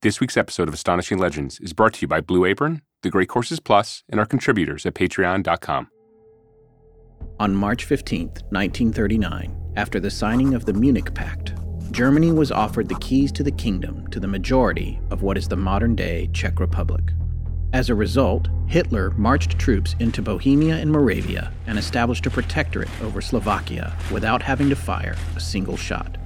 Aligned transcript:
This 0.00 0.20
week's 0.20 0.36
episode 0.36 0.68
of 0.68 0.74
Astonishing 0.74 1.18
Legends 1.18 1.58
is 1.58 1.72
brought 1.72 1.94
to 1.94 2.02
you 2.02 2.06
by 2.06 2.20
Blue 2.20 2.44
Apron, 2.44 2.82
The 3.02 3.10
Great 3.10 3.28
Courses 3.28 3.58
Plus, 3.58 4.04
and 4.08 4.20
our 4.20 4.26
contributors 4.26 4.86
at 4.86 4.94
patreon.com. 4.94 5.90
On 7.40 7.52
March 7.52 7.84
15, 7.84 8.28
1939, 8.28 9.72
after 9.74 9.98
the 9.98 10.08
signing 10.08 10.54
of 10.54 10.66
the 10.66 10.72
Munich 10.72 11.12
Pact, 11.14 11.54
Germany 11.90 12.30
was 12.30 12.52
offered 12.52 12.88
the 12.88 12.94
keys 13.00 13.32
to 13.32 13.42
the 13.42 13.50
kingdom 13.50 14.06
to 14.12 14.20
the 14.20 14.28
majority 14.28 15.00
of 15.10 15.22
what 15.22 15.36
is 15.36 15.48
the 15.48 15.56
modern 15.56 15.96
day 15.96 16.30
Czech 16.32 16.60
Republic. 16.60 17.10
As 17.72 17.90
a 17.90 17.94
result, 17.96 18.46
Hitler 18.68 19.10
marched 19.16 19.58
troops 19.58 19.96
into 19.98 20.22
Bohemia 20.22 20.76
and 20.76 20.92
Moravia 20.92 21.52
and 21.66 21.76
established 21.76 22.24
a 22.26 22.30
protectorate 22.30 22.88
over 23.02 23.20
Slovakia 23.20 23.96
without 24.12 24.42
having 24.42 24.68
to 24.68 24.76
fire 24.76 25.16
a 25.34 25.40
single 25.40 25.76
shot. 25.76 26.17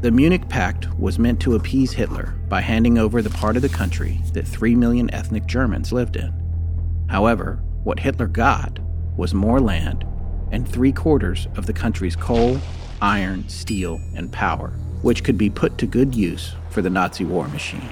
The 0.00 0.10
Munich 0.10 0.48
Pact 0.48 0.88
was 0.98 1.18
meant 1.18 1.40
to 1.40 1.56
appease 1.56 1.92
Hitler 1.92 2.34
by 2.48 2.62
handing 2.62 2.96
over 2.96 3.20
the 3.20 3.28
part 3.28 3.56
of 3.56 3.60
the 3.60 3.68
country 3.68 4.18
that 4.32 4.48
3 4.48 4.74
million 4.74 5.12
ethnic 5.12 5.44
Germans 5.44 5.92
lived 5.92 6.16
in. 6.16 6.32
However, 7.10 7.62
what 7.84 8.00
Hitler 8.00 8.26
got 8.26 8.78
was 9.18 9.34
more 9.34 9.60
land 9.60 10.06
and 10.52 10.66
three 10.66 10.90
quarters 10.90 11.48
of 11.54 11.66
the 11.66 11.74
country's 11.74 12.16
coal, 12.16 12.58
iron, 13.02 13.46
steel, 13.50 14.00
and 14.14 14.32
power, 14.32 14.70
which 15.02 15.22
could 15.22 15.36
be 15.36 15.50
put 15.50 15.76
to 15.76 15.86
good 15.86 16.14
use 16.14 16.54
for 16.70 16.80
the 16.80 16.88
Nazi 16.88 17.26
war 17.26 17.46
machine. 17.48 17.90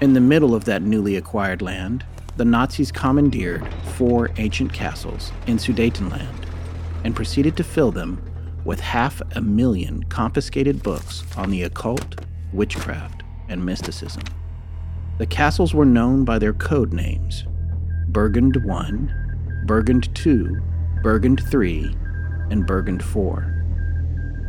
In 0.00 0.12
the 0.12 0.20
middle 0.20 0.54
of 0.54 0.64
that 0.66 0.82
newly 0.82 1.16
acquired 1.16 1.60
land, 1.60 2.04
the 2.36 2.44
Nazis 2.44 2.92
commandeered 2.92 3.66
four 3.96 4.30
ancient 4.36 4.72
castles 4.72 5.32
in 5.48 5.56
Sudetenland 5.56 6.46
and 7.02 7.16
proceeded 7.16 7.56
to 7.56 7.64
fill 7.64 7.90
them 7.90 8.22
with 8.64 8.80
half 8.80 9.20
a 9.36 9.40
million 9.40 10.02
confiscated 10.04 10.82
books 10.82 11.24
on 11.36 11.50
the 11.50 11.62
occult, 11.62 12.20
witchcraft, 12.52 13.22
and 13.48 13.64
mysticism. 13.64 14.22
The 15.18 15.26
castles 15.26 15.74
were 15.74 15.84
known 15.84 16.24
by 16.24 16.38
their 16.38 16.52
code 16.52 16.92
names 16.92 17.44
Burgund 18.10 18.56
I, 18.56 19.66
Burgund 19.66 20.08
II, 20.26 20.60
Burgund 21.02 21.40
III, 21.52 21.94
and 22.50 22.66
Burgund 22.66 23.00
IV. 23.00 23.50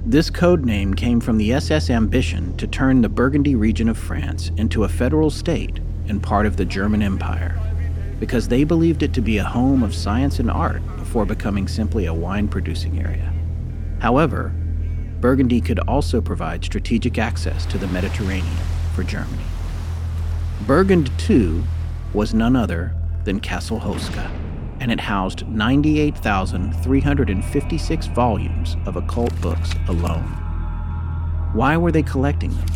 This 0.08 0.30
code 0.30 0.66
name 0.66 0.94
came 0.94 1.20
from 1.20 1.38
the 1.38 1.54
SS 1.54 1.90
ambition 1.90 2.56
to 2.58 2.68
turn 2.68 3.02
the 3.02 3.10
Burgundy 3.10 3.56
region 3.56 3.90
of 3.90 3.98
France 3.98 4.52
into 4.58 4.84
a 4.84 4.90
federal 4.90 5.32
state 5.32 5.80
and 6.08 6.22
part 6.22 6.46
of 6.46 6.58
the 6.58 6.66
German 6.66 7.02
Empire, 7.02 7.60
because 8.20 8.48
they 8.48 8.64
believed 8.64 9.02
it 9.02 9.14
to 9.14 9.22
be 9.22 9.40
a 9.40 9.44
home 9.44 9.82
of 9.82 9.96
science 9.96 10.40
and 10.40 10.52
art 10.52 10.86
before 10.98 11.26
becoming 11.26 11.68
simply 11.68 12.06
a 12.06 12.14
wine 12.14 12.48
producing 12.48 13.00
area. 13.00 13.35
However, 14.06 14.54
Burgundy 15.20 15.60
could 15.60 15.80
also 15.80 16.22
provide 16.22 16.64
strategic 16.64 17.18
access 17.18 17.66
to 17.66 17.80
the 17.80 17.88
Mediterranean 17.88 18.56
for 18.94 19.02
Germany. 19.02 19.42
Burgund 20.66 21.10
II 21.28 21.64
was 22.14 22.32
none 22.32 22.56
other 22.56 22.94
than 23.24 23.40
Castle 23.40 23.80
Houska, 23.80 24.30
and 24.80 24.92
it 24.92 25.00
housed 25.00 25.48
98,356 25.48 28.06
volumes 28.06 28.78
of 28.86 28.96
occult 28.96 29.42
books 29.42 29.72
alone. 29.88 30.28
Why 31.54 31.76
were 31.76 31.92
they 31.92 32.04
collecting 32.04 32.52
them? 32.52 32.68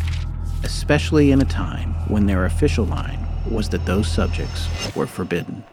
Especially 0.63 1.29
in 1.29 1.41
a 1.41 1.45
time 1.45 1.93
when 2.09 2.25
their 2.25 2.45
official 2.45 2.85
line 2.85 3.19
was 3.47 3.69
that 3.69 3.85
those 3.85 4.11
subjects 4.11 4.67
were 4.95 5.05
forbidden. 5.05 5.63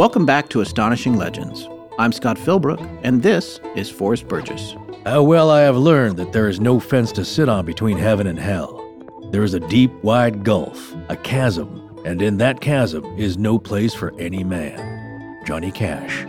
Welcome 0.00 0.24
back 0.24 0.48
to 0.48 0.62
Astonishing 0.62 1.18
Legends. 1.18 1.68
I'm 1.98 2.10
Scott 2.10 2.38
Philbrook, 2.38 2.80
and 3.02 3.22
this 3.22 3.60
is 3.76 3.90
Forrest 3.90 4.26
Burgess. 4.28 4.74
How 5.04 5.22
well 5.22 5.50
I 5.50 5.60
have 5.60 5.76
learned 5.76 6.16
that 6.16 6.32
there 6.32 6.48
is 6.48 6.58
no 6.58 6.80
fence 6.80 7.12
to 7.12 7.22
sit 7.22 7.50
on 7.50 7.66
between 7.66 7.98
heaven 7.98 8.26
and 8.26 8.38
hell. 8.38 8.82
There 9.30 9.42
is 9.42 9.52
a 9.52 9.60
deep, 9.60 9.92
wide 10.02 10.42
gulf, 10.42 10.94
a 11.10 11.16
chasm, 11.16 12.00
and 12.06 12.22
in 12.22 12.38
that 12.38 12.62
chasm 12.62 13.04
is 13.18 13.36
no 13.36 13.58
place 13.58 13.92
for 13.92 14.18
any 14.18 14.42
man. 14.42 15.38
Johnny 15.44 15.70
Cash. 15.70 16.24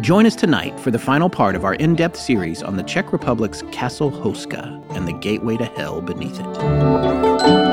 Join 0.00 0.24
us 0.24 0.36
tonight 0.36 0.78
for 0.78 0.92
the 0.92 0.98
final 1.00 1.28
part 1.28 1.56
of 1.56 1.64
our 1.64 1.74
in 1.74 1.96
depth 1.96 2.20
series 2.20 2.62
on 2.62 2.76
the 2.76 2.84
Czech 2.84 3.12
Republic's 3.12 3.62
Castle 3.72 4.12
Houska 4.12 4.88
and 4.94 5.08
the 5.08 5.14
gateway 5.14 5.56
to 5.56 5.64
hell 5.64 6.00
beneath 6.00 6.38
it. 6.38 7.65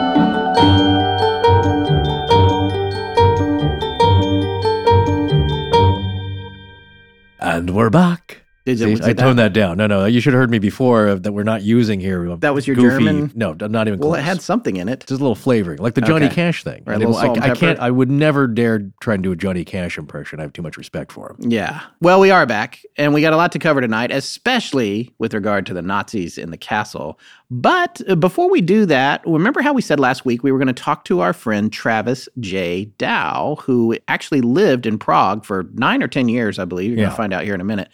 And 7.54 7.70
we're 7.70 7.92
back. 7.92 8.43
See, 8.66 8.94
I 9.04 9.12
toned 9.12 9.40
that? 9.40 9.52
down. 9.52 9.76
No, 9.78 9.88
no, 9.88 10.06
you 10.06 10.22
should 10.22 10.32
have 10.32 10.40
heard 10.40 10.50
me 10.50 10.58
before 10.60 11.10
uh, 11.10 11.16
that 11.16 11.34
we're 11.34 11.44
not 11.44 11.64
using 11.64 12.00
here. 12.00 12.34
That 12.38 12.54
was 12.54 12.66
your 12.66 12.78
goofy, 12.78 13.04
German? 13.04 13.32
No, 13.36 13.54
I'm 13.60 13.74
not 13.74 13.88
even 13.90 14.00
Well, 14.00 14.12
close. 14.12 14.20
it 14.20 14.24
had 14.24 14.42
something 14.42 14.78
in 14.78 14.88
it. 14.88 15.02
just 15.02 15.12
a 15.12 15.16
little 15.16 15.36
flavoring, 15.36 15.80
like 15.80 15.96
the 15.96 16.02
Johnny 16.02 16.28
Okay. 16.28 16.36
Cash 16.36 16.64
thing. 16.64 16.82
Right, 16.86 16.94
I, 16.94 17.04
a 17.04 17.08
little 17.10 17.34
didn't- 17.34 17.44
I- 17.44 17.52
I 17.52 17.56
can't. 17.56 17.78
I 17.80 17.92
would 17.92 18.10
never 18.10 18.48
dare 18.48 18.90
try 19.02 19.16
and 19.16 19.24
do 19.24 19.34
a 19.34 19.36
Johnny 19.36 19.66
Cash 19.66 19.98
impression. 19.98 20.40
I 20.40 20.44
have 20.44 20.54
too 20.54 20.62
much 20.62 20.78
respect 20.78 21.12
for 21.12 21.32
him. 21.32 21.52
Yeah. 21.52 21.82
Well, 22.00 22.22
we 22.22 22.32
are 22.32 22.46
back, 22.46 22.80
and 22.96 23.14
we 23.14 23.20
got 23.20 23.34
a 23.34 23.36
lot 23.36 23.52
to 23.52 23.60
cover 23.60 23.82
tonight, 23.82 24.12
especially 24.12 25.14
with 25.20 25.34
regard 25.34 25.66
to 25.66 25.74
the 25.74 25.82
Nazis 25.82 26.38
in 26.38 26.52
the 26.52 26.58
castle. 26.58 27.20
But 27.52 28.00
uh, 28.08 28.16
before 28.16 28.50
we 28.50 28.62
do 28.62 28.86
that, 28.86 29.22
remember 29.28 29.62
how 29.62 29.74
we 29.74 29.82
said 29.82 30.00
last 30.00 30.24
week 30.26 30.42
we 30.42 30.52
were 30.54 30.58
going 30.58 30.74
to 30.74 30.74
talk 30.74 31.04
to 31.06 31.20
our 31.20 31.34
friend 31.34 31.72
Travis 31.72 32.30
J. 32.40 32.86
Dow, 32.98 33.58
who 33.62 33.98
actually 34.08 34.42
lived 34.42 34.86
in 34.86 34.98
Prague 34.98 35.44
for 35.44 35.66
nine 35.74 36.02
or 36.02 36.08
10 36.08 36.30
years, 36.30 36.60
I 36.60 36.66
believe. 36.66 36.92
You're 36.92 36.98
going 36.98 37.10
to 37.10 37.16
find 37.16 37.34
out 37.34 37.44
here 37.44 37.54
in 37.56 37.62
a 37.62 37.66
minute. 37.66 37.90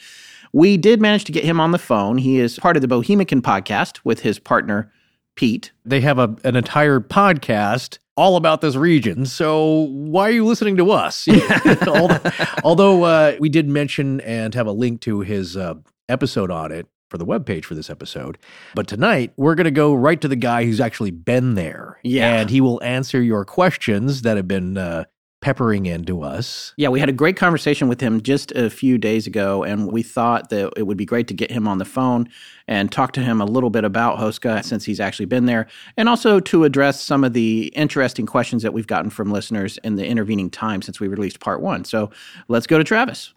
We 0.53 0.77
did 0.77 1.01
manage 1.01 1.25
to 1.25 1.31
get 1.31 1.43
him 1.43 1.59
on 1.59 1.71
the 1.71 1.77
phone. 1.77 2.17
He 2.17 2.39
is 2.39 2.57
part 2.59 2.75
of 2.75 2.81
the 2.81 2.87
Bohemicast 2.87 3.41
podcast 3.41 3.99
with 4.03 4.21
his 4.21 4.39
partner, 4.39 4.91
Pete. 5.35 5.71
They 5.85 6.01
have 6.01 6.19
a, 6.19 6.35
an 6.43 6.55
entire 6.55 6.99
podcast 6.99 7.99
all 8.17 8.35
about 8.35 8.61
this 8.61 8.75
region. 8.75 9.25
So 9.25 9.87
why 9.91 10.27
are 10.27 10.33
you 10.33 10.45
listening 10.45 10.75
to 10.77 10.91
us? 10.91 11.27
although 11.87 12.19
although, 12.63 13.03
uh, 13.03 13.35
we 13.39 13.49
did 13.49 13.69
mention 13.69 14.19
and 14.21 14.53
have 14.55 14.67
a 14.67 14.71
link 14.71 15.01
to 15.01 15.21
his 15.21 15.55
uh, 15.55 15.75
episode 16.09 16.51
on 16.51 16.71
it 16.71 16.87
for 17.09 17.17
the 17.17 17.25
webpage 17.25 17.66
for 17.66 17.75
this 17.75 17.89
episode. 17.89 18.37
But 18.75 18.87
tonight, 18.87 19.33
we're 19.37 19.55
going 19.55 19.66
to 19.66 19.71
go 19.71 19.93
right 19.93 20.19
to 20.21 20.27
the 20.27 20.35
guy 20.35 20.66
who's 20.66 20.79
actually 20.79 21.11
been 21.11 21.55
there. 21.55 21.99
Yeah. 22.03 22.39
And 22.39 22.49
he 22.49 22.61
will 22.61 22.81
answer 22.83 23.21
your 23.21 23.45
questions 23.45 24.21
that 24.23 24.37
have 24.37 24.47
been 24.47 24.77
uh, 24.77 25.05
peppering 25.41 25.85
into 25.85 26.22
us. 26.22 26.73
Yeah, 26.75 26.89
we 26.89 27.00
had 27.00 27.07
a 27.09 27.13
great 27.13 27.38
conversation 27.38 27.88
with 27.88 28.01
him 28.01 28.22
just 28.22 28.51
a 28.51 28.69
few 28.69 28.97
days 28.97 29.25
ago, 29.25 29.63
and 29.63 29.91
we 29.91 30.03
thought 30.03 30.50
that 30.50 30.73
it 30.75 30.83
would 30.83 30.97
be 30.97 31.05
great 31.05 31.27
to 31.29 31.33
get 31.33 31.50
him 31.50 31.67
on 31.67 31.77
the 31.77 31.85
phone 31.85 32.27
and 32.67 32.91
talk 32.91 33.13
to 33.13 33.22
him 33.22 33.39
a 33.39 33.45
little 33.45 33.69
bit 33.69 33.83
about 33.83 34.17
Houska 34.17 34.63
since 34.63 34.83
he's 34.83 34.99
actually 34.99 35.25
been 35.25 35.45
there, 35.45 35.67
and 35.95 36.09
also 36.09 36.39
to 36.39 36.63
address 36.66 37.01
some 37.01 37.23
of 37.23 37.33
the 37.33 37.67
interesting 37.75 38.25
questions 38.25 38.63
that 38.63 38.73
we've 38.73 38.88
gotten 38.88 39.09
from 39.09 39.31
listeners 39.31 39.78
in 39.83 39.95
the 39.95 40.05
intervening 40.05 40.49
time 40.49 40.81
since 40.81 40.99
we 40.99 41.07
released 41.07 41.39
part 41.39 41.61
one. 41.61 41.85
So 41.85 42.11
let's 42.47 42.67
go 42.67 42.78
to 42.78 42.83
Travis. 42.83 43.33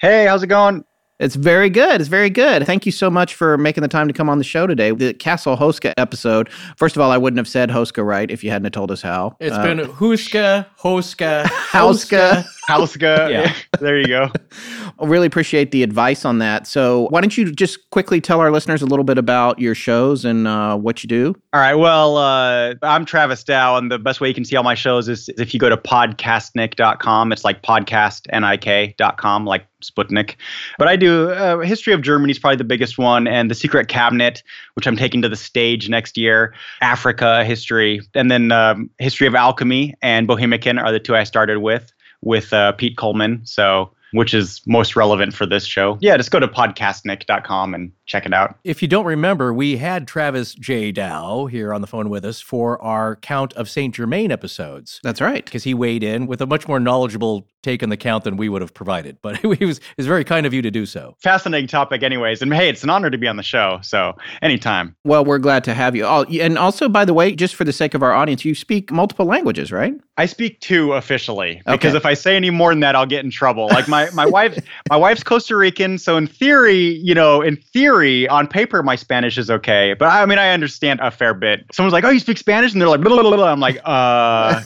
Hey, 0.00 0.26
how's 0.26 0.42
it 0.42 0.48
going? 0.48 0.84
It's 1.24 1.36
very 1.36 1.70
good. 1.70 2.02
It's 2.02 2.08
very 2.10 2.28
good. 2.28 2.66
Thank 2.66 2.84
you 2.84 2.92
so 2.92 3.08
much 3.08 3.34
for 3.34 3.56
making 3.56 3.80
the 3.80 3.88
time 3.88 4.08
to 4.08 4.12
come 4.12 4.28
on 4.28 4.36
the 4.36 4.44
show 4.44 4.66
today. 4.66 4.90
The 4.90 5.14
Castle 5.14 5.56
Hoska 5.56 5.94
episode. 5.96 6.50
First 6.76 6.96
of 6.96 7.00
all, 7.02 7.10
I 7.10 7.16
wouldn't 7.16 7.38
have 7.38 7.48
said 7.48 7.70
Hoska 7.70 8.04
right 8.04 8.30
if 8.30 8.44
you 8.44 8.50
hadn't 8.50 8.66
have 8.66 8.72
told 8.72 8.90
us 8.90 9.00
how. 9.00 9.34
It's 9.40 9.56
Uh, 9.56 9.62
been 9.62 9.78
Huska, 9.78 10.66
Hoska, 10.78 11.44
Hauska. 11.46 12.44
Hauska. 12.68 13.30
Yeah. 13.30 13.54
there 13.80 13.98
you 13.98 14.06
go. 14.06 14.30
I 14.98 15.06
really 15.06 15.26
appreciate 15.26 15.70
the 15.70 15.82
advice 15.82 16.24
on 16.24 16.38
that. 16.38 16.66
So, 16.66 17.08
why 17.10 17.20
don't 17.20 17.36
you 17.36 17.50
just 17.52 17.90
quickly 17.90 18.20
tell 18.20 18.40
our 18.40 18.50
listeners 18.50 18.80
a 18.82 18.86
little 18.86 19.04
bit 19.04 19.18
about 19.18 19.58
your 19.58 19.74
shows 19.74 20.24
and 20.24 20.46
uh, 20.46 20.76
what 20.76 21.02
you 21.02 21.08
do? 21.08 21.34
All 21.52 21.60
right. 21.60 21.74
Well, 21.74 22.16
uh, 22.16 22.74
I'm 22.82 23.04
Travis 23.04 23.42
Dow, 23.42 23.76
and 23.76 23.90
the 23.90 23.98
best 23.98 24.20
way 24.20 24.28
you 24.28 24.34
can 24.34 24.44
see 24.44 24.56
all 24.56 24.62
my 24.62 24.74
shows 24.74 25.08
is 25.08 25.28
if 25.30 25.52
you 25.52 25.60
go 25.60 25.68
to 25.68 25.76
podcastnik.com. 25.76 27.32
It's 27.32 27.44
like 27.44 27.62
podcastnik.com, 27.62 29.46
like 29.46 29.66
Sputnik. 29.82 30.36
But 30.78 30.88
I 30.88 30.96
do 30.96 31.30
uh, 31.30 31.58
History 31.60 31.92
of 31.92 32.02
Germany 32.02 32.30
is 32.30 32.38
probably 32.38 32.56
the 32.56 32.64
biggest 32.64 32.98
one, 32.98 33.26
and 33.26 33.50
The 33.50 33.54
Secret 33.54 33.88
Cabinet, 33.88 34.42
which 34.74 34.86
I'm 34.86 34.96
taking 34.96 35.22
to 35.22 35.28
the 35.28 35.36
stage 35.36 35.88
next 35.88 36.16
year, 36.16 36.54
Africa 36.80 37.44
history, 37.44 38.00
and 38.14 38.30
then 38.30 38.52
um, 38.52 38.90
History 38.98 39.26
of 39.26 39.34
Alchemy 39.34 39.94
and 40.02 40.28
Bohemicast 40.28 40.82
are 40.82 40.92
the 40.92 41.00
two 41.00 41.16
I 41.16 41.24
started 41.24 41.58
with, 41.58 41.92
with 42.22 42.52
uh, 42.52 42.72
Pete 42.72 42.96
Coleman. 42.96 43.40
So, 43.44 43.93
which 44.14 44.32
is 44.32 44.62
most 44.66 44.94
relevant 44.94 45.34
for 45.34 45.44
this 45.44 45.66
show. 45.66 45.98
Yeah, 46.00 46.16
just 46.16 46.30
go 46.30 46.38
to 46.38 46.46
podcastnik.com 46.46 47.74
and 47.74 47.92
check 48.06 48.26
it 48.26 48.32
out. 48.32 48.58
If 48.64 48.82
you 48.82 48.88
don't 48.88 49.06
remember, 49.06 49.52
we 49.52 49.76
had 49.76 50.06
Travis 50.06 50.54
J. 50.54 50.92
Dow 50.92 51.46
here 51.46 51.72
on 51.72 51.80
the 51.80 51.86
phone 51.86 52.10
with 52.10 52.24
us 52.24 52.40
for 52.40 52.80
our 52.82 53.16
Count 53.16 53.52
of 53.54 53.68
St. 53.68 53.94
Germain 53.94 54.30
episodes. 54.30 55.00
That's 55.02 55.20
right. 55.20 55.44
Because 55.44 55.64
he 55.64 55.74
weighed 55.74 56.02
in 56.02 56.26
with 56.26 56.40
a 56.40 56.46
much 56.46 56.68
more 56.68 56.80
knowledgeable 56.80 57.48
take 57.62 57.82
on 57.82 57.88
the 57.88 57.96
count 57.96 58.24
than 58.24 58.36
we 58.36 58.48
would 58.48 58.62
have 58.62 58.74
provided. 58.74 59.16
But 59.22 59.38
he 59.58 59.64
was, 59.64 59.78
it 59.78 59.96
was 59.96 60.06
very 60.06 60.24
kind 60.24 60.46
of 60.46 60.54
you 60.54 60.62
to 60.62 60.70
do 60.70 60.86
so. 60.86 61.16
Fascinating 61.20 61.66
topic, 61.66 62.02
anyways. 62.02 62.42
And 62.42 62.52
hey, 62.52 62.68
it's 62.68 62.84
an 62.84 62.90
honor 62.90 63.10
to 63.10 63.18
be 63.18 63.26
on 63.26 63.36
the 63.36 63.42
show. 63.42 63.80
So 63.82 64.16
anytime. 64.42 64.94
Well, 65.04 65.24
we're 65.24 65.38
glad 65.38 65.64
to 65.64 65.74
have 65.74 65.96
you. 65.96 66.04
Oh, 66.04 66.24
and 66.24 66.58
also, 66.58 66.88
by 66.88 67.04
the 67.04 67.14
way, 67.14 67.34
just 67.34 67.54
for 67.54 67.64
the 67.64 67.72
sake 67.72 67.94
of 67.94 68.02
our 68.02 68.12
audience, 68.12 68.44
you 68.44 68.54
speak 68.54 68.92
multiple 68.92 69.26
languages, 69.26 69.72
right? 69.72 69.94
I 70.16 70.26
speak 70.26 70.60
two 70.60 70.92
officially 70.92 71.60
because 71.66 71.90
okay. 71.90 71.96
if 71.96 72.06
I 72.06 72.14
say 72.14 72.36
any 72.36 72.50
more 72.50 72.70
than 72.70 72.80
that, 72.80 72.94
I'll 72.94 73.06
get 73.06 73.24
in 73.24 73.30
trouble. 73.30 73.66
Like 73.68 73.88
my 73.88 74.10
my 74.10 74.26
wife, 74.34 74.56
my 74.88 74.96
wife's 74.96 75.24
Costa 75.24 75.56
Rican, 75.56 75.98
so 75.98 76.16
in 76.16 76.28
theory, 76.28 77.00
you 77.02 77.14
know, 77.14 77.42
in 77.42 77.56
theory, 77.56 77.93
on 78.02 78.46
paper, 78.46 78.82
my 78.82 78.96
Spanish 78.96 79.38
is 79.38 79.50
okay. 79.50 79.94
But 79.94 80.06
I 80.06 80.26
mean, 80.26 80.38
I 80.38 80.50
understand 80.50 81.00
a 81.00 81.10
fair 81.10 81.34
bit. 81.34 81.64
Someone's 81.72 81.92
like, 81.92 82.04
"Oh, 82.04 82.10
you 82.10 82.20
speak 82.20 82.38
Spanish," 82.38 82.72
and 82.72 82.80
they're 82.80 82.88
like, 82.88 83.00
blah, 83.00 83.20
blah, 83.20 83.36
blah. 83.36 83.52
"I'm 83.52 83.60
like, 83.60 83.80
uh, 83.84 84.60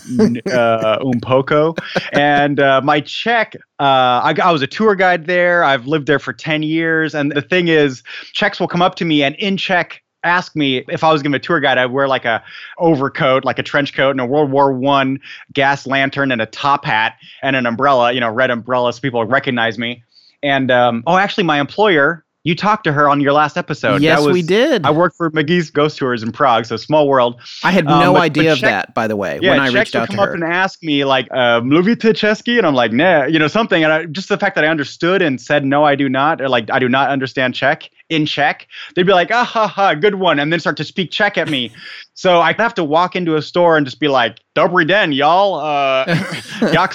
uh, 0.53 0.99
un 1.05 1.21
poco," 1.21 1.75
and 2.13 2.61
uh, 2.61 2.81
my 2.83 3.01
Czech. 3.01 3.57
Uh, 3.81 4.21
I, 4.25 4.35
I 4.43 4.51
was 4.51 4.61
a 4.61 4.67
tour 4.67 4.97
guide 4.97 5.27
there. 5.27 5.63
I've 5.63 5.87
lived 5.87 6.09
there 6.09 6.19
for 6.19 6.33
10 6.33 6.65
years. 6.65 7.15
And 7.15 7.31
the 7.31 7.43
thing 7.43 7.69
is, 7.69 8.03
Czechs 8.33 8.59
will 8.59 8.67
come 8.67 8.83
up 8.83 8.97
to 8.97 9.05
me 9.05 9.23
and 9.23 9.37
in 9.37 9.57
Czech, 9.57 10.03
ask 10.25 10.57
me 10.57 10.85
if 10.89 11.05
I 11.05 11.13
was 11.13 11.23
going 11.23 11.33
to 11.33 11.39
be 11.39 11.43
a 11.43 11.45
tour 11.45 11.61
guide, 11.61 11.79
I'd 11.79 11.87
wear 11.87 12.09
like 12.09 12.25
a 12.25 12.43
overcoat, 12.79 13.45
like 13.45 13.59
a 13.59 13.63
trench 13.63 13.95
coat, 13.95 14.11
and 14.11 14.21
a 14.21 14.27
World 14.27 14.51
War 14.51 14.73
One 14.73 15.21
gas 15.53 15.87
lantern, 15.87 16.33
and 16.33 16.43
a 16.43 16.47
top 16.47 16.85
hat, 16.85 17.17
and 17.43 17.57
an 17.57 17.67
umbrella, 17.67 18.13
you 18.13 18.21
know, 18.21 18.31
red 18.31 18.51
umbrella, 18.51 18.93
so 18.93 19.01
people 19.01 19.25
recognize 19.25 19.79
me. 19.79 20.03
And 20.43 20.71
um, 20.71 21.03
oh, 21.07 21.17
actually, 21.17 21.45
my 21.45 21.61
employer 21.61 22.25
you 22.45 22.55
talked 22.55 22.85
to 22.85 22.93
her 22.93 23.09
on 23.09 23.21
your 23.21 23.33
last 23.33 23.57
episode. 23.57 24.01
Yes, 24.01 24.25
was, 24.25 24.33
we 24.33 24.43
did. 24.43 24.87
I 24.87 24.91
worked 24.91 25.17
for 25.17 25.31
McGee's 25.31 25.71
Ghost 25.71 25.99
Tours 25.99 26.23
in 26.23 26.33
Prague, 26.33 26.67
so 26.67 26.77
small 26.77 27.09
world. 27.09 27.41
I 27.65 27.73
had 27.73 27.85
no 27.85 27.93
um, 27.93 28.15
but, 28.15 28.23
idea 28.23 28.51
but 28.51 28.53
of 28.53 28.61
that, 28.63 28.95
by 28.95 29.07
the 29.07 29.17
way, 29.17 29.39
yeah, 29.43 29.51
when 29.51 29.61
I 29.61 29.69
reached 29.69 29.95
out 29.95 30.09
to 30.09 30.13
her. 30.13 30.19
come 30.19 30.29
up 30.29 30.35
and 30.35 30.45
ask 30.45 30.83
me, 30.83 31.05
like, 31.05 31.29
uh, 31.31 31.61
Mluvite 31.61 32.15
Česky? 32.15 32.57
And 32.57 32.67
I'm 32.67 32.75
like, 32.75 32.93
nah, 32.93 33.25
you 33.25 33.39
know, 33.39 33.49
something. 33.49 33.83
And 33.83 33.93
I, 33.93 34.05
just 34.07 34.29
the 34.29 34.39
fact 34.39 34.55
that 34.55 34.65
I 34.65 34.69
understood 34.69 35.21
and 35.21 35.41
said, 35.41 35.65
no, 35.65 35.85
I 35.85 35.95
do 35.95 36.09
not, 36.09 36.41
or 36.41 36.49
like, 36.49 36.71
I 36.71 36.79
do 36.79 36.89
not 36.89 37.11
understand 37.11 37.55
Czech 37.55 37.91
in 38.09 38.25
Czech, 38.25 38.67
they'd 38.95 39.03
be 39.03 39.13
like, 39.13 39.31
ah, 39.31 39.45
ha, 39.45 39.67
ha, 39.67 39.95
good 39.95 40.15
one. 40.15 40.39
And 40.39 40.53
then 40.53 40.61
start 40.61 40.77
to 40.79 40.85
speak 40.85 41.11
Czech 41.11 41.37
at 41.37 41.49
me. 41.49 41.73
so 42.15 42.41
I'd 42.41 42.59
have 42.59 42.75
to 42.75 42.85
walk 42.85 43.17
into 43.17 43.37
a 43.37 43.43
store 43.43 43.77
and 43.77 43.85
just 43.85 44.01
be 44.01 44.09
like, 44.09 44.39
Dobry 44.57 44.87
den, 44.87 45.13
y'all. 45.13 45.55
Uh, 45.55 46.05
jak 46.73 46.95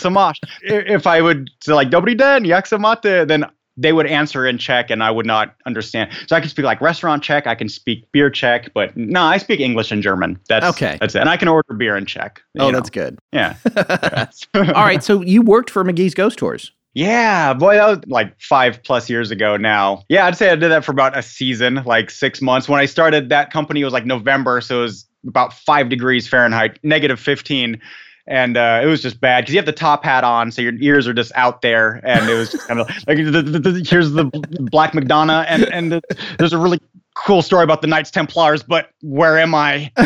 If 0.63 1.07
I 1.07 1.21
would 1.21 1.49
say, 1.61 1.73
like, 1.73 1.89
Dobry 1.89 2.17
den, 2.17 2.45
jak 2.45 2.67
then 2.69 3.45
they 3.77 3.93
would 3.93 4.05
answer 4.05 4.45
in 4.45 4.57
Czech 4.57 4.89
and 4.89 5.03
I 5.03 5.11
would 5.11 5.25
not 5.25 5.55
understand. 5.65 6.11
So 6.27 6.35
I 6.35 6.39
can 6.39 6.49
speak 6.49 6.65
like 6.65 6.81
restaurant 6.81 7.23
Czech, 7.23 7.47
I 7.47 7.55
can 7.55 7.69
speak 7.69 8.09
beer 8.11 8.29
Czech, 8.29 8.73
but 8.73 8.95
no, 8.95 9.23
I 9.23 9.37
speak 9.37 9.59
English 9.59 9.91
and 9.91 10.03
German. 10.03 10.39
That's 10.47 10.65
okay. 10.65 10.97
That's 10.99 11.15
it. 11.15 11.19
And 11.19 11.29
I 11.29 11.37
can 11.37 11.47
order 11.47 11.73
beer 11.73 11.97
in 11.97 12.05
Czech. 12.05 12.41
Oh, 12.59 12.69
know. 12.69 12.77
that's 12.77 12.89
good. 12.89 13.17
Yeah. 13.31 13.55
All 14.55 14.63
right. 14.63 15.03
So 15.03 15.21
you 15.21 15.41
worked 15.41 15.69
for 15.69 15.83
McGee's 15.83 16.13
Ghost 16.13 16.37
Tours. 16.37 16.71
Yeah, 16.95 17.55
boy, 17.55 17.73
that 17.73 17.87
was 17.87 17.99
like 18.05 18.39
five 18.39 18.83
plus 18.83 19.09
years 19.09 19.31
ago 19.31 19.57
now. 19.57 20.03
Yeah, 20.09 20.27
I'd 20.27 20.37
say 20.37 20.51
I 20.51 20.55
did 20.55 20.69
that 20.69 20.85
for 20.85 20.91
about 20.91 21.17
a 21.17 21.23
season, 21.23 21.81
like 21.85 22.11
six 22.11 22.39
months. 22.39 22.69
When 22.69 22.79
I 22.79 22.85
started 22.85 23.29
that 23.29 23.51
company, 23.51 23.81
it 23.81 23.83
was 23.83 23.93
like 23.93 24.05
November, 24.05 24.61
so 24.61 24.79
it 24.79 24.81
was 24.83 25.07
about 25.27 25.53
five 25.53 25.89
degrees 25.89 26.27
Fahrenheit, 26.27 26.77
negative 26.83 27.19
15 27.19 27.81
and 28.25 28.55
uh, 28.55 28.79
it 28.81 28.85
was 28.85 29.01
just 29.01 29.19
bad 29.19 29.41
because 29.41 29.53
you 29.53 29.59
have 29.59 29.65
the 29.65 29.71
top 29.71 30.03
hat 30.03 30.23
on, 30.23 30.51
so 30.51 30.61
your 30.61 30.73
ears 30.79 31.07
are 31.07 31.13
just 31.13 31.31
out 31.35 31.61
there, 31.61 31.99
and 32.03 32.29
it 32.29 32.35
was 32.35 32.51
just 32.51 32.67
kind 32.67 32.79
of 32.79 32.87
like 33.07 33.17
the, 33.17 33.41
the, 33.41 33.59
the, 33.59 33.87
here's 33.87 34.11
the 34.11 34.25
Black 34.71 34.93
Madonna, 34.93 35.45
and 35.47 35.63
and 35.73 36.01
there's 36.37 36.53
a 36.53 36.57
really 36.57 36.79
cool 37.15 37.41
story 37.41 37.63
about 37.63 37.81
the 37.81 37.87
Knights 37.87 38.11
Templars, 38.11 38.63
but 38.63 38.91
where 39.01 39.37
am 39.37 39.53
I? 39.53 39.91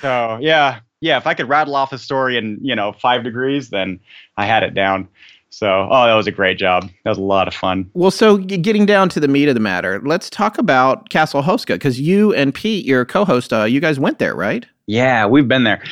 so 0.00 0.38
yeah, 0.40 0.80
yeah. 1.00 1.18
If 1.18 1.26
I 1.26 1.34
could 1.34 1.48
rattle 1.48 1.76
off 1.76 1.92
a 1.92 1.98
story 1.98 2.38
in 2.38 2.58
you 2.62 2.74
know 2.74 2.92
five 2.92 3.22
degrees, 3.22 3.70
then 3.70 4.00
I 4.36 4.46
had 4.46 4.62
it 4.62 4.74
down. 4.74 5.08
So, 5.50 5.88
oh, 5.90 6.06
that 6.06 6.14
was 6.14 6.26
a 6.26 6.32
great 6.32 6.58
job. 6.58 6.90
That 7.04 7.10
was 7.10 7.18
a 7.18 7.22
lot 7.22 7.48
of 7.48 7.54
fun. 7.54 7.90
Well, 7.94 8.10
so 8.10 8.36
getting 8.36 8.84
down 8.84 9.08
to 9.10 9.20
the 9.20 9.28
meat 9.28 9.48
of 9.48 9.54
the 9.54 9.60
matter, 9.60 10.02
let's 10.04 10.28
talk 10.28 10.58
about 10.58 11.08
Castle 11.08 11.42
Houska 11.42 11.74
because 11.76 11.98
you 11.98 12.34
and 12.34 12.52
Pete, 12.52 12.84
your 12.84 13.06
co-host, 13.06 13.54
uh, 13.54 13.64
you 13.64 13.80
guys 13.80 13.98
went 13.98 14.18
there, 14.18 14.34
right? 14.34 14.66
Yeah, 14.86 15.26
we've 15.26 15.48
been 15.48 15.64
there. 15.64 15.82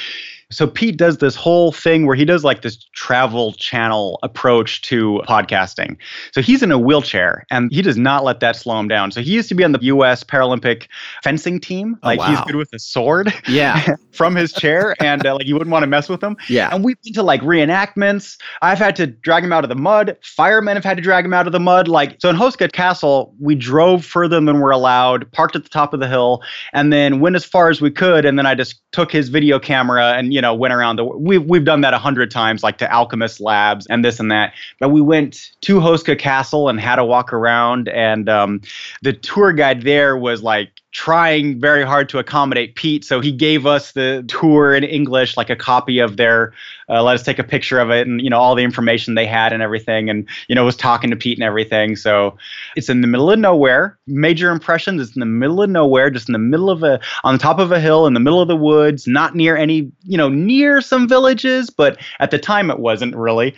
So 0.51 0.67
Pete 0.67 0.97
does 0.97 1.19
this 1.19 1.35
whole 1.35 1.73
thing 1.73 2.07
where 2.07 2.17
he 2.17 2.25
does 2.25 2.45
like 2.45 2.63
this 2.63 2.77
travel 2.95 3.53
channel 3.55 4.19
approach 4.23 4.83
to 4.83 5.23
podcasting. 5.27 5.97
So 6.33 6.43
he's 6.43 6.63
in 6.63 6.71
a 6.71 6.79
wheelchair 6.79 7.45
and 7.51 7.73
he 7.73 7.83
does 7.83 7.97
not 7.97 8.25
let 8.25 8.41
that 8.41 8.57
slow 8.57 8.79
him 8.79 8.89
down. 8.89 9.11
So 9.11 9.21
he 9.21 9.33
used 9.33 9.49
to 9.49 9.55
be 9.55 9.65
on 9.65 9.73
the 9.73 9.83
US 9.85 10.23
Paralympic 10.23 10.87
fencing 11.23 11.61
team. 11.61 11.99
Oh, 12.03 12.09
like 12.09 12.19
oh, 12.19 12.23
wow. 12.23 12.29
he's 12.31 12.41
good 12.43 12.57
with 12.57 12.73
a 12.73 12.79
sword. 12.79 13.33
Yeah. 13.49 13.97
from 14.13 14.35
his 14.35 14.53
chair 14.53 14.95
and 15.01 15.27
uh, 15.27 15.35
like 15.35 15.47
you 15.47 15.55
wouldn't 15.55 15.71
want 15.71 15.83
to 15.83 15.87
mess 15.87 16.09
with 16.09 16.23
him. 16.23 16.37
Yeah. 16.49 16.73
And 16.73 16.85
we've 16.85 17.01
been 17.03 17.13
to 17.15 17.23
like 17.23 17.41
reenactments. 17.43 18.39
I've 18.63 18.79
had 18.79 18.97
to 18.97 19.07
drag 19.07 19.45
him 19.45 19.53
out 19.53 19.65
of 19.65 19.69
the 19.69 19.77
mud. 19.77 20.17
Firemen 20.23 20.77
have 20.77 20.85
had 20.85 20.97
to 20.97 21.03
drag 21.03 21.25
him 21.25 21.35
out 21.35 21.47
of 21.47 21.53
the 21.53 21.61
mud. 21.61 21.89
Like 21.89 22.17
so 22.21 22.29
in 22.29 22.37
Houska 22.37 22.71
Castle, 22.73 23.35
we 23.41 23.55
drove 23.55 24.05
further 24.05 24.41
than 24.41 24.61
we're 24.61 24.71
allowed, 24.71 25.31
parked 25.33 25.57
at 25.57 25.65
the 25.65 25.69
top 25.69 25.95
of 25.95 26.01
the 26.01 26.09
hill, 26.09 26.43
and 26.73 26.93
then 26.93 27.21
went 27.21 27.37
as 27.37 27.45
far 27.45 27.71
as 27.71 27.81
we 27.81 27.91
could. 27.91 28.25
And 28.25 28.39
then 28.39 28.47
I 28.47 28.55
just 28.55 28.81
took 28.93 29.11
his 29.11 29.29
video 29.29 29.59
camera 29.59 30.13
and 30.13 30.33
you 30.33 30.41
know 30.41 30.44
went 30.53 30.75
around 30.75 30.97
the 30.97 31.05
we've 31.05 31.45
we've 31.45 31.65
done 31.65 31.81
that 31.83 31.95
a 31.95 31.99
hundred 31.99 32.31
times 32.31 32.63
like 32.63 32.79
to 32.79 32.93
alchemist 32.93 33.41
labs 33.41 33.87
and 33.87 34.05
this 34.05 34.21
and 34.21 34.31
that. 34.31 34.53
But 34.81 34.91
we 34.91 35.01
went 35.01 35.53
to 35.63 35.81
Houska 35.81 36.19
Castle 36.19 36.69
and 36.69 36.81
had 36.81 36.99
a 36.99 37.05
walk 37.05 37.33
around 37.33 37.89
and 37.89 38.29
um, 38.29 38.61
the 39.03 39.13
tour 39.13 39.53
guide 39.53 39.83
there 39.83 40.17
was 40.17 40.43
like 40.43 40.81
trying 40.95 41.61
very 41.61 41.85
hard 41.85 42.09
to 42.09 42.21
accommodate 42.21 42.77
Pete. 42.77 43.05
So 43.05 43.21
he 43.21 43.33
gave 43.33 43.67
us 43.67 43.93
the 43.93 44.25
tour 44.29 44.75
in 44.75 44.85
English, 44.85 45.37
like 45.37 45.51
a 45.51 45.57
copy 45.57 45.99
of 45.99 46.17
their, 46.17 46.55
uh, 46.89 47.03
let 47.03 47.17
us 47.17 47.25
take 47.25 47.41
a 47.41 47.45
picture 47.45 47.81
of 47.81 47.91
it 47.91 48.07
and, 48.07 48.21
you 48.23 48.31
know, 48.31 48.39
all 48.39 48.55
the 48.55 48.63
information 48.63 49.17
they 49.17 49.27
had 49.27 49.53
and 49.53 49.61
everything. 49.61 50.09
And, 50.09 50.29
you 50.47 50.55
know, 50.55 50.65
was 50.65 50.77
talking 50.77 51.11
to 51.11 51.17
Pete 51.17 51.37
and 51.37 51.45
everything. 51.45 51.97
So 51.97 52.39
it's 52.77 52.89
in 52.89 53.01
the 53.01 53.09
middle 53.09 53.29
of 53.29 53.41
nowhere. 53.41 53.99
Major 54.07 54.53
impressions. 54.53 55.03
It's 55.03 55.17
in 55.17 55.21
the 55.21 55.27
middle 55.27 55.63
of 55.63 55.69
nowhere, 55.69 56.11
just 56.11 56.29
in 56.29 56.33
the 56.33 56.39
middle 56.39 56.71
of 56.71 56.85
a, 56.85 57.01
on 57.25 57.35
the 57.35 57.43
top 57.43 57.59
of 57.59 57.73
a 57.73 57.81
hill 57.81 58.07
in 58.07 58.15
the 58.15 58.21
middle 58.21 58.41
of 58.41 58.47
the 58.47 58.57
woods, 58.57 59.09
not 59.09 59.35
near 59.35 59.57
any, 59.57 59.91
you 60.05 60.17
know, 60.17 60.29
near 60.29 60.81
some 60.81 61.09
villages, 61.09 61.71
but 61.71 61.99
at 62.21 62.31
the 62.31 62.39
time 62.39 62.71
it 62.71 62.79
wasn't 62.79 63.17
really. 63.17 63.57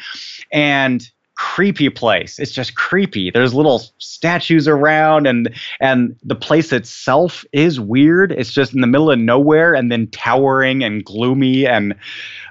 And 0.52 1.06
creepy 1.36 1.88
place. 1.90 2.38
It's 2.38 2.50
just 2.50 2.74
creepy. 2.74 3.30
There's 3.30 3.54
little 3.54 3.84
statues 3.98 4.66
around 4.66 5.26
and 5.26 5.54
and 5.80 6.16
the 6.22 6.34
place 6.34 6.72
itself 6.72 7.44
is 7.52 7.78
weird. 7.78 8.32
It's 8.32 8.52
just 8.52 8.74
in 8.74 8.80
the 8.80 8.86
middle 8.86 9.10
of 9.10 9.18
nowhere 9.18 9.74
and 9.74 9.92
then 9.92 10.08
towering 10.08 10.82
and 10.82 11.04
gloomy 11.04 11.66
and 11.66 11.94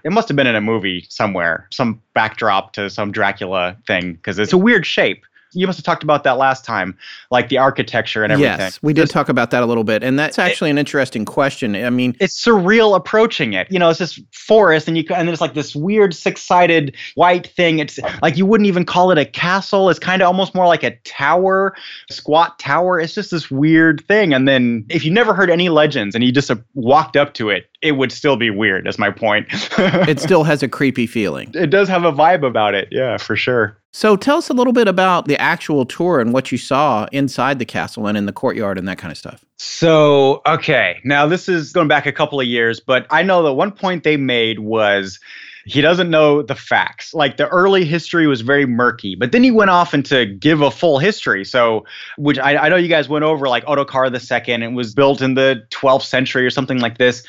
it 0.03 0.11
must 0.11 0.27
have 0.27 0.37
been 0.37 0.47
in 0.47 0.55
a 0.55 0.61
movie 0.61 1.05
somewhere, 1.09 1.67
some 1.71 2.01
backdrop 2.13 2.73
to 2.73 2.89
some 2.89 3.11
Dracula 3.11 3.75
thing 3.87 4.13
because 4.13 4.37
it's 4.37 4.53
a 4.53 4.57
weird 4.57 4.85
shape 4.85 5.25
you 5.55 5.67
must 5.67 5.77
have 5.77 5.85
talked 5.85 6.03
about 6.03 6.23
that 6.23 6.37
last 6.37 6.65
time, 6.65 6.97
like 7.31 7.49
the 7.49 7.57
architecture 7.57 8.23
and 8.23 8.31
everything. 8.31 8.59
Yes, 8.59 8.79
we 8.81 8.93
did 8.93 9.09
talk 9.09 9.29
about 9.29 9.51
that 9.51 9.63
a 9.63 9.65
little 9.65 9.83
bit, 9.83 10.03
and 10.03 10.19
that's 10.19 10.37
actually 10.37 10.69
it, 10.69 10.73
an 10.73 10.77
interesting 10.77 11.25
question. 11.25 11.75
I 11.75 11.89
mean, 11.89 12.15
it's 12.19 12.43
surreal 12.43 12.95
approaching 12.95 13.53
it. 13.53 13.71
You 13.71 13.79
know, 13.79 13.89
it's 13.89 13.99
this 13.99 14.19
forest, 14.31 14.87
and 14.87 14.97
you 14.97 15.05
and 15.13 15.29
it's 15.29 15.41
like 15.41 15.53
this 15.53 15.75
weird 15.75 16.13
six-sided 16.13 16.95
white 17.15 17.47
thing. 17.47 17.79
It's 17.79 17.99
like 18.21 18.37
you 18.37 18.45
wouldn't 18.45 18.67
even 18.67 18.85
call 18.85 19.11
it 19.11 19.17
a 19.17 19.25
castle. 19.25 19.89
It's 19.89 19.99
kind 19.99 20.21
of 20.21 20.27
almost 20.27 20.53
more 20.55 20.67
like 20.67 20.83
a 20.83 20.95
tower, 21.03 21.75
squat 22.09 22.59
tower. 22.59 22.99
It's 22.99 23.13
just 23.13 23.31
this 23.31 23.49
weird 23.49 24.03
thing. 24.07 24.33
And 24.33 24.47
then 24.47 24.85
if 24.89 25.05
you 25.05 25.11
never 25.11 25.33
heard 25.33 25.49
any 25.49 25.69
legends 25.69 26.15
and 26.15 26.23
you 26.23 26.31
just 26.31 26.51
uh, 26.51 26.55
walked 26.73 27.15
up 27.15 27.33
to 27.35 27.49
it, 27.49 27.69
it 27.81 27.93
would 27.93 28.11
still 28.11 28.35
be 28.35 28.49
weird. 28.49 28.85
That's 28.85 28.97
my 28.97 29.11
point. 29.11 29.47
it 29.77 30.19
still 30.19 30.43
has 30.43 30.63
a 30.63 30.67
creepy 30.67 31.07
feeling. 31.07 31.51
It 31.53 31.69
does 31.69 31.87
have 31.87 32.03
a 32.03 32.11
vibe 32.11 32.45
about 32.45 32.75
it. 32.75 32.89
Yeah, 32.91 33.17
for 33.17 33.35
sure. 33.35 33.77
So 33.95 34.17
tell 34.17 34.35
us 34.35 34.49
a 34.49 34.53
little 34.53 34.73
bit 34.73 34.89
about 34.89 35.29
the 35.29 35.39
actual 35.41 35.85
tour 35.85 36.19
and 36.19 36.33
what 36.33 36.51
you 36.51 36.57
saw 36.57 37.07
inside 37.13 37.59
the 37.59 37.65
castle 37.65 38.07
and 38.07 38.17
in 38.17 38.25
the 38.25 38.33
courtyard 38.33 38.77
and 38.77 38.85
that 38.89 38.97
kind 38.97 39.09
of 39.09 39.17
stuff. 39.17 39.45
So, 39.55 40.41
okay. 40.45 40.97
Now, 41.05 41.27
this 41.27 41.47
is 41.47 41.71
going 41.71 41.87
back 41.87 42.05
a 42.05 42.11
couple 42.11 42.41
of 42.41 42.45
years, 42.45 42.81
but 42.81 43.07
I 43.09 43.23
know 43.23 43.41
that 43.43 43.53
one 43.53 43.71
point 43.71 44.03
they 44.03 44.17
made 44.17 44.59
was 44.59 45.17
he 45.63 45.79
doesn't 45.79 46.09
know 46.09 46.41
the 46.41 46.55
facts. 46.55 47.13
Like 47.13 47.37
the 47.37 47.47
early 47.47 47.85
history 47.85 48.27
was 48.27 48.41
very 48.41 48.65
murky, 48.65 49.15
but 49.15 49.31
then 49.31 49.45
he 49.45 49.51
went 49.51 49.69
off 49.69 49.93
into 49.93 50.25
give 50.25 50.59
a 50.59 50.71
full 50.71 50.99
history. 50.99 51.45
So, 51.45 51.85
which 52.17 52.37
I, 52.37 52.57
I 52.57 52.67
know 52.67 52.75
you 52.75 52.89
guys 52.89 53.07
went 53.07 53.23
over 53.23 53.47
like 53.47 53.63
Ottokar 53.63 54.11
II, 54.11 54.65
it 54.65 54.73
was 54.73 54.93
built 54.93 55.21
in 55.21 55.35
the 55.35 55.65
12th 55.69 56.03
century 56.03 56.45
or 56.45 56.49
something 56.49 56.79
like 56.79 56.97
this. 56.97 57.23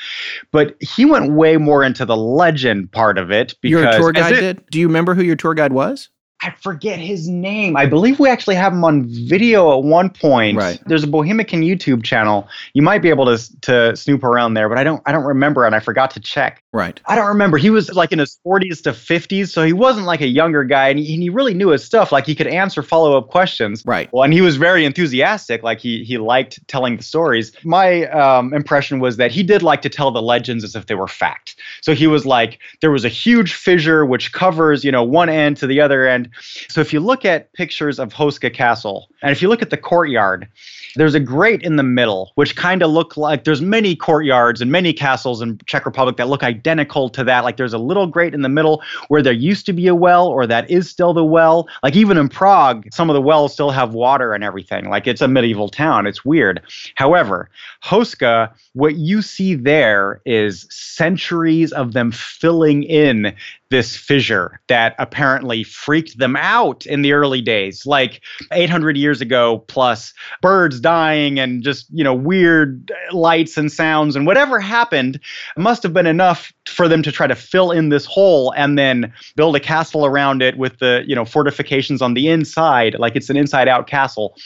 But 0.50 0.74
he 0.80 1.04
went 1.04 1.32
way 1.34 1.58
more 1.58 1.84
into 1.84 2.04
the 2.04 2.16
legend 2.16 2.90
part 2.90 3.18
of 3.18 3.30
it. 3.30 3.54
Because 3.62 3.84
your 3.84 4.00
tour 4.00 4.10
guide 4.10 4.32
it, 4.32 4.40
did? 4.40 4.66
Do 4.72 4.80
you 4.80 4.88
remember 4.88 5.14
who 5.14 5.22
your 5.22 5.36
tour 5.36 5.54
guide 5.54 5.72
was? 5.72 6.08
I 6.42 6.50
forget 6.60 6.98
his 6.98 7.28
name. 7.28 7.76
I 7.76 7.86
believe 7.86 8.18
we 8.18 8.28
actually 8.28 8.56
have 8.56 8.72
him 8.72 8.84
on 8.84 9.04
video 9.06 9.78
at 9.78 9.84
one 9.84 10.10
point. 10.10 10.58
Right. 10.58 10.78
There's 10.86 11.02
a 11.02 11.06
Bohemicast 11.06 11.64
YouTube 11.66 12.04
channel. 12.04 12.48
You 12.74 12.82
might 12.82 13.00
be 13.00 13.08
able 13.08 13.24
to 13.24 13.60
to 13.62 13.96
snoop 13.96 14.22
around 14.22 14.54
there, 14.54 14.68
but 14.68 14.76
I 14.76 14.84
don't 14.84 15.02
I 15.06 15.12
don't 15.12 15.24
remember 15.24 15.64
and 15.64 15.74
I 15.74 15.80
forgot 15.80 16.10
to 16.12 16.20
check. 16.20 16.62
Right. 16.72 17.00
I 17.06 17.14
don't 17.14 17.28
remember. 17.28 17.56
He 17.56 17.70
was 17.70 17.94
like 17.94 18.12
in 18.12 18.18
his 18.18 18.38
40s 18.46 18.82
to 18.82 18.90
50s, 18.90 19.48
so 19.48 19.64
he 19.64 19.72
wasn't 19.72 20.04
like 20.04 20.20
a 20.20 20.26
younger 20.26 20.62
guy, 20.62 20.90
and 20.90 20.98
he, 20.98 21.14
and 21.14 21.22
he 21.22 21.30
really 21.30 21.54
knew 21.54 21.68
his 21.68 21.82
stuff. 21.82 22.12
Like 22.12 22.26
he 22.26 22.34
could 22.34 22.46
answer 22.46 22.82
follow 22.82 23.16
up 23.16 23.28
questions. 23.30 23.82
Right. 23.86 24.12
Well, 24.12 24.22
and 24.22 24.32
he 24.34 24.42
was 24.42 24.56
very 24.56 24.84
enthusiastic. 24.84 25.62
Like 25.62 25.80
he 25.80 26.04
he 26.04 26.18
liked 26.18 26.60
telling 26.68 26.98
the 26.98 27.02
stories. 27.02 27.52
My 27.64 28.04
um, 28.08 28.52
impression 28.52 29.00
was 29.00 29.16
that 29.16 29.30
he 29.30 29.42
did 29.42 29.62
like 29.62 29.80
to 29.82 29.88
tell 29.88 30.10
the 30.10 30.20
legends 30.20 30.64
as 30.64 30.76
if 30.76 30.84
they 30.84 30.94
were 30.94 31.08
fact. 31.08 31.56
So 31.80 31.94
he 31.94 32.06
was 32.06 32.26
like, 32.26 32.58
there 32.82 32.90
was 32.90 33.06
a 33.06 33.08
huge 33.08 33.54
fissure 33.54 34.04
which 34.04 34.32
covers, 34.32 34.84
you 34.84 34.92
know, 34.92 35.02
one 35.02 35.30
end 35.30 35.56
to 35.58 35.66
the 35.66 35.80
other 35.80 36.06
end. 36.06 36.25
So 36.68 36.80
if 36.80 36.92
you 36.92 37.00
look 37.00 37.24
at 37.24 37.52
pictures 37.52 37.98
of 37.98 38.12
Houska 38.12 38.52
Castle, 38.52 39.08
and 39.22 39.32
if 39.32 39.42
you 39.42 39.48
look 39.48 39.62
at 39.62 39.70
the 39.70 39.76
courtyard, 39.76 40.48
there's 40.96 41.14
a 41.14 41.20
grate 41.20 41.62
in 41.62 41.76
the 41.76 41.82
middle, 41.82 42.32
which 42.36 42.56
kind 42.56 42.82
of 42.82 42.90
look 42.90 43.16
like 43.16 43.44
there's 43.44 43.60
many 43.60 43.94
courtyards 43.94 44.60
and 44.60 44.72
many 44.72 44.92
castles 44.92 45.42
in 45.42 45.58
Czech 45.66 45.84
Republic 45.84 46.16
that 46.16 46.28
look 46.28 46.42
identical 46.42 47.08
to 47.10 47.24
that. 47.24 47.44
Like 47.44 47.56
there's 47.56 47.74
a 47.74 47.78
little 47.78 48.06
grate 48.06 48.34
in 48.34 48.42
the 48.42 48.48
middle 48.48 48.82
where 49.08 49.22
there 49.22 49.32
used 49.32 49.66
to 49.66 49.72
be 49.72 49.86
a 49.86 49.94
well, 49.94 50.26
or 50.26 50.46
that 50.46 50.68
is 50.70 50.88
still 50.88 51.12
the 51.12 51.24
well. 51.24 51.68
Like 51.82 51.96
even 51.96 52.16
in 52.16 52.28
Prague, 52.28 52.86
some 52.92 53.10
of 53.10 53.14
the 53.14 53.20
wells 53.20 53.52
still 53.52 53.70
have 53.70 53.94
water 53.94 54.32
and 54.32 54.42
everything. 54.42 54.88
Like 54.88 55.06
it's 55.06 55.20
a 55.20 55.28
medieval 55.28 55.68
town. 55.68 56.06
It's 56.06 56.24
weird. 56.24 56.62
However, 56.94 57.50
Houska, 57.84 58.52
what 58.72 58.96
you 58.96 59.22
see 59.22 59.54
there 59.54 60.20
is 60.24 60.66
centuries 60.70 61.72
of 61.72 61.92
them 61.92 62.10
filling 62.12 62.82
in 62.84 63.34
this 63.70 63.96
fissure 63.96 64.60
that 64.68 64.94
apparently 64.98 65.64
freaked 65.64 66.18
them 66.18 66.36
out 66.36 66.86
in 66.86 67.02
the 67.02 67.12
early 67.12 67.40
days 67.40 67.84
like 67.84 68.22
800 68.52 68.96
years 68.96 69.20
ago 69.20 69.64
plus 69.66 70.14
birds 70.40 70.80
dying 70.80 71.40
and 71.40 71.62
just 71.62 71.86
you 71.92 72.04
know 72.04 72.14
weird 72.14 72.92
lights 73.12 73.56
and 73.56 73.72
sounds 73.72 74.14
and 74.14 74.26
whatever 74.26 74.60
happened 74.60 75.18
must 75.56 75.82
have 75.82 75.92
been 75.92 76.06
enough 76.06 76.52
for 76.66 76.88
them 76.88 77.02
to 77.02 77.10
try 77.10 77.26
to 77.26 77.34
fill 77.34 77.70
in 77.70 77.88
this 77.88 78.04
hole 78.04 78.52
and 78.56 78.78
then 78.78 79.12
build 79.34 79.56
a 79.56 79.60
castle 79.60 80.06
around 80.06 80.42
it 80.42 80.56
with 80.58 80.78
the 80.78 81.02
you 81.06 81.14
know 81.14 81.24
fortifications 81.24 82.02
on 82.02 82.14
the 82.14 82.28
inside 82.28 82.96
like 82.98 83.16
it's 83.16 83.30
an 83.30 83.36
inside 83.36 83.68
out 83.68 83.86
castle. 83.86 84.36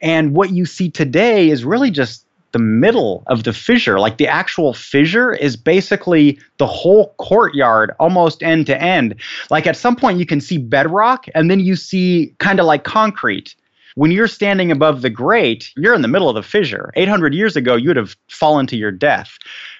And 0.00 0.34
what 0.34 0.50
you 0.50 0.66
see 0.66 0.90
today 0.90 1.50
is 1.50 1.64
really 1.64 1.90
just 1.90 2.27
the 2.52 2.58
middle 2.58 3.22
of 3.26 3.44
the 3.44 3.52
fissure. 3.52 4.00
Like 4.00 4.16
the 4.16 4.26
actual 4.26 4.72
fissure 4.72 5.32
is 5.34 5.56
basically 5.56 6.38
the 6.58 6.66
whole 6.66 7.14
courtyard, 7.18 7.92
almost 7.98 8.42
end 8.42 8.66
to 8.66 8.82
end. 8.82 9.14
Like 9.50 9.66
at 9.66 9.76
some 9.76 9.96
point, 9.96 10.18
you 10.18 10.26
can 10.26 10.40
see 10.40 10.58
bedrock 10.58 11.26
and 11.34 11.50
then 11.50 11.60
you 11.60 11.76
see 11.76 12.34
kind 12.38 12.60
of 12.60 12.66
like 12.66 12.84
concrete. 12.84 13.54
When 13.98 14.12
you're 14.12 14.28
standing 14.28 14.70
above 14.70 15.02
the 15.02 15.10
grate, 15.10 15.72
you're 15.76 15.92
in 15.92 16.02
the 16.02 16.08
middle 16.08 16.28
of 16.28 16.36
the 16.36 16.42
fissure. 16.44 16.92
800 16.94 17.34
years 17.34 17.56
ago, 17.56 17.74
you 17.74 17.88
would 17.88 17.96
have 17.96 18.14
fallen 18.28 18.64
to 18.68 18.76
your 18.76 18.92
death. 18.92 19.36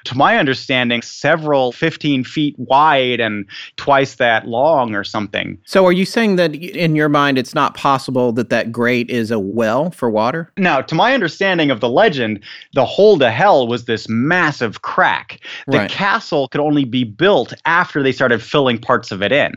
To 0.07 0.17
my 0.17 0.39
understanding, 0.39 1.03
several 1.03 1.71
15 1.71 2.25
feet 2.25 2.57
wide 2.59 3.21
and 3.21 3.47
twice 3.77 4.17
that 4.17 4.49
long 4.49 4.97
or 4.97 5.05
something. 5.05 5.57
So, 5.67 5.87
are 5.87 5.93
you 5.93 6.05
saying 6.05 6.35
that 6.35 6.53
in 6.57 6.97
your 6.97 7.09
mind 7.09 7.39
it's 7.39 7.55
not 7.55 7.75
possible 7.75 8.33
that 8.33 8.51
that 8.51 8.73
grate 8.73 9.09
is 9.09 9.31
a 9.31 9.39
well 9.39 9.93
for 9.93 10.11
water? 10.11 10.53
Now, 10.57 10.81
to 10.81 10.97
my 10.97 11.15
understanding 11.15 11.71
of 11.71 11.79
the 11.79 11.89
legend, 11.89 12.43
the 12.75 12.85
hole 12.85 13.21
to 13.21 13.31
hell 13.31 13.69
was 13.69 13.85
this 13.85 14.09
massive 14.09 14.83
crack. 14.83 15.39
The 15.69 15.79
Right. 15.79 15.91
castle 15.91 16.49
could 16.49 16.61
only 16.61 16.85
be 16.85 17.05
built 17.05 17.55
after 17.67 18.03
they 18.03 18.11
started 18.11 18.43
filling 18.43 18.79
parts 18.79 19.13
of 19.13 19.23
it 19.23 19.31
in. 19.31 19.55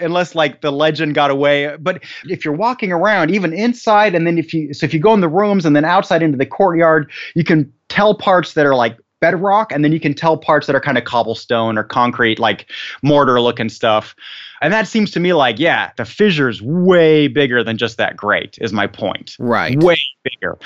Unless 0.00 0.34
like 0.34 0.60
the 0.60 0.72
legend 0.72 1.14
got 1.14 1.30
away. 1.30 1.76
But 1.78 2.02
if 2.24 2.44
you're 2.44 2.54
walking 2.54 2.92
around, 2.92 3.30
even 3.30 3.52
inside, 3.52 4.14
and 4.14 4.26
then 4.26 4.38
if 4.38 4.52
you 4.54 4.72
so 4.74 4.84
if 4.84 4.94
you 4.94 5.00
go 5.00 5.14
in 5.14 5.20
the 5.20 5.28
rooms 5.28 5.66
and 5.66 5.74
then 5.76 5.84
outside 5.84 6.22
into 6.22 6.38
the 6.38 6.46
courtyard, 6.46 7.10
you 7.34 7.44
can 7.44 7.72
tell 7.88 8.14
parts 8.14 8.54
that 8.54 8.66
are 8.66 8.74
like 8.74 8.96
bedrock, 9.20 9.70
and 9.70 9.84
then 9.84 9.92
you 9.92 10.00
can 10.00 10.14
tell 10.14 10.36
parts 10.36 10.66
that 10.66 10.74
are 10.74 10.80
kind 10.80 10.96
of 10.96 11.04
cobblestone 11.04 11.76
or 11.76 11.84
concrete, 11.84 12.38
like 12.38 12.70
mortar 13.02 13.40
looking 13.40 13.68
stuff. 13.68 14.14
And 14.60 14.72
that 14.72 14.86
seems 14.86 15.10
to 15.12 15.20
me 15.20 15.32
like, 15.32 15.58
yeah, 15.58 15.90
the 15.96 16.04
fissure's 16.04 16.60
way 16.60 17.28
bigger 17.28 17.64
than 17.64 17.78
just 17.78 17.96
that 17.96 18.16
grate, 18.16 18.58
is 18.60 18.72
my 18.72 18.86
point. 18.86 19.36
Right. 19.38 19.82
Way 19.82 19.98
bigger. 20.22 20.58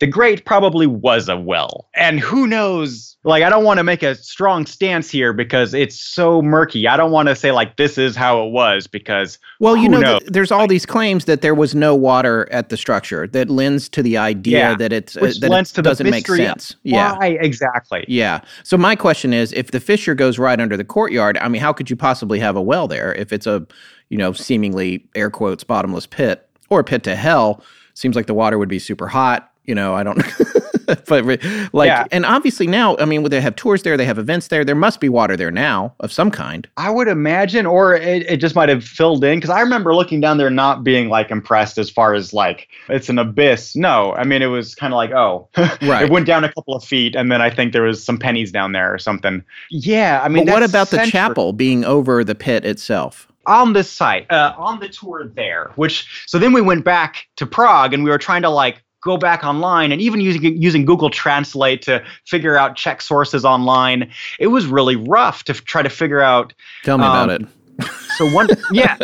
The 0.00 0.06
grate 0.06 0.44
probably 0.44 0.86
was 0.86 1.28
a 1.28 1.36
well. 1.36 1.88
And 1.94 2.18
who 2.18 2.46
knows? 2.46 3.16
Like, 3.24 3.44
I 3.44 3.50
don't 3.50 3.62
want 3.62 3.78
to 3.78 3.84
make 3.84 4.02
a 4.02 4.16
strong 4.16 4.66
stance 4.66 5.08
here 5.08 5.32
because 5.32 5.74
it's 5.74 6.00
so 6.00 6.42
murky. 6.42 6.88
I 6.88 6.96
don't 6.96 7.12
want 7.12 7.28
to 7.28 7.36
say, 7.36 7.52
like, 7.52 7.76
this 7.76 7.96
is 7.96 8.16
how 8.16 8.44
it 8.44 8.50
was 8.50 8.88
because 8.88 9.38
Well, 9.60 9.76
you 9.76 9.88
know, 9.88 10.18
th- 10.18 10.30
there's 10.32 10.50
all 10.50 10.66
these 10.66 10.84
claims 10.84 11.26
that 11.26 11.40
there 11.40 11.54
was 11.54 11.72
no 11.74 11.94
water 11.94 12.48
at 12.50 12.68
the 12.68 12.76
structure 12.76 13.28
that 13.28 13.48
lends 13.48 13.88
to 13.90 14.02
the 14.02 14.16
idea 14.16 14.58
Yeah, 14.58 14.74
that 14.76 14.92
it's 14.92 15.16
uh, 15.16 15.32
that 15.40 15.50
lends 15.50 15.70
it 15.70 15.74
to 15.74 15.82
doesn't 15.82 16.10
make 16.10 16.26
sense. 16.26 16.74
Yeah. 16.82 17.16
Why 17.16 17.38
exactly? 17.40 18.04
Yeah. 18.08 18.40
So 18.64 18.76
my 18.76 18.96
question 18.96 19.32
is, 19.32 19.52
if 19.52 19.70
the 19.70 19.78
fissure 19.78 20.16
goes 20.16 20.38
right 20.38 20.58
under 20.58 20.76
the 20.76 20.84
courtyard, 20.84 21.36
I 21.38 21.48
mean, 21.48 21.60
how 21.60 21.72
could 21.72 21.90
you 21.90 21.96
possibly 21.96 22.40
have 22.40 22.56
a 22.56 22.62
well 22.62 22.88
there 22.88 23.14
if 23.14 23.32
it's 23.32 23.41
a, 23.46 23.66
you 24.08 24.18
know, 24.18 24.32
seemingly 24.32 25.06
air 25.14 25.30
quotes 25.30 25.64
bottomless 25.64 26.06
pit 26.06 26.48
or 26.70 26.80
a 26.80 26.84
pit 26.84 27.02
to 27.04 27.16
hell? 27.16 27.62
Seems 27.94 28.16
like 28.16 28.26
the 28.26 28.34
water 28.34 28.58
would 28.58 28.68
be 28.68 28.78
super 28.78 29.08
hot. 29.08 29.50
You 29.64 29.74
know, 29.76 29.94
I 29.94 30.02
don't. 30.02 30.20
but 31.06 31.24
like, 31.72 31.86
Yeah. 31.86 32.04
and 32.10 32.26
obviously 32.26 32.66
now, 32.66 32.96
I 32.98 33.04
mean, 33.04 33.22
they 33.28 33.40
have 33.40 33.54
tours 33.54 33.82
there, 33.84 33.96
they 33.96 34.04
have 34.04 34.18
events 34.18 34.48
there. 34.48 34.64
There 34.64 34.74
must 34.74 34.98
be 34.98 35.08
water 35.08 35.36
there 35.36 35.52
now 35.52 35.94
of 36.00 36.12
some 36.12 36.30
kind. 36.30 36.66
I 36.76 36.90
would 36.90 37.06
imagine, 37.06 37.64
or 37.64 37.94
it, 37.94 38.28
it 38.28 38.38
just 38.38 38.56
might 38.56 38.68
have 38.68 38.82
filled 38.82 39.22
in 39.22 39.36
because 39.38 39.50
I 39.50 39.60
remember 39.60 39.94
looking 39.94 40.20
down 40.20 40.38
there 40.38 40.50
not 40.50 40.82
being 40.82 41.08
like 41.08 41.30
impressed 41.30 41.78
as 41.78 41.88
far 41.90 42.12
as 42.14 42.32
like 42.32 42.68
it's 42.88 43.08
an 43.08 43.18
abyss. 43.20 43.76
No, 43.76 44.12
I 44.14 44.24
mean 44.24 44.42
it 44.42 44.46
was 44.46 44.74
kind 44.74 44.92
of 44.92 44.96
like 44.96 45.12
oh, 45.12 45.48
Right. 45.82 46.04
it 46.06 46.10
went 46.10 46.26
down 46.26 46.42
a 46.42 46.52
couple 46.52 46.74
of 46.74 46.82
feet, 46.84 47.14
and 47.14 47.30
then 47.30 47.40
I 47.40 47.48
think 47.50 47.72
there 47.72 47.82
was 47.84 48.02
some 48.02 48.18
pennies 48.18 48.50
down 48.50 48.72
there 48.72 48.92
or 48.92 48.98
something. 48.98 49.44
Yeah, 49.70 50.20
I 50.24 50.28
mean, 50.28 50.46
what 50.46 50.64
about 50.64 50.90
the 50.90 51.06
chapel 51.06 51.52
being 51.52 51.84
over 51.84 52.24
the 52.24 52.34
pit 52.34 52.64
itself? 52.64 53.28
On 53.46 53.72
this 53.72 53.90
site 53.90 54.30
uh, 54.30 54.54
on 54.56 54.80
the 54.80 54.88
tour 54.88 55.30
there? 55.34 55.72
Which 55.76 56.24
so 56.26 56.38
then 56.38 56.52
we 56.52 56.60
went 56.60 56.84
back 56.84 57.26
to 57.36 57.46
Prague 57.46 57.92
and 57.94 58.04
we 58.04 58.10
were 58.10 58.18
trying 58.18 58.42
to 58.42 58.50
like 58.50 58.82
go 59.02 59.16
back 59.16 59.42
online 59.42 59.90
and 59.90 60.00
even 60.00 60.20
using 60.20 60.42
using 60.60 60.84
Google 60.84 61.10
Translate 61.10 61.82
to 61.82 62.04
figure 62.26 62.56
out 62.56 62.76
Czech 62.76 63.00
sources 63.02 63.44
online. 63.44 64.10
It 64.38 64.48
was 64.48 64.66
really 64.66 64.96
rough 64.96 65.44
to 65.44 65.52
f- 65.52 65.64
try 65.64 65.82
to 65.82 65.90
figure 65.90 66.20
out 66.20 66.52
Tell 66.84 66.98
me 66.98 67.04
Um, 67.04 67.10
about 67.10 67.40
it. 67.40 67.48
so 68.18 68.28
one, 68.30 68.48
yeah, 68.70 68.96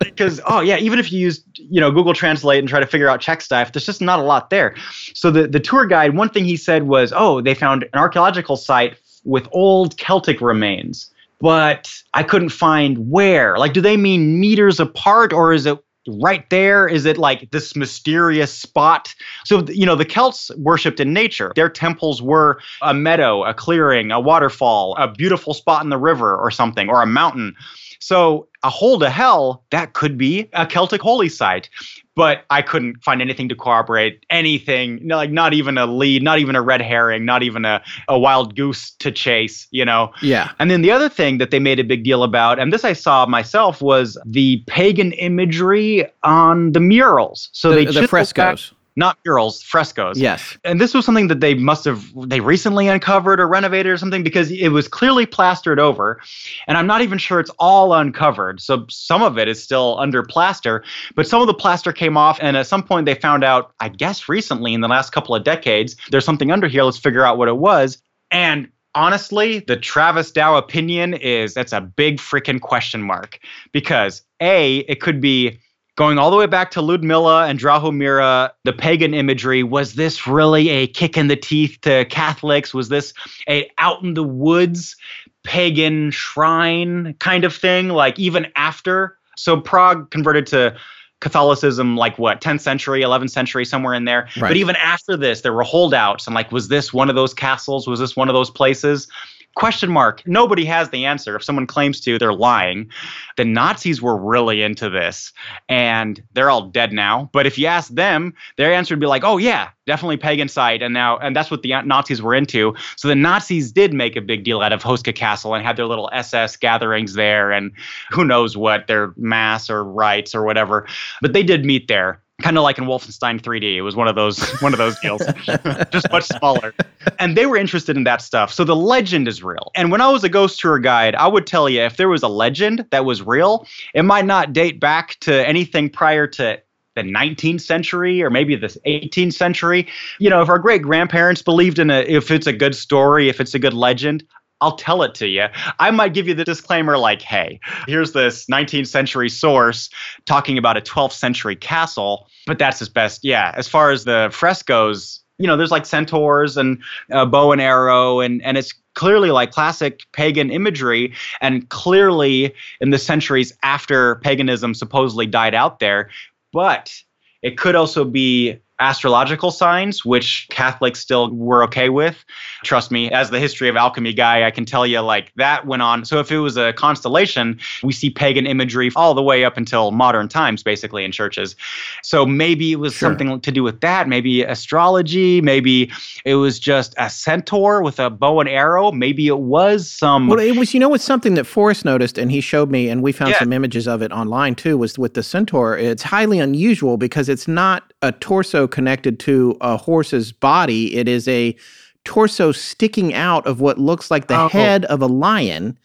because 0.00 0.40
oh 0.46 0.60
yeah, 0.60 0.76
even 0.78 0.98
if 0.98 1.10
you 1.12 1.20
use 1.20 1.42
you 1.54 1.80
know 1.80 1.90
Google 1.90 2.12
Translate 2.12 2.58
and 2.58 2.68
try 2.68 2.80
to 2.80 2.86
figure 2.86 3.08
out 3.08 3.20
Czech 3.20 3.40
stuff, 3.40 3.72
there's 3.72 3.86
just 3.86 4.02
not 4.02 4.18
a 4.18 4.22
lot 4.22 4.50
there. 4.50 4.74
So 5.14 5.30
the 5.30 5.46
the 5.46 5.60
tour 5.60 5.86
guide, 5.86 6.14
one 6.16 6.28
thing 6.28 6.44
he 6.44 6.56
said 6.56 6.82
was, 6.82 7.12
oh, 7.16 7.40
they 7.40 7.54
found 7.54 7.84
an 7.84 7.98
archaeological 7.98 8.56
site 8.56 8.98
with 9.24 9.48
old 9.52 9.96
Celtic 9.96 10.40
remains, 10.42 11.08
but 11.40 11.92
I 12.14 12.22
couldn't 12.22 12.50
find 12.50 13.10
where. 13.10 13.58
Like, 13.58 13.72
do 13.72 13.80
they 13.80 13.96
mean 13.96 14.40
meters 14.40 14.80
apart, 14.80 15.32
or 15.32 15.52
is 15.52 15.66
it 15.66 15.78
right 16.06 16.48
there? 16.50 16.86
Is 16.86 17.06
it 17.06 17.18
like 17.18 17.50
this 17.50 17.74
mysterious 17.74 18.52
spot? 18.52 19.14
So, 19.44 19.64
you 19.68 19.86
know, 19.86 19.96
the 19.96 20.04
Celts 20.04 20.50
worshipped 20.56 21.00
in 21.00 21.12
nature. 21.12 21.52
Their 21.56 21.68
temples 21.68 22.20
were 22.20 22.60
a 22.82 22.94
meadow, 22.94 23.44
a 23.44 23.54
clearing, 23.54 24.10
a 24.10 24.20
waterfall, 24.20 24.94
a 24.98 25.08
beautiful 25.10 25.54
spot 25.54 25.82
in 25.82 25.90
the 25.90 25.98
river 25.98 26.36
or 26.36 26.50
something, 26.50 26.88
or 26.88 27.02
a 27.02 27.06
mountain. 27.06 27.54
So, 28.00 28.48
a 28.62 28.70
hole 28.70 28.98
to 28.98 29.08
hell, 29.08 29.64
that 29.70 29.94
could 29.94 30.18
be 30.18 30.48
a 30.52 30.66
Celtic 30.66 31.00
holy 31.00 31.28
site. 31.28 31.70
But 32.16 32.44
I 32.50 32.62
couldn't 32.62 33.02
find 33.02 33.20
anything 33.20 33.48
to 33.48 33.56
corroborate 33.56 34.24
anything, 34.30 35.08
like 35.08 35.30
not 35.30 35.52
even 35.52 35.76
a 35.78 35.86
lead, 35.86 36.22
not 36.22 36.38
even 36.38 36.54
a 36.54 36.62
red 36.62 36.80
herring, 36.80 37.24
not 37.24 37.42
even 37.42 37.64
a, 37.64 37.82
a 38.08 38.16
wild 38.18 38.54
goose 38.54 38.92
to 39.00 39.10
chase, 39.10 39.66
you 39.72 39.84
know? 39.84 40.12
Yeah. 40.22 40.52
And 40.60 40.70
then 40.70 40.82
the 40.82 40.92
other 40.92 41.08
thing 41.08 41.38
that 41.38 41.50
they 41.50 41.58
made 41.58 41.80
a 41.80 41.84
big 41.84 42.04
deal 42.04 42.22
about, 42.22 42.60
and 42.60 42.72
this 42.72 42.84
I 42.84 42.92
saw 42.92 43.26
myself, 43.26 43.82
was 43.82 44.16
the 44.24 44.62
pagan 44.68 45.10
imagery 45.12 46.06
on 46.22 46.70
the 46.72 46.80
murals. 46.80 47.48
So 47.52 47.70
The, 47.70 47.74
they 47.76 47.84
the 47.86 47.92
chiseled 47.92 48.02
back- 48.02 48.10
frescoes. 48.10 48.72
Not 48.96 49.18
murals, 49.24 49.62
frescoes. 49.62 50.18
Yes. 50.18 50.56
And 50.64 50.80
this 50.80 50.94
was 50.94 51.04
something 51.04 51.28
that 51.28 51.40
they 51.40 51.54
must 51.54 51.84
have 51.84 52.04
they 52.28 52.40
recently 52.40 52.86
uncovered 52.86 53.40
or 53.40 53.48
renovated 53.48 53.90
or 53.90 53.96
something 53.96 54.22
because 54.22 54.50
it 54.50 54.68
was 54.68 54.86
clearly 54.86 55.26
plastered 55.26 55.80
over. 55.80 56.20
And 56.68 56.78
I'm 56.78 56.86
not 56.86 57.00
even 57.00 57.18
sure 57.18 57.40
it's 57.40 57.50
all 57.58 57.92
uncovered. 57.92 58.60
So 58.60 58.86
some 58.88 59.22
of 59.22 59.38
it 59.38 59.48
is 59.48 59.62
still 59.62 59.98
under 59.98 60.22
plaster, 60.22 60.84
but 61.16 61.26
some 61.26 61.40
of 61.40 61.46
the 61.46 61.54
plaster 61.54 61.92
came 61.92 62.16
off 62.16 62.38
and 62.40 62.56
at 62.56 62.66
some 62.66 62.82
point 62.82 63.06
they 63.06 63.14
found 63.14 63.42
out, 63.42 63.72
I 63.80 63.88
guess 63.88 64.28
recently 64.28 64.74
in 64.74 64.80
the 64.80 64.88
last 64.88 65.10
couple 65.10 65.34
of 65.34 65.44
decades, 65.44 65.96
there's 66.10 66.24
something 66.24 66.52
under 66.52 66.68
here, 66.68 66.84
let's 66.84 66.98
figure 66.98 67.24
out 67.24 67.36
what 67.36 67.48
it 67.48 67.56
was. 67.56 67.98
And 68.30 68.68
honestly, 68.94 69.58
the 69.60 69.76
Travis 69.76 70.30
Dow 70.30 70.56
opinion 70.56 71.14
is 71.14 71.54
that's 71.54 71.72
a 71.72 71.80
big 71.80 72.18
freaking 72.18 72.60
question 72.60 73.02
mark 73.02 73.40
because 73.72 74.22
A, 74.40 74.78
it 74.78 75.00
could 75.00 75.20
be 75.20 75.58
going 75.96 76.18
all 76.18 76.30
the 76.30 76.36
way 76.36 76.46
back 76.46 76.70
to 76.72 76.82
Ludmilla 76.82 77.46
and 77.46 77.58
Drahomira, 77.58 78.50
the 78.64 78.72
pagan 78.72 79.14
imagery, 79.14 79.62
was 79.62 79.94
this 79.94 80.26
really 80.26 80.68
a 80.68 80.86
kick 80.86 81.16
in 81.16 81.28
the 81.28 81.36
teeth 81.36 81.78
to 81.82 82.04
Catholics? 82.06 82.74
Was 82.74 82.88
this 82.88 83.14
a 83.48 83.70
out 83.78 84.02
in 84.02 84.14
the 84.14 84.22
woods 84.22 84.96
pagan 85.44 86.10
shrine 86.10 87.14
kind 87.20 87.44
of 87.44 87.54
thing? 87.54 87.90
Like 87.90 88.18
even 88.18 88.46
after 88.56 89.18
So 89.36 89.60
Prague 89.60 90.10
converted 90.10 90.46
to 90.48 90.76
Catholicism, 91.20 91.96
like 91.96 92.18
what, 92.18 92.40
10th 92.40 92.60
century, 92.60 93.02
11th 93.02 93.30
century, 93.30 93.64
somewhere 93.64 93.94
in 93.94 94.04
there. 94.04 94.28
Right. 94.36 94.50
But 94.50 94.56
even 94.56 94.76
after 94.76 95.16
this, 95.16 95.40
there 95.40 95.52
were 95.52 95.62
holdouts. 95.62 96.26
And 96.26 96.34
like, 96.34 96.52
was 96.52 96.68
this 96.68 96.92
one 96.92 97.08
of 97.08 97.14
those 97.14 97.32
castles? 97.32 97.86
Was 97.86 98.00
this 98.00 98.16
one 98.16 98.28
of 98.28 98.34
those 98.34 98.50
places? 98.50 99.08
Question 99.56 99.90
mark. 99.90 100.20
Nobody 100.26 100.64
has 100.64 100.90
the 100.90 101.04
answer. 101.04 101.36
If 101.36 101.44
someone 101.44 101.66
claims 101.66 102.00
to, 102.00 102.18
they're 102.18 102.32
lying. 102.32 102.90
The 103.36 103.44
Nazis 103.44 104.02
were 104.02 104.16
really 104.16 104.62
into 104.62 104.90
this, 104.90 105.32
and 105.68 106.20
they're 106.32 106.50
all 106.50 106.68
dead 106.68 106.92
now. 106.92 107.30
But 107.32 107.46
if 107.46 107.56
you 107.56 107.66
ask 107.66 107.94
them, 107.94 108.34
their 108.56 108.74
answer 108.74 108.94
would 108.94 109.00
be 109.00 109.06
like, 109.06 109.22
"Oh 109.22 109.36
yeah, 109.36 109.68
definitely 109.86 110.16
pagan 110.16 110.48
site." 110.48 110.82
And 110.82 110.92
now, 110.92 111.18
and 111.18 111.36
that's 111.36 111.52
what 111.52 111.62
the 111.62 111.72
Nazis 111.84 112.20
were 112.20 112.34
into. 112.34 112.74
So 112.96 113.06
the 113.06 113.14
Nazis 113.14 113.70
did 113.70 113.94
make 113.94 114.16
a 114.16 114.20
big 114.20 114.42
deal 114.42 114.60
out 114.60 114.72
of 114.72 114.82
Houska 114.82 115.14
Castle 115.14 115.54
and 115.54 115.64
had 115.64 115.76
their 115.76 115.86
little 115.86 116.10
SS 116.12 116.56
gatherings 116.56 117.14
there, 117.14 117.52
and 117.52 117.70
who 118.10 118.24
knows 118.24 118.56
what 118.56 118.88
their 118.88 119.12
mass 119.16 119.70
or 119.70 119.84
rites 119.84 120.34
or 120.34 120.42
whatever. 120.42 120.88
But 121.22 121.32
they 121.32 121.44
did 121.44 121.64
meet 121.64 121.86
there 121.86 122.23
kind 122.44 122.58
of 122.58 122.62
like 122.62 122.76
in 122.76 122.84
Wolfenstein 122.84 123.40
3D. 123.40 123.74
It 123.74 123.80
was 123.80 123.96
one 123.96 124.06
of 124.06 124.14
those 124.14 124.38
one 124.60 124.74
of 124.74 124.78
those 124.78 124.98
deals, 125.00 125.22
just 125.90 126.12
much 126.12 126.24
smaller. 126.24 126.74
And 127.18 127.38
they 127.38 127.46
were 127.46 127.56
interested 127.56 127.96
in 127.96 128.04
that 128.04 128.20
stuff. 128.20 128.52
So 128.52 128.64
the 128.64 128.76
legend 128.76 129.26
is 129.26 129.42
real. 129.42 129.72
And 129.74 129.90
when 129.90 130.02
I 130.02 130.08
was 130.10 130.24
a 130.24 130.28
ghost 130.28 130.60
tour 130.60 130.78
guide, 130.78 131.14
I 131.14 131.26
would 131.26 131.46
tell 131.46 131.70
you 131.70 131.80
if 131.80 131.96
there 131.96 132.10
was 132.10 132.22
a 132.22 132.28
legend 132.28 132.84
that 132.90 133.06
was 133.06 133.22
real, 133.22 133.66
it 133.94 134.02
might 134.02 134.26
not 134.26 134.52
date 134.52 134.78
back 134.78 135.18
to 135.20 135.48
anything 135.48 135.88
prior 135.88 136.26
to 136.26 136.60
the 136.94 137.02
19th 137.02 137.62
century 137.62 138.22
or 138.22 138.28
maybe 138.28 138.54
the 138.56 138.68
18th 138.86 139.32
century. 139.32 139.88
You 140.18 140.28
know, 140.28 140.42
if 140.42 140.50
our 140.50 140.58
great 140.58 140.82
grandparents 140.82 141.40
believed 141.40 141.78
in 141.78 141.90
a 141.90 142.00
if 142.02 142.30
it's 142.30 142.46
a 142.46 142.52
good 142.52 142.74
story, 142.74 143.30
if 143.30 143.40
it's 143.40 143.54
a 143.54 143.58
good 143.58 143.74
legend, 143.74 144.22
I'll 144.64 144.76
tell 144.76 145.02
it 145.02 145.14
to 145.16 145.28
you. 145.28 145.46
I 145.78 145.90
might 145.90 146.14
give 146.14 146.26
you 146.26 146.32
the 146.32 146.44
disclaimer 146.44 146.96
like, 146.96 147.20
hey, 147.20 147.60
here's 147.86 148.12
this 148.12 148.46
19th 148.46 148.86
century 148.86 149.28
source 149.28 149.90
talking 150.24 150.56
about 150.56 150.78
a 150.78 150.80
12th 150.80 151.12
century 151.12 151.54
castle, 151.54 152.26
but 152.46 152.58
that's 152.58 152.80
as 152.80 152.88
best. 152.88 153.22
Yeah, 153.22 153.52
as 153.56 153.68
far 153.68 153.90
as 153.90 154.04
the 154.04 154.30
frescoes, 154.32 155.20
you 155.36 155.46
know, 155.46 155.58
there's 155.58 155.70
like 155.70 155.84
centaurs 155.84 156.56
and 156.56 156.82
uh, 157.12 157.26
bow 157.26 157.52
and 157.52 157.60
arrow, 157.60 158.20
and, 158.20 158.42
and 158.42 158.56
it's 158.56 158.72
clearly 158.94 159.30
like 159.30 159.50
classic 159.50 160.00
pagan 160.12 160.50
imagery, 160.50 161.12
and 161.42 161.68
clearly 161.68 162.54
in 162.80 162.88
the 162.88 162.98
centuries 162.98 163.52
after 163.62 164.16
paganism 164.16 164.72
supposedly 164.72 165.26
died 165.26 165.54
out 165.54 165.78
there. 165.78 166.08
But 166.54 166.94
it 167.42 167.58
could 167.58 167.74
also 167.74 168.02
be 168.06 168.58
astrological 168.84 169.50
signs, 169.50 170.04
which 170.04 170.46
Catholics 170.50 171.00
still 171.00 171.30
were 171.32 171.64
okay 171.64 171.88
with. 171.88 172.24
Trust 172.62 172.90
me, 172.90 173.10
as 173.10 173.30
the 173.30 173.40
history 173.40 173.68
of 173.68 173.76
alchemy 173.76 174.12
guy, 174.12 174.46
I 174.46 174.50
can 174.50 174.64
tell 174.64 174.86
you 174.86 175.00
like 175.00 175.32
that 175.36 175.66
went 175.66 175.82
on. 175.82 176.04
So 176.04 176.20
if 176.20 176.30
it 176.30 176.38
was 176.38 176.56
a 176.56 176.72
constellation, 176.74 177.58
we 177.82 177.92
see 177.92 178.10
pagan 178.10 178.46
imagery 178.46 178.90
all 178.94 179.14
the 179.14 179.22
way 179.22 179.44
up 179.44 179.56
until 179.56 179.90
modern 179.90 180.28
times, 180.28 180.62
basically 180.62 181.04
in 181.04 181.12
churches. 181.12 181.56
So 182.02 182.26
maybe 182.26 182.72
it 182.72 182.76
was 182.76 182.92
Sure. 182.94 183.08
something 183.08 183.40
to 183.40 183.50
do 183.50 183.62
with 183.62 183.80
that. 183.80 184.06
Maybe 184.08 184.42
astrology. 184.42 185.40
Maybe 185.40 185.90
it 186.24 186.34
was 186.34 186.58
just 186.58 186.94
a 186.98 187.08
centaur 187.08 187.82
with 187.82 187.98
a 187.98 188.10
bow 188.10 188.40
and 188.40 188.48
arrow. 188.48 188.92
Maybe 188.92 189.26
it 189.28 189.38
was 189.38 189.90
some. 189.90 190.28
Well, 190.28 190.38
it 190.38 190.56
was, 190.56 190.74
you 190.74 190.80
know, 190.80 190.92
it's 190.94 191.04
something 191.04 191.34
that 191.34 191.46
Forrest 191.46 191.84
noticed, 191.84 192.18
and 192.18 192.30
he 192.30 192.40
showed 192.42 192.70
me, 192.70 192.88
and 192.90 193.02
we 193.02 193.12
found 193.12 193.30
Yeah. 193.30 193.38
some 193.38 193.52
images 193.52 193.88
of 193.88 194.02
it 194.02 194.12
online 194.12 194.54
too. 194.54 194.76
Was 194.76 194.98
with 194.98 195.14
the 195.14 195.22
centaur, 195.22 195.78
it's 195.78 196.02
highly 196.02 196.38
unusual 196.38 196.96
because 196.98 197.28
it's 197.30 197.48
not 197.48 197.93
a 198.08 198.12
torso 198.12 198.66
connected 198.66 199.18
to 199.20 199.56
a 199.60 199.76
horse's 199.76 200.30
body. 200.32 200.94
It 200.96 201.08
is 201.08 201.26
a 201.28 201.56
torso 202.04 202.52
sticking 202.52 203.14
out 203.14 203.46
of 203.46 203.60
what 203.60 203.78
looks 203.78 204.10
like 204.10 204.26
the 204.28 204.38
Oh. 204.38 204.48
head 204.48 204.84
of 204.86 205.00
a 205.00 205.06
lion, 205.06 205.78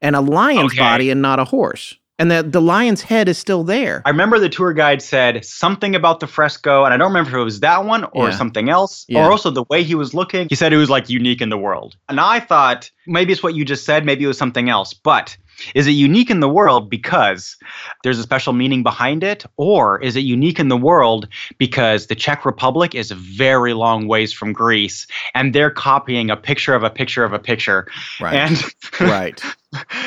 and 0.00 0.14
a 0.14 0.20
lion's 0.20 0.72
Okay. 0.72 0.78
body, 0.80 1.10
and 1.10 1.20
not 1.20 1.38
a 1.40 1.44
horse. 1.44 1.96
And 2.18 2.30
the 2.30 2.42
the 2.42 2.62
lion's 2.62 3.02
head 3.02 3.28
is 3.28 3.36
still 3.36 3.62
there. 3.64 4.00
I 4.06 4.10
remember 4.10 4.38
the 4.38 4.48
tour 4.48 4.72
guide 4.72 5.02
said 5.02 5.44
something 5.44 5.94
about 5.94 6.20
the 6.20 6.26
fresco, 6.26 6.84
and 6.84 6.94
I 6.94 6.96
don't 6.96 7.08
remember 7.08 7.30
if 7.30 7.36
it 7.42 7.44
was 7.44 7.60
that 7.60 7.84
one 7.84 8.04
or 8.12 8.28
Yeah. 8.28 8.36
something 8.36 8.70
else, 8.70 9.04
Yeah. 9.08 9.26
or 9.26 9.30
also 9.30 9.50
the 9.50 9.64
way 9.68 9.82
he 9.82 9.94
was 9.94 10.14
looking. 10.14 10.46
He 10.48 10.54
said 10.54 10.72
it 10.72 10.78
was 10.78 10.88
like 10.88 11.10
unique 11.10 11.42
in 11.42 11.50
the 11.50 11.58
world. 11.58 11.96
And 12.08 12.18
I 12.20 12.40
thought 12.40 12.90
maybe 13.06 13.32
it's 13.32 13.42
what 13.42 13.54
you 13.54 13.64
just 13.66 13.84
said, 13.84 14.06
maybe 14.06 14.24
it 14.24 14.28
was 14.28 14.38
something 14.38 14.70
else. 14.70 14.94
But 14.94 15.36
is 15.74 15.86
it 15.86 15.92
unique 15.92 16.30
in 16.30 16.40
the 16.40 16.48
world 16.48 16.90
because 16.90 17.56
there's 18.02 18.18
a 18.18 18.22
special 18.22 18.52
meaning 18.52 18.82
behind 18.82 19.22
it? 19.22 19.44
Or 19.56 20.00
is 20.02 20.16
it 20.16 20.20
unique 20.20 20.58
in 20.58 20.68
the 20.68 20.76
world 20.76 21.28
because 21.58 22.06
the 22.06 22.14
Czech 22.14 22.44
Republic 22.44 22.94
is 22.94 23.10
a 23.10 23.14
very 23.14 23.72
long 23.72 24.08
ways 24.08 24.32
from 24.32 24.52
Greece 24.52 25.06
and 25.34 25.54
they're 25.54 25.70
copying 25.70 26.30
a 26.30 26.36
picture 26.36 26.74
of 26.74 26.82
a 26.82 26.90
picture 26.90 27.24
of 27.24 27.32
a 27.32 27.38
picture? 27.38 27.86
Right. 28.20 28.34
And 28.34 28.62
right. 29.00 29.42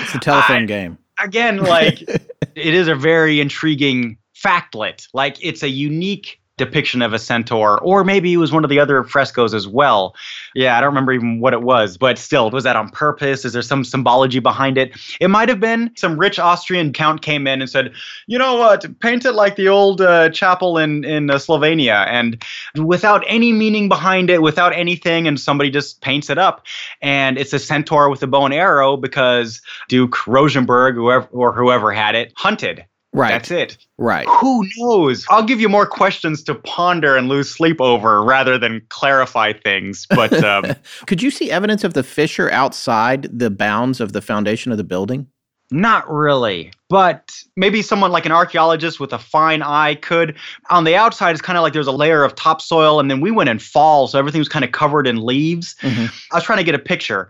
It's 0.01 0.15
a 0.15 0.20
telephone 0.20 0.65
game. 0.65 0.98
again, 1.22 1.58
like 1.58 2.01
it 2.01 2.74
is 2.74 2.88
a 2.88 2.96
very 2.96 3.39
intriguing 3.39 4.18
factlet. 4.36 5.08
Like 5.13 5.44
it's 5.44 5.63
a 5.63 5.70
unique 5.70 6.38
depiction 6.60 7.01
of 7.01 7.13
a 7.13 7.20
centaur, 7.20 7.80
or 7.80 8.04
maybe 8.04 8.32
it 8.32 8.38
was 8.38 8.51
one 8.51 8.63
of 8.63 8.70
the 8.70 8.80
other 8.80 9.04
frescoes 9.04 9.56
as 9.56 9.68
well. 9.68 10.16
Yeah, 10.54 10.78
I 10.78 10.82
don't 10.82 10.89
remember 10.89 11.13
even 11.13 11.39
what 11.39 11.54
it 11.54 11.63
was, 11.63 11.98
but 11.98 12.20
still, 12.20 12.51
was 12.51 12.63
that 12.66 12.75
on 12.75 12.89
purpose? 12.89 13.46
Is 13.46 13.54
there 13.54 13.63
some 13.63 13.84
symbology 13.84 14.39
behind 14.39 14.78
it? 14.78 14.96
It 15.20 15.30
might 15.30 15.50
have 15.50 15.60
been 15.60 15.92
some 15.96 16.20
rich 16.20 16.38
Austrian 16.38 16.94
count 16.94 17.24
came 17.24 17.48
in 17.48 17.62
and 17.62 17.70
said, 17.70 17.94
you 18.28 18.38
know 18.38 18.56
what, 18.58 19.00
paint 19.00 19.26
it 19.26 19.32
like 19.32 19.56
the 19.56 19.69
old 19.69 20.02
uh, 20.02 20.30
chapel 20.30 20.78
in 20.78 21.04
in 21.04 21.30
uh, 21.30 21.36
Slovenia, 21.36 22.06
and 22.08 22.43
without 22.76 23.24
any 23.28 23.54
meaning 23.54 23.89
behind 23.89 24.30
it, 24.30 24.41
without 24.41 24.74
anything, 24.74 25.28
and 25.28 25.39
somebody 25.39 25.69
just 25.69 26.02
paints 26.02 26.30
it 26.30 26.38
up, 26.38 26.65
and 27.02 27.38
it's 27.38 27.54
a 27.54 27.60
centaur 27.60 28.10
with 28.10 28.22
a 28.22 28.28
bow 28.28 28.45
and 28.45 28.54
arrow 28.54 28.98
because 28.98 29.62
Duke 29.88 30.28
Rosenberg, 30.28 30.95
whoever 30.95 31.28
or 31.32 31.54
whoever 31.54 31.91
had 31.91 32.15
it, 32.15 32.34
hunted. 32.36 32.86
Right. 33.12 33.30
That's 33.30 33.50
it. 33.50 33.78
Right. 33.98 34.28
Who 34.28 34.67
knows? 34.78 35.26
I'll 35.30 35.43
give 35.43 35.60
you 35.60 35.67
more 35.67 35.88
questions 35.88 36.43
to 36.43 36.54
ponder 36.56 37.15
and 37.17 37.28
lose 37.28 37.50
sleep 37.50 37.82
over 37.82 38.24
rather 38.24 38.58
than 38.58 38.82
clarify 38.89 39.54
things. 39.54 40.06
But 40.10 40.32
um, 40.43 40.65
Could 41.08 41.22
you 41.24 41.32
see 41.32 41.50
evidence 41.50 41.84
of 41.84 41.95
the 41.95 42.04
fissure 42.04 42.52
outside 42.52 43.28
the 43.38 43.50
bounds 43.50 44.00
of 44.00 44.13
the 44.13 44.22
foundation 44.22 44.72
of 44.72 44.78
the 44.78 44.84
building? 44.84 45.28
not 45.72 46.12
really. 46.12 46.72
But 46.89 47.32
maybe 47.56 47.84
someone 47.84 48.12
like 48.12 48.26
an 48.26 48.32
archaeologist 48.32 49.00
with 49.00 49.13
a 49.13 49.19
fine 49.19 49.62
eye 49.62 49.95
could. 49.95 50.36
On 50.72 50.84
the 50.84 50.95
outside, 50.95 51.32
it's 51.34 51.41
kind 51.41 51.58
of 51.58 51.62
like 51.63 51.74
there's 51.74 51.86
a 51.86 51.91
layer 51.91 52.24
of 52.24 52.34
topsoil, 52.34 53.00
and 53.00 53.12
then 53.12 53.22
we 53.22 53.30
went 53.30 53.50
in 53.50 53.60
fall, 53.60 54.08
so 54.08 54.17
everything 54.17 54.39
was 54.39 54.50
kind 54.50 54.65
of 54.65 54.72
covered 54.72 55.06
in 55.06 55.17
leaves. 55.24 55.76
Mhm. 55.82 56.12
I 56.32 56.36
was 56.38 56.43
trying 56.43 56.58
to 56.58 56.63
get 56.63 56.74
a 56.74 56.80
picture. 56.80 57.30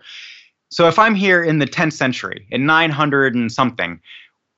So 0.72 0.88
if 0.88 0.98
I'm 0.98 1.16
here 1.16 1.44
in 1.44 1.60
the 1.60 1.66
10th 1.66 1.94
century, 1.94 2.48
in 2.50 2.66
900 2.66 3.36
and 3.36 3.52
something, 3.52 4.00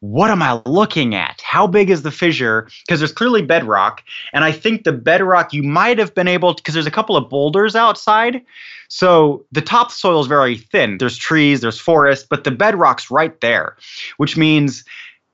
what 0.01 0.31
am 0.31 0.41
I 0.41 0.61
looking 0.65 1.15
at? 1.15 1.41
How 1.41 1.67
big 1.67 1.89
is 1.89 2.01
the 2.01 2.11
fissure? 2.11 2.67
Because 2.85 2.99
there's 2.99 3.11
clearly 3.11 3.43
bedrock. 3.43 4.03
And 4.33 4.43
I 4.43 4.51
think 4.51 4.83
the 4.83 4.91
bedrock, 4.91 5.53
you 5.53 5.63
might 5.63 5.99
have 5.99 6.13
been 6.13 6.27
able 6.27 6.55
to, 6.55 6.61
because 6.61 6.73
there's 6.73 6.87
a 6.87 6.91
couple 6.91 7.15
of 7.15 7.29
boulders 7.29 7.75
outside. 7.75 8.41
So 8.87 9.45
the 9.51 9.61
topsoil 9.61 10.19
is 10.19 10.27
very 10.27 10.57
thin. 10.57 10.97
There's 10.97 11.17
trees, 11.17 11.61
there's 11.61 11.79
forest, 11.79 12.27
but 12.29 12.43
the 12.43 12.51
bedrock's 12.51 13.11
right 13.11 13.39
there, 13.41 13.77
which 14.17 14.35
means 14.35 14.83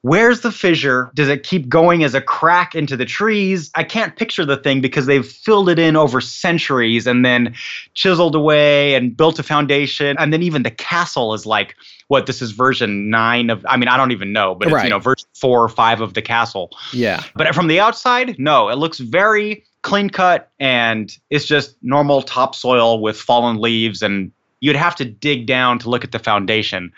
Where's 0.04 0.42
the 0.42 0.52
fissure? 0.52 1.12
Does 1.16 1.28
it 1.28 1.44
keep 1.44 1.68
going 1.68 2.04
as 2.04 2.14
a 2.14 2.22
crack 2.22 2.76
into 2.76 2.96
the 2.96 3.04
trees? 3.06 3.72
I 3.76 3.84
can't 3.84 4.16
picture 4.16 4.46
the 4.46 4.56
thing 4.56 4.80
because 4.80 5.06
they've 5.06 5.26
filled 5.28 5.70
it 5.70 5.80
in 5.80 5.96
over 5.96 6.22
centuries 6.22 7.08
and 7.08 7.26
then 7.26 7.56
chiseled 7.94 8.36
away 8.36 8.94
and 8.96 9.18
built 9.18 9.40
a 9.40 9.44
foundation. 9.44 10.16
And 10.20 10.32
then 10.32 10.44
even 10.44 10.64
the 10.64 10.72
castle 10.72 11.34
is 11.34 11.46
like, 11.46 11.76
what, 12.10 12.26
this 12.28 12.42
is 12.42 12.52
version 12.52 13.10
nine 13.10 13.50
of, 13.50 13.66
I 13.68 13.76
mean, 13.76 13.90
I 13.90 13.98
don't 13.98 14.12
even 14.12 14.32
know, 14.32 14.56
but 14.56 14.68
it's, 14.68 14.76
Right. 14.76 14.84
you 14.86 14.90
know, 14.92 15.00
version 15.00 15.28
four 15.34 15.64
or 15.64 15.70
five 15.70 16.00
of 16.00 16.14
the 16.14 16.22
castle. 16.22 16.72
Yeah. 16.94 17.24
But 17.36 17.54
from 17.56 17.68
the 17.68 17.80
outside, 17.80 18.38
no, 18.40 18.70
it 18.70 18.76
looks 18.76 19.00
very 19.00 19.66
clean 19.82 20.10
cut 20.10 20.52
and 20.60 21.18
it's 21.30 21.46
just 21.46 21.76
normal 21.82 22.22
topsoil 22.22 23.02
with 23.02 23.20
fallen 23.20 23.58
leaves. 23.58 24.02
And 24.04 24.32
you'd 24.60 24.76
have 24.76 24.96
to 24.98 25.06
dig 25.06 25.48
down 25.48 25.80
to 25.80 25.90
look 25.90 26.04
at 26.04 26.12
the 26.12 26.20
foundation, 26.20 26.94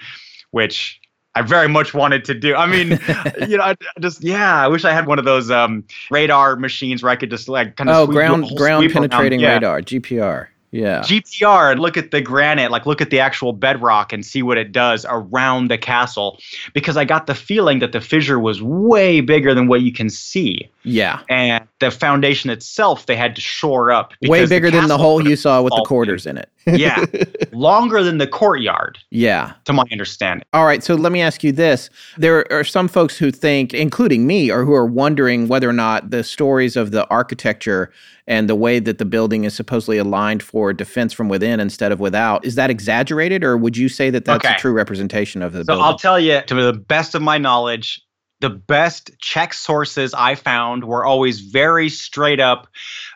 which 0.52 0.99
I 1.36 1.42
very 1.42 1.68
much 1.70 1.94
wanted 1.94 2.26
to 2.26 2.34
do. 2.34 2.56
I 2.56 2.66
mean, 2.66 3.00
you 3.48 3.58
know, 3.58 3.64
I 3.64 3.76
just 4.00 4.24
yeah, 4.24 4.64
I 4.64 4.68
wish 4.68 4.84
I 4.84 4.92
had 4.92 5.06
one 5.08 5.20
of 5.20 5.26
those 5.26 5.50
um, 5.52 5.84
radar 6.10 6.56
machines 6.56 7.04
where 7.04 7.12
I 7.12 7.16
could 7.16 7.30
just 7.30 7.48
like 7.48 7.76
kind 7.76 7.90
of 7.90 7.96
Oh, 7.96 8.06
sweep, 8.06 8.16
ground 8.16 8.50
ground 8.58 8.92
penetrating 8.92 9.40
Yeah. 9.40 9.54
radar, 9.54 9.82
GPR. 9.82 10.48
Yeah. 10.72 11.00
GPR 11.02 11.72
and 11.72 11.80
look 11.80 11.98
at 11.98 12.12
the 12.12 12.22
granite, 12.22 12.70
like 12.70 12.86
look 12.86 13.02
at 13.02 13.10
the 13.10 13.20
actual 13.20 13.54
bedrock 13.54 14.14
and 14.14 14.24
see 14.24 14.44
what 14.44 14.58
it 14.60 14.72
does 14.72 15.04
around 15.10 15.70
the 15.72 15.80
castle. 15.80 16.40
Because 16.74 16.96
I 16.96 17.06
got 17.06 17.26
the 17.26 17.34
feeling 17.34 17.80
that 17.80 17.92
the 17.92 18.02
fissure 18.02 18.40
was 18.40 18.62
way 18.62 19.20
bigger 19.22 19.56
than 19.56 19.68
what 19.68 19.82
you 19.82 19.92
can 19.92 20.10
see. 20.12 20.70
yeah. 20.84 21.22
And 21.30 21.64
the 21.80 21.92
foundation 21.92 22.50
itself, 22.50 23.06
they 23.06 23.16
had 23.16 23.36
to 23.36 23.42
shore 23.42 23.92
up. 23.92 24.14
Way 24.24 24.46
bigger 24.46 24.70
than 24.70 24.88
the 24.88 24.98
hole 24.98 25.26
you 25.28 25.36
saw 25.36 25.62
with 25.62 25.74
the 25.76 25.84
quarters 25.86 26.26
in 26.26 26.38
it. 26.38 26.50
Yeah. 26.68 27.06
Longer 27.52 28.04
than 28.04 28.20
the 28.20 28.28
courtyard, 28.28 29.00
Yeah. 29.10 29.54
to 29.66 29.74
my 29.74 29.84
understanding. 29.92 30.44
All 30.54 30.66
right, 30.66 30.84
so 30.84 30.94
let 30.94 31.12
me 31.12 31.20
ask 31.22 31.44
you 31.44 31.52
this. 31.52 31.90
There 32.18 32.52
are 32.52 32.64
some 32.64 32.88
folks 32.88 33.18
who 33.18 33.32
think, 33.32 33.74
including 33.74 34.28
me, 34.28 34.52
or 34.52 34.66
who 34.66 34.74
are 34.74 34.86
wondering 34.86 35.48
whether 35.48 35.68
or 35.68 35.74
not 35.74 36.12
the 36.12 36.24
stories 36.24 36.76
of 36.76 36.92
the 36.92 37.08
architecture 37.08 37.92
and 38.28 38.48
the 38.48 38.56
way 38.56 38.78
that 38.80 39.00
the 39.00 39.06
building 39.06 39.46
is 39.46 39.56
supposedly 39.56 39.98
aligned 39.98 40.44
for 40.44 40.72
defense 40.74 41.12
from 41.12 41.28
within 41.28 41.60
instead 41.60 41.92
of 41.92 42.00
without, 42.00 42.46
is 42.46 42.54
that 42.56 42.70
exaggerated, 42.70 43.44
or 43.44 43.58
would 43.58 43.76
you 43.76 43.90
say 43.90 44.12
that 44.12 44.26
that's 44.26 44.46
Okay. 44.46 44.54
a 44.54 44.58
true 44.60 44.74
representation 44.74 45.42
of 45.42 45.54
the 45.54 45.60
So 45.62 45.68
building? 45.68 45.86
I'll 45.86 45.98
tell 45.98 46.20
you, 46.20 46.42
to 46.46 46.54
the 46.54 46.74
best 46.74 47.16
of 47.16 47.24
my 47.24 47.40
knowledge, 47.40 48.00
the 48.42 48.50
best 48.50 49.12
Czech 49.20 49.54
sources 49.54 50.14
I 50.14 50.36
found 50.36 50.86
were 50.86 51.04
always 51.04 51.42
very 51.42 51.90
straight 51.90 52.40
up. 52.40 52.68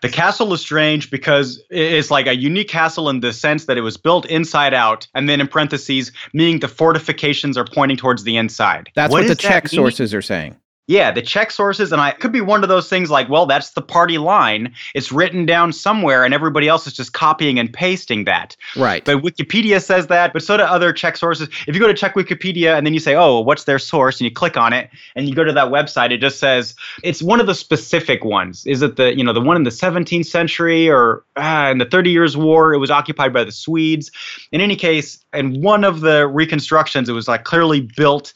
The 0.02 0.10
castle 0.10 0.52
is 0.54 0.62
strange 0.62 1.10
because 1.10 1.62
it's 1.70 2.12
like 2.12 2.28
a 2.28 2.36
unique 2.36 2.68
castle 2.68 3.10
in 3.10 3.22
the 3.22 3.32
sense 3.32 3.66
that 3.66 3.78
it 3.78 3.82
was 3.82 3.98
built 3.98 4.26
inside 4.26 4.74
out, 4.74 5.08
and 5.16 5.30
then 5.30 5.40
in 5.40 5.48
parentheses, 5.48 6.12
meaning 6.34 6.60
the 6.60 6.68
fortifications 6.68 7.58
are 7.58 7.66
pointing 7.66 7.98
towards 7.98 8.24
the 8.24 8.38
inside. 8.38 8.90
That's 8.96 9.12
what, 9.12 9.22
the 9.22 9.30
does 9.30 9.38
that 9.38 9.42
Czech 9.42 9.68
sources 9.70 10.14
are 10.14 10.22
saying. 10.22 10.58
Yeah, 10.88 11.12
the 11.12 11.22
Czech 11.22 11.50
sources, 11.52 11.94
and 11.94 12.02
I 12.02 12.10
it 12.10 12.20
could 12.20 12.34
be 12.34 12.42
one 12.42 12.62
of 12.62 12.68
those 12.68 12.90
things 12.90 13.10
like, 13.10 13.30
well, 13.30 13.46
that's 13.46 13.72
the 13.72 13.82
party 13.82 14.18
line. 14.18 14.74
It's 14.94 15.14
written 15.14 15.46
down 15.46 15.72
somewhere, 15.72 16.26
and 16.26 16.34
everybody 16.34 16.68
else 16.68 16.86
is 16.88 16.94
just 16.94 17.14
copying 17.14 17.58
and 17.58 17.72
pasting 17.72 18.26
that. 18.26 18.58
Right. 18.76 19.04
But 19.06 19.22
Wikipedia 19.22 19.82
says 19.82 20.08
that, 20.08 20.34
but 20.34 20.44
so 20.44 20.58
do 20.58 20.64
other 20.64 20.92
Czech 20.92 21.16
sources. 21.16 21.48
If 21.68 21.76
you 21.76 21.80
go 21.80 21.88
to 21.88 21.94
Czech 21.94 22.16
Wikipedia 22.16 22.78
and 22.78 22.86
then 22.86 22.94
you 22.94 23.00
say, 23.00 23.16
oh, 23.16 23.40
what's 23.40 23.64
their 23.64 23.80
source, 23.80 24.20
and 24.20 24.26
you 24.26 24.32
click 24.32 24.58
on 24.58 24.74
it, 24.74 24.90
and 25.16 25.30
you 25.30 25.34
go 25.34 25.46
to 25.46 25.54
that 25.54 25.70
website, 25.70 26.12
it 26.12 26.18
just 26.18 26.38
says 26.40 26.76
it's 27.02 27.24
one 27.24 27.40
of 27.40 27.48
the 27.48 27.56
specific 27.56 28.26
ones. 28.26 28.66
Is 28.66 28.82
it 28.82 28.98
the 28.98 29.16
you 29.16 29.24
know 29.24 29.32
the 29.32 29.42
one 29.42 29.56
in 29.56 29.64
the 29.64 29.70
17th 29.70 30.26
century 30.26 30.90
or 30.90 31.24
ah, 31.38 31.70
in 31.70 31.78
the 31.78 31.86
30 31.86 32.12
Years 32.12 32.36
War? 32.36 32.74
It 32.74 32.80
was 32.80 32.92
occupied 32.92 33.32
by 33.32 33.46
the 33.46 33.54
Swedes. 33.54 34.12
In 34.52 34.60
any 34.60 34.76
case, 34.76 35.24
in 35.34 35.62
one 35.62 35.86
of 35.86 36.02
the 36.02 36.28
reconstructions, 36.28 37.08
it 37.08 37.14
was 37.14 37.30
like 37.30 37.46
clearly 37.46 37.82
built 37.82 38.34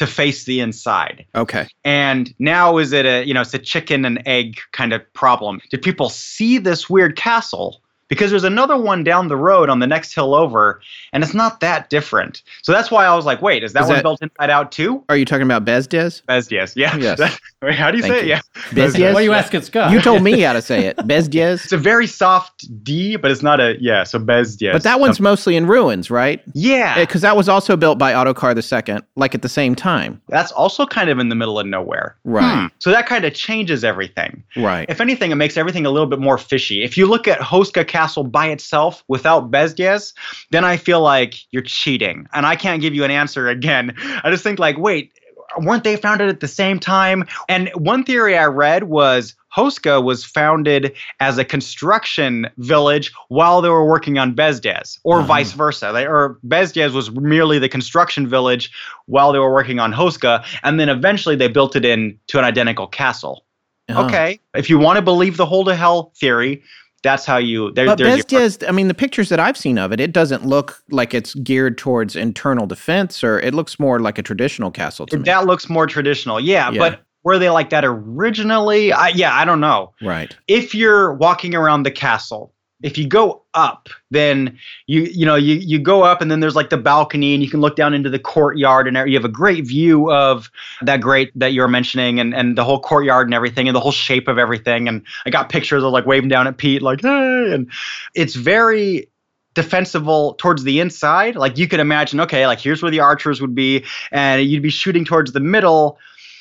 to 0.00 0.06
face 0.06 0.44
the 0.44 0.60
inside. 0.60 1.26
okay. 1.34 1.68
And 1.84 2.34
now 2.38 2.78
is 2.78 2.94
it 2.94 3.04
a, 3.04 3.22
you 3.22 3.34
know, 3.34 3.42
it's 3.42 3.52
a 3.52 3.58
chicken 3.58 4.06
and 4.06 4.22
egg 4.24 4.58
kind 4.72 4.94
of 4.94 5.02
problem. 5.12 5.60
Did 5.68 5.82
people 5.82 6.08
see 6.08 6.56
this 6.56 6.88
weird 6.88 7.16
castle? 7.16 7.82
Because 8.10 8.30
there's 8.30 8.44
another 8.44 8.76
one 8.76 9.02
down 9.02 9.28
the 9.28 9.36
road 9.38 9.70
on 9.70 9.78
the 9.78 9.86
next 9.86 10.14
hill 10.14 10.34
over, 10.34 10.82
and 11.14 11.24
it's 11.24 11.32
not 11.32 11.60
that 11.60 11.88
different. 11.88 12.42
So 12.62 12.72
that's 12.72 12.90
why 12.90 13.06
I 13.06 13.14
was 13.16 13.24
like, 13.24 13.40
wait, 13.40 13.64
is 13.64 13.72
that 13.72 13.84
Is 13.84 13.88
one 13.88 13.96
that- 13.96 14.02
built 14.02 14.20
inside 14.22 14.50
out 14.50 14.70
too? 14.72 15.02
Are 15.08 15.16
you 15.16 15.24
talking 15.24 15.44
about 15.44 15.64
Bezdez? 15.64 16.22
Bezdez, 16.28 16.74
yeah. 16.76 16.94
Yes. 16.96 17.18
Wait, 17.62 17.74
how 17.74 17.90
do 17.90 17.98
you 17.98 18.02
Thank 18.02 18.14
say 18.14 18.20
it? 18.20 18.24
you. 18.24 18.30
Yeah. 18.30 18.40
Bezdez? 18.70 19.12
Why 19.14 19.20
are 19.20 19.22
you 19.22 19.32
asking 19.32 19.62
Scott? 19.62 19.92
You 19.92 20.00
told 20.00 20.22
me 20.22 20.40
how 20.40 20.54
to 20.54 20.62
say 20.62 20.86
it. 20.86 20.96
Bezdez. 20.98 21.62
It's 21.64 21.72
a 21.72 21.76
very 21.78 22.06
soft 22.06 22.66
D, 22.82 23.16
but 23.16 23.30
it's 23.30 23.42
not 23.42 23.60
a, 23.60 23.76
yeah, 23.80 24.02
so 24.04 24.18
Bezdez. 24.18 24.72
But 24.72 24.82
that 24.84 24.98
one's 24.98 25.20
mostly 25.20 25.56
in 25.56 25.66
ruins, 25.66 26.10
right? 26.10 26.42
yeah. 26.54 26.98
Because 26.98 27.20
that 27.22 27.36
was 27.36 27.48
also 27.48 27.76
built 27.76 27.98
by 27.98 28.12
Ottokar 28.12 28.56
II, 28.88 29.00
like 29.16 29.34
at 29.34 29.42
the 29.42 29.48
same 29.48 29.74
time. 29.74 30.20
that's 30.28 30.50
also 30.52 30.84
kind 30.86 31.10
of 31.10 31.18
in 31.18 31.28
the 31.28 31.34
middle 31.34 31.58
of 31.60 31.66
nowhere. 31.66 32.16
Right. 32.24 32.62
Hmm. 32.62 32.66
So 32.78 32.90
that 32.90 33.06
kind 33.06 33.24
of 33.24 33.34
changes 33.34 33.84
everything. 33.84 34.42
Right. 34.56 34.86
If 34.88 35.00
anything, 35.00 35.30
it 35.30 35.36
makes 35.36 35.56
everything 35.56 35.84
a 35.86 35.90
little 35.90 36.08
bit 36.08 36.18
more 36.18 36.38
fishy. 36.38 36.82
If 36.82 36.96
you 36.96 37.06
look 37.06 37.28
at 37.28 37.38
Houska 37.40 37.86
Castle 38.00 38.24
by 38.24 38.46
itself 38.48 39.04
without 39.08 39.50
Bezdez, 39.50 40.14
then 40.50 40.64
I 40.64 40.78
feel 40.78 41.02
like 41.02 41.34
you're 41.50 41.62
cheating. 41.62 42.26
And 42.32 42.46
I 42.46 42.56
can't 42.56 42.80
give 42.80 42.94
you 42.94 43.04
an 43.04 43.10
answer 43.10 43.46
again. 43.48 43.94
I 44.24 44.30
just 44.30 44.42
think 44.42 44.58
like, 44.58 44.78
wait, 44.78 45.12
weren't 45.58 45.84
they 45.84 45.96
founded 45.96 46.30
at 46.30 46.40
the 46.40 46.48
same 46.48 46.78
time? 46.80 47.26
And 47.48 47.68
one 47.74 48.04
theory 48.04 48.38
I 48.38 48.46
read 48.46 48.84
was 48.84 49.34
Houska 49.54 50.02
was 50.02 50.24
founded 50.24 50.96
as 51.18 51.36
a 51.36 51.44
construction 51.44 52.48
village 52.56 53.12
while 53.28 53.60
they 53.60 53.68
were 53.68 53.84
working 53.84 54.16
on 54.16 54.34
Bezdez, 54.34 54.98
or 55.04 55.18
Uh-huh. 55.18 55.26
vice 55.26 55.52
versa. 55.52 55.90
They, 55.92 56.06
or 56.06 56.38
Bezdez 56.46 56.92
was 56.94 57.10
merely 57.10 57.58
the 57.58 57.68
construction 57.68 58.26
village 58.28 58.70
while 59.06 59.32
they 59.32 59.38
were 59.40 59.52
working 59.52 59.78
on 59.78 59.92
Houska, 59.92 60.42
and 60.62 60.80
then 60.80 60.88
eventually 60.88 61.36
they 61.36 61.48
built 61.48 61.76
it 61.76 61.84
into 61.84 62.38
an 62.38 62.44
identical 62.44 62.86
castle. 62.86 63.44
Oh. 63.90 64.06
Okay, 64.06 64.40
if 64.54 64.70
you 64.70 64.78
want 64.78 64.96
to 64.96 65.02
believe 65.02 65.36
the 65.36 65.46
whole 65.46 65.64
to 65.64 65.74
hell 65.74 66.12
theory, 66.16 66.62
that's 67.02 67.24
how 67.24 67.38
you. 67.38 67.70
There, 67.72 67.86
But 67.86 67.98
there's 67.98 68.16
your- 68.30 68.40
Bezdez, 68.42 68.68
I 68.68 68.72
mean, 68.72 68.88
the 68.88 68.94
pictures 68.94 69.28
that 69.30 69.40
I've 69.40 69.56
seen 69.56 69.78
of 69.78 69.92
it, 69.92 70.00
it 70.00 70.12
doesn't 70.12 70.44
look 70.46 70.82
like 70.90 71.14
it's 71.14 71.34
geared 71.36 71.78
towards 71.78 72.14
internal 72.16 72.66
defense, 72.66 73.24
or 73.24 73.40
it 73.40 73.54
looks 73.54 73.78
more 73.80 74.00
like 74.00 74.18
a 74.18 74.22
traditional 74.22 74.70
castle 74.70 75.06
to 75.06 75.16
me. 75.18 75.22
that 75.24 75.46
looks 75.46 75.68
more 75.68 75.86
traditional. 75.86 76.38
Yeah, 76.40 76.70
Yeah. 76.70 76.78
but 76.78 77.00
were 77.24 77.38
they 77.38 77.50
like 77.50 77.70
that 77.70 77.84
originally? 77.84 78.92
I, 78.92 79.08
yeah, 79.08 79.34
I 79.34 79.44
don't 79.44 79.60
know. 79.60 79.92
right. 80.02 80.34
if 80.48 80.74
you're 80.74 81.14
walking 81.14 81.54
around 81.54 81.82
the 81.84 81.90
castle 81.90 82.52
if 82.82 82.96
you 82.96 83.06
go 83.06 83.42
up 83.54 83.88
then 84.10 84.58
you 84.86 85.02
you 85.02 85.26
know 85.26 85.34
you 85.34 85.54
you 85.56 85.78
go 85.78 86.02
up 86.02 86.20
and 86.20 86.30
then 86.30 86.40
there's 86.40 86.54
like 86.56 86.70
the 86.70 86.76
balcony 86.76 87.34
and 87.34 87.42
you 87.42 87.50
can 87.50 87.60
look 87.60 87.76
down 87.76 87.94
into 87.94 88.08
the 88.08 88.18
courtyard 88.18 88.86
and 88.86 88.96
you 89.10 89.16
have 89.16 89.24
a 89.24 89.28
great 89.28 89.66
view 89.66 90.10
of 90.10 90.50
that 90.82 91.00
great 91.00 91.30
that 91.38 91.52
you're 91.52 91.68
mentioning 91.68 92.20
and 92.20 92.34
and 92.34 92.56
the 92.56 92.64
whole 92.64 92.80
courtyard 92.80 93.26
and 93.26 93.34
everything 93.34 93.68
and 93.68 93.74
the 93.74 93.80
whole 93.80 93.92
shape 93.92 94.28
of 94.28 94.38
everything. 94.38 94.88
And 94.88 95.02
i 95.26 95.30
got 95.30 95.48
pictures 95.48 95.82
of 95.82 95.92
like 95.92 96.06
waving 96.06 96.28
down 96.28 96.46
at 96.46 96.56
pete 96.56 96.82
like 96.82 97.02
hey 97.02 97.52
and 97.52 97.70
it's 98.14 98.34
very 98.34 99.08
defensible 99.54 100.34
towards 100.34 100.62
the 100.62 100.78
inside. 100.78 101.34
Like 101.34 101.58
you 101.58 101.66
could 101.66 101.80
imagine 101.80 102.20
okay 102.20 102.46
like 102.46 102.60
here's 102.60 102.82
where 102.82 102.90
the 102.90 103.00
archers 103.00 103.40
would 103.40 103.54
be 103.54 103.84
and 104.12 104.42
you'd 104.42 104.62
be 104.62 104.70
shooting 104.70 105.04
towards 105.04 105.32
the 105.32 105.40
middle 105.40 105.98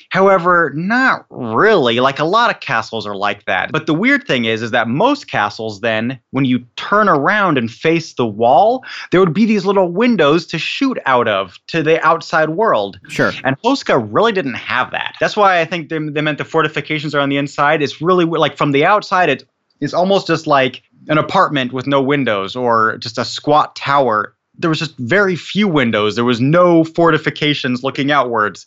However, 0.09 0.71
not 0.75 1.25
really. 1.29 1.99
Like 1.99 2.17
a 2.17 2.25
lot 2.25 2.49
of 2.49 2.59
castles 2.61 3.05
are 3.05 3.15
like 3.15 3.45
that. 3.45 3.71
But 3.71 3.85
the 3.85 3.93
weird 3.93 4.25
thing 4.25 4.45
is, 4.45 4.63
is 4.63 4.71
that 4.71 4.87
most 4.87 5.27
castles 5.27 5.81
then, 5.81 6.19
when 6.31 6.45
you 6.45 6.59
turn 6.75 7.07
around 7.07 7.59
and 7.59 7.71
face 7.71 8.13
the 8.13 8.25
wall, 8.25 8.83
there 9.11 9.19
would 9.19 9.35
be 9.35 9.45
these 9.45 9.65
little 9.65 9.91
windows 9.91 10.47
to 10.47 10.57
shoot 10.57 10.97
out 11.05 11.27
of 11.27 11.59
to 11.67 11.83
the 11.83 12.03
outside 12.03 12.49
world. 12.49 12.99
Sure. 13.07 13.31
And 13.43 13.55
Houska 13.61 14.07
really 14.11 14.31
didn't 14.31 14.55
have 14.55 14.89
that. 14.91 15.15
That's 15.19 15.37
why 15.37 15.59
I 15.59 15.65
think 15.65 15.89
they, 15.89 15.99
they 15.99 16.21
meant 16.21 16.39
the 16.39 16.45
fortifications 16.45 17.13
are 17.13 17.19
on 17.19 17.29
the 17.29 17.37
inside. 17.37 17.83
It's 17.83 18.01
really 18.01 18.25
like 18.25 18.57
from 18.57 18.71
the 18.71 18.85
outside, 18.85 19.29
it, 19.29 19.47
it's 19.79 19.93
almost 19.93 20.25
just 20.25 20.47
like 20.47 20.81
an 21.07 21.19
apartment 21.19 21.71
with 21.71 21.85
no 21.85 22.01
windows 22.01 22.55
or 22.55 22.97
just 22.97 23.19
a 23.19 23.25
squat 23.25 23.75
tower. 23.75 24.35
There 24.57 24.69
was 24.69 24.79
just 24.79 24.97
very 24.97 25.35
few 25.35 25.67
windows. 25.67 26.15
There 26.15 26.25
was 26.25 26.41
no 26.41 26.83
fortifications 26.83 27.83
looking 27.83 28.11
outwards. 28.11 28.65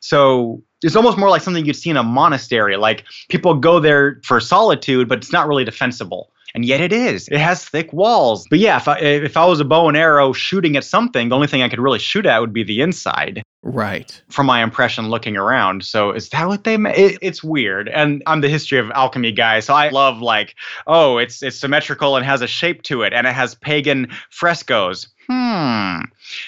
So 0.00 0.62
it's 0.82 0.96
almost 0.96 1.18
more 1.18 1.28
like 1.30 1.42
something 1.42 1.64
you'd 1.64 1.76
see 1.76 1.90
in 1.90 1.96
a 1.96 2.02
monastery. 2.02 2.76
Like 2.76 3.04
people 3.28 3.54
go 3.54 3.80
there 3.80 4.20
for 4.24 4.40
solitude, 4.40 5.08
but 5.08 5.18
it's 5.18 5.32
not 5.32 5.48
really 5.48 5.64
defensible. 5.64 6.30
And 6.52 6.64
yet 6.64 6.80
it 6.80 6.92
is. 6.92 7.28
It 7.28 7.38
has 7.38 7.64
thick 7.64 7.92
walls. 7.92 8.44
But 8.50 8.58
yeah, 8.58 8.76
if 8.76 8.88
I, 8.88 8.98
if 8.98 9.36
I 9.36 9.44
was 9.44 9.60
a 9.60 9.64
bow 9.64 9.86
and 9.86 9.96
arrow 9.96 10.32
shooting 10.32 10.76
at 10.76 10.82
something, 10.82 11.28
the 11.28 11.34
only 11.36 11.46
thing 11.46 11.62
I 11.62 11.68
could 11.68 11.78
really 11.78 12.00
shoot 12.00 12.26
at 12.26 12.40
would 12.40 12.52
be 12.52 12.64
the 12.64 12.80
inside 12.80 13.44
Right. 13.62 14.20
from 14.30 14.46
my 14.46 14.60
impression 14.62 15.10
looking 15.10 15.36
around. 15.36 15.84
So 15.84 16.10
is 16.10 16.28
that 16.30 16.48
what 16.48 16.64
they 16.64 16.76
meant? 16.76 16.98
It, 16.98 17.18
it's 17.22 17.44
weird. 17.44 17.88
And 17.88 18.20
I'm 18.26 18.40
the 18.40 18.48
history 18.48 18.78
of 18.78 18.90
alchemy 18.92 19.30
guy, 19.30 19.60
so 19.60 19.74
I 19.74 19.90
love 19.90 20.22
like, 20.22 20.56
oh, 20.88 21.18
it's 21.18 21.40
it's 21.40 21.56
symmetrical 21.56 22.16
and 22.16 22.26
has 22.26 22.42
a 22.42 22.48
shape 22.48 22.82
to 22.84 23.02
it, 23.02 23.12
and 23.12 23.28
it 23.28 23.32
has 23.34 23.54
pagan 23.54 24.08
frescoes. 24.30 25.06
Hmm. 25.28 26.00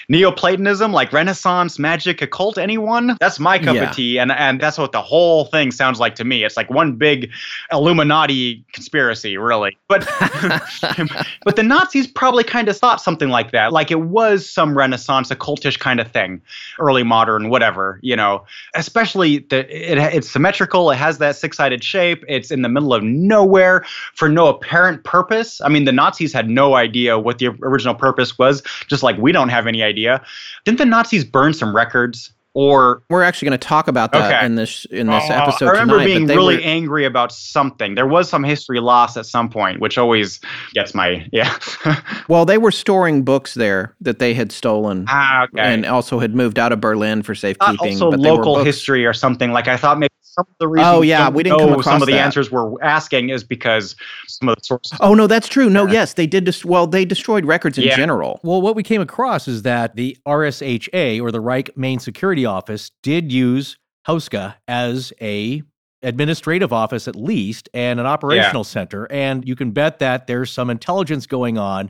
Neoplatonism, 0.09 0.91
like 0.91 1.11
Renaissance 1.13 1.79
magic 1.79 2.21
occult, 2.21 2.57
anyone? 2.57 3.17
That's 3.19 3.39
my 3.39 3.57
cup 3.59 3.75
Yeah. 3.75 3.89
of 3.89 3.95
tea, 3.95 4.17
and 4.19 4.31
and 4.31 4.59
that's 4.59 4.77
what 4.77 4.91
the 4.91 5.01
whole 5.01 5.45
thing 5.45 5.71
sounds 5.71 5.99
like 5.99 6.15
to 6.15 6.23
me. 6.23 6.43
It's 6.43 6.57
like 6.57 6.69
one 6.69 6.93
big 6.93 7.29
Illuminati 7.71 8.63
conspiracy, 8.73 9.37
really. 9.37 9.77
But 9.87 10.07
but 11.45 11.55
the 11.55 11.63
Nazis 11.63 12.07
probably 12.07 12.43
kind 12.43 12.67
of 12.67 12.77
thought 12.77 13.01
something 13.01 13.29
like 13.29 13.51
that. 13.51 13.73
Like 13.73 13.91
it 13.91 14.01
was 14.01 14.49
some 14.49 14.77
Renaissance 14.77 15.29
occultish 15.29 15.79
kind 15.79 15.99
of 15.99 16.11
thing, 16.11 16.41
early 16.79 17.03
modern, 17.03 17.49
whatever, 17.49 17.99
you 18.01 18.15
know. 18.15 18.45
Especially 18.75 19.39
that 19.49 19.69
it, 19.69 19.97
it's 19.97 20.29
symmetrical, 20.29 20.91
it 20.91 20.95
has 20.97 21.17
that 21.17 21.35
six 21.35 21.57
sided 21.57 21.83
shape, 21.83 22.23
it's 22.27 22.51
in 22.51 22.61
the 22.61 22.69
middle 22.69 22.93
of 22.93 23.03
nowhere 23.03 23.83
for 24.13 24.29
no 24.29 24.47
apparent 24.47 25.03
purpose. 25.03 25.61
I 25.61 25.69
mean, 25.69 25.85
the 25.85 25.91
Nazis 25.91 26.33
had 26.33 26.49
no 26.49 26.75
idea 26.75 27.17
what 27.19 27.39
the 27.39 27.47
original 27.47 27.95
purpose 27.95 28.37
was, 28.37 28.61
just 28.87 29.03
like 29.03 29.17
we 29.17 29.31
don't 29.31 29.49
have 29.49 29.67
any 29.67 29.72
idea. 29.81 30.21
Didn't 30.65 30.77
the 30.77 30.85
Nazis 30.85 31.23
burn 31.23 31.53
some 31.53 31.75
records? 31.75 32.31
Or 32.55 33.01
We're 33.09 33.23
actually 33.23 33.47
going 33.47 33.57
to 33.59 33.67
talk 33.67 33.87
about 33.87 34.11
that 34.11 34.31
Okay. 34.31 34.45
in 34.45 34.53
this 34.53 34.85
in 34.91 35.07
this 35.07 35.23
Oh, 35.27 35.33
episode 35.33 35.65
I 35.69 35.71
remember 35.71 35.95
tonight. 35.95 36.05
being 36.05 36.27
really 36.27 36.57
were- 36.57 36.61
angry 36.61 37.03
about 37.03 37.31
something. 37.31 37.95
There 37.95 38.05
was 38.05 38.29
some 38.29 38.43
history 38.43 38.79
lost 38.79 39.17
at 39.17 39.25
some 39.25 39.49
point, 39.49 39.79
which 39.79 39.97
always 39.97 40.39
gets 40.75 40.93
my 40.93 41.27
yeah. 41.31 41.51
well, 42.27 42.45
they 42.45 42.59
were 42.59 42.69
storing 42.69 43.23
books 43.23 43.55
there 43.55 43.95
that 44.01 44.19
they 44.19 44.35
had 44.35 44.51
stolen. 44.51 45.05
ah, 45.09 45.45
okay. 45.45 45.61
And 45.63 45.83
also 45.87 46.19
had 46.19 46.35
moved 46.35 46.59
out 46.59 46.71
of 46.71 46.79
Berlin 46.79 47.23
for 47.23 47.31
Not 47.31 47.37
safekeeping. 47.39 47.77
also 47.79 48.11
but 48.11 48.21
they 48.21 48.29
were 48.29 48.35
local 48.37 48.63
history 48.63 49.03
or 49.03 49.13
something. 49.13 49.51
Like 49.51 49.67
I 49.67 49.75
thought 49.75 49.97
maybe 49.97 50.12
some 50.33 50.45
of 50.49 50.55
the 50.59 50.65
oh, 50.65 50.69
reasons. 50.69 50.93
Oh, 50.95 51.01
yeah, 51.01 51.29
we 51.29 51.43
didn't 51.43 51.59
come 51.59 51.69
know 51.69 51.73
across 51.73 51.85
some 51.85 52.01
of 52.01 52.07
the 52.07 52.13
that. 52.13 52.25
answers 52.25 52.51
we're 52.51 52.81
asking 52.81 53.29
is 53.29 53.43
because 53.43 53.95
some 54.27 54.49
of 54.49 54.55
the 54.55 54.63
sources. 54.63 54.97
Oh 54.99 55.13
no, 55.13 55.27
that's 55.27 55.47
true. 55.47 55.69
No, 55.69 55.87
yes, 55.87 56.13
they 56.13 56.27
did. 56.27 56.43
Dis- 56.45 56.65
well, 56.65 56.87
they 56.87 57.05
destroyed 57.05 57.45
records 57.45 57.77
in 57.77 57.83
Yeah. 57.85 57.95
general. 57.95 58.39
Well, 58.43 58.61
what 58.61 58.75
we 58.75 58.83
came 58.83 59.01
across 59.01 59.47
is 59.47 59.61
that 59.61 59.95
the 59.95 60.17
RSHA 60.25 61.21
or 61.21 61.31
the 61.31 61.41
Reich 61.41 61.75
Main 61.77 61.99
Security 61.99 62.45
Office 62.45 62.91
did 63.03 63.31
use 63.31 63.77
Hauska 64.07 64.55
as 64.67 65.13
a 65.21 65.61
administrative 66.01 66.73
office 66.73 67.07
at 67.07 67.15
least 67.15 67.69
and 67.73 67.97
an 67.97 68.05
operational 68.05 68.65
center 68.65 69.09
and 69.09 69.47
you 69.47 69.55
can 69.55 69.71
bet 69.71 69.99
that 69.99 70.27
there's 70.27 70.51
some 70.51 70.69
intelligence 70.69 71.25
going 71.25 71.57
on 71.57 71.89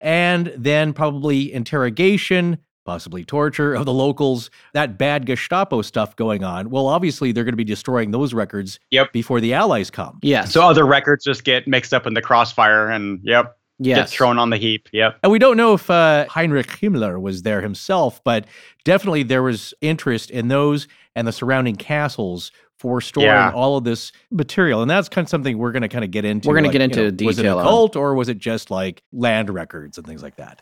and 0.00 0.52
then 0.56 0.94
probably 0.94 1.52
interrogation 1.52 2.56
possibly 2.84 3.24
torture 3.24 3.74
of 3.74 3.84
the 3.86 3.92
locals 3.92 4.50
that 4.74 4.98
bad 4.98 5.24
gestapo 5.26 5.82
stuff 5.82 6.16
going 6.16 6.42
on 6.44 6.68
well 6.70 6.86
obviously 6.86 7.32
they're 7.32 7.44
going 7.44 7.52
to 7.52 7.56
be 7.56 7.64
destroying 7.64 8.10
those 8.10 8.34
records 8.34 8.80
Yep. 8.90 9.12
before 9.12 9.40
the 9.40 9.54
allies 9.54 9.90
come 9.90 10.18
Yeah. 10.22 10.44
So 10.44 10.62
other 10.62 10.84
records 10.86 11.24
just 11.24 11.44
get 11.44 11.66
mixed 11.68 11.94
up 11.94 12.06
in 12.06 12.14
the 12.14 12.22
crossfire, 12.22 12.90
and 12.90 13.20
yep. 13.22 13.56
Yes. 13.78 13.98
Get 13.98 14.08
thrown 14.10 14.38
on 14.38 14.50
the 14.50 14.58
heap. 14.58 14.88
Yep. 14.92 15.18
And 15.24 15.32
we 15.32 15.40
don't 15.40 15.56
know 15.56 15.74
if 15.74 15.90
uh, 15.90 16.26
Heinrich 16.28 16.68
Himmler 16.68 17.20
was 17.20 17.42
there 17.42 17.60
himself, 17.62 18.22
but 18.22 18.46
definitely 18.84 19.24
there 19.24 19.42
was 19.42 19.74
interest 19.80 20.30
in 20.30 20.46
those 20.48 20.86
and 21.16 21.26
the 21.26 21.32
surrounding 21.32 21.74
castles 21.74 22.52
for 22.78 23.00
storing 23.00 23.28
Yeah. 23.30 23.50
all 23.52 23.76
of 23.76 23.82
this 23.84 24.12
material. 24.30 24.82
And 24.82 24.90
that's 24.90 25.08
kind 25.08 25.24
of 25.24 25.28
something 25.30 25.58
we're 25.58 25.72
going 25.72 25.82
to 25.82 25.88
kind 25.88 26.04
of 26.04 26.12
get 26.12 26.24
into. 26.24 26.48
We're 26.48 26.54
gonna 26.56 26.68
like, 26.68 26.72
get 26.74 26.80
you 26.80 26.84
into 27.06 27.24
know, 27.24 27.26
Was 27.26 27.38
it 27.38 27.42
detail 27.42 27.58
a 27.58 27.62
on. 27.62 27.66
cult 27.66 27.96
or 27.96 28.14
was 28.14 28.28
it 28.28 28.38
just 28.38 28.70
like 28.70 29.02
land 29.12 29.50
records 29.50 29.98
and 29.98 30.06
things 30.06 30.22
like 30.22 30.36
that? 30.36 30.60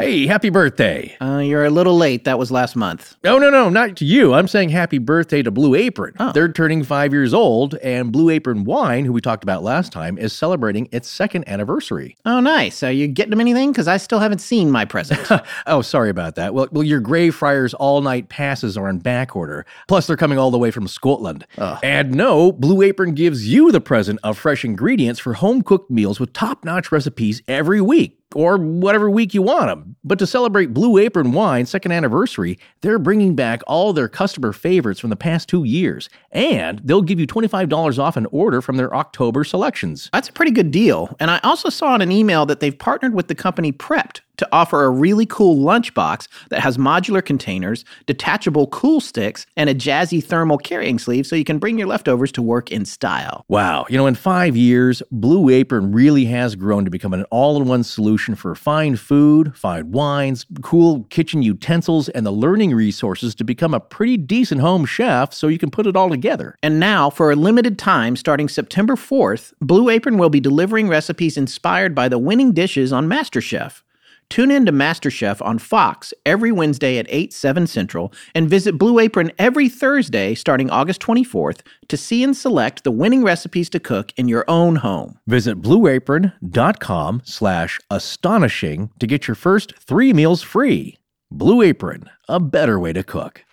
Hey, 0.00 0.26
happy 0.26 0.48
birthday. 0.48 1.14
Uh, 1.20 1.40
you're 1.40 1.66
a 1.66 1.70
little 1.70 1.94
late. 1.94 2.24
That 2.24 2.38
was 2.38 2.50
last 2.50 2.74
month. 2.74 3.18
No, 3.22 3.38
no, 3.38 3.50
no, 3.50 3.68
not 3.68 3.98
to 3.98 4.06
you. 4.06 4.32
I'm 4.32 4.48
saying 4.48 4.70
happy 4.70 4.96
birthday 4.96 5.42
to 5.42 5.50
Blue 5.50 5.74
Apron. 5.74 6.14
Oh. 6.18 6.32
They're 6.32 6.50
turning 6.50 6.82
five 6.84 7.12
years 7.12 7.34
old, 7.34 7.74
and 7.74 8.10
Blue 8.10 8.30
Apron 8.30 8.64
Wine, 8.64 9.04
who 9.04 9.12
we 9.12 9.20
talked 9.20 9.42
about 9.42 9.62
last 9.62 9.92
time, 9.92 10.16
is 10.16 10.32
celebrating 10.32 10.88
its 10.90 11.06
second 11.06 11.46
anniversary. 11.46 12.16
Oh, 12.24 12.40
nice. 12.40 12.82
Are 12.82 12.90
you 12.90 13.08
getting 13.08 13.28
them 13.28 13.42
anything? 13.42 13.72
Because 13.72 13.88
I 13.88 13.98
still 13.98 14.20
haven't 14.20 14.38
seen 14.38 14.70
my 14.70 14.86
present. 14.86 15.20
oh, 15.66 15.82
sorry 15.82 16.08
about 16.08 16.34
that. 16.36 16.54
Well, 16.54 16.68
well, 16.72 16.82
your 16.82 17.00
Greyfriars 17.00 17.74
all 17.74 18.00
night 18.00 18.30
passes 18.30 18.78
are 18.78 18.88
on 18.88 19.00
back 19.00 19.36
order. 19.36 19.66
Plus, 19.86 20.06
they're 20.06 20.16
coming 20.16 20.38
all 20.38 20.50
the 20.50 20.58
way 20.58 20.70
from 20.70 20.88
Scotland. 20.88 21.46
And 21.82 22.14
no, 22.14 22.52
Blue 22.52 22.80
Apron 22.80 23.12
gives 23.12 23.46
you 23.46 23.70
the 23.70 23.82
present 23.82 24.18
of 24.22 24.38
fresh 24.38 24.64
ingredients 24.64 25.20
for 25.20 25.34
home 25.34 25.60
cooked 25.60 25.90
meals 25.90 26.18
with 26.18 26.32
top 26.32 26.64
notch 26.64 26.90
recipes 26.90 27.42
every 27.46 27.82
week. 27.82 28.19
Or 28.34 28.56
whatever 28.58 29.10
week 29.10 29.34
you 29.34 29.42
want 29.42 29.66
them. 29.66 29.96
But 30.04 30.18
to 30.20 30.26
celebrate 30.26 30.72
Blue 30.72 30.98
Apron 30.98 31.32
Wine's 31.32 31.70
second 31.70 31.92
anniversary, 31.92 32.58
they're 32.80 32.98
bringing 32.98 33.34
back 33.34 33.60
all 33.66 33.92
their 33.92 34.08
customer 34.08 34.52
favorites 34.52 35.00
from 35.00 35.10
the 35.10 35.16
past 35.16 35.48
two 35.48 35.64
years. 35.64 36.08
And 36.30 36.80
they'll 36.84 37.02
give 37.02 37.18
you 37.18 37.26
$25 37.26 37.98
off 37.98 38.16
an 38.16 38.26
order 38.26 38.62
from 38.62 38.76
their 38.76 38.94
October 38.94 39.42
selections. 39.42 40.08
That's 40.12 40.28
a 40.28 40.32
pretty 40.32 40.52
good 40.52 40.70
deal. 40.70 41.16
And 41.18 41.30
I 41.30 41.40
also 41.42 41.68
saw 41.70 41.94
in 41.96 42.02
an 42.02 42.12
email 42.12 42.46
that 42.46 42.60
they've 42.60 42.78
partnered 42.78 43.14
with 43.14 43.28
the 43.28 43.34
company 43.34 43.72
Prepped 43.72 44.20
to 44.40 44.48
offer 44.52 44.84
a 44.84 44.90
really 44.90 45.26
cool 45.26 45.56
lunchbox 45.56 46.26
that 46.48 46.60
has 46.60 46.76
modular 46.76 47.24
containers, 47.24 47.84
detachable 48.06 48.66
cool 48.68 49.00
sticks, 49.00 49.46
and 49.56 49.70
a 49.70 49.74
jazzy 49.74 50.24
thermal 50.24 50.58
carrying 50.58 50.98
sleeve 50.98 51.26
so 51.26 51.36
you 51.36 51.44
can 51.44 51.58
bring 51.58 51.78
your 51.78 51.86
leftovers 51.86 52.32
to 52.32 52.42
work 52.42 52.72
in 52.72 52.84
style. 52.84 53.44
Wow. 53.48 53.86
You 53.88 53.98
know, 53.98 54.06
in 54.06 54.14
five 54.14 54.56
years, 54.56 55.02
Blue 55.12 55.50
Apron 55.50 55.92
really 55.92 56.24
has 56.24 56.56
grown 56.56 56.84
to 56.86 56.90
become 56.90 57.12
an 57.12 57.24
all 57.24 57.60
in 57.60 57.68
one 57.68 57.84
solution 57.84 58.34
for 58.34 58.54
fine 58.54 58.96
food, 58.96 59.54
fine 59.54 59.92
wines, 59.92 60.46
cool 60.62 61.04
kitchen 61.10 61.42
utensils, 61.42 62.08
and 62.08 62.24
the 62.24 62.32
learning 62.32 62.74
resources 62.74 63.34
to 63.34 63.44
become 63.44 63.74
a 63.74 63.80
pretty 63.80 64.16
decent 64.16 64.62
home 64.62 64.86
chef 64.86 65.34
so 65.34 65.48
you 65.48 65.58
can 65.58 65.70
put 65.70 65.86
it 65.86 65.96
all 65.96 66.08
together. 66.08 66.56
And 66.62 66.80
now, 66.80 67.10
for 67.10 67.30
a 67.30 67.36
limited 67.36 67.78
time, 67.78 68.16
starting 68.16 68.48
September 68.48 68.94
4th, 68.94 69.52
Blue 69.60 69.90
Apron 69.90 70.16
will 70.16 70.30
be 70.30 70.40
delivering 70.40 70.88
recipes 70.88 71.36
inspired 71.36 71.94
by 71.94 72.08
the 72.08 72.18
winning 72.18 72.52
dishes 72.52 72.92
on 72.92 73.06
MasterChef. 73.06 73.82
Tune 74.30 74.52
in 74.52 74.64
to 74.66 74.72
MasterChef 74.72 75.44
on 75.44 75.58
Fox 75.58 76.14
every 76.24 76.52
Wednesday 76.52 76.98
at 76.98 77.06
8, 77.08 77.32
7 77.32 77.66
Central, 77.66 78.12
and 78.32 78.48
visit 78.48 78.78
Blue 78.78 79.00
Apron 79.00 79.32
every 79.40 79.68
Thursday 79.68 80.36
starting 80.36 80.70
August 80.70 81.00
24th 81.02 81.62
to 81.88 81.96
see 81.96 82.22
and 82.22 82.36
select 82.36 82.84
the 82.84 82.92
winning 82.92 83.24
recipes 83.24 83.68
to 83.70 83.80
cook 83.80 84.12
in 84.16 84.28
your 84.28 84.44
own 84.46 84.76
home. 84.76 85.18
Visit 85.26 85.60
blueapron.com 85.60 87.22
slash 87.24 87.80
astonishing 87.90 88.90
to 89.00 89.06
get 89.08 89.26
your 89.26 89.34
first 89.34 89.76
three 89.76 90.12
meals 90.12 90.42
free. 90.42 90.96
Blue 91.32 91.60
Apron, 91.62 92.08
a 92.28 92.38
better 92.38 92.78
way 92.78 92.92
to 92.92 93.02
cook. 93.02 93.44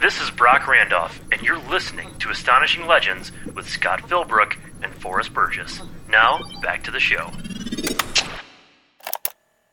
This 0.00 0.20
is 0.22 0.30
Brock 0.30 0.66
Randolph, 0.66 1.20
and 1.32 1.42
you're 1.42 1.60
listening 1.70 2.08
to 2.18 2.30
Astonishing 2.30 2.86
Legends 2.86 3.30
with 3.54 3.68
Scott 3.68 4.00
Philbrook 4.00 4.56
and 4.82 4.92
Forrest 4.94 5.34
Burgess. 5.34 5.80
Now, 6.08 6.40
back 6.62 6.82
to 6.84 6.90
the 6.90 7.00
show. 7.00 7.30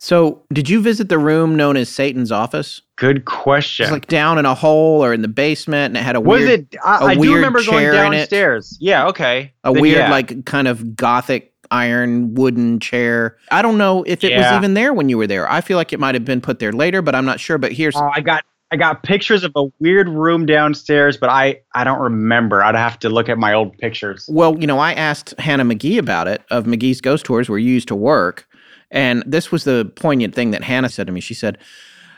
So, 0.03 0.41
did 0.51 0.67
you 0.67 0.81
visit 0.81 1.09
the 1.09 1.19
room 1.19 1.55
known 1.55 1.77
as 1.77 1.87
Satan's 1.87 2.31
office? 2.31 2.81
Good 2.95 3.25
question. 3.25 3.83
It's 3.83 3.91
like 3.91 4.07
down 4.07 4.39
in 4.39 4.45
a 4.45 4.55
hole 4.55 5.03
or 5.05 5.13
in 5.13 5.21
the 5.21 5.27
basement, 5.27 5.91
and 5.91 5.97
it 5.97 6.01
had 6.03 6.15
a 6.15 6.19
was 6.19 6.41
weird, 6.41 6.73
it? 6.73 6.75
I, 6.83 6.97
a 6.97 7.05
I 7.09 7.15
do 7.15 7.35
remember 7.35 7.59
going 7.63 7.79
chair 7.79 7.93
in 8.05 8.13
it. 8.13 8.17
downstairs. 8.17 8.77
Yeah. 8.81 9.07
Okay. 9.09 9.53
a 9.63 9.71
Then, 9.71 9.81
weird 9.81 9.97
yeah. 9.99 10.09
like 10.11 10.43
kind 10.45 10.67
of 10.67 10.95
gothic 10.95 11.53
iron 11.69 12.33
wooden 12.33 12.79
chair. 12.79 13.37
I 13.51 13.61
don't 13.61 13.77
know 13.77 14.03
if 14.03 14.23
it 14.23 14.35
was 14.35 14.51
even 14.53 14.73
there 14.73 14.91
when 14.93 15.07
you 15.07 15.17
were 15.17 15.27
there. 15.27 15.49
I 15.49 15.61
feel 15.61 15.77
like 15.77 15.93
it 15.93 15.99
might 15.99 16.15
have 16.15 16.25
been 16.25 16.41
put 16.41 16.59
there 16.59 16.73
later, 16.73 17.01
but 17.01 17.13
I'm 17.15 17.25
not 17.25 17.39
sure. 17.39 17.57
But 17.59 17.71
here's 17.71 17.95
Oh, 17.95 18.09
I 18.13 18.21
got 18.21 18.43
I 18.71 18.77
got 18.77 19.03
pictures 19.03 19.43
of 19.43 19.51
a 19.55 19.65
weird 19.79 20.07
room 20.07 20.45
downstairs, 20.45 21.17
but 21.17 21.29
I 21.29 21.59
I 21.75 21.83
don't 21.83 21.99
remember. 21.99 22.63
I'd 22.63 22.75
have 22.75 22.97
to 22.99 23.09
look 23.09 23.27
at 23.27 23.37
my 23.37 23.53
old 23.53 23.77
pictures. 23.77 24.29
well, 24.31 24.57
you 24.57 24.65
know, 24.65 24.79
I 24.79 24.93
asked 24.93 25.33
Hannah 25.39 25.65
McGee 25.65 25.97
about 25.97 26.27
it 26.27 26.43
of 26.49 26.65
McGee's 26.65 27.01
Ghost 27.01 27.25
Tours 27.25 27.49
where 27.49 27.59
you 27.59 27.71
used 27.71 27.89
to 27.89 27.95
work, 27.95 28.47
and 28.89 29.23
this 29.27 29.51
was 29.51 29.65
the 29.65 29.91
poignant 29.95 30.33
thing 30.33 30.51
that 30.51 30.63
Hannah 30.63 30.89
said 30.89 31.07
to 31.07 31.13
me. 31.13 31.19
She 31.19 31.33
said, 31.33 31.57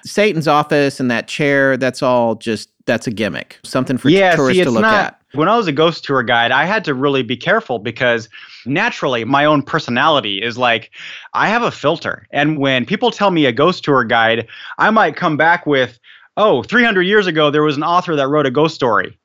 "Satan's 0.06 0.48
office 0.48 1.00
and 1.00 1.10
that 1.10 1.28
chair, 1.28 1.76
that's 1.76 2.04
all 2.04 2.36
just 2.36 2.70
that's 2.86 3.08
a 3.08 3.12
gimmick, 3.12 3.60
something 3.64 3.98
for 3.98 4.10
yeah, 4.10 4.36
tourists 4.36 4.60
see, 4.60 4.64
to 4.64 4.72
look 4.72 4.84
not. 4.84 4.94
at." 4.94 5.20
When 5.34 5.50
I 5.50 5.58
was 5.58 5.66
a 5.66 5.72
ghost 5.72 6.04
tour 6.04 6.22
guide, 6.22 6.52
I 6.52 6.66
had 6.66 6.86
to 6.86 6.94
really 6.94 7.24
be 7.24 7.36
careful 7.36 7.80
because 7.80 8.30
naturally 8.68 9.26
my 9.26 9.46
own 9.46 9.64
personality 9.64 10.42
is 10.44 10.60
like 10.60 10.92
I 11.34 11.48
have 11.48 11.64
a 11.64 11.72
filter. 11.72 12.28
And 12.32 12.60
when 12.60 12.86
people 12.86 13.10
tell 13.10 13.32
me 13.32 13.48
a 13.48 13.52
ghost 13.52 13.84
tour 13.84 14.04
guide, 14.04 14.48
I 14.78 14.92
might 14.92 15.16
come 15.16 15.36
back 15.36 15.66
with, 15.66 16.00
"Oh, 16.36 16.64
300 16.64 17.04
years 17.04 17.28
ago 17.28 17.52
there 17.52 17.64
was 17.64 17.78
an 17.78 17.84
author 17.84 18.16
that 18.16 18.28
wrote 18.28 18.46
a 18.48 18.52
ghost 18.52 18.76
story." 18.76 19.20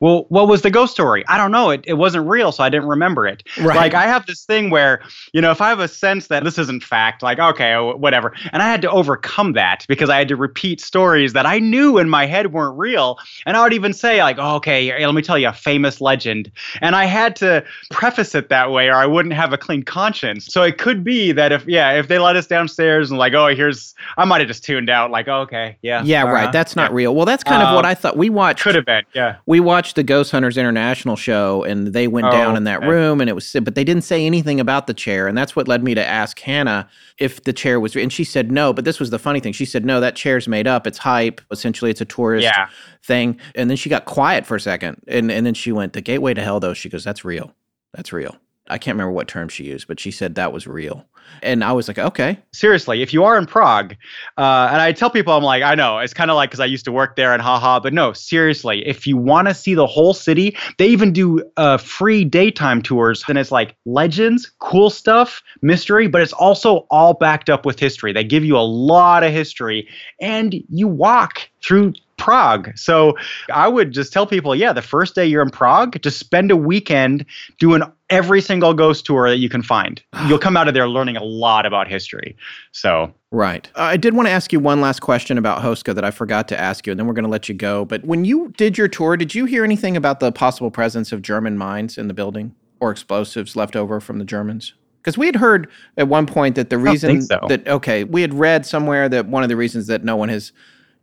Well, 0.00 0.24
what 0.30 0.48
was 0.48 0.62
the 0.62 0.70
ghost 0.70 0.92
story? 0.92 1.24
I 1.28 1.36
don't 1.36 1.50
know. 1.50 1.70
It, 1.70 1.84
it 1.86 1.94
wasn't 1.94 2.26
real, 2.26 2.52
so 2.52 2.64
I 2.64 2.70
didn't 2.70 2.88
remember 2.88 3.26
it. 3.26 3.42
Right. 3.58 3.76
Like, 3.76 3.94
I 3.94 4.04
have 4.06 4.24
this 4.24 4.44
thing 4.44 4.70
where, 4.70 5.02
you 5.32 5.40
know, 5.42 5.50
if 5.50 5.60
I 5.60 5.68
have 5.68 5.78
a 5.78 5.88
sense 5.88 6.28
that 6.28 6.42
this 6.42 6.56
isn't 6.56 6.82
fact, 6.82 7.22
like, 7.22 7.38
okay, 7.38 7.74
oh, 7.74 7.96
whatever. 7.96 8.34
And 8.52 8.62
I 8.62 8.68
had 8.70 8.80
to 8.82 8.90
overcome 8.90 9.52
that 9.52 9.84
because 9.88 10.08
I 10.08 10.16
had 10.16 10.28
to 10.28 10.36
repeat 10.36 10.80
stories 10.80 11.34
that 11.34 11.44
I 11.44 11.58
knew 11.58 11.98
in 11.98 12.08
my 12.08 12.24
head 12.24 12.52
weren't 12.52 12.78
real. 12.78 13.18
And 13.44 13.56
I 13.58 13.62
would 13.62 13.74
even 13.74 13.92
say, 13.92 14.22
like, 14.22 14.36
oh, 14.38 14.56
okay, 14.56 15.04
let 15.04 15.14
me 15.14 15.20
tell 15.20 15.38
you 15.38 15.48
a 15.48 15.52
famous 15.52 16.00
legend. 16.00 16.50
And 16.80 16.96
I 16.96 17.04
had 17.04 17.36
to 17.36 17.62
preface 17.90 18.34
it 18.34 18.48
that 18.48 18.70
way 18.70 18.88
or 18.88 18.94
I 18.94 19.06
wouldn't 19.06 19.34
have 19.34 19.52
a 19.52 19.58
clean 19.58 19.82
conscience. 19.82 20.46
So 20.46 20.62
it 20.62 20.78
could 20.78 21.04
be 21.04 21.32
that 21.32 21.52
if, 21.52 21.66
yeah, 21.66 21.92
if 21.92 22.08
they 22.08 22.18
let 22.18 22.36
us 22.36 22.46
downstairs 22.46 23.10
and, 23.10 23.18
like, 23.18 23.34
oh, 23.34 23.48
here's, 23.48 23.94
I 24.16 24.24
might 24.24 24.40
have 24.40 24.48
just 24.48 24.64
tuned 24.64 24.88
out, 24.88 25.10
like, 25.10 25.28
oh, 25.28 25.40
okay, 25.40 25.76
yeah. 25.82 26.02
Yeah, 26.04 26.24
uh, 26.24 26.32
right. 26.32 26.52
That's 26.52 26.74
not 26.74 26.92
real. 26.94 27.14
Well, 27.14 27.26
that's 27.26 27.44
kind 27.44 27.62
of 27.62 27.68
Uh, 27.68 27.74
what 27.74 27.84
I 27.84 27.94
thought. 27.94 28.16
We 28.16 28.30
watched. 28.30 28.62
Could 28.62 28.74
have 28.74 28.86
been, 28.86 29.04
yeah. 29.14 29.36
we 29.44 29.60
watched 29.60 29.89
the 29.94 30.02
Ghost 30.02 30.30
Hunters 30.32 30.56
International 30.56 31.16
show 31.16 31.62
and 31.64 31.88
they 31.88 32.08
went 32.08 32.26
Oh, 32.26 32.30
down 32.30 32.56
in 32.56 32.64
that 32.64 32.78
okay. 32.78 32.88
room 32.88 33.20
and 33.20 33.28
it 33.30 33.34
was 33.34 33.54
but 33.62 33.74
they 33.74 33.84
didn't 33.84 34.04
say 34.04 34.24
anything 34.26 34.60
about 34.60 34.86
the 34.86 34.94
chair 34.94 35.26
and 35.28 35.36
that's 35.36 35.54
what 35.56 35.68
led 35.68 35.82
me 35.82 35.94
to 35.94 36.04
ask 36.06 36.38
Hannah 36.40 36.88
if 37.18 37.42
the 37.44 37.52
chair 37.52 37.80
was 37.80 37.94
and 37.96 38.12
she 38.12 38.24
said 38.24 38.50
no 38.52 38.72
but 38.72 38.84
this 38.84 38.98
was 39.00 39.10
the 39.10 39.18
funny 39.18 39.40
thing. 39.40 39.52
She 39.52 39.64
said 39.64 39.84
no 39.84 40.00
that 40.00 40.16
chair's 40.16 40.46
made 40.48 40.66
up. 40.66 40.86
It's 40.86 40.98
hype. 40.98 41.40
Essentially 41.50 41.90
it's 41.90 42.00
a 42.00 42.04
tourist 42.04 42.44
Yeah. 42.44 42.68
thing. 43.04 43.38
And 43.54 43.68
then 43.70 43.76
she 43.76 43.88
got 43.90 44.04
quiet 44.04 44.46
for 44.46 44.56
a 44.56 44.60
second 44.60 45.02
and 45.08 45.30
and 45.30 45.44
then 45.46 45.54
she 45.54 45.72
went 45.72 45.92
the 45.92 46.00
gateway 46.00 46.34
to 46.34 46.42
hell 46.42 46.60
though. 46.60 46.74
She 46.74 46.88
goes 46.88 47.04
that's 47.04 47.24
real. 47.24 47.54
That's 47.94 48.12
real 48.12 48.36
I 48.70 48.78
can't 48.78 48.94
remember 48.94 49.12
what 49.12 49.28
term 49.28 49.48
she 49.48 49.64
used 49.64 49.86
but 49.86 50.00
she 50.00 50.10
said 50.10 50.34
that 50.34 50.52
was 50.52 50.66
real 50.66 51.06
and 51.42 51.62
I 51.62 51.72
was 51.72 51.88
like 51.88 51.98
okay 51.98 52.38
seriously, 52.52 53.02
if 53.02 53.12
you 53.12 53.24
are 53.24 53.38
in 53.38 53.46
Prague, 53.46 53.94
uh, 54.36 54.68
and 54.70 54.80
I 54.80 54.92
tell 54.92 55.10
people, 55.10 55.32
I'm 55.32 55.42
like, 55.42 55.62
I 55.62 55.74
know 55.74 55.98
it's 55.98 56.14
kind 56.14 56.30
of 56.30 56.36
like 56.36 56.50
because 56.50 56.60
I 56.60 56.66
used 56.66 56.84
to 56.84 56.92
work 56.92 57.16
there 57.16 57.32
and 57.32 57.42
haha, 57.42 57.80
but 57.80 57.92
no, 57.92 58.12
seriously, 58.12 58.86
if 58.86 59.06
you 59.06 59.16
want 59.16 59.48
to 59.48 59.54
see 59.54 59.74
the 59.74 59.86
whole 59.86 60.14
city, 60.14 60.56
they 60.78 60.88
even 60.88 61.12
do 61.12 61.42
uh, 61.56 61.78
free 61.78 62.24
daytime 62.24 62.82
tours, 62.82 63.24
and 63.28 63.38
it's 63.38 63.50
like 63.50 63.76
legends, 63.84 64.50
cool 64.58 64.90
stuff, 64.90 65.42
mystery, 65.62 66.06
but 66.06 66.20
it's 66.20 66.32
also 66.32 66.86
all 66.90 67.14
backed 67.14 67.50
up 67.50 67.64
with 67.64 67.78
history. 67.78 68.12
They 68.12 68.24
give 68.24 68.44
you 68.44 68.56
a 68.56 68.66
lot 68.66 69.24
of 69.24 69.32
history, 69.32 69.88
and 70.20 70.54
you 70.68 70.86
walk 70.86 71.48
through 71.62 71.94
Prague. 72.20 72.76
So 72.76 73.16
I 73.52 73.66
would 73.66 73.90
just 73.90 74.12
tell 74.12 74.26
people, 74.26 74.54
yeah, 74.54 74.72
the 74.72 74.82
first 74.82 75.14
day 75.14 75.26
you're 75.26 75.42
in 75.42 75.50
Prague, 75.50 76.00
just 76.02 76.18
spend 76.18 76.50
a 76.50 76.56
weekend 76.56 77.24
doing 77.58 77.82
every 78.10 78.40
single 78.40 78.74
ghost 78.74 79.06
tour 79.06 79.28
that 79.28 79.38
you 79.38 79.48
can 79.48 79.62
find. 79.62 80.02
You'll 80.28 80.38
come 80.38 80.56
out 80.56 80.68
of 80.68 80.74
there 80.74 80.88
learning 80.88 81.16
a 81.16 81.24
lot 81.24 81.66
about 81.66 81.88
history. 81.88 82.36
So 82.72 83.12
Right. 83.32 83.70
Uh, 83.76 83.82
I 83.82 83.96
did 83.96 84.14
want 84.14 84.26
to 84.26 84.32
ask 84.32 84.52
you 84.52 84.58
one 84.58 84.80
last 84.80 85.00
question 85.00 85.38
about 85.38 85.62
Houska 85.62 85.94
that 85.94 86.04
I 86.04 86.10
forgot 86.10 86.48
to 86.48 86.60
ask 86.60 86.86
you, 86.86 86.90
and 86.90 86.98
then 86.98 87.06
we're 87.06 87.14
going 87.14 87.24
to 87.24 87.30
let 87.30 87.48
you 87.48 87.54
go. 87.54 87.84
But 87.84 88.04
when 88.04 88.24
you 88.24 88.52
did 88.56 88.76
your 88.76 88.88
tour, 88.88 89.16
did 89.16 89.34
you 89.34 89.44
hear 89.44 89.62
anything 89.62 89.96
about 89.96 90.18
the 90.18 90.32
possible 90.32 90.70
presence 90.70 91.12
of 91.12 91.22
German 91.22 91.56
mines 91.56 91.96
in 91.96 92.08
the 92.08 92.14
building 92.14 92.54
or 92.80 92.90
explosives 92.90 93.54
left 93.54 93.76
over 93.76 94.00
from 94.00 94.18
the 94.18 94.24
Germans? 94.24 94.74
Because 95.00 95.16
we 95.16 95.26
had 95.26 95.36
heard 95.36 95.70
at 95.96 96.08
one 96.08 96.26
point 96.26 96.56
that 96.56 96.70
the 96.70 96.76
reason 96.76 97.22
so. 97.22 97.40
that, 97.48 97.66
okay, 97.68 98.02
we 98.02 98.20
had 98.20 98.34
read 98.34 98.66
somewhere 98.66 99.08
that 99.08 99.26
one 99.26 99.44
of 99.44 99.48
the 99.48 99.56
reasons 99.56 99.86
that 99.86 100.02
no 100.02 100.16
one 100.16 100.28
has 100.28 100.52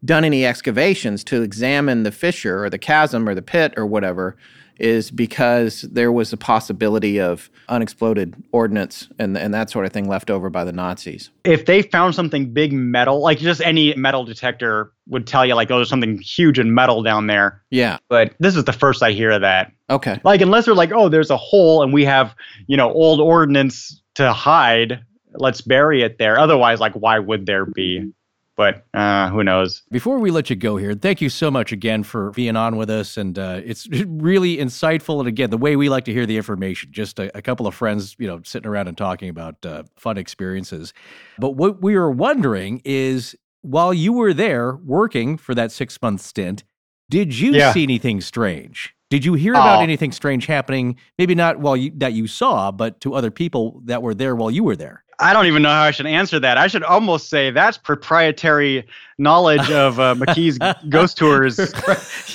done 0.05 0.23
any 0.23 0.45
excavations 0.45 1.23
to 1.25 1.41
examine 1.41 2.03
the 2.03 2.11
fissure 2.11 2.63
or 2.63 2.69
the 2.69 2.77
chasm 2.77 3.27
or 3.27 3.35
the 3.35 3.41
pit 3.41 3.73
or 3.77 3.85
whatever 3.85 4.35
is 4.79 5.09
because 5.09 5.81
there 5.81 6.11
was 6.11 6.31
a 6.31 6.37
possibility 6.37 7.19
of 7.19 7.49
unexploded 7.69 8.35
ordnance 8.51 9.07
and, 9.19 9.37
and 9.37 9.53
that 9.53 9.69
sort 9.69 9.85
of 9.85 9.91
thing 9.91 10.07
left 10.07 10.29
over 10.29 10.49
by 10.49 10.63
the 10.63 10.71
Nazis. 10.71 11.31
If 11.43 11.65
they 11.65 11.81
found 11.81 12.15
something 12.15 12.53
big 12.53 12.73
metal, 12.73 13.21
like 13.21 13.39
just 13.39 13.61
any 13.61 13.95
metal 13.95 14.23
detector 14.23 14.91
would 15.07 15.25
tell 15.25 15.45
you, 15.45 15.55
like, 15.55 15.71
oh, 15.71 15.77
there's 15.77 15.89
something 15.89 16.19
huge 16.19 16.59
in 16.59 16.73
metal 16.73 17.01
down 17.01 17.27
there. 17.27 17.63
Yeah. 17.71 17.97
But 18.09 18.35
this 18.39 18.55
is 18.55 18.65
the 18.65 18.73
first 18.73 19.01
I 19.01 19.11
hear 19.11 19.31
of 19.31 19.41
that. 19.41 19.71
Okay. 19.89 20.19
Like, 20.23 20.41
unless 20.41 20.65
they're 20.65 20.75
like, 20.75 20.91
oh, 20.91 21.09
there's 21.09 21.31
a 21.31 21.37
hole 21.37 21.81
and 21.81 21.91
we 21.91 22.05
have, 22.05 22.35
you 22.67 22.77
know, 22.77 22.91
old 22.91 23.19
ordnance 23.19 24.01
to 24.15 24.31
hide, 24.33 25.01
let's 25.33 25.61
bury 25.61 26.03
it 26.03 26.17
there. 26.19 26.39
Otherwise, 26.39 26.79
like, 26.79 26.93
why 26.93 27.19
would 27.19 27.45
there 27.45 27.65
be? 27.65 28.11
But 28.57 28.87
uh, 28.95 29.29
who 29.29 29.43
knows? 29.43 29.83
Before 29.91 30.17
we 30.17 30.31
let 30.31 30.49
you 30.49 30.55
go 30.55 30.77
here, 30.77 30.95
thank 30.95 31.21
you 31.21 31.29
so 31.29 31.51
much 31.51 31.71
again 31.71 32.01
for 32.01 32.31
being 32.31 32.55
on 32.55 32.75
with 32.75 32.89
us. 32.89 33.15
And 33.15 33.37
uh, 33.37 33.61
it's 33.63 33.87
really 34.07 34.57
insightful. 34.57 35.19
And 35.19 35.27
again, 35.27 35.51
the 35.51 35.57
way 35.57 35.75
we 35.75 35.89
like 35.89 36.05
to 36.05 36.13
hear 36.13 36.25
the 36.25 36.37
information, 36.37 36.91
just 36.91 37.19
a, 37.19 37.35
a 37.37 37.41
couple 37.41 37.67
of 37.67 37.75
friends, 37.75 38.15
you 38.17 38.27
know, 38.27 38.41
sitting 38.43 38.67
around 38.67 38.87
and 38.87 38.97
talking 38.97 39.29
about 39.29 39.63
uh, 39.63 39.83
fun 39.95 40.17
experiences. 40.17 40.91
But 41.37 41.51
what 41.51 41.83
we 41.83 41.95
were 41.95 42.11
wondering 42.11 42.81
is 42.83 43.35
while 43.61 43.93
you 43.93 44.11
were 44.11 44.33
there 44.33 44.75
working 44.75 45.37
for 45.37 45.53
that 45.53 45.71
six 45.71 46.01
month 46.01 46.21
stint, 46.21 46.63
did 47.09 47.37
you 47.37 47.53
yeah. 47.53 47.71
see 47.73 47.83
anything 47.83 48.21
strange? 48.21 48.95
Did 49.09 49.23
you 49.23 49.35
hear 49.35 49.53
about 49.53 49.79
oh. 49.79 49.83
anything 49.83 50.11
strange 50.11 50.47
happening? 50.47 50.97
Maybe 51.17 51.35
not 51.35 51.59
while 51.59 51.77
you, 51.77 51.91
that 51.95 52.13
you 52.13 52.27
saw, 52.27 52.71
but 52.71 52.99
to 53.01 53.13
other 53.13 53.31
people 53.31 53.81
that 53.85 54.01
were 54.01 54.13
there 54.13 54.35
while 54.35 54.51
you 54.51 54.63
were 54.63 54.75
there. 54.75 55.03
I 55.19 55.33
don't 55.33 55.47
even 55.47 55.63
know 55.63 55.69
how 55.69 55.81
I 55.81 55.91
should 55.91 56.05
answer 56.05 56.39
that. 56.39 56.57
I 56.57 56.67
should 56.67 56.83
almost 56.83 57.29
say 57.29 57.49
that's 57.49 57.77
proprietary 57.77 58.85
knowledge 59.17 59.69
of 59.71 59.99
uh, 59.99 60.13
McGee's 60.13 60.59
ghost 60.89 61.17
tours 61.17 61.57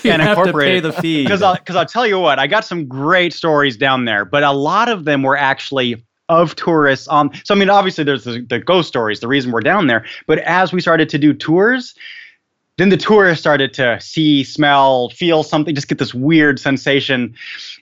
and 0.05 0.21
incorporate 0.21 0.83
the 0.83 0.92
fee. 0.92 1.23
Because 1.23 1.42
I'll, 1.42 1.59
I'll 1.68 1.87
tell 1.87 2.07
you 2.07 2.18
what, 2.18 2.40
I 2.40 2.49
got 2.49 2.64
some 2.64 2.88
great 2.88 3.33
stories 3.33 3.77
down 3.77 4.05
there, 4.05 4.25
but 4.25 4.42
a 4.42 4.53
lot 4.53 4.88
of 4.88 5.05
them 5.05 5.23
were 5.23 5.37
actually 5.37 6.05
of 6.29 6.57
tourists 6.57 7.07
on. 7.09 7.31
So 7.45 7.55
I 7.55 7.59
mean, 7.59 7.71
obviously 7.71 8.05
there's 8.05 8.25
the, 8.25 8.40
the 8.49 8.59
ghost 8.59 8.88
stories, 8.88 9.21
the 9.21 9.29
reason 9.29 9.53
we're 9.53 9.61
down 9.61 9.87
there. 9.87 10.05
But 10.27 10.38
as 10.40 10.73
we 10.73 10.81
started 10.81 11.09
to 11.11 11.18
do 11.18 11.33
tours, 11.33 11.95
then 12.83 12.88
the 12.88 12.97
tourists 12.97 13.40
started 13.40 13.73
to 13.75 13.97
see, 14.01 14.42
smell, 14.42 15.09
feel 15.11 15.45
something, 15.45 15.73
just 15.73 15.87
get 15.87 15.99
this 15.99 16.12
weird 16.12 16.59
sensation. 16.59 17.33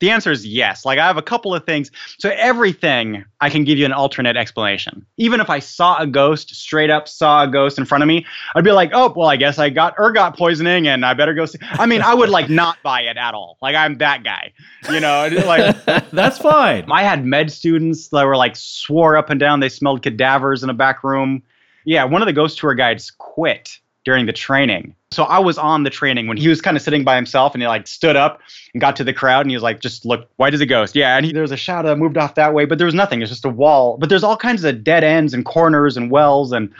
The 0.03 0.11
answer 0.11 0.31
is 0.31 0.47
yes. 0.47 0.85
Like 0.85 0.99
I 0.99 1.07
have 1.07 1.17
a 1.17 1.23
couple 1.23 1.55
of 1.55 1.65
things. 1.65 1.91
So 2.19 2.29
everything 2.37 3.25
I 3.41 3.49
can 3.49 3.65
give 3.65 3.79
you 3.79 3.87
an 3.87 3.95
alternate 3.95 4.37
explanation. 4.37 5.07
Even 5.17 5.41
if 5.41 5.49
I 5.49 5.59
saw 5.59 5.97
a 5.97 6.07
ghost, 6.07 6.55
straight 6.55 6.91
up 6.91 7.09
saw 7.09 7.45
a 7.45 7.49
ghost 7.49 7.79
in 7.79 7.87
front 7.87 8.05
of 8.05 8.09
me, 8.09 8.27
I'd 8.55 8.63
be 8.63 8.73
like, 8.73 8.91
oh, 8.93 9.11
well, 9.17 9.27
I 9.27 9.37
guess 9.37 9.59
I 9.59 9.71
got 9.71 9.95
ergot 9.99 10.37
poisoning 10.37 10.87
and 10.87 11.07
I 11.07 11.15
better 11.15 11.33
go 11.33 11.47
see. 11.47 11.59
I 11.63 11.87
mean, 11.87 12.03
I 12.03 12.13
would 12.13 12.29
like 12.29 12.51
not 12.51 12.77
buy 12.83 13.01
it 13.01 13.17
at 13.17 13.33
all. 13.33 13.57
Like 13.63 13.75
I'm 13.75 13.97
that 13.99 14.23
guy, 14.23 14.53
you 14.91 15.01
know, 15.01 15.31
like 15.47 15.83
that's 16.11 16.37
fine. 16.37 16.85
I 16.93 17.05
had 17.05 17.25
med 17.25 17.51
students 17.51 18.09
that 18.09 18.27
were 18.27 18.37
like 18.37 18.55
swore 18.55 19.17
up 19.17 19.31
and 19.31 19.41
down 19.41 19.61
they 19.61 19.71
smelled 19.71 20.03
cadavers 20.03 20.63
in 20.63 20.69
a 20.69 20.75
back 20.75 21.03
room. 21.03 21.43
Yeah, 21.87 22.05
one 22.05 22.21
of 22.21 22.27
the 22.27 22.35
ghost 22.35 22.59
tour 22.59 22.75
guides 22.75 23.11
quit 23.11 23.79
during 24.05 24.27
the 24.27 24.33
training. 24.33 24.95
So 25.13 25.25
I 25.25 25.41
was 25.41 25.59
on 25.59 25.83
the 25.83 25.91
training 25.91 26.29
when 26.29 26.37
he 26.37 26.49
was 26.49 26.61
kind 26.61 26.77
of 26.77 26.83
sitting 26.83 27.03
by 27.03 27.17
himself 27.17 27.53
and 27.53 27.61
he 27.61 27.67
like 27.67 27.89
stood 27.89 28.15
up 28.15 28.41
and 28.73 28.81
got 28.81 28.95
to 28.97 29.05
the 29.05 29.13
crowd 29.13 29.41
and 29.41 29.51
he 29.51 29.57
was 29.57 29.63
like, 29.63 29.81
just 29.81 30.07
look, 30.07 30.29
white 30.37 30.55
as 30.55 30.61
a 30.61 30.67
ghost. 30.67 30.95
Yeah. 30.95 31.17
And 31.17 31.27
he, 31.27 31.33
there 31.33 31.43
was 31.43 31.51
a 31.51 31.57
shadow 31.57 31.97
moved 31.97 32.17
off 32.17 32.37
that 32.37 32.55
way, 32.55 32.65
but 32.65 32.79
there 32.79 32.85
was 32.85 32.95
nothing. 32.95 33.21
It's 33.21 33.29
just 33.29 33.45
a 33.45 33.49
wall. 33.49 33.99
But 33.99 34.09
there's 34.09 34.23
all 34.23 34.37
kinds 34.37 34.63
of 34.63 34.85
dead 34.85 35.03
ends 35.03 35.35
and 35.35 35.45
corners 35.45 35.97
and 35.97 36.13
wells. 36.13 36.53
And 36.53 36.73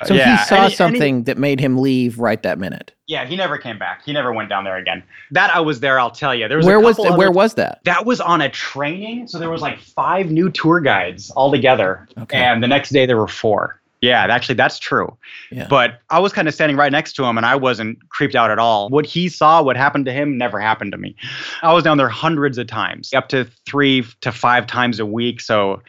uh, 0.00 0.06
so 0.06 0.14
yeah. 0.14 0.38
he 0.38 0.44
saw 0.44 0.64
and 0.66 0.72
something 0.72 1.16
he, 1.18 1.22
that 1.24 1.38
made 1.38 1.58
him 1.58 1.76
leave 1.76 2.20
right 2.20 2.40
that 2.44 2.60
minute. 2.60 2.92
Yeah. 3.08 3.26
He 3.26 3.34
never 3.34 3.58
came 3.58 3.80
back. 3.80 4.04
He 4.04 4.12
never 4.12 4.32
went 4.32 4.48
down 4.48 4.62
there 4.62 4.76
again. 4.76 5.02
That 5.32 5.54
I 5.54 5.58
was 5.58 5.80
there. 5.80 5.98
I'll 5.98 6.12
tell 6.12 6.36
you. 6.36 6.46
There 6.46 6.58
was 6.58 6.66
where 6.66 6.78
was 6.78 6.98
where 6.98 7.32
was 7.32 7.54
that? 7.54 7.80
That 7.82 8.06
was 8.06 8.20
on 8.20 8.40
a 8.40 8.48
training. 8.48 9.26
So 9.26 9.40
there 9.40 9.50
was 9.50 9.60
like 9.60 9.80
five 9.80 10.30
new 10.30 10.50
tour 10.50 10.78
guides 10.78 11.32
all 11.32 11.50
together. 11.50 12.08
Okay. 12.16 12.38
And 12.38 12.62
the 12.62 12.68
next 12.68 12.90
day 12.90 13.06
there 13.06 13.16
were 13.18 13.26
four. 13.26 13.81
Yeah, 14.02 14.26
actually, 14.28 14.56
that's 14.56 14.80
true. 14.80 15.16
Yeah. 15.52 15.68
But 15.70 16.00
I 16.10 16.18
was 16.18 16.32
kind 16.32 16.48
of 16.48 16.54
standing 16.54 16.76
right 16.76 16.90
next 16.90 17.12
to 17.14 17.24
him 17.24 17.36
and 17.36 17.46
I 17.46 17.54
wasn't 17.54 18.08
creeped 18.08 18.34
out 18.34 18.50
at 18.50 18.58
all. 18.58 18.88
What 18.88 19.06
he 19.06 19.28
saw, 19.28 19.62
what 19.62 19.76
happened 19.76 20.06
to 20.06 20.12
him, 20.12 20.36
never 20.36 20.58
happened 20.58 20.90
to 20.90 20.98
me. 20.98 21.14
I 21.62 21.72
was 21.72 21.84
down 21.84 21.98
there 21.98 22.08
hundreds 22.08 22.58
of 22.58 22.66
times, 22.66 23.14
up 23.14 23.28
to 23.28 23.46
three 23.64 24.04
to 24.22 24.32
five 24.32 24.66
times 24.66 24.98
a 24.98 25.06
week. 25.06 25.40
So, 25.40 25.82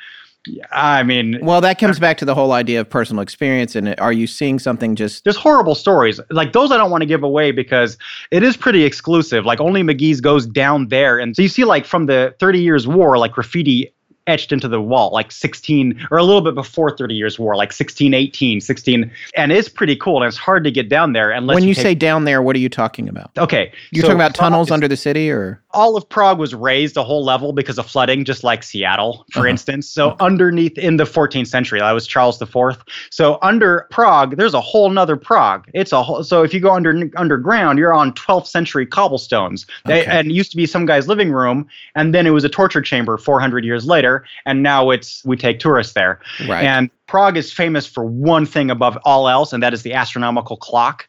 I 0.72 1.02
mean, 1.02 1.40
well, 1.42 1.62
that 1.62 1.80
comes 1.80 1.98
back 1.98 2.18
to 2.18 2.26
the 2.26 2.36
whole 2.36 2.52
idea 2.52 2.82
of 2.82 2.90
personal 2.90 3.24
experience. 3.24 3.76
And 3.76 4.00
are 4.00 4.14
you 4.14 4.28
seeing 4.28 4.60
something 4.60 4.96
just? 4.96 5.24
There's 5.24 5.38
horrible 5.38 5.74
stories 5.74 6.20
like 6.30 6.54
those. 6.54 6.72
I 6.72 6.78
don't 6.78 6.92
want 6.92 7.02
to 7.02 7.08
give 7.08 7.24
away 7.24 7.52
because 7.52 7.98
it 8.30 8.44
is 8.44 8.58
pretty 8.58 8.84
exclusive. 8.84 9.46
Like 9.46 9.60
only 9.60 9.82
McGee's 9.82 10.22
goes 10.22 10.46
down 10.46 10.90
there, 10.90 11.18
and 11.18 11.36
so 11.36 11.42
you 11.42 11.48
see, 11.48 11.64
like 11.64 11.86
from 11.86 12.08
the 12.08 12.36
Thirty 12.40 12.60
Years' 12.60 12.86
War, 12.86 13.18
like 13.18 13.32
graffiti 13.32 13.94
etched 14.28 14.52
into 14.52 14.68
the 14.68 14.82
wall 14.82 15.12
like 15.12 15.32
16 15.32 16.08
or 16.10 16.18
a 16.18 16.24
little 16.24 16.42
bit 16.42 16.56
before 16.56 16.96
30 16.96 17.14
years 17.14 17.38
war 17.38 17.56
like 17.56 17.70
1618, 17.70 18.62
16 18.62 19.12
and 19.36 19.52
it's 19.52 19.68
pretty 19.68 19.96
cool 19.98 20.18
and 20.18 20.28
it's 20.28 20.38
hard 20.38 20.64
to 20.64 20.72
get 20.72 20.88
down 20.88 21.12
there 21.12 21.32
unless 21.32 21.56
when 21.56 21.64
you, 21.64 21.70
you 21.70 21.74
say 21.74 21.94
down 21.94 22.24
there 22.24 22.42
what 22.42 22.56
are 22.56 22.60
you 22.60 22.70
talking 22.70 23.10
about 23.10 23.32
okay 23.38 23.72
you're 23.92 24.02
so 24.02 24.08
talking 24.08 24.22
about 24.22 24.34
tunnels 24.34 24.72
under 24.72 24.88
the 24.88 24.96
city 24.96 25.30
or 25.30 25.62
all 25.72 25.98
of 25.98 26.08
prague 26.08 26.40
was 26.40 26.56
raised 26.56 26.96
a 26.96 27.04
whole 27.04 27.24
level 27.24 27.52
because 27.52 27.78
of 27.78 27.86
flooding 27.86 28.24
just 28.24 28.44
like 28.44 28.64
seattle 28.64 29.26
for 29.32 29.40
uh-huh. 29.40 29.50
instance 29.50 29.90
so 29.90 30.12
okay. 30.12 30.26
underneath 30.26 30.78
in 30.78 30.96
the 30.96 31.04
14th 31.04 31.48
century 31.48 31.82
that 31.82 31.92
was 31.92 32.08
charles 32.08 32.42
iv 32.42 32.78
so 33.10 33.38
under 33.42 33.88
prague 33.92 34.38
there's 34.38 34.54
a 34.54 34.62
whole 34.62 34.90
nother 34.90 35.18
prague 35.18 35.70
it's 35.74 35.92
a 35.92 36.02
whole 36.02 36.24
so 36.24 36.44
if 36.44 36.54
you 36.54 36.62
go 36.62 36.74
under 36.74 37.10
underground 37.18 37.78
you're 37.78 37.94
on 37.94 38.14
12th 38.14 38.48
century 38.48 38.86
cobblestones 38.86 39.66
okay. 39.86 40.02
they, 40.02 40.06
and 40.06 40.32
it 40.32 40.34
used 40.34 40.52
to 40.52 40.58
be 40.58 40.66
some 40.66 40.86
guy's 40.86 41.10
living 41.10 41.32
room 41.32 41.68
and 41.96 42.16
then 42.16 42.26
it 42.26 42.32
was 42.32 42.46
a 42.46 42.50
torture 42.50 42.82
chamber 42.82 43.18
400 43.18 43.66
years 43.66 43.86
later 43.86 44.13
there, 44.14 44.26
and 44.46 44.64
now 44.64 44.90
it's 44.90 45.24
we 45.26 45.38
take 45.38 45.60
tourists 45.60 45.94
there. 45.94 46.20
Right. 46.48 46.66
And 46.66 46.90
Prague 47.08 47.38
is 47.38 47.52
famous 47.52 47.86
for 47.86 48.06
one 48.06 48.46
thing 48.46 48.70
above 48.72 48.98
all 49.04 49.28
else, 49.28 49.54
and 49.54 49.62
that 49.64 49.74
is 49.74 49.84
the 49.84 49.94
astronomical 49.94 50.58
clock. 50.58 51.08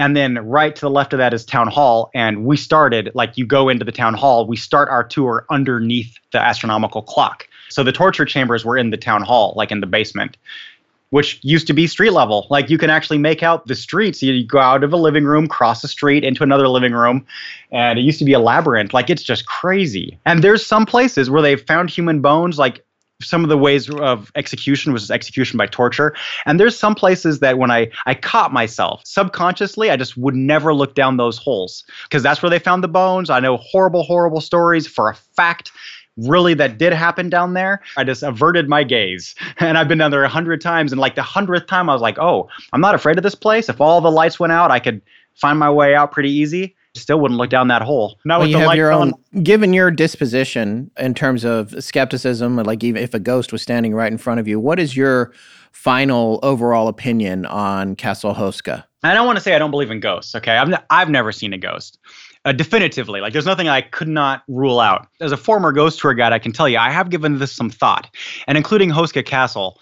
And 0.00 0.16
then 0.16 0.38
right 0.38 0.76
to 0.76 0.80
the 0.80 0.90
left 0.90 1.12
of 1.12 1.18
that 1.18 1.34
is 1.34 1.44
town 1.44 1.66
hall. 1.66 2.10
And 2.14 2.44
we 2.44 2.56
started, 2.56 3.10
like 3.14 3.36
you 3.36 3.44
go 3.44 3.68
into 3.68 3.84
the 3.84 3.90
town 3.90 4.14
hall, 4.14 4.46
we 4.46 4.56
start 4.56 4.88
our 4.90 5.02
tour 5.02 5.44
underneath 5.50 6.16
the 6.30 6.38
astronomical 6.38 7.02
clock. 7.02 7.48
So 7.68 7.82
the 7.82 7.90
torture 7.90 8.24
chambers 8.24 8.64
were 8.64 8.78
in 8.78 8.90
the 8.90 8.96
town 8.96 9.22
hall, 9.22 9.54
like 9.56 9.72
in 9.72 9.80
the 9.80 9.86
basement, 9.86 10.36
which 11.10 11.40
used 11.42 11.66
to 11.66 11.72
be 11.72 11.86
street 11.86 12.12
level. 12.12 12.46
Like 12.50 12.70
you 12.70 12.78
can 12.78 12.90
actually 12.90 13.18
make 13.18 13.42
out 13.42 13.66
the 13.66 13.74
streets. 13.74 14.22
You 14.22 14.44
go 14.46 14.58
out 14.58 14.84
of 14.84 14.92
a 14.92 14.96
living 14.96 15.24
room, 15.24 15.46
cross 15.46 15.82
the 15.82 15.88
street 15.88 16.24
into 16.24 16.42
another 16.42 16.68
living 16.68 16.92
room, 16.92 17.26
and 17.72 17.98
it 17.98 18.02
used 18.02 18.18
to 18.18 18.24
be 18.24 18.32
a 18.32 18.40
labyrinth. 18.40 18.92
Like 18.92 19.10
it's 19.10 19.22
just 19.22 19.46
crazy. 19.46 20.18
And 20.26 20.42
there's 20.42 20.64
some 20.64 20.86
places 20.86 21.30
where 21.30 21.42
they've 21.42 21.64
found 21.66 21.90
human 21.90 22.20
bones, 22.20 22.58
like 22.58 22.84
some 23.20 23.42
of 23.42 23.48
the 23.48 23.58
ways 23.58 23.90
of 23.90 24.30
execution 24.36 24.92
was 24.92 25.10
execution 25.10 25.56
by 25.56 25.66
torture 25.66 26.14
and 26.46 26.60
there's 26.60 26.78
some 26.78 26.94
places 26.94 27.40
that 27.40 27.58
when 27.58 27.70
i 27.70 27.90
i 28.06 28.14
caught 28.14 28.52
myself 28.52 29.02
subconsciously 29.04 29.90
i 29.90 29.96
just 29.96 30.16
would 30.16 30.36
never 30.36 30.72
look 30.72 30.94
down 30.94 31.16
those 31.16 31.36
holes 31.36 31.84
because 32.04 32.22
that's 32.22 32.42
where 32.42 32.50
they 32.50 32.60
found 32.60 32.82
the 32.82 32.88
bones 32.88 33.28
i 33.28 33.40
know 33.40 33.56
horrible 33.56 34.04
horrible 34.04 34.40
stories 34.40 34.86
for 34.86 35.10
a 35.10 35.14
fact 35.14 35.72
really 36.18 36.54
that 36.54 36.78
did 36.78 36.92
happen 36.92 37.28
down 37.28 37.54
there 37.54 37.80
i 37.96 38.04
just 38.04 38.22
averted 38.22 38.68
my 38.68 38.82
gaze 38.82 39.34
and 39.58 39.78
i've 39.78 39.88
been 39.88 39.98
down 39.98 40.10
there 40.10 40.24
a 40.24 40.28
hundred 40.28 40.60
times 40.60 40.92
and 40.92 41.00
like 41.00 41.14
the 41.14 41.22
hundredth 41.22 41.66
time 41.66 41.88
i 41.88 41.92
was 41.92 42.02
like 42.02 42.18
oh 42.18 42.48
i'm 42.72 42.80
not 42.80 42.94
afraid 42.94 43.16
of 43.16 43.22
this 43.22 43.34
place 43.34 43.68
if 43.68 43.80
all 43.80 44.00
the 44.00 44.10
lights 44.10 44.38
went 44.40 44.52
out 44.52 44.70
i 44.70 44.78
could 44.78 45.00
find 45.34 45.58
my 45.58 45.70
way 45.70 45.94
out 45.94 46.12
pretty 46.12 46.30
easy 46.30 46.74
still 46.98 47.20
wouldn't 47.20 47.38
look 47.38 47.50
down 47.50 47.68
that 47.68 47.82
hole. 47.82 48.18
Not 48.24 48.40
well, 48.40 48.48
with 48.48 48.50
you 48.50 48.58
have 48.58 48.76
your 48.76 48.92
own. 48.92 49.12
Given 49.42 49.72
your 49.72 49.90
disposition 49.90 50.90
in 50.98 51.14
terms 51.14 51.44
of 51.44 51.82
skepticism, 51.82 52.56
like 52.56 52.82
even 52.84 53.02
if 53.02 53.14
a 53.14 53.20
ghost 53.20 53.52
was 53.52 53.62
standing 53.62 53.94
right 53.94 54.10
in 54.10 54.18
front 54.18 54.40
of 54.40 54.48
you, 54.48 54.60
what 54.60 54.78
is 54.78 54.96
your 54.96 55.32
final 55.72 56.40
overall 56.42 56.88
opinion 56.88 57.46
on 57.46 57.96
Castle 57.96 58.34
Houska? 58.34 58.84
I 59.02 59.14
don't 59.14 59.26
want 59.26 59.36
to 59.38 59.42
say 59.42 59.54
I 59.54 59.58
don't 59.58 59.70
believe 59.70 59.90
in 59.90 60.00
ghosts. 60.00 60.34
Okay, 60.34 60.56
I've 60.56 60.70
n- 60.70 60.82
I've 60.90 61.08
never 61.08 61.30
seen 61.30 61.52
a 61.52 61.58
ghost. 61.58 61.98
Uh, 62.48 62.52
definitively, 62.52 63.20
like 63.20 63.34
there's 63.34 63.44
nothing 63.44 63.68
I 63.68 63.82
could 63.82 64.08
not 64.08 64.42
rule 64.48 64.80
out. 64.80 65.06
As 65.20 65.32
a 65.32 65.36
former 65.36 65.70
ghost 65.70 65.98
tour 66.00 66.14
guide, 66.14 66.32
I 66.32 66.38
can 66.38 66.50
tell 66.50 66.66
you 66.66 66.78
I 66.78 66.88
have 66.88 67.10
given 67.10 67.40
this 67.40 67.52
some 67.52 67.68
thought, 67.68 68.08
and 68.46 68.56
including 68.56 68.88
Houska 68.88 69.22
Castle. 69.22 69.78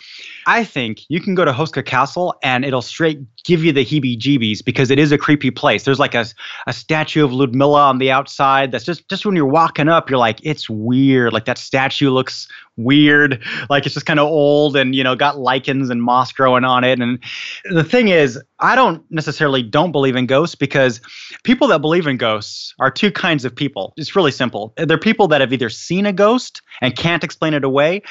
I 0.47 0.63
think 0.63 1.03
you 1.09 1.21
can 1.21 1.35
go 1.35 1.45
to 1.45 1.53
Houska 1.53 1.85
Castle 1.85 2.35
and 2.43 2.65
it'll 2.65 2.83
straight 2.83 3.21
give 3.45 3.65
you 3.65 3.73
the 3.73 3.85
heebie 3.85 4.19
jeebies 4.19 4.65
because 4.65 4.91
it 4.91 4.99
is 4.99 5.13
a 5.13 5.19
creepy 5.19 5.51
place. 5.51 5.85
There's 5.85 5.99
like 5.99 6.15
a, 6.15 6.27
a 6.67 6.73
statue 6.73 7.25
of 7.25 7.33
Ludmilla 7.33 7.83
on 7.83 7.99
the 7.99 8.11
outside 8.11 8.73
that's 8.73 8.85
just, 8.85 9.09
just 9.09 9.27
when 9.27 9.37
you're 9.37 9.47
walking 9.47 9.89
up, 9.89 10.09
you're 10.09 10.19
like, 10.19 10.39
it's 10.43 10.71
weird. 10.71 11.33
Like 11.33 11.45
that 11.45 11.59
statue 11.59 12.11
looks 12.11 12.49
weird. 12.77 13.43
Like 13.71 13.87
it's 13.87 13.95
just 13.95 14.07
kind 14.07 14.21
of 14.21 14.27
old 14.27 14.77
and, 14.77 14.95
you 14.95 15.03
know, 15.03 15.17
got 15.17 15.39
lichens 15.39 15.91
and 15.91 16.03
moss 16.03 16.33
growing 16.33 16.65
on 16.65 16.85
it. 16.85 17.01
And 17.01 17.23
the 17.71 17.85
thing 17.85 18.09
is, 18.09 18.41
I 18.59 18.75
don't 18.75 19.05
necessarily 19.11 19.63
don't 19.63 19.93
believe 19.93 20.17
in 20.17 20.27
ghosts 20.27 20.55
because 20.55 21.01
people 21.43 21.69
that 21.69 21.81
believe 21.81 22.07
in 22.07 22.17
ghosts 22.17 22.75
are 22.79 22.91
two 22.91 23.11
kinds 23.11 23.45
of 23.45 23.55
people. 23.55 23.95
It's 23.97 24.17
really 24.17 24.31
simple. 24.31 24.75
They're 24.77 24.99
people 24.99 25.29
that 25.29 25.41
have 25.41 25.53
either 25.53 25.71
seen 25.71 26.07
a 26.07 26.13
ghost 26.13 26.63
and 26.81 26.97
can't 26.97 27.25
explain 27.25 27.55
it 27.55 27.65
away, 27.65 28.03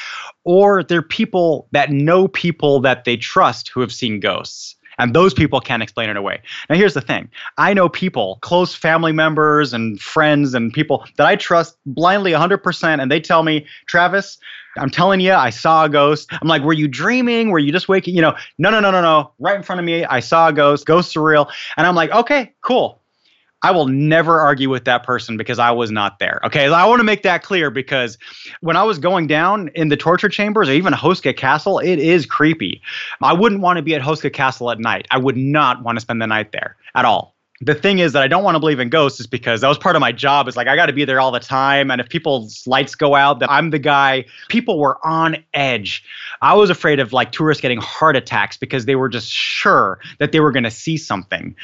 or 0.43 0.84
they're 0.84 1.02
people 1.02 1.67
that 1.71 1.91
know 1.91 2.24
people 2.27 2.79
that 2.81 3.05
they 3.05 3.17
trust 3.17 3.69
who 3.69 3.81
have 3.81 3.91
seen 3.91 4.19
ghosts 4.19 4.75
And 4.97 5.13
those 5.13 5.33
people 5.33 5.59
can't 5.59 5.83
explain 5.83 6.09
it 6.09 6.17
away. 6.17 6.41
Now, 6.69 6.75
here's 6.75 6.93
the 6.93 7.01
thing 7.01 7.29
I 7.57 7.73
know 7.73 7.89
people, 7.89 8.39
close 8.41 8.73
family 8.75 9.11
members 9.11 9.73
and 9.73 9.99
friends 9.99 10.53
and 10.53 10.73
people 10.73 11.05
that 11.17 11.27
I 11.27 11.35
trust 11.35 11.77
blindly 11.85 12.31
100%, 12.31 13.01
and 13.01 13.11
they 13.11 13.19
tell 13.19 13.43
me, 13.43 13.65
Travis, 13.88 14.38
I'm 14.77 14.89
telling 14.89 15.19
you, 15.19 15.33
I 15.33 15.49
saw 15.49 15.85
a 15.85 15.89
ghost. 15.89 16.29
I'm 16.31 16.47
like, 16.47 16.61
were 16.63 16.73
you 16.73 16.88
dreaming? 16.88 17.49
Were 17.49 17.59
you 17.59 17.71
just 17.71 17.88
waking? 17.88 18.15
You 18.15 18.21
know, 18.21 18.35
no, 18.57 18.69
no, 18.69 18.79
no, 18.79 18.91
no, 18.91 19.01
no. 19.01 19.31
Right 19.39 19.55
in 19.55 19.63
front 19.63 19.79
of 19.79 19.85
me, 19.85 20.03
I 20.05 20.19
saw 20.19 20.49
a 20.49 20.53
ghost. 20.53 20.85
Ghosts 20.85 21.15
are 21.15 21.23
real. 21.23 21.49
And 21.77 21.88
I'm 21.88 21.95
like, 21.95 22.11
okay, 22.11 22.53
cool. 22.61 23.01
I 23.65 23.71
will 23.71 23.88
never 23.88 24.39
argue 24.39 24.69
with 24.69 24.86
that 24.86 25.02
person 25.02 25.37
because 25.37 25.58
I 25.58 25.71
was 25.71 25.89
not 25.89 26.19
there. 26.19 26.39
Okay. 26.44 26.71
I 26.71 26.85
want 26.85 27.00
to 27.00 27.04
make 27.04 27.23
that 27.23 27.42
clear 27.42 27.71
because 27.71 28.15
when 28.62 28.77
I 28.77 28.83
was 28.83 29.00
going 29.00 29.25
down 29.25 29.69
in 29.69 29.89
the 29.89 29.98
torture 29.98 30.29
chambers 30.29 30.69
or 30.69 30.73
even 30.73 30.94
Houska 30.94 31.35
Castle, 31.35 31.79
it 31.79 31.98
is 31.98 32.27
creepy. 32.27 32.79
I 33.23 33.33
wouldn't 33.33 33.62
want 33.62 33.77
to 33.77 33.81
be 33.81 33.96
at 33.96 34.04
Houska 34.04 34.31
Castle 34.31 34.69
at 34.69 34.79
night. 34.79 35.08
I 35.10 35.17
would 35.17 35.35
not 35.35 35.81
want 35.81 35.96
to 35.96 36.00
spend 36.00 36.21
the 36.21 36.27
night 36.27 36.52
there 36.52 36.75
at 36.94 37.06
all 37.06 37.35
the 37.62 37.73
thing 37.73 37.99
is 37.99 38.12
that 38.13 38.21
I 38.21 38.27
don't 38.27 38.43
want 38.43 38.56
to 38.56 38.60
believe 38.60 38.79
in 38.79 38.89
ghosts 38.89 39.19
is 39.21 39.27
because 39.27 39.62
that 39.62 39.69
was 39.69 39.77
part 39.77 39.95
of 39.95 40.01
my 40.01 40.12
job. 40.12 40.47
Is 40.47 40.58
like 40.58 40.67
I 40.67 40.75
got 40.75 40.87
to 40.87 40.93
be 40.93 41.06
there 41.06 41.21
all 41.21 41.31
the 41.31 41.39
time, 41.39 41.89
and 41.89 42.01
if 42.01 42.10
people's 42.10 42.67
lights 42.67 42.95
go 42.95 43.15
out, 43.15 43.39
that 43.39 43.49
I'm 43.49 43.69
the 43.69 43.79
guy. 43.79 44.25
People 44.49 44.77
were 44.77 45.06
on 45.06 45.37
edge. 45.53 46.03
I 46.41 46.53
was 46.53 46.69
afraid 46.69 46.99
of 46.99 47.13
like 47.13 47.31
tourists 47.31 47.62
getting 47.62 47.79
heart 47.79 48.17
attacks 48.17 48.58
because 48.58 48.85
they 48.85 48.95
were 48.95 49.08
just 49.08 49.31
sure 49.31 49.99
that 50.19 50.33
they 50.33 50.41
were 50.41 50.51
going 50.51 50.63
to 50.63 50.71
see 50.71 50.97
something. 50.97 51.56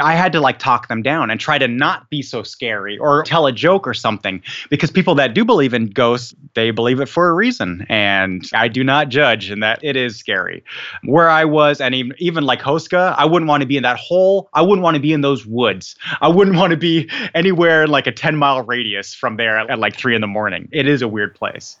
I 0.00 0.16
had 0.16 0.32
to 0.32 0.40
like 0.40 0.58
talk 0.58 0.88
them 0.88 1.02
down 1.02 1.30
and 1.30 1.38
try 1.38 1.58
to 1.58 1.68
not 1.68 2.10
be 2.10 2.22
so 2.22 2.42
scary 2.42 2.98
or 2.98 3.22
tell 3.22 3.46
a 3.46 3.52
joke 3.52 3.86
or 3.86 3.94
something 3.94 4.42
because 4.68 4.90
people 4.90 5.14
that 5.14 5.32
do 5.32 5.44
believe 5.44 5.72
in 5.72 5.86
ghosts, 5.86 6.34
they 6.54 6.72
believe 6.72 7.00
it 7.00 7.08
for 7.08 7.28
a 7.28 7.34
reason, 7.34 7.86
and 7.88 8.50
I 8.52 8.66
do 8.66 8.82
not 8.82 9.10
judge 9.10 9.50
in 9.50 9.60
that 9.60 9.78
it 9.82 9.96
is 9.96 10.16
scary. 10.16 10.64
Where 11.04 11.28
I 11.28 11.44
was, 11.44 11.80
and 11.80 11.94
even 11.94 12.16
even 12.18 12.44
like 12.44 12.60
Houska, 12.60 13.14
I 13.16 13.24
wouldn't 13.24 13.48
want 13.48 13.60
to 13.60 13.66
be 13.66 13.76
in 13.76 13.84
that 13.84 13.98
hole. 13.98 14.48
I 14.52 14.62
wouldn't 14.62 14.82
want 14.82 14.96
to 14.96 15.00
be 15.00 15.12
in 15.12 15.20
those 15.20 15.35
those 15.36 15.46
woods. 15.46 15.96
I 16.20 16.28
wouldn't 16.28 16.56
want 16.56 16.70
to 16.70 16.76
be 16.76 17.10
anywhere 17.34 17.86
like 17.86 18.06
a 18.06 18.12
10 18.12 18.36
mile 18.36 18.62
radius 18.62 19.14
from 19.14 19.36
there 19.36 19.58
at, 19.58 19.70
at 19.70 19.78
like 19.78 19.96
three 19.96 20.14
in 20.14 20.20
the 20.20 20.26
morning. 20.26 20.68
It 20.72 20.86
is 20.86 21.02
a 21.02 21.08
weird 21.08 21.34
place. 21.34 21.76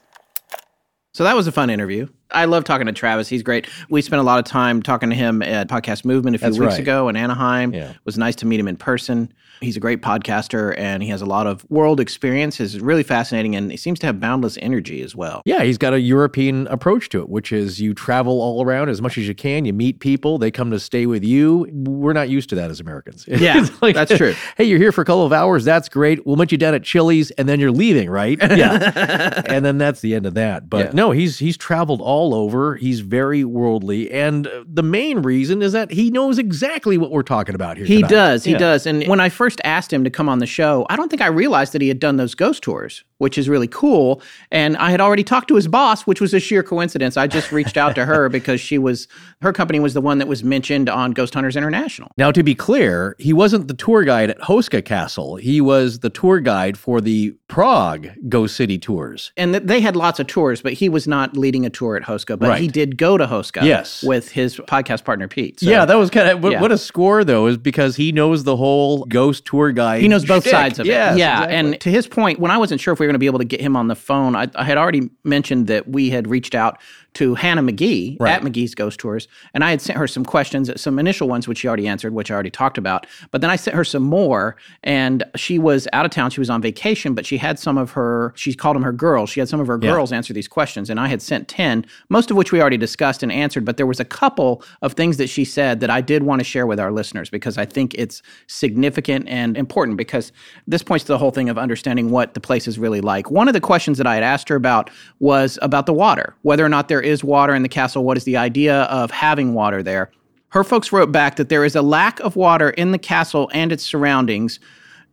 So 1.12 1.24
that 1.24 1.34
was 1.34 1.46
a 1.46 1.52
fun 1.52 1.70
interview. 1.70 2.08
I 2.30 2.44
love 2.46 2.64
talking 2.64 2.86
to 2.86 2.92
Travis. 2.92 3.28
He's 3.28 3.42
great. 3.42 3.68
We 3.88 4.02
spent 4.02 4.20
a 4.20 4.24
lot 4.24 4.38
of 4.38 4.44
time 4.44 4.82
talking 4.82 5.10
to 5.10 5.16
him 5.16 5.42
at 5.42 5.68
Podcast 5.68 6.04
Movement 6.04 6.34
a 6.36 6.38
few 6.38 6.48
That's 6.48 6.58
weeks 6.58 6.72
right. 6.72 6.80
ago 6.80 7.08
in 7.08 7.16
Anaheim. 7.16 7.72
Yeah. 7.72 7.90
It 7.90 7.96
was 8.04 8.18
nice 8.18 8.34
to 8.36 8.46
meet 8.46 8.58
him 8.58 8.66
in 8.68 8.76
person. 8.76 9.32
He's 9.60 9.76
a 9.76 9.80
great 9.80 10.02
podcaster 10.02 10.76
and 10.76 11.02
he 11.02 11.08
has 11.08 11.22
a 11.22 11.26
lot 11.26 11.46
of 11.46 11.64
world 11.70 11.98
experience. 12.00 12.60
Is 12.60 12.78
really 12.80 13.02
fascinating 13.04 13.54
and 13.56 13.70
he 13.70 13.76
seems 13.76 13.98
to 14.00 14.06
have 14.06 14.20
boundless 14.20 14.58
energy 14.60 15.00
as 15.02 15.14
well. 15.16 15.40
Yeah, 15.46 15.62
he's 15.62 15.78
got 15.78 15.94
a 15.94 16.00
European 16.00 16.66
approach 16.66 17.08
to 17.10 17.20
it, 17.22 17.28
which 17.30 17.52
is 17.52 17.80
you 17.80 17.94
travel 17.94 18.40
all 18.42 18.62
around 18.64 18.88
as 18.90 19.00
much 19.00 19.16
as 19.16 19.26
you 19.28 19.34
can. 19.34 19.64
You 19.64 19.72
meet 19.72 20.00
people, 20.00 20.36
they 20.36 20.50
come 20.50 20.70
to 20.72 20.80
stay 20.80 21.06
with 21.06 21.24
you. 21.24 21.66
We're 21.72 22.12
not 22.12 22.28
used 22.28 22.48
to 22.50 22.54
that 22.56 22.70
as 22.70 22.80
Americans. 22.80 23.24
Yeah, 23.46 23.66
like, 23.80 23.94
that's 23.94 24.16
true. 24.16 24.34
Hey, 24.56 24.64
you're 24.64 24.78
here 24.78 24.90
for 24.92 25.02
a 25.02 25.04
couple 25.04 25.24
of 25.24 25.32
hours. 25.32 25.64
That's 25.64 25.88
great. 25.88 26.26
We'll 26.26 26.36
meet 26.36 26.50
you 26.52 26.58
down 26.58 26.74
at 26.74 26.82
Chili's, 26.82 27.30
and 27.32 27.48
then 27.48 27.60
you're 27.60 27.70
leaving, 27.70 28.10
right? 28.10 28.38
Yeah, 28.56 29.42
and 29.46 29.64
then 29.64 29.76
that's 29.78 30.00
the 30.00 30.14
end 30.14 30.24
of 30.26 30.34
that. 30.34 30.68
But 30.70 30.86
Yeah. 30.86 30.90
no, 30.94 31.10
he's 31.12 31.38
he's 31.38 31.56
traveled 31.58 32.00
all 32.00 32.15
over. 32.34 32.76
He's 32.76 33.00
very 33.00 33.44
worldly, 33.44 34.10
and 34.10 34.46
uh, 34.46 34.64
the 34.66 34.82
main 34.82 35.20
reason 35.22 35.62
is 35.62 35.72
that 35.72 35.90
he 35.90 36.10
knows 36.10 36.38
exactly 36.38 36.96
what 36.98 37.10
we're 37.10 37.22
talking 37.22 37.54
about 37.54 37.76
here. 37.76 37.86
He 37.86 37.96
tonight. 37.96 38.10
does. 38.10 38.44
He 38.44 38.52
Yeah. 38.52 38.58
does. 38.58 38.86
And 38.86 39.04
when 39.06 39.20
I 39.20 39.28
first 39.28 39.60
asked 39.64 39.92
him 39.92 40.04
to 40.04 40.10
come 40.10 40.28
on 40.28 40.38
the 40.38 40.46
show, 40.46 40.86
I 40.90 40.96
don't 40.96 41.08
think 41.08 41.22
I 41.22 41.26
realized 41.28 41.72
that 41.72 41.82
he 41.82 41.88
had 41.88 41.98
done 42.00 42.16
those 42.16 42.34
ghost 42.34 42.62
tours, 42.62 43.04
which 43.18 43.38
is 43.38 43.48
really 43.48 43.68
cool. 43.68 44.20
And 44.50 44.76
I 44.76 44.90
had 44.90 45.00
already 45.00 45.24
talked 45.24 45.48
to 45.48 45.54
his 45.56 45.68
boss, 45.68 46.02
which 46.06 46.20
was 46.20 46.34
a 46.34 46.40
sheer 46.40 46.62
coincidence. 46.62 47.16
I 47.16 47.26
just 47.26 47.52
reached 47.52 47.76
out 47.76 47.94
to 47.94 48.04
her 48.04 48.28
because 48.36 48.60
she 48.60 48.78
was 48.78 49.08
her 49.42 49.52
company 49.52 49.80
was 49.80 49.94
the 49.94 50.00
one 50.00 50.18
that 50.18 50.28
was 50.28 50.42
mentioned 50.44 50.88
on 50.88 51.12
Ghost 51.12 51.34
Hunters 51.34 51.56
International. 51.56 52.10
Now, 52.16 52.30
to 52.32 52.42
be 52.42 52.54
clear, 52.54 53.14
he 53.18 53.32
wasn't 53.32 53.68
the 53.68 53.74
tour 53.74 54.04
guide 54.04 54.30
at 54.30 54.38
Houska 54.40 54.84
Castle. 54.84 55.36
He 55.36 55.60
was 55.60 56.00
the 56.00 56.10
tour 56.10 56.40
guide 56.40 56.78
for 56.78 57.00
the 57.00 57.34
Prague 57.48 58.08
Ghost 58.28 58.56
City 58.56 58.78
tours. 58.78 59.32
And 59.36 59.52
th- 59.54 59.64
they 59.64 59.80
had 59.80 59.96
lots 59.96 60.18
of 60.20 60.26
tours, 60.26 60.60
but 60.62 60.72
he 60.74 60.88
was 60.88 61.06
not 61.06 61.36
leading 61.36 61.64
a 61.64 61.70
tour 61.70 61.96
at 61.96 62.02
Houska, 62.02 62.38
but 62.38 62.48
Right. 62.48 62.60
he 62.60 62.68
did 62.68 62.98
go 62.98 63.16
to 63.16 63.26
Houska 63.26 63.62
Yes. 63.62 64.02
with 64.02 64.30
his 64.32 64.56
podcast 64.58 65.04
partner 65.04 65.28
Pete. 65.28 65.60
So 65.60 65.70
yeah, 65.70 65.84
that 65.84 65.96
was 65.96 66.10
kind 66.10 66.28
of 66.28 66.42
what, 66.42 66.52
yeah. 66.52 66.60
what 66.60 66.72
a 66.72 66.78
score 66.78 67.24
though, 67.24 67.46
is 67.46 67.56
because 67.56 67.96
he 67.96 68.12
knows 68.12 68.44
the 68.44 68.56
whole 68.56 69.04
ghost 69.06 69.44
tour 69.46 69.72
guide. 69.72 70.02
he 70.02 70.08
knows 70.08 70.24
both 70.24 70.42
shtick. 70.42 70.50
sides 70.52 70.78
of 70.78 70.86
it. 70.86 70.90
Yes, 70.90 71.16
yeah. 71.18 71.34
exactly. 71.44 71.56
And 71.56 71.80
to 71.80 71.90
his 71.90 72.06
point, 72.06 72.38
when 72.40 72.50
I 72.50 72.58
wasn't 72.58 72.80
sure 72.80 72.92
if 72.92 73.00
we 73.00 73.05
were 73.06 73.10
going 73.10 73.14
to 73.14 73.20
be 73.20 73.26
able 73.26 73.38
to 73.38 73.44
get 73.44 73.60
him 73.60 73.76
on 73.76 73.88
the 73.88 73.94
phone, 73.94 74.34
I, 74.36 74.48
I 74.54 74.64
had 74.64 74.78
already 74.78 75.10
mentioned 75.24 75.66
that 75.68 75.88
we 75.88 76.10
had 76.10 76.28
reached 76.28 76.54
out 76.54 76.80
to 77.16 77.34
Hannah 77.34 77.62
McGee 77.62 78.16
Right. 78.20 78.32
at 78.34 78.42
McGee's 78.42 78.74
Ghost 78.74 78.98
Tours, 79.00 79.28
and 79.54 79.62
I 79.64 79.70
had 79.70 79.80
sent 79.80 79.98
her 79.98 80.06
some 80.06 80.24
questions, 80.24 80.70
some 80.80 80.98
initial 80.98 81.28
ones, 81.28 81.48
which 81.48 81.58
she 81.58 81.68
already 81.68 81.86
answered, 81.88 82.12
which 82.14 82.30
I 82.30 82.34
already 82.34 82.50
talked 82.50 82.78
about. 82.78 83.06
But 83.30 83.40
then 83.40 83.50
I 83.50 83.56
sent 83.56 83.76
her 83.76 83.84
some 83.84 84.02
more, 84.02 84.56
and 84.84 85.24
she 85.34 85.58
was 85.58 85.88
out 85.92 86.04
of 86.04 86.10
town. 86.10 86.30
She 86.30 86.40
was 86.40 86.50
on 86.50 86.62
vacation, 86.62 87.14
but 87.14 87.26
she 87.26 87.36
had 87.38 87.58
some 87.58 87.76
of 87.78 87.90
her, 87.92 88.32
she 88.36 88.54
called 88.54 88.76
them 88.76 88.82
her 88.82 88.92
girls. 88.92 89.30
She 89.30 89.40
had 89.40 89.48
some 89.48 89.60
of 89.60 89.66
her 89.66 89.78
Yeah. 89.82 89.90
girls 89.92 90.12
answer 90.12 90.32
these 90.32 90.48
questions, 90.48 90.88
and 90.90 91.00
I 91.00 91.08
had 91.08 91.20
sent 91.22 91.48
10, 91.48 91.84
most 92.08 92.30
of 92.30 92.36
which 92.36 92.52
we 92.52 92.60
already 92.60 92.76
discussed 92.76 93.22
and 93.22 93.32
answered. 93.32 93.64
But 93.64 93.76
there 93.76 93.86
was 93.86 94.00
a 94.00 94.04
couple 94.04 94.62
of 94.82 94.92
things 94.92 95.16
that 95.16 95.28
she 95.28 95.44
said 95.44 95.80
that 95.80 95.90
I 95.90 96.00
did 96.00 96.22
want 96.22 96.40
to 96.40 96.44
share 96.44 96.66
with 96.66 96.78
our 96.78 96.92
listeners 96.92 97.30
because 97.30 97.58
I 97.58 97.64
think 97.64 97.94
it's 97.94 98.22
significant 98.46 99.28
and 99.28 99.56
important 99.56 99.96
because 99.96 100.32
this 100.66 100.82
points 100.82 101.04
to 101.04 101.12
the 101.12 101.18
whole 101.18 101.30
thing 101.30 101.48
of 101.48 101.58
understanding 101.58 102.10
what 102.10 102.34
the 102.34 102.40
place 102.40 102.66
is 102.66 102.78
really 102.78 103.00
like. 103.00 103.30
One 103.30 103.48
of 103.48 103.54
the 103.54 103.60
questions 103.60 103.98
that 103.98 104.06
I 104.06 104.14
had 104.14 104.22
asked 104.22 104.48
her 104.48 104.56
about 104.56 104.90
was 105.20 105.58
about 105.62 105.86
the 105.86 105.92
water, 105.92 106.34
whether 106.42 106.64
or 106.64 106.68
not 106.68 106.88
there 106.88 107.00
is 107.06 107.24
water 107.24 107.54
in 107.54 107.62
the 107.62 107.68
castle, 107.68 108.04
what 108.04 108.16
is 108.16 108.24
the 108.24 108.36
idea 108.36 108.82
of 108.82 109.10
having 109.10 109.54
water 109.54 109.82
there. 109.82 110.10
Her 110.48 110.64
folks 110.64 110.92
wrote 110.92 111.12
back 111.12 111.36
that 111.36 111.48
there 111.48 111.64
is 111.64 111.76
a 111.76 111.82
lack 111.82 112.20
of 112.20 112.36
water 112.36 112.70
in 112.70 112.92
the 112.92 112.98
castle 112.98 113.50
and 113.52 113.72
its 113.72 113.84
surroundings 113.84 114.58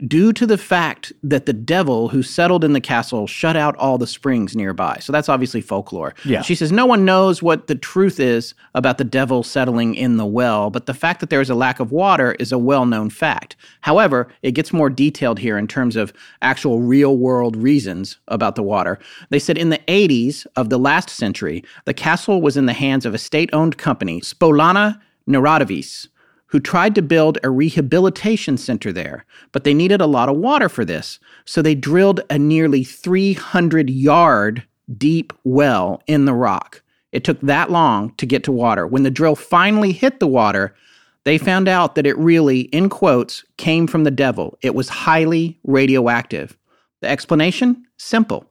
due 0.07 0.33
to 0.33 0.45
the 0.45 0.57
fact 0.57 1.13
that 1.23 1.45
the 1.45 1.53
devil 1.53 2.09
who 2.09 2.23
settled 2.23 2.63
in 2.63 2.73
the 2.73 2.81
castle 2.81 3.27
shut 3.27 3.55
out 3.55 3.75
all 3.77 3.97
the 3.97 4.07
springs 4.07 4.55
nearby. 4.55 4.97
So 4.99 5.11
that's 5.11 5.29
obviously 5.29 5.61
folklore. 5.61 6.13
Yeah. 6.25 6.41
She 6.41 6.55
says 6.55 6.71
no 6.71 6.85
one 6.85 7.05
knows 7.05 7.41
what 7.41 7.67
the 7.67 7.75
truth 7.75 8.19
is 8.19 8.53
about 8.75 8.97
the 8.97 9.03
devil 9.03 9.43
settling 9.43 9.95
in 9.95 10.17
the 10.17 10.25
well, 10.25 10.69
but 10.69 10.85
the 10.85 10.93
fact 10.93 11.19
that 11.19 11.29
there 11.29 11.41
is 11.41 11.49
a 11.49 11.55
lack 11.55 11.79
of 11.79 11.91
water 11.91 12.33
is 12.39 12.51
a 12.51 12.57
well 12.57 12.85
known 12.85 13.09
fact. 13.09 13.55
However, 13.81 14.27
it 14.41 14.51
gets 14.51 14.73
more 14.73 14.89
detailed 14.89 15.39
here 15.39 15.57
in 15.57 15.67
terms 15.67 15.95
of 15.95 16.13
actual 16.41 16.81
real 16.81 17.17
world 17.17 17.55
reasons 17.55 18.17
about 18.27 18.55
the 18.55 18.63
water. 18.63 18.99
They 19.29 19.39
said 19.39 19.57
in 19.57 19.69
the 19.69 19.81
80s 19.87 20.45
of 20.55 20.69
the 20.69 20.79
last 20.79 21.09
century, 21.09 21.63
the 21.85 21.93
castle 21.93 22.41
was 22.41 22.57
in 22.57 22.65
the 22.65 22.73
hands 22.73 23.05
of 23.05 23.13
a 23.13 23.17
state 23.17 23.49
owned 23.53 23.77
company, 23.77 24.21
Spolana 24.21 24.99
Neratovice 25.27 26.07
who 26.53 26.59
tried 26.59 26.93
to 26.93 27.01
build 27.01 27.39
a 27.41 27.49
rehabilitation 27.49 28.57
center 28.57 28.93
there, 28.93 29.25
but 29.51 29.63
they 29.63 29.73
needed 29.73 29.99
a 29.99 30.05
lot 30.05 30.29
of 30.29 30.37
water 30.37 30.69
for 30.69 30.85
this. 30.85 31.17
So 31.45 31.63
they 31.63 31.73
drilled 31.73 32.21
a 32.29 32.37
nearly 32.37 32.83
300 32.83 33.89
yard 33.89 34.63
deep 34.95 35.33
well 35.43 36.03
in 36.05 36.25
the 36.25 36.33
rock. 36.35 36.83
It 37.11 37.23
took 37.23 37.41
that 37.41 37.71
long 37.71 38.13
to 38.17 38.27
get 38.27 38.43
to 38.43 38.51
water. 38.51 38.85
When 38.85 39.01
the 39.01 39.09
drill 39.09 39.35
finally 39.35 39.93
hit 39.93 40.19
the 40.19 40.27
water, 40.27 40.75
they 41.23 41.39
found 41.39 41.67
out 41.67 41.95
that 41.95 42.05
it 42.05 42.15
really, 42.19 42.61
in 42.61 42.87
quotes, 42.87 43.43
came 43.57 43.87
from 43.87 44.03
the 44.03 44.11
devil. 44.11 44.55
It 44.61 44.75
was 44.75 44.89
highly 44.89 45.57
radioactive. 45.63 46.55
The 47.01 47.09
explanation? 47.09 47.83
Simple. 47.97 48.45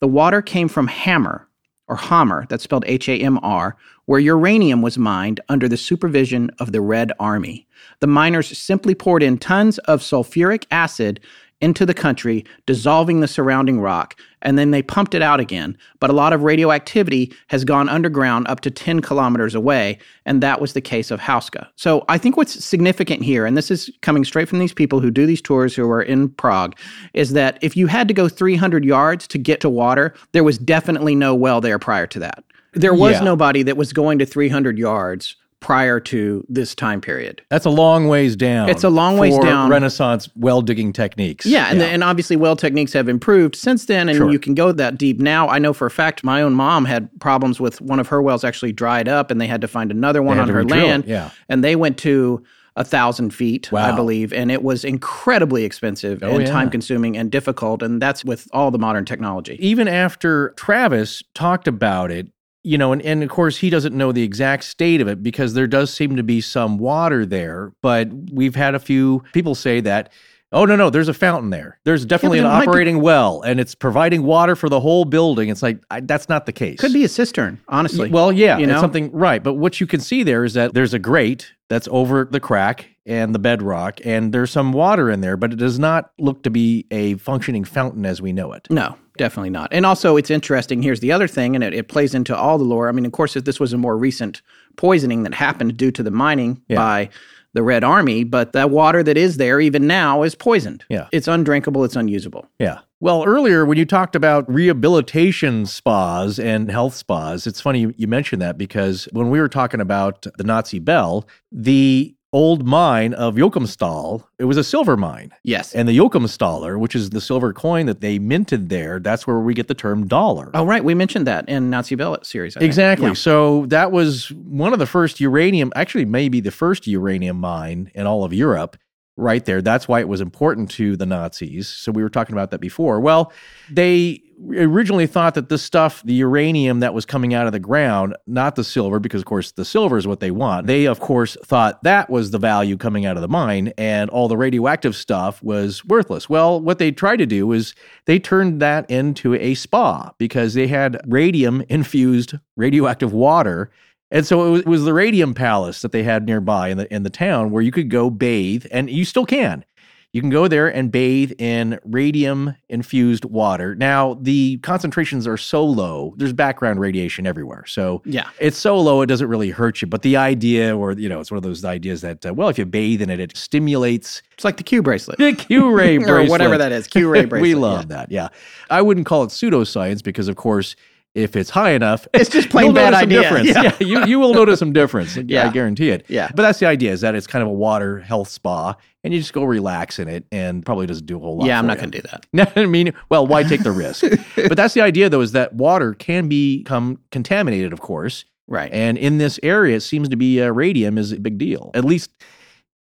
The 0.00 0.06
water 0.06 0.42
came 0.42 0.68
from 0.68 0.86
Hammer, 0.86 1.48
or 1.86 1.96
Hammer, 1.96 2.44
that's 2.50 2.64
spelled 2.64 2.84
H 2.86 3.08
A 3.08 3.16
M 3.16 3.38
R, 3.42 3.74
where 4.08 4.18
uranium 4.18 4.80
was 4.80 4.96
mined 4.96 5.38
under 5.50 5.68
the 5.68 5.76
supervision 5.76 6.50
of 6.58 6.72
the 6.72 6.80
Red 6.80 7.12
Army. 7.20 7.68
The 8.00 8.06
miners 8.06 8.56
simply 8.56 8.94
poured 8.94 9.22
in 9.22 9.36
tons 9.36 9.76
of 9.80 10.00
sulfuric 10.00 10.64
acid 10.70 11.20
into 11.60 11.84
the 11.84 11.92
country, 11.92 12.42
dissolving 12.64 13.20
the 13.20 13.28
surrounding 13.28 13.80
rock, 13.80 14.18
and 14.40 14.56
then 14.56 14.70
they 14.70 14.80
pumped 14.80 15.14
it 15.14 15.20
out 15.20 15.40
again. 15.40 15.76
But 16.00 16.08
a 16.08 16.14
lot 16.14 16.32
of 16.32 16.42
radioactivity 16.42 17.34
has 17.48 17.66
gone 17.66 17.90
underground 17.90 18.48
up 18.48 18.60
to 18.60 18.70
10 18.70 19.00
kilometers 19.00 19.54
away, 19.54 19.98
and 20.24 20.42
that 20.42 20.58
was 20.58 20.72
the 20.72 20.80
case 20.80 21.10
of 21.10 21.20
Houska. 21.20 21.66
So 21.76 22.06
I 22.08 22.16
think 22.16 22.38
what's 22.38 22.64
significant 22.64 23.22
here, 23.22 23.44
and 23.44 23.58
this 23.58 23.70
is 23.70 23.90
coming 24.00 24.24
straight 24.24 24.48
from 24.48 24.58
these 24.58 24.72
people 24.72 25.00
who 25.00 25.10
do 25.10 25.26
these 25.26 25.42
tours 25.42 25.74
who 25.74 25.90
are 25.90 26.00
in 26.00 26.30
Prague, 26.30 26.78
is 27.12 27.34
that 27.34 27.58
if 27.60 27.76
you 27.76 27.88
had 27.88 28.08
to 28.08 28.14
go 28.14 28.26
300 28.26 28.86
yards 28.86 29.26
to 29.28 29.36
get 29.36 29.60
to 29.60 29.68
water, 29.68 30.14
there 30.32 30.44
was 30.44 30.56
definitely 30.56 31.14
no 31.14 31.34
well 31.34 31.60
there 31.60 31.78
prior 31.78 32.06
to 32.06 32.20
that. 32.20 32.42
There 32.80 32.94
was 32.94 33.14
Yeah. 33.14 33.24
nobody 33.24 33.62
that 33.64 33.76
was 33.76 33.92
going 33.92 34.18
to 34.20 34.26
300 34.26 34.78
yards 34.78 35.36
prior 35.60 35.98
to 35.98 36.44
this 36.48 36.72
time 36.72 37.00
period. 37.00 37.42
That's 37.50 37.66
a 37.66 37.70
long 37.70 38.06
ways 38.06 38.36
down. 38.36 38.68
It's 38.68 38.84
a 38.84 38.88
long 38.90 39.18
ways 39.18 39.34
for 39.34 39.42
down. 39.42 39.68
Renaissance 39.70 40.28
well 40.36 40.62
digging 40.62 40.92
techniques. 40.92 41.44
Yeah, 41.44 41.66
and, 41.70 41.82
and 41.82 42.04
obviously 42.04 42.36
well 42.36 42.54
techniques 42.54 42.92
have 42.92 43.08
improved 43.08 43.56
since 43.56 43.86
then, 43.86 44.08
and 44.08 44.16
Sure. 44.16 44.30
you 44.30 44.38
can 44.38 44.54
go 44.54 44.70
that 44.70 44.96
deep 44.96 45.18
now. 45.18 45.48
I 45.48 45.58
know 45.58 45.72
for 45.72 45.86
a 45.86 45.90
fact 45.90 46.22
my 46.22 46.42
own 46.42 46.54
mom 46.54 46.84
had 46.84 47.08
problems 47.20 47.58
with 47.58 47.80
one 47.80 47.98
of 47.98 48.06
her 48.06 48.22
wells 48.22 48.44
actually 48.44 48.70
dried 48.72 49.08
up, 49.08 49.32
and 49.32 49.40
they 49.40 49.48
had 49.48 49.60
to 49.62 49.68
find 49.68 49.90
another 49.90 50.22
one 50.22 50.38
on 50.38 50.48
her 50.48 50.58
re-drill 50.58 50.78
it, 50.78 50.86
land. 50.88 51.04
yeah. 51.08 51.30
and 51.48 51.64
they 51.64 51.74
went 51.74 51.98
to 51.98 52.40
a 52.76 52.84
thousand 52.84 53.30
feet, 53.34 53.72
I 53.74 53.90
believe, 53.90 54.32
and 54.32 54.52
it 54.52 54.62
was 54.62 54.84
incredibly 54.84 55.64
expensive 55.64 56.22
Oh, 56.22 56.36
and 56.36 56.42
yeah. 56.42 56.52
time 56.52 56.70
consuming 56.70 57.16
and 57.16 57.28
difficult, 57.32 57.82
and 57.82 58.00
that's 58.00 58.24
with 58.24 58.46
all 58.52 58.70
the 58.70 58.78
modern 58.78 59.04
technology. 59.04 59.56
even 59.58 59.88
after 59.88 60.50
Travis 60.56 61.24
talked 61.34 61.66
about 61.66 62.12
it, 62.12 62.28
you 62.62 62.78
know, 62.78 62.92
and, 62.92 63.00
and 63.02 63.22
of 63.22 63.28
course, 63.28 63.58
he 63.58 63.70
doesn't 63.70 63.94
know 63.94 64.12
the 64.12 64.22
exact 64.22 64.64
state 64.64 65.00
of 65.00 65.08
it 65.08 65.22
because 65.22 65.54
there 65.54 65.66
does 65.66 65.92
seem 65.92 66.16
to 66.16 66.22
be 66.22 66.40
some 66.40 66.78
water 66.78 67.24
there. 67.24 67.72
But 67.82 68.08
we've 68.32 68.54
had 68.54 68.74
a 68.74 68.78
few 68.78 69.22
people 69.32 69.54
say 69.54 69.80
that, 69.80 70.12
oh, 70.52 70.64
no, 70.64 70.76
no, 70.76 70.90
there's 70.90 71.08
a 71.08 71.14
fountain 71.14 71.50
there. 71.50 71.78
There's 71.84 72.04
definitely 72.04 72.40
but 72.40 72.46
an 72.46 72.52
might 72.52 72.64
be- 72.64 72.68
operating 72.68 73.00
well 73.00 73.42
and 73.42 73.60
it's 73.60 73.74
providing 73.74 74.22
water 74.22 74.56
for 74.56 74.68
the 74.68 74.80
whole 74.80 75.04
building. 75.04 75.50
It's 75.50 75.62
like, 75.62 75.82
I, 75.90 76.00
that's 76.00 76.28
not 76.28 76.46
the 76.46 76.52
case. 76.52 76.80
Could 76.80 76.92
be 76.92 77.04
a 77.04 77.08
cistern, 77.08 77.60
honestly. 77.68 78.10
Well, 78.10 78.32
yeah, 78.32 78.56
you 78.56 78.64
it's 78.64 78.72
know? 78.72 78.80
something 78.80 79.12
right. 79.12 79.42
But 79.42 79.54
what 79.54 79.80
you 79.80 79.86
can 79.86 80.00
see 80.00 80.22
there 80.22 80.44
is 80.44 80.54
that 80.54 80.74
there's 80.74 80.94
a 80.94 80.98
grate 80.98 81.52
that's 81.68 81.88
over 81.90 82.26
the 82.30 82.40
crack 82.40 82.88
and 83.04 83.34
the 83.34 83.38
bedrock, 83.38 84.00
and 84.04 84.34
there's 84.34 84.50
some 84.50 84.72
water 84.72 85.10
in 85.10 85.22
there, 85.22 85.36
but 85.38 85.52
it 85.52 85.56
does 85.56 85.78
not 85.78 86.10
look 86.18 86.42
to 86.42 86.50
be 86.50 86.86
a 86.90 87.14
functioning 87.16 87.64
fountain 87.64 88.04
as 88.04 88.20
we 88.20 88.32
know 88.34 88.52
it. 88.52 88.66
No, 88.70 88.96
definitely 89.18 89.50
not. 89.50 89.68
And 89.72 89.84
also, 89.84 90.16
it's 90.16 90.30
interesting. 90.30 90.82
Here's 90.82 91.00
the 91.00 91.12
other 91.12 91.28
thing, 91.28 91.54
and 91.54 91.62
it, 91.62 91.74
it 91.74 91.88
plays 91.88 92.14
into 92.14 92.34
all 92.36 92.56
the 92.58 92.64
lore. 92.64 92.88
I 92.88 92.92
mean, 92.92 93.04
of 93.04 93.12
course, 93.12 93.34
this 93.34 93.60
was 93.60 93.72
a 93.72 93.78
more 93.78 93.96
recent 93.96 94.40
poisoning 94.76 95.24
that 95.24 95.34
happened 95.34 95.76
due 95.76 95.90
to 95.90 96.02
the 96.02 96.10
mining 96.10 96.62
Yeah. 96.68 96.76
by 96.76 97.10
the 97.54 97.62
Red 97.62 97.82
Army, 97.82 98.24
but 98.24 98.52
that 98.52 98.70
water 98.70 99.02
that 99.02 99.16
is 99.16 99.38
there 99.38 99.58
even 99.60 99.86
now 99.86 100.22
is 100.22 100.34
poisoned. 100.34 100.84
Yeah. 100.90 101.08
It's 101.12 101.26
undrinkable, 101.26 101.82
it's 101.82 101.96
unusable. 101.96 102.46
Yeah. 102.58 102.80
Well, 103.00 103.24
earlier 103.24 103.64
when 103.64 103.78
you 103.78 103.86
talked 103.86 104.14
about 104.14 104.48
rehabilitation 104.52 105.66
spas 105.66 106.38
and 106.38 106.70
health 106.70 106.94
spas, 106.94 107.46
it's 107.46 107.60
funny 107.60 107.92
you 107.96 108.06
mentioned 108.06 108.42
that 108.42 108.58
because 108.58 109.08
when 109.12 109.30
we 109.30 109.40
were 109.40 109.48
talking 109.48 109.80
about 109.80 110.26
the 110.36 110.44
Nazi 110.44 110.78
Bell, 110.78 111.26
the 111.50 112.14
old 112.32 112.66
mine 112.66 113.14
of 113.14 113.36
Joachimsthal, 113.36 114.24
it 114.38 114.44
was 114.44 114.56
a 114.56 114.64
silver 114.64 114.96
mine. 114.96 115.32
Yes. 115.44 115.74
And 115.74 115.88
the 115.88 115.96
Joachimsthaler, 115.96 116.78
which 116.78 116.94
is 116.94 117.10
the 117.10 117.20
silver 117.20 117.52
coin 117.52 117.86
that 117.86 118.00
they 118.00 118.18
minted 118.18 118.68
there, 118.68 118.98
that's 119.00 119.26
where 119.26 119.38
we 119.38 119.54
get 119.54 119.68
the 119.68 119.74
term 119.74 120.06
dollar. 120.06 120.50
oh, 120.54 120.64
right. 120.64 120.84
We 120.84 120.94
mentioned 120.94 121.26
that 121.26 121.48
in 121.48 121.70
Nazi 121.70 121.94
Bell 121.94 122.18
series. 122.22 122.56
I. 122.56 122.60
Exactly. 122.60 123.08
Yeah. 123.08 123.14
So 123.14 123.66
that 123.66 123.92
was 123.92 124.30
one 124.32 124.72
of 124.72 124.78
the 124.78 124.86
first 124.86 125.20
uranium, 125.20 125.72
actually, 125.74 126.04
maybe 126.04 126.40
the 126.40 126.50
first 126.50 126.86
uranium 126.86 127.38
mine 127.38 127.90
in 127.94 128.06
all 128.06 128.24
of 128.24 128.32
Europe, 128.32 128.76
right 129.16 129.44
there. 129.44 129.60
That's 129.60 129.88
why 129.88 130.00
it 130.00 130.08
was 130.08 130.20
important 130.20 130.70
to 130.72 130.96
the 130.96 131.06
Nazis. 131.06 131.66
So 131.66 131.92
we 131.92 132.02
were 132.02 132.08
talking 132.08 132.34
about 132.34 132.50
that 132.52 132.60
before. 132.60 133.00
Well, 133.00 133.32
they 133.70 134.22
originally 134.50 135.06
thought 135.06 135.34
that 135.34 135.48
this 135.48 135.62
stuff, 135.62 136.02
the 136.04 136.14
uranium 136.14 136.80
that 136.80 136.94
was 136.94 137.04
coming 137.04 137.34
out 137.34 137.46
of 137.46 137.52
the 137.52 137.58
ground, 137.58 138.16
not 138.26 138.56
the 138.56 138.64
silver, 138.64 138.98
because 138.98 139.20
of 139.20 139.26
course 139.26 139.52
the 139.52 139.64
silver 139.64 139.98
is 139.98 140.06
what 140.06 140.20
they 140.20 140.30
want. 140.30 140.66
They, 140.66 140.86
of 140.86 141.00
course, 141.00 141.36
thought 141.44 141.82
that 141.82 142.08
was 142.10 142.30
the 142.30 142.38
value 142.38 142.76
coming 142.76 143.06
out 143.06 143.16
of 143.16 143.22
the 143.22 143.28
mine 143.28 143.72
and 143.76 144.10
all 144.10 144.28
the 144.28 144.36
radioactive 144.36 144.94
stuff 144.94 145.42
was 145.42 145.84
worthless. 145.84 146.28
Well, 146.28 146.60
what 146.60 146.78
they 146.78 146.92
tried 146.92 147.16
to 147.16 147.26
do 147.26 147.50
is 147.52 147.74
they 148.06 148.18
turned 148.18 148.60
that 148.60 148.90
into 148.90 149.34
a 149.34 149.54
spa 149.54 150.12
because 150.18 150.54
they 150.54 150.66
had 150.66 151.00
radium 151.06 151.62
infused 151.68 152.34
radioactive 152.56 153.12
water. 153.12 153.70
And 154.10 154.24
so 154.24 154.46
it 154.46 154.50
was, 154.50 154.60
it 154.62 154.66
was 154.66 154.84
the 154.84 154.94
Radium 154.94 155.34
Palace 155.34 155.82
that 155.82 155.92
they 155.92 156.02
had 156.02 156.24
nearby 156.24 156.68
in 156.68 156.78
the 156.78 156.92
in 156.94 157.02
the 157.02 157.10
town 157.10 157.50
where 157.50 157.62
you 157.62 157.70
could 157.70 157.90
go 157.90 158.08
bathe, 158.08 158.64
and 158.70 158.88
you 158.88 159.04
still 159.04 159.26
can. 159.26 159.66
You 160.14 160.22
can 160.22 160.30
go 160.30 160.48
there 160.48 160.68
and 160.68 160.90
bathe 160.90 161.32
in 161.38 161.78
radium 161.84 162.56
infused 162.70 163.26
water. 163.26 163.74
Now, 163.74 164.14
the 164.22 164.56
concentrations 164.62 165.26
are 165.26 165.36
so 165.36 165.62
low, 165.66 166.14
there's 166.16 166.32
background 166.32 166.80
radiation 166.80 167.26
everywhere. 167.26 167.66
So 167.66 168.00
Yeah. 168.06 168.28
it's 168.40 168.56
so 168.56 168.78
low, 168.80 169.02
it 169.02 169.06
doesn't 169.06 169.28
really 169.28 169.50
hurt 169.50 169.82
you. 169.82 169.86
But 169.86 170.00
the 170.00 170.16
idea, 170.16 170.74
or, 170.74 170.92
you 170.92 171.10
know, 171.10 171.20
it's 171.20 171.30
one 171.30 171.36
of 171.36 171.42
those 171.42 171.62
ideas 171.62 172.00
that, 172.00 172.24
uh, 172.24 172.32
well, 172.32 172.48
if 172.48 172.56
you 172.58 172.64
bathe 172.64 173.02
in 173.02 173.10
it, 173.10 173.20
it 173.20 173.36
stimulates 173.36 174.22
It's 174.32 174.44
like 174.44 174.56
the 174.56 174.62
Q 174.62 174.82
bracelet. 174.82 175.18
the 175.18 175.34
Q 175.34 175.70
ray 175.72 175.96
or 175.98 176.00
bracelet. 176.00 176.30
whatever 176.30 176.56
that 176.56 176.72
is. 176.72 176.86
Q 176.86 177.10
ray 177.10 177.24
bracelet. 177.26 177.42
we 177.42 177.50
yeah. 177.50 177.56
love 177.56 177.88
that. 177.88 178.10
Yeah. 178.10 178.28
I 178.70 178.80
wouldn't 178.80 179.04
call 179.04 179.24
it 179.24 179.28
pseudoscience 179.28 180.02
because, 180.02 180.26
of 180.28 180.36
course, 180.36 180.74
if 181.14 181.34
it's 181.36 181.50
high 181.50 181.70
enough, 181.70 182.06
It's 182.14 182.30
just 182.30 182.48
plain 182.50 182.74
bad 182.74 182.94
idea. 182.94 183.22
difference. 183.22 183.48
Yeah. 183.48 183.62
Yeah. 183.62 183.74
you, 183.80 184.06
you 184.06 184.18
will 184.20 184.34
notice 184.34 184.58
some 184.58 184.72
difference. 184.72 185.16
yeah, 185.26 185.48
I 185.48 185.50
guarantee 185.50 185.90
it. 185.90 186.04
Yeah. 186.08 186.28
But 186.34 186.42
that's 186.42 186.58
the 186.60 186.66
idea 186.66 186.92
is 186.92 187.00
that 187.00 187.14
it's 187.14 187.26
kind 187.26 187.42
of 187.42 187.48
a 187.48 187.52
water 187.52 187.98
health 188.00 188.28
spa 188.28 188.74
and 189.02 189.12
you 189.14 189.20
just 189.20 189.32
go 189.32 189.42
relax 189.44 189.98
in 189.98 190.08
it 190.08 190.24
and 190.30 190.64
probably 190.64 190.86
doesn't 190.86 191.06
do 191.06 191.16
a 191.16 191.20
whole 191.20 191.38
lot. 191.38 191.46
Yeah, 191.46 191.58
I'm 191.58 191.66
not 191.66 191.78
going 191.78 191.90
to 191.90 192.00
do 192.00 192.06
that. 192.10 192.26
No, 192.32 192.46
I 192.56 192.66
mean, 192.66 192.92
well, 193.10 193.26
why 193.26 193.42
take 193.42 193.62
the 193.62 193.72
risk? 193.72 194.04
but 194.36 194.56
that's 194.56 194.74
the 194.74 194.80
idea, 194.82 195.08
though, 195.08 195.20
is 195.22 195.32
that 195.32 195.54
water 195.54 195.94
can 195.94 196.28
become 196.28 196.98
contaminated, 197.10 197.72
of 197.72 197.80
course. 197.80 198.24
Right. 198.46 198.72
And 198.72 198.96
in 198.96 199.18
this 199.18 199.38
area, 199.42 199.76
it 199.76 199.80
seems 199.80 200.08
to 200.08 200.16
be 200.16 200.40
uh, 200.42 200.48
radium 200.50 200.98
is 200.98 201.12
a 201.12 201.18
big 201.20 201.36
deal, 201.38 201.70
at 201.74 201.84
least 201.84 202.10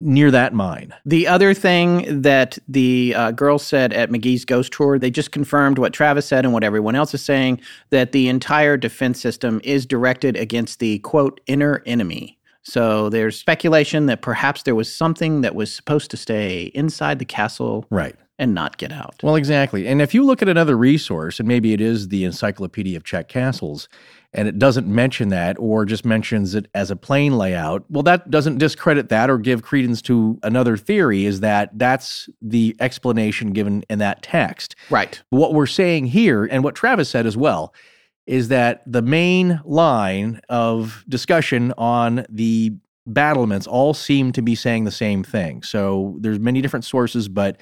near 0.02 0.32
that 0.32 0.54
mine. 0.54 0.94
The 1.06 1.28
other 1.28 1.54
thing 1.54 2.22
that 2.22 2.58
the 2.68 3.14
uh, 3.16 3.32
girls 3.32 3.66
said 3.66 3.94
at 3.94 4.10
McGee's 4.10 4.46
ghost 4.46 4.72
tour, 4.72 4.98
they 4.98 5.12
just 5.12 5.32
confirmed 5.32 5.78
what 5.78 5.94
Travis 5.94 6.26
said 6.26 6.46
and 6.46 6.54
what 6.54 6.64
everyone 6.64 6.96
else 6.96 7.14
is 7.14 7.24
saying 7.24 7.62
that 7.90 8.12
the 8.12 8.30
entire 8.30 8.78
defense 8.78 9.20
system 9.20 9.60
is 9.64 9.86
directed 9.86 10.38
against 10.38 10.80
the 10.80 11.00
quote 11.00 11.42
inner 11.48 11.84
enemy. 11.86 12.38
So 12.62 13.10
there's 13.10 13.38
speculation 13.38 14.06
that 14.08 14.22
perhaps 14.22 14.64
there 14.64 14.76
was 14.76 14.94
something 14.94 15.42
that 15.42 15.56
was 15.56 15.74
supposed 15.74 16.12
to 16.12 16.18
stay 16.18 16.72
inside 16.76 17.20
the 17.20 17.26
castle 17.26 17.86
Right. 17.90 18.16
And 18.40 18.56
not 18.56 18.78
get 18.78 18.92
out. 18.92 19.16
Well, 19.22 19.36
exactly. 19.36 19.86
And 19.86 20.02
if 20.02 20.14
you 20.14 20.24
look 20.24 20.42
at 20.42 20.48
another 20.48 20.78
resource, 20.78 21.40
and 21.40 21.48
maybe 21.48 21.74
it 21.74 21.82
is 21.82 22.08
the 22.08 22.24
Encyclopedia 22.24 22.98
of 22.98 23.04
Czech 23.04 23.28
Castles, 23.28 23.90
and 24.34 24.48
it 24.48 24.58
doesn't 24.58 24.88
mention 24.88 25.28
that 25.30 25.58
or 25.60 25.86
just 25.86 26.06
mentions 26.06 26.56
it 26.56 26.68
as 26.74 26.90
a 26.90 26.96
plain 26.96 27.38
layout, 27.38 27.84
well, 27.90 28.04
that 28.04 28.32
doesn't 28.32 28.58
discredit 28.58 29.10
that 29.10 29.30
or 29.30 29.38
give 29.38 29.62
credence 29.62 30.02
to 30.04 30.40
another 30.42 30.78
theory, 30.78 31.26
is 31.26 31.42
that 31.42 31.78
that's 31.78 32.30
the 32.42 32.76
explanation 32.80 33.52
given 33.52 33.84
in 33.90 34.00
that 34.00 34.24
text. 34.24 34.76
Right. 34.90 35.22
What 35.30 35.54
we're 35.54 35.66
saying 35.66 36.06
here, 36.06 36.46
and 36.46 36.64
what 36.64 36.76
Travis 36.76 37.10
said 37.10 37.26
as 37.26 37.36
well, 37.36 37.74
is 38.26 38.48
that 38.48 38.84
the 38.86 39.02
main 39.02 39.60
line 39.66 40.40
of 40.48 41.04
discussion 41.10 41.74
on 41.78 42.26
the 42.30 42.72
battlements 43.08 43.66
all 43.68 43.94
seem 43.94 44.32
to 44.32 44.42
be 44.42 44.54
saying 44.56 44.86
the 44.86 44.92
same 44.92 45.24
thing. 45.24 45.64
So 45.64 46.16
there's 46.20 46.40
many 46.40 46.62
different 46.62 46.86
sources, 46.86 47.28
but 47.28 47.60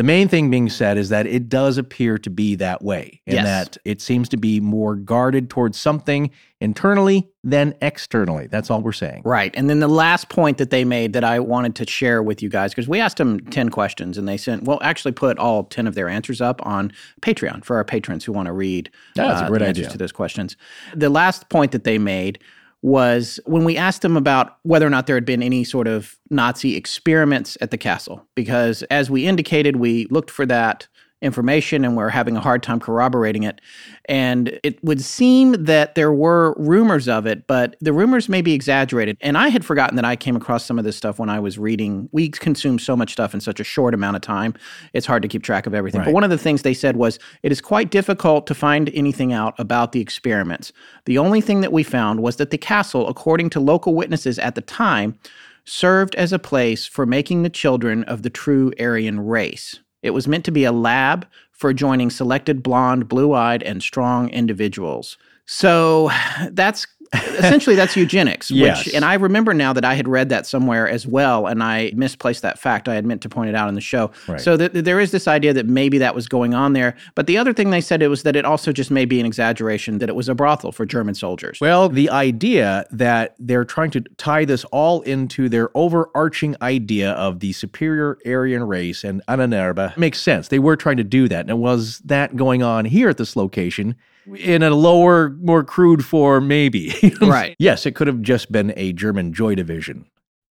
the 0.00 0.04
main 0.04 0.28
thing 0.28 0.48
being 0.48 0.70
said 0.70 0.96
is 0.96 1.10
that 1.10 1.26
it 1.26 1.50
does 1.50 1.76
appear 1.76 2.16
to 2.16 2.30
be 2.30 2.54
that 2.54 2.80
way, 2.80 3.20
and 3.26 3.34
Yes. 3.34 3.44
that 3.44 3.76
it 3.84 4.00
seems 4.00 4.30
to 4.30 4.38
be 4.38 4.58
more 4.58 4.96
guarded 4.96 5.50
towards 5.50 5.78
something 5.78 6.30
internally 6.58 7.28
than 7.44 7.74
externally. 7.82 8.46
That's 8.46 8.70
all 8.70 8.80
we're 8.80 8.92
saying. 8.92 9.20
Right. 9.26 9.54
And 9.54 9.68
then 9.68 9.80
the 9.80 9.88
last 9.88 10.30
point 10.30 10.56
that 10.56 10.70
they 10.70 10.86
made 10.86 11.12
that 11.12 11.22
I 11.22 11.38
wanted 11.38 11.74
to 11.74 11.86
share 11.86 12.22
with 12.22 12.42
you 12.42 12.48
guys, 12.48 12.70
because 12.70 12.88
we 12.88 12.98
asked 12.98 13.18
them 13.18 13.40
10 13.40 13.68
questions 13.68 14.16
and 14.16 14.26
they 14.26 14.38
sent, 14.38 14.62
well, 14.62 14.78
actually 14.80 15.12
put 15.12 15.38
all 15.38 15.64
10 15.64 15.86
of 15.86 15.94
their 15.94 16.08
answers 16.08 16.40
up 16.40 16.64
on 16.64 16.92
Patreon 17.20 17.62
for 17.62 17.76
our 17.76 17.84
patrons 17.84 18.24
who 18.24 18.32
want 18.32 18.46
to 18.46 18.54
read 18.54 18.88
uh, 19.18 19.28
that's 19.28 19.42
a 19.42 19.48
great 19.48 19.58
the 19.58 19.66
answers 19.66 19.88
to 19.88 19.98
those 19.98 20.12
questions. 20.12 20.56
The 20.94 21.10
last 21.10 21.50
point 21.50 21.72
that 21.72 21.84
they 21.84 21.98
made 21.98 22.38
was 22.82 23.38
when 23.44 23.64
we 23.64 23.76
asked 23.76 24.02
them 24.02 24.16
about 24.16 24.56
whether 24.62 24.86
or 24.86 24.90
not 24.90 25.06
there 25.06 25.16
had 25.16 25.26
been 25.26 25.42
any 25.42 25.64
sort 25.64 25.86
of 25.86 26.16
Nazi 26.30 26.76
experiments 26.76 27.58
at 27.60 27.70
the 27.70 27.78
castle, 27.78 28.26
because 28.34 28.82
as 28.84 29.10
we 29.10 29.26
indicated, 29.26 29.76
we 29.76 30.06
looked 30.10 30.30
for 30.30 30.46
that 30.46 30.88
information 31.22 31.84
and 31.84 31.96
we're 31.96 32.08
having 32.08 32.36
a 32.36 32.40
hard 32.40 32.62
time 32.62 32.80
corroborating 32.80 33.42
it. 33.42 33.60
And 34.06 34.58
it 34.62 34.82
would 34.82 35.02
seem 35.02 35.64
that 35.64 35.94
there 35.94 36.12
were 36.12 36.54
rumors 36.56 37.08
of 37.08 37.26
it, 37.26 37.46
but 37.46 37.76
the 37.80 37.92
rumors 37.92 38.28
may 38.28 38.42
be 38.42 38.54
exaggerated. 38.54 39.16
And 39.20 39.36
I 39.36 39.48
had 39.48 39.64
forgotten 39.64 39.96
that 39.96 40.04
I 40.04 40.16
came 40.16 40.34
across 40.34 40.64
some 40.64 40.78
of 40.78 40.84
this 40.84 40.96
stuff 40.96 41.18
when 41.18 41.28
I 41.28 41.38
was 41.38 41.58
reading. 41.58 42.08
We 42.12 42.30
consume 42.30 42.78
so 42.78 42.96
much 42.96 43.12
stuff 43.12 43.34
in 43.34 43.40
such 43.40 43.60
a 43.60 43.64
short 43.64 43.94
amount 43.94 44.16
of 44.16 44.22
time, 44.22 44.54
it's 44.92 45.06
hard 45.06 45.22
to 45.22 45.28
keep 45.28 45.42
track 45.42 45.66
of 45.66 45.74
everything. 45.74 46.02
But 46.02 46.14
one 46.14 46.24
of 46.24 46.30
the 46.30 46.38
things 46.38 46.62
they 46.62 46.74
said 46.74 46.96
was 46.96 47.18
it 47.42 47.52
is 47.52 47.60
quite 47.60 47.90
difficult 47.90 48.46
to 48.46 48.54
find 48.54 48.90
anything 48.94 49.32
out 49.32 49.54
about 49.58 49.92
the 49.92 50.00
experiments. 50.00 50.72
The 51.04 51.18
only 51.18 51.40
thing 51.40 51.60
that 51.60 51.72
we 51.72 51.82
found 51.82 52.20
was 52.20 52.36
that 52.36 52.50
the 52.50 52.58
castle, 52.58 53.08
according 53.08 53.50
to 53.50 53.60
local 53.60 53.94
witnesses 53.94 54.38
at 54.38 54.54
the 54.54 54.60
time, 54.60 55.18
served 55.64 56.14
as 56.14 56.32
a 56.32 56.38
place 56.38 56.86
for 56.86 57.06
making 57.06 57.42
the 57.42 57.50
children 57.50 58.04
of 58.04 58.22
the 58.22 58.30
true 58.30 58.72
Aryan 58.80 59.20
race. 59.20 59.80
It 60.02 60.10
was 60.10 60.28
meant 60.28 60.44
to 60.46 60.52
be 60.52 60.64
a 60.64 60.72
lab 60.72 61.26
for 61.52 61.72
joining 61.72 62.10
selected 62.10 62.62
blonde, 62.62 63.08
blue 63.08 63.34
eyed, 63.34 63.62
and 63.62 63.82
strong 63.82 64.28
individuals. 64.30 65.18
So 65.46 66.10
that's 66.50 66.86
essentially 67.14 67.76
that's 67.76 67.96
eugenics. 67.96 68.50
Yes. 68.60 68.84
Which, 68.84 68.94
and 68.94 69.04
I 69.04 69.14
remember 69.14 69.54
now 69.54 69.72
that 69.72 69.84
I 69.86 69.94
had 69.94 70.06
read 70.06 70.28
that 70.28 70.44
somewhere 70.44 70.86
as 70.86 71.06
well, 71.06 71.46
and 71.46 71.62
I 71.62 71.92
misplaced 71.94 72.42
that 72.42 72.58
fact. 72.58 72.88
I 72.88 72.94
had 72.94 73.06
meant 73.06 73.22
to 73.22 73.28
point 73.28 73.48
it 73.48 73.54
out 73.54 73.68
in 73.68 73.74
the 73.74 73.80
show. 73.80 74.10
Right. 74.28 74.40
So 74.40 74.56
th- 74.56 74.72
there 74.72 75.00
is 75.00 75.12
this 75.12 75.26
idea 75.26 75.54
that 75.54 75.66
maybe 75.66 75.96
that 75.98 76.14
was 76.14 76.28
going 76.28 76.52
on 76.52 76.74
there. 76.74 76.94
But 77.14 77.26
the 77.26 77.38
other 77.38 77.54
thing 77.54 77.70
they 77.70 77.80
said 77.80 78.02
it 78.02 78.08
was 78.08 78.22
that 78.24 78.36
it 78.36 78.44
also 78.44 78.72
just 78.72 78.90
may 78.90 79.06
be 79.06 79.18
an 79.18 79.24
exaggeration 79.24 79.98
that 79.98 80.10
it 80.10 80.14
was 80.14 80.28
a 80.28 80.34
brothel 80.34 80.72
for 80.72 80.84
German 80.84 81.14
soldiers. 81.14 81.58
Well, 81.60 81.88
the 81.88 82.10
idea 82.10 82.84
that 82.90 83.34
they're 83.38 83.64
trying 83.64 83.92
to 83.92 84.00
tie 84.18 84.44
this 84.44 84.64
all 84.66 85.00
into 85.02 85.48
their 85.48 85.70
overarching 85.74 86.56
idea 86.60 87.12
of 87.12 87.40
the 87.40 87.52
superior 87.52 88.18
Aryan 88.26 88.64
race 88.64 89.04
and 89.04 89.22
Ahnenerbe 89.26 89.96
makes 89.96 90.20
sense. 90.20 90.48
They 90.48 90.58
were 90.58 90.76
trying 90.76 90.98
to 90.98 91.04
do 91.04 91.28
that. 91.28 91.48
And 91.48 91.60
was 91.60 92.00
that 92.00 92.36
going 92.36 92.62
on 92.62 92.84
here 92.84 93.08
at 93.08 93.16
this 93.16 93.36
location 93.36 93.96
in 94.36 94.62
a 94.62 94.70
lower, 94.70 95.30
more 95.40 95.64
crude 95.64 96.04
form? 96.04 96.48
Maybe. 96.48 96.94
Right. 97.20 97.54
yes, 97.58 97.86
it 97.86 97.94
could 97.94 98.06
have 98.06 98.22
just 98.22 98.50
been 98.50 98.72
a 98.76 98.92
German 98.92 99.32
Joy 99.32 99.54
Division. 99.54 100.06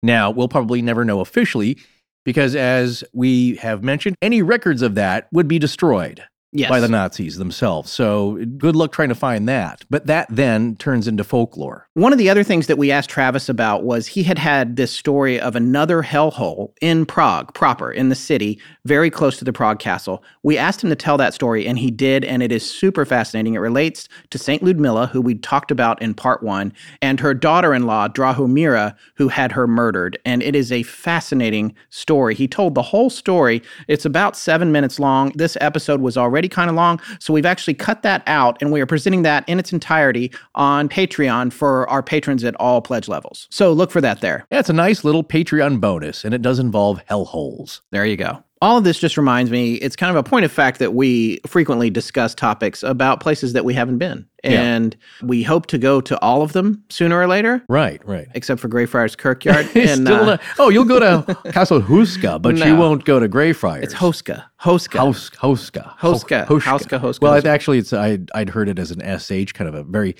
Now, 0.03 0.31
we'll 0.31 0.47
probably 0.47 0.81
never 0.81 1.03
know 1.03 1.19
officially 1.19 1.77
because, 2.23 2.55
as 2.55 3.03
we 3.13 3.55
have 3.57 3.83
mentioned, 3.83 4.15
any 4.21 4.41
records 4.41 4.81
of 4.81 4.95
that 4.95 5.27
would 5.31 5.47
be 5.47 5.59
destroyed. 5.59 6.23
Yes. 6.53 6.69
by 6.69 6.81
the 6.81 6.89
Nazis 6.89 7.37
themselves. 7.37 7.89
So 7.91 8.43
good 8.57 8.75
luck 8.75 8.91
trying 8.91 9.09
to 9.09 9.15
find 9.15 9.47
that. 9.47 9.85
But 9.89 10.07
that 10.07 10.27
then 10.29 10.75
turns 10.75 11.07
into 11.07 11.23
folklore. 11.23 11.87
One 11.93 12.11
of 12.11 12.19
the 12.19 12.29
other 12.29 12.43
things 12.43 12.67
that 12.67 12.77
we 12.77 12.91
asked 12.91 13.09
Travis 13.09 13.47
about 13.47 13.83
was 13.83 14.07
he 14.07 14.23
had 14.23 14.37
had 14.37 14.75
this 14.75 14.91
story 14.91 15.39
of 15.39 15.55
another 15.55 16.03
hellhole 16.03 16.73
in 16.81 17.05
Prague 17.05 17.53
proper, 17.53 17.89
in 17.89 18.09
the 18.09 18.15
city, 18.15 18.59
very 18.83 19.09
close 19.09 19.37
to 19.37 19.45
the 19.45 19.53
Prague 19.53 19.79
castle. 19.79 20.23
We 20.43 20.57
asked 20.57 20.83
him 20.83 20.89
to 20.89 20.95
tell 20.95 21.17
that 21.17 21.33
story, 21.33 21.65
and 21.65 21.79
he 21.79 21.89
did, 21.89 22.25
and 22.25 22.43
it 22.43 22.51
is 22.51 22.69
super 22.69 23.05
fascinating. 23.05 23.53
It 23.53 23.59
relates 23.59 24.09
to 24.29 24.37
St. 24.37 24.61
Ludmilla, 24.61 25.07
who 25.07 25.21
we 25.21 25.35
talked 25.35 25.71
about 25.71 26.01
in 26.01 26.13
part 26.13 26.43
one, 26.43 26.73
and 27.01 27.19
her 27.21 27.33
daughter 27.33 27.73
in 27.73 27.85
law, 27.85 28.09
Drahomira, 28.09 28.95
who 29.15 29.29
had 29.29 29.53
her 29.53 29.67
murdered. 29.67 30.19
And 30.25 30.43
it 30.43 30.55
is 30.55 30.71
a 30.71 30.83
fascinating 30.83 31.73
story. 31.89 32.35
He 32.35 32.47
told 32.47 32.75
the 32.75 32.81
whole 32.81 33.09
story. 33.09 33.61
It's 33.87 34.05
about 34.05 34.35
seven 34.35 34.73
minutes 34.73 34.99
long. 34.99 35.31
This 35.35 35.57
episode 35.61 36.01
was 36.01 36.17
already 36.17 36.40
kind 36.49 36.69
of 36.69 36.75
long, 36.75 37.01
so 37.19 37.33
we've 37.33 37.45
actually 37.45 37.73
cut 37.73 38.01
that 38.03 38.23
out, 38.27 38.57
and 38.61 38.71
we 38.71 38.81
are 38.81 38.85
presenting 38.85 39.23
that 39.23 39.47
in 39.47 39.59
its 39.59 39.73
entirety 39.73 40.31
on 40.55 40.89
Patreon 40.89 41.53
for 41.53 41.89
our 41.89 42.03
patrons 42.03 42.43
at 42.43 42.55
all 42.55 42.81
pledge 42.81 43.07
levels. 43.07 43.47
So 43.49 43.73
look 43.73 43.91
for 43.91 44.01
that 44.01 44.21
there. 44.21 44.45
Yeah, 44.51 44.59
it's 44.59 44.69
a 44.69 44.73
nice 44.73 45.03
little 45.03 45.23
Patreon 45.23 45.79
bonus, 45.79 46.23
and 46.25 46.33
it 46.33 46.41
does 46.41 46.59
involve 46.59 47.01
hellholes. 47.09 47.81
There 47.91 48.05
you 48.05 48.17
go. 48.17 48.43
All 48.61 48.77
of 48.77 48.83
this 48.83 48.99
just 48.99 49.17
reminds 49.17 49.49
me, 49.49 49.73
it's 49.75 49.95
kind 49.95 50.11
of 50.11 50.15
a 50.15 50.21
point 50.27 50.45
of 50.45 50.51
fact 50.51 50.77
that 50.79 50.93
we 50.93 51.39
frequently 51.47 51.89
discuss 51.89 52.35
topics 52.35 52.83
about 52.83 53.19
places 53.19 53.53
that 53.53 53.65
we 53.65 53.73
haven't 53.73 53.97
been. 53.97 54.27
Yeah. 54.43 54.61
And 54.61 54.95
we 55.23 55.41
hope 55.43 55.65
to 55.67 55.77
go 55.79 55.99
to 56.01 56.19
all 56.19 56.41
of 56.43 56.53
them 56.53 56.83
sooner 56.89 57.19
or 57.19 57.25
later, 57.27 57.63
Right, 57.69 58.01
right. 58.07 58.27
except 58.35 58.59
for 58.61 58.67
Greyfriars 58.67 59.15
Kirkyard. 59.15 59.67
and 59.75 60.05
Still 60.05 60.29
uh, 60.31 60.37
oh, 60.59 60.69
you'll 60.69 60.85
go 60.85 60.99
to 60.99 61.35
Castle 61.51 61.81
Huska, 61.81 62.39
but 62.41 62.57
you 62.57 62.75
won't 62.75 63.03
go 63.05 63.19
to 63.19 63.27
Greyfriars. 63.27 63.83
it's 63.83 63.93
Hoska. 63.95 64.43
Hoska. 64.61 64.97
House, 64.97 65.29
Hoska. 65.31 65.97
Hoska. 65.97 66.45
Ho- 66.45 66.59
Hauska, 66.59 66.99
Hoska, 66.99 67.19
Well, 67.21 67.33
Hoska. 67.33 67.37
it, 67.39 67.45
actually, 67.45 67.77
it's 67.79 67.93
I, 67.93 68.19
I'd 68.35 68.49
heard 68.49 68.69
it 68.69 68.77
as 68.79 68.91
an 68.91 69.01
sh, 69.19 69.51
kind 69.53 69.67
of 69.67 69.73
a 69.75 69.83
very, 69.83 70.15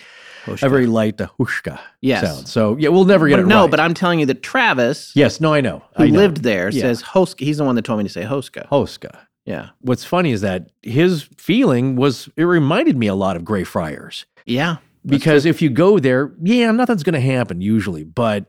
a 0.47 0.69
very 0.69 0.87
light 0.87 1.17
hushka 1.17 1.79
Yes. 2.01 2.23
sound. 2.25 2.47
So 2.47 2.77
yeah, 2.77 2.89
we'll 2.89 3.05
never 3.05 3.27
get 3.27 3.35
But 3.37 3.41
it 3.43 3.47
no, 3.47 3.61
right. 3.61 3.71
but 3.71 3.79
I'm 3.79 3.93
telling 3.93 4.19
you 4.19 4.25
that 4.27 4.41
Travis, 4.43 5.11
yes, 5.15 5.39
no, 5.41 5.53
I 5.53 5.61
know. 5.61 5.83
who 5.97 6.03
I 6.03 6.07
know. 6.09 6.17
lived 6.19 6.43
there, 6.43 6.69
Yeah. 6.69 6.81
says 6.81 7.03
Hoska. 7.03 7.41
He's 7.41 7.57
the 7.57 7.63
one 7.63 7.75
that 7.75 7.83
told 7.85 7.97
me 7.99 8.03
to 8.03 8.09
say 8.09 8.23
Hoska. 8.23 8.67
Hoska. 8.69 9.17
Yeah. 9.45 9.69
What's 9.81 10.03
funny 10.05 10.31
is 10.31 10.41
that 10.41 10.69
his 10.83 11.23
feeling 11.37 11.95
was 11.95 12.29
it 12.37 12.43
reminded 12.43 12.95
me 12.97 13.07
a 13.07 13.15
lot 13.15 13.35
of 13.35 13.43
Greyfriars 13.43 14.25
Yeah. 14.45 14.77
because 15.05 15.45
if 15.45 15.61
you 15.61 15.69
go 15.69 15.97
there, 15.99 16.31
yeah, 16.43 16.71
nothing's 16.71 17.03
going 17.03 17.13
to 17.15 17.19
happen 17.19 17.59
usually, 17.61 18.03
but 18.03 18.45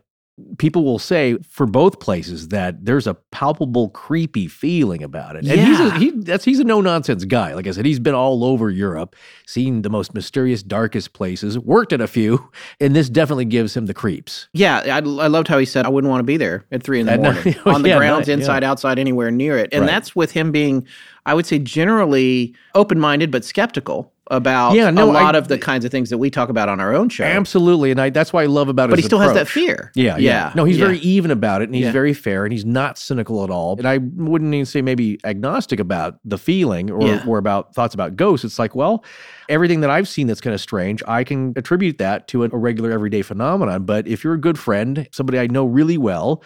people 0.58 0.84
will 0.84 0.98
say 0.98 1.36
for 1.48 1.66
both 1.66 2.00
places 2.00 2.48
that 2.48 2.84
there's 2.84 3.06
a 3.06 3.14
palpable 3.14 3.88
creepy 3.90 4.46
feeling 4.48 5.02
about 5.02 5.36
it. 5.36 5.44
And 5.46 5.60
he's 5.60 5.80
a, 5.80 5.84
Yeah. 5.84 5.98
he 5.98 6.10
that's 6.10 6.44
he's 6.44 6.60
a 6.60 6.64
no 6.64 6.80
nonsense 6.80 7.24
guy. 7.24 7.54
Like 7.54 7.66
I 7.66 7.70
said, 7.70 7.84
he's 7.86 7.98
been 8.00 8.14
all 8.14 8.44
over 8.44 8.70
Europe, 8.70 9.16
seen 9.46 9.82
the 9.82 9.90
most 9.90 10.14
mysterious, 10.14 10.62
darkest 10.62 11.12
places, 11.12 11.58
worked 11.58 11.92
at 11.92 12.00
a 12.00 12.06
few, 12.06 12.50
and 12.80 12.94
this 12.94 13.08
definitely 13.08 13.44
gives 13.46 13.76
him 13.76 13.86
the 13.86 13.94
creeps. 13.94 14.48
Yeah, 14.52 14.78
I, 14.84 14.96
I 14.98 15.00
loved 15.28 15.48
how 15.48 15.58
he 15.58 15.64
said, 15.64 15.86
I 15.86 15.88
wouldn't 15.88 16.10
want 16.10 16.20
to 16.20 16.24
be 16.24 16.36
there 16.36 16.64
at 16.72 16.82
three 16.82 17.00
in 17.00 17.06
the 17.06 17.16
morning 17.18 17.44
night. 17.44 17.58
on 17.66 17.82
the 17.82 17.88
Yeah, 17.90 17.98
grounds, 17.98 18.28
night, 18.28 18.32
yeah. 18.34 18.34
inside, 18.40 18.64
outside, 18.64 18.98
anywhere 18.98 19.30
near 19.30 19.58
it. 19.58 19.68
And 19.72 19.82
Right. 19.82 19.86
that's 19.88 20.14
with 20.16 20.32
him 20.32 20.52
being, 20.52 20.86
I 21.26 21.34
would 21.34 21.46
say, 21.46 21.58
generally 21.58 22.54
open 22.74 22.98
minded 22.98 23.30
but 23.30 23.44
skeptical 23.44 24.12
about 24.32 24.74
Yeah, 24.74 24.90
no, 24.90 25.04
a 25.04 25.12
lot 25.12 25.34
I- 25.36 25.38
of 25.38 25.46
the 25.46 25.58
kinds 25.58 25.84
of 25.84 25.90
things 25.92 26.10
that 26.10 26.18
we 26.18 26.30
talk 26.30 26.48
about 26.48 26.68
on 26.68 26.80
our 26.80 26.92
own 26.92 27.08
show. 27.08 27.22
Absolutely, 27.22 27.90
and 27.92 28.00
I, 28.00 28.10
that's 28.10 28.32
why 28.32 28.42
I 28.42 28.46
love 28.46 28.68
about 28.68 28.90
But 28.90 28.98
he 28.98 29.04
still 29.04 29.20
has 29.20 29.34
that 29.34 29.46
fear. 29.46 29.92
Yeah, 29.94 30.16
yeah. 30.16 30.32
Yeah, 30.48 30.52
No, 30.56 30.64
he's 30.64 30.78
yeah. 30.78 30.86
very 30.86 30.98
even 30.98 31.30
about 31.30 31.62
it 31.62 31.66
and 31.68 31.74
he's 31.74 31.90
very 31.90 32.14
fair 32.14 32.44
and 32.44 32.52
he's 32.52 32.64
not 32.64 32.96
cynical 32.98 33.44
at 33.44 33.50
all. 33.50 33.76
And 33.76 33.86
I 33.86 33.98
wouldn't 33.98 34.52
even 34.54 34.66
say 34.66 34.82
maybe 34.82 35.20
agnostic 35.24 35.78
about 35.78 36.18
the 36.24 36.38
feeling 36.38 36.90
or, 36.90 37.22
or 37.28 37.38
about 37.38 37.74
thoughts 37.74 37.94
about 37.94 38.16
ghosts. 38.16 38.44
It's 38.44 38.58
like, 38.58 38.74
well, 38.74 39.04
everything 39.50 39.82
that 39.82 39.90
I've 39.90 40.08
seen 40.08 40.26
that's 40.26 40.40
kind 40.40 40.54
of 40.54 40.60
strange, 40.60 41.02
I 41.06 41.22
can 41.24 41.52
attribute 41.56 41.98
that 41.98 42.26
to 42.28 42.44
a 42.44 42.48
regular 42.48 42.90
everyday 42.90 43.20
phenomenon. 43.22 43.84
But 43.84 44.08
if 44.08 44.24
you're 44.24 44.34
a 44.34 44.40
good 44.40 44.58
friend, 44.58 45.06
somebody 45.12 45.38
I 45.38 45.46
know 45.46 45.66
really 45.66 45.98
well, 45.98 46.42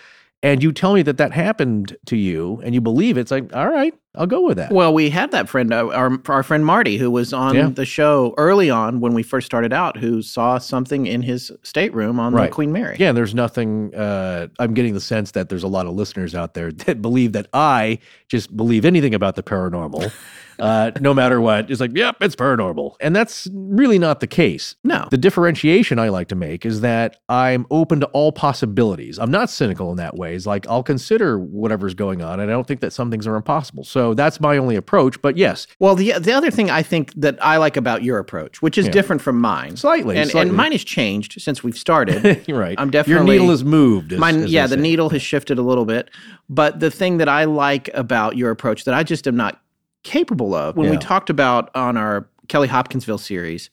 and 0.46 0.62
you 0.62 0.72
tell 0.72 0.94
me 0.94 1.02
that 1.02 1.16
that 1.18 1.32
happened 1.32 1.96
to 2.06 2.16
you 2.16 2.60
and 2.64 2.74
you 2.74 2.80
believe 2.80 3.16
it, 3.18 3.22
it's 3.22 3.30
like, 3.30 3.54
all 3.54 3.68
right, 3.68 3.92
I'll 4.14 4.26
go 4.26 4.42
with 4.46 4.56
that. 4.56 4.72
Well, 4.72 4.94
we 4.94 5.10
had 5.10 5.30
that 5.32 5.48
friend, 5.48 5.72
uh, 5.74 5.88
our, 5.88 6.18
our 6.28 6.42
friend 6.42 6.64
Marty, 6.64 6.96
who 6.98 7.10
was 7.10 7.32
on 7.32 7.54
Yeah. 7.54 7.68
the 7.68 7.84
show 7.84 8.32
early 8.38 8.70
on 8.70 9.00
when 9.00 9.12
we 9.12 9.22
first 9.22 9.44
started 9.44 9.72
out, 9.72 9.96
who 9.96 10.22
saw 10.22 10.58
something 10.58 11.06
in 11.06 11.22
his 11.22 11.50
stateroom 11.62 12.18
on 12.20 12.32
the 12.32 12.48
Queen 12.48 12.72
Mary. 12.72 12.96
Yeah, 12.98 13.12
there's 13.12 13.34
nothing. 13.34 13.94
Uh, 13.94 14.46
I'm 14.58 14.72
getting 14.72 14.94
the 14.94 15.00
sense 15.00 15.32
that 15.32 15.48
there's 15.48 15.64
a 15.64 15.68
lot 15.68 15.86
of 15.86 15.94
listeners 15.94 16.34
out 16.34 16.54
there 16.54 16.70
that 16.86 17.02
believe 17.02 17.32
that 17.32 17.48
I 17.52 17.98
just 18.28 18.56
believe 18.56 18.84
anything 18.84 19.14
about 19.14 19.34
the 19.36 19.42
paranormal, 19.42 20.10
uh, 20.58 20.90
no 21.00 21.12
matter 21.14 21.40
what. 21.40 21.70
It's 21.70 21.80
like, 21.80 21.96
yep, 21.96 22.16
it's 22.20 22.36
paranormal, 22.36 22.94
and 23.00 23.14
that's 23.14 23.48
really 23.52 23.98
not 23.98 24.20
the 24.20 24.26
case. 24.26 24.74
No. 24.84 25.08
The 25.10 25.16
differentiation 25.18 25.98
I 25.98 26.08
like 26.08 26.28
to 26.28 26.34
make 26.34 26.64
is 26.66 26.80
that 26.80 27.18
I'm 27.28 27.66
open 27.70 28.00
to 28.00 28.06
all 28.08 28.32
possibilities. 28.32 29.18
I'm 29.18 29.30
not 29.30 29.50
cynical 29.50 29.90
in 29.90 29.96
that 29.96 30.16
way. 30.16 30.34
It's 30.34 30.46
like 30.46 30.66
I'll 30.68 30.82
consider 30.82 31.38
whatever's 31.38 31.94
going 31.94 32.22
on, 32.22 32.40
and 32.40 32.50
I 32.50 32.54
don't 32.54 32.66
think 32.66 32.80
that 32.80 32.92
some 32.92 33.10
things 33.10 33.26
are 33.26 33.36
impossible. 33.36 33.84
So 33.84 34.14
that's 34.14 34.40
my 34.40 34.56
only 34.56 34.76
approach. 34.76 35.20
But 35.22 35.36
yes, 35.36 35.66
Well, 35.78 35.94
the 35.94 36.12
the 36.18 36.32
other 36.32 36.50
thing 36.50 36.70
I 36.70 36.82
think 36.82 37.12
that 37.16 37.38
I 37.44 37.56
like 37.58 37.76
about 37.76 38.02
your 38.02 38.18
approach, 38.18 38.62
which 38.62 38.78
is 38.78 38.86
Yeah. 38.86 38.92
different 38.92 39.22
from 39.22 39.40
mine, 39.40 39.76
Slightly, 39.76 40.16
and, 40.16 40.30
slightly. 40.30 40.48
and 40.48 40.56
mine 40.56 40.72
has 40.72 40.84
changed 40.84 41.40
since 41.40 41.62
we've 41.62 41.78
started. 41.78 42.42
you're 42.48 42.58
right. 42.58 42.74
I'm 42.78 42.90
definitely 42.90 43.34
your 43.34 43.40
needle 43.42 43.54
is 43.54 43.64
moved. 43.64 44.12
as- 44.12 44.18
Mine, 44.18 44.44
as 44.44 44.52
yeah, 44.52 44.66
the 44.66 44.76
say. 44.76 44.80
needle 44.82 45.10
has 45.10 45.22
shifted 45.22 45.58
a 45.58 45.62
little 45.62 45.84
bit, 45.84 46.10
but 46.48 46.80
the 46.80 46.90
thing 46.90 47.18
that 47.18 47.28
I 47.28 47.44
like 47.44 47.90
about 47.94 48.36
your 48.36 48.50
approach 48.50 48.84
that 48.84 48.94
I 48.94 49.02
just 49.02 49.26
am 49.26 49.36
not 49.36 49.60
capable 50.06 50.54
of 50.54 50.76
when 50.76 50.88
we 50.90 50.96
talked 50.96 51.28
about 51.30 51.70
on 51.74 51.96
our 51.96 52.28
Kelly 52.48 52.68
Hopkinsville 52.68 53.18
series. 53.18 53.68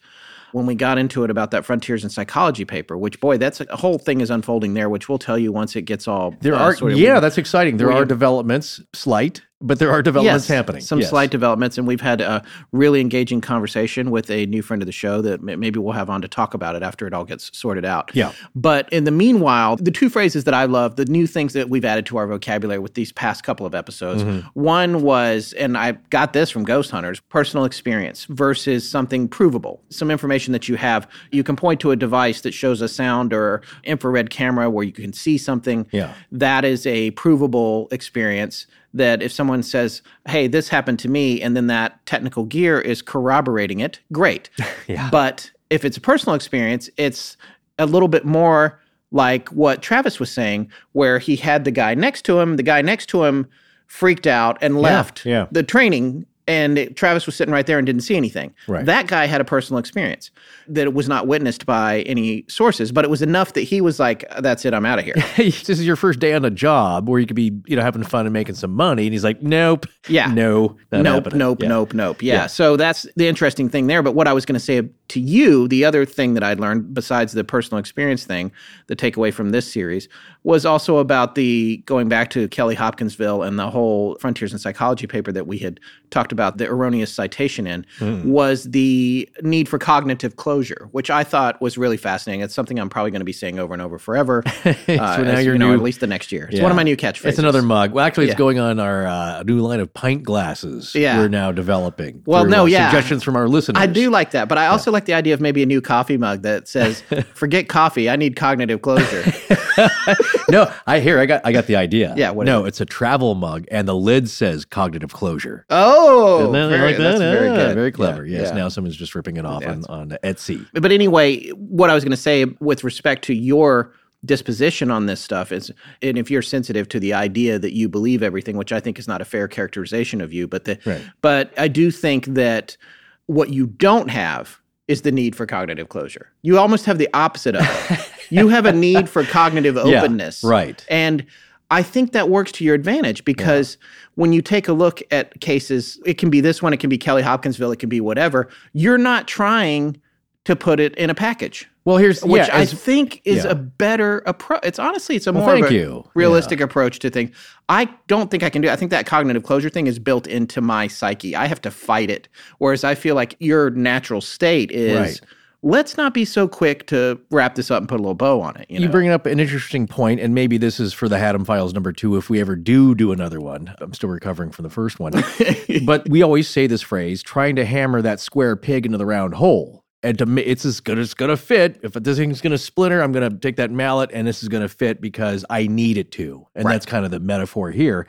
When 0.51 0.67
we 0.67 0.75
got 0.75 0.99
into 0.99 1.23
it 1.23 1.31
about 1.31 1.49
that 1.49 1.65
frontiers 1.65 2.03
in 2.03 2.11
psychology 2.11 2.63
paper, 2.63 2.95
which 2.95 3.19
boy, 3.19 3.39
that's 3.39 3.59
a 3.61 3.75
whole 3.75 3.97
thing 3.97 4.21
is 4.21 4.29
unfolding 4.29 4.75
there, 4.75 4.88
which 4.88 5.09
we'll 5.09 5.17
tell 5.17 5.36
you 5.38 5.51
once 5.51 5.75
it 5.75 5.81
gets 5.81 6.07
all 6.07 6.36
There 6.41 6.53
uh, 6.53 6.59
are, 6.59 6.75
sort 6.75 6.91
of- 6.91 6.99
yeah, 6.99 7.19
that's 7.19 7.39
exciting. 7.39 7.77
There 7.77 7.88
we- 7.88 7.95
are 7.95 8.05
developments, 8.05 8.79
slight, 8.93 9.41
but 9.64 9.80
there 9.80 9.89
are 9.89 10.01
developments 10.01 10.47
Yes, 10.47 10.55
happening. 10.55 10.82
Some 10.82 10.99
Yes. 10.99 11.09
slight 11.09 11.32
developments, 11.32 11.78
and 11.78 11.88
we've 11.88 12.01
had 12.01 12.22
a 12.22 12.43
really 12.72 12.99
engaging 13.01 13.41
conversation 13.41 14.11
with 14.11 14.30
a 14.30 14.45
new 14.47 14.61
friend 14.61 14.82
of 14.82 14.86
the 14.86 14.91
show 14.91 15.22
that 15.22 15.41
maybe 15.41 15.80
we'll 15.80 15.93
have 15.93 16.09
on 16.09 16.22
to 16.22 16.28
talk 16.28 16.53
about 16.53 16.76
it 16.76 16.84
after 16.84 17.07
it 17.07 17.14
all 17.14 17.24
gets 17.24 17.49
sorted 17.57 17.86
out. 17.86 18.11
Yeah. 18.14 18.34
But 18.53 18.88
in 18.91 19.05
the 19.05 19.11
meanwhile, 19.11 19.78
the 19.78 19.89
two 19.91 20.09
phrases 20.09 20.43
that 20.43 20.53
I 20.53 20.66
love, 20.66 20.97
the 20.97 21.05
new 21.05 21.26
things 21.26 21.53
that 21.53 21.70
we've 21.70 21.86
added 21.86 22.05
to 22.07 22.18
our 22.18 22.28
vocabulary 22.28 22.80
with 22.80 22.93
these 22.93 23.11
past 23.11 23.43
couple 23.43 23.66
of 23.66 23.74
episodes, 23.74 24.24
Mm-hmm. 24.24 24.47
one 24.53 25.01
was, 25.01 25.53
and 25.53 25.78
I 25.78 25.93
got 26.09 26.34
this 26.34 26.49
from 26.51 26.64
Ghost 26.66 26.91
Hunters, 26.91 27.20
personal 27.22 27.66
experience 27.66 28.26
versus 28.26 28.88
something 28.88 29.28
provable. 29.30 29.82
Some 29.89 30.11
information 30.11 30.51
that 30.51 30.68
you 30.68 30.76
have, 30.76 31.07
you 31.32 31.43
can 31.43 31.55
point 31.55 31.80
to 31.80 31.91
a 31.91 31.95
device 31.95 32.41
that 32.41 32.53
shows 32.53 32.82
a 32.82 32.88
sound 32.89 33.34
or 33.34 33.61
infrared 33.86 34.30
camera 34.30 34.70
where 34.70 34.84
you 34.84 34.91
can 34.91 35.14
see 35.14 35.38
something. 35.38 35.88
Yeah. 35.91 36.14
That 36.32 36.66
is 36.66 36.86
a 36.86 37.11
provable 37.11 37.88
experience 37.91 38.68
that 38.93 39.21
if 39.21 39.31
someone 39.31 39.63
says, 39.63 40.01
hey, 40.27 40.47
this 40.47 40.69
happened 40.69 40.99
to 40.99 41.09
me, 41.09 41.41
and 41.41 41.55
then 41.57 41.67
that 41.67 42.05
technical 42.05 42.45
gear 42.45 42.79
is 42.79 43.01
corroborating 43.01 43.79
it, 43.79 43.99
great. 44.11 44.49
Yeah. 44.87 45.09
But 45.09 45.49
if 45.69 45.85
it's 45.85 45.95
a 45.95 46.01
personal 46.01 46.35
experience, 46.35 46.89
it's 46.97 47.37
a 47.79 47.85
little 47.85 48.09
bit 48.09 48.25
more 48.25 48.81
like 49.11 49.47
what 49.49 49.81
Travis 49.81 50.19
was 50.19 50.29
saying, 50.29 50.69
where 50.91 51.19
he 51.19 51.37
had 51.37 51.63
the 51.63 51.71
guy 51.71 51.93
next 51.95 52.23
to 52.23 52.39
him, 52.39 52.57
the 52.57 52.63
guy 52.63 52.81
next 52.81 53.07
to 53.07 53.23
him 53.23 53.47
freaked 53.87 54.27
out 54.27 54.57
and 54.61 54.77
left 54.77 55.25
yeah. 55.25 55.47
the 55.51 55.63
training. 55.63 56.25
And 56.47 56.77
it- 56.77 56.95
Travis 56.97 57.25
was 57.25 57.35
sitting 57.35 57.53
right 57.53 57.65
there 57.65 57.77
and 57.77 57.85
didn't 57.85 58.01
see 58.01 58.15
anything. 58.17 58.53
Right. 58.67 58.85
That 58.85 59.07
guy 59.07 59.25
had 59.27 59.39
a 59.39 59.45
personal 59.45 59.79
experience 59.79 60.29
that 60.67 60.93
was 60.93 61.07
not 61.07 61.25
witnessed 61.27 61.65
by 61.65 62.01
any 62.01 62.43
sources, 62.49 62.91
but 62.91 63.05
it 63.05 63.09
was 63.09 63.21
enough 63.21 63.53
that 63.53 63.61
he 63.61 63.79
was 63.81 63.99
like, 63.99 64.25
"That's 64.39 64.65
it, 64.65 64.73
I'm 64.73 64.85
out 64.85 64.99
of 64.99 65.05
here." 65.05 65.15
this 65.37 65.69
is 65.69 65.85
your 65.85 65.95
first 65.95 66.19
day 66.19 66.33
on 66.33 66.43
a 66.45 66.49
job 66.49 67.07
where 67.07 67.19
you 67.19 67.25
could 67.25 67.35
be, 67.35 67.51
you 67.65 67.75
know, 67.75 67.81
having 67.81 68.03
fun 68.03 68.25
and 68.25 68.33
making 68.33 68.55
some 68.55 68.71
money. 68.73 69.05
And 69.05 69.13
he's 69.13 69.23
like, 69.23 69.41
nope. 69.41 69.85
Yeah. 70.07 70.27
No. 70.33 70.77
nope, 70.91 71.23
happening. 71.25 71.39
nope, 71.39 71.61
Yeah. 71.63 71.67
nope, 71.69 71.93
nope. 71.93 72.21
Yeah. 72.21 72.33
Yeah. 72.33 72.47
So 72.47 72.75
that's 72.77 73.07
the 73.15 73.27
interesting 73.27 73.69
thing 73.69 73.87
there. 73.87 74.03
But 74.03 74.13
what 74.13 74.27
I 74.27 74.33
was 74.33 74.45
going 74.45 74.53
to 74.55 74.59
say 74.59 74.81
to 75.09 75.19
you, 75.19 75.67
the 75.67 75.85
other 75.85 76.05
thing 76.05 76.33
that 76.35 76.43
I'd 76.43 76.59
learned 76.59 76.93
besides 76.93 77.33
the 77.33 77.43
personal 77.43 77.79
experience 77.79 78.25
thing, 78.25 78.51
the 78.87 78.95
takeaway 78.95 79.33
from 79.33 79.51
this 79.51 79.71
series 79.71 80.07
was 80.43 80.65
also 80.65 80.97
about 80.97 81.35
the 81.35 81.77
going 81.85 82.09
back 82.09 82.29
to 82.31 82.47
Kelly 82.49 82.75
Hopkinsville 82.75 83.41
and 83.43 83.57
the 83.57 83.69
whole 83.69 84.15
Frontiers 84.19 84.51
in 84.53 84.59
Psychology 84.59 85.07
paper 85.07 85.31
that 85.31 85.47
we 85.47 85.57
had 85.57 85.79
talked 86.14 86.32
about 86.32 86.57
the 86.57 86.68
erroneous 86.68 87.11
citation 87.11 87.68
in 87.68 87.86
Hmm. 87.99 88.30
was 88.30 88.64
the 88.66 89.28
need 89.41 89.68
for 89.68 89.78
cognitive 89.78 90.36
closure, 90.38 90.88
which 90.91 91.09
I 91.09 91.24
thought 91.24 91.61
was 91.61 91.78
really 91.78 91.97
fascinating. 91.97 92.41
It's 92.41 92.53
something 92.53 92.80
I'm 92.80 92.89
probably 92.89 93.11
going 93.11 93.20
to 93.22 93.26
be 93.26 93.34
saying 93.34 93.59
over 93.59 93.74
and 93.74 93.82
over 93.82 93.97
forever. 93.99 94.43
uh, 94.66 94.74
now 94.88 95.14
as, 95.24 95.43
you're 95.45 95.55
you 95.55 95.59
know, 95.59 95.70
new- 95.70 95.74
at 95.74 95.82
least 95.82 95.99
the 95.99 96.07
next 96.07 96.32
year. 96.32 96.45
It's 96.45 96.57
Yeah. 96.57 96.64
one 96.64 96.72
of 96.72 96.76
my 96.76 96.84
new 96.84 96.95
catchphrases. 96.95 97.26
It's 97.30 97.39
another 97.39 97.61
mug. 97.61 97.91
Well, 97.91 98.05
actually, 98.05 98.26
it's 98.26 98.34
Yeah. 98.34 98.38
going 98.38 98.59
on 98.59 98.80
our 98.80 99.05
uh, 99.07 99.43
new 99.43 99.59
line 99.59 99.80
of 99.80 99.93
pint 99.93 100.24
glasses. 100.24 100.93
Yeah. 100.95 101.18
We're 101.18 101.28
now 101.28 101.51
developing. 101.51 102.22
Well, 102.26 102.43
through, 102.43 102.51
no, 102.51 102.64
uh, 102.64 102.66
yeah. 102.68 102.89
Suggestions 102.91 103.24
from 103.24 103.36
our 103.36 103.47
listeners. 103.49 103.82
I 103.82 103.88
do 103.88 104.09
like 104.09 104.32
that, 104.32 104.47
but 104.47 104.57
I 104.57 104.68
also 104.68 104.91
like 104.91 105.05
the 105.05 105.14
idea 105.16 105.34
of 105.34 105.41
maybe 105.41 105.64
a 105.64 105.66
new 105.66 105.82
coffee 105.82 106.18
mug 106.18 106.43
that 106.43 106.68
says, 106.68 107.01
"Forget 107.34 107.68
coffee, 107.68 108.09
I 108.09 108.16
need 108.16 108.36
cognitive 108.36 108.82
closure." 108.82 109.24
no, 110.49 110.71
I 110.88 110.99
hear. 110.99 111.19
I 111.19 111.26
got. 111.26 111.41
I 111.45 111.51
got 111.51 111.67
the 111.67 111.76
idea. 111.76 112.13
Yeah, 112.17 112.32
no, 112.32 112.65
it's 112.65 112.82
a 112.82 112.86
travel 112.86 113.36
mug, 113.36 113.65
and 113.71 113.88
the 113.88 113.95
lid 113.95 114.30
says 114.30 114.65
cognitive 114.65 115.13
closure. 115.13 115.65
Oh, 115.69 116.51
that 116.51 116.67
very, 116.69 116.82
like 116.88 116.97
that? 116.97 117.03
that's 117.03 117.19
very 117.19 117.49
Ah, 117.49 117.55
good. 117.55 117.76
Very 117.76 117.91
clever. 117.91 118.26
Yeah, 118.26 118.39
yes. 118.39 118.49
yeah. 118.49 118.55
Now 118.55 118.69
someone's 118.69 118.95
just 118.95 119.15
ripping 119.15 119.38
it 119.38 119.45
off 119.45 119.65
on, 119.65 119.84
on 119.89 120.09
Etsy. 120.24 120.65
But 120.74 120.91
anyway, 120.91 121.49
what 121.49 121.89
I 121.89 121.93
was 121.93 122.03
going 122.03 122.11
to 122.11 122.17
say 122.17 122.45
with 122.59 122.84
respect 122.84 123.24
to 123.26 123.34
your 123.34 123.93
disposition 124.26 124.89
on 124.89 125.05
this 125.05 125.19
stuff 125.19 125.51
is, 125.51 125.69
and 126.01 126.17
if 126.17 126.32
you're 126.32 126.41
sensitive 126.41 126.88
to 126.89 126.99
the 126.99 127.13
idea 127.13 127.59
that 127.59 127.74
you 127.74 127.89
believe 127.89 128.24
everything, 128.24 128.55
which 128.55 128.71
I 128.71 128.80
think 128.80 128.97
is 128.97 129.07
not 129.07 129.21
a 129.21 129.26
fair 129.26 129.47
characterization 129.49 130.21
of 130.21 130.32
you, 130.32 130.47
but 130.47 130.63
the, 130.63 130.80
Right. 130.86 131.01
but 131.21 131.53
I 131.57 131.67
do 131.67 131.91
think 131.91 132.26
that 132.28 132.78
what 133.26 133.49
you 133.49 133.67
don't 133.67 134.09
have 134.09 134.59
is 134.88 135.03
the 135.03 135.11
need 135.11 135.36
for 135.36 135.45
cognitive 135.45 135.89
closure. 135.89 136.31
You 136.41 136.59
almost 136.59 136.86
have 136.86 136.97
the 136.97 137.09
opposite 137.13 137.55
of 137.55 137.65
it. 137.89 138.11
you 138.29 138.49
have 138.49 138.65
a 138.65 138.73
need 138.73 139.09
for 139.09 139.23
cognitive 139.23 139.75
Yeah, 139.75 140.01
openness, 140.01 140.43
right. 140.43 140.86
And 140.89 141.25
I 141.71 141.81
think 141.81 142.11
that 142.11 142.29
works 142.29 142.51
to 142.53 142.63
your 142.63 142.75
advantage 142.75 143.25
because 143.25 143.77
when 144.15 144.34
you 144.34 144.41
take 144.41 144.67
a 144.67 144.73
look 144.73 145.01
at 145.09 145.39
cases, 145.41 145.99
it 146.05 146.15
can 146.17 146.29
be 146.29 146.41
this 146.41 146.61
one, 146.61 146.73
it 146.73 146.79
can 146.79 146.89
be 146.89 146.97
Kelly 146.97 147.21
Hopkinsville, 147.21 147.71
it 147.71 147.79
can 147.79 147.89
be 147.89 148.01
whatever. 148.01 148.49
You're 148.73 148.97
not 148.97 149.27
trying 149.27 149.99
to 150.43 150.55
put 150.55 150.79
it 150.79 150.93
in 150.95 151.09
a 151.09 151.15
package, 151.15 151.67
Well, 151.86 151.97
here's 151.97 152.23
which 152.23 152.47
yeah, 152.47 152.57
I 152.57 152.65
think 152.65 153.21
is 153.25 153.43
yeah. 153.43 153.51
a 153.51 153.55
better 153.55 154.23
approach. 154.25 154.61
It's 154.63 154.79
honestly, 154.79 155.17
it's 155.17 155.27
a 155.27 155.34
Well, 155.34 155.45
more 155.45 155.53
thank 155.53 155.71
you. 155.71 156.09
realistic 156.15 156.61
approach 156.61 156.99
to 156.99 157.09
things. 157.09 157.36
I 157.67 157.89
don't 158.07 158.31
think 158.31 158.41
I 158.41 158.49
can 158.49 158.61
do. 158.61 158.69
I 158.69 158.75
think 158.77 158.91
that 158.91 159.05
cognitive 159.05 159.43
closure 159.43 159.69
thing 159.69 159.88
is 159.88 159.99
built 159.99 160.25
into 160.25 160.61
my 160.61 160.88
psyche. 160.88 161.36
I 161.36 161.47
have 161.47 161.61
to 161.61 161.71
fight 161.71 162.09
it, 162.09 162.29
whereas 162.59 162.84
I 162.84 162.95
feel 162.95 163.15
like 163.15 163.36
your 163.39 163.69
natural 163.71 164.21
state 164.21 164.71
is. 164.71 164.97
Right. 164.97 165.21
Let's 165.65 165.95
not 165.95 166.13
be 166.13 166.25
so 166.25 166.45
quick 166.45 166.88
to 166.88 167.17
wrap 167.31 167.55
this 167.55 167.71
up 167.71 167.79
and 167.79 167.88
put 167.88 167.95
a 167.95 168.03
little 168.03 168.15
bow 168.15 168.41
on 168.41 168.57
it. 168.57 168.65
You, 168.69 168.81
You 168.81 168.89
bring 168.89 169.07
up 169.07 169.25
an 169.25 169.39
interesting 169.39 169.88
point, 169.88 170.19
and 170.19 170.36
maybe 170.36 170.57
this 170.57 170.77
is 170.77 170.91
for 170.91 171.07
the 171.07 171.17
Haddam 171.17 171.45
Files 171.45 171.73
number 171.73 171.93
two. 171.93 172.17
If 172.17 172.29
we 172.29 172.41
ever 172.41 172.57
do 172.57 172.93
do 172.93 173.13
another 173.13 173.39
one, 173.39 173.73
I'm 173.79 173.93
still 173.93 174.09
recovering 174.09 174.51
from 174.51 174.63
the 174.63 174.69
first 174.69 174.99
one. 174.99 175.13
but 175.86 176.07
we 176.09 176.21
always 176.21 176.49
say 176.49 176.67
this 176.67 176.81
phrase: 176.81 177.23
trying 177.23 177.55
to 177.55 177.63
hammer 177.63 178.01
that 178.01 178.19
square 178.19 178.57
peg 178.57 178.86
into 178.86 178.97
the 178.97 179.05
round 179.05 179.36
hole. 179.36 179.82
And 180.03 180.17
to 180.17 180.49
it's 180.49 180.65
as 180.65 180.81
good 180.81 180.99
as 180.99 181.07
it's 181.07 181.13
gonna 181.13 181.37
fit. 181.37 181.79
If 181.81 181.93
this 181.93 182.17
thing's 182.17 182.41
gonna 182.41 182.57
splinter, 182.57 183.01
I'm 183.01 183.11
gonna 183.11 183.35
take 183.37 183.55
that 183.55 183.71
mallet, 183.71 184.11
and 184.13 184.27
this 184.27 184.43
is 184.43 184.49
gonna 184.49 184.67
fit 184.67 184.99
because 184.99 185.45
I 185.49 185.67
need 185.67 185.97
it 185.97 186.11
to. 186.13 186.45
And 186.55 186.65
that's 186.65 186.85
kind 186.85 187.05
of 187.05 187.11
the 187.11 187.19
metaphor 187.19 187.71
here. 187.71 188.07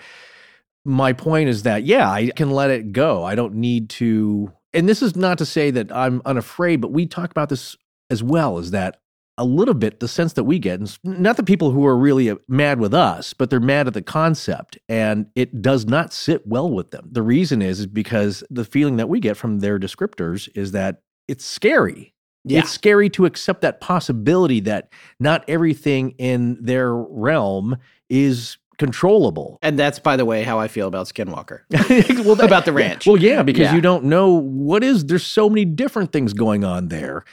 My 0.84 1.12
point 1.12 1.48
is 1.48 1.62
that 1.62 1.84
yeah, 1.84 2.10
I 2.10 2.30
can 2.30 2.50
let 2.50 2.70
it 2.70 2.92
go. 2.92 3.24
I 3.24 3.34
don't 3.34 3.54
need 3.54 3.90
to. 3.90 4.52
And 4.72 4.88
this 4.88 5.02
is 5.02 5.14
not 5.14 5.38
to 5.38 5.46
say 5.46 5.70
that 5.70 5.92
I'm 5.92 6.20
unafraid, 6.24 6.80
but 6.80 6.90
we 6.90 7.06
talk 7.06 7.30
about 7.30 7.48
this 7.48 7.76
as 8.10 8.22
well. 8.22 8.58
Is 8.58 8.72
that 8.72 9.00
a 9.36 9.44
little 9.44 9.74
bit 9.74 10.00
the 10.00 10.08
sense 10.08 10.34
that 10.34 10.44
we 10.44 10.58
get, 10.58 10.78
and 10.80 10.98
not 11.02 11.36
the 11.36 11.42
people 11.42 11.70
who 11.72 11.84
are 11.86 11.96
really 11.96 12.30
uh, 12.30 12.36
mad 12.48 12.78
with 12.78 12.94
us, 12.94 13.32
but 13.32 13.50
they're 13.50 13.60
mad 13.60 13.86
at 13.86 13.94
the 13.94 14.02
concept, 14.02 14.78
and 14.88 15.26
it 15.34 15.60
does 15.60 15.86
not 15.86 16.12
sit 16.12 16.46
well 16.46 16.70
with 16.70 16.90
them. 16.92 17.08
The 17.10 17.22
reason 17.22 17.60
is, 17.60 17.80
is 17.80 17.86
because 17.86 18.44
the 18.48 18.64
feeling 18.64 18.96
that 18.96 19.08
we 19.08 19.18
get 19.20 19.36
from 19.36 19.58
their 19.58 19.78
descriptors 19.78 20.48
is 20.54 20.72
that 20.72 21.02
it's 21.28 21.44
scary. 21.44 22.12
Yeah. 22.44 22.60
It's 22.60 22.70
scary 22.70 23.08
to 23.10 23.24
accept 23.24 23.62
that 23.62 23.80
possibility 23.80 24.60
that 24.60 24.88
not 25.18 25.44
everything 25.48 26.10
in 26.18 26.58
their 26.62 26.94
realm 26.94 27.76
is 28.10 28.58
controllable. 28.76 29.58
and 29.62 29.78
that's, 29.78 29.98
by 29.98 30.16
the 30.16 30.24
way, 30.24 30.42
how 30.42 30.58
I 30.58 30.68
feel 30.68 30.88
about 30.88 31.06
Skinwalker. 31.06 31.60
well, 32.24 32.34
that- 32.34 32.44
About 32.44 32.64
the 32.64 32.72
ranch. 32.72 33.06
Well, 33.06 33.16
yeah, 33.16 33.42
because 33.42 33.62
Yeah. 33.68 33.74
you 33.76 33.80
don't 33.80 34.04
know 34.04 34.32
what 34.32 34.82
is. 34.84 35.06
There's 35.06 35.24
so 35.24 35.48
many 35.48 35.64
different 35.64 36.12
things 36.12 36.32
going 36.32 36.64
on 36.64 36.88
there, 36.88 37.24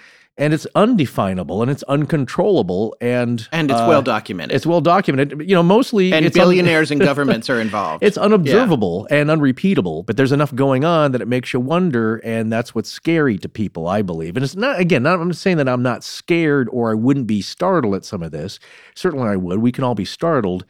and 0.41 0.55
it's 0.55 0.65
undefinable 0.73 1.61
and 1.61 1.69
it's 1.69 1.83
uncontrollable, 1.83 2.95
and 2.99 3.47
and 3.51 3.69
it's 3.69 3.79
uh, 3.79 3.85
well 3.87 4.01
documented. 4.01 4.55
It's 4.55 4.65
well 4.65 4.81
documented. 4.81 5.47
You 5.47 5.55
know, 5.55 5.61
mostly 5.61 6.11
and 6.11 6.25
it's 6.25 6.35
un- 6.35 6.41
billionaires 6.41 6.89
and 6.89 6.99
governments 7.09 7.47
are 7.47 7.61
involved. 7.61 8.03
it's 8.03 8.17
unobservable 8.17 9.07
and 9.11 9.29
unrepeatable, 9.29 10.01
but 10.03 10.17
there's 10.17 10.31
enough 10.31 10.53
going 10.55 10.83
on 10.83 11.11
that 11.11 11.21
it 11.21 11.27
makes 11.27 11.53
you 11.53 11.59
wonder, 11.59 12.17
and 12.17 12.51
that's 12.51 12.73
what's 12.73 12.89
scary 12.89 13.37
to 13.37 13.47
people, 13.47 13.87
I 13.87 14.01
believe. 14.01 14.35
And 14.35 14.43
it's 14.43 14.55
not 14.55 14.79
again, 14.79 15.03
not, 15.03 15.19
I'm 15.19 15.27
not 15.27 15.37
saying 15.37 15.57
that 15.57 15.69
I'm 15.69 15.83
not 15.83 16.03
scared 16.03 16.67
or 16.71 16.89
I 16.89 16.95
wouldn't 16.95 17.27
be 17.27 17.41
startled 17.41 17.93
at 17.93 18.03
some 18.03 18.23
of 18.23 18.31
this. 18.31 18.59
Certainly, 18.95 19.29
I 19.29 19.35
would. 19.35 19.59
We 19.59 19.71
can 19.71 19.83
all 19.83 19.95
be 19.95 20.05
startled. 20.05 20.65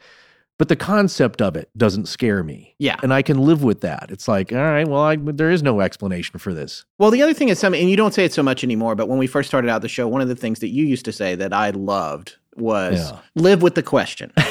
But 0.62 0.68
the 0.68 0.76
concept 0.76 1.42
of 1.42 1.56
it 1.56 1.70
doesn't 1.76 2.06
scare 2.06 2.44
me. 2.44 2.76
Yeah. 2.78 2.94
And 3.02 3.12
I 3.12 3.20
can 3.22 3.36
live 3.38 3.64
with 3.64 3.80
that. 3.80 4.10
It's 4.12 4.28
like, 4.28 4.52
all 4.52 4.58
right, 4.58 4.86
well, 4.86 5.00
I, 5.00 5.16
there 5.16 5.50
is 5.50 5.60
no 5.60 5.80
explanation 5.80 6.38
for 6.38 6.54
this. 6.54 6.84
Well, 6.98 7.10
the 7.10 7.20
other 7.20 7.34
thing 7.34 7.48
is 7.48 7.58
something, 7.58 7.80
and 7.80 7.90
you 7.90 7.96
don't 7.96 8.14
say 8.14 8.24
it 8.24 8.32
so 8.32 8.44
much 8.44 8.62
anymore, 8.62 8.94
but 8.94 9.08
when 9.08 9.18
we 9.18 9.26
first 9.26 9.48
started 9.48 9.68
out 9.68 9.82
the 9.82 9.88
show, 9.88 10.06
one 10.06 10.20
of 10.20 10.28
the 10.28 10.36
things 10.36 10.60
that 10.60 10.68
you 10.68 10.84
used 10.86 11.04
to 11.06 11.12
say 11.12 11.34
that 11.34 11.52
I 11.52 11.70
loved 11.70 12.36
was 12.54 13.10
Yeah. 13.10 13.18
live 13.34 13.60
with 13.60 13.74
the 13.74 13.82
question. 13.82 14.32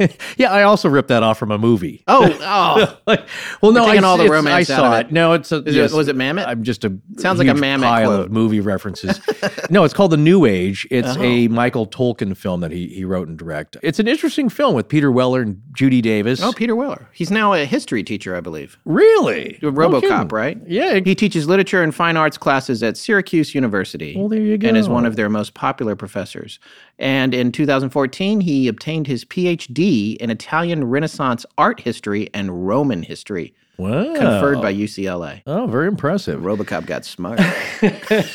yeah, 0.36 0.50
I 0.52 0.62
also 0.62 0.88
ripped 0.88 1.08
that 1.08 1.22
off 1.22 1.38
from 1.38 1.50
a 1.50 1.58
movie. 1.58 2.02
Oh, 2.06 2.36
oh. 2.40 2.96
Like, 3.06 3.26
well, 3.60 3.72
no, 3.72 3.84
I, 3.86 3.96
all 3.98 4.16
the 4.16 4.28
romance 4.28 4.70
I 4.70 4.74
saw 4.76 4.96
it. 4.98 5.06
it. 5.06 5.12
No, 5.12 5.32
it's 5.32 5.50
a. 5.52 5.56
It- 5.66 5.92
was 5.92 6.06
it 6.08 6.14
Mammoth? 6.16 6.46
I'm 6.46 6.62
just 6.62 6.84
a 6.84 6.96
Sounds 7.18 7.38
like 7.38 7.48
a 7.48 7.54
Mammoth 7.54 7.88
pile 7.88 8.06
quote. 8.08 8.26
of 8.26 8.30
movie 8.32 8.60
references. 8.60 9.20
no, 9.70 9.82
it's 9.84 9.94
called 9.94 10.12
The 10.12 10.16
New 10.16 10.44
Age. 10.44 10.86
It's 10.90 11.16
Oh. 11.16 11.22
a 11.22 11.48
Michael 11.48 11.86
Tolkin 11.86 12.36
film 12.36 12.60
that 12.60 12.70
he 12.70 12.86
he 12.88 13.04
wrote 13.04 13.26
and 13.28 13.36
directed. 13.38 13.80
It's 13.82 13.98
an 13.98 14.06
interesting 14.06 14.48
film 14.48 14.74
with 14.74 14.88
Peter 14.88 15.10
Weller 15.10 15.40
and 15.42 15.60
Judy 15.72 16.00
Davis. 16.00 16.40
oh, 16.42 16.52
Peter 16.52 16.76
Weller. 16.76 17.08
He's 17.12 17.30
now 17.30 17.52
a 17.52 17.64
history 17.64 18.02
teacher, 18.04 18.36
I 18.36 18.40
believe. 18.40 18.78
really? 18.84 19.58
A 19.62 19.66
No 19.66 19.72
Robocop, 19.72 20.00
kidding. 20.02 20.28
right? 20.28 20.58
Yeah. 20.66 21.00
He 21.04 21.14
teaches 21.14 21.48
literature 21.48 21.82
and 21.82 21.94
fine 21.94 22.16
arts 22.16 22.38
classes 22.38 22.82
at 22.82 22.96
Syracuse 22.96 23.54
University. 23.54 24.14
Well, 24.16 24.28
there 24.28 24.40
you 24.40 24.56
go. 24.58 24.68
And 24.68 24.76
is 24.76 24.88
one 24.88 25.06
of 25.06 25.16
their 25.16 25.28
most 25.28 25.54
popular 25.54 25.96
professors. 25.96 26.58
And 27.00 27.32
in 27.32 27.50
2014, 27.50 28.42
he 28.42 28.68
obtained 28.68 29.06
his 29.06 29.24
PhD 29.24 30.16
in 30.18 30.30
Italian 30.30 30.84
Renaissance 30.84 31.46
art 31.56 31.80
history 31.80 32.28
and 32.34 32.68
Roman 32.68 33.02
history, 33.02 33.54
wow. 33.78 34.14
conferred 34.14 34.60
by 34.60 34.74
UCLA. 34.74 35.40
Oh, 35.46 35.66
very 35.66 35.88
impressive. 35.88 36.40
Robocop 36.40 36.84
got 36.84 37.06
smart. 37.06 37.38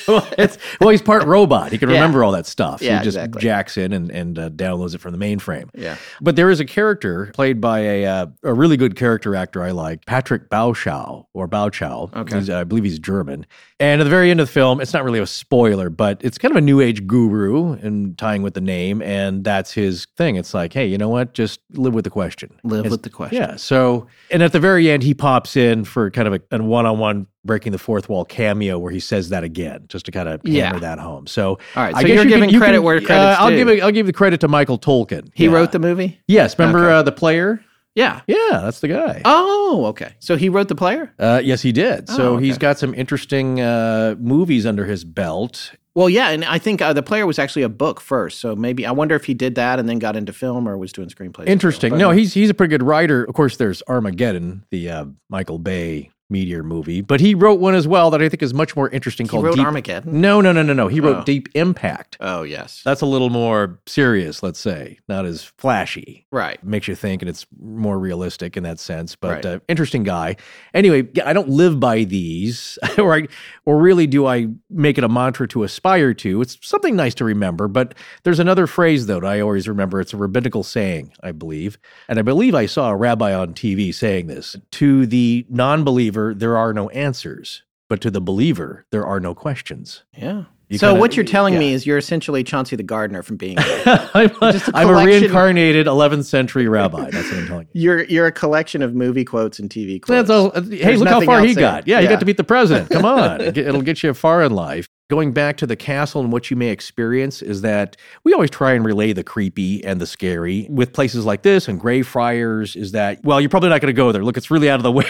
well, 0.07 0.28
it's, 0.39 0.57
well, 0.82 0.89
he's 0.89 1.03
part 1.03 1.24
robot. 1.26 1.72
He 1.72 1.78
can 1.78 1.89
Yeah. 1.89 1.97
remember 1.97 2.24
all 2.24 2.32
that 2.32 2.47
stuff. 2.47 2.82
Yeah, 2.82 2.97
he 2.97 3.03
just 3.03 3.18
exactly. 3.18 3.41
jacks 3.41 3.78
in 3.78 3.93
and, 3.93 4.09
and 4.09 4.39
uh, 4.39 4.49
downloads 4.49 4.95
it 4.95 4.97
from 5.01 5.16
the 5.16 5.24
mainframe. 5.24 5.70
Yeah. 5.76 5.97
But 6.20 6.36
there 6.36 6.49
is 6.49 6.59
a 6.59 6.66
character 6.66 7.30
played 7.36 7.61
by 7.61 7.82
a 7.82 8.05
uh, 8.05 8.26
a 8.41 8.53
really 8.53 8.78
good 8.78 8.95
character 8.95 9.36
actor 9.36 9.61
I 9.61 9.70
like, 9.72 10.07
Patrick 10.07 10.49
Bauchau 10.49 11.28
or 11.34 11.47
Bauchow. 11.47 12.11
Okay. 12.16 12.39
He's, 12.39 12.49
I 12.49 12.63
believe 12.63 12.84
he's 12.84 12.97
German. 12.97 13.45
And 13.78 13.99
at 13.99 14.05
the 14.05 14.09
very 14.09 14.32
end 14.32 14.39
of 14.39 14.47
the 14.47 14.53
film, 14.53 14.80
it's 14.80 14.93
not 14.93 15.03
really 15.03 15.19
a 15.19 15.28
spoiler, 15.28 15.89
but 15.89 16.21
it's 16.23 16.38
kind 16.38 16.49
of 16.51 16.55
a 16.55 16.61
new 16.61 16.80
age 16.80 17.05
guru 17.05 17.73
and 17.73 18.17
tying 18.17 18.41
with 18.41 18.53
the 18.53 18.61
name, 18.61 19.01
and 19.01 19.43
that's 19.43 19.73
his 19.73 20.07
thing. 20.15 20.38
It's 20.38 20.53
like, 20.53 20.71
hey, 20.71 20.86
you 20.88 20.97
know 20.97 21.09
what? 21.09 21.34
Just 21.34 21.59
live 21.73 21.93
with 21.93 22.05
the 22.05 22.09
question. 22.09 22.51
Live 22.63 22.80
It's- 22.86 22.91
with 22.91 23.03
the 23.03 23.09
question. 23.09 23.36
Yeah. 23.41 23.57
So, 23.57 24.07
and 24.32 24.41
at 24.41 24.53
the 24.53 24.61
very 24.61 24.89
end, 24.89 25.03
he 25.03 25.13
pops 25.13 25.57
in 25.57 25.84
for 25.84 26.09
kind 26.09 26.26
of 26.26 26.36
a, 26.36 26.41
a 26.57 26.63
one-on-one 26.63 27.28
breaking 27.43 27.73
the 27.73 27.78
fourth 27.78 28.07
wall 28.07 28.23
cameo 28.23 28.80
where 28.80 28.93
he 28.93 28.99
says 29.01 29.28
that 29.30 29.43
again, 29.43 29.84
just 29.89 30.05
to 30.05 30.11
kind 30.11 30.30
of 30.30 30.39
Yeah. 30.45 30.67
hammer 30.67 30.80
that 30.80 30.99
home. 30.99 31.28
So, 31.28 31.49
All 31.49 31.57
right, 31.76 31.93
I 31.93 31.99
so 32.01 32.07
guess 32.07 32.15
you're 32.15 32.23
you 32.23 32.30
giving 32.30 32.43
can- 32.45 32.53
you 32.53 32.59
credit 32.61 32.78
can- 32.78 32.84
where 32.84 33.01
credit's 33.01 33.39
uh, 33.39 33.43
I'll 33.43 33.49
due. 33.49 33.57
give 33.57 33.67
it, 33.67 33.84
I'll 33.84 33.91
give 33.91 34.05
the 34.07 34.13
credit 34.13 34.39
to 34.39 34.47
Michael 34.47 34.80
Tolkin. 34.80 35.28
He 35.34 35.45
Yeah. 35.45 35.51
wrote 35.51 35.73
the 35.73 35.80
movie? 35.80 36.17
Yes, 36.30 36.57
remember 36.57 36.86
Okay. 36.86 36.93
uh, 36.93 37.03
the 37.03 37.11
player? 37.11 37.59
Yeah. 37.95 38.21
Yeah, 38.27 38.59
that's 38.63 38.81
the 38.81 38.89
guy. 38.89 39.21
Oh, 39.25 39.85
okay. 39.87 40.13
So 40.19 40.35
he 40.35 40.49
wrote 40.49 40.67
the 40.67 40.75
player? 40.75 41.13
Uh, 41.17 41.41
yes, 41.43 41.61
he 41.61 41.71
did. 41.71 42.09
So 42.09 42.33
Oh, 42.33 42.35
okay. 42.35 42.45
he's 42.45 42.57
got 42.57 42.77
some 42.77 42.93
interesting 42.93 43.61
uh, 43.61 44.15
movies 44.19 44.65
under 44.65 44.85
his 44.85 45.03
belt. 45.03 45.71
Well, 45.95 46.09
yeah, 46.09 46.29
and 46.31 46.43
I 46.43 46.59
think 46.59 46.81
uh, 46.81 46.91
the 46.91 47.01
player 47.01 47.25
was 47.25 47.39
actually 47.39 47.61
a 47.61 47.69
book 47.69 48.01
first. 48.01 48.41
So 48.41 48.53
maybe 48.53 48.85
I 48.85 48.91
wonder 48.91 49.15
if 49.15 49.23
he 49.23 49.33
did 49.33 49.55
that 49.55 49.79
and 49.79 49.87
then 49.87 49.97
got 49.99 50.17
into 50.17 50.33
film 50.33 50.67
or 50.67 50.77
was 50.77 50.91
doing 50.91 51.07
screenplays. 51.07 51.47
Interesting. 51.47 51.97
No, 51.97 52.11
he's 52.11 52.33
he's 52.33 52.49
a 52.49 52.53
pretty 52.53 52.71
good 52.71 52.83
writer. 52.83 53.23
Of 53.23 53.33
course, 53.33 53.55
there's 53.55 53.81
Armageddon, 53.87 54.65
the 54.71 54.89
uh, 54.89 55.05
Michael 55.29 55.57
Bay 55.57 56.11
meteor 56.30 56.63
movie, 56.63 57.01
but 57.01 57.19
he 57.19 57.36
wrote 57.36 57.59
one 57.59 57.76
as 57.76 57.88
well 57.88 58.09
that 58.11 58.21
I 58.21 58.30
think 58.30 58.41
is 58.41 58.53
much 58.53 58.76
more 58.76 58.89
interesting 58.89 59.26
he 59.26 59.30
called 59.30 59.45
wrote 59.45 59.55
Deep. 59.55 59.65
Armageddon. 59.65 60.21
No, 60.21 60.41
no, 60.41 60.51
no, 60.51 60.63
no, 60.63 60.73
no. 60.73 60.88
He 60.88 60.99
wrote 60.99 61.17
Oh. 61.17 61.23
Deep 61.23 61.49
Impact. 61.55 62.17
Oh, 62.19 62.41
yes. 62.43 62.82
That's 62.84 63.01
a 63.01 63.05
little 63.05 63.30
more 63.30 63.80
serious, 63.86 64.41
let's 64.41 64.59
say, 64.59 64.99
not 65.07 65.26
as 65.26 65.43
flashy. 65.43 66.26
right. 66.32 66.63
makes 66.63 66.88
you 66.88 66.95
think 66.95 67.21
and 67.21 67.30
it's 67.30 67.45
more 67.59 67.97
realistic 67.99 68.57
in 68.57 68.63
that 68.63 68.80
sense 68.80 69.15
but 69.15 69.36
Right. 69.36 69.45
uh, 69.45 69.59
interesting 69.67 70.03
guy 70.03 70.36
anyway 70.73 71.07
yeah, 71.13 71.28
i 71.30 71.34
don't 71.34 71.49
live 71.49 71.80
by 71.80 72.03
these 72.03 72.78
or 72.97 73.13
I, 73.15 73.28
or 73.65 73.78
really 73.80 74.07
do 74.07 74.26
i 74.28 74.47
make 74.69 74.97
it 74.97 75.03
a 75.03 75.09
mantra 75.09 75.47
to 75.49 75.63
aspire 75.63 76.13
to 76.15 76.41
it's 76.41 76.57
something 76.61 76.95
nice 76.95 77.13
to 77.15 77.26
remember 77.26 77.67
but 77.67 77.93
there's 78.23 78.39
another 78.39 78.67
phrase 78.67 79.05
though 79.07 79.19
that 79.19 79.28
i 79.28 79.39
always 79.39 79.67
remember 79.67 79.99
it's 80.01 80.13
a 80.13 80.17
rabbinical 80.17 80.63
saying 80.63 81.11
i 81.23 81.32
believe 81.32 81.78
and 82.09 82.17
i 82.19 82.21
believe 82.21 82.55
i 82.55 82.65
saw 82.65 82.89
a 82.89 82.95
rabbi 82.95 83.34
on 83.34 83.53
tv 83.53 83.93
saying 83.93 84.28
this 84.28 84.55
to 84.71 85.05
the 85.05 85.45
non-believer 85.49 86.14
there 86.34 86.57
are 86.57 86.74
no 86.74 86.89
answers 86.89 87.63
but 87.89 88.01
to 88.01 88.09
the 88.11 88.22
believer 88.22 88.86
there 88.91 89.05
are 89.05 89.20
no 89.20 89.34
questions 89.36 90.03
Yeah. 90.18 90.43
You 90.68 90.80
so 90.80 90.88
kinda- 90.88 90.99
what 90.99 91.16
you're 91.16 91.24
telling 91.26 91.53
yeah. 91.53 91.59
me 91.59 91.74
is 91.74 91.86
you're 91.86 91.99
essentially 91.99 92.43
Chauncey 92.43 92.76
the 92.76 92.82
gardener 92.82 93.22
from 93.22 93.38
being 93.38 93.57
I'm, 93.59 94.32
a, 94.41 94.45
a 94.47 94.61
I'm 94.74 94.89
a 94.89 95.05
reincarnated 95.05 95.86
11th 95.86 96.26
century 96.26 96.68
rabbi 96.68 97.11
that's 97.11 97.30
what 97.30 97.39
i'm 97.39 97.47
telling 97.47 97.68
you 97.74 97.82
you're 97.84 98.03
you're 98.05 98.26
a 98.26 98.32
collection 98.32 98.82
of 98.82 98.95
movie 98.95 99.26
quotes 99.26 99.59
and 99.59 99.70
TV 99.70 100.01
quotes. 100.01 100.28
That's 100.28 100.30
all. 100.32 100.51
Uh, 100.55 100.61
hey, 100.63 100.78
There's 100.84 100.99
look 101.01 101.09
how 101.09 101.22
far 101.22 101.41
he 101.41 101.53
there. 101.53 101.61
got. 101.61 101.88
Yeah, 101.88 101.99
he 101.99 102.05
Yeah. 102.05 102.11
got 102.13 102.20
to 102.22 102.26
beat 102.26 102.38
the 102.38 102.43
president. 102.43 102.89
Come 102.89 103.05
on, 103.05 103.41
It'll 103.41 103.84
get 103.84 104.01
you 104.01 104.13
far 104.16 104.41
in 104.43 104.53
life. 104.53 104.88
Going 105.08 105.32
back 105.34 105.56
to 105.58 105.68
the 105.68 105.76
castle 105.76 106.22
and 106.22 106.32
what 106.32 106.49
you 106.49 106.58
may 106.58 106.70
experience 106.70 107.41
is 107.43 107.62
that 107.62 107.95
we 108.24 108.34
always 108.34 108.49
try 108.49 108.74
and 108.74 108.84
relay 108.84 109.14
the 109.14 109.24
creepy 109.24 109.84
and 109.86 110.01
the 110.01 110.08
scary 110.08 110.66
with 110.70 110.93
places 110.93 111.26
like 111.26 111.43
this 111.43 111.68
and 111.68 111.80
Greyfriars 111.80 112.76
is 112.76 112.91
that, 112.93 113.24
well, 113.24 113.39
you're 113.39 113.49
probably 113.49 113.70
not 113.70 113.82
going 113.82 113.93
to 113.93 113.97
go 113.97 114.12
there. 114.12 114.24
Look, 114.24 114.36
it's 114.36 114.49
really 114.49 114.68
out 114.70 114.80
of 114.80 114.84
the 114.84 114.91
way. 114.91 115.06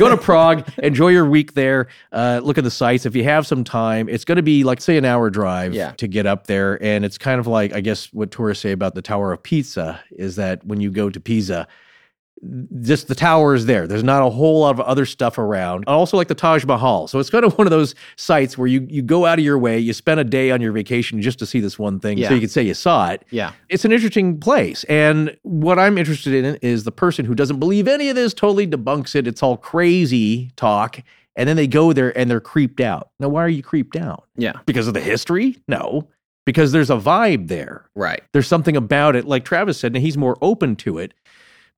go 0.00 0.08
to 0.08 0.16
Prague, 0.16 0.68
enjoy 0.78 1.08
your 1.08 1.24
week 1.28 1.54
there, 1.54 1.86
uh, 2.12 2.40
look 2.42 2.58
at 2.58 2.64
the 2.64 2.70
sights. 2.70 3.06
If 3.06 3.14
you 3.14 3.22
have 3.24 3.46
some 3.46 3.62
time, 3.62 4.08
it's 4.08 4.24
going 4.24 4.36
to 4.36 4.42
be 4.42 4.64
like, 4.64 4.80
say, 4.80 4.96
an 4.96 5.04
hour 5.04 5.30
drive 5.30 5.72
Yeah. 5.72 5.92
to 5.92 6.08
get 6.08 6.26
up 6.26 6.48
there. 6.48 6.82
And 6.82 7.04
it's 7.04 7.16
kind 7.18 7.38
of 7.38 7.46
like, 7.46 7.72
I 7.72 7.80
guess, 7.80 8.12
what 8.12 8.32
tourists 8.32 8.62
say 8.62 8.72
about 8.72 8.96
the 8.96 9.02
Tower 9.02 9.32
of 9.32 9.42
Pizza 9.44 10.00
is 10.10 10.34
that 10.36 10.64
when 10.64 10.80
you 10.80 10.90
go 10.90 11.10
to 11.10 11.20
Pisa, 11.20 11.68
just 12.80 13.08
the 13.08 13.14
tower 13.14 13.54
is 13.54 13.66
there. 13.66 13.86
There's 13.86 14.04
not 14.04 14.22
a 14.22 14.30
whole 14.30 14.60
lot 14.60 14.70
of 14.70 14.80
other 14.80 15.04
stuff 15.06 15.38
around. 15.38 15.84
Also, 15.86 16.16
like 16.16 16.28
the 16.28 16.34
Taj 16.34 16.64
Mahal. 16.64 17.08
So 17.08 17.18
it's 17.18 17.30
kind 17.30 17.44
of 17.44 17.52
one 17.58 17.66
of 17.66 17.70
those 17.70 17.94
sites 18.16 18.56
where 18.56 18.68
you 18.68 18.86
you 18.88 19.02
go 19.02 19.26
out 19.26 19.38
of 19.38 19.44
your 19.44 19.58
way, 19.58 19.78
you 19.78 19.92
spend 19.92 20.20
a 20.20 20.24
day 20.24 20.50
on 20.50 20.60
your 20.60 20.72
vacation 20.72 21.20
just 21.20 21.38
to 21.40 21.46
see 21.46 21.60
this 21.60 21.78
one 21.78 21.98
thing, 22.00 22.18
Yeah. 22.18 22.28
so 22.28 22.34
you 22.34 22.40
can 22.40 22.48
say 22.48 22.62
you 22.62 22.74
saw 22.74 23.10
it. 23.10 23.24
Yeah. 23.30 23.52
It's 23.68 23.84
an 23.84 23.92
interesting 23.92 24.38
place. 24.38 24.84
And 24.84 25.36
what 25.42 25.78
I'm 25.78 25.98
interested 25.98 26.32
in 26.44 26.56
is 26.62 26.84
the 26.84 26.92
person 26.92 27.24
who 27.24 27.34
doesn't 27.34 27.58
believe 27.58 27.88
any 27.88 28.08
of 28.08 28.16
this 28.16 28.34
totally 28.34 28.66
debunks 28.66 29.14
it. 29.16 29.26
It's 29.26 29.42
all 29.42 29.56
crazy 29.56 30.50
talk. 30.56 31.00
And 31.36 31.48
then 31.48 31.56
they 31.56 31.66
go 31.68 31.92
there 31.92 32.16
and 32.18 32.28
they're 32.30 32.40
creeped 32.40 32.80
out. 32.80 33.10
Now, 33.20 33.28
why 33.28 33.42
are 33.44 33.48
you 33.48 33.62
creeped 33.62 33.94
out? 33.96 34.24
Yeah. 34.36 34.54
Because 34.66 34.88
of 34.88 34.94
the 34.94 35.00
history? 35.00 35.56
No. 35.68 36.08
Because 36.46 36.72
there's 36.72 36.90
a 36.90 36.96
vibe 36.96 37.48
there 37.48 37.84
Right. 37.94 38.22
there's 38.32 38.46
something 38.48 38.74
about 38.76 39.14
it 39.16 39.26
like 39.26 39.44
travis 39.44 39.78
said 39.78 39.94
and 39.94 40.02
he's 40.02 40.16
more 40.16 40.38
open 40.40 40.76
to 40.76 40.96
it 40.98 41.12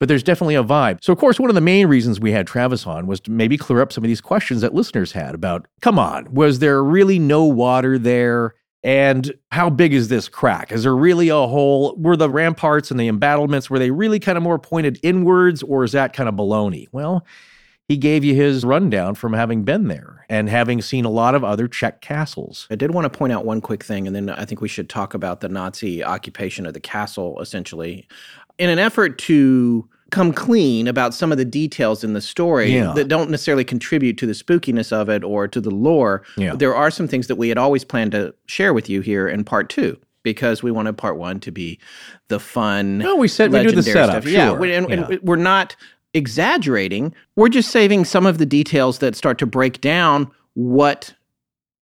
but 0.01 0.09
there's 0.09 0.25
definitely 0.25 0.57
a 0.57 0.65
vibe. 0.65 0.99
So 1.05 1.13
of 1.13 1.19
course 1.19 1.39
one 1.39 1.51
of 1.51 1.55
the 1.55 1.61
main 1.61 1.87
reasons 1.87 2.19
we 2.19 2.33
had 2.33 2.47
travis 2.47 2.87
on 2.87 3.07
was 3.07 3.21
to 3.21 3.31
maybe 3.31 3.57
clear 3.57 3.81
up 3.81 3.93
some 3.93 4.03
of 4.03 4.09
these 4.09 4.21
questions 4.21 4.63
that 4.63 4.75
listeners 4.75 5.13
had 5.13 5.35
about 5.35 5.69
come 5.81 5.99
on 5.99 6.33
was 6.35 6.59
there 6.59 6.83
really 6.83 7.19
no 7.19 7.45
water 7.45 7.99
there? 7.99 8.55
And 8.83 9.35
how 9.53 9.69
big 9.69 9.93
is 9.93 10.09
this 10.09 10.27
crack? 10.27 10.73
Is 10.73 10.85
there 10.85 10.97
really 10.97 11.29
a 11.29 11.35
hole? 11.35 11.95
Were 11.99 12.17
the 12.17 12.31
ramparts 12.31 12.91
and 12.91 12.99
the 12.99 13.09
embattlements 13.09 13.69
were 13.69 13.79
they 13.79 13.91
really 13.91 14.19
kind 14.19 14.39
of 14.39 14.43
more 14.43 14.59
pointed 14.59 14.99
inwards 15.03 15.63
or 15.63 15.85
is 15.85 15.93
that 15.93 16.15
kind 16.15 16.29
of 16.29 16.35
baloney? 16.35 16.87
Well 16.91 17.25
he 17.91 17.97
gave 17.97 18.23
you 18.23 18.37
his 18.37 18.65
rundown 18.65 19.17
from 19.17 19.33
having 19.33 19.65
been 19.65 19.89
there 19.89 20.25
and 20.29 20.49
having 20.49 20.81
seen 20.81 21.05
a 21.05 21.11
lot 21.11 21.35
of 21.35 21.43
other 21.43 21.67
czech 21.67 22.01
castles. 22.01 22.69
I 22.71 22.77
did 22.77 22.95
want 22.95 23.13
to 23.13 23.19
point 23.19 23.33
out 23.33 23.45
one 23.45 23.61
quick 23.61 23.83
thing, 23.83 24.07
and 24.07 24.15
then 24.15 24.31
I 24.31 24.45
think 24.45 24.61
we 24.61 24.69
should 24.69 24.89
talk 24.89 25.13
about 25.13 25.41
the 25.41 25.49
Nazi 25.49 26.05
occupation 26.05 26.67
of 26.67 26.73
the 26.73 26.79
castle, 26.79 27.41
essentially. 27.41 28.07
In 28.61 28.69
an 28.69 28.79
effort 28.79 29.17
to 29.21 29.89
come 30.11 30.35
clean 30.35 30.87
about 30.87 31.15
some 31.15 31.33
of 31.33 31.39
the 31.39 31.47
details 31.47 32.05
in 32.05 32.13
the 32.13 32.21
story 32.21 32.75
Yeah. 32.75 32.93
that 32.95 33.09
don't 33.09 33.31
necessarily 33.31 33.65
contribute 33.65 34.19
to 34.19 34.27
the 34.27 34.35
spookiness 34.35 34.93
of 34.93 35.09
it 35.09 35.25
or 35.25 35.49
to 35.49 35.61
the 35.63 35.71
lore, 35.71 36.23
Yeah. 36.37 36.55
there 36.55 36.75
are 36.75 36.91
some 36.91 37.09
things 37.09 37.27
that 37.29 37.37
we 37.37 37.49
had 37.49 37.57
always 37.57 37.85
planned 37.85 38.13
to 38.13 38.35
share 38.47 38.75
with 38.75 38.91
you 38.91 39.01
here 39.01 39.27
in 39.27 39.45
part 39.45 39.71
two. 39.71 39.97
Because 40.23 40.63
we 40.63 40.71
wanted 40.71 40.99
part 40.99 41.17
one 41.17 41.41
to 41.41 41.51
be 41.51 41.79
the 42.29 42.39
fun. 42.39 42.99
No, 42.99 43.17
we 43.17 43.27
said 43.29 43.51
we 43.51 43.63
do 43.63 43.71
the 43.73 43.83
setup, 43.83 44.25
Stuff. 44.25 44.27
Yeah, 44.31 44.53
we- 44.53 44.75
and, 44.75 44.87
Yeah. 44.91 45.07
and 45.09 45.19
we're 45.23 45.37
not 45.37 45.75
exaggerating. 46.13 47.15
We're 47.37 47.49
just 47.49 47.71
saving 47.71 48.05
some 48.05 48.27
of 48.27 48.37
the 48.37 48.45
details 48.45 48.99
that 48.99 49.17
start 49.17 49.39
to 49.39 49.47
break 49.47 49.81
down 49.81 50.31
what 50.53 51.15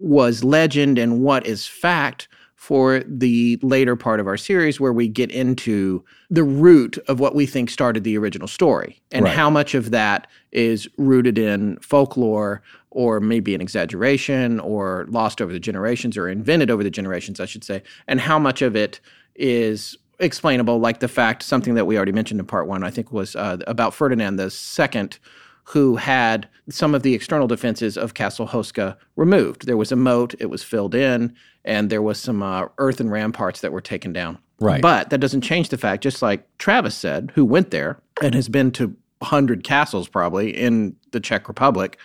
was 0.00 0.42
legend 0.42 0.98
and 0.98 1.20
what 1.20 1.46
is 1.46 1.68
fact 1.68 2.26
for 2.64 3.00
the 3.06 3.58
later 3.60 3.94
part 3.94 4.20
of 4.20 4.26
our 4.26 4.38
series 4.38 4.80
where 4.80 4.90
we 4.94 5.06
get 5.06 5.30
into 5.30 6.02
the 6.30 6.42
root 6.42 6.96
of 7.08 7.20
what 7.20 7.34
we 7.34 7.44
think 7.44 7.68
started 7.68 8.04
the 8.04 8.16
original 8.16 8.48
story 8.48 8.98
and 9.12 9.26
Right. 9.26 9.34
how 9.36 9.50
much 9.50 9.74
of 9.74 9.90
that 9.90 10.26
is 10.50 10.88
rooted 10.96 11.36
in 11.36 11.76
folklore 11.82 12.62
or 12.88 13.20
maybe 13.20 13.54
an 13.54 13.60
exaggeration 13.60 14.60
or 14.60 15.04
lost 15.10 15.42
over 15.42 15.52
the 15.52 15.60
generations 15.60 16.16
or 16.16 16.26
invented 16.26 16.70
over 16.70 16.82
the 16.82 16.90
generations 16.90 17.38
I 17.38 17.44
should 17.44 17.64
say 17.64 17.82
and 18.08 18.18
how 18.18 18.38
much 18.38 18.62
of 18.62 18.74
it 18.74 18.98
is 19.34 19.98
explainable 20.18 20.78
like 20.78 21.00
the 21.00 21.08
fact 21.08 21.42
something 21.42 21.74
that 21.74 21.84
we 21.84 21.98
already 21.98 22.12
mentioned 22.12 22.40
in 22.40 22.46
part 22.46 22.66
1 22.66 22.82
I 22.82 22.88
think 22.88 23.12
was 23.12 23.36
uh, 23.36 23.58
about 23.66 23.92
Ferdinand 23.92 24.36
the 24.36 24.50
second 24.50 25.18
who 25.64 25.96
had 25.96 26.48
some 26.68 26.94
of 26.94 27.02
the 27.02 27.14
external 27.14 27.46
defenses 27.46 27.96
of 27.96 28.14
Castle 28.14 28.48
Houska 28.48 28.96
removed. 29.16 29.66
There 29.66 29.76
was 29.76 29.92
a 29.92 29.96
moat, 29.96 30.34
it 30.38 30.46
was 30.46 30.62
filled 30.62 30.94
in, 30.94 31.34
and 31.64 31.90
there 31.90 32.02
was 32.02 32.18
some 32.18 32.42
uh, 32.42 32.66
earthen 32.78 33.10
ramparts 33.10 33.60
that 33.60 33.72
were 33.72 33.80
taken 33.80 34.12
down. 34.12 34.38
Right. 34.60 34.80
But 34.80 35.10
that 35.10 35.20
doesn't 35.20 35.42
change 35.42 35.68
the 35.68 35.78
fact, 35.78 36.02
just 36.02 36.22
like 36.22 36.46
Travis 36.58 36.94
said, 36.94 37.32
who 37.34 37.44
went 37.44 37.70
there 37.70 37.98
and 38.22 38.34
has 38.34 38.48
been 38.48 38.70
to 38.72 38.96
100 39.18 39.64
castles 39.64 40.08
probably 40.08 40.50
in 40.50 40.96
the 41.10 41.20
Czech 41.20 41.48
Republic, 41.48 41.98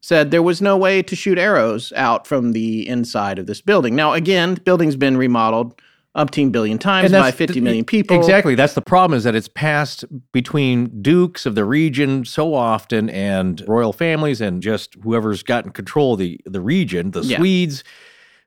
said 0.00 0.30
there 0.30 0.42
was 0.42 0.62
no 0.62 0.76
way 0.76 1.02
to 1.02 1.16
shoot 1.16 1.38
arrows 1.38 1.92
out 1.96 2.26
from 2.26 2.52
the 2.52 2.86
inside 2.86 3.38
of 3.38 3.46
this 3.46 3.60
building. 3.60 3.94
Now, 3.94 4.12
again, 4.12 4.54
the 4.54 4.60
building's 4.60 4.96
been 4.96 5.16
remodeled 5.16 5.80
umpteen 6.18 6.52
billion 6.52 6.78
times 6.78 7.12
by 7.12 7.30
50 7.30 7.60
million 7.60 7.84
people. 7.84 8.16
Exactly. 8.16 8.54
That's 8.54 8.74
the 8.74 8.82
problem 8.82 9.16
is 9.16 9.24
that 9.24 9.34
it's 9.34 9.48
passed 9.48 10.04
between 10.32 11.00
dukes 11.00 11.46
of 11.46 11.54
the 11.54 11.64
region 11.64 12.24
so 12.24 12.54
often 12.54 13.08
and 13.10 13.62
royal 13.66 13.92
families 13.92 14.40
and 14.40 14.62
just 14.62 14.94
whoever's 15.02 15.42
gotten 15.42 15.70
control 15.70 16.14
of 16.14 16.18
the, 16.18 16.40
the 16.44 16.60
region, 16.60 17.12
the 17.12 17.22
Yeah. 17.22 17.38
Swedes, 17.38 17.84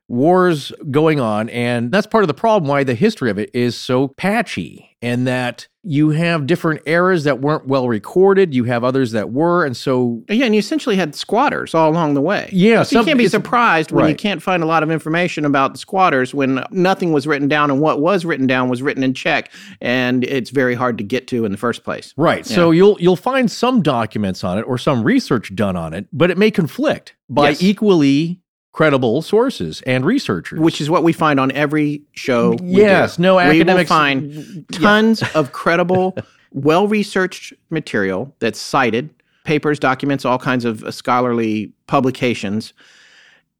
wars 0.08 0.72
going 0.90 1.20
on. 1.20 1.48
And 1.50 1.90
that's 1.90 2.06
part 2.06 2.24
of 2.24 2.28
the 2.28 2.34
problem 2.34 2.68
why 2.68 2.84
the 2.84 2.94
history 2.94 3.30
of 3.30 3.38
it 3.38 3.50
is 3.54 3.76
so 3.76 4.08
patchy 4.08 4.96
and 5.00 5.26
that 5.26 5.66
you 5.84 6.10
have 6.10 6.46
different 6.46 6.80
eras 6.86 7.24
that 7.24 7.40
weren't 7.40 7.66
well 7.66 7.88
recorded. 7.88 8.54
You 8.54 8.64
have 8.64 8.84
others 8.84 9.10
that 9.12 9.32
were. 9.32 9.64
And 9.64 9.76
so 9.76 10.22
Yeah, 10.28 10.44
and 10.44 10.54
you 10.54 10.60
essentially 10.60 10.94
had 10.94 11.16
squatters 11.16 11.74
all 11.74 11.90
along 11.90 12.14
the 12.14 12.20
way. 12.20 12.48
Yeah, 12.52 12.84
so 12.84 13.00
you 13.00 13.04
can't 13.04 13.18
be 13.18 13.26
surprised 13.26 13.90
when 13.90 14.08
you 14.08 14.14
can't 14.14 14.40
find 14.40 14.62
a 14.62 14.66
lot 14.66 14.84
of 14.84 14.92
information 14.92 15.44
about 15.44 15.72
the 15.72 15.78
squatters 15.78 16.32
when 16.32 16.62
nothing 16.70 17.12
was 17.12 17.26
written 17.26 17.48
down, 17.48 17.68
and 17.70 17.80
what 17.80 18.00
was 18.00 18.24
written 18.24 18.46
down 18.46 18.68
was 18.68 18.80
written 18.80 19.02
in 19.02 19.12
Czech, 19.12 19.50
and 19.80 20.22
it's 20.24 20.50
very 20.50 20.74
hard 20.74 20.98
to 20.98 21.04
get 21.04 21.26
to 21.28 21.44
in 21.44 21.50
the 21.50 21.58
first 21.58 21.82
place. 21.82 22.14
Right. 22.16 22.46
So 22.46 22.70
you'll 22.70 22.96
you'll 23.00 23.16
find 23.16 23.50
some 23.50 23.82
documents 23.82 24.44
on 24.44 24.58
it 24.58 24.62
or 24.62 24.78
some 24.78 25.02
research 25.02 25.52
done 25.56 25.74
on 25.74 25.94
it, 25.94 26.06
but 26.12 26.30
it 26.30 26.38
may 26.38 26.50
conflict 26.52 27.16
by 27.28 27.48
Yes. 27.50 27.62
equally 27.62 28.41
credible 28.72 29.20
sources 29.22 29.82
and 29.86 30.04
researchers. 30.04 30.58
Which 30.58 30.80
is 30.80 30.88
what 30.88 31.02
we 31.04 31.12
find 31.12 31.38
on 31.38 31.52
every 31.52 32.02
show. 32.12 32.52
we 32.60 32.76
Yes, 32.78 33.16
do. 33.16 33.22
no 33.22 33.36
We 33.36 33.42
academics- 33.42 33.88
find 33.88 34.64
tons 34.72 35.22
of 35.34 35.52
credible, 35.52 36.16
well-researched 36.52 37.52
material 37.70 38.34
that's 38.38 38.58
cited, 38.58 39.10
papers, 39.44 39.78
documents, 39.78 40.24
all 40.24 40.38
kinds 40.38 40.64
of 40.64 40.82
uh, 40.84 40.90
scholarly 40.90 41.72
publications, 41.86 42.72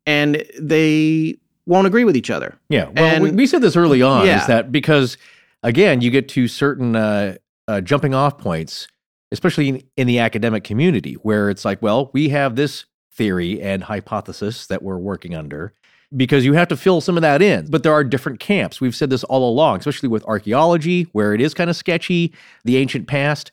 and 0.06 0.44
they 0.58 1.36
won't 1.66 1.86
agree 1.86 2.04
with 2.04 2.16
each 2.16 2.30
other. 2.30 2.58
Yeah. 2.68 2.88
Well, 2.94 3.20
we, 3.20 3.30
we 3.32 3.46
said 3.46 3.62
this 3.62 3.76
early 3.76 4.02
on 4.02 4.26
Yeah. 4.26 4.40
is 4.40 4.46
that 4.46 4.72
because, 4.72 5.16
again, 5.62 6.00
you 6.00 6.10
get 6.10 6.28
to 6.30 6.48
certain 6.48 6.96
uh, 6.96 7.36
uh, 7.68 7.80
jumping 7.82 8.14
off 8.14 8.38
points, 8.38 8.88
especially 9.30 9.68
in, 9.68 9.82
in 9.96 10.06
the 10.06 10.18
academic 10.18 10.64
community, 10.64 11.14
where 11.14 11.50
it's 11.50 11.64
like, 11.64 11.80
well, 11.82 12.10
we 12.12 12.30
have 12.30 12.56
this 12.56 12.84
theory 13.12 13.60
and 13.60 13.84
hypothesis 13.84 14.66
that 14.66 14.82
we're 14.82 14.98
working 14.98 15.34
under 15.34 15.74
because 16.16 16.44
you 16.44 16.52
have 16.52 16.68
to 16.68 16.76
fill 16.76 17.00
some 17.00 17.16
of 17.16 17.22
that 17.22 17.42
in. 17.42 17.70
But 17.70 17.82
there 17.82 17.92
are 17.92 18.04
different 18.04 18.40
camps. 18.40 18.80
We've 18.80 18.94
said 18.94 19.10
this 19.10 19.24
all 19.24 19.48
along, 19.48 19.78
especially 19.78 20.08
with 20.08 20.24
archaeology, 20.24 21.04
where 21.12 21.34
it 21.34 21.40
is 21.40 21.54
kind 21.54 21.70
of 21.70 21.76
sketchy, 21.76 22.32
the 22.64 22.76
ancient 22.76 23.06
past. 23.06 23.52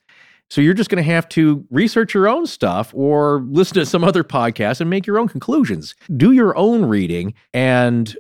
So 0.49 0.61
you're 0.61 0.73
just 0.73 0.89
going 0.89 1.03
to 1.03 1.11
have 1.11 1.29
to 1.29 1.65
research 1.69 2.13
your 2.13 2.27
own 2.27 2.47
stuff 2.47 2.91
or 2.93 3.45
listen 3.49 3.75
to 3.75 3.85
some 3.85 4.03
other 4.03 4.23
podcast 4.23 4.81
and 4.81 4.89
make 4.89 5.05
your 5.05 5.19
own 5.19 5.27
conclusions. 5.27 5.93
Do 6.17 6.31
your 6.31 6.57
own 6.57 6.85
reading 6.85 7.35
and 7.53 8.17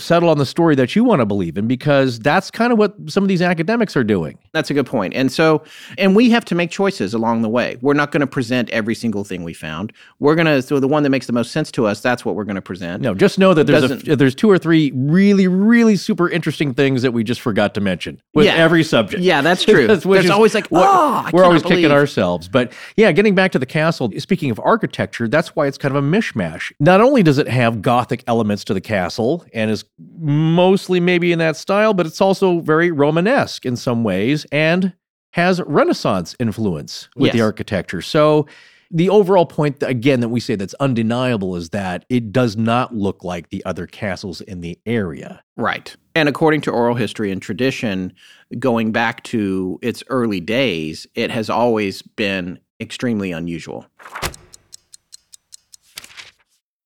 settle 0.00 0.28
on 0.28 0.38
the 0.38 0.46
story 0.46 0.74
that 0.76 0.96
you 0.96 1.04
want 1.04 1.20
to 1.20 1.26
believe 1.26 1.56
in 1.58 1.68
because 1.68 2.18
that's 2.18 2.50
kind 2.50 2.72
of 2.72 2.78
what 2.78 2.94
some 3.08 3.22
of 3.22 3.28
these 3.28 3.42
academics 3.42 3.96
are 3.96 4.04
doing. 4.04 4.38
That's 4.52 4.70
a 4.70 4.74
good 4.74 4.86
point. 4.86 5.14
And 5.14 5.30
so, 5.30 5.62
and 5.98 6.16
we 6.16 6.30
have 6.30 6.44
to 6.46 6.54
make 6.54 6.70
choices 6.70 7.14
along 7.14 7.42
the 7.42 7.48
way. 7.48 7.76
We're 7.80 7.94
not 7.94 8.10
going 8.10 8.20
to 8.22 8.26
present 8.26 8.70
every 8.70 8.94
single 8.94 9.24
thing 9.24 9.44
we 9.44 9.54
found. 9.54 9.92
We're 10.18 10.34
going 10.34 10.46
to, 10.46 10.62
so 10.62 10.80
the 10.80 10.88
one 10.88 11.02
that 11.04 11.10
makes 11.10 11.26
the 11.26 11.32
most 11.32 11.52
sense 11.52 11.70
to 11.72 11.86
us, 11.86 12.00
that's 12.00 12.24
what 12.24 12.34
we're 12.34 12.44
going 12.44 12.56
to 12.56 12.62
present. 12.62 13.02
No, 13.02 13.14
just 13.14 13.38
know 13.38 13.54
that 13.54 13.66
there's 13.66 13.90
a, 13.90 14.16
there's 14.16 14.34
two 14.34 14.50
or 14.50 14.58
three 14.58 14.90
really 14.94 15.46
really 15.48 15.96
super 15.96 16.28
interesting 16.28 16.74
things 16.74 17.02
that 17.02 17.12
we 17.12 17.22
just 17.24 17.40
forgot 17.40 17.74
to 17.74 17.80
mention 17.80 18.20
with 18.34 18.46
Yeah. 18.46 18.54
every 18.54 18.82
subject. 18.82 19.22
Yeah, 19.22 19.40
that's 19.42 19.64
true. 19.64 19.86
That's 19.86 20.04
There's 20.04 20.24
is 20.26 20.30
always 20.30 20.54
like, 20.54 20.66
oh, 20.72 21.28
we're 21.32 21.44
always 21.44 21.62
cannot 21.62 21.76
kicking 21.76 21.92
ourselves. 21.92 22.48
But 22.48 22.72
yeah, 22.96 23.12
getting 23.12 23.34
back 23.34 23.52
to 23.52 23.58
the 23.58 23.66
castle. 23.66 24.10
Speaking 24.18 24.50
of 24.50 24.60
architecture, 24.60 25.28
that's 25.28 25.54
why 25.54 25.66
it's 25.66 25.78
kind 25.78 25.96
of 25.96 26.02
a 26.02 26.06
mishmash. 26.06 26.72
Not 26.80 27.00
only 27.00 27.22
does 27.22 27.38
it 27.38 27.48
have 27.48 27.82
Gothic 27.82 28.24
elements 28.26 28.64
to 28.64 28.74
the 28.74 28.80
castle 28.80 29.44
and 29.54 29.70
is 29.70 29.84
mostly 29.98 31.00
maybe 31.00 31.32
in 31.32 31.38
that 31.38 31.56
style, 31.56 31.94
but 31.94 32.06
it's 32.06 32.20
also 32.20 32.60
very 32.60 32.90
Romanesque 32.90 33.66
in 33.66 33.76
some 33.76 34.04
ways 34.04 34.46
and 34.50 34.94
has 35.32 35.60
Renaissance 35.66 36.34
influence 36.38 37.08
with 37.16 37.32
the 37.32 37.40
architecture. 37.40 38.02
So 38.02 38.46
the 38.90 39.08
overall 39.08 39.46
point, 39.46 39.82
again, 39.82 40.20
that 40.20 40.30
we 40.30 40.40
say 40.40 40.56
that's 40.56 40.74
undeniable 40.74 41.54
is 41.54 41.70
that 41.70 42.04
it 42.08 42.32
does 42.32 42.56
not 42.56 42.94
look 42.94 43.22
like 43.22 43.50
the 43.50 43.64
other 43.64 43.86
castles 43.86 44.40
in 44.40 44.62
the 44.62 44.78
area. 44.84 45.42
Right. 45.56 45.94
And 46.16 46.28
according 46.28 46.62
to 46.62 46.72
oral 46.72 46.96
history 46.96 47.30
and 47.30 47.40
tradition, 47.40 48.12
going 48.58 48.90
back 48.90 49.22
to 49.24 49.78
its 49.80 50.02
early 50.08 50.40
days, 50.40 51.06
it 51.14 51.30
has 51.30 51.48
always 51.48 52.02
been 52.02 52.58
extremely 52.80 53.30
unusual. 53.30 53.86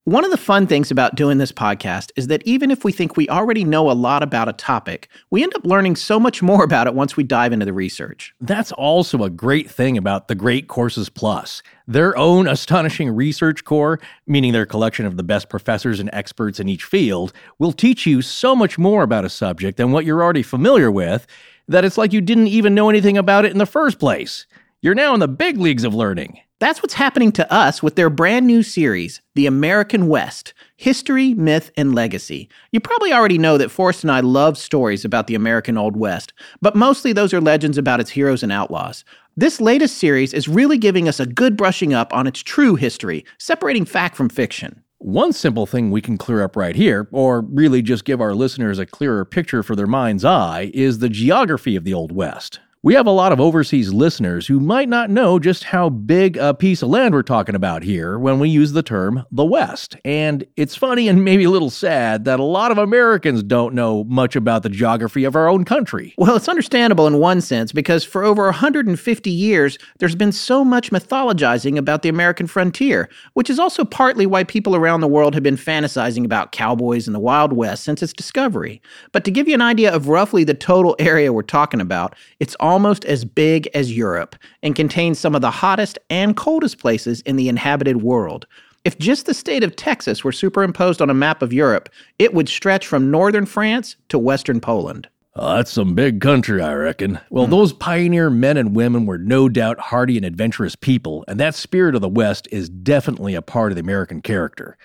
One 0.07 0.22
of 0.22 0.30
the 0.30 0.36
fun 0.36 0.66
things 0.66 0.90
about 0.90 1.14
doing 1.14 1.38
this 1.38 1.50
podcast 1.50 2.11
is 2.14 2.26
that 2.26 2.42
even 2.44 2.70
if 2.70 2.84
we 2.84 2.92
think 2.92 3.16
we 3.16 3.26
already 3.30 3.64
know 3.64 3.90
a 3.90 3.92
lot 3.92 4.22
about 4.22 4.50
a 4.50 4.52
topic, 4.52 5.09
we 5.30 5.42
end 5.42 5.55
up 5.55 5.64
learning 5.64 5.96
so 5.96 6.20
much 6.20 6.42
more 6.42 6.62
about 6.62 6.86
it 6.86 6.94
once 6.94 7.16
we 7.16 7.24
dive 7.24 7.55
into 7.55 7.64
the 7.64 7.72
research. 7.72 8.34
That's 8.38 8.70
also 8.70 9.24
a 9.24 9.30
great 9.30 9.70
thing 9.70 9.96
about 9.96 10.28
the 10.28 10.34
Great 10.34 10.68
Courses 10.68 11.09
Plus. 11.09 11.62
Their 11.88 12.14
own 12.18 12.46
astonishing 12.46 13.16
research 13.16 13.64
corps, 13.64 13.98
meaning 14.26 14.52
their 14.52 14.66
collection 14.66 15.07
of 15.07 15.16
the 15.16 15.22
best 15.22 15.48
professors 15.48 16.00
and 16.00 16.11
experts 16.12 16.61
in 16.61 16.68
each 16.68 16.84
field, 16.84 17.32
will 17.59 17.72
teach 17.72 18.05
you 18.05 18.20
so 18.20 18.55
much 18.55 18.76
more 18.76 19.05
about 19.05 19.24
a 19.24 19.30
subject 19.30 19.78
than 19.78 19.90
what 19.90 20.05
you're 20.05 20.22
already 20.22 20.42
familiar 20.42 20.90
with 20.90 21.26
that 21.66 21.82
it's 21.82 21.96
like 21.96 22.12
you 22.12 22.20
didn't 22.20 22.48
even 22.48 22.74
know 22.74 22.90
anything 22.90 23.16
about 23.16 23.46
it 23.46 23.52
in 23.52 23.59
the 23.59 23.64
first 23.64 23.98
place. 23.98 24.44
You're 24.82 24.94
now 24.94 25.14
in 25.14 25.20
the 25.20 25.28
big 25.28 25.57
leagues 25.57 25.82
of 25.82 25.94
learning. 25.94 26.40
That's 26.61 26.82
what's 26.82 26.94
happening 26.94 27.32
to 27.32 27.52
us 27.52 27.82
with 27.82 27.96
their 27.96 28.09
brand 28.09 28.46
new 28.46 28.62
series, 28.62 29.20
The 29.34 29.46
American 29.46 30.07
West 30.07 30.55
History, 30.76 31.34
Myth, 31.34 31.72
and 31.76 31.94
Legacy. 31.94 32.48
You 32.70 32.78
probably 32.78 33.12
already 33.12 33.38
know 33.38 33.59
that 33.59 33.72
Forrest 33.72 34.05
and 34.05 34.11
I 34.12 34.20
love 34.20 34.57
stories 34.57 35.05
about 35.05 35.26
the 35.26 35.34
American 35.34 35.76
Old 35.76 35.96
West, 35.96 36.32
but 36.62 36.76
mostly 36.76 37.12
those 37.12 37.34
are 37.34 37.40
legends 37.40 37.76
about 37.76 38.00
its 38.00 38.11
heroes 38.11 38.44
and 38.44 38.52
outlaws. 38.52 39.05
This 39.36 39.61
latest 39.61 39.98
series 39.98 40.32
is 40.32 40.46
really 40.46 40.78
giving 40.78 41.09
us 41.09 41.18
a 41.18 41.26
good 41.26 41.57
brushing 41.57 41.92
up 41.92 42.14
on 42.14 42.28
its 42.28 42.40
true 42.40 42.76
history, 42.76 43.24
separating 43.36 43.84
fact 43.84 44.16
from 44.16 44.28
fiction. 44.28 44.80
One 44.98 45.32
simple 45.32 45.66
thing 45.66 45.90
we 45.90 46.00
can 46.00 46.16
clear 46.16 46.40
up 46.40 46.55
right 46.55 46.76
here, 46.76 47.09
or 47.11 47.40
really 47.40 47.82
just 47.82 48.05
give 48.05 48.20
our 48.20 48.32
listeners 48.32 48.78
a 48.78 48.86
clearer 48.86 49.24
picture 49.24 49.64
for 49.64 49.74
their 49.74 49.88
mind's 49.88 50.24
eye, 50.24 50.70
is 50.72 51.00
the 51.00 51.09
geography 51.09 51.74
of 51.74 51.82
the 51.82 51.92
Old 51.92 52.12
West. 52.12 52.61
We 52.85 52.93
have 52.93 53.07
a 53.07 53.11
lot 53.11 53.32
of 53.32 53.41
overseas 53.41 53.95
listeners 53.95 54.47
who 54.47 54.61
might 54.61 54.91
not 54.91 55.09
know 55.09 55.39
just 55.39 55.64
how 55.64 55.89
big 55.89 56.37
a 56.37 56.53
piece 56.53 56.82
of 56.82 56.91
land 56.91 57.14
we're 57.14 57.22
talking 57.22 57.55
about 57.55 57.82
here 57.82 58.18
when 58.18 58.39
we 58.39 58.51
use 58.51 58.72
the 58.72 58.82
term 58.82 59.24
the 59.32 59.43
West. 59.43 59.97
And 60.05 60.45
it's 60.59 60.76
funny 60.76 61.09
and 61.09 61.24
maybe 61.24 61.45
a 61.45 61.51
little 61.51 61.70
sad 61.70 62.26
that 62.26 62.41
a 62.41 62.45
lot 62.45 62.70
of 62.70 62.76
Americans 62.76 63.43
don't 63.43 63.72
know 63.72 64.05
much 64.05 64.37
about 64.37 64.64
the 64.64 64.68
geography 64.68 65.24
of 65.24 65.35
our 65.35 65.49
own 65.49 65.64
country. 65.64 66.12
Well, 66.18 66.37
it's 66.37 66.47
understandable 66.47 67.07
in 67.07 67.20
one 67.20 67.41
sense 67.41 67.72
because 67.72 68.05
for 68.05 68.22
over 68.22 68.45
150 68.45 69.30
years, 69.30 69.78
there's 69.99 70.14
been 70.14 70.30
so 70.30 70.62
much 70.62 70.91
mythologizing 70.91 71.78
about 71.78 72.03
the 72.03 72.11
American 72.11 72.47
frontier, 72.47 73.09
which 73.32 73.49
is 73.49 73.59
also 73.59 73.87
partly 73.87 74.26
why 74.26 74.45
people 74.45 74.76
around 74.76 75.01
the 75.01 75.09
world 75.09 75.32
have 75.32 75.43
been 75.43 75.57
fantasizing 75.57 76.26
about 76.26 76.53
cowboys 76.53 77.07
in 77.07 77.14
the 77.14 77.18
Wild 77.18 77.55
West 77.55 77.82
since 77.82 78.03
its 78.03 78.12
discovery. 78.12 78.82
But 79.12 79.24
to 79.24 79.30
give 79.30 79.49
you 79.49 79.55
an 79.55 79.62
idea 79.62 79.91
of 79.91 80.09
roughly 80.09 80.45
the 80.45 80.53
total 80.53 80.95
area 80.99 81.32
we're 81.32 81.41
talking 81.41 81.80
about, 81.80 82.14
it's 82.41 82.55
all 82.61 82.74
almost 82.75 83.05
as 83.05 83.25
big 83.25 83.68
as 83.72 83.97
Europe 83.97 84.35
and 84.64 84.75
contains 84.75 85.16
some 85.16 85.37
of 85.37 85.41
the 85.41 85.51
hottest 85.53 85.97
and 86.11 86.37
coldest 86.37 86.77
places 86.77 87.20
in 87.20 87.37
the 87.37 87.49
inhabited 87.49 88.03
world. 88.03 88.49
If 88.85 88.99
just 88.99 89.27
the 89.27 89.33
state 89.33 89.62
of 89.62 89.77
Texas 89.77 90.25
were 90.25 90.33
superimposed 90.33 91.01
on 91.01 91.09
a 91.09 91.14
map 91.14 91.41
of 91.41 91.53
Europe, 91.53 91.89
it 92.18 92.35
would 92.35 92.49
stretch 92.49 92.85
from 92.85 93.12
northern 93.12 93.47
France 93.47 93.95
to 94.09 94.18
western 94.18 94.59
Poland. 94.59 95.07
Oh, 95.37 95.55
that's 95.55 95.70
some 95.70 95.95
big 95.95 96.20
country, 96.20 96.61
I 96.61 96.75
reckon. 96.75 97.20
Well, 97.31 97.47
mm. 97.47 97.51
those 97.51 97.72
pioneer 97.72 98.29
men 98.29 98.57
and 98.57 98.75
women 98.75 99.07
were 99.07 99.18
no 99.18 99.49
doubt 99.49 99.79
hardy 99.79 100.16
and 100.16 100.27
adventurous 100.27 100.75
people, 100.75 101.25
and 101.29 101.39
that 101.39 101.55
spirit 101.55 101.95
of 101.95 102.01
the 102.01 102.09
West 102.09 102.49
is 102.51 102.68
definitely 102.68 103.37
a 103.37 103.43
part 103.43 103.70
of 103.70 103.77
the 103.77 103.83
American 103.83 104.20
character. 104.20 104.77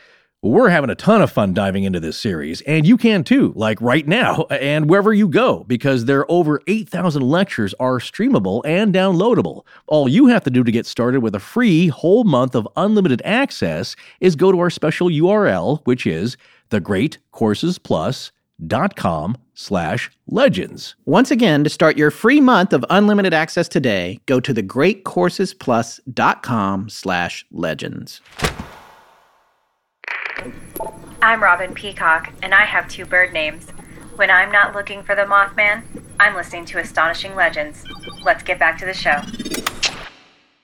We're 0.41 0.69
having 0.69 0.89
a 0.89 0.95
ton 0.95 1.21
of 1.21 1.29
fun 1.29 1.53
diving 1.53 1.83
into 1.83 1.99
this 1.99 2.17
series, 2.17 2.61
and 2.61 2.87
you 2.87 2.95
can 2.95 3.25
too, 3.25 3.51
like 3.57 3.81
right 3.81 4.07
now 4.07 4.43
and 4.49 4.89
wherever 4.89 5.13
you 5.13 5.27
go, 5.27 5.65
because 5.65 6.05
their 6.05 6.25
over 6.31 6.61
8,000 6.65 7.21
lectures 7.21 7.75
are 7.77 7.99
streamable 7.99 8.61
and 8.63 8.93
downloadable. 8.93 9.65
All 9.87 10.07
you 10.07 10.27
have 10.27 10.45
to 10.45 10.49
do 10.49 10.63
to 10.63 10.71
get 10.71 10.85
started 10.85 11.19
with 11.19 11.35
a 11.35 11.41
free 11.41 11.89
whole 11.89 12.23
month 12.23 12.55
of 12.55 12.65
unlimited 12.77 13.21
access 13.25 13.97
is 14.21 14.37
go 14.37 14.53
to 14.53 14.59
our 14.59 14.69
special 14.69 15.09
URL, 15.09 15.81
which 15.83 16.07
is 16.07 16.37
thegreatcoursesplus.com 16.69 19.37
slash 19.53 20.09
legends. 20.25 20.95
Once 21.03 21.31
again, 21.31 21.65
to 21.65 21.69
start 21.69 21.97
your 21.97 22.11
free 22.11 22.39
month 22.39 22.71
of 22.71 22.85
unlimited 22.89 23.33
access 23.33 23.67
today, 23.67 24.21
go 24.25 24.39
to 24.39 24.53
thegreatcoursesplus.com 24.53 26.87
slash 26.87 27.45
legends. 27.51 28.21
I'm 31.21 31.43
Robin 31.43 31.73
Peacock, 31.73 32.31
and 32.41 32.53
I 32.53 32.63
have 32.63 32.87
two 32.87 33.05
bird 33.05 33.33
names. 33.33 33.69
When 34.15 34.31
I'm 34.31 34.51
not 34.51 34.73
looking 34.73 35.03
for 35.03 35.13
the 35.15 35.23
Mothman, 35.23 35.83
I'm 36.19 36.33
listening 36.35 36.65
to 36.65 36.79
Astonishing 36.79 37.35
Legends. 37.35 37.83
Let's 38.23 38.43
get 38.43 38.57
back 38.57 38.77
to 38.79 38.85
the 38.85 38.93
show. 38.93 39.21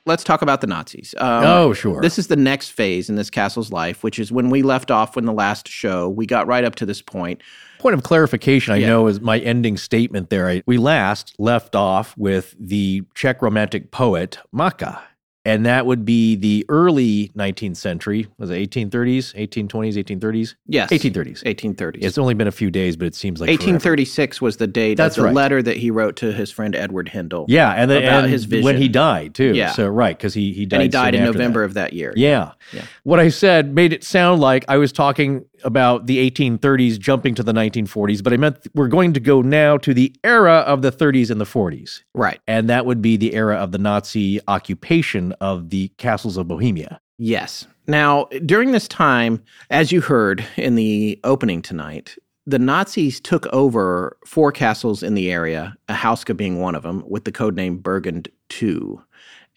Let's 0.06 0.24
talk 0.24 0.42
about 0.42 0.62
the 0.62 0.68
Nazis. 0.68 1.16
Um, 1.18 1.44
oh, 1.44 1.74
sure. 1.74 2.00
This 2.02 2.20
is 2.20 2.28
the 2.28 2.36
next 2.36 2.70
phase 2.70 3.10
in 3.10 3.16
this 3.16 3.30
castle's 3.30 3.72
life, 3.72 4.04
which 4.04 4.20
is 4.20 4.32
when 4.32 4.50
we 4.50 4.62
left 4.62 4.92
off 4.92 5.18
in 5.18 5.26
the 5.26 5.34
last 5.34 5.68
show. 5.68 6.08
We 6.08 6.26
got 6.26 6.48
right 6.48 6.64
up 6.64 6.76
to 6.76 6.86
this 6.86 7.02
point. 7.02 7.42
Point 7.80 7.96
of 7.96 8.04
clarification, 8.04 8.74
I 8.74 8.78
yeah. 8.78 8.88
know, 8.88 9.08
is 9.08 9.20
my 9.20 9.40
ending 9.40 9.78
statement 9.78 10.30
there. 10.30 10.48
I, 10.48 10.64
we 10.66 10.78
last 10.78 11.36
left 11.40 11.76
off 11.76 12.16
with 12.18 12.56
the 12.60 13.04
Czech 13.16 13.42
romantic 13.42 13.92
poet 13.92 14.38
Mácha 14.54 15.02
and 15.46 15.66
that 15.66 15.86
would 15.86 16.04
be 16.04 16.36
the 16.36 16.66
early 16.70 17.30
19th 17.36 17.78
century. 17.78 18.28
Was 18.40 18.50
it 18.50 18.72
1830s, 18.72 19.36
1820s, 19.36 19.94
1830s? 19.94 20.56
Yes, 20.66 20.90
1830s. 20.90 21.44
1830s. 21.44 22.00
It's 22.02 22.18
only 22.18 22.34
been 22.34 22.48
a 22.48 22.52
few 22.52 22.72
days, 22.72 22.96
but 22.96 23.06
it 23.06 23.14
seems 23.16 23.40
like 23.40 23.50
1836 23.50 24.38
forever. 24.38 24.46
was 24.46 24.58
the 24.58 24.68
date. 24.68 24.96
That's 24.96 25.18
of 25.18 25.22
the 25.22 25.26
right. 25.28 25.36
letter 25.36 25.62
that 25.62 25.78
he 25.78 25.92
wrote 25.92 26.16
to 26.18 26.34
his 26.34 26.52
friend 26.52 26.76
Edward 26.76 27.10
Hindle. 27.10 27.46
Yeah, 27.48 27.72
and, 27.72 27.92
the, 27.92 28.00
about 28.00 28.24
and 28.24 28.34
his 28.34 28.46
vision 28.46 28.66
when 28.66 28.78
he 28.78 28.90
died 28.90 29.36
too. 29.36 29.54
Yeah, 29.54 29.72
so 29.72 29.88
right 29.88 30.18
because 30.18 30.34
he 30.34 30.52
he 30.52 30.66
died. 30.66 30.78
And 30.78 30.84
he 30.84 30.90
died 30.90 31.16
in 31.16 31.24
November 31.24 31.62
that. 31.62 31.66
of 31.66 31.74
that 31.76 31.94
year. 31.94 32.14
Yeah. 32.16 32.54
yeah. 32.74 32.86
What 33.04 33.20
I 33.20 33.30
said 33.30 33.74
made 33.74 33.94
it 33.94 34.04
sound 34.04 34.42
like 34.42 34.66
I 34.68 34.78
was 34.78 34.92
talking 34.92 35.46
about 35.66 36.06
the 36.06 36.32
1830s 36.32 36.98
jumping 36.98 37.36
to 37.36 37.44
the 37.44 37.52
1940s, 37.52 38.24
but 38.24 38.32
I 38.32 38.38
meant 38.38 38.68
we're 38.74 38.88
going 38.88 39.12
to 39.14 39.20
go 39.20 39.42
now 39.42 39.78
to 39.80 39.94
the 39.94 40.16
era 40.24 40.60
of 40.60 40.82
the 40.82 40.92
30s 40.92 41.30
and 41.30 41.42
the 41.42 41.46
40s. 41.46 42.04
Right. 42.14 42.40
And 42.48 42.70
that 42.70 42.86
would 42.86 43.02
be 43.02 43.18
the 43.18 43.34
era 43.34 43.58
of 43.58 43.72
the 43.74 43.78
Nazi 43.78 44.40
occupation 44.48 45.34
of 45.34 45.72
the 45.72 45.90
castles 45.98 46.38
of 46.38 46.48
Bohemia. 46.48 47.02
Yes. 47.18 47.68
Now, 47.88 48.26
during 48.46 48.72
this 48.72 48.88
time, 48.88 49.44
as 49.70 49.92
you 49.92 50.02
heard 50.02 50.46
in 50.56 50.76
the 50.76 51.20
opening 51.24 51.62
tonight, 51.62 52.16
the 52.48 52.60
Nazis 52.60 53.20
took 53.20 53.48
over 53.48 54.18
four 54.26 54.52
castles 54.52 55.02
in 55.02 55.16
the 55.16 55.32
area, 55.32 55.76
Houska 55.90 56.38
being 56.38 56.60
one 56.60 56.76
of 56.76 56.84
them, 56.84 57.04
with 57.08 57.26
the 57.26 57.32
codename 57.32 57.82
Burgund 57.82 58.28
II. 58.62 59.00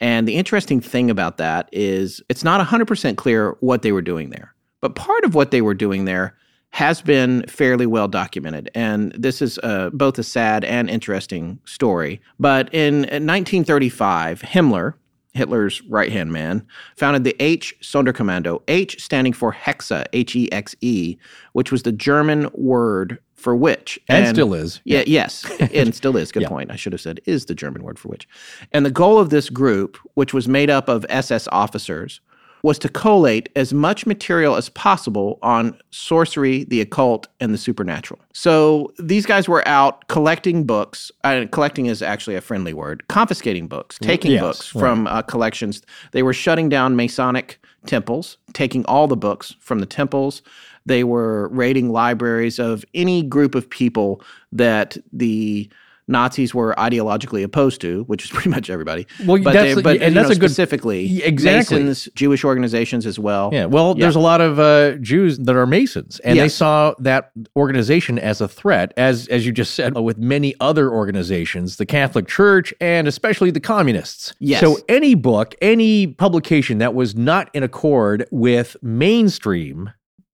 And 0.00 0.26
the 0.28 0.36
interesting 0.36 0.80
thing 0.80 1.10
about 1.10 1.38
that 1.38 1.68
is 1.72 2.22
it's 2.28 2.44
not 2.44 2.66
100% 2.66 3.16
clear 3.16 3.56
what 3.60 3.82
they 3.82 3.92
were 3.92 4.02
doing 4.02 4.30
there. 4.30 4.54
But 4.80 4.94
part 4.94 5.24
of 5.24 5.34
what 5.34 5.50
they 5.50 5.62
were 5.62 5.74
doing 5.74 6.04
there 6.04 6.36
has 6.70 7.00
been 7.00 7.44
fairly 7.48 7.86
well 7.86 8.08
documented. 8.08 8.70
And 8.74 9.12
this 9.12 9.40
is 9.40 9.58
uh, 9.62 9.90
both 9.92 10.18
a 10.18 10.22
sad 10.22 10.64
and 10.64 10.90
interesting 10.90 11.58
story. 11.64 12.20
But 12.38 12.72
in 12.74 13.00
1935, 13.00 14.42
Himmler, 14.42 14.94
Hitler's 15.32 15.82
right 15.84 16.12
hand 16.12 16.32
man, 16.32 16.66
founded 16.96 17.24
the 17.24 17.36
H 17.40 17.74
Sonderkommando, 17.80 18.62
H 18.68 19.02
standing 19.02 19.32
for 19.32 19.52
Hexe, 19.52 20.04
H 20.12 20.36
E 20.36 20.50
X 20.52 20.74
E, 20.80 21.16
which 21.52 21.72
was 21.72 21.82
the 21.82 21.92
German 21.92 22.48
word 22.52 23.18
for 23.34 23.54
witch. 23.54 23.98
And, 24.08 24.26
and 24.26 24.36
still 24.36 24.52
is. 24.52 24.80
Yeah, 24.84 25.04
yes. 25.06 25.48
and 25.72 25.94
still 25.94 26.16
is. 26.16 26.32
Good 26.32 26.42
yeah. 26.42 26.48
point. 26.48 26.70
I 26.70 26.76
should 26.76 26.92
have 26.92 27.00
said 27.00 27.20
is 27.24 27.46
the 27.46 27.54
German 27.54 27.82
word 27.82 27.98
for 27.98 28.08
witch. 28.08 28.28
And 28.72 28.84
the 28.84 28.90
goal 28.90 29.18
of 29.18 29.30
this 29.30 29.48
group, 29.48 29.96
which 30.14 30.34
was 30.34 30.48
made 30.48 30.70
up 30.70 30.88
of 30.88 31.06
SS 31.08 31.48
officers, 31.48 32.20
was 32.62 32.78
to 32.80 32.88
collate 32.88 33.48
as 33.56 33.72
much 33.72 34.06
material 34.06 34.56
as 34.56 34.68
possible 34.68 35.38
on 35.42 35.78
sorcery, 35.90 36.64
the 36.64 36.80
occult, 36.80 37.28
and 37.40 37.54
the 37.54 37.58
supernatural. 37.58 38.20
So 38.32 38.92
these 38.98 39.26
guys 39.26 39.48
were 39.48 39.66
out 39.66 40.06
collecting 40.08 40.64
books. 40.64 41.10
Uh, 41.24 41.46
collecting 41.50 41.86
is 41.86 42.02
actually 42.02 42.36
a 42.36 42.40
friendly 42.40 42.74
word. 42.74 43.06
Confiscating 43.08 43.68
books, 43.68 43.98
taking 44.00 44.32
yes, 44.32 44.40
books 44.40 44.74
right. 44.74 44.80
from 44.80 45.06
uh, 45.06 45.22
collections. 45.22 45.82
They 46.12 46.22
were 46.22 46.32
shutting 46.32 46.68
down 46.68 46.96
Masonic 46.96 47.60
temples, 47.86 48.36
taking 48.52 48.84
all 48.86 49.06
the 49.06 49.16
books 49.16 49.54
from 49.60 49.78
the 49.78 49.86
temples. 49.86 50.42
They 50.86 51.04
were 51.04 51.48
raiding 51.48 51.90
libraries 51.90 52.58
of 52.58 52.84
any 52.94 53.22
group 53.22 53.54
of 53.54 53.68
people 53.68 54.22
that 54.52 54.96
the 55.12 55.68
Nazis 56.08 56.54
were 56.54 56.74
ideologically 56.78 57.44
opposed 57.44 57.80
to, 57.82 58.04
which 58.04 58.24
is 58.24 58.30
pretty 58.32 58.48
much 58.48 58.70
everybody. 58.70 59.06
Well, 59.24 59.40
but 59.42 59.52
that's, 59.52 59.76
they, 59.76 59.82
but 59.82 60.02
and 60.02 60.16
that's 60.16 60.28
know, 60.28 60.34
a 60.34 60.38
good 60.38 60.50
specifically 60.50 61.22
exactly 61.22 61.82
Masons, 61.82 62.08
Jewish 62.14 62.44
organizations 62.44 63.06
as 63.06 63.18
well. 63.18 63.50
Yeah, 63.52 63.66
well, 63.66 63.94
yeah. 63.96 64.04
there's 64.04 64.16
a 64.16 64.20
lot 64.20 64.40
of 64.40 64.58
uh, 64.58 64.96
Jews 64.96 65.38
that 65.38 65.54
are 65.54 65.66
Masons, 65.66 66.18
and 66.20 66.36
yes. 66.36 66.44
they 66.44 66.48
saw 66.48 66.94
that 66.98 67.30
organization 67.56 68.18
as 68.18 68.40
a 68.40 68.48
threat, 68.48 68.92
as 68.96 69.28
as 69.28 69.46
you 69.46 69.52
just 69.52 69.74
said, 69.74 69.96
with 69.98 70.18
many 70.18 70.54
other 70.60 70.90
organizations, 70.90 71.76
the 71.76 71.86
Catholic 71.86 72.26
Church, 72.26 72.72
and 72.80 73.06
especially 73.06 73.50
the 73.50 73.60
communists. 73.60 74.34
Yes. 74.40 74.60
So 74.60 74.78
any 74.88 75.14
book, 75.14 75.54
any 75.60 76.06
publication 76.06 76.78
that 76.78 76.94
was 76.94 77.14
not 77.14 77.50
in 77.54 77.62
accord 77.62 78.26
with 78.30 78.76
mainstream, 78.82 79.90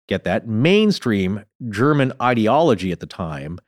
get 0.07 0.24
that 0.26 0.47
mainstream 0.47 1.43
German 1.69 2.13
ideology 2.22 2.91
at 2.91 2.99
the 2.99 3.05
time 3.05 3.59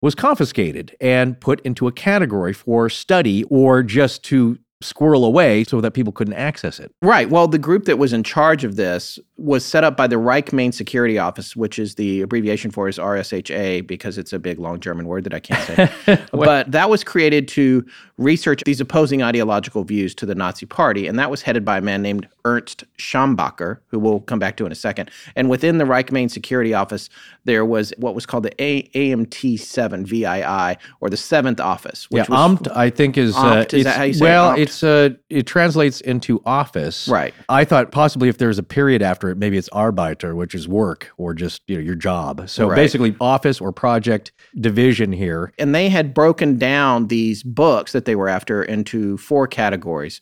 was 0.00 0.14
confiscated 0.14 0.96
and 1.00 1.40
put 1.40 1.60
into 1.60 1.86
a 1.86 1.92
category 1.92 2.52
for 2.52 2.88
study 2.88 3.44
or 3.44 3.82
just 3.82 4.22
to 4.24 4.58
squirrel 4.80 5.24
away 5.24 5.64
so 5.64 5.80
that 5.80 5.90
people 5.90 6.12
couldn't 6.12 6.34
access 6.34 6.78
it. 6.78 6.92
Right. 7.02 7.28
Well, 7.28 7.48
the 7.48 7.58
group 7.58 7.84
that 7.86 7.98
was 7.98 8.12
in 8.12 8.22
charge 8.22 8.62
of 8.62 8.76
this 8.76 9.18
was 9.36 9.64
set 9.64 9.82
up 9.82 9.96
by 9.96 10.06
the 10.06 10.18
Reich 10.18 10.52
Main 10.52 10.70
Security 10.70 11.18
Office, 11.18 11.56
which 11.56 11.78
is 11.78 11.96
the 11.96 12.22
abbreviation 12.22 12.70
for 12.70 12.88
is 12.88 12.98
RSHA 12.98 13.86
because 13.86 14.18
it's 14.18 14.32
a 14.32 14.38
big 14.38 14.58
long 14.58 14.78
German 14.78 15.06
word 15.06 15.24
that 15.24 15.34
I 15.34 15.40
can't 15.40 15.64
say. 16.06 16.22
but 16.32 16.70
that 16.70 16.90
was 16.90 17.02
created 17.02 17.48
to 17.48 17.84
research 18.18 18.62
these 18.64 18.80
opposing 18.80 19.22
ideological 19.22 19.84
views 19.84 20.14
to 20.16 20.26
the 20.26 20.34
Nazi 20.34 20.66
Party, 20.66 21.06
and 21.06 21.18
that 21.18 21.30
was 21.30 21.42
headed 21.42 21.64
by 21.64 21.78
a 21.78 21.80
man 21.80 22.02
named 22.02 22.28
Ernst 22.44 22.84
Schambacher, 22.98 23.78
who 23.88 23.98
we'll 23.98 24.20
come 24.20 24.38
back 24.38 24.56
to 24.56 24.66
in 24.66 24.72
a 24.72 24.76
second. 24.76 25.10
And 25.34 25.48
within 25.48 25.78
the 25.78 25.86
Reich 25.86 26.12
Main 26.12 26.28
Security 26.28 26.74
Office, 26.74 27.08
there 27.48 27.64
was 27.64 27.92
what 27.96 28.14
was 28.14 28.26
called 28.26 28.42
the 28.44 28.52
a- 28.62 28.82
AMT7 28.94 30.06
VII, 30.06 30.78
or 31.00 31.08
the 31.08 31.16
Seventh 31.16 31.60
Office. 31.60 32.06
yeah, 32.10 32.20
Which 32.20 32.28
was, 32.28 32.38
Amt, 32.38 32.76
I 32.76 32.90
think 32.90 33.16
is, 33.16 33.34
uh, 33.34 33.64
is 33.72 33.84
that 33.84 33.96
how 33.96 34.02
you 34.04 34.12
say 34.12 34.18
it? 34.18 34.22
well, 34.22 34.50
Amt? 34.52 34.58
it's 34.58 34.82
uh, 34.82 35.10
it 35.30 35.46
translates 35.46 36.00
into 36.02 36.42
office. 36.44 37.08
Right. 37.08 37.32
I 37.48 37.64
thought 37.64 37.90
possibly 37.90 38.28
if 38.28 38.36
there's 38.36 38.58
a 38.58 38.62
period 38.62 39.00
after 39.02 39.30
it, 39.30 39.38
maybe 39.38 39.56
it's 39.56 39.70
Arbeiter, 39.70 40.36
which 40.36 40.54
is 40.54 40.68
work 40.68 41.10
or 41.16 41.32
just 41.32 41.62
you 41.66 41.76
know 41.76 41.82
your 41.82 41.94
job. 41.94 42.48
So 42.50 42.68
Right. 42.68 42.76
basically, 42.76 43.16
office 43.20 43.60
or 43.60 43.72
project 43.72 44.30
division 44.60 45.10
here. 45.12 45.52
and 45.58 45.74
they 45.74 45.88
had 45.88 46.12
broken 46.12 46.58
down 46.58 47.06
these 47.08 47.42
books 47.42 47.92
that 47.92 48.04
they 48.04 48.14
were 48.14 48.28
after 48.28 48.62
into 48.62 49.16
four 49.16 49.46
categories 49.46 50.20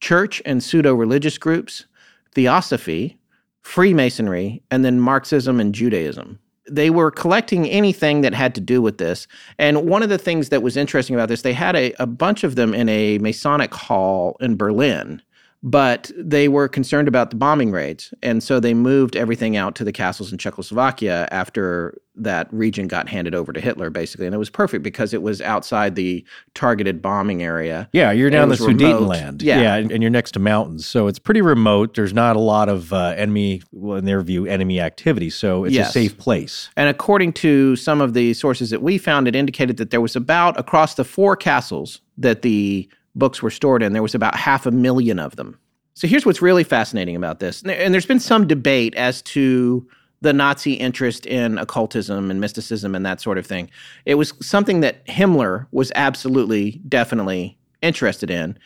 church 0.00 0.40
and 0.46 0.62
pseudo 0.62 0.94
religious 0.94 1.38
groups, 1.38 1.86
theosophy, 2.32 3.18
Freemasonry, 3.62 4.62
and 4.70 4.84
then 4.84 5.00
Marxism 5.00 5.58
and 5.60 5.74
Judaism. 5.74 6.38
They 6.70 6.90
were 6.90 7.10
collecting 7.10 7.66
anything 7.68 8.20
that 8.22 8.34
had 8.34 8.54
to 8.56 8.60
do 8.60 8.82
with 8.82 8.98
this. 8.98 9.26
And 9.58 9.88
one 9.88 10.02
of 10.02 10.08
the 10.08 10.18
things 10.18 10.48
that 10.50 10.62
was 10.62 10.76
interesting 10.76 11.16
about 11.16 11.28
this, 11.28 11.42
they 11.42 11.52
had 11.52 11.76
a, 11.76 11.92
a 11.98 12.06
bunch 12.06 12.44
of 12.44 12.56
them 12.56 12.74
in 12.74 12.88
a 12.88 13.18
Masonic 13.18 13.74
hall 13.74 14.36
in 14.40 14.56
Berlin 14.56 15.22
but 15.62 16.10
they 16.16 16.46
were 16.48 16.68
concerned 16.68 17.08
about 17.08 17.30
the 17.30 17.36
bombing 17.36 17.72
raids. 17.72 18.14
And 18.22 18.42
so 18.42 18.60
they 18.60 18.74
moved 18.74 19.16
everything 19.16 19.56
out 19.56 19.74
to 19.76 19.84
the 19.84 19.92
castles 19.92 20.30
in 20.30 20.38
Czechoslovakia 20.38 21.26
after 21.32 21.98
that 22.14 22.52
region 22.52 22.86
got 22.88 23.08
handed 23.08 23.34
over 23.34 23.52
to 23.52 23.60
Hitler, 23.60 23.90
basically. 23.90 24.26
And 24.26 24.34
it 24.34 24.38
was 24.38 24.50
perfect 24.50 24.82
because 24.82 25.12
it 25.14 25.22
was 25.22 25.40
outside 25.40 25.94
the 25.94 26.24
targeted 26.54 27.00
bombing 27.02 27.42
area. 27.42 27.88
Yeah, 27.92 28.10
you're 28.12 28.30
down 28.30 28.48
the. 28.48 28.56
Sudetenland. 28.56 29.42
Yeah. 29.42 29.74
and, 29.74 29.90
and 29.92 30.02
you're 30.02 30.10
next 30.10 30.32
to 30.32 30.38
mountains, 30.40 30.84
so 30.86 31.06
it's 31.06 31.18
pretty 31.18 31.42
remote. 31.42 31.94
There's 31.94 32.12
not 32.14 32.34
a 32.36 32.40
lot 32.40 32.68
of 32.68 32.92
uh, 32.92 33.14
enemy, 33.16 33.62
well, 33.72 33.98
in 33.98 34.04
their 34.04 34.20
view, 34.22 34.46
enemy 34.46 34.80
activity. 34.80 35.30
So 35.30 35.64
it's 35.64 35.74
Yes. 35.74 35.90
a 35.90 35.92
safe 35.92 36.18
place. 36.18 36.70
And 36.76 36.88
according 36.88 37.32
to 37.34 37.76
some 37.76 38.00
of 38.00 38.14
the 38.14 38.34
sources 38.34 38.70
that 38.70 38.82
we 38.82 38.98
found, 38.98 39.28
it 39.28 39.34
indicated 39.36 39.76
that 39.76 39.90
there 39.90 40.00
was 40.00 40.16
about 40.16 40.58
across 40.58 40.94
the 40.94 41.04
four 41.04 41.36
castles 41.36 42.00
that 42.16 42.42
the 42.42 42.88
books 43.18 43.42
were 43.42 43.50
stored 43.50 43.82
in, 43.82 43.92
there 43.92 44.02
was 44.02 44.14
about 44.14 44.36
half 44.36 44.66
a 44.66 44.70
million 44.70 45.18
of 45.18 45.36
them. 45.36 45.58
So 45.94 46.06
here's 46.06 46.24
what's 46.24 46.40
really 46.40 46.64
fascinating 46.64 47.16
about 47.16 47.40
this. 47.40 47.62
And 47.62 47.92
there's 47.92 48.06
been 48.06 48.20
some 48.20 48.46
debate 48.46 48.94
as 48.94 49.20
to 49.22 49.86
the 50.20 50.32
Nazi 50.32 50.74
interest 50.74 51.26
in 51.26 51.58
occultism 51.58 52.30
and 52.30 52.40
mysticism 52.40 52.94
and 52.94 53.04
that 53.04 53.20
sort 53.20 53.38
of 53.38 53.46
thing. 53.46 53.70
It 54.04 54.14
was 54.14 54.32
something 54.40 54.80
that 54.80 55.04
Himmler 55.06 55.66
was 55.72 55.92
absolutely, 55.94 56.80
definitely 56.88 57.58
interested 57.82 58.30
in. 58.30 58.58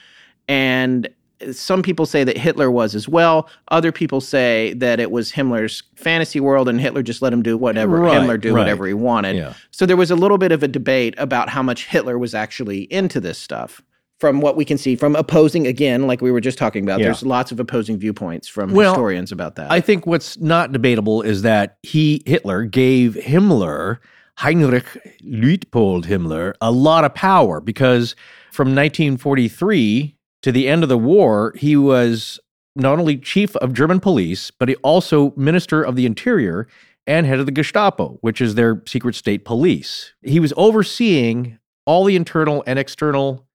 And 0.49 1.09
some 1.51 1.83
people 1.83 2.07
say 2.07 2.25
that 2.25 2.39
Hitler 2.39 2.71
was 2.71 2.95
as 2.95 3.09
well. 3.09 3.49
Other 3.69 3.93
people 3.93 4.21
say 4.21 4.75
that 4.75 5.01
it 5.01 5.11
was 5.11 5.33
Himmler's 5.33 5.83
fantasy 5.97 6.41
world 6.41 6.69
and 6.69 6.81
Hitler 6.81 7.03
just 7.03 7.23
let 7.23 7.33
him 7.33 7.43
do 7.43 7.57
whatever 7.57 8.01
Right, 8.01 8.21
Himmler 8.21 8.41
do 8.41 8.55
right. 8.55 8.61
whatever 8.61 8.87
he 8.87 8.95
wanted. 8.95 9.37
Yeah. 9.37 9.55
So 9.71 9.85
there 9.85 9.97
was 9.97 10.11
a 10.11 10.17
little 10.17 10.39
bit 10.39 10.53
of 10.53 10.63
a 10.63 10.69
debate 10.69 11.15
about 11.19 11.49
how 11.49 11.63
much 11.63 11.87
Hitler 11.87 12.19
was 12.19 12.35
actually 12.35 12.83
into 12.93 13.21
this 13.21 13.39
stuff. 13.39 13.83
From 14.23 14.41
what 14.41 14.55
we 14.55 14.65
can 14.65 14.79
see 14.79 14.95
from 14.95 15.17
opposing 15.17 15.67
again, 15.67 16.07
like 16.07 16.21
we 16.21 16.31
were 16.31 16.41
just 16.41 16.57
talking 16.57 16.85
about, 16.85 17.01
Yeah. 17.01 17.07
there's 17.07 17.25
lots 17.25 17.51
of 17.51 17.59
opposing 17.59 17.99
viewpoints 17.99 18.47
from 18.47 18.71
Well, 18.73 18.93
historians 18.93 19.33
about 19.33 19.57
that. 19.57 19.73
I 19.73 19.81
think 19.81 20.07
what's 20.07 20.39
not 20.39 20.71
debatable 20.71 21.23
is 21.23 21.43
that 21.43 21.77
he, 21.83 22.23
Hitler, 22.25 22.63
gave 22.65 23.15
Himmler, 23.17 23.99
Heinrich 24.39 24.87
Luitpold 25.25 26.05
Himmler, 26.05 26.53
a 26.61 26.71
lot 26.71 27.05
of 27.05 27.13
power 27.17 27.61
because 27.61 28.15
from 28.53 28.77
1943 28.77 30.15
to 30.43 30.53
the 30.53 30.69
end 30.69 30.85
of 30.85 30.89
the 30.89 30.97
war, 30.97 31.53
he 31.57 31.75
was 31.77 32.39
not 32.77 33.01
only 33.01 33.17
chief 33.17 33.57
of 33.57 33.73
German 33.73 33.99
police, 33.99 34.53
but 34.53 34.69
he 34.69 34.77
also 34.77 35.33
minister 35.37 35.83
of 35.83 35.97
the 35.97 36.07
interior 36.07 36.69
and 37.09 37.27
head 37.27 37.41
of 37.41 37.47
the 37.47 37.51
Gestapo, 37.51 38.19
which 38.21 38.41
is 38.41 38.55
their 38.55 38.85
secret 38.87 39.17
state 39.17 39.45
police. 39.45 40.13
He 40.23 40.39
was 40.39 40.53
overseeing 40.57 41.59
all 41.87 42.05
the 42.05 42.15
internal 42.15 42.63
and 42.69 42.79
external 42.79 43.49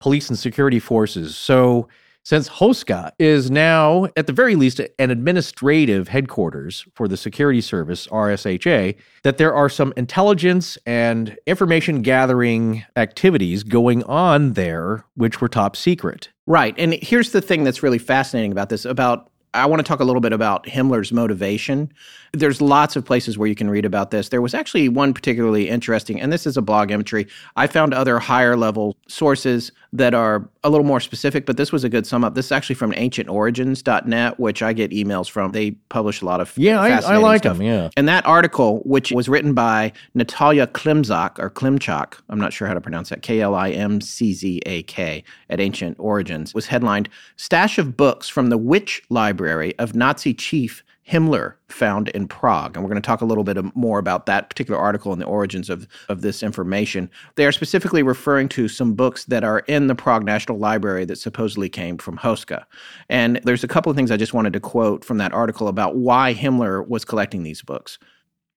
police 0.00 0.28
and 0.28 0.38
security 0.38 0.78
forces. 0.78 1.36
So, 1.36 1.88
since 2.22 2.50
Houska 2.50 3.12
is 3.18 3.50
now, 3.50 4.06
at 4.14 4.26
the 4.26 4.32
very 4.32 4.54
least, 4.54 4.78
an 4.98 5.10
administrative 5.10 6.08
headquarters 6.08 6.84
for 6.92 7.08
the 7.08 7.16
security 7.16 7.62
service, 7.62 8.06
RSHA, 8.08 8.96
that 9.22 9.38
there 9.38 9.54
are 9.54 9.70
some 9.70 9.94
intelligence 9.96 10.76
and 10.84 11.38
information 11.46 12.02
gathering 12.02 12.84
activities 12.96 13.62
going 13.62 14.04
on 14.04 14.52
there, 14.52 15.06
which 15.14 15.40
were 15.40 15.48
top 15.48 15.76
secret. 15.76 16.28
Right. 16.46 16.74
And 16.76 16.92
here's 16.94 17.32
the 17.32 17.40
thing 17.40 17.64
that's 17.64 17.82
really 17.82 17.98
fascinating 17.98 18.52
about 18.52 18.68
this 18.68 18.84
about 18.84 19.30
I 19.52 19.66
want 19.66 19.80
to 19.80 19.88
talk 19.88 20.00
a 20.00 20.04
little 20.04 20.20
bit 20.20 20.32
about 20.32 20.64
Himmler's 20.66 21.12
motivation. 21.12 21.92
There's 22.32 22.60
lots 22.60 22.94
of 22.94 23.04
places 23.04 23.36
where 23.36 23.48
you 23.48 23.56
can 23.56 23.68
read 23.68 23.84
about 23.84 24.12
this. 24.12 24.28
There 24.28 24.40
was 24.40 24.54
actually 24.54 24.88
one 24.88 25.12
particularly 25.12 25.68
interesting, 25.68 26.20
and 26.20 26.32
this 26.32 26.46
is 26.46 26.56
a 26.56 26.62
blog 26.62 26.92
entry. 26.92 27.26
I 27.56 27.66
found 27.66 27.92
other 27.92 28.20
higher 28.20 28.56
level 28.56 28.96
sources 29.08 29.72
that 29.92 30.14
are 30.14 30.48
a 30.62 30.70
little 30.70 30.86
more 30.86 31.00
specific, 31.00 31.46
but 31.46 31.56
this 31.56 31.72
was 31.72 31.82
a 31.82 31.88
good 31.88 32.06
sum 32.06 32.22
up. 32.22 32.34
This 32.34 32.46
is 32.46 32.52
actually 32.52 32.76
from 32.76 32.92
ancientorigins.net, 32.92 34.38
which 34.38 34.62
I 34.62 34.72
get 34.72 34.90
emails 34.90 35.28
from. 35.28 35.52
They 35.52 35.72
publish 35.88 36.22
a 36.22 36.24
lot 36.26 36.40
of 36.40 36.52
Yeah, 36.56 36.80
I, 36.80 36.90
I 37.00 37.16
like 37.16 37.42
stuff. 37.42 37.58
them. 37.58 37.66
Yeah. 37.66 37.90
And 37.96 38.06
that 38.08 38.24
article, 38.26 38.80
which 38.84 39.10
was 39.12 39.28
written 39.28 39.52
by 39.54 39.92
Natalia 40.14 40.66
Klimzak 40.66 41.38
or 41.38 41.50
Klimchak, 41.50 42.14
I'm 42.28 42.38
not 42.38 42.52
sure 42.52 42.68
how 42.68 42.74
to 42.74 42.80
pronounce 42.80 43.08
that, 43.08 43.22
K 43.22 43.40
L 43.40 43.54
I 43.54 43.70
M 43.70 44.00
C 44.00 44.32
Z 44.32 44.60
A 44.66 44.82
K 44.84 45.24
at 45.48 45.60
Ancient 45.60 45.96
Origins, 45.98 46.54
was 46.54 46.66
headlined 46.66 47.08
Stash 47.36 47.78
of 47.78 47.96
Books 47.96 48.28
from 48.28 48.48
the 48.50 48.58
Witch 48.58 49.02
Library 49.10 49.76
of 49.78 49.94
Nazi 49.94 50.34
Chief 50.34 50.84
Himmler 51.10 51.54
found 51.68 52.08
in 52.08 52.28
Prague. 52.28 52.76
And 52.76 52.84
we're 52.84 52.90
going 52.90 53.02
to 53.02 53.06
talk 53.06 53.20
a 53.20 53.24
little 53.24 53.42
bit 53.42 53.58
more 53.74 53.98
about 53.98 54.26
that 54.26 54.48
particular 54.48 54.78
article 54.78 55.12
and 55.12 55.20
the 55.20 55.26
origins 55.26 55.68
of, 55.68 55.88
of 56.08 56.20
this 56.20 56.42
information. 56.42 57.10
They 57.34 57.46
are 57.46 57.52
specifically 57.52 58.02
referring 58.02 58.48
to 58.50 58.68
some 58.68 58.94
books 58.94 59.24
that 59.24 59.42
are 59.42 59.60
in 59.60 59.88
the 59.88 59.94
Prague 59.94 60.24
National 60.24 60.58
Library 60.58 61.04
that 61.06 61.16
supposedly 61.16 61.68
came 61.68 61.98
from 61.98 62.18
Houska. 62.18 62.64
And 63.08 63.40
there's 63.44 63.64
a 63.64 63.68
couple 63.68 63.90
of 63.90 63.96
things 63.96 64.10
I 64.10 64.16
just 64.16 64.34
wanted 64.34 64.52
to 64.52 64.60
quote 64.60 65.04
from 65.04 65.18
that 65.18 65.32
article 65.32 65.66
about 65.66 65.96
why 65.96 66.32
Himmler 66.32 66.86
was 66.86 67.04
collecting 67.04 67.42
these 67.42 67.62
books. 67.62 67.98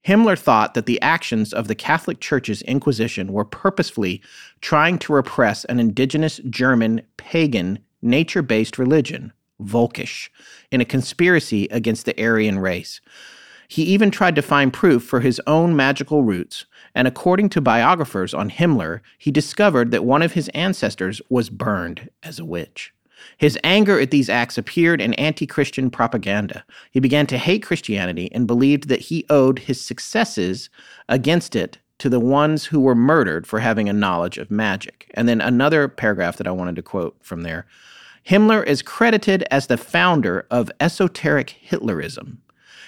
Himmler 0.06 0.38
thought 0.38 0.74
that 0.74 0.86
the 0.86 1.02
actions 1.02 1.54
of 1.54 1.68
the 1.68 1.76
Catholic 1.76 2.20
Church's 2.20 2.62
Inquisition 2.64 3.32
were 3.32 3.46
purposefully 3.46 4.22
trying 4.62 5.00
to 5.00 5.14
repress 5.14 5.64
an 5.66 5.80
indigenous 5.80 6.40
German 6.50 7.02
pagan 7.18 7.80
nature 8.02 8.42
based 8.42 8.78
religion, 8.78 9.32
Volkisch, 9.64 10.30
in 10.72 10.82
a 10.82 10.86
conspiracy 10.86 11.68
against 11.72 12.06
the 12.06 12.20
Aryan 12.22 12.60
race. 12.60 13.02
He 13.68 13.84
even 13.84 14.12
tried 14.12 14.36
to 14.36 14.42
find 14.42 14.72
proof 14.72 15.04
for 15.04 15.22
his 15.22 15.42
own 15.48 15.76
magical 15.76 16.24
roots, 16.24 16.66
and 16.94 17.08
according 17.08 17.50
to 17.50 17.62
biographers 17.62 18.34
on 18.34 18.52
Himmler, 18.52 19.02
he 19.18 19.32
discovered 19.32 19.92
that 19.92 20.06
one 20.06 20.22
of 20.22 20.34
his 20.34 20.50
ancestors 20.50 21.22
was 21.30 21.50
burned 21.50 22.10
as 22.22 22.40
a 22.40 22.46
witch. 22.46 22.94
His 23.38 23.58
anger 23.64 24.00
at 24.00 24.12
these 24.12 24.30
acts 24.30 24.58
appeared 24.58 25.02
in 25.02 25.14
anti 25.16 25.48
Christian 25.48 25.90
propaganda. 25.90 26.64
He 26.92 27.00
began 27.00 27.26
to 27.28 27.38
hate 27.38 27.64
Christianity 27.64 28.32
and 28.32 28.48
believed 28.48 28.90
that 28.90 29.02
he 29.02 29.26
owed 29.30 29.60
his 29.60 29.82
successes 29.82 30.70
against 31.10 31.56
it 31.56 31.80
to 32.00 32.10
the 32.10 32.20
ones 32.20 32.66
who 32.66 32.80
were 32.80 32.96
murdered 32.96 33.48
for 33.48 33.60
having 33.60 33.88
a 33.88 33.94
knowledge 33.94 34.38
of 34.38 34.52
magic. 34.52 35.10
And 35.14 35.28
then 35.28 35.42
another 35.42 35.88
paragraph 35.88 36.38
that 36.38 36.48
I 36.48 36.52
wanted 36.52 36.76
to 36.76 36.82
quote 36.82 37.16
from 37.22 37.44
there 37.44 37.66
Himmler 38.28 38.66
is 38.66 38.82
credited 38.82 39.44
as 39.52 39.68
the 39.68 39.78
founder 39.78 40.48
of 40.50 40.72
esoteric 40.80 41.58
Hitlerism. 41.70 42.38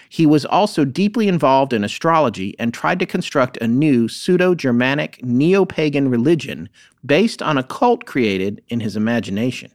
He 0.08 0.26
was 0.26 0.46
also 0.46 0.86
deeply 0.86 1.28
involved 1.28 1.74
in 1.74 1.84
astrology 1.84 2.56
and 2.58 2.74
tried 2.74 3.00
to 3.00 3.06
construct 3.06 3.58
a 3.58 3.68
new 3.68 4.08
pseudo 4.08 4.56
Germanic 4.56 5.22
neo 5.24 5.66
pagan 5.66 6.10
religion 6.10 6.70
based 7.06 7.42
on 7.42 7.58
a 7.58 7.64
cult 7.64 8.06
created 8.06 8.62
in 8.70 8.80
his 8.80 8.96
imagination. 8.96 9.72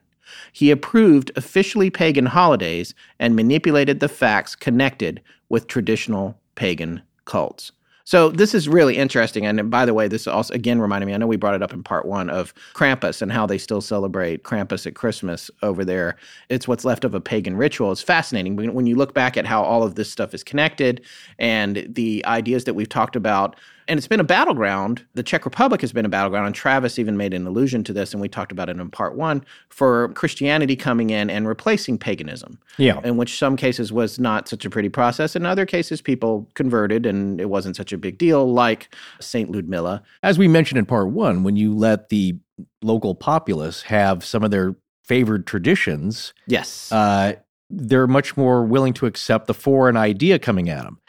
He 0.53 0.71
approved 0.71 1.33
officially 1.37 1.91
pagan 1.91 2.27
holidays 2.27 2.95
and 3.19 3.37
manipulated 3.37 4.01
the 4.01 4.09
facts 4.09 4.55
connected 4.55 5.21
with 5.49 5.67
traditional 5.67 6.39
pagan 6.55 7.03
cults. 7.25 7.73
So 8.11 8.29
this 8.29 8.57
is 8.57 8.69
really 8.69 8.97
interesting. 8.97 9.47
And 9.47 9.71
by 9.71 9.87
the 9.87 9.95
way, 9.95 10.09
this 10.09 10.27
also 10.27 10.53
again 10.53 10.81
reminded 10.81 11.07
me, 11.07 11.15
I 11.15 11.17
know 11.17 11.29
we 11.29 11.37
brought 11.37 11.55
it 11.55 11.63
up 11.63 11.73
in 11.73 11.85
part 11.85 12.07
one 12.07 12.29
of 12.29 12.53
Krampus 12.75 13.23
and 13.23 13.31
how 13.31 13.47
they 13.47 13.57
still 13.57 13.81
celebrate 13.81 14.43
Krampus 14.43 14.85
at 14.85 14.97
Christmas 14.97 15.49
over 15.63 15.85
there. 15.85 16.17
It's 16.49 16.67
what's 16.67 16.85
left 16.85 17.05
of 17.05 17.15
a 17.15 17.21
pagan 17.21 17.57
ritual. 17.57 17.93
It's 17.93 18.03
fascinating 18.03 18.57
when 18.57 18.75
when 18.75 18.89
you 18.89 18.97
look 18.97 19.15
back 19.15 19.37
at 19.37 19.47
how 19.47 19.63
all 19.63 19.85
of 19.85 19.95
this 19.95 20.11
stuff 20.11 20.35
is 20.35 20.43
connected 20.43 21.03
and 21.39 21.87
the 21.89 22.27
ideas 22.27 22.65
that 22.65 22.75
we've 22.75 22.89
talked 22.89 23.15
about 23.15 23.55
And 23.91 23.99
it's 23.99 24.07
been 24.07 24.20
a 24.20 24.24
battleground. 24.24 25.05
The 25.14 25.22
Czech 25.24 25.45
Republic 25.45 25.80
has 25.80 25.93
been 25.93 26.05
a 26.05 26.09
battleground. 26.09 26.47
And 26.47 26.55
Travis 26.55 26.97
even 26.97 27.16
made 27.16 27.35
an 27.35 27.44
allusion 27.44 27.82
to 27.82 27.93
this, 27.93 28.12
and 28.12 28.20
we 28.20 28.28
talked 28.28 28.52
about 28.52 28.69
it 28.69 28.78
in 28.78 28.89
part 28.89 29.16
one 29.16 29.44
for 29.69 30.10
Christianity 30.10 30.77
coming 30.77 31.10
in 31.10 31.28
and 31.28 31.48
replacing 31.48 31.98
paganism. 31.98 32.60
Yeah. 32.78 33.01
In 33.02 33.16
which 33.16 33.36
some 33.36 33.56
cases 33.56 33.93
was 33.93 34.20
not 34.20 34.47
such 34.48 34.65
a 34.65 34.70
pretty 34.70 34.90
process. 34.90 35.35
In 35.35 35.44
other 35.44 35.66
cases, 35.66 36.01
people 36.01 36.48
converted 36.55 37.05
and 37.05 37.40
it 37.40 37.51
wasn't 37.51 37.74
such 37.74 37.93
a 37.93 37.98
big 37.98 38.16
deal, 38.16 38.52
like 38.52 38.94
St. 39.19 39.51
Ludmilla. 39.51 40.05
As 40.23 40.39
we 40.39 40.47
mentioned 40.47 40.78
in 40.78 40.86
part 40.86 41.09
one, 41.09 41.43
when 41.43 41.56
you 41.56 41.74
let 41.74 42.10
the 42.10 42.39
local 42.82 43.16
populace 43.16 43.82
have 43.82 44.24
some 44.24 44.44
of 44.44 44.52
their 44.52 44.77
favored 45.02 45.48
traditions, 45.48 46.32
Yes. 46.47 46.93
uh, 46.93 47.32
they're 47.70 48.06
much 48.06 48.36
more 48.36 48.65
willing 48.65 48.93
to 48.93 49.06
accept 49.06 49.48
the 49.48 49.55
foreign 49.55 49.97
idea 49.97 50.39
coming 50.39 50.69
at 50.69 50.85
them. 50.85 50.99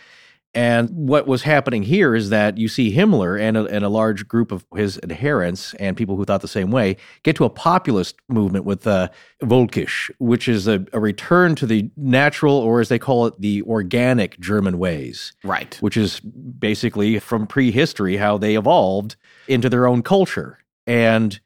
And 0.53 0.90
what 0.90 1.28
was 1.28 1.44
happening 1.44 1.84
here 1.84 2.14
is 2.14 2.30
that 2.30 2.57
you 2.57 2.68
see 2.68 2.94
Himmler 2.94 3.40
and 3.40 3.56
a, 3.56 3.65
and 3.65 3.86
a 3.86 3.90
large 3.90 4.28
group 4.28 4.52
of 4.52 4.65
his 4.76 4.99
adherents 5.02 5.73
and 5.76 5.95
people 5.95 6.18
who 6.18 6.26
thought 6.26 6.41
the 6.41 6.48
same 6.48 6.72
way 6.72 6.98
get 7.23 7.38
to 7.38 7.45
a 7.45 7.49
populist 7.49 8.18
movement 8.28 8.65
with 8.65 8.86
uh, 8.86 9.07
Volkisch, 9.41 10.11
which 10.19 10.49
is 10.49 10.68
a, 10.68 10.86
a 10.91 10.99
return 10.99 11.56
to 11.56 11.65
the 11.65 11.90
natural, 11.95 12.56
or 12.56 12.82
as 12.82 12.90
they 12.90 12.99
call 12.99 13.28
it, 13.28 13.40
the 13.40 13.61
organic 13.64 14.40
German 14.41 14.78
ways, 14.78 15.32
right. 15.44 15.78
which 15.80 15.95
is 15.95 16.19
basically 16.19 17.18
from 17.19 17.48
prehistory 17.48 18.18
how 18.18 18.38
they 18.38 18.56
evolved 18.56 19.15
into 19.48 19.69
their 19.69 19.88
own 19.88 20.03
culture. 20.03 20.60
And 20.86 21.40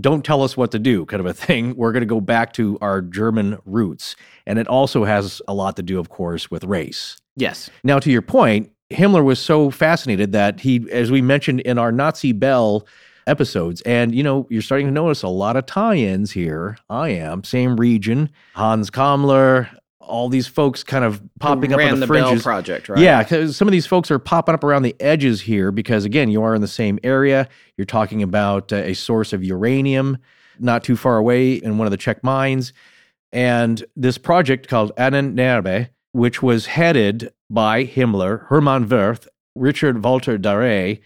don't 0.00 0.24
tell 0.24 0.42
us 0.42 0.56
what 0.56 0.70
to 0.70 0.78
do 0.78 1.04
kind 1.04 1.20
of 1.20 1.26
a 1.26 1.34
thing. 1.34 1.74
We're 1.76 1.92
going 1.92 2.02
to 2.02 2.06
go 2.06 2.20
back 2.20 2.52
to 2.54 2.78
our 2.80 3.02
German 3.02 3.58
roots. 3.64 4.14
And 4.46 4.58
it 4.58 4.68
also 4.68 5.04
has 5.04 5.42
a 5.48 5.54
lot 5.54 5.76
to 5.76 5.82
do, 5.82 5.98
of 5.98 6.08
course, 6.08 6.50
with 6.50 6.64
race. 6.64 7.21
Yes. 7.36 7.70
Now, 7.82 7.98
to 7.98 8.10
your 8.10 8.22
point, 8.22 8.70
Himmler 8.90 9.24
was 9.24 9.38
so 9.38 9.70
fascinated 9.70 10.32
that 10.32 10.60
he, 10.60 10.86
as 10.90 11.10
we 11.10 11.22
mentioned 11.22 11.60
in 11.60 11.78
our 11.78 11.92
Nazi 11.92 12.32
Bell 12.32 12.86
episodes, 13.26 13.80
and 13.82 14.14
you 14.14 14.22
know, 14.22 14.46
you're 14.50 14.62
starting 14.62 14.86
to 14.86 14.92
notice 14.92 15.22
a 15.22 15.28
lot 15.28 15.56
of 15.56 15.66
tie 15.66 15.96
ins 15.96 16.32
here. 16.32 16.76
I 16.90 17.10
am, 17.10 17.44
same 17.44 17.76
region, 17.76 18.30
Hans 18.54 18.90
Kammler, 18.90 19.68
all 20.00 20.28
these 20.28 20.46
folks 20.46 20.82
kind 20.82 21.04
of 21.04 21.22
popping 21.40 21.72
up 21.72 21.80
on 21.80 22.00
the, 22.00 22.06
the 22.06 22.12
Bell. 22.12 22.38
Project, 22.38 22.88
right? 22.88 22.98
Yeah, 22.98 23.22
because 23.22 23.56
some 23.56 23.68
of 23.68 23.72
these 23.72 23.86
folks 23.86 24.10
are 24.10 24.18
popping 24.18 24.54
up 24.54 24.64
around 24.64 24.82
the 24.82 24.96
edges 25.00 25.40
here 25.40 25.70
because, 25.70 26.04
again, 26.04 26.28
you 26.28 26.42
are 26.42 26.54
in 26.54 26.60
the 26.60 26.68
same 26.68 26.98
area. 27.02 27.48
You're 27.76 27.86
talking 27.86 28.22
about 28.22 28.72
uh, 28.72 28.76
a 28.76 28.94
source 28.94 29.32
of 29.32 29.42
uranium 29.42 30.18
not 30.58 30.84
too 30.84 30.96
far 30.96 31.16
away 31.16 31.54
in 31.54 31.78
one 31.78 31.86
of 31.86 31.90
the 31.90 31.96
Czech 31.96 32.22
mines. 32.22 32.72
And 33.32 33.82
this 33.96 34.18
project 34.18 34.68
called 34.68 34.94
Ahnenerbe, 34.96 35.88
which 36.12 36.42
was 36.42 36.66
headed 36.66 37.32
by 37.50 37.84
Himmler, 37.84 38.46
Hermann 38.46 38.88
Wirth, 38.88 39.28
Richard 39.54 40.04
Walter 40.04 40.38
Darré, 40.38 41.00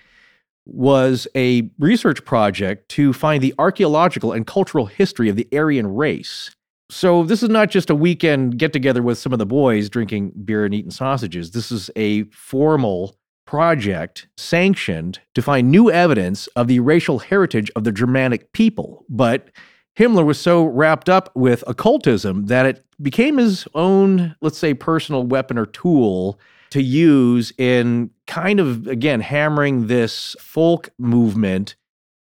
was 0.67 1.29
a 1.35 1.71
research 1.79 2.25
project 2.25 2.89
to 2.91 3.13
find 3.13 3.43
the 3.43 3.55
archaeological 3.59 4.33
and 4.33 4.47
cultural 4.47 4.87
history 4.87 5.29
of 5.29 5.37
the 5.37 5.49
Aryan 5.53 5.95
race. 5.95 6.51
So 6.91 7.25
this 7.25 7.43
is 7.43 7.49
not 7.49 7.71
just 7.71 7.91
a 7.91 7.95
weekend 7.95 8.59
get 8.59 8.73
together 8.73 9.03
with 9.03 9.19
some 9.19 9.33
of 9.33 9.39
the 9.39 9.47
boys 9.47 9.89
drinking 9.89 10.33
beer 10.45 10.65
and 10.65 10.75
eating 10.75 10.91
sausages. 10.91 11.53
This 11.53 11.73
is 11.73 11.91
a 11.97 12.25
formal 12.25 13.17
project 13.47 14.27
sanctioned 14.37 15.21
to 15.35 15.43
find 15.43 15.71
new 15.71 15.91
evidence 15.91 16.49
of 16.49 16.67
the 16.67 16.81
racial 16.81 17.21
heritage 17.21 17.71
of 17.77 17.85
the 17.85 17.93
Germanic 17.93 18.53
people. 18.53 19.05
But 19.09 19.51
Himmler 19.99 20.27
was 20.27 20.39
so 20.39 20.65
wrapped 20.65 21.09
up 21.09 21.35
with 21.35 21.65
occultism 21.67 22.47
that 22.47 22.67
it 22.67 22.85
became 23.01 23.39
his 23.39 23.67
own, 23.75 24.37
let's 24.41 24.59
say, 24.59 24.75
personal 24.75 25.25
weapon 25.25 25.57
or 25.57 25.67
tool 25.67 26.39
to 26.71 26.83
use 26.83 27.53
in 27.57 28.11
kind 28.27 28.61
of, 28.61 28.87
again, 28.87 29.21
hammering 29.21 29.87
this 29.87 30.37
folk 30.39 30.91
movement 30.99 31.77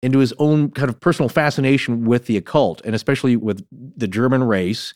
into 0.02 0.20
his 0.20 0.34
own 0.38 0.70
kind 0.72 0.90
of 0.90 1.00
personal 1.00 1.30
fascination 1.30 2.04
with 2.04 2.26
the 2.26 2.36
occult, 2.36 2.82
and 2.84 2.94
especially 2.94 3.38
with 3.38 3.66
the 3.72 4.08
German 4.08 4.44
race, 4.44 4.94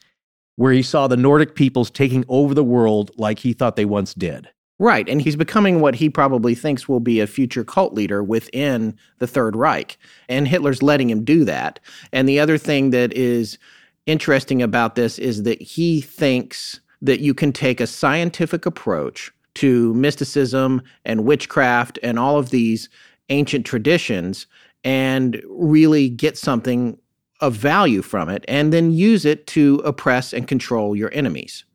where 0.57 0.73
he 0.73 0.81
saw 0.81 1.07
the 1.07 1.15
Nordic 1.15 1.55
peoples 1.55 1.89
taking 1.89 2.25
over 2.27 2.53
the 2.53 2.63
world 2.63 3.11
like 3.15 3.39
he 3.39 3.53
thought 3.53 3.77
they 3.77 3.85
once 3.85 4.13
did. 4.13 4.49
Right. 4.79 5.09
And 5.09 5.21
he's 5.21 5.35
becoming 5.35 5.79
what 5.79 5.95
he 5.95 6.09
probably 6.09 6.53
thinks 6.53 6.87
will 6.87 6.99
be 6.99 7.19
a 7.19 7.27
future 7.27 7.63
cult 7.63 7.93
leader 7.93 8.23
within 8.23 8.95
the 9.17 9.25
Third 9.25 9.55
Reich. 9.55 9.97
And 10.29 10.47
Hitler's 10.47 10.83
letting 10.83 11.09
him 11.09 11.23
do 11.23 11.43
that. 11.45 11.79
And 12.11 12.29
the 12.29 12.39
other 12.39 12.59
thing 12.59 12.91
that 12.91 13.11
is 13.13 13.57
interesting 14.05 14.61
about 14.61 14.95
this 14.95 15.17
is 15.17 15.43
that 15.43 15.61
he 15.61 16.01
thinks 16.01 16.79
that 17.01 17.21
you 17.21 17.33
can 17.33 17.51
take 17.51 17.81
a 17.81 17.87
scientific 17.87 18.65
approach 18.65 19.31
to 19.55 19.93
mysticism 19.95 20.83
and 21.05 21.25
witchcraft 21.25 21.97
and 22.03 22.19
all 22.19 22.37
of 22.37 22.51
these 22.51 22.89
ancient 23.29 23.65
traditions 23.65 24.45
and 24.83 25.41
really 25.49 26.07
get 26.09 26.37
something 26.37 26.97
of 27.41 27.53
value 27.53 28.01
from 28.01 28.29
it 28.29 28.45
and 28.47 28.71
then 28.71 28.91
use 28.91 29.25
it 29.25 29.45
to 29.47 29.81
oppress 29.83 30.33
and 30.33 30.47
control 30.47 30.95
your 30.95 31.11
enemies 31.13 31.65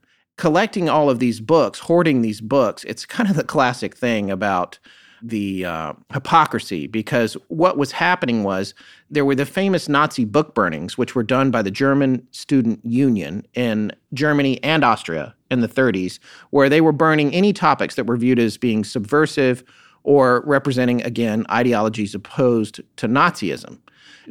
collecting 0.43 0.89
all 0.89 1.09
of 1.09 1.21
these 1.21 1.41
books, 1.41 1.79
hoarding 1.79 2.21
these 2.21 2.41
books, 2.41 2.83
it's 2.83 3.07
kind 3.07 3.31
of 3.31 3.37
the 3.37 3.45
classic 3.45 3.97
thing 3.97 4.29
about 4.29 4.77
the 5.23 5.65
uh, 5.65 5.93
hypocrisy 6.13 6.89
because 6.89 7.35
what 7.47 7.79
was 7.79 7.93
happening 7.93 8.43
was 8.43 8.75
there 9.09 9.25
were 9.25 9.37
the 9.37 9.47
famous 9.47 9.89
Nazi 9.89 10.25
book 10.25 10.53
burnings, 10.53 10.99
which 10.99 11.15
were 11.15 11.23
done 11.23 11.53
by 11.53 11.63
the 11.63 11.71
German 11.71 12.27
Student 12.33 12.81
Union 12.85 13.47
in 13.55 13.93
Germany 14.15 14.61
and 14.65 14.83
Austria 14.83 15.33
in 15.49 15.61
the 15.61 15.69
30s, 15.69 16.19
where 16.51 16.69
they 16.69 16.81
were 16.81 16.91
burning 16.91 17.33
any 17.33 17.53
topics 17.53 17.95
that 17.95 18.07
were 18.09 18.17
viewed 18.17 18.41
as 18.41 18.59
being 18.59 18.83
subversive 18.83 19.63
or 20.03 20.43
representing, 20.45 21.05
again, 21.05 21.47
ideologies 21.53 22.17
opposed 22.17 22.81
to 22.97 23.07
Nazism. 23.07 23.79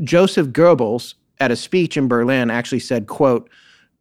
Joseph 0.04 0.48
Goebbels, 0.48 1.14
at 1.40 1.52
a 1.52 1.56
speech 1.56 1.96
in 1.96 2.10
Berlin, 2.10 2.52
actually 2.52 2.80
said, 2.80 3.08
quote, 3.08 3.50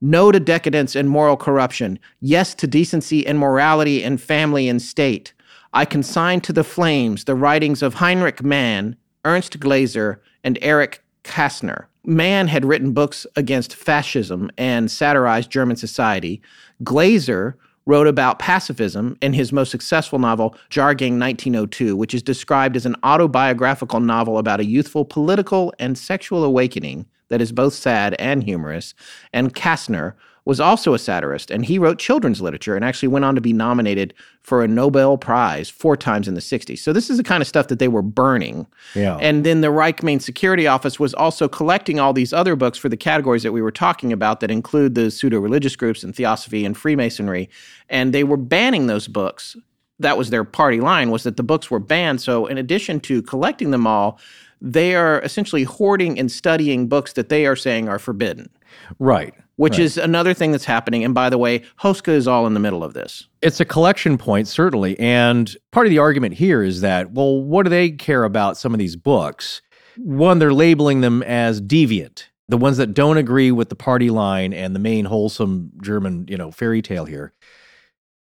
no 0.00 0.32
to 0.32 0.40
decadence 0.40 0.96
and 0.96 1.08
moral 1.08 1.36
corruption. 1.36 1.98
Yes 2.20 2.54
to 2.54 2.66
decency 2.66 3.26
and 3.26 3.38
morality 3.38 4.02
and 4.02 4.20
family 4.20 4.68
and 4.68 4.80
state. 4.80 5.32
I 5.72 5.84
consign 5.84 6.40
to 6.42 6.52
the 6.52 6.64
flames 6.64 7.24
the 7.24 7.34
writings 7.34 7.82
of 7.82 7.94
Heinrich 7.94 8.42
Mann, 8.42 8.96
Ernst 9.24 9.60
Glaeser, 9.60 10.20
and 10.42 10.58
Erich 10.62 11.02
Kästner. 11.22 11.86
Mann 12.04 12.48
had 12.48 12.64
written 12.64 12.92
books 12.92 13.26
against 13.36 13.76
fascism 13.76 14.50
and 14.56 14.90
satirized 14.90 15.50
German 15.50 15.76
society. 15.76 16.40
Glaeser 16.82 17.56
wrote 17.86 18.06
about 18.06 18.38
pacifism 18.38 19.16
in 19.20 19.32
his 19.32 19.52
most 19.52 19.70
successful 19.70 20.18
novel, 20.18 20.56
Jahrgang 20.70 21.18
1902, 21.18 21.94
which 21.96 22.14
is 22.14 22.22
described 22.22 22.76
as 22.76 22.86
an 22.86 22.96
autobiographical 23.02 24.00
novel 24.00 24.38
about 24.38 24.60
a 24.60 24.64
youthful 24.64 25.04
political 25.04 25.74
and 25.78 25.96
sexual 25.96 26.44
awakening 26.44 27.06
that 27.30 27.40
is 27.40 27.52
both 27.52 27.72
sad 27.72 28.14
and 28.18 28.44
humorous. 28.44 28.94
And 29.32 29.54
Kastner 29.54 30.14
was 30.44 30.60
also 30.60 30.94
a 30.94 30.98
satirist, 30.98 31.50
and 31.50 31.64
he 31.64 31.78
wrote 31.78 31.98
children's 31.98 32.40
literature 32.40 32.74
and 32.74 32.84
actually 32.84 33.08
went 33.08 33.24
on 33.24 33.34
to 33.34 33.40
be 33.40 33.52
nominated 33.52 34.14
for 34.42 34.64
a 34.64 34.68
Nobel 34.68 35.18
Prize 35.18 35.68
four 35.68 35.96
times 35.96 36.26
in 36.26 36.34
the 36.34 36.40
60s. 36.40 36.78
So 36.78 36.92
this 36.92 37.10
is 37.10 37.18
the 37.18 37.22
kind 37.22 37.42
of 37.42 37.46
stuff 37.46 37.68
that 37.68 37.78
they 37.78 37.88
were 37.88 38.02
burning. 38.02 38.66
Yeah. 38.94 39.16
And 39.20 39.44
then 39.44 39.60
the 39.60 39.70
Reich 39.70 40.02
Main 40.02 40.18
Security 40.18 40.66
Office 40.66 40.98
was 40.98 41.14
also 41.14 41.46
collecting 41.46 42.00
all 42.00 42.12
these 42.12 42.32
other 42.32 42.56
books 42.56 42.78
for 42.78 42.88
the 42.88 42.96
categories 42.96 43.42
that 43.42 43.52
we 43.52 43.62
were 43.62 43.70
talking 43.70 44.12
about 44.12 44.40
that 44.40 44.50
include 44.50 44.94
the 44.94 45.10
pseudo 45.10 45.38
religious 45.38 45.76
groups 45.76 46.02
and 46.02 46.16
theosophy 46.16 46.64
and 46.64 46.76
Freemasonry. 46.76 47.48
And 47.88 48.14
they 48.14 48.24
were 48.24 48.38
banning 48.38 48.86
those 48.86 49.08
books. 49.08 49.56
That 49.98 50.16
was 50.16 50.30
their 50.30 50.44
party 50.44 50.80
line 50.80 51.10
was 51.10 51.24
that 51.24 51.36
the 51.36 51.42
books 51.42 51.70
were 51.70 51.78
banned. 51.78 52.22
So 52.22 52.46
in 52.46 52.56
addition 52.56 52.98
to 53.00 53.22
collecting 53.22 53.70
them 53.70 53.86
all, 53.86 54.18
they 54.60 54.94
are 54.94 55.20
essentially 55.22 55.64
hoarding 55.64 56.18
and 56.18 56.30
studying 56.30 56.86
books 56.88 57.12
that 57.14 57.28
they 57.28 57.46
are 57.46 57.56
saying 57.56 57.88
are 57.88 57.98
forbidden, 57.98 58.50
Right. 58.98 59.34
which 59.56 59.74
Right. 59.78 59.80
is 59.84 59.96
another 59.98 60.34
thing 60.34 60.52
that's 60.52 60.64
happening. 60.66 61.02
And 61.04 61.14
by 61.14 61.30
the 61.30 61.38
way, 61.38 61.62
Houska 61.82 62.08
is 62.12 62.28
all 62.28 62.46
in 62.46 62.54
the 62.54 62.60
middle 62.60 62.84
of 62.84 62.92
this. 62.94 63.26
It's 63.42 63.60
a 63.60 63.64
collection 63.64 64.18
point, 64.18 64.48
certainly. 64.48 64.98
And 64.98 65.54
part 65.72 65.86
of 65.86 65.90
the 65.90 65.98
argument 65.98 66.34
here 66.34 66.62
is 66.62 66.80
that, 66.82 67.12
well, 67.12 67.42
what 67.42 67.64
do 67.64 67.70
they 67.70 67.90
care 67.90 68.24
about 68.24 68.56
some 68.58 68.72
of 68.74 68.78
these 68.78 68.96
books? 68.96 69.62
One, 69.96 70.38
they're 70.38 70.52
labeling 70.54 71.00
them 71.00 71.22
as 71.24 71.60
deviant, 71.60 72.24
the 72.48 72.56
ones 72.56 72.76
that 72.76 72.94
don't 72.94 73.16
agree 73.16 73.50
with 73.50 73.68
the 73.68 73.74
party 73.76 74.10
line 74.10 74.52
and 74.52 74.74
the 74.74 74.78
main 74.80 75.04
wholesome 75.06 75.70
German, 75.82 76.26
you 76.28 76.36
know, 76.36 76.50
fairy 76.50 76.82
tale 76.82 77.04
here. 77.04 77.32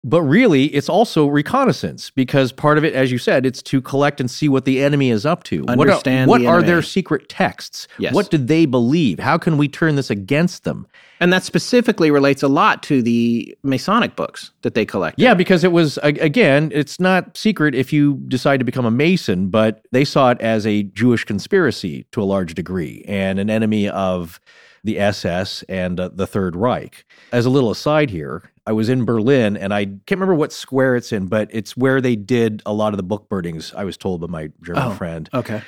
But 0.08 0.22
really, 0.22 0.66
it's 0.66 0.88
also 0.88 1.26
reconnaissance 1.26 2.10
because 2.10 2.52
part 2.52 2.78
of 2.78 2.84
it, 2.84 2.94
as 2.94 3.10
you 3.10 3.18
said, 3.18 3.44
it's 3.44 3.60
to 3.62 3.82
collect 3.82 4.20
and 4.20 4.30
see 4.30 4.48
what 4.48 4.64
the 4.64 4.80
enemy 4.80 5.10
is 5.10 5.26
up 5.26 5.42
to. 5.44 5.62
What 5.64 5.78
are- 5.78 5.80
Understand 5.80 6.30
what 6.30 6.42
the 6.42 6.46
are, 6.46 6.62
their 6.62 6.80
secret 6.80 7.28
texts? 7.28 7.88
Yes. 7.98 8.14
What 8.14 8.30
do 8.30 8.38
they 8.38 8.66
believe? 8.66 9.18
How 9.18 9.36
can 9.36 9.58
we 9.58 9.66
turn 9.66 9.96
this 9.96 10.08
against 10.08 10.62
them? 10.62 10.86
And 11.18 11.32
that 11.32 11.42
specifically 11.42 12.12
relates 12.12 12.44
a 12.44 12.48
lot 12.48 12.84
to 12.84 13.02
the 13.02 13.56
Masonic 13.64 14.14
books 14.14 14.52
that 14.62 14.74
they 14.74 14.84
collected. 14.86 15.20
Yeah, 15.20 15.34
because 15.34 15.64
it 15.64 15.72
was, 15.72 15.98
again, 16.04 16.70
it's 16.72 17.00
not 17.00 17.36
secret 17.36 17.74
if 17.74 17.92
you 17.92 18.22
decide 18.28 18.58
to 18.58 18.64
become 18.64 18.84
a 18.86 18.90
Mason, 18.92 19.48
but 19.48 19.84
they 19.90 20.04
saw 20.04 20.30
it 20.30 20.40
as 20.40 20.66
a 20.68 20.84
Jewish 20.84 21.24
conspiracy 21.24 22.06
to 22.12 22.22
a 22.22 22.24
large 22.24 22.54
degree 22.54 23.04
and 23.08 23.40
an 23.40 23.50
enemy 23.50 23.88
of 23.88 24.38
the 24.86 24.98
SS 24.98 25.62
and 25.68 26.00
uh, 26.00 26.08
the 26.08 26.26
Third 26.26 26.56
Reich. 26.56 27.04
As 27.32 27.44
a 27.46 27.50
little 27.50 27.70
aside 27.70 28.10
here, 28.10 28.42
I 28.66 28.72
was 28.72 28.88
in 28.88 29.04
Berlin 29.04 29.56
and 29.56 29.72
I 29.74 29.84
can't 29.84 30.12
remember 30.12 30.34
what 30.34 30.52
square 30.52 30.96
it's 30.96 31.12
in, 31.12 31.26
but 31.26 31.48
it's 31.52 31.76
where 31.76 32.00
they 32.00 32.16
did 32.16 32.62
a 32.66 32.72
lot 32.72 32.92
of 32.92 32.96
the 32.96 33.02
book 33.02 33.28
burnings, 33.28 33.72
I 33.76 33.84
was 33.84 33.96
told 33.96 34.20
by 34.22 34.26
my 34.28 34.50
German 34.62 34.82
Oh. 34.82 34.94
friend. 34.94 35.28
Okay. 35.34 35.62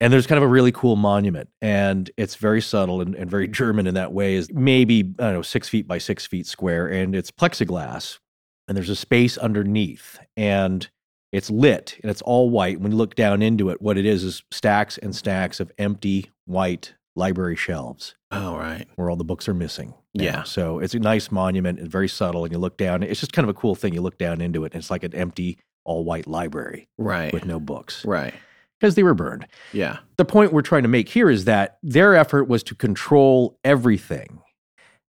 And 0.00 0.12
there's 0.12 0.28
kind 0.28 0.36
of 0.36 0.44
a 0.44 0.48
really 0.48 0.70
cool 0.70 0.94
monument, 0.94 1.48
and 1.60 2.08
it's 2.16 2.36
very 2.36 2.60
subtle 2.62 3.00
and, 3.00 3.16
and 3.16 3.28
very 3.28 3.48
German 3.62 3.88
in 3.88 3.94
that 3.94 4.12
way. 4.12 4.36
Is 4.36 4.48
maybe 4.52 5.00
I 5.18 5.22
don't 5.24 5.32
know 5.34 5.42
six 5.42 5.68
feet 5.68 5.88
by 5.88 5.98
six 5.98 6.24
feet 6.24 6.46
square, 6.46 6.86
and 6.86 7.16
it's 7.16 7.32
plexiglass, 7.32 8.20
and 8.68 8.76
there's 8.76 8.90
a 8.90 8.94
space 8.94 9.36
underneath, 9.36 10.20
and 10.36 10.88
it's 11.32 11.50
lit, 11.50 11.98
and 12.00 12.12
it's 12.12 12.22
all 12.22 12.48
white. 12.48 12.80
When 12.80 12.92
you 12.92 12.96
look 12.96 13.16
down 13.16 13.42
into 13.42 13.70
it, 13.70 13.82
what 13.82 13.98
it 13.98 14.06
is 14.06 14.22
is 14.22 14.44
stacks 14.52 14.98
and 14.98 15.16
stacks 15.16 15.58
of 15.58 15.72
empty 15.78 16.30
white 16.46 16.94
library 17.16 17.56
shelves 17.56 18.14
Oh, 18.30 18.56
right. 18.56 18.86
where 18.96 19.10
all 19.10 19.16
the 19.16 19.24
books 19.24 19.48
are 19.48 19.54
missing. 19.54 19.94
now. 20.14 20.24
Yeah. 20.24 20.42
So 20.44 20.78
it's 20.78 20.94
a 20.94 20.98
nice 20.98 21.30
monument 21.30 21.78
and 21.80 21.90
very 21.90 22.08
subtle, 22.08 22.44
and 22.44 22.52
you 22.52 22.58
look 22.58 22.76
down. 22.76 23.02
It's 23.02 23.20
just 23.20 23.32
kind 23.32 23.44
of 23.48 23.54
a 23.56 23.58
cool 23.58 23.74
thing. 23.74 23.94
You 23.94 24.00
look 24.00 24.18
down 24.18 24.40
into 24.40 24.64
it, 24.64 24.72
and 24.72 24.80
it's 24.80 24.90
like 24.90 25.02
an 25.04 25.14
empty, 25.14 25.58
all 25.84 26.04
white 26.04 26.26
library 26.26 26.88
Right. 26.98 27.32
with 27.32 27.44
no 27.44 27.58
books 27.60 28.04
Right. 28.04 28.34
because 28.78 28.94
they 28.94 29.02
were 29.02 29.14
burned 29.14 29.46
Yeah. 29.72 29.98
the 30.16 30.24
point 30.24 30.52
we're 30.52 30.62
trying 30.62 30.82
to 30.82 30.88
make 30.88 31.08
here 31.08 31.30
is 31.30 31.44
that 31.46 31.78
their 31.82 32.14
effort 32.14 32.44
was 32.48 32.62
to 32.64 32.74
control 32.74 33.58
everything. 33.64 34.40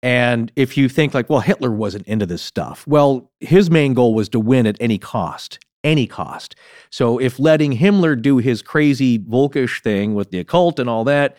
And 0.03 0.53
if 0.57 0.77
you 0.77 0.89
think 0.89 1.15
like, 1.15 1.31
well, 1.31 1.41
Hitler 1.41 1.71
wasn't 1.71 2.07
into 2.07 2.27
this 2.27 2.43
stuff, 2.43 2.87
well, 2.87 3.31
his 3.41 3.71
main 3.71 3.95
goal 3.95 4.15
was 4.15 4.29
to 4.31 4.41
win 4.41 4.67
at 4.67 4.77
any 4.81 4.99
cost, 4.99 5.59
any 5.83 6.07
cost. 6.07 6.55
So 6.91 7.19
if 7.19 7.39
letting 7.39 7.79
Himmler 7.79 8.21
do 8.21 8.37
his 8.39 8.61
crazy 8.63 9.19
Volkish 9.19 9.81
thing 9.83 10.15
with 10.15 10.31
the 10.31 10.41
occult 10.41 10.79
and 10.79 10.91
all 10.91 11.05
that, 11.05 11.37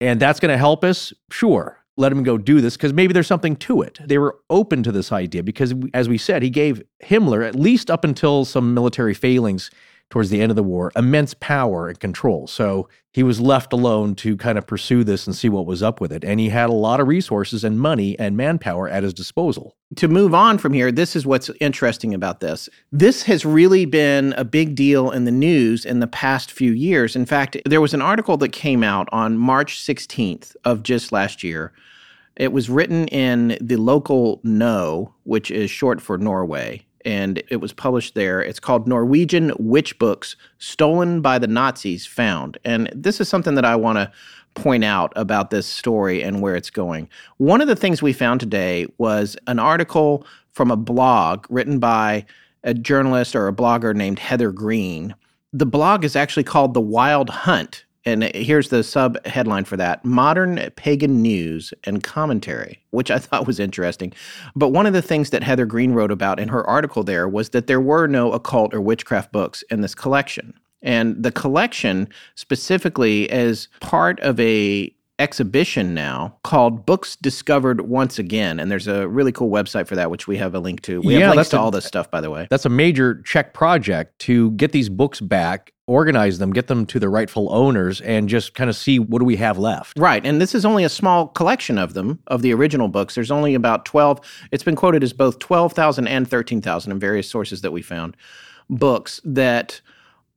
and 0.00 0.20
that's 0.20 0.40
going 0.40 0.52
to 0.52 0.58
help 0.58 0.84
us, 0.84 1.12
sure, 1.30 1.78
let 1.96 2.12
him 2.12 2.22
go 2.22 2.38
do 2.38 2.60
this 2.60 2.76
because 2.76 2.92
maybe 2.92 3.12
there's 3.12 3.26
something 3.26 3.56
to 3.56 3.82
it. 3.82 3.98
They 4.04 4.18
were 4.18 4.38
open 4.50 4.82
to 4.84 4.92
this 4.92 5.10
idea 5.10 5.42
because, 5.42 5.74
as 5.92 6.08
we 6.08 6.16
said, 6.16 6.42
he 6.42 6.50
gave 6.50 6.82
Himmler, 7.04 7.46
at 7.46 7.56
least 7.56 7.90
up 7.90 8.04
until 8.04 8.44
some 8.44 8.72
military 8.72 9.14
failings 9.14 9.70
towards 10.10 10.30
the 10.30 10.40
end 10.40 10.50
of 10.50 10.56
the 10.56 10.62
war, 10.62 10.90
immense 10.96 11.34
power 11.34 11.88
and 11.88 12.00
control. 12.00 12.46
So 12.46 12.88
he 13.12 13.22
was 13.22 13.40
left 13.40 13.72
alone 13.72 14.14
to 14.16 14.36
kind 14.36 14.56
of 14.56 14.66
pursue 14.66 15.04
this 15.04 15.26
and 15.26 15.34
see 15.34 15.48
what 15.48 15.66
was 15.66 15.82
up 15.82 16.00
with 16.00 16.12
it. 16.12 16.24
And 16.24 16.40
he 16.40 16.48
had 16.48 16.70
a 16.70 16.74
lot 16.74 17.00
of 17.00 17.08
resources 17.08 17.64
and 17.64 17.80
money 17.80 18.18
and 18.18 18.36
manpower 18.36 18.88
at 18.88 19.02
his 19.02 19.12
disposal. 19.12 19.76
to 19.96 20.08
move 20.08 20.34
on 20.34 20.58
from 20.58 20.72
here, 20.72 20.92
this 20.92 21.16
is 21.16 21.26
what's 21.26 21.50
interesting 21.60 22.14
about 22.14 22.40
this. 22.40 22.68
This 22.92 23.22
has 23.24 23.44
really 23.44 23.86
been 23.86 24.34
a 24.34 24.44
big 24.44 24.74
deal 24.74 25.10
in 25.10 25.24
the 25.24 25.30
news 25.30 25.84
in 25.84 26.00
the 26.00 26.06
past 26.06 26.52
few 26.52 26.72
years. 26.72 27.16
In 27.16 27.26
fact, 27.26 27.56
there 27.64 27.80
was 27.80 27.94
an 27.94 28.02
article 28.02 28.36
that 28.38 28.52
came 28.52 28.84
out 28.84 29.08
on 29.12 29.38
March 29.38 29.80
16th 29.80 30.56
of 30.64 30.82
just 30.82 31.10
last 31.10 31.42
year. 31.42 31.72
It 32.36 32.52
was 32.52 32.70
written 32.70 33.08
in 33.08 33.58
the 33.60 33.76
local 33.76 34.40
No, 34.44 35.14
which 35.24 35.50
is 35.50 35.70
short 35.70 36.00
for 36.00 36.16
Norway, 36.16 36.86
and 37.08 37.42
it 37.48 37.56
was 37.56 37.72
published 37.72 38.14
there. 38.14 38.42
It's 38.42 38.60
called 38.60 38.86
Norwegian 38.86 39.50
Witch 39.58 39.98
Books 39.98 40.36
Stolen 40.58 41.22
by 41.22 41.38
the 41.38 41.46
Nazis 41.46 42.04
Found. 42.04 42.58
And 42.66 42.90
this 42.94 43.18
is 43.18 43.30
something 43.30 43.54
that 43.54 43.64
I 43.64 43.76
want 43.76 43.96
to 43.96 44.12
point 44.52 44.84
out 44.84 45.14
about 45.16 45.48
this 45.48 45.66
story 45.66 46.22
and 46.22 46.42
where 46.42 46.54
it's 46.54 46.68
going. 46.68 47.08
One 47.38 47.62
of 47.62 47.66
the 47.66 47.76
things 47.76 48.02
we 48.02 48.12
found 48.12 48.40
today 48.40 48.88
was 48.98 49.38
an 49.46 49.58
article 49.58 50.26
from 50.52 50.70
a 50.70 50.76
blog 50.76 51.46
written 51.48 51.78
by 51.78 52.26
a 52.62 52.74
journalist 52.74 53.34
or 53.34 53.48
a 53.48 53.54
blogger 53.54 53.94
named 53.94 54.18
Heather 54.18 54.52
Greene. 54.52 55.14
The 55.54 55.64
blog 55.64 56.04
is 56.04 56.14
actually 56.14 56.44
called 56.44 56.74
The 56.74 56.82
Wild 56.82 57.30
Hunt. 57.30 57.86
And 58.04 58.24
here's 58.34 58.68
the 58.68 58.82
sub 58.82 59.24
headline 59.26 59.64
for 59.64 59.76
that 59.76 60.04
Modern 60.04 60.70
Pagan 60.76 61.20
News 61.20 61.74
and 61.84 62.02
Commentary, 62.02 62.82
which 62.90 63.10
I 63.10 63.18
thought 63.18 63.46
was 63.46 63.60
interesting. 63.60 64.12
But 64.54 64.68
one 64.68 64.86
of 64.86 64.92
the 64.92 65.02
things 65.02 65.30
that 65.30 65.42
Heather 65.42 65.66
Greene 65.66 65.92
wrote 65.92 66.12
about 66.12 66.40
in 66.40 66.48
her 66.48 66.66
article 66.66 67.02
there 67.02 67.28
was 67.28 67.50
that 67.50 67.66
there 67.66 67.80
were 67.80 68.06
no 68.06 68.32
occult 68.32 68.72
or 68.72 68.80
witchcraft 68.80 69.32
books 69.32 69.62
in 69.70 69.80
this 69.80 69.94
collection. 69.94 70.54
And 70.80 71.22
the 71.22 71.32
collection 71.32 72.08
specifically 72.34 73.28
as 73.30 73.68
part 73.80 74.20
of 74.20 74.38
a 74.38 74.94
exhibition 75.18 75.94
now 75.94 76.36
called 76.44 76.86
Books 76.86 77.16
Discovered 77.16 77.82
Once 77.82 78.18
Again. 78.18 78.60
And 78.60 78.70
there's 78.70 78.86
a 78.86 79.08
really 79.08 79.32
cool 79.32 79.50
website 79.50 79.86
for 79.86 79.96
that, 79.96 80.10
which 80.10 80.26
we 80.28 80.36
have 80.38 80.54
a 80.54 80.60
link 80.60 80.80
to. 80.82 81.00
We 81.00 81.14
Yeah, 81.18 81.26
have 81.28 81.36
links 81.36 81.50
to 81.50 81.56
a- 81.56 81.60
all 81.60 81.70
this 81.70 81.84
stuff, 81.84 82.10
by 82.10 82.20
the 82.20 82.30
way. 82.30 82.46
That's 82.50 82.64
a 82.64 82.68
major 82.70 83.20
Czech 83.24 83.52
project 83.54 84.18
to 84.20 84.52
get 84.52 84.72
these 84.72 84.88
books 84.88 85.20
back, 85.20 85.72
organize 85.86 86.38
them, 86.38 86.52
get 86.52 86.66
them 86.68 86.86
to 86.86 87.00
the 87.00 87.08
rightful 87.08 87.52
owners, 87.52 88.00
and 88.02 88.28
just 88.28 88.54
kind 88.54 88.70
of 88.70 88.76
see 88.76 88.98
what 88.98 89.18
do 89.18 89.24
we 89.24 89.36
have 89.36 89.58
left. 89.58 89.98
Right. 89.98 90.24
And 90.24 90.40
this 90.40 90.54
is 90.54 90.64
only 90.64 90.84
a 90.84 90.88
small 90.88 91.26
collection 91.28 91.78
of 91.78 91.94
them, 91.94 92.20
of 92.28 92.42
the 92.42 92.52
original 92.54 92.88
books. 92.88 93.14
There's 93.14 93.30
only 93.30 93.54
about 93.54 93.84
12. 93.84 94.20
It's 94.52 94.62
been 94.64 94.76
quoted 94.76 95.02
as 95.02 95.12
both 95.12 95.38
12,000 95.38 96.06
and 96.06 96.28
13,000 96.28 96.92
in 96.92 96.98
various 96.98 97.28
sources 97.28 97.62
that 97.62 97.72
we 97.72 97.82
found. 97.82 98.16
Books 98.70 99.20
that 99.24 99.80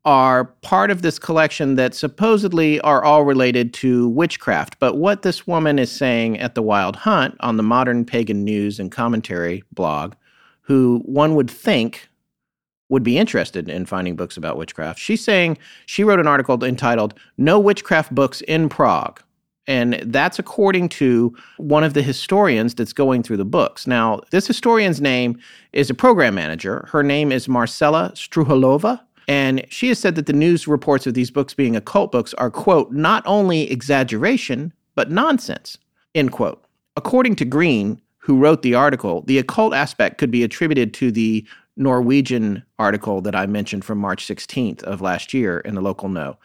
are 0.04 0.46
part 0.62 0.90
of 0.90 1.02
this 1.02 1.20
collection 1.20 1.76
that 1.76 1.94
supposedly 1.94 2.80
are 2.82 3.04
all 3.04 3.24
related 3.24 3.74
to 3.76 4.10
witchcraft. 4.10 4.80
But 4.80 4.96
what 4.96 5.22
this 5.22 5.46
woman 5.46 5.78
is 5.78 5.92
saying 5.92 6.40
at 6.40 6.56
the 6.56 6.64
Wild 6.64 6.96
Hunt 6.96 7.36
on 7.40 7.58
the 7.58 7.64
Modern 7.64 8.04
Pagan 8.04 8.44
News 8.44 8.80
and 8.80 8.92
Commentary 8.92 9.64
blog, 9.72 10.14
who 10.62 11.02
one 11.06 11.36
would 11.36 11.50
think 11.50 12.10
would 12.90 13.04
be 13.04 13.18
interested 13.18 13.70
in 13.70 13.86
finding 13.86 14.16
books 14.16 14.36
about 14.36 14.58
witchcraft. 14.58 15.00
She's 15.00 15.24
saying 15.24 15.58
she 15.86 16.04
wrote 16.04 16.20
an 16.20 16.28
article 16.28 16.62
entitled 16.64 17.14
No 17.38 17.58
Witchcraft 17.58 18.14
Books 18.14 18.42
in 18.42 18.68
Prague. 18.68 19.22
And 19.68 19.94
that's 20.08 20.40
according 20.40 20.90
to 20.90 21.34
one 21.58 21.84
of 21.84 21.94
the 21.94 22.02
historians 22.02 22.76
that's 22.76 22.92
going 22.92 23.24
through 23.24 23.38
the 23.38 23.46
books. 23.46 23.88
Now, 23.88 24.20
this 24.32 24.48
historian's 24.48 25.00
name 25.00 25.40
is 25.72 25.90
a 25.90 25.94
program 25.94 26.36
manager. 26.36 26.86
Her 26.92 27.04
name 27.04 27.32
is 27.32 27.48
Marcela 27.48 28.12
Struhalova. 28.16 29.00
And 29.32 29.66
she 29.70 29.88
has 29.88 29.98
said 29.98 30.16
that 30.16 30.26
the 30.26 30.34
news 30.34 30.68
reports 30.68 31.08
of 31.08 31.14
these 31.14 31.32
books 31.32 31.54
being 31.54 31.74
occult 31.74 32.12
books 32.12 32.34
are, 32.34 32.52
quote, 32.52 32.92
not 32.92 33.24
only 33.26 33.72
exaggeration, 33.72 34.74
but 34.94 35.10
nonsense, 35.10 35.78
end 36.14 36.34
quote. 36.34 36.62
According 36.98 37.38
to 37.38 37.46
Greene, 37.46 38.02
who 38.18 38.38
wrote 38.38 38.62
the 38.62 38.76
article, 38.76 39.22
the 39.28 39.38
occult 39.38 39.74
aspect 39.74 40.18
could 40.18 40.32
be 40.32 40.44
attributed 40.44 40.94
to 40.96 41.14
the 41.14 41.48
Norwegian 41.78 42.62
article 42.78 43.22
that 43.22 43.34
I 43.34 43.46
mentioned 43.46 43.86
from 43.86 44.00
March 44.00 44.28
16th 44.28 44.84
of 44.84 45.00
last 45.00 45.34
year 45.34 45.60
in 45.60 45.76
the 45.76 45.82
local 45.82 46.10
No. 46.10 46.38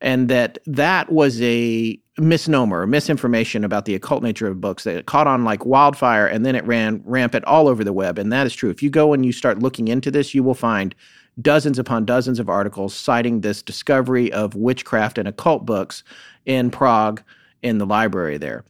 And 0.00 0.28
that 0.28 0.58
that 0.66 1.12
was 1.12 1.40
a 1.40 1.96
misnomer, 2.18 2.84
misinformation 2.84 3.62
about 3.62 3.84
the 3.84 3.94
occult 3.94 4.24
nature 4.24 4.48
of 4.48 4.60
books 4.60 4.82
that 4.82 5.06
caught 5.06 5.28
on 5.28 5.44
like 5.44 5.64
wildfire 5.64 6.26
and 6.26 6.44
then 6.44 6.56
it 6.56 6.66
ran 6.66 7.00
rampant 7.04 7.44
all 7.44 7.68
over 7.68 7.84
the 7.84 7.92
web. 7.92 8.18
And 8.18 8.32
that 8.32 8.44
is 8.44 8.56
true. 8.56 8.70
If 8.70 8.82
you 8.82 8.90
go 8.90 9.12
and 9.12 9.24
you 9.24 9.30
start 9.30 9.60
looking 9.60 9.86
into 9.86 10.10
this, 10.10 10.34
you 10.34 10.42
will 10.42 10.54
find 10.54 10.96
dozens 11.40 11.78
upon 11.78 12.04
dozens 12.04 12.38
of 12.38 12.48
articles 12.48 12.94
citing 12.94 13.40
this 13.40 13.62
discovery 13.62 14.32
of 14.32 14.54
witchcraft 14.54 15.18
and 15.18 15.28
occult 15.28 15.66
books 15.66 16.02
in 16.46 16.70
Prague 16.70 17.22
in 17.62 17.78
the 17.78 17.86
library 17.86 18.36
there 18.38 18.64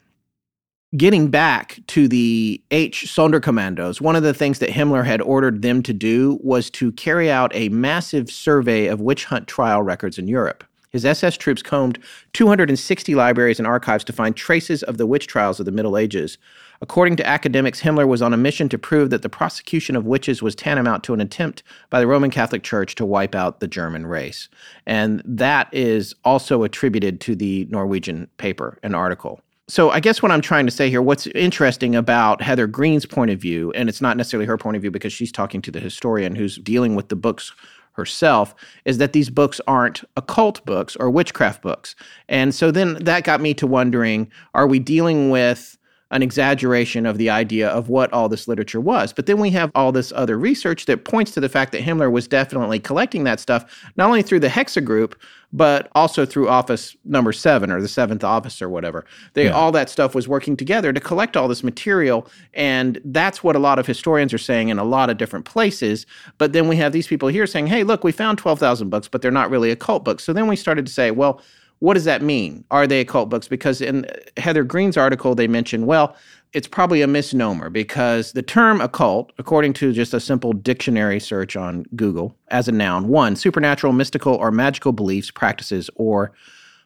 getting 0.96 1.28
back 1.28 1.80
to 1.88 2.08
the 2.08 2.62
H 2.70 3.06
Sonderkommandos, 3.06 4.00
one 4.00 4.16
of 4.16 4.22
the 4.22 4.34
things 4.34 4.58
that 4.60 4.70
Himmler 4.70 5.04
had 5.04 5.20
ordered 5.20 5.62
them 5.62 5.82
to 5.82 5.92
do 5.92 6.38
was 6.42 6.70
to 6.70 6.92
carry 6.92 7.30
out 7.30 7.50
a 7.54 7.68
massive 7.70 8.30
survey 8.30 8.86
of 8.86 9.00
witch 9.00 9.24
hunt 9.24 9.48
trial 9.48 9.82
records 9.82 10.18
in 10.18 10.28
Europe. 10.28 10.64
His 10.90 11.04
SS 11.04 11.36
troops 11.36 11.62
combed 11.62 11.98
260 12.34 13.14
libraries 13.16 13.58
and 13.58 13.66
archives 13.66 14.04
to 14.04 14.12
find 14.12 14.36
traces 14.36 14.84
of 14.84 14.96
the 14.96 15.06
witch 15.06 15.26
trials 15.26 15.58
of 15.58 15.66
the 15.66 15.72
Middle 15.72 15.98
Ages. 15.98 16.38
According 16.80 17.16
to 17.16 17.26
academics, 17.26 17.80
Himmler 17.80 18.06
was 18.06 18.22
on 18.22 18.34
a 18.34 18.36
mission 18.36 18.68
to 18.68 18.78
prove 18.78 19.10
that 19.10 19.22
the 19.22 19.28
prosecution 19.28 19.96
of 19.96 20.06
witches 20.06 20.42
was 20.42 20.54
tantamount 20.54 21.04
to 21.04 21.14
an 21.14 21.20
attempt 21.20 21.62
by 21.90 22.00
the 22.00 22.06
Roman 22.06 22.30
Catholic 22.30 22.62
Church 22.62 22.94
to 22.96 23.06
wipe 23.06 23.34
out 23.34 23.60
the 23.60 23.68
German 23.68 24.06
race. 24.06 24.48
And 24.86 25.22
that 25.24 25.68
is 25.72 26.14
also 26.24 26.62
attributed 26.62 27.20
to 27.22 27.34
the 27.34 27.66
Norwegian 27.70 28.28
paper, 28.36 28.78
an 28.82 28.94
article. 28.94 29.40
So 29.66 29.90
I 29.90 30.00
guess 30.00 30.22
what 30.22 30.30
I'm 30.30 30.42
trying 30.42 30.66
to 30.66 30.72
say 30.72 30.90
here, 30.90 31.00
what's 31.00 31.26
interesting 31.28 31.96
about 31.96 32.42
Heather 32.42 32.66
Greene's 32.66 33.06
point 33.06 33.30
of 33.30 33.40
view, 33.40 33.72
and 33.72 33.88
it's 33.88 34.02
not 34.02 34.16
necessarily 34.16 34.46
her 34.46 34.58
point 34.58 34.76
of 34.76 34.82
view 34.82 34.90
because 34.90 35.12
she's 35.12 35.32
talking 35.32 35.62
to 35.62 35.70
the 35.70 35.80
historian 35.80 36.34
who's 36.34 36.58
dealing 36.58 36.94
with 36.94 37.08
the 37.08 37.16
books 37.16 37.52
herself, 37.92 38.54
is 38.84 38.98
that 38.98 39.14
these 39.14 39.30
books 39.30 39.60
aren't 39.66 40.04
occult 40.16 40.62
books 40.66 40.96
or 40.96 41.08
witchcraft 41.08 41.62
books. 41.62 41.94
And 42.28 42.54
so 42.54 42.70
then 42.70 42.96
that 43.04 43.24
got 43.24 43.40
me 43.40 43.54
to 43.54 43.66
wondering, 43.66 44.30
are 44.52 44.66
we 44.66 44.80
dealing 44.80 45.30
with 45.30 45.78
an 46.14 46.22
exaggeration 46.22 47.06
of 47.06 47.18
the 47.18 47.28
idea 47.28 47.68
of 47.68 47.88
what 47.88 48.10
all 48.12 48.28
this 48.28 48.46
literature 48.46 48.80
was. 48.80 49.12
But 49.12 49.26
then 49.26 49.40
we 49.40 49.50
have 49.50 49.72
all 49.74 49.90
this 49.90 50.12
other 50.12 50.38
research 50.38 50.86
that 50.86 51.04
points 51.04 51.32
to 51.32 51.40
the 51.40 51.48
fact 51.48 51.72
that 51.72 51.82
Himmler 51.82 52.10
was 52.10 52.28
definitely 52.28 52.78
collecting 52.78 53.24
that 53.24 53.40
stuff, 53.40 53.82
not 53.96 54.06
only 54.06 54.22
through 54.22 54.38
the 54.38 54.48
Hexa 54.48 54.84
group, 54.84 55.20
but 55.52 55.88
also 55.96 56.24
through 56.24 56.48
office 56.48 56.96
number 57.04 57.32
seven 57.32 57.70
or 57.72 57.80
the 57.80 57.88
seventh 57.88 58.22
office 58.22 58.62
or 58.62 58.68
whatever. 58.68 59.04
They, 59.32 59.46
Yeah. 59.46 59.50
All 59.50 59.72
that 59.72 59.90
stuff 59.90 60.14
was 60.14 60.28
working 60.28 60.56
together 60.56 60.92
to 60.92 61.00
collect 61.00 61.36
all 61.36 61.48
this 61.48 61.64
material. 61.64 62.28
And 62.54 63.00
that's 63.04 63.42
what 63.42 63.56
a 63.56 63.58
lot 63.58 63.80
of 63.80 63.86
historians 63.86 64.32
are 64.32 64.38
saying 64.38 64.68
in 64.68 64.78
a 64.78 64.84
lot 64.84 65.10
of 65.10 65.16
different 65.16 65.46
places. 65.46 66.06
But 66.38 66.52
then 66.52 66.68
we 66.68 66.76
have 66.76 66.92
these 66.92 67.08
people 67.08 67.28
here 67.28 67.46
saying, 67.46 67.66
hey, 67.66 67.82
look, 67.82 68.04
we 68.04 68.12
found 68.12 68.38
12,000 68.38 68.88
books, 68.88 69.08
but 69.08 69.20
they're 69.20 69.32
not 69.32 69.50
really 69.50 69.72
occult 69.72 70.04
books. 70.04 70.22
So 70.22 70.32
then 70.32 70.46
we 70.46 70.54
started 70.54 70.86
to 70.86 70.92
say, 70.92 71.10
well, 71.10 71.40
what 71.80 71.94
does 71.94 72.04
that 72.04 72.22
mean? 72.22 72.64
Are 72.70 72.86
they 72.86 73.00
occult 73.00 73.28
books? 73.28 73.48
Because 73.48 73.80
in 73.80 74.06
Heather 74.36 74.64
Greene's 74.64 74.96
article, 74.96 75.34
they 75.34 75.48
mentioned, 75.48 75.86
well, 75.86 76.16
it's 76.54 76.68
probably 76.68 77.02
a 77.02 77.06
misnomer 77.08 77.68
because 77.68 78.32
the 78.32 78.42
term 78.42 78.80
occult, 78.80 79.32
according 79.38 79.72
to 79.74 79.92
just 79.92 80.14
a 80.14 80.20
simple 80.20 80.52
dictionary 80.52 81.18
search 81.18 81.56
on 81.56 81.84
Google, 81.96 82.36
as 82.48 82.68
a 82.68 82.72
noun, 82.72 83.08
one, 83.08 83.34
supernatural, 83.34 83.92
mystical, 83.92 84.34
or 84.34 84.52
magical 84.52 84.92
beliefs, 84.92 85.32
practices, 85.32 85.90
or 85.96 86.32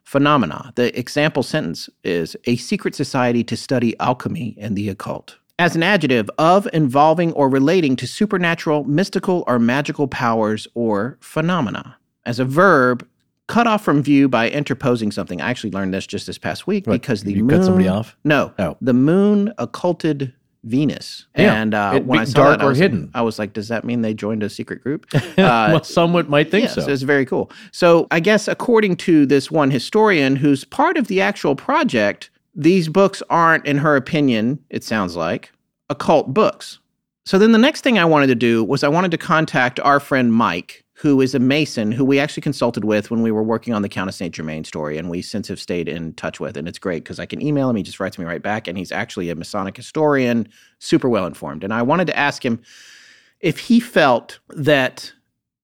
phenomena. 0.04 0.72
The 0.76 0.98
example 0.98 1.42
sentence 1.42 1.90
is 2.02 2.34
a 2.46 2.56
secret 2.56 2.94
society 2.94 3.44
to 3.44 3.56
study 3.58 3.94
alchemy 4.00 4.56
and 4.58 4.74
the 4.74 4.88
occult. 4.88 5.36
As 5.58 5.76
an 5.76 5.82
adjective, 5.82 6.30
of, 6.38 6.66
involving, 6.72 7.32
or 7.34 7.50
relating 7.50 7.94
to 7.96 8.06
supernatural, 8.06 8.84
mystical, 8.84 9.44
or 9.46 9.58
magical 9.58 10.08
powers 10.08 10.66
or 10.74 11.18
phenomena. 11.20 11.98
As 12.24 12.38
a 12.38 12.44
verb, 12.46 13.06
cut 13.48 13.66
off 13.66 13.82
from 13.84 14.02
view 14.02 14.28
by 14.28 14.48
interposing 14.50 15.10
something. 15.10 15.40
I 15.40 15.50
actually 15.50 15.70
learned 15.72 15.92
this 15.92 16.06
just 16.06 16.26
this 16.26 16.38
past 16.38 16.66
week 16.66 16.86
What, 16.86 16.94
because 17.00 17.24
the 17.24 17.32
you 17.32 17.44
moon. 17.44 17.58
cut 17.58 17.64
somebody 17.64 17.88
off? 17.88 18.16
No, 18.24 18.52
Oh. 18.58 18.76
the 18.80 18.92
moon 18.94 19.52
occulted 19.58 20.32
Venus, 20.64 21.26
Yeah, 21.36 21.54
and 21.54 21.72
uh, 21.72 21.92
it'd 21.94 22.06
when 22.08 22.18
I 22.20 22.24
saw 22.24 22.32
dark 22.42 22.58
that, 22.58 22.64
I 22.64 22.66
or 22.66 22.70
was, 22.70 22.78
hidden. 22.78 23.10
I 23.14 23.22
was 23.22 23.38
like, 23.38 23.52
"Does 23.52 23.68
that 23.68 23.84
mean 23.84 24.02
they 24.02 24.12
joined 24.12 24.42
a 24.42 24.50
secret 24.50 24.82
group?" 24.82 25.06
well, 25.38 25.84
someone 25.84 26.28
might 26.28 26.50
think 26.50 26.68
so. 26.68 26.84
it's 26.86 27.02
very 27.02 27.24
cool. 27.24 27.50
So 27.70 28.06
I 28.10 28.18
guess 28.20 28.48
according 28.48 28.96
to 28.96 29.24
this 29.24 29.50
one 29.52 29.70
historian 29.70 30.34
who's 30.36 30.64
part 30.64 30.96
of 30.98 31.06
the 31.06 31.20
actual 31.20 31.54
project, 31.54 32.28
these 32.56 32.88
books 32.88 33.22
aren't, 33.30 33.64
in 33.66 33.78
her 33.78 33.94
opinion, 33.94 34.58
it 34.68 34.82
sounds 34.82 35.14
like, 35.14 35.52
occult 35.88 36.34
books. 36.34 36.80
So 37.24 37.38
then 37.38 37.52
the 37.52 37.58
next 37.58 37.82
thing 37.82 37.96
I 37.98 38.04
wanted 38.04 38.26
to 38.26 38.34
do 38.34 38.64
was 38.64 38.82
I 38.82 38.88
wanted 38.88 39.12
to 39.12 39.18
contact 39.18 39.78
our 39.80 40.00
friend 40.00 40.32
Mike, 40.34 40.84
who 40.98 41.20
is 41.20 41.32
a 41.32 41.38
Mason, 41.38 41.92
who 41.92 42.04
we 42.04 42.18
actually 42.18 42.40
consulted 42.40 42.84
with 42.84 43.08
when 43.08 43.22
we 43.22 43.30
were 43.30 43.42
working 43.42 43.72
on 43.72 43.82
the 43.82 43.88
Count 43.88 44.08
of 44.08 44.14
St. 44.16 44.34
Germain 44.34 44.64
story, 44.64 44.98
and 44.98 45.08
we 45.08 45.22
since 45.22 45.46
have 45.46 45.60
stayed 45.60 45.88
in 45.88 46.12
touch 46.14 46.40
with. 46.40 46.56
And 46.56 46.66
it's 46.66 46.78
great 46.78 47.04
because 47.04 47.20
I 47.20 47.26
can 47.26 47.40
email 47.40 47.70
him, 47.70 47.76
he 47.76 47.84
just 47.84 48.00
writes 48.00 48.18
me 48.18 48.24
right 48.24 48.42
back, 48.42 48.66
and 48.66 48.76
he's 48.76 48.90
actually 48.90 49.30
a 49.30 49.36
Masonic 49.36 49.76
historian, 49.76 50.48
super 50.80 51.08
well 51.08 51.24
informed. 51.24 51.62
And 51.62 51.72
I 51.72 51.82
wanted 51.82 52.08
to 52.08 52.18
ask 52.18 52.44
him 52.44 52.60
if 53.40 53.60
he 53.60 53.78
felt 53.78 54.40
that 54.48 55.12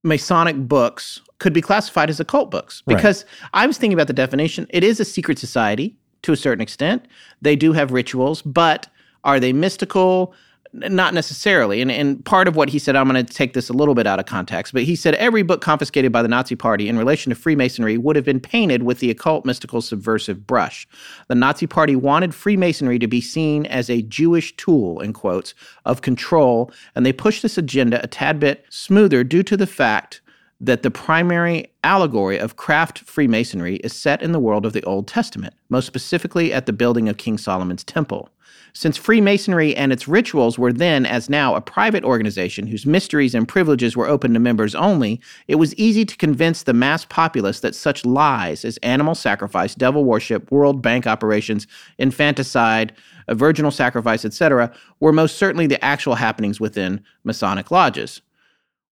Masonic 0.04 0.56
books 0.68 1.20
could 1.40 1.52
be 1.52 1.60
classified 1.60 2.10
as 2.10 2.20
occult 2.20 2.52
books. 2.52 2.84
Right. 2.86 2.94
Because 2.94 3.24
I 3.54 3.66
was 3.66 3.76
thinking 3.76 3.94
about 3.94 4.06
the 4.06 4.12
definition. 4.12 4.68
It 4.70 4.84
is 4.84 5.00
a 5.00 5.04
secret 5.04 5.40
society 5.40 5.96
to 6.22 6.30
a 6.30 6.36
certain 6.36 6.62
extent. 6.62 7.06
They 7.42 7.56
do 7.56 7.72
have 7.72 7.90
rituals, 7.90 8.40
but 8.42 8.86
are 9.24 9.40
they 9.40 9.52
mystical? 9.52 10.32
Not 10.76 11.14
necessarily. 11.14 11.80
And, 11.80 11.90
and 11.92 12.24
part 12.24 12.48
of 12.48 12.56
what 12.56 12.68
he 12.68 12.80
said, 12.80 12.96
I'm 12.96 13.08
going 13.08 13.24
to 13.24 13.32
take 13.32 13.52
this 13.52 13.68
a 13.68 13.72
little 13.72 13.94
bit 13.94 14.08
out 14.08 14.18
of 14.18 14.26
context, 14.26 14.72
but 14.72 14.82
he 14.82 14.96
said 14.96 15.14
every 15.14 15.44
book 15.44 15.60
confiscated 15.60 16.10
by 16.10 16.20
the 16.20 16.26
Nazi 16.26 16.56
Party 16.56 16.88
in 16.88 16.98
relation 16.98 17.30
to 17.30 17.36
Freemasonry 17.36 17.96
would 17.96 18.16
have 18.16 18.24
been 18.24 18.40
painted 18.40 18.82
with 18.82 18.98
the 18.98 19.08
occult, 19.08 19.44
mystical, 19.44 19.80
subversive 19.80 20.48
brush. 20.48 20.88
The 21.28 21.36
Nazi 21.36 21.68
Party 21.68 21.94
wanted 21.94 22.34
Freemasonry 22.34 22.98
to 22.98 23.06
be 23.06 23.20
seen 23.20 23.66
as 23.66 23.88
a 23.88 24.02
Jewish 24.02 24.56
tool, 24.56 24.98
in 24.98 25.12
quotes, 25.12 25.54
of 25.84 26.02
control, 26.02 26.72
and 26.96 27.06
they 27.06 27.12
pushed 27.12 27.42
this 27.42 27.56
agenda 27.56 28.02
a 28.02 28.08
tad 28.08 28.40
bit 28.40 28.64
smoother 28.68 29.22
due 29.22 29.44
to 29.44 29.56
the 29.56 29.68
fact 29.68 30.22
that 30.60 30.82
the 30.82 30.90
primary 30.90 31.70
allegory 31.84 32.38
of 32.38 32.56
craft 32.56 33.00
Freemasonry 33.00 33.76
is 33.76 33.92
set 33.92 34.22
in 34.22 34.32
the 34.32 34.40
world 34.40 34.66
of 34.66 34.72
the 34.72 34.82
Old 34.82 35.06
Testament, 35.06 35.54
most 35.68 35.86
specifically 35.86 36.52
at 36.52 36.66
the 36.66 36.72
building 36.72 37.08
of 37.08 37.16
King 37.16 37.38
Solomon's 37.38 37.84
Temple. 37.84 38.28
Since 38.76 38.96
Freemasonry 38.96 39.74
and 39.76 39.92
its 39.92 40.08
rituals 40.08 40.58
were 40.58 40.72
then, 40.72 41.06
as 41.06 41.30
now, 41.30 41.54
a 41.54 41.60
private 41.60 42.04
organization 42.04 42.66
whose 42.66 42.84
mysteries 42.84 43.34
and 43.34 43.46
privileges 43.46 43.96
were 43.96 44.08
open 44.08 44.34
to 44.34 44.40
members 44.40 44.74
only, 44.74 45.20
it 45.46 45.54
was 45.54 45.74
easy 45.76 46.04
to 46.04 46.16
convince 46.16 46.64
the 46.64 46.72
mass 46.72 47.04
populace 47.04 47.60
that 47.60 47.76
such 47.76 48.04
lies 48.04 48.64
as 48.64 48.76
animal 48.78 49.14
sacrifice, 49.14 49.76
devil 49.76 50.04
worship, 50.04 50.50
World 50.50 50.82
Bank 50.82 51.06
operations, 51.06 51.68
infanticide, 51.98 52.92
uh, 53.28 53.34
virginal 53.34 53.70
sacrifice, 53.70 54.24
etc., 54.24 54.72
were 54.98 55.12
most 55.12 55.38
certainly 55.38 55.68
the 55.68 55.82
actual 55.84 56.16
happenings 56.16 56.58
within 56.58 57.02
Masonic 57.22 57.70
lodges 57.70 58.20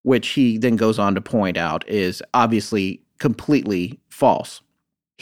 which 0.03 0.31
he 0.31 0.59
then 0.59 0.77
goes 0.77 0.99
on 0.99 1.15
to 1.15 1.21
point 1.21 1.57
out 1.57 1.89
is 1.89 2.23
obviously 2.35 3.03
completely 3.19 4.01
false. 4.09 4.62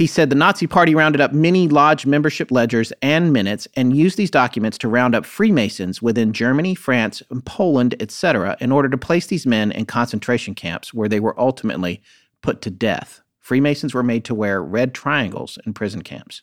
He 0.01 0.07
said 0.07 0.31
the 0.31 0.35
Nazi 0.35 0.67
Party 0.67 0.95
rounded 0.95 1.21
up 1.21 1.35
many 1.35 1.69
lodge 1.69 2.07
membership 2.07 2.51
ledgers 2.51 2.91
and 3.03 3.35
minutes 3.35 3.69
and 3.77 3.95
used 3.95 4.17
these 4.17 4.31
documents 4.31 4.79
to 4.79 4.89
round 4.89 5.15
up 5.15 5.27
Freemasons 5.27 6.01
within 6.01 6.33
Germany, 6.33 6.75
France, 6.75 7.23
and 7.29 7.45
Poland, 7.45 7.95
etc., 8.01 8.57
in 8.61 8.73
order 8.73 8.89
to 8.89 8.97
place 8.97 9.27
these 9.27 9.45
men 9.45 9.71
in 9.71 9.85
concentration 9.85 10.55
camps 10.55 10.95
where 10.95 11.07
they 11.07 11.21
were 11.21 11.39
ultimately 11.39 12.01
put 12.41 12.63
to 12.63 12.71
death. 12.71 13.21
Freemasons 13.41 13.93
were 13.93 14.03
made 14.03 14.25
to 14.25 14.35
wear 14.35 14.63
red 14.63 14.95
triangles 14.95 15.59
in 15.67 15.75
prison 15.75 16.01
camps. 16.01 16.41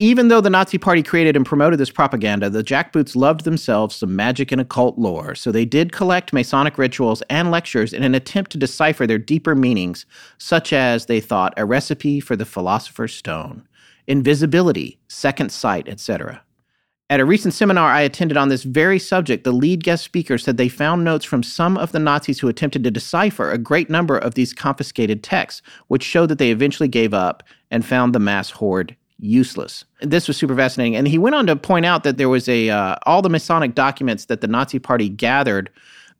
Even 0.00 0.26
though 0.26 0.40
the 0.40 0.50
Nazi 0.50 0.76
Party 0.76 1.04
created 1.04 1.36
and 1.36 1.46
promoted 1.46 1.78
this 1.78 1.90
propaganda, 1.90 2.50
the 2.50 2.64
jackboots 2.64 3.14
loved 3.14 3.44
themselves 3.44 3.94
some 3.94 4.16
magic 4.16 4.50
and 4.50 4.60
occult 4.60 4.98
lore, 4.98 5.36
so 5.36 5.52
they 5.52 5.64
did 5.64 5.92
collect 5.92 6.32
Masonic 6.32 6.78
rituals 6.78 7.22
and 7.30 7.52
lectures 7.52 7.92
in 7.92 8.02
an 8.02 8.12
attempt 8.12 8.50
to 8.50 8.58
decipher 8.58 9.06
their 9.06 9.18
deeper 9.18 9.54
meanings, 9.54 10.04
such 10.36 10.72
as, 10.72 11.06
they 11.06 11.20
thought, 11.20 11.54
a 11.56 11.64
recipe 11.64 12.18
for 12.18 12.34
the 12.34 12.44
Philosopher's 12.44 13.14
Stone, 13.14 13.68
invisibility, 14.08 14.98
second 15.06 15.52
sight, 15.52 15.86
etc. 15.86 16.42
At 17.08 17.20
a 17.20 17.24
recent 17.24 17.54
seminar 17.54 17.90
I 17.92 18.00
attended 18.00 18.36
on 18.36 18.48
this 18.48 18.64
very 18.64 18.98
subject, 18.98 19.44
the 19.44 19.52
lead 19.52 19.84
guest 19.84 20.02
speaker 20.02 20.38
said 20.38 20.56
they 20.56 20.68
found 20.68 21.04
notes 21.04 21.24
from 21.24 21.44
some 21.44 21.76
of 21.78 21.92
the 21.92 22.00
Nazis 22.00 22.40
who 22.40 22.48
attempted 22.48 22.82
to 22.82 22.90
decipher 22.90 23.52
a 23.52 23.58
great 23.58 23.88
number 23.88 24.18
of 24.18 24.34
these 24.34 24.52
confiscated 24.52 25.22
texts, 25.22 25.62
which 25.86 26.02
showed 26.02 26.30
that 26.30 26.38
they 26.38 26.50
eventually 26.50 26.88
gave 26.88 27.14
up 27.14 27.44
and 27.70 27.86
found 27.86 28.12
the 28.12 28.18
mass 28.18 28.50
hoard 28.50 28.96
useless. 29.18 29.84
This 30.00 30.28
was 30.28 30.36
super 30.36 30.56
fascinating, 30.56 30.96
and 30.96 31.08
he 31.08 31.18
went 31.18 31.34
on 31.34 31.46
to 31.46 31.56
point 31.56 31.86
out 31.86 32.04
that 32.04 32.16
there 32.16 32.28
was 32.28 32.48
a 32.48 32.70
uh, 32.70 32.96
all 33.06 33.22
the 33.22 33.30
Masonic 33.30 33.74
documents 33.74 34.26
that 34.26 34.40
the 34.40 34.46
Nazi 34.46 34.78
Party 34.78 35.08
gathered 35.08 35.70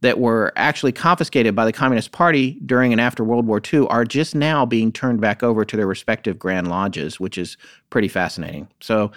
that 0.01 0.19
were 0.19 0.53
actually 0.57 0.93
confiscated 0.93 1.57
by 1.57 1.65
the 1.65 1.73
Communist 1.73 2.13
Party 2.13 2.59
during 2.67 2.93
and 2.93 3.01
after 3.01 3.25
World 3.25 3.47
War 3.47 3.61
II 3.73 3.87
are 3.89 4.05
just 4.05 4.35
now 4.35 4.67
being 4.67 4.93
turned 4.93 5.21
back 5.21 5.43
over 5.43 5.65
to 5.65 5.77
their 5.77 5.87
respective 5.87 6.39
Grand 6.39 6.69
Lodges, 6.69 7.19
which 7.19 7.39
is 7.39 7.57
pretty 7.89 8.09
fascinating. 8.09 8.69
So 8.81 9.13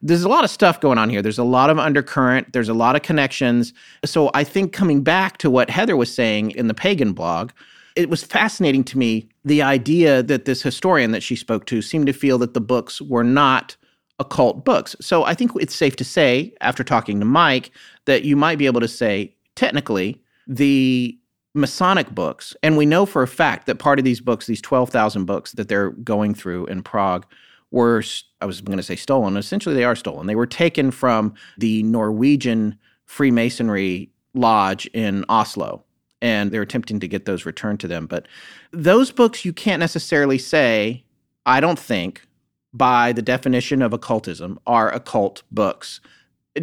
there's 0.00 0.22
a 0.22 0.28
lot 0.28 0.44
of 0.44 0.50
stuff 0.50 0.80
going 0.80 0.96
on 0.96 1.10
here. 1.10 1.22
There's 1.22 1.38
a 1.38 1.44
lot 1.44 1.70
of 1.70 1.78
undercurrent, 1.78 2.52
there's 2.52 2.68
a 2.68 2.74
lot 2.74 2.94
of 2.94 3.02
connections. 3.02 3.72
So 4.04 4.30
I 4.32 4.44
think 4.44 4.72
coming 4.72 5.02
back 5.02 5.38
to 5.38 5.50
what 5.50 5.70
Heather 5.70 5.96
was 5.96 6.14
saying 6.14 6.52
in 6.52 6.68
the 6.68 6.74
pagan 6.74 7.12
blog, 7.14 7.50
it 7.98 8.08
was 8.08 8.22
fascinating 8.22 8.84
to 8.84 8.96
me 8.96 9.28
the 9.44 9.60
idea 9.60 10.22
that 10.22 10.44
this 10.44 10.62
historian 10.62 11.10
that 11.10 11.22
she 11.22 11.34
spoke 11.34 11.66
to 11.66 11.82
seemed 11.82 12.06
to 12.06 12.12
feel 12.12 12.38
that 12.38 12.54
the 12.54 12.60
books 12.60 13.02
were 13.02 13.24
not 13.24 13.76
occult 14.20 14.64
books. 14.64 14.94
So 15.00 15.24
I 15.24 15.34
think 15.34 15.50
it's 15.56 15.74
safe 15.74 15.96
to 15.96 16.04
say, 16.04 16.54
after 16.60 16.84
talking 16.84 17.18
to 17.18 17.26
Mike, 17.26 17.72
that 18.04 18.22
you 18.22 18.36
might 18.36 18.56
be 18.56 18.66
able 18.66 18.80
to 18.80 18.88
say, 18.88 19.34
technically, 19.56 20.22
the 20.46 21.18
Masonic 21.54 22.10
books, 22.10 22.54
and 22.62 22.76
we 22.76 22.86
know 22.86 23.04
for 23.04 23.24
a 23.24 23.28
fact 23.28 23.66
that 23.66 23.80
part 23.80 23.98
of 23.98 24.04
these 24.04 24.20
books, 24.20 24.46
these 24.46 24.62
12,000 24.62 25.24
books 25.24 25.52
that 25.52 25.68
they're 25.68 25.90
going 25.90 26.34
through 26.34 26.66
in 26.66 26.82
Prague, 26.82 27.26
were, 27.72 28.04
I 28.40 28.46
was 28.46 28.60
going 28.60 28.76
to 28.76 28.82
say 28.82 28.94
stolen. 28.94 29.36
Essentially, 29.36 29.74
they 29.74 29.84
are 29.84 29.96
stolen. 29.96 30.28
They 30.28 30.36
were 30.36 30.46
taken 30.46 30.92
from 30.92 31.34
the 31.58 31.82
Norwegian 31.82 32.78
Freemasonry 33.06 34.10
Lodge 34.34 34.86
in 34.94 35.24
Oslo, 35.28 35.84
and 36.20 36.50
they're 36.50 36.62
attempting 36.62 37.00
to 37.00 37.08
get 37.08 37.24
those 37.24 37.46
returned 37.46 37.80
to 37.80 37.88
them. 37.88 38.06
But 38.06 38.26
those 38.72 39.10
books, 39.10 39.44
you 39.44 39.52
can't 39.52 39.80
necessarily 39.80 40.38
say, 40.38 41.04
I 41.46 41.60
don't 41.60 41.78
think, 41.78 42.26
by 42.72 43.12
the 43.12 43.22
definition 43.22 43.82
of 43.82 43.92
occultism, 43.92 44.58
are 44.66 44.92
occult 44.92 45.42
books 45.50 46.00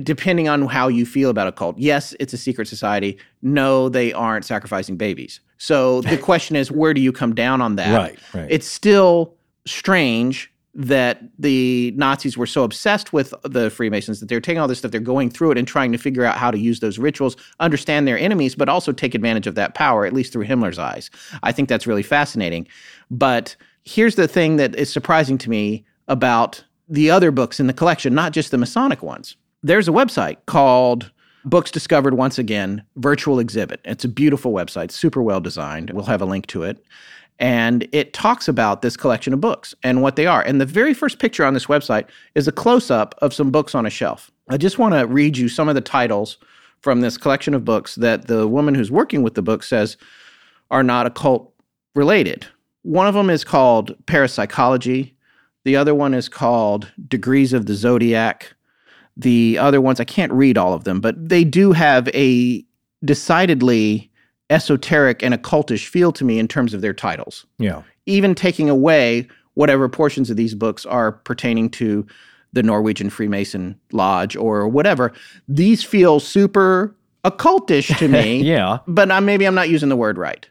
depending 0.03 0.49
on 0.49 0.67
how 0.67 0.87
you 0.87 1.05
feel 1.05 1.29
about 1.29 1.47
a 1.47 1.51
cult. 1.51 1.77
Yes, 1.77 2.13
it's 2.19 2.33
a 2.33 2.37
secret 2.37 2.67
society. 2.67 3.17
No, 3.41 3.89
they 3.89 4.11
aren't 4.13 4.45
sacrificing 4.45 4.97
babies. 4.97 5.39
So 5.57 6.01
the 6.01 6.17
question 6.31 6.55
is, 6.55 6.71
where 6.71 6.93
do 6.93 7.01
you 7.01 7.11
come 7.11 7.33
down 7.33 7.61
on 7.61 7.75
that? 7.77 7.95
Right, 7.95 8.19
right. 8.33 8.47
It's 8.49 8.67
still 8.67 9.33
strange 9.65 10.51
that 10.75 11.23
the 11.39 11.93
Nazis 11.95 12.37
were 12.37 12.45
so 12.45 12.63
obsessed 12.63 13.13
with 13.13 13.33
the 13.43 13.69
Freemasons 13.69 14.19
that 14.19 14.27
they're 14.27 14.41
taking 14.41 14.59
all 14.59 14.67
this 14.67 14.79
stuff, 14.79 14.91
they're 14.91 14.99
going 14.99 15.29
through 15.29 15.51
it 15.51 15.57
and 15.57 15.67
trying 15.67 15.91
to 15.91 15.97
figure 15.97 16.25
out 16.25 16.37
how 16.37 16.51
to 16.51 16.57
use 16.57 16.81
those 16.81 16.99
rituals, 16.99 17.37
understand 17.59 18.07
their 18.07 18.17
enemies, 18.17 18.55
but 18.55 18.69
also 18.69 18.91
take 18.91 19.15
advantage 19.15 19.47
of 19.47 19.55
that 19.55 19.73
power, 19.73 20.05
at 20.05 20.13
least 20.13 20.33
through 20.33 20.45
Himmler's 20.45 20.77
eyes. 20.77 21.09
I 21.43 21.51
think 21.51 21.69
that's 21.69 21.87
really 21.87 22.03
fascinating. 22.03 22.67
But 23.09 23.55
here's 23.83 24.15
the 24.15 24.27
thing 24.27 24.57
that 24.57 24.75
is 24.75 24.91
surprising 24.91 25.37
to 25.39 25.49
me 25.49 25.85
about 26.07 26.63
the 26.89 27.09
other 27.09 27.31
books 27.31 27.59
in 27.59 27.67
the 27.67 27.73
collection, 27.73 28.13
not 28.13 28.33
just 28.33 28.51
the 28.51 28.57
Masonic 28.57 29.01
ones 29.01 29.37
there's 29.65 29.87
a 29.87 29.91
website 29.91 30.37
called 30.45 31.11
Books 31.43 31.71
Discovered 31.71 32.13
Once 32.13 32.37
Again 32.37 32.83
Virtual 32.97 33.39
Exhibit. 33.39 33.81
It's 33.83 34.05
a 34.05 34.07
beautiful 34.07 34.53
website, 34.53 34.91
super 34.91 35.23
well 35.23 35.41
designed. 35.41 35.89
We'll 35.89 36.05
have 36.05 36.21
a 36.21 36.25
link 36.25 36.45
to 36.47 36.61
it. 36.61 36.85
And 37.39 37.87
it 37.91 38.13
talks 38.13 38.47
about 38.47 38.81
this 38.81 38.95
collection 38.95 39.33
of 39.33 39.41
books 39.41 39.75
and 39.83 40.01
what 40.01 40.15
they 40.15 40.25
are. 40.25 40.41
And 40.41 40.61
the 40.61 40.65
very 40.65 40.93
first 40.93 41.19
picture 41.19 41.45
on 41.45 41.53
this 41.53 41.65
website 41.65 42.07
is 42.33 42.47
a 42.47 42.51
close 42.51 42.89
up 42.89 43.13
of 43.19 43.33
some 43.33 43.51
books 43.51 43.75
on 43.75 43.85
a 43.85 43.89
shelf. 43.89 44.31
I 44.49 44.57
just 44.57 44.79
want 44.79 44.93
to 44.93 45.05
read 45.05 45.35
you 45.35 45.49
some 45.49 45.67
of 45.67 45.75
the 45.75 45.81
titles 45.81 46.37
from 46.81 47.01
this 47.01 47.17
collection 47.17 47.53
of 47.53 47.65
books 47.65 47.95
that 47.95 48.27
the 48.27 48.47
woman 48.47 48.75
who's 48.75 48.91
working 48.91 49.21
with 49.21 49.33
the 49.33 49.41
book 49.41 49.63
says 49.63 49.97
are 50.71 50.83
not 50.83 51.05
occult 51.05 51.51
related. 51.93 52.47
One 52.83 53.07
of 53.07 53.15
them 53.15 53.29
is 53.29 53.43
called 53.43 53.95
Parapsychology. 54.05 55.13
The 55.63 55.75
other 55.75 55.95
one 55.95 56.13
is 56.13 56.29
called 56.29 56.91
Degrees 57.07 57.51
of 57.53 57.65
the 57.65 57.73
Zodiac. 57.73 58.53
The 59.17 59.57
other 59.57 59.81
ones, 59.81 59.99
I 59.99 60.03
can't 60.03 60.31
read 60.31 60.57
all 60.57 60.73
of 60.73 60.83
them, 60.83 61.01
but 61.01 61.15
they 61.17 61.43
do 61.43 61.71
have 61.71 62.07
a 62.09 62.63
decidedly 63.03 64.11
esoteric 64.49 65.23
and 65.23 65.33
occultish 65.33 65.87
feel 65.87 66.11
to 66.13 66.23
me 66.23 66.39
in 66.39 66.47
terms 66.47 66.73
of 66.73 66.81
their 66.81 66.93
titles. 66.93 67.45
Yeah. 67.57 67.81
Even 68.05 68.35
taking 68.35 68.69
away 68.69 69.27
whatever 69.55 69.89
portions 69.89 70.29
of 70.29 70.37
these 70.37 70.53
books 70.53 70.85
are 70.85 71.11
pertaining 71.11 71.69
to 71.71 72.05
the 72.53 72.63
Norwegian 72.63 73.09
Freemason 73.09 73.79
Lodge 73.91 74.35
or 74.35 74.67
whatever, 74.67 75.11
these 75.47 75.83
feel 75.83 76.19
super 76.19 76.95
occultish 77.23 77.97
to 77.97 78.07
me. 78.07 78.41
Yeah. 78.41 78.79
But 78.87 79.11
I'm, 79.11 79.25
maybe 79.25 79.45
I'm 79.45 79.55
not 79.55 79.69
using 79.69 79.89
the 79.89 79.95
word 79.95 80.17
right. 80.17 80.47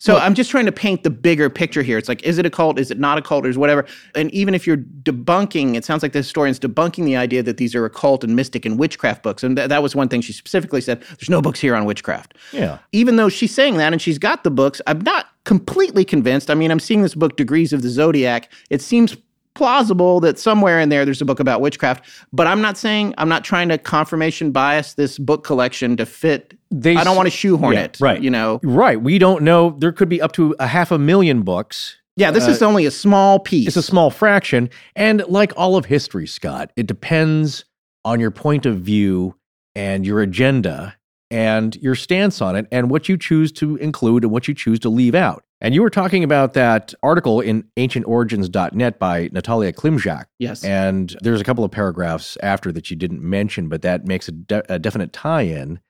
So 0.00 0.16
I'm 0.16 0.34
just 0.34 0.50
trying 0.50 0.66
to 0.66 0.72
paint 0.72 1.02
the 1.02 1.10
bigger 1.10 1.50
picture 1.50 1.82
here. 1.82 1.98
It's 1.98 2.08
like, 2.08 2.22
is 2.22 2.38
it 2.38 2.46
a 2.46 2.50
cult? 2.50 2.78
Is 2.78 2.92
it 2.92 3.00
not 3.00 3.18
a 3.18 3.22
cult? 3.22 3.44
Or 3.44 3.48
is 3.48 3.58
whatever? 3.58 3.84
And 4.14 4.32
even 4.32 4.54
if 4.54 4.64
you're 4.64 4.76
debunking, 4.76 5.74
it 5.74 5.84
sounds 5.84 6.04
like 6.04 6.12
the 6.12 6.20
historian's 6.20 6.60
debunking 6.60 7.04
the 7.04 7.16
idea 7.16 7.42
that 7.42 7.56
these 7.56 7.74
are 7.74 7.84
occult 7.84 8.22
and 8.22 8.36
mystic 8.36 8.64
and 8.64 8.78
witchcraft 8.78 9.24
books. 9.24 9.42
And 9.42 9.56
th- 9.56 9.68
that 9.68 9.82
was 9.82 9.96
one 9.96 10.08
thing 10.08 10.20
she 10.20 10.32
specifically 10.32 10.80
said. 10.80 11.02
There's 11.02 11.28
no 11.28 11.42
books 11.42 11.58
here 11.58 11.74
on 11.74 11.84
witchcraft. 11.84 12.34
Yeah. 12.52 12.78
Even 12.92 13.16
though 13.16 13.28
she's 13.28 13.52
saying 13.52 13.76
that 13.78 13.92
and 13.92 14.00
she's 14.00 14.18
got 14.18 14.44
the 14.44 14.50
books, 14.52 14.80
I'm 14.86 15.00
not 15.00 15.26
completely 15.44 16.04
convinced. 16.04 16.48
I 16.48 16.54
mean, 16.54 16.70
I'm 16.70 16.80
seeing 16.80 17.02
this 17.02 17.16
book, 17.16 17.36
Degrees 17.36 17.72
of 17.72 17.82
the 17.82 17.88
Zodiac. 17.88 18.52
It 18.70 18.80
seems 18.80 19.16
plausible 19.58 20.20
that 20.20 20.38
somewhere 20.38 20.80
in 20.80 20.88
there 20.88 21.04
there's 21.04 21.20
a 21.20 21.24
book 21.24 21.40
about 21.40 21.60
witchcraft, 21.60 22.08
but 22.32 22.46
I'm 22.46 22.62
not 22.62 22.78
saying 22.78 23.14
I'm 23.18 23.28
not 23.28 23.44
trying 23.44 23.68
to 23.68 23.76
confirmation 23.76 24.52
bias 24.52 24.94
this 24.94 25.18
book 25.18 25.44
collection 25.44 25.96
to 25.98 26.06
fit. 26.06 26.56
They 26.70 26.96
I 26.96 27.04
don't 27.04 27.16
want 27.16 27.26
to 27.26 27.30
shoehorn 27.30 27.74
yeah, 27.74 27.84
it, 27.84 27.98
right. 28.00 28.22
You 28.22 28.30
know, 28.30 28.60
Right. 28.62 29.00
We 29.00 29.18
don't 29.18 29.42
know. 29.42 29.76
There 29.78 29.92
could 29.92 30.08
be 30.08 30.22
up 30.22 30.32
to 30.32 30.54
a 30.58 30.66
half 30.66 30.90
a 30.90 30.98
million 30.98 31.42
books. 31.42 31.96
yeah. 32.16 32.30
This 32.30 32.46
is 32.46 32.62
uh, 32.62 32.66
only 32.66 32.86
a 32.86 32.90
small 32.90 33.40
piece. 33.40 33.68
It's 33.68 33.76
a 33.76 33.82
small 33.82 34.10
fraction. 34.10 34.70
And 34.96 35.24
like 35.28 35.52
all 35.56 35.76
of 35.76 35.86
history, 35.86 36.26
Scott, 36.26 36.70
it 36.76 36.86
depends 36.86 37.64
on 38.04 38.20
your 38.20 38.30
point 38.30 38.64
of 38.64 38.78
view 38.78 39.34
and 39.74 40.06
your 40.06 40.20
agenda 40.20 40.96
and 41.30 41.76
your 41.76 41.94
stance 41.94 42.40
on 42.40 42.56
it 42.56 42.66
and 42.70 42.90
what 42.90 43.08
you 43.08 43.18
choose 43.18 43.52
to 43.52 43.76
include 43.76 44.24
and 44.24 44.32
what 44.32 44.48
you 44.48 44.54
choose 44.54 44.78
to 44.80 44.88
leave 44.88 45.14
out. 45.14 45.44
And 45.60 45.74
you 45.74 45.82
were 45.82 45.90
talking 45.90 46.22
about 46.22 46.54
that 46.54 46.94
article 47.02 47.40
in 47.40 47.64
ancientorigins.net 47.76 48.98
by 48.98 49.28
Natalia 49.32 49.72
Klimjak. 49.72 50.26
yes. 50.38 50.62
And 50.62 51.16
there's 51.20 51.40
a 51.40 51.44
couple 51.44 51.64
of 51.64 51.70
paragraphs 51.70 52.38
after 52.42 52.70
that 52.72 52.90
you 52.90 52.96
didn't 52.96 53.22
mention, 53.22 53.68
but 53.68 53.82
that 53.82 54.06
makes 54.06 54.28
a, 54.28 54.32
de- 54.32 54.72
a 54.72 54.78
definite 54.78 55.12
tie 55.12 55.42
in 55.42 55.80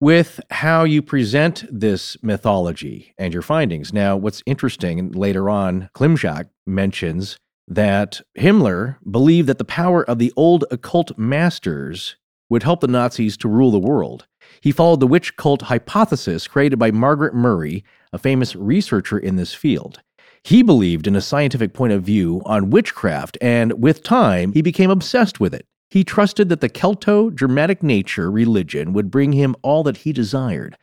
with 0.00 0.40
how 0.50 0.84
you 0.84 1.02
present 1.02 1.64
this 1.70 2.16
mythology 2.22 3.14
and 3.18 3.34
your 3.34 3.42
findings. 3.42 3.92
Now, 3.92 4.16
what's 4.16 4.42
interesting, 4.46 5.12
later 5.12 5.50
on, 5.50 5.90
Klimjak 5.94 6.48
mentions 6.66 7.38
that 7.68 8.22
Himmler 8.38 8.96
believed 9.08 9.48
that 9.48 9.58
the 9.58 9.64
power 9.64 10.02
of 10.04 10.18
the 10.18 10.32
old 10.36 10.64
occult 10.70 11.16
masters 11.18 12.16
would 12.48 12.62
help 12.62 12.80
the 12.80 12.88
Nazis 12.88 13.36
to 13.38 13.48
rule 13.48 13.70
the 13.70 13.78
world. 13.78 14.26
He 14.60 14.72
followed 14.72 15.00
the 15.00 15.06
witch 15.06 15.36
cult 15.36 15.62
hypothesis 15.62 16.46
created 16.46 16.78
by 16.78 16.90
Margaret 16.90 17.34
Murray, 17.34 17.82
a 18.12 18.18
famous 18.18 18.54
researcher 18.54 19.18
in 19.18 19.36
this 19.36 19.54
field. 19.54 20.00
He 20.42 20.62
believed 20.62 21.06
in 21.06 21.16
a 21.16 21.20
scientific 21.20 21.72
point 21.72 21.92
of 21.92 22.02
view 22.02 22.42
on 22.44 22.70
witchcraft, 22.70 23.38
and 23.40 23.82
with 23.82 24.02
time, 24.02 24.52
he 24.52 24.62
became 24.62 24.90
obsessed 24.90 25.40
with 25.40 25.54
it. 25.54 25.66
He 25.88 26.04
trusted 26.04 26.48
that 26.48 26.60
the 26.60 26.68
Celto 26.68 27.34
Germanic 27.34 27.82
nature 27.82 28.30
religion 28.30 28.92
would 28.92 29.10
bring 29.10 29.32
him 29.32 29.56
all 29.62 29.82
that 29.82 29.98
he 29.98 30.12
desired. 30.12 30.76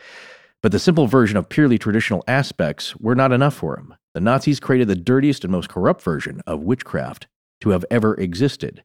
But 0.61 0.71
the 0.71 0.79
simple 0.79 1.07
version 1.07 1.37
of 1.37 1.49
purely 1.49 1.77
traditional 1.77 2.23
aspects 2.27 2.95
were 2.97 3.15
not 3.15 3.31
enough 3.31 3.53
for 3.53 3.77
him. 3.77 3.93
The 4.13 4.21
Nazis 4.21 4.59
created 4.59 4.87
the 4.87 4.95
dirtiest 4.95 5.43
and 5.43 5.51
most 5.51 5.69
corrupt 5.69 6.01
version 6.01 6.41
of 6.47 6.61
witchcraft 6.61 7.27
to 7.61 7.69
have 7.69 7.85
ever 7.89 8.15
existed. 8.15 8.83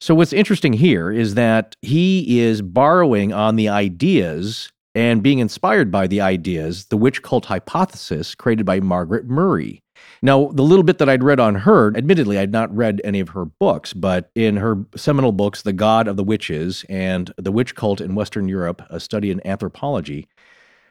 So, 0.00 0.14
what's 0.14 0.32
interesting 0.32 0.72
here 0.72 1.10
is 1.10 1.34
that 1.34 1.76
he 1.82 2.40
is 2.40 2.62
borrowing 2.62 3.32
on 3.32 3.56
the 3.56 3.68
ideas 3.68 4.70
and 4.94 5.22
being 5.22 5.38
inspired 5.38 5.90
by 5.90 6.06
the 6.06 6.20
ideas, 6.20 6.86
the 6.86 6.96
witch 6.96 7.22
cult 7.22 7.46
hypothesis 7.46 8.34
created 8.34 8.64
by 8.64 8.80
Margaret 8.80 9.26
Murray. 9.26 9.80
Now, 10.22 10.48
the 10.48 10.62
little 10.62 10.82
bit 10.82 10.98
that 10.98 11.08
I'd 11.08 11.24
read 11.24 11.40
on 11.40 11.54
her, 11.54 11.96
admittedly, 11.96 12.38
I'd 12.38 12.52
not 12.52 12.74
read 12.74 13.00
any 13.04 13.20
of 13.20 13.30
her 13.30 13.44
books, 13.44 13.92
but 13.92 14.30
in 14.34 14.56
her 14.56 14.84
seminal 14.96 15.32
books, 15.32 15.62
The 15.62 15.72
God 15.72 16.08
of 16.08 16.16
the 16.16 16.24
Witches 16.24 16.84
and 16.88 17.32
The 17.36 17.52
Witch 17.52 17.74
Cult 17.74 18.00
in 18.00 18.14
Western 18.14 18.48
Europe, 18.48 18.82
A 18.90 19.00
Study 19.00 19.30
in 19.30 19.44
Anthropology, 19.46 20.28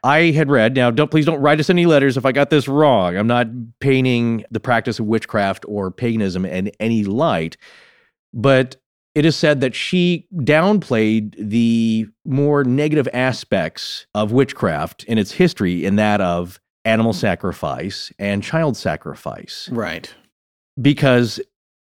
I 0.03 0.31
had 0.31 0.51
read, 0.51 0.75
now 0.75 0.91
don't 0.91 1.09
please 1.09 1.25
don't 1.25 1.39
write 1.39 1.61
us 1.61 1.69
any 1.69 1.85
letters 1.85 2.17
if 2.17 2.25
I 2.25 2.33
got 2.33 2.49
this 2.49 2.67
wrong. 2.67 3.15
I'm 3.15 3.27
not 3.27 3.47
painting 3.79 4.43
the 4.51 4.59
practice 4.59 4.99
of 4.99 5.05
witchcraft 5.05 5.63
or 5.67 5.91
paganism 5.91 6.45
in 6.45 6.71
any 6.79 7.05
light, 7.05 7.55
but 8.33 8.75
it 9.15 9.25
is 9.25 9.35
said 9.35 9.61
that 9.61 9.75
she 9.75 10.27
downplayed 10.35 11.35
the 11.37 12.07
more 12.25 12.63
negative 12.63 13.07
aspects 13.13 14.07
of 14.15 14.31
witchcraft 14.31 15.03
in 15.03 15.17
its 15.17 15.31
history, 15.33 15.85
in 15.85 15.95
that 15.97 16.19
of 16.19 16.59
animal 16.85 17.13
sacrifice 17.13 18.11
and 18.19 18.43
child 18.43 18.75
sacrifice. 18.75 19.69
right. 19.71 20.13
Because, 20.81 21.39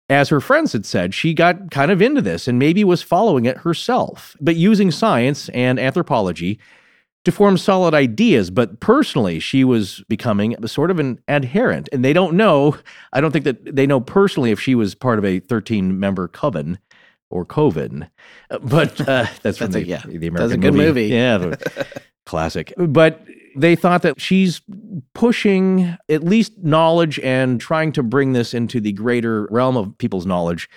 as 0.09 0.29
her 0.29 0.39
friends 0.39 0.71
had 0.71 0.85
said, 0.85 1.13
she 1.13 1.33
got 1.33 1.71
kind 1.71 1.91
of 1.91 2.01
into 2.01 2.21
this 2.21 2.47
and 2.47 2.57
maybe 2.57 2.85
was 2.85 3.01
following 3.01 3.45
it 3.45 3.57
herself, 3.57 4.37
but 4.39 4.55
using 4.55 4.89
science 4.89 5.49
and 5.49 5.77
anthropology 5.77 6.57
to 7.25 7.31
form 7.33 7.57
solid 7.57 7.93
ideas. 7.93 8.49
But 8.49 8.79
personally, 8.79 9.39
she 9.39 9.65
was 9.65 10.01
becoming 10.07 10.55
a 10.63 10.67
sort 10.69 10.89
of 10.89 10.99
an 10.99 11.19
adherent. 11.27 11.89
And 11.91 12.05
they 12.05 12.13
don't 12.13 12.37
know, 12.37 12.77
I 13.11 13.19
don't 13.19 13.31
think 13.31 13.43
that 13.43 13.75
they 13.75 13.85
know 13.85 13.99
personally 13.99 14.51
if 14.51 14.61
she 14.61 14.75
was 14.75 14.95
part 14.95 15.19
of 15.19 15.25
a 15.25 15.41
13 15.41 15.99
member 15.99 16.29
coven 16.29 16.79
or 17.29 17.45
coven. 17.45 18.09
But 18.61 18.99
uh, 19.07 19.25
that's 19.41 19.57
from 19.57 19.67
a- 19.67 19.73
the, 19.73 19.85
yeah. 19.85 20.01
the 20.05 20.27
American 20.27 20.33
That's 20.35 20.53
a 20.53 20.57
good 20.57 20.73
movie. 20.73 21.07
Yeah, 21.07 21.37
the 21.37 21.87
classic. 22.25 22.73
But 22.77 23.25
they 23.55 23.75
thought 23.75 24.01
that 24.03 24.21
she's 24.21 24.61
pushing 25.13 25.97
at 26.09 26.23
least 26.23 26.53
knowledge 26.59 27.19
and 27.19 27.59
trying 27.59 27.91
to 27.93 28.03
bring 28.03 28.33
this 28.33 28.53
into 28.53 28.79
the 28.79 28.91
greater 28.91 29.47
realm 29.49 29.77
of 29.77 29.97
people's 29.97 30.25
knowledge. 30.25 30.69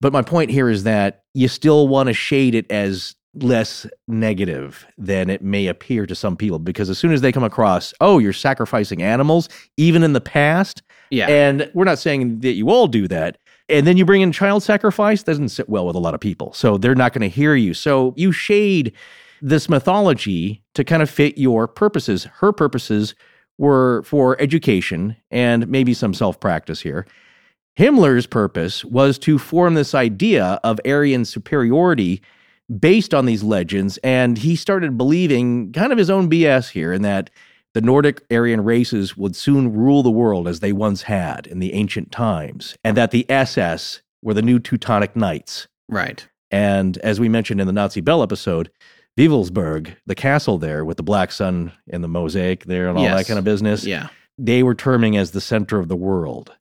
But 0.00 0.12
my 0.12 0.22
point 0.22 0.50
here 0.50 0.68
is 0.68 0.84
that 0.84 1.22
you 1.34 1.48
still 1.48 1.88
want 1.88 2.08
to 2.08 2.12
shade 2.12 2.54
it 2.54 2.70
as 2.70 3.14
less 3.34 3.86
negative 4.08 4.84
than 4.98 5.30
it 5.30 5.40
may 5.42 5.66
appear 5.68 6.04
to 6.06 6.14
some 6.14 6.36
people 6.36 6.58
because 6.58 6.90
as 6.90 6.98
soon 6.98 7.12
as 7.12 7.22
they 7.22 7.32
come 7.32 7.44
across, 7.44 7.94
oh, 8.02 8.18
you're 8.18 8.32
sacrificing 8.32 9.02
animals, 9.02 9.48
even 9.78 10.02
in 10.02 10.12
the 10.12 10.20
past, 10.20 10.82
Yeah. 11.10 11.28
and 11.28 11.70
we're 11.72 11.84
not 11.86 11.98
saying 11.98 12.40
that 12.40 12.52
you 12.52 12.68
all 12.68 12.88
do 12.88 13.08
that. 13.08 13.38
And 13.68 13.86
then 13.86 13.96
you 13.96 14.04
bring 14.04 14.22
in 14.22 14.32
child 14.32 14.62
sacrifice, 14.62 15.22
doesn't 15.22 15.50
sit 15.50 15.68
well 15.68 15.86
with 15.86 15.96
a 15.96 16.00
lot 16.00 16.14
of 16.14 16.20
people. 16.20 16.52
So 16.52 16.78
they're 16.78 16.94
not 16.94 17.12
going 17.12 17.22
to 17.22 17.34
hear 17.34 17.54
you. 17.54 17.74
So 17.74 18.12
you 18.16 18.32
shade 18.32 18.92
this 19.40 19.68
mythology 19.68 20.62
to 20.74 20.84
kind 20.84 21.02
of 21.02 21.10
fit 21.10 21.38
your 21.38 21.66
purposes. 21.66 22.24
Her 22.24 22.52
purposes 22.52 23.14
were 23.58 24.02
for 24.04 24.40
education 24.40 25.16
and 25.30 25.68
maybe 25.68 25.94
some 25.94 26.14
self 26.14 26.40
practice 26.40 26.80
here. 26.80 27.06
Himmler's 27.78 28.26
purpose 28.26 28.84
was 28.84 29.18
to 29.20 29.38
form 29.38 29.74
this 29.74 29.94
idea 29.94 30.60
of 30.62 30.80
Aryan 30.84 31.24
superiority 31.24 32.20
based 32.78 33.14
on 33.14 33.26
these 33.26 33.42
legends. 33.42 33.98
And 33.98 34.38
he 34.38 34.56
started 34.56 34.96
believing 34.96 35.72
kind 35.72 35.92
of 35.92 35.98
his 35.98 36.10
own 36.10 36.28
BS 36.30 36.70
here 36.70 36.92
in 36.92 37.02
that 37.02 37.30
the 37.74 37.80
Nordic 37.80 38.22
Aryan 38.30 38.62
races 38.64 39.16
would 39.16 39.34
soon 39.34 39.72
rule 39.72 40.02
the 40.02 40.10
world 40.10 40.46
as 40.46 40.60
they 40.60 40.72
once 40.72 41.02
had 41.02 41.46
in 41.46 41.58
the 41.58 41.72
ancient 41.72 42.12
times, 42.12 42.76
and 42.84 42.96
that 42.96 43.10
the 43.12 43.28
SS 43.30 44.02
were 44.22 44.34
the 44.34 44.42
new 44.42 44.58
Teutonic 44.58 45.16
Knights. 45.16 45.68
right. 45.88 46.26
And 46.50 46.98
as 46.98 47.18
we 47.18 47.30
mentioned 47.30 47.62
in 47.62 47.66
the 47.66 47.72
Nazi 47.72 48.02
Bell 48.02 48.22
episode, 48.22 48.70
Wewelsburg, 49.18 49.96
the 50.06 50.14
castle 50.14 50.58
there 50.58 50.84
with 50.84 50.96
the 50.98 51.02
black 51.02 51.32
sun 51.32 51.72
and 51.90 52.04
the 52.04 52.08
mosaic 52.08 52.64
there 52.64 52.88
and 52.88 52.98
all 52.98 53.04
that 53.04 53.26
kind 53.26 53.38
of 53.38 53.44
business, 53.44 53.84
Yeah. 53.86 54.08
they 54.38 54.62
were 54.62 54.74
terming 54.74 55.16
as 55.16 55.30
the 55.30 55.40
center 55.40 55.78
of 55.78 55.88
the 55.88 55.96
world 55.96 56.52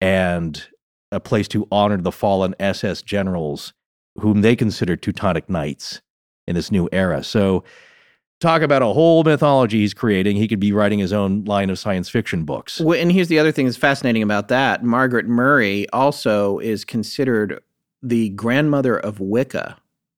and 0.00 0.66
a 1.12 1.20
place 1.20 1.48
to 1.48 1.66
honor 1.72 1.96
the 1.96 2.12
fallen 2.12 2.54
SS 2.60 3.02
generals 3.02 3.72
whom 4.20 4.42
they 4.42 4.54
considered 4.56 5.00
Teutonic 5.02 5.48
Knights 5.48 6.02
in 6.46 6.54
this 6.54 6.70
new 6.70 6.88
era. 6.92 7.22
So, 7.22 7.64
talk 8.40 8.62
about 8.62 8.82
a 8.82 8.86
whole 8.86 9.24
mythology 9.24 9.80
he's 9.80 9.94
creating. 9.94 10.36
He 10.36 10.46
could 10.48 10.60
be 10.60 10.72
writing 10.72 10.98
his 10.98 11.12
own 11.12 11.44
line 11.44 11.70
of 11.70 11.78
science 11.78 12.08
fiction 12.08 12.44
books. 12.44 12.80
Well, 12.80 12.98
and 13.00 13.10
here's 13.10 13.28
the 13.28 13.38
other 13.38 13.52
thing 13.52 13.66
that's 13.66 13.76
fascinating 13.76 14.22
about 14.22 14.48
that. 14.48 14.84
Margaret 14.84 15.26
Murray 15.26 15.88
also 15.90 16.58
is 16.60 16.84
considered 16.84 17.60
the 18.02 18.28
grandmother 18.30 18.96
of 18.98 19.18
Wicca 19.20 19.76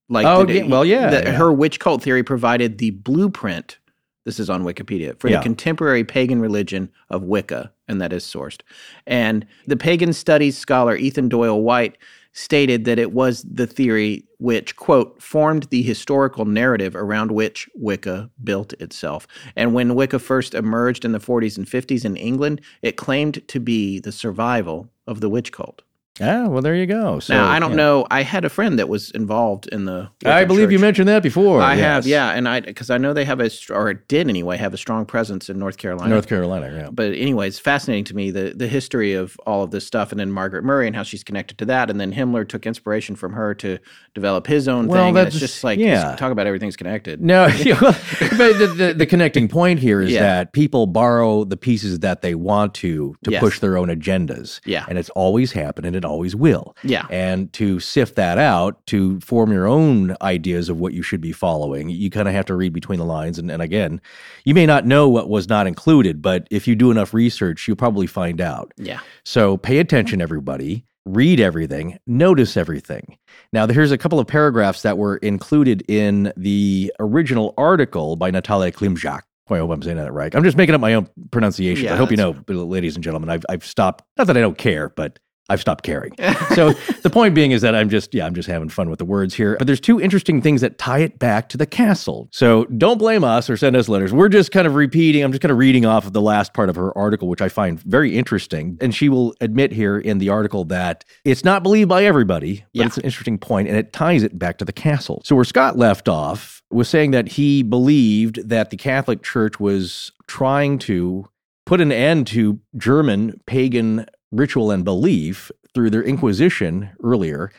Like, 0.09 0.25
Oh, 0.25 0.43
the- 0.43 0.55
yeah, 0.55 0.63
well, 0.65 0.83
yeah, 0.83 1.09
the- 1.09 1.21
yeah. 1.23 1.31
her 1.37 1.53
witch 1.53 1.79
cult 1.79 2.03
theory 2.03 2.21
provided 2.21 2.79
the 2.79 2.89
blueprint. 2.91 3.77
This 4.25 4.41
is 4.41 4.49
on 4.49 4.63
Wikipedia 4.65 5.17
for 5.19 5.29
Yeah. 5.29 5.37
the 5.37 5.43
contemporary 5.43 6.03
pagan 6.03 6.41
religion 6.41 6.89
of 7.09 7.23
Wicca, 7.23 7.71
and 7.87 8.01
that 8.01 8.11
is 8.11 8.23
sourced. 8.25 8.59
And 9.07 9.45
the 9.67 9.77
pagan 9.77 10.11
studies 10.11 10.57
scholar 10.57 10.97
Ethan 10.97 11.29
Doyle 11.29 11.61
White 11.61 11.97
stated 12.33 12.85
that 12.85 12.99
it 12.99 13.11
was 13.11 13.43
the 13.43 13.67
theory 13.67 14.23
which, 14.37 14.75
quote, 14.75 15.21
formed 15.21 15.63
the 15.65 15.81
historical 15.81 16.45
narrative 16.45 16.95
around 16.95 17.31
which 17.31 17.69
Wicca 17.75 18.29
built 18.43 18.73
itself. 18.73 19.27
And 19.55 19.73
when 19.73 19.95
Wicca 19.95 20.19
first 20.19 20.53
emerged 20.53 21.05
in 21.05 21.11
the 21.11 21.19
40s 21.19 21.57
and 21.57 21.67
50s 21.67 22.05
in 22.05 22.15
England, 22.15 22.61
it 22.81 22.97
claimed 22.97 23.47
to 23.47 23.59
be 23.59 23.99
the 23.99 24.11
survival 24.11 24.89
of 25.05 25.19
the 25.19 25.29
witch 25.29 25.51
cult. 25.51 25.83
Ah, 26.21 26.47
well, 26.47 26.61
there 26.61 26.75
you 26.75 26.85
go. 26.85 27.19
So, 27.19 27.33
now, 27.33 27.47
I 27.47 27.59
don't 27.59 27.71
yeah. 27.71 27.77
know. 27.77 28.07
I 28.11 28.23
had 28.23 28.45
a 28.45 28.49
friend 28.49 28.77
that 28.79 28.87
was 28.89 29.11
involved 29.11 29.67
in 29.67 29.85
the. 29.85 30.09
I 30.25 30.45
believe 30.45 30.71
you 30.71 30.79
mentioned 30.79 31.07
that 31.07 31.23
before. 31.23 31.61
I 31.61 31.75
have, 31.75 32.05
yeah, 32.05 32.31
and 32.31 32.47
I 32.47 32.59
because 32.61 32.89
I 32.89 32.97
know 32.97 33.13
they 33.13 33.25
have 33.25 33.39
a 33.39 33.49
or 33.69 33.93
did 33.93 34.29
anyway 34.29 34.57
have 34.57 34.73
a 34.73 34.77
strong 34.77 35.05
presence 35.05 35.49
in 35.49 35.57
North 35.59 35.77
Carolina. 35.77 36.09
North 36.09 36.27
Carolina, 36.27 36.71
yeah. 36.73 36.89
But 36.91 37.13
anyway, 37.13 37.47
it's 37.47 37.59
fascinating 37.59 38.05
to 38.05 38.15
me 38.15 38.31
the 38.31 38.53
the 38.55 38.67
history 38.67 39.13
of 39.13 39.37
all 39.45 39.63
of 39.63 39.71
this 39.71 39.85
stuff, 39.85 40.11
and 40.11 40.19
then 40.19 40.31
Margaret 40.31 40.63
Murray 40.63 40.87
and 40.87 40.95
how 40.95 41.03
she's 41.03 41.23
connected 41.23 41.57
to 41.59 41.65
that, 41.65 41.89
and 41.89 41.99
then 41.99 42.13
Himmler 42.13 42.47
took 42.47 42.65
inspiration 42.65 43.15
from 43.15 43.33
her 43.33 43.53
to 43.55 43.79
develop 44.13 44.47
his 44.47 44.67
own 44.67 44.87
Well, 44.87 45.05
thing. 45.05 45.17
and 45.17 45.27
it's 45.27 45.35
that's- 45.35 45.51
just 45.51 45.63
like 45.63 45.79
yeah. 45.79 46.15
talk 46.17 46.31
about 46.31 46.47
everything's 46.47 46.75
connected. 46.75 47.21
No, 47.21 47.47
but 47.79 48.57
the, 48.57 48.73
the, 48.77 48.93
the 48.97 49.05
connecting 49.05 49.47
point 49.47 49.79
here 49.79 50.01
is 50.01 50.11
Yeah. 50.11 50.21
that 50.21 50.53
people 50.53 50.87
borrow 50.87 51.43
the 51.43 51.57
pieces 51.57 51.99
that 51.99 52.21
they 52.21 52.35
want 52.35 52.73
to 52.75 53.15
to 53.23 53.31
Yes. 53.31 53.39
push 53.39 53.59
their 53.59 53.77
own 53.77 53.87
agendas. 53.87 54.59
Yeah. 54.65 54.85
And 54.89 54.97
it's 54.97 55.09
always 55.11 55.51
happened 55.53 55.85
and 55.85 55.95
it 55.95 56.03
always 56.11 56.35
will. 56.35 56.75
Yeah. 56.83 57.07
And 57.09 57.51
to 57.53 57.79
sift 57.79 58.15
that 58.15 58.37
out, 58.37 58.85
to 58.87 59.19
form 59.21 59.51
your 59.51 59.67
own 59.67 60.15
ideas 60.21 60.69
of 60.69 60.79
what 60.79 60.93
you 60.93 61.01
should 61.01 61.21
be 61.21 61.31
following, 61.31 61.89
you 61.89 62.09
kind 62.09 62.27
of 62.27 62.33
have 62.33 62.45
to 62.45 62.55
read 62.55 62.73
between 62.73 62.99
the 62.99 63.05
lines. 63.05 63.39
And, 63.39 63.49
and 63.49 63.61
again, 63.61 64.01
you 64.45 64.53
may 64.53 64.65
not 64.65 64.85
know 64.85 65.09
what 65.09 65.29
was 65.29 65.49
not 65.49 65.67
included, 65.67 66.21
but 66.21 66.47
if 66.51 66.67
you 66.67 66.75
do 66.75 66.91
enough 66.91 67.13
research, 67.13 67.67
you'll 67.67 67.77
probably 67.77 68.07
find 68.07 68.41
out. 68.41 68.73
Yeah, 68.77 68.99
So 69.23 69.57
pay 69.57 69.79
attention, 69.79 70.21
everybody. 70.21 70.85
Read 71.05 71.39
everything, 71.39 71.97
notice 72.05 72.55
everything. 72.55 73.17
Now, 73.51 73.65
here's 73.65 73.91
a 73.91 73.97
couple 73.97 74.19
of 74.19 74.27
paragraphs 74.27 74.83
that 74.83 74.99
were 74.99 75.17
included 75.17 75.83
in 75.87 76.31
the 76.37 76.93
original 76.99 77.55
article 77.57 78.15
by 78.17 78.29
Natalia 78.29 78.71
Klimjak. 78.71 79.21
Boy, 79.47 79.55
I 79.55 79.59
hope 79.59 79.71
I'm 79.71 79.81
saying 79.81 79.97
that 79.97 80.13
right. 80.13 80.33
I'm 80.35 80.43
just 80.43 80.57
making 80.57 80.75
up 80.75 80.79
my 80.79 80.93
own 80.93 81.09
pronunciation. 81.31 81.85
Yeah, 81.85 81.95
I 81.95 81.97
hope 81.97 82.11
you 82.11 82.17
know, 82.17 82.35
ladies 82.47 82.93
and 82.95 83.03
gentlemen, 83.03 83.31
I've, 83.31 83.43
I've 83.49 83.65
stopped, 83.65 84.03
not 84.17 84.27
that 84.27 84.37
I 84.37 84.41
don't 84.41 84.59
care, 84.59 84.89
but 84.89 85.17
I've 85.51 85.61
stopped 85.61 85.83
caring. 85.83 86.13
so 86.55 86.71
the 87.03 87.09
point 87.11 87.35
being 87.35 87.51
is 87.51 87.61
that 87.61 87.75
I'm 87.75 87.89
just, 87.89 88.13
yeah, 88.13 88.25
I'm 88.25 88.33
just 88.33 88.47
having 88.47 88.69
fun 88.69 88.89
with 88.89 88.99
the 88.99 89.05
words 89.05 89.33
here. 89.33 89.55
But 89.57 89.67
there's 89.67 89.79
two 89.79 89.99
interesting 89.99 90.41
things 90.41 90.61
that 90.61 90.77
tie 90.77 90.99
it 90.99 91.19
back 91.19 91.49
to 91.49 91.57
the 91.57 91.65
castle. 91.65 92.29
So 92.31 92.65
don't 92.65 92.97
blame 92.97 93.23
us 93.23 93.49
or 93.49 93.57
send 93.57 93.75
us 93.75 93.89
letters. 93.89 94.13
We're 94.13 94.29
just 94.29 94.51
kind 94.51 94.65
of 94.65 94.75
repeating, 94.75 95.23
I'm 95.23 95.31
just 95.31 95.41
kind 95.41 95.51
of 95.51 95.57
reading 95.57 95.85
off 95.85 96.05
of 96.07 96.13
the 96.13 96.21
last 96.21 96.53
part 96.53 96.69
of 96.69 96.75
her 96.75 96.97
article, 96.97 97.27
which 97.27 97.41
I 97.41 97.49
find 97.49 97.79
very 97.81 98.17
interesting. 98.17 98.77
And 98.81 98.95
she 98.95 99.09
will 99.09 99.35
admit 99.41 99.71
here 99.71 99.97
in 99.97 100.17
the 100.19 100.29
article 100.29 100.63
that 100.65 101.03
it's 101.25 101.43
not 101.43 101.63
believed 101.63 101.89
by 101.89 102.03
everybody, 102.05 102.63
but 102.73 102.79
Yeah. 102.79 102.85
it's 102.85 102.97
an 102.97 103.03
interesting 103.03 103.37
point 103.37 103.67
and 103.67 103.77
it 103.77 103.93
ties 103.93 104.23
it 104.23 104.39
back 104.39 104.57
to 104.59 104.65
the 104.65 104.73
castle. 104.73 105.21
So 105.25 105.35
where 105.35 105.45
Scott 105.45 105.77
left 105.77 106.07
off 106.07 106.61
was 106.71 106.87
saying 106.87 107.11
that 107.11 107.27
he 107.27 107.63
believed 107.63 108.47
that 108.47 108.69
the 108.69 108.77
Catholic 108.77 109.23
Church 109.23 109.59
was 109.59 110.11
trying 110.27 110.79
to 110.79 111.27
put 111.65 111.81
an 111.81 111.91
end 111.91 112.27
to 112.27 112.59
German 112.77 113.39
pagan 113.45 114.05
ritual 114.31 114.71
and 114.71 114.83
belief 114.83 115.51
through 115.73 115.89
their 115.89 116.03
Inquisition 116.03 116.89
earlier 117.03 117.51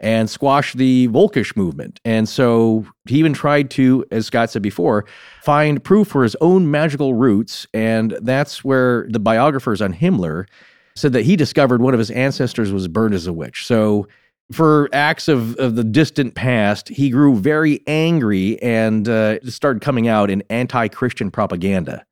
and 0.00 0.30
squash 0.30 0.72
the 0.72 1.08
Volkish 1.08 1.54
movement. 1.56 2.00
And 2.04 2.28
so 2.28 2.86
he 3.06 3.18
even 3.18 3.34
tried 3.34 3.70
to, 3.72 4.04
as 4.10 4.26
Scott 4.26 4.50
said 4.50 4.62
before, 4.62 5.04
find 5.42 5.82
proof 5.84 6.08
for 6.08 6.22
his 6.22 6.36
own 6.40 6.70
magical 6.70 7.14
roots. 7.14 7.66
And 7.74 8.16
that's 8.22 8.64
where 8.64 9.06
the 9.10 9.20
biographers 9.20 9.82
on 9.82 9.92
Himmler 9.92 10.46
said 10.94 11.12
that 11.12 11.24
he 11.24 11.36
discovered 11.36 11.82
one 11.82 11.94
of 11.94 11.98
his 11.98 12.10
ancestors 12.10 12.72
was 12.72 12.88
burned 12.88 13.14
as 13.14 13.26
a 13.26 13.32
witch. 13.32 13.66
So 13.66 14.08
for 14.50 14.88
acts 14.92 15.28
of, 15.28 15.56
of 15.56 15.76
the 15.76 15.84
distant 15.84 16.34
past, 16.34 16.88
he 16.88 17.10
grew 17.10 17.36
very 17.36 17.80
angry 17.86 18.60
and 18.62 19.08
uh, 19.08 19.40
started 19.48 19.80
coming 19.82 20.08
out 20.08 20.30
in 20.30 20.42
anti 20.50 20.88
Christian 20.88 21.30
propaganda. 21.30 22.04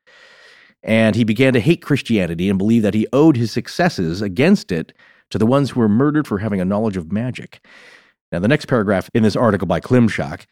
And 0.88 1.14
he 1.14 1.22
began 1.22 1.52
to 1.52 1.60
hate 1.60 1.82
Christianity 1.82 2.48
and 2.48 2.58
believe 2.58 2.82
that 2.82 2.94
he 2.94 3.06
owed 3.12 3.36
his 3.36 3.52
successes 3.52 4.22
against 4.22 4.72
it 4.72 4.94
to 5.28 5.36
the 5.36 5.46
ones 5.46 5.70
who 5.70 5.80
were 5.80 5.88
murdered 5.88 6.26
for 6.26 6.38
having 6.38 6.62
a 6.62 6.64
knowledge 6.64 6.96
of 6.96 7.12
magic. 7.12 7.60
Now, 8.32 8.38
the 8.38 8.48
next 8.48 8.66
paragraph 8.66 9.10
in 9.12 9.22
this 9.22 9.36
article 9.36 9.66
by 9.66 9.80
Klimschak 9.80 10.46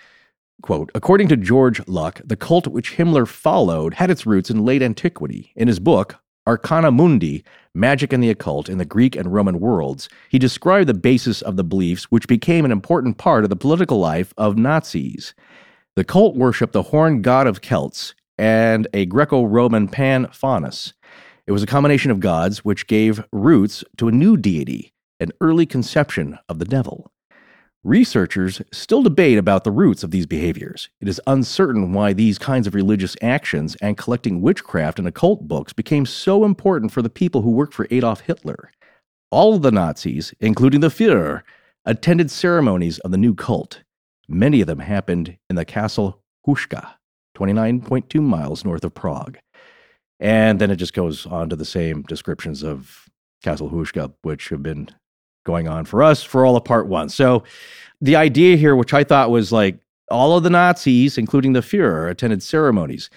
quote, 0.63 0.91
according 0.95 1.29
to 1.29 1.37
George 1.37 1.87
Luck, 1.89 2.21
the 2.25 2.37
cult 2.37 2.67
which 2.67 2.97
Himmler 2.97 3.27
followed 3.27 3.95
had 3.95 4.11
its 4.11 4.27
roots 4.27 4.51
in 4.51 4.65
late 4.65 4.83
antiquity. 4.83 5.53
In 5.57 5.69
his 5.69 5.81
book, 5.81 6.17
Arcana 6.47 6.91
Mundi, 6.91 7.43
Magic 7.75 8.13
and 8.13 8.23
the 8.23 8.31
Occult 8.31 8.69
in 8.69 8.79
the 8.79 8.85
Greek 8.85 9.17
and 9.17 9.33
Roman 9.33 9.59
Worlds, 9.59 10.09
he 10.29 10.39
described 10.39 10.89
the 10.89 10.95
basis 10.95 11.43
of 11.43 11.57
the 11.57 11.65
beliefs 11.65 12.05
which 12.05 12.29
became 12.29 12.65
an 12.65 12.73
important 12.73 13.19
part 13.19 13.45
of 13.45 13.51
the 13.51 13.57
political 13.57 13.99
life 13.99 14.33
of 14.37 14.57
Nazis. 14.57 15.35
The 15.95 16.05
cult 16.05 16.37
worshipped 16.37 16.73
the 16.73 16.85
horned 16.85 17.25
god 17.25 17.47
of 17.47 17.63
Celts 17.63 18.15
and 18.39 18.87
a 18.93 19.07
Greco 19.07 19.45
Roman 19.45 19.89
Pan 19.89 20.27
Faunus. 20.33 20.93
It 21.47 21.53
was 21.53 21.63
a 21.63 21.67
combination 21.67 22.11
of 22.11 22.21
gods 22.21 22.65
which 22.65 22.87
gave 22.87 23.25
roots 23.33 23.85
to 23.99 24.09
a 24.09 24.13
new 24.13 24.37
deity, 24.37 24.93
an 25.21 25.33
early 25.41 25.67
conception 25.67 26.39
of 26.49 26.59
the 26.59 26.65
devil. 26.65 27.13
Researchers 27.85 28.61
still 28.73 29.01
debate 29.01 29.39
about 29.39 29.63
the 29.63 29.71
roots 29.71 30.03
of 30.03 30.11
these 30.11 30.27
behaviors. 30.27 30.89
It 31.01 31.07
is 31.07 31.21
uncertain 31.29 31.93
why 31.93 32.13
these 32.13 32.37
kinds 32.37 32.67
of 32.67 32.75
religious 32.75 33.15
actions 33.23 33.77
and 33.77 33.97
collecting 33.97 34.43
witchcraft 34.43 34.99
and 34.99 35.07
occult 35.07 35.47
books 35.47 35.73
became 35.73 36.05
so 36.05 36.45
important 36.45 36.91
for 36.91 37.01
the 37.01 37.09
people 37.09 37.43
who 37.43 37.51
worked 37.53 37.75
for 37.75 37.87
Adolf 37.93 38.23
Hitler. 38.23 38.73
All 39.31 39.55
of 39.55 39.63
the 39.63 39.71
Nazis, 39.71 40.35
including 40.41 40.81
the 40.81 40.89
Führer, 40.89 41.43
attended 41.85 42.29
ceremonies 42.29 42.99
of 42.99 43.13
the 43.13 43.17
new 43.19 43.37
cult. 43.37 43.83
Many 44.27 44.61
of 44.61 44.67
them 44.67 44.81
happened 44.81 45.37
in 45.49 45.55
the 45.55 45.65
castle 45.65 46.25
Houska, 46.45 46.95
29.2 47.37 48.21
miles 48.21 48.65
north 48.65 48.85
of 48.85 48.95
Prague. 48.95 49.39
And 50.19 50.59
then 50.59 50.71
it 50.71 50.77
just 50.77 50.95
goes 50.95 51.27
on 51.27 51.51
to 51.51 51.57
the 51.57 51.65
same 51.65 52.03
descriptions 52.03 52.63
of 52.63 53.09
Castle 53.43 53.71
Houska, 53.71 54.13
which 54.23 54.49
have 54.49 54.63
been 54.63 54.89
going 55.45 55.69
on 55.69 55.85
for 55.85 56.03
us 56.03 56.23
for 56.23 56.45
all 56.45 56.57
of 56.57 56.65
part 56.65 56.87
one. 56.87 57.09
So 57.09 57.45
the 58.01 58.17
idea 58.17 58.57
here, 58.57 58.75
which 58.75 58.95
I 58.95 59.05
thought 59.05 59.31
was 59.31 59.53
like 59.53 59.79
all 60.11 60.37
of 60.37 60.43
the 60.43 60.51
Nazis, 60.51 61.19
including 61.19 61.53
the 61.53 61.61
Fuhrer, 61.61 62.11
attended 62.11 62.43
ceremonies. 62.43 63.11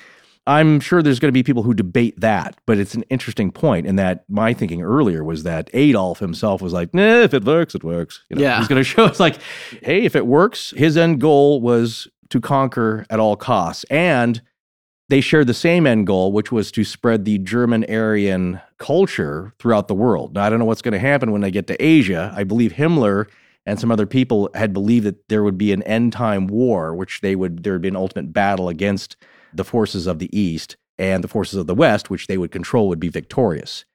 I'm 0.48 0.80
sure 0.80 1.04
there's 1.04 1.20
going 1.20 1.30
to 1.30 1.38
be 1.38 1.44
people 1.44 1.62
who 1.62 1.76
debate 1.76 2.20
that, 2.20 2.60
but 2.66 2.80
it's 2.80 2.96
an 2.96 3.04
interesting 3.04 3.52
point 3.52 3.86
in 3.86 3.98
that 3.98 4.24
my 4.28 4.54
thinking 4.54 4.82
earlier 4.82 5.24
was 5.24 5.44
that 5.44 5.70
Adolf 5.74 6.20
himself 6.20 6.62
was 6.62 6.74
like, 6.74 6.92
nah, 6.94 7.20
if 7.20 7.36
it 7.36 7.44
works, 7.46 7.76
it 7.76 7.84
works. 7.84 8.24
You 8.30 8.38
know, 8.38 8.42
Yeah. 8.42 8.58
He's 8.58 8.68
going 8.68 8.80
to 8.80 8.84
show 8.84 9.06
us 9.06 9.20
like, 9.20 9.38
hey, 9.84 10.04
if 10.04 10.16
it 10.16 10.26
works, 10.26 10.74
his 10.76 10.98
end 10.98 11.22
goal 11.22 11.62
was 11.62 12.08
to 12.30 12.40
conquer 12.40 13.06
at 13.10 13.20
all 13.20 13.36
costs. 13.36 13.84
And 13.86 14.42
they 15.10 15.22
shared 15.22 15.48
the 15.48 15.54
same 15.54 15.88
end 15.88 16.06
goal, 16.08 16.32
which 16.32 16.52
was 16.52 16.72
to 16.72 16.84
spread 16.84 17.26
the 17.26 17.40
German 17.40 17.84
Aryan 17.90 18.62
culture 18.78 19.54
throughout 19.60 19.88
the 19.88 19.96
world. 19.96 20.36
Now, 20.36 20.44
I 20.44 20.50
don't 20.50 20.60
know 20.60 20.66
what's 20.66 20.84
going 20.84 20.94
to 20.94 21.00
happen 21.00 21.32
when 21.32 21.42
they 21.42 21.52
get 21.52 21.68
to 21.68 21.84
Asia. 21.84 22.32
I 22.36 22.44
believe 22.44 22.74
Himmler 22.74 23.28
and 23.66 23.80
some 23.80 23.92
other 23.92 24.06
people 24.06 24.50
had 24.54 24.72
believed 24.72 25.06
that 25.06 25.28
there 25.28 25.44
would 25.44 25.58
be 25.58 25.72
an 25.72 25.84
end 25.84 26.14
time 26.14 26.48
war, 26.48 26.96
which 26.96 27.22
they 27.22 27.36
would 27.36 27.64
there 27.64 27.74
would 27.74 27.82
be 27.82 27.88
an 27.88 27.96
ultimate 27.96 28.32
battle 28.32 28.70
against 28.70 29.16
the 29.54 29.64
forces 29.64 30.06
of 30.08 30.20
the 30.20 30.30
East 30.38 30.78
and 31.00 31.24
the 31.24 31.28
forces 31.28 31.56
of 31.56 31.66
the 31.68 31.76
West, 31.76 32.10
which 32.10 32.28
they 32.28 32.38
would 32.38 32.52
control, 32.52 32.88
would 32.88 33.00
be 33.00 33.10
victorious. 33.10 33.86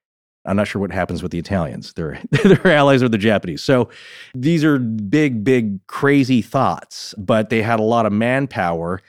I'm 0.44 0.56
not 0.56 0.68
sure 0.68 0.80
what 0.80 0.92
happens 0.92 1.22
with 1.22 1.32
the 1.32 1.38
Italians. 1.38 1.92
Their 1.94 2.20
their 2.30 2.66
allies 2.66 3.02
are 3.02 3.08
the 3.08 3.18
Japanese. 3.18 3.62
So 3.62 3.88
these 4.34 4.64
are 4.64 4.78
big, 4.78 5.44
big, 5.44 5.86
crazy 5.86 6.42
thoughts, 6.42 7.14
but 7.16 7.50
they 7.50 7.62
had 7.62 7.80
a 7.80 7.84
lot 7.84 8.06
of 8.06 8.12
manpower 8.12 9.00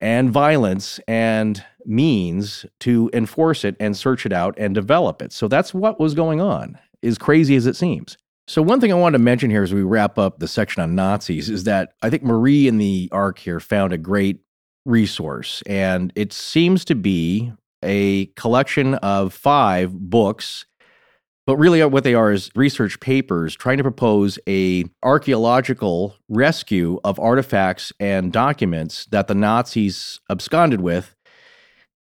and 0.00 0.30
violence 0.30 0.98
and 1.06 1.64
means 1.84 2.64
to 2.80 3.10
enforce 3.12 3.64
it 3.64 3.76
and 3.78 3.96
search 3.96 4.26
it 4.26 4.32
out 4.32 4.54
and 4.58 4.74
develop 4.74 5.22
it. 5.22 5.32
So 5.32 5.48
that's 5.48 5.74
what 5.74 6.00
was 6.00 6.14
going 6.14 6.40
on, 6.40 6.78
as 7.02 7.18
crazy 7.18 7.56
as 7.56 7.66
it 7.66 7.76
seems. 7.76 8.16
So, 8.48 8.62
one 8.62 8.80
thing 8.80 8.90
I 8.90 8.96
wanted 8.96 9.18
to 9.18 9.22
mention 9.22 9.48
here 9.48 9.62
as 9.62 9.72
we 9.72 9.82
wrap 9.82 10.18
up 10.18 10.40
the 10.40 10.48
section 10.48 10.82
on 10.82 10.96
Nazis 10.96 11.48
is 11.48 11.64
that 11.64 11.92
I 12.02 12.10
think 12.10 12.24
Marie 12.24 12.66
in 12.66 12.78
the 12.78 13.08
arc 13.12 13.38
here 13.38 13.60
found 13.60 13.92
a 13.92 13.98
great 13.98 14.40
resource, 14.84 15.62
and 15.66 16.12
it 16.16 16.32
seems 16.32 16.84
to 16.86 16.96
be 16.96 17.52
a 17.84 18.26
collection 18.34 18.94
of 18.96 19.32
five 19.32 19.92
books 19.92 20.66
but 21.46 21.56
really 21.56 21.84
what 21.84 22.04
they 22.04 22.14
are 22.14 22.30
is 22.32 22.50
research 22.54 23.00
papers 23.00 23.54
trying 23.56 23.78
to 23.78 23.82
propose 23.82 24.38
a 24.48 24.84
archaeological 25.02 26.14
rescue 26.28 27.00
of 27.04 27.18
artifacts 27.18 27.92
and 27.98 28.32
documents 28.32 29.06
that 29.06 29.26
the 29.28 29.34
Nazis 29.34 30.20
absconded 30.30 30.80
with 30.80 31.14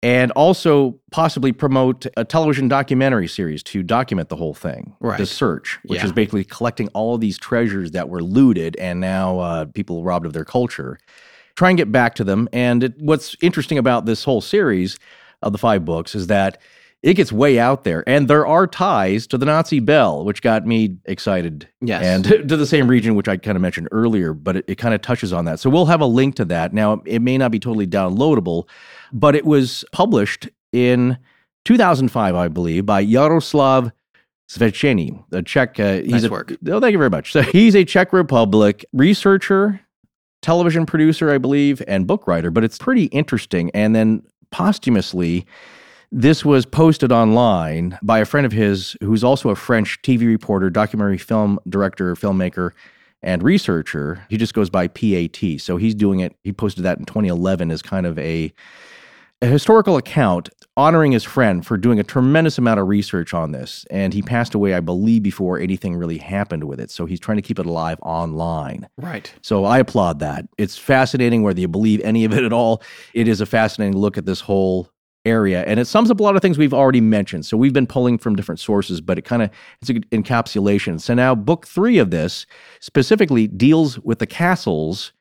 and 0.02 0.30
also 0.32 0.98
possibly 1.10 1.50
promote 1.50 2.06
a 2.16 2.24
television 2.24 2.68
documentary 2.68 3.26
series 3.26 3.62
to 3.64 3.82
document 3.82 4.28
the 4.28 4.36
whole 4.36 4.54
thing. 4.54 4.94
Right. 5.00 5.18
The 5.18 5.26
search, 5.26 5.78
which 5.84 5.98
Yeah. 6.00 6.06
is 6.06 6.12
basically 6.12 6.44
collecting 6.44 6.88
all 6.88 7.16
of 7.16 7.20
these 7.20 7.36
treasures 7.36 7.90
that 7.92 8.08
were 8.08 8.22
looted 8.22 8.76
and 8.76 9.00
now 9.00 9.40
uh, 9.40 9.64
people 9.64 10.04
robbed 10.04 10.26
of 10.26 10.32
their 10.34 10.44
culture. 10.44 10.98
Try 11.56 11.70
and 11.70 11.76
get 11.76 11.90
back 11.90 12.14
to 12.16 12.24
them. 12.24 12.48
And 12.52 12.84
it, 12.84 12.94
what's 13.00 13.34
interesting 13.42 13.78
about 13.78 14.06
this 14.06 14.22
whole 14.22 14.40
series 14.40 14.98
of 15.42 15.50
the 15.50 15.58
five 15.58 15.84
books 15.84 16.14
is 16.14 16.28
that 16.28 16.60
it 17.02 17.14
gets 17.14 17.30
way 17.30 17.58
out 17.58 17.84
there, 17.84 18.02
and 18.08 18.26
there 18.26 18.46
are 18.46 18.66
ties 18.66 19.26
to 19.28 19.38
the 19.38 19.46
Nazi 19.46 19.78
Bell, 19.78 20.24
which 20.24 20.42
got 20.42 20.66
me 20.66 20.96
excited. 21.04 21.68
Yes. 21.80 22.02
And 22.02 22.24
to 22.48 22.56
the 22.56 22.66
same 22.66 22.88
region, 22.88 23.14
which 23.14 23.28
I 23.28 23.36
kind 23.36 23.56
of 23.56 23.62
mentioned 23.62 23.88
earlier, 23.92 24.34
but 24.34 24.56
it, 24.56 24.64
it 24.66 24.74
kind 24.76 24.94
of 24.94 25.00
touches 25.00 25.32
on 25.32 25.44
that. 25.44 25.60
So 25.60 25.70
we'll 25.70 25.86
have 25.86 26.00
a 26.00 26.06
link 26.06 26.34
to 26.36 26.44
that. 26.46 26.72
Now, 26.72 27.02
it 27.04 27.20
may 27.20 27.38
not 27.38 27.52
be 27.52 27.60
totally 27.60 27.86
downloadable, 27.86 28.68
but 29.12 29.36
it 29.36 29.44
was 29.44 29.84
published 29.92 30.48
in 30.72 31.18
2005, 31.64 32.34
I 32.34 32.48
believe, 32.48 32.84
by 32.84 33.00
Yaroslav 33.00 33.92
Svecheny, 34.48 35.22
the 35.28 35.42
Czech. 35.42 35.78
Uh, 35.78 35.98
he's 36.00 36.10
Nice 36.10 36.24
a, 36.24 36.30
work. 36.30 36.52
Oh, 36.68 36.80
thank 36.80 36.92
you 36.92 36.98
very 36.98 37.10
much. 37.10 37.32
So 37.32 37.42
he's 37.42 37.76
a 37.76 37.84
Czech 37.84 38.12
Republic 38.12 38.84
researcher, 38.92 39.80
television 40.42 40.84
producer, 40.84 41.30
I 41.30 41.38
believe, 41.38 41.80
and 41.86 42.08
book 42.08 42.26
writer. 42.26 42.50
But 42.50 42.64
it's 42.64 42.78
pretty 42.78 43.04
interesting. 43.06 43.70
And 43.72 43.94
then 43.94 44.22
posthumously, 44.50 45.46
this 46.10 46.44
was 46.44 46.64
posted 46.64 47.12
online 47.12 47.98
by 48.02 48.18
a 48.18 48.24
friend 48.24 48.46
of 48.46 48.52
his 48.52 48.96
who's 49.02 49.22
also 49.22 49.50
a 49.50 49.56
French 49.56 50.00
TV 50.02 50.26
reporter, 50.26 50.70
documentary 50.70 51.18
film 51.18 51.58
director, 51.68 52.14
filmmaker, 52.14 52.72
and 53.22 53.42
researcher. 53.42 54.24
He 54.28 54.36
just 54.36 54.54
goes 54.54 54.70
by 54.70 54.88
PAT. 54.88 55.60
So 55.60 55.76
he's 55.76 55.94
doing 55.94 56.20
it. 56.20 56.36
He 56.44 56.52
posted 56.52 56.84
that 56.84 56.98
in 56.98 57.04
2011 57.04 57.70
as 57.70 57.82
kind 57.82 58.06
of 58.06 58.18
a, 58.18 58.52
a 59.42 59.46
historical 59.46 59.96
account 59.96 60.48
honoring 60.76 61.10
his 61.10 61.24
friend 61.24 61.66
for 61.66 61.76
doing 61.76 61.98
a 61.98 62.04
tremendous 62.04 62.56
amount 62.56 62.78
of 62.78 62.86
research 62.86 63.34
on 63.34 63.50
this. 63.50 63.84
And 63.90 64.14
he 64.14 64.22
passed 64.22 64.54
away, 64.54 64.74
I 64.74 64.80
believe, 64.80 65.24
before 65.24 65.58
anything 65.58 65.96
really 65.96 66.18
happened 66.18 66.64
with 66.64 66.78
it. 66.78 66.90
So 66.90 67.04
he's 67.04 67.20
trying 67.20 67.36
to 67.36 67.42
keep 67.42 67.58
it 67.58 67.66
alive 67.66 67.98
online. 68.02 68.88
Right. 68.96 69.34
So 69.42 69.64
I 69.64 69.78
applaud 69.78 70.20
that. 70.20 70.46
It's 70.56 70.78
fascinating 70.78 71.42
whether 71.42 71.60
you 71.60 71.68
believe 71.68 72.00
any 72.02 72.24
of 72.24 72.32
it 72.32 72.44
at 72.44 72.52
all. 72.52 72.82
It 73.12 73.26
is 73.26 73.40
a 73.40 73.46
fascinating 73.46 73.98
look 73.98 74.16
at 74.16 74.24
this 74.24 74.40
whole 74.40 74.88
area 75.28 75.64
and 75.66 75.78
it 75.78 75.86
sums 75.86 76.10
up 76.10 76.20
a 76.20 76.22
lot 76.22 76.36
of 76.36 76.42
things 76.42 76.58
we've 76.58 76.74
already 76.74 77.00
mentioned. 77.00 77.46
So 77.46 77.56
we've 77.56 77.72
been 77.72 77.86
pulling 77.86 78.18
from 78.18 78.36
different 78.36 78.60
sources, 78.60 79.00
but 79.00 79.18
it 79.18 79.22
kind 79.22 79.42
of 79.42 79.50
it's 79.80 79.90
an 79.90 80.04
encapsulation. 80.12 81.00
So 81.00 81.14
now 81.14 81.34
book 81.34 81.66
3 81.66 81.98
of 81.98 82.10
this 82.10 82.46
specifically 82.80 83.46
deals 83.46 83.98
with 84.00 84.18
the 84.18 84.26
castles 84.26 85.12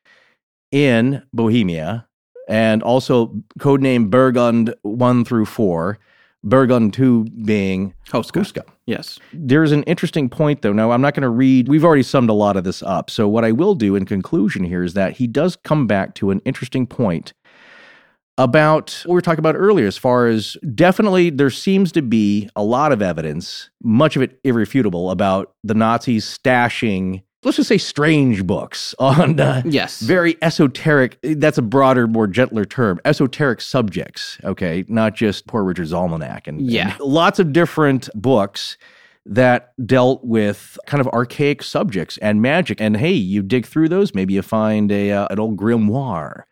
in 0.71 1.23
Bohemia 1.34 2.07
and 2.47 2.81
also 2.81 3.27
codename 3.59 4.09
Burgund 4.09 4.73
1 4.84 5.25
through 5.25 5.45
4, 5.45 5.99
Burgund 6.45 6.93
2 6.93 7.25
being. 7.45 7.93
Houska. 8.09 8.65
Yes. 8.85 9.19
There's 9.34 9.73
an 9.73 9.84
interesting 9.84 10.29
point, 10.29 10.61
though. 10.61 10.71
Now, 10.71 10.91
I'm 10.91 11.01
not 11.01 11.13
going 11.13 11.23
to 11.23 11.29
read, 11.29 11.67
we've 11.67 11.84
already 11.84 12.03
summed 12.03 12.29
a 12.29 12.34
lot 12.34 12.55
of 12.55 12.63
this 12.63 12.81
up. 12.81 13.09
So, 13.09 13.27
what 13.27 13.43
I 13.43 13.51
will 13.51 13.75
do 13.75 13.95
in 13.95 14.05
conclusion 14.05 14.63
here 14.63 14.84
is 14.84 14.93
that 14.93 15.13
he 15.13 15.27
does 15.27 15.57
come 15.57 15.88
back 15.88 16.15
to 16.15 16.31
an 16.31 16.39
interesting 16.45 16.88
point 16.88 17.34
about 18.38 19.01
what 19.05 19.14
we 19.14 19.15
were 19.15 19.22
talking 19.22 19.39
about 19.39 19.55
earlier, 19.55 19.88
as 19.88 19.97
far 19.97 20.27
as 20.27 20.55
definitely 20.76 21.30
there 21.30 21.49
seems 21.49 21.91
to 21.93 22.01
be 22.01 22.49
a 22.55 22.64
lot 22.64 22.91
of 22.91 23.01
evidence, 23.01 23.69
much 23.81 24.15
of 24.15 24.22
it 24.22 24.39
irrefutable, 24.43 25.09
about 25.11 25.53
the 25.64 25.73
Nazis 25.73 26.26
stashing, 26.26 27.23
let's 27.43 27.57
just 27.57 27.69
say, 27.69 27.77
strange 27.77 28.45
books 28.45 28.93
on 28.99 29.39
uh, 29.39 29.61
Yes. 29.65 30.01
very 30.01 30.38
esoteric 30.41 31.18
that's 31.23 31.57
a 31.57 31.61
broader 31.61 32.05
more 32.07 32.27
gentler 32.27 32.65
term 32.65 32.99
esoteric 33.05 33.61
subjects 33.61 34.38
okay 34.43 34.84
not 34.88 35.15
just 35.15 35.47
poor 35.47 35.64
richard's 35.64 35.93
almanac 35.93 36.47
and, 36.47 36.61
Yeah. 36.61 36.91
and 36.91 36.99
lots 36.99 37.39
of 37.39 37.53
different 37.53 38.09
books 38.15 38.77
that 39.26 39.73
dealt 39.85 40.23
with 40.26 40.77
kind 40.88 40.99
of 41.01 41.07
archaic 41.09 41.61
subjects 41.64 42.18
and 42.19 42.41
magic 42.41 42.80
and 42.81 42.97
hey 42.97 43.11
you 43.14 43.41
dig 43.43 43.65
through 43.65 43.89
those 43.89 44.14
maybe 44.15 44.34
you 44.34 44.41
find 44.41 44.91
a 44.91 45.11
uh, 45.11 45.27
an 45.30 45.39
old 45.39 45.57
grimoire 45.57 46.43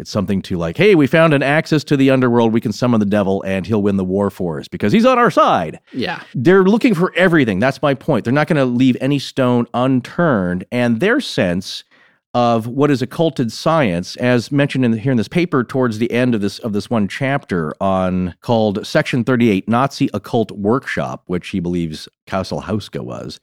it's 0.00 0.10
something 0.10 0.42
to 0.42 0.56
like 0.56 0.76
hey 0.76 0.94
we 0.94 1.06
found 1.06 1.34
an 1.34 1.42
access 1.42 1.84
to 1.84 1.96
the 1.96 2.10
underworld 2.10 2.52
we 2.52 2.60
can 2.60 2.72
summon 2.72 2.98
the 2.98 3.06
devil 3.06 3.42
and 3.42 3.66
he'll 3.66 3.82
win 3.82 3.96
the 3.96 4.04
war 4.04 4.30
for 4.30 4.58
us 4.58 4.66
because 4.66 4.92
he's 4.92 5.06
on 5.06 5.18
our 5.18 5.30
side 5.30 5.78
yeah. 5.92 6.22
they're 6.34 6.64
looking 6.64 6.94
for 6.94 7.12
everything. 7.14 7.58
That's 7.58 7.82
my 7.82 7.94
point. 7.94 8.24
They're 8.24 8.32
not 8.32 8.46
going 8.46 8.56
to 8.56 8.64
leave 8.64 8.96
any 9.00 9.18
stone 9.18 9.66
unturned. 9.74 10.64
And 10.72 11.00
their 11.00 11.20
sense 11.20 11.84
of 12.32 12.66
what 12.66 12.90
is 12.90 13.02
occulted 13.02 13.50
science, 13.50 14.14
as 14.16 14.52
mentioned 14.52 14.84
in, 14.84 14.92
here 14.92 15.10
in 15.10 15.18
this 15.18 15.28
paper 15.28 15.64
towards 15.64 15.98
the 15.98 16.10
end 16.12 16.34
of 16.34 16.40
this 16.40 16.60
of 16.60 16.72
this 16.72 16.88
one 16.88 17.08
chapter 17.08 17.74
on 17.80 18.34
called 18.40 18.86
Section 18.86 19.24
38 19.24 19.68
Nazi 19.68 20.08
Occult 20.14 20.52
Workshop, 20.52 21.24
which 21.26 21.48
he 21.48 21.60
believes 21.60 22.08
Castle 22.26 22.62
Houska 22.62 23.00
was. 23.00 23.40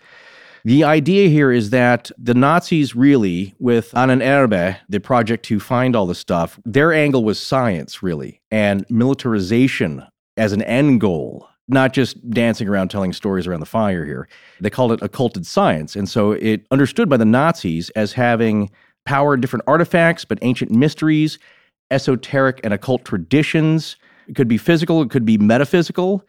The 0.67 0.83
idea 0.83 1.29
here 1.29 1.49
is 1.49 1.69
that 1.69 2.11
the 2.17 2.33
Nazis 2.33 2.93
really, 2.93 3.55
with 3.57 3.93
Ahnenerbe, 3.93 4.77
the 4.89 4.99
project 4.99 5.45
to 5.45 5.61
find 5.61 5.95
all 5.95 6.05
the 6.05 6.13
stuff, 6.13 6.59
their 6.65 6.91
angle 6.91 7.23
was 7.23 7.39
science, 7.39 8.03
really, 8.03 8.41
and 8.51 8.85
militarization 8.89 10.05
as 10.35 10.51
an 10.51 10.61
end 10.63 10.99
goal, 10.99 11.47
not 11.69 11.93
just 11.93 12.29
dancing 12.31 12.67
around 12.67 12.89
telling 12.89 13.13
stories 13.13 13.47
around 13.47 13.61
the 13.61 13.65
fire 13.65 14.03
here. 14.03 14.27
They 14.59 14.69
called 14.69 14.91
it 14.91 15.01
occulted 15.01 15.47
science. 15.47 15.95
And 15.95 16.09
so 16.09 16.33
it 16.33 16.67
understood 16.69 17.07
by 17.07 17.15
the 17.15 17.23
Nazis 17.23 17.89
as 17.91 18.11
having 18.11 18.69
power 19.05 19.37
different 19.37 19.63
artifacts, 19.67 20.25
but 20.25 20.37
ancient 20.41 20.69
mysteries, 20.69 21.39
esoteric 21.91 22.59
and 22.65 22.73
occult 22.73 23.05
traditions. 23.05 23.95
It 24.27 24.35
could 24.35 24.49
be 24.49 24.57
physical, 24.57 25.01
it 25.01 25.11
could 25.11 25.23
be 25.23 25.37
metaphysical, 25.37 26.25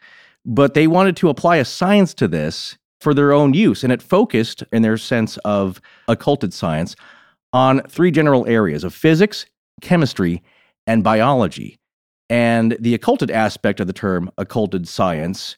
but 0.46 0.74
they 0.74 0.86
wanted 0.86 1.16
to 1.16 1.28
apply 1.28 1.56
a 1.56 1.64
science 1.64 2.14
to 2.14 2.28
this 2.28 2.78
for 3.00 3.14
their 3.14 3.32
own 3.32 3.54
use. 3.54 3.84
And 3.84 3.92
it 3.92 4.02
focused, 4.02 4.64
in 4.72 4.82
their 4.82 4.98
sense 4.98 5.36
of 5.38 5.80
occulted 6.08 6.52
science, 6.52 6.96
on 7.52 7.80
three 7.82 8.10
general 8.10 8.46
areas 8.46 8.84
of 8.84 8.94
physics, 8.94 9.46
chemistry, 9.80 10.42
and 10.86 11.04
biology. 11.04 11.78
And 12.28 12.76
the 12.80 12.94
occulted 12.94 13.30
aspect 13.30 13.80
of 13.80 13.86
the 13.86 13.92
term 13.92 14.30
occulted 14.36 14.86
science 14.86 15.56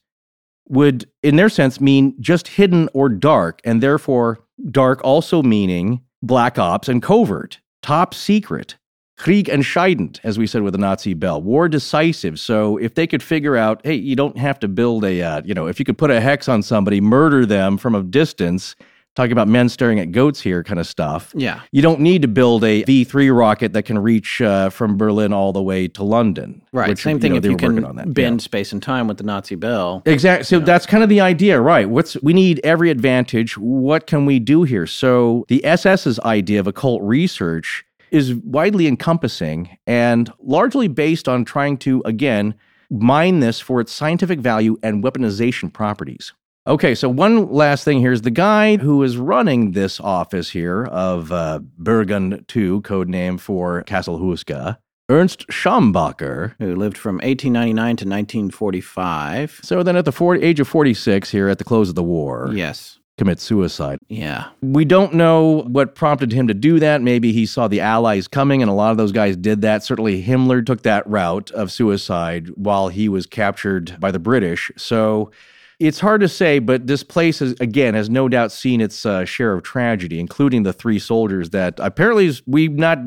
would, 0.68 1.08
in 1.22 1.36
their 1.36 1.48
sense, 1.48 1.80
mean 1.80 2.14
just 2.20 2.46
hidden 2.46 2.88
or 2.94 3.08
dark, 3.08 3.60
and 3.64 3.82
therefore 3.82 4.38
dark 4.70 5.00
also 5.02 5.42
meaning 5.42 6.00
black 6.22 6.58
ops 6.58 6.88
and 6.88 7.02
covert, 7.02 7.58
top 7.82 8.14
secret, 8.14 8.76
Krieg 9.20 9.48
entscheidend, 9.50 10.18
as 10.24 10.38
we 10.38 10.46
said 10.46 10.62
with 10.62 10.72
the 10.72 10.78
Nazi 10.78 11.12
bell, 11.12 11.42
war 11.42 11.68
decisive. 11.68 12.40
So 12.40 12.78
if 12.78 12.94
they 12.94 13.06
could 13.06 13.22
figure 13.22 13.54
out, 13.54 13.82
hey, 13.84 13.94
you 13.94 14.16
don't 14.16 14.38
have 14.38 14.58
to 14.60 14.68
build 14.68 15.04
a, 15.04 15.20
uh, 15.22 15.42
you 15.44 15.52
know, 15.52 15.66
if 15.66 15.78
you 15.78 15.84
could 15.84 15.98
put 15.98 16.10
a 16.10 16.20
hex 16.22 16.48
on 16.48 16.62
somebody, 16.62 17.02
murder 17.02 17.44
them 17.44 17.76
from 17.76 17.94
a 17.94 18.02
distance, 18.02 18.74
talking 19.16 19.32
about 19.32 19.46
men 19.46 19.68
staring 19.68 20.00
at 20.00 20.10
goats 20.10 20.40
here 20.40 20.64
kind 20.64 20.80
of 20.80 20.86
stuff. 20.86 21.32
Yeah. 21.36 21.60
You 21.70 21.82
don't 21.82 22.00
need 22.00 22.22
to 22.22 22.28
build 22.28 22.64
a 22.64 22.82
V 22.84 23.04
three 23.04 23.28
rocket 23.28 23.74
that 23.74 23.82
can 23.82 23.98
reach 23.98 24.40
uh, 24.40 24.70
from 24.70 24.96
Berlin 24.96 25.34
all 25.34 25.52
the 25.52 25.62
way 25.62 25.86
to 25.88 26.02
London. 26.02 26.62
Right. 26.72 26.88
which, 26.88 27.02
Same 27.02 27.20
thing 27.20 27.32
know, 27.32 27.38
if 27.38 27.44
you 27.44 27.56
can 27.58 27.84
on 27.84 27.96
that. 27.96 28.14
bend 28.14 28.40
Yeah. 28.40 28.44
space 28.44 28.72
and 28.72 28.82
time 28.82 29.06
with 29.06 29.18
the 29.18 29.24
Nazi 29.24 29.54
bell. 29.56 30.02
Exactly. 30.06 30.44
So 30.44 30.60
that's 30.60 30.86
kind 30.86 31.02
of 31.02 31.10
the 31.10 31.20
idea, 31.20 31.60
right? 31.60 31.90
What's 31.90 32.16
we 32.22 32.32
need 32.32 32.58
every 32.64 32.88
advantage. 32.88 33.58
What 33.58 34.06
can 34.06 34.24
we 34.24 34.38
do 34.38 34.62
here? 34.62 34.86
So 34.86 35.44
the 35.48 35.62
SS's 35.62 36.18
idea 36.20 36.58
of 36.60 36.66
occult 36.66 37.02
research 37.02 37.84
is 38.10 38.34
widely 38.34 38.86
encompassing 38.86 39.76
and 39.86 40.32
largely 40.40 40.88
based 40.88 41.28
on 41.28 41.44
trying 41.44 41.76
to 41.78 42.02
again 42.04 42.54
mine 42.90 43.40
this 43.40 43.60
for 43.60 43.80
its 43.80 43.92
scientific 43.92 44.40
value 44.40 44.76
and 44.82 45.02
weaponization 45.02 45.72
properties. 45.72 46.32
Okay, 46.66 46.94
so 46.94 47.08
one 47.08 47.50
last 47.50 47.84
thing 47.84 48.00
here 48.00 48.12
is 48.12 48.22
the 48.22 48.30
guy 48.30 48.76
who 48.76 49.02
is 49.02 49.16
running 49.16 49.72
this 49.72 49.98
office 49.98 50.50
here 50.50 50.84
of 50.84 51.32
uh, 51.32 51.60
Burgund 51.82 52.46
2, 52.48 52.82
code 52.82 53.08
name 53.08 53.38
for 53.38 53.82
Castle 53.84 54.18
Houska, 54.18 54.76
Ernst 55.08 55.48
Schambacher, 55.48 56.54
Who 56.58 56.76
lived 56.76 56.98
from 56.98 57.16
1899 57.16 57.74
to 57.96 58.04
1945. 58.04 59.60
So 59.62 59.82
then, 59.82 59.96
at 59.96 60.04
the 60.04 60.12
40, 60.12 60.42
age 60.42 60.60
of 60.60 60.68
46, 60.68 61.30
here 61.30 61.48
at 61.48 61.58
the 61.58 61.64
close 61.64 61.88
of 61.88 61.94
the 61.94 62.02
war, 62.02 62.50
Yes. 62.52 62.99
Commits 63.20 63.42
suicide. 63.42 63.98
Yeah. 64.08 64.48
We 64.62 64.86
don't 64.86 65.12
know 65.12 65.64
what 65.66 65.94
prompted 65.94 66.32
him 66.32 66.48
to 66.48 66.54
do 66.54 66.80
that. 66.80 67.02
Maybe 67.02 67.32
he 67.32 67.44
saw 67.44 67.68
the 67.68 67.80
Allies 67.80 68.26
coming, 68.26 68.62
and 68.62 68.70
a 68.70 68.72
lot 68.72 68.92
of 68.92 68.96
those 68.96 69.12
guys 69.12 69.36
did 69.36 69.60
that. 69.60 69.84
Certainly, 69.84 70.24
Himmler 70.24 70.64
took 70.64 70.84
that 70.84 71.06
route 71.06 71.50
of 71.50 71.70
suicide 71.70 72.48
while 72.54 72.88
he 72.88 73.10
was 73.10 73.26
captured 73.26 74.00
by 74.00 74.10
the 74.10 74.18
British. 74.18 74.70
So 74.78 75.30
it's 75.78 76.00
hard 76.00 76.22
to 76.22 76.28
say, 76.28 76.60
but 76.60 76.86
this 76.86 77.02
place, 77.02 77.40
has, 77.40 77.52
again, 77.60 77.92
has 77.92 78.08
no 78.08 78.26
doubt 78.26 78.52
seen 78.52 78.80
its 78.80 79.04
uh, 79.04 79.26
share 79.26 79.52
of 79.52 79.64
tragedy, 79.64 80.18
including 80.18 80.62
the 80.62 80.72
three 80.72 80.98
soldiers 80.98 81.50
that 81.50 81.74
apparently 81.76 82.32
we've 82.46 82.72
not 82.72 83.00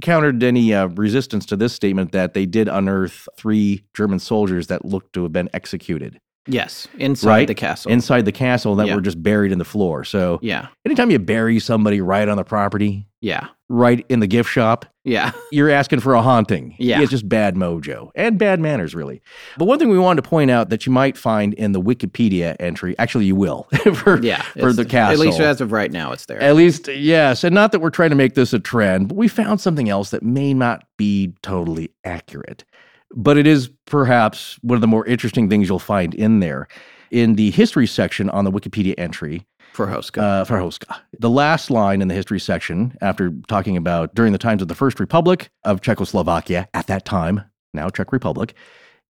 countered 0.00 0.42
any 0.42 0.72
uh, 0.72 0.86
resistance 0.86 1.44
to 1.44 1.56
this 1.56 1.74
statement 1.74 2.12
that 2.12 2.32
they 2.32 2.46
did 2.46 2.68
unearth 2.68 3.28
three 3.36 3.84
German 3.92 4.18
soldiers 4.18 4.68
that 4.68 4.86
looked 4.86 5.12
to 5.12 5.24
have 5.24 5.32
been 5.34 5.50
executed 5.52 6.20
Yes. 6.48 6.88
Inside 6.98 7.28
right 7.28 7.46
the 7.48 7.54
castle. 7.54 7.92
inside 7.92 8.24
the 8.24 8.32
castle 8.32 8.74
that 8.76 8.86
Yeah. 8.86 8.94
were 8.94 9.00
just 9.00 9.22
buried 9.22 9.52
in 9.52 9.58
the 9.58 9.64
floor. 9.64 10.04
So 10.04 10.38
yeah. 10.42 10.68
anytime 10.86 11.10
you 11.10 11.18
bury 11.18 11.58
somebody 11.60 12.00
right 12.00 12.28
on 12.28 12.36
the 12.36 12.44
property, 12.44 13.06
Yeah. 13.20 13.48
right 13.68 14.04
in 14.08 14.20
the 14.20 14.26
gift 14.26 14.48
shop, 14.50 14.86
Yeah. 15.04 15.32
you're 15.52 15.68
asking 15.70 16.00
for 16.00 16.14
a 16.14 16.22
haunting. 16.22 16.74
Yeah. 16.78 17.00
It's 17.02 17.10
just 17.10 17.28
bad 17.28 17.54
mojo 17.54 18.10
and 18.14 18.38
bad 18.38 18.60
manners, 18.60 18.94
really. 18.94 19.20
But 19.58 19.66
one 19.66 19.78
thing 19.78 19.88
we 19.90 19.98
wanted 19.98 20.22
to 20.22 20.28
point 20.28 20.50
out 20.50 20.70
that 20.70 20.86
you 20.86 20.92
might 20.92 21.16
find 21.18 21.52
in 21.54 21.72
the 21.72 21.80
Wikipedia 21.82 22.56
entry, 22.60 22.94
actually, 22.98 23.26
you 23.26 23.36
will 23.36 23.66
for, 23.94 24.18
Yeah. 24.22 24.42
for 24.58 24.72
the 24.72 24.84
castle. 24.86 25.12
At 25.12 25.18
least 25.26 25.40
as 25.40 25.60
of 25.60 25.70
right 25.72 25.92
now, 25.92 26.12
it's 26.12 26.26
there. 26.26 26.40
At 26.42 26.56
least, 26.56 26.88
yes. 26.88 27.44
And 27.44 27.54
not 27.54 27.72
that 27.72 27.80
we're 27.80 27.90
trying 27.90 28.10
to 28.10 28.16
make 28.16 28.34
this 28.34 28.52
a 28.52 28.58
trend, 28.58 29.08
but 29.08 29.16
we 29.16 29.28
found 29.28 29.60
something 29.60 29.88
else 29.88 30.10
that 30.10 30.22
may 30.22 30.54
not 30.54 30.84
be 30.96 31.34
totally 31.42 31.90
accurate. 32.04 32.64
But 33.14 33.38
it 33.38 33.46
is 33.46 33.70
perhaps 33.86 34.58
one 34.62 34.76
of 34.76 34.80
the 34.80 34.86
more 34.86 35.06
interesting 35.06 35.48
things 35.48 35.68
you'll 35.68 35.78
find 35.78 36.14
in 36.14 36.40
there. 36.40 36.68
In 37.10 37.36
the 37.36 37.50
history 37.50 37.86
section 37.86 38.28
on 38.30 38.44
the 38.44 38.52
Wikipedia 38.52 38.94
entry 38.98 39.46
for 39.72 39.86
Houska. 39.86 40.18
uh, 40.20 40.44
for 40.44 40.58
Houska, 40.58 40.98
the 41.18 41.30
last 41.30 41.70
line 41.70 42.02
in 42.02 42.08
the 42.08 42.14
history 42.14 42.38
section, 42.40 42.96
after 43.00 43.32
talking 43.48 43.76
about 43.78 44.14
during 44.14 44.32
the 44.32 44.38
times 44.38 44.60
of 44.60 44.68
the 44.68 44.74
First 44.74 45.00
Republic 45.00 45.48
of 45.64 45.80
Czechoslovakia 45.80 46.68
at 46.74 46.86
that 46.88 47.06
time, 47.06 47.42
now 47.72 47.88
Czech 47.88 48.12
Republic, 48.12 48.52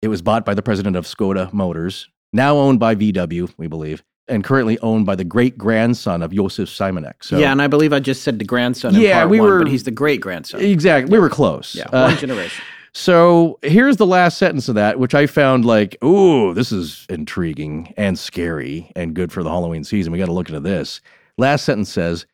it 0.02 0.10
was 0.10 0.22
bought 0.22 0.44
by 0.46 0.54
the 0.54 0.62
president 0.62 0.98
of 0.98 1.06
Skoda 1.06 1.54
Motors, 1.54 2.10
now 2.34 2.58
owned 2.58 2.82
by 2.82 2.96
VW, 2.96 3.54
we 3.58 3.68
believe, 3.68 4.04
and 4.28 4.44
currently 4.44 4.78
owned 4.80 5.06
by 5.06 5.16
the 5.16 5.24
great 5.24 5.58
grandson 5.58 6.22
of 6.22 6.34
Josef 6.34 6.68
Simonek. 6.68 7.14
So 7.22 7.38
yeah, 7.38 7.52
and 7.54 7.62
I 7.62 7.68
believe 7.68 7.94
I 7.94 8.00
just 8.02 8.24
said 8.24 8.40
the 8.40 8.46
grandson 8.46 8.94
in 8.94 9.00
Yeah, 9.02 9.20
part 9.20 9.30
we 9.30 9.40
one, 9.40 9.50
were- 9.50 9.60
but 9.60 9.68
he's 9.70 9.84
the 9.84 9.92
great 9.92 10.20
grandson. 10.20 10.60
exactly, 10.60 11.12
we 11.14 11.20
were 11.20 11.30
close. 11.30 11.76
Yeah, 11.76 11.86
Uh, 11.94 12.08
one 12.10 12.18
generation. 12.18 12.62
So 12.98 13.60
here's 13.62 13.98
the 13.98 14.06
last 14.06 14.38
sentence 14.38 14.70
of 14.70 14.76
that, 14.76 14.98
which 14.98 15.14
I 15.14 15.28
found 15.28 15.66
like, 15.66 16.02
ooh, 16.02 16.54
this 16.54 16.72
is 16.72 17.06
intriguing 17.10 17.94
and 17.98 18.18
scary 18.18 18.90
and 18.96 19.14
good 19.14 19.34
for 19.34 19.44
the 19.44 19.50
Halloween 19.50 19.84
season. 19.84 20.14
We 20.14 20.18
got 20.18 20.28
to 20.28 20.32
look 20.32 20.48
into 20.48 20.62
this. 20.62 21.02
Last 21.38 21.66
sentence 21.66 21.92
says, 21.92 22.26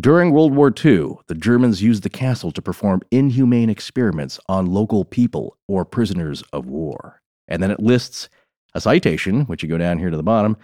during 0.00 0.32
World 0.32 0.54
War 0.54 0.68
II, 0.68 1.18
the 1.26 1.34
Germans 1.34 1.82
used 1.82 2.02
the 2.02 2.08
castle 2.08 2.50
to 2.52 2.62
perform 2.62 3.02
inhumane 3.10 3.68
experiments 3.68 4.40
on 4.48 4.64
local 4.64 5.04
people 5.04 5.58
or 5.68 5.84
prisoners 5.84 6.42
of 6.50 6.64
war. 6.64 7.20
And 7.46 7.62
then 7.62 7.70
it 7.70 7.80
lists 7.80 8.30
a 8.74 8.80
citation, 8.80 9.42
which 9.42 9.62
you 9.62 9.68
go 9.68 9.76
down 9.76 9.98
here 9.98 10.08
to 10.08 10.16
the 10.16 10.22
bottom, 10.22 10.56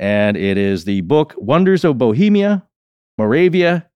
and 0.00 0.36
it 0.36 0.58
is 0.58 0.84
the 0.84 1.00
book 1.00 1.32
Wonders 1.38 1.82
of 1.84 1.96
Bohemia, 1.96 2.62
Moravia, 3.16 3.88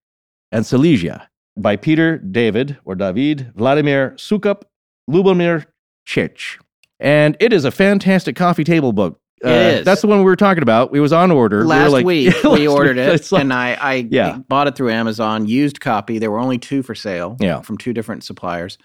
and 0.50 0.64
Silesia 0.64 1.28
by 1.54 1.76
Peter 1.76 2.16
David 2.16 2.78
or 2.86 2.94
David 2.94 3.52
Vladimir 3.54 4.12
Soukup 4.12 4.62
Lubomir 5.10 5.66
Chich. 6.06 6.58
And 6.98 7.36
it 7.40 7.52
is 7.52 7.64
a 7.64 7.70
fantastic 7.70 8.36
coffee 8.36 8.64
table 8.64 8.92
book. 8.92 9.20
Uh, 9.44 9.48
It 9.48 9.74
is. 9.80 9.84
That's 9.84 10.00
the 10.00 10.06
one 10.06 10.18
we 10.18 10.24
were 10.24 10.36
talking 10.36 10.62
about. 10.62 10.94
It 10.96 11.00
was 11.00 11.12
on 11.12 11.30
order. 11.30 11.60
We 11.60 11.66
Last 11.66 11.92
like- 11.92 12.06
week 12.06 12.34
we 12.44 12.66
ordered 12.66 12.96
it, 12.96 13.30
like- 13.30 13.42
and 13.42 13.52
I, 13.52 13.74
I 13.74 13.94
Yeah. 14.10 14.38
bought 14.38 14.66
it 14.66 14.76
through 14.76 14.90
Amazon, 14.90 15.46
used 15.46 15.78
copy. 15.80 16.18
There 16.18 16.30
were 16.30 16.38
only 16.38 16.58
two 16.58 16.82
for 16.82 16.94
sale 16.94 17.36
Yeah. 17.38 17.60
from 17.60 17.76
two 17.76 17.92
different 17.92 18.24
suppliers. 18.24 18.78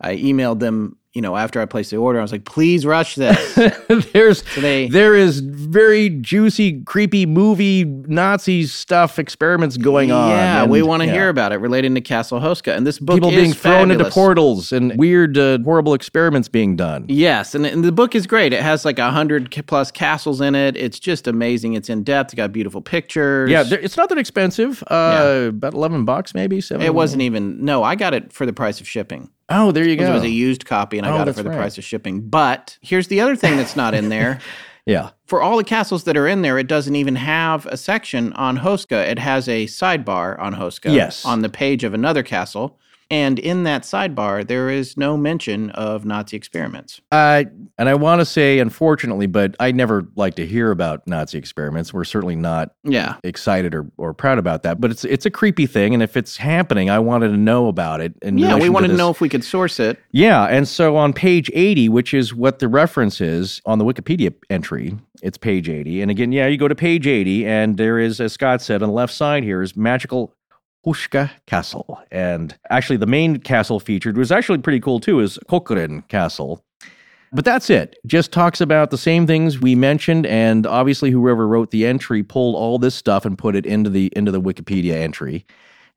I 0.00 0.16
emailed 0.16 0.60
them, 0.60 0.96
you 1.16 1.22
know, 1.22 1.34
after 1.34 1.62
I 1.62 1.64
placed 1.64 1.90
the 1.90 1.96
order. 1.96 2.18
I 2.18 2.22
was 2.22 2.30
like, 2.30 2.44
please 2.44 2.84
rush 2.84 3.14
this. 3.14 3.54
there's 4.12 4.46
So 4.52 4.60
they- 4.60 4.86
there 4.88 5.14
is 5.14 5.40
very 5.40 6.10
juicy, 6.10 6.82
creepy 6.82 7.24
movie 7.24 7.84
Nazi 7.86 8.64
stuff 8.66 9.18
experiments 9.18 9.78
going 9.78 10.12
on. 10.12 10.28
Yeah, 10.30 10.62
and- 10.62 10.70
we 10.70 10.82
want 10.82 11.00
to 11.00 11.06
yeah. 11.06 11.12
hear 11.14 11.28
about 11.30 11.52
it 11.52 11.56
relating 11.56 11.94
to 11.94 12.02
Castle 12.02 12.38
Houska. 12.38 12.76
And 12.76 12.86
this 12.86 12.98
book 12.98 13.16
people 13.16 13.30
is 13.30 13.34
being 13.34 13.52
thrown 13.54 13.90
into 13.90 14.10
portals 14.10 14.72
and 14.72 14.96
weird, 14.98 15.38
uh, 15.38 15.58
horrible 15.64 15.94
experiments 15.94 16.48
being 16.48 16.76
done. 16.76 17.06
Yes, 17.08 17.54
and, 17.54 17.64
and 17.64 17.82
the 17.82 17.92
book 17.92 18.14
is 18.14 18.26
great. 18.26 18.52
It 18.52 18.60
has 18.62 18.84
like 18.84 18.98
a 18.98 19.10
hundred 19.10 19.50
plus 19.66 19.90
castles 19.90 20.42
in 20.42 20.54
it. 20.54 20.76
It's 20.76 21.00
just 21.00 21.26
amazing. 21.26 21.72
It's 21.72 21.88
in 21.88 22.04
depth. 22.04 22.26
It's 22.26 22.34
got 22.34 22.52
beautiful 22.52 22.82
pictures. 22.82 23.50
Yeah, 23.50 23.62
there, 23.62 23.78
it's 23.78 23.96
not 23.96 24.10
that 24.10 24.18
expensive. 24.18 24.82
Uh, 24.88 25.46
About 25.48 25.72
eleven 25.72 26.04
bucks, 26.04 26.34
maybe 26.34 26.60
seven. 26.60 26.84
it 26.84 26.92
wasn't 26.94 27.22
even. 27.22 27.64
No, 27.64 27.82
I 27.82 27.94
got 27.94 28.12
it 28.12 28.32
for 28.34 28.44
the 28.44 28.52
price 28.52 28.82
of 28.82 28.86
shipping. 28.88 29.30
Oh, 29.48 29.70
there 29.72 29.86
you 29.86 29.96
go. 29.96 30.10
It 30.10 30.12
was 30.14 30.22
a 30.24 30.28
used 30.28 30.64
copy, 30.66 30.98
and 30.98 31.06
I 31.06 31.10
Oh, 31.10 31.18
got 31.18 31.28
it 31.28 31.34
for 31.34 31.42
the 31.42 31.50
right. 31.50 31.58
price 31.58 31.78
of 31.78 31.84
shipping. 31.84 32.20
But 32.28 32.78
here's 32.80 33.08
the 33.08 33.20
other 33.20 33.36
thing 33.36 33.56
that's 33.56 33.76
not 33.76 33.94
in 33.94 34.08
there. 34.08 34.40
yeah. 34.86 35.10
for 35.26 35.40
all 35.42 35.56
the 35.56 35.64
castles 35.64 36.04
that 36.04 36.16
are 36.16 36.26
in 36.28 36.42
there, 36.42 36.58
it 36.58 36.66
doesn't 36.68 36.94
even 36.96 37.16
have 37.16 37.66
a 37.66 37.76
section 37.76 38.32
on 38.34 38.58
Houska. 38.58 39.06
It 39.08 39.18
has 39.18 39.48
a 39.48 39.66
sidebar 39.66 40.38
on 40.40 40.54
Houska. 40.54 40.92
Yes. 40.92 41.24
On 41.24 41.42
the 41.42 41.48
page 41.48 41.84
of 41.84 41.94
another 41.94 42.22
castle. 42.22 42.78
And 43.10 43.38
in 43.38 43.62
that 43.64 43.82
sidebar, 43.82 44.44
there 44.46 44.68
is 44.68 44.96
no 44.96 45.16
mention 45.16 45.70
of 45.70 46.04
Nazi 46.04 46.36
experiments. 46.36 47.00
Uh, 47.12 47.44
and 47.78 47.88
I 47.88 47.94
want 47.94 48.20
to 48.20 48.24
say, 48.24 48.58
unfortunately, 48.58 49.26
but 49.26 49.54
I 49.60 49.70
never 49.72 50.06
like 50.16 50.34
to 50.36 50.46
hear 50.46 50.70
about 50.70 51.06
Nazi 51.06 51.36
experiments. 51.38 51.92
We're 51.92 52.04
certainly 52.04 52.36
not 52.36 52.70
Yeah. 52.84 53.16
excited 53.22 53.74
or, 53.74 53.86
or 53.98 54.14
proud 54.14 54.38
about 54.38 54.62
that. 54.62 54.80
But 54.80 54.90
it's 54.90 55.04
it's 55.04 55.26
a 55.26 55.30
creepy 55.30 55.66
thing, 55.66 55.92
and 55.94 56.02
if 56.02 56.16
it's 56.16 56.36
happening, 56.38 56.88
I 56.90 56.98
wanted 56.98 57.28
to 57.28 57.36
know 57.36 57.68
about 57.68 58.00
it. 58.00 58.14
In 58.22 58.38
Yeah, 58.38 58.56
we 58.56 58.68
wanted 58.68 58.88
to 58.88 58.92
this. 58.94 58.98
know 58.98 59.10
if 59.10 59.20
we 59.20 59.28
could 59.28 59.44
source 59.44 59.78
it. 59.78 59.98
Yeah, 60.12 60.44
and 60.44 60.66
so 60.66 60.96
on 60.96 61.12
page 61.12 61.50
80, 61.52 61.88
which 61.88 62.14
is 62.14 62.34
what 62.34 62.58
the 62.60 62.68
reference 62.68 63.20
is 63.20 63.60
on 63.66 63.78
the 63.78 63.84
Wikipedia 63.84 64.32
entry, 64.50 64.94
it's 65.22 65.36
page 65.38 65.68
80. 65.68 66.00
And 66.02 66.10
again, 66.10 66.32
yeah, 66.32 66.46
you 66.46 66.56
go 66.56 66.68
to 66.68 66.74
page 66.74 67.06
80, 67.06 67.46
and 67.46 67.76
there 67.76 67.98
is, 67.98 68.20
as 68.20 68.32
Scott 68.32 68.62
said, 68.62 68.82
on 68.82 68.88
the 68.88 68.94
left 68.94 69.12
side 69.12 69.42
here 69.44 69.60
is 69.62 69.76
magical 69.76 70.32
Houska 70.86 71.30
Castle. 71.46 72.00
And 72.12 72.56
actually, 72.70 72.96
the 72.98 73.06
main 73.06 73.38
castle 73.40 73.80
featured 73.80 74.16
was 74.16 74.30
actually 74.32 74.58
pretty 74.58 74.80
cool 74.80 75.00
too, 75.00 75.20
is 75.20 75.38
Kokořín 75.48 76.06
Castle. 76.08 76.62
But 77.32 77.44
that's 77.44 77.70
it. 77.70 77.98
Just 78.06 78.32
talks 78.32 78.60
about 78.60 78.90
the 78.90 78.98
same 78.98 79.26
things 79.26 79.60
we 79.60 79.74
mentioned, 79.74 80.26
and 80.26 80.66
obviously, 80.66 81.10
whoever 81.10 81.46
wrote 81.46 81.70
the 81.70 81.84
entry 81.86 82.22
pulled 82.22 82.54
all 82.54 82.78
this 82.78 82.94
stuff 82.94 83.24
and 83.24 83.36
put 83.36 83.56
it 83.56 83.66
into 83.66 83.90
the 83.90 84.12
into 84.16 84.30
the 84.30 84.40
Wikipedia 84.40 84.94
entry. 84.94 85.44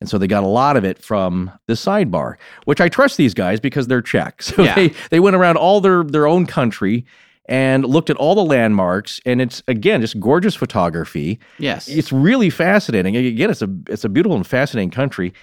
And 0.02 0.10
so 0.10 0.18
they 0.18 0.28
got 0.28 0.44
a 0.44 0.48
lot 0.48 0.78
of 0.78 0.86
it 0.86 0.98
from 1.04 1.52
the 1.68 1.74
sidebar, 1.74 2.36
which 2.64 2.80
I 2.80 2.88
trust 2.88 3.18
these 3.18 3.34
guys 3.34 3.60
because 3.60 3.88
they're 3.88 4.02
Czech. 4.02 4.42
So 4.42 4.64
Yeah. 4.64 4.74
they, 4.76 4.94
they 5.10 5.20
went 5.20 5.36
around 5.36 5.58
all 5.58 5.82
their, 5.82 6.06
their 6.06 6.26
own 6.26 6.46
country 6.46 7.06
and 7.50 7.84
looked 7.84 8.10
at 8.10 8.16
all 8.16 8.34
the 8.34 8.44
landmarks. 8.46 9.20
And 9.26 9.42
it's, 9.42 9.62
again, 9.68 10.00
just 10.00 10.18
gorgeous 10.18 10.56
photography. 10.56 11.38
Yes. 11.58 11.90
It's 11.90 12.14
really 12.14 12.50
fascinating. 12.50 13.18
Again, 13.18 13.50
it's 13.50 13.62
a, 13.62 13.68
it's 13.88 14.06
a 14.06 14.10
beautiful 14.10 14.38
and 14.38 14.48
fascinating 14.48 14.92
country. 14.92 15.34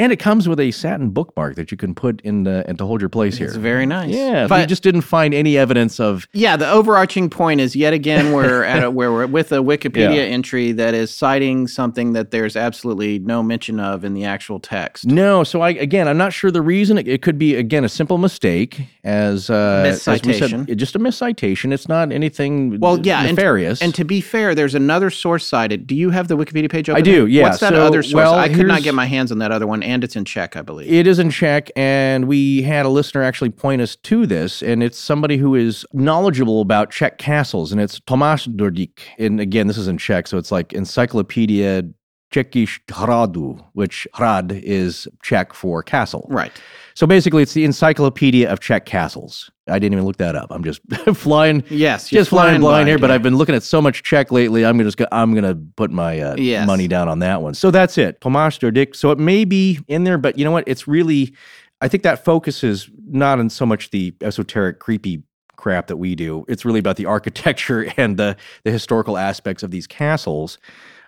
And 0.00 0.12
it 0.12 0.20
comes 0.20 0.48
with 0.48 0.60
a 0.60 0.70
satin 0.70 1.10
bookmark 1.10 1.56
that 1.56 1.72
you 1.72 1.76
can 1.76 1.92
put 1.92 2.20
in 2.20 2.44
the, 2.44 2.64
and 2.68 2.78
to 2.78 2.86
hold 2.86 3.00
your 3.00 3.08
place 3.08 3.36
here. 3.36 3.48
It's 3.48 3.56
very 3.56 3.84
nice. 3.84 4.10
yeah, 4.10 4.46
But 4.46 4.60
we 4.60 4.66
just 4.66 4.84
didn't 4.84 5.00
find 5.00 5.34
any 5.34 5.58
evidence 5.58 5.98
of 5.98 6.28
yeah, 6.32 6.56
the 6.56 6.70
overarching 6.70 7.28
point 7.28 7.60
is 7.60 7.74
yet 7.74 7.92
again 7.92 8.32
we're 8.32 8.62
at 8.62 8.84
a, 8.84 8.90
where 8.92 9.10
we're 9.12 9.26
with 9.26 9.50
a 9.50 9.56
Wikipedia 9.56 10.14
Yeah. 10.14 10.22
entry 10.22 10.70
that 10.70 10.94
is 10.94 11.10
citing 11.12 11.66
something 11.66 12.12
that 12.12 12.30
there's 12.30 12.54
absolutely 12.54 13.18
no 13.18 13.42
mention 13.42 13.80
of 13.80 14.04
in 14.04 14.14
the 14.14 14.24
actual 14.24 14.60
text. 14.60 15.04
No, 15.04 15.42
so 15.42 15.62
I 15.62 15.70
again, 15.70 16.06
I'm 16.06 16.16
not 16.18 16.32
sure 16.32 16.52
the 16.52 16.62
reason. 16.62 16.96
It, 16.96 17.08
it 17.08 17.22
could 17.22 17.36
be 17.36 17.56
again 17.56 17.82
a 17.84 17.88
simple 17.88 18.18
mistake, 18.18 18.82
as 19.02 19.50
uh, 19.50 19.82
as 20.06 20.06
we 20.24 20.32
said, 20.32 20.78
just 20.78 20.94
a 20.94 21.00
miscitation. 21.00 21.72
It's 21.72 21.88
not 21.88 22.12
anything. 22.12 22.78
Well, 22.78 23.00
yeah, 23.00 23.24
nefarious. 23.24 23.82
And 23.82 23.92
to 23.96 24.04
be 24.04 24.20
fair, 24.20 24.54
there's 24.54 24.76
another 24.76 25.10
source 25.10 25.44
cited. 25.44 25.88
Do 25.88 25.96
you 25.96 26.10
have 26.10 26.28
the 26.28 26.36
Wikipedia 26.36 26.70
page 26.70 26.88
open? 26.88 27.00
I 27.00 27.02
do, 27.02 27.26
yeah. 27.26 27.42
What's 27.42 27.58
that 27.60 27.70
So, 27.72 27.84
other 27.84 28.04
source? 28.04 28.14
well, 28.14 28.34
I 28.36 28.48
could 28.48 28.68
not 28.68 28.82
get 28.84 28.94
my 28.94 29.06
hands 29.06 29.32
on 29.32 29.38
that 29.38 29.50
other 29.50 29.66
one, 29.66 29.82
and 29.88 30.04
it's 30.04 30.16
in 30.16 30.24
Czech, 30.24 30.54
I 30.54 30.62
believe. 30.62 30.92
it 30.92 31.06
is 31.06 31.18
in 31.18 31.30
Czech, 31.30 31.70
and 31.74 32.28
we 32.28 32.62
had 32.62 32.84
a 32.84 32.90
listener 32.90 33.22
actually 33.22 33.50
point 33.50 33.80
us 33.80 33.96
to 33.96 34.26
this, 34.26 34.62
and 34.62 34.82
it's 34.82 34.98
somebody 34.98 35.38
who 35.38 35.54
is 35.54 35.86
knowledgeable 35.92 36.60
about 36.60 36.90
Czech 36.90 37.18
castles, 37.18 37.72
and 37.72 37.80
it's 37.80 37.98
Tomáš 38.00 38.48
Durdík. 38.54 39.00
And 39.18 39.40
again, 39.40 39.66
this 39.66 39.78
is 39.78 39.88
in 39.88 39.98
Czech, 39.98 40.26
so 40.26 40.36
it's 40.36 40.52
like 40.52 40.72
Encyclopedia 40.72 41.84
Czechish 42.32 42.80
Hradu, 42.88 43.64
which 43.72 44.06
Hrad 44.14 44.52
is 44.52 45.08
Czech 45.22 45.52
for 45.54 45.82
castle. 45.82 46.26
right. 46.30 46.52
So 46.94 47.06
basically, 47.06 47.44
it's 47.44 47.52
the 47.52 47.64
Encyclopedia 47.64 48.50
of 48.52 48.58
Czech 48.58 48.84
castles. 48.84 49.50
I 49.68 49.78
didn't 49.78 49.92
even 49.92 50.04
look 50.04 50.16
that 50.16 50.34
up. 50.34 50.48
I'm 50.50 50.64
just 50.64 50.80
flying. 51.14 51.62
Yes, 51.70 52.08
just 52.08 52.28
flying 52.30 52.46
flying 52.48 52.60
blind 52.60 52.60
blind 52.60 52.88
here. 52.88 52.98
But. 52.98 53.12
I've 53.12 53.22
been 53.22 53.36
looking 53.36 53.54
at 53.54 53.62
so 53.62 53.80
much 53.80 54.02
Czech 54.02 54.32
lately. 54.32 54.66
I'm 54.66 54.78
just 54.80 54.96
go- 54.96 55.06
I'm 55.12 55.32
gonna 55.32 55.54
put 55.76 55.92
my 55.92 56.18
uh, 56.20 56.34
Yes. 56.36 56.66
money 56.66 56.88
down 56.88 57.08
on 57.08 57.20
that 57.20 57.40
one. 57.40 57.54
So 57.54 57.70
that's 57.70 57.96
it, 57.98 58.20
Tomáš 58.20 58.58
Durdík. 58.58 58.96
So 58.96 59.12
it 59.12 59.18
may 59.18 59.44
be 59.44 59.78
in 59.86 60.02
there, 60.04 60.18
but 60.18 60.36
you 60.38 60.44
know 60.44 60.50
what? 60.50 60.64
It's 60.66 60.88
really, 60.88 61.32
I 61.80 61.86
think 61.88 62.02
that 62.02 62.24
focuses 62.24 62.90
not 63.06 63.38
on 63.38 63.48
so 63.48 63.64
much 63.64 63.90
the 63.90 64.12
esoteric, 64.20 64.80
creepy 64.80 65.22
crap 65.56 65.86
that 65.86 65.98
we 65.98 66.16
do. 66.16 66.44
It's 66.48 66.64
really 66.64 66.80
about 66.80 66.96
the 66.96 67.06
architecture 67.16 67.92
and 67.96 68.16
the 68.16 68.36
the 68.64 68.72
historical 68.72 69.16
aspects 69.16 69.62
of 69.62 69.70
these 69.70 69.86
castles. 69.86 70.58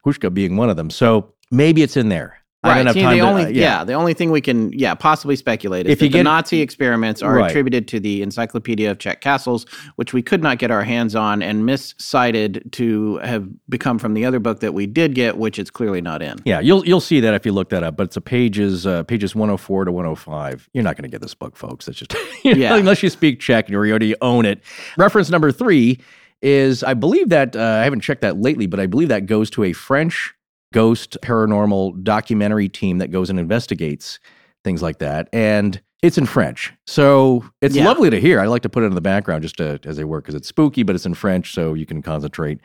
Houska 0.07 0.33
being 0.33 0.57
one 0.57 0.71
of 0.71 0.77
them. 0.77 0.91
So 0.91 1.33
maybe 1.51 1.83
it's 1.83 1.97
in 1.97 2.09
there. 2.09 2.37
I 2.63 2.69
Right. 2.69 2.77
don't 2.77 2.87
have 2.89 2.95
See, 2.95 3.01
time 3.01 3.13
the 3.17 3.21
to, 3.25 3.27
only 3.27 3.45
uh, 3.45 3.49
yeah. 3.49 3.85
the 3.85 3.95
only 3.95 4.13
thing 4.13 4.31
we 4.31 4.43
can 4.43 4.71
yeah 4.75 4.93
possibly 4.95 5.35
speculate 5.35 5.87
is 5.87 5.93
If 5.93 6.01
that 6.01 6.05
you 6.05 6.11
the 6.11 6.19
get- 6.19 6.23
Nazi 6.25 6.61
experiments 6.61 7.23
are 7.23 7.37
Right. 7.37 7.51
attributed 7.51 7.89
to 7.89 8.01
the 8.01 8.21
Encyclopedia 8.21 8.91
of 8.91 8.99
Czech 8.99 9.23
Castles, 9.23 9.65
which 9.97 10.13
we 10.13 10.21
could 10.21 10.43
not 10.43 10.59
get 10.59 10.71
our 10.71 10.85
hands 10.85 11.15
on 11.17 11.41
and 11.43 11.65
miscited 11.65 12.63
to 12.73 13.17
have 13.25 13.49
become 13.71 13.99
from 13.99 14.13
the 14.13 14.27
other 14.27 14.39
book 14.41 14.61
that 14.61 14.75
we 14.75 14.87
did 14.87 15.15
get, 15.15 15.39
which 15.39 15.59
it's 15.59 15.71
clearly 15.71 16.03
not 16.03 16.21
in. 16.21 16.37
Yeah, 16.45 16.61
you'll 16.61 16.85
you'll 16.87 17.01
see 17.01 17.21
that 17.21 17.33
if 17.33 17.47
you 17.47 17.53
look 17.53 17.71
that 17.71 17.83
up. 17.83 17.97
But 17.97 18.09
it's 18.09 18.19
a 18.19 18.21
pages 18.21 18.87
uh, 18.87 19.05
pages 19.05 19.35
104 19.35 19.87
to 19.87 19.93
105. 19.93 20.69
You're 20.75 20.85
not 20.85 20.97
going 20.97 21.05
to 21.05 21.09
get 21.11 21.23
this 21.23 21.35
book, 21.35 21.57
folks. 21.57 21.89
It's 21.89 21.99
just 21.99 22.15
you 22.45 22.55
know, 22.55 22.61
Yeah. 22.61 22.77
unless 22.77 23.03
you 23.03 23.09
speak 23.09 23.41
Czech 23.41 23.69
and 23.69 23.73
you 23.73 23.79
already 23.79 24.15
own 24.21 24.45
it. 24.45 24.61
Reference 24.99 25.31
number 25.31 25.51
three 25.51 25.99
is 26.43 26.83
I 26.83 26.95
believe 26.95 27.29
that 27.31 27.55
uh, 27.57 27.61
I 27.61 27.85
haven't 27.85 28.01
checked 28.01 28.23
that 28.23 28.41
lately, 28.41 28.67
but 28.67 28.81
I 28.81 28.87
believe 28.87 29.09
that 29.09 29.27
goes 29.27 29.51
to 29.51 29.65
a 29.65 29.73
French 29.73 30.35
ghost 30.73 31.17
paranormal 31.23 32.03
documentary 32.05 32.69
team 32.69 32.99
that 32.99 33.11
goes 33.11 33.29
and 33.31 33.39
investigates 33.39 34.19
things 34.65 34.83
like 34.83 34.99
that. 34.99 35.29
And 35.33 35.81
it's 36.03 36.17
in 36.17 36.27
French. 36.27 36.73
So 36.87 37.45
it's 37.61 37.75
Yeah. 37.77 37.85
lovely 37.87 38.09
to 38.09 38.21
hear. 38.21 38.41
I 38.41 38.47
like 38.47 38.63
to 38.63 38.69
put 38.69 38.83
it 38.83 38.87
in 38.87 38.95
the 38.95 39.01
background 39.01 39.43
just 39.43 39.57
to, 39.59 39.79
as 39.85 39.97
they 39.97 40.05
work 40.05 40.25
because 40.25 40.35
it's 40.35 40.49
spooky, 40.49 40.83
but 40.83 40.95
it's 40.95 41.05
in 41.07 41.15
French, 41.15 41.53
so 41.53 41.75
you 41.75 41.85
can 41.87 42.01
concentrate. 42.03 42.61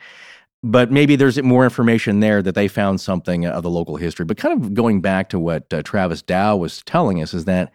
But 0.62 0.90
maybe 0.90 1.16
there's 1.16 1.40
more 1.42 1.64
information 1.64 2.20
there 2.20 2.40
that 2.42 2.54
they 2.54 2.66
found 2.66 3.00
something 3.00 3.44
of 3.44 3.62
the 3.62 3.70
local 3.70 3.96
history. 3.96 4.24
But 4.24 4.38
kind 4.38 4.62
of 4.64 4.72
going 4.72 5.00
back 5.02 5.28
to 5.30 5.38
what 5.38 5.72
uh, 5.72 5.82
Travis 5.82 6.22
Dow 6.22 6.56
was 6.56 6.82
telling 6.82 7.20
us 7.22 7.34
is 7.34 7.44
that 7.44 7.72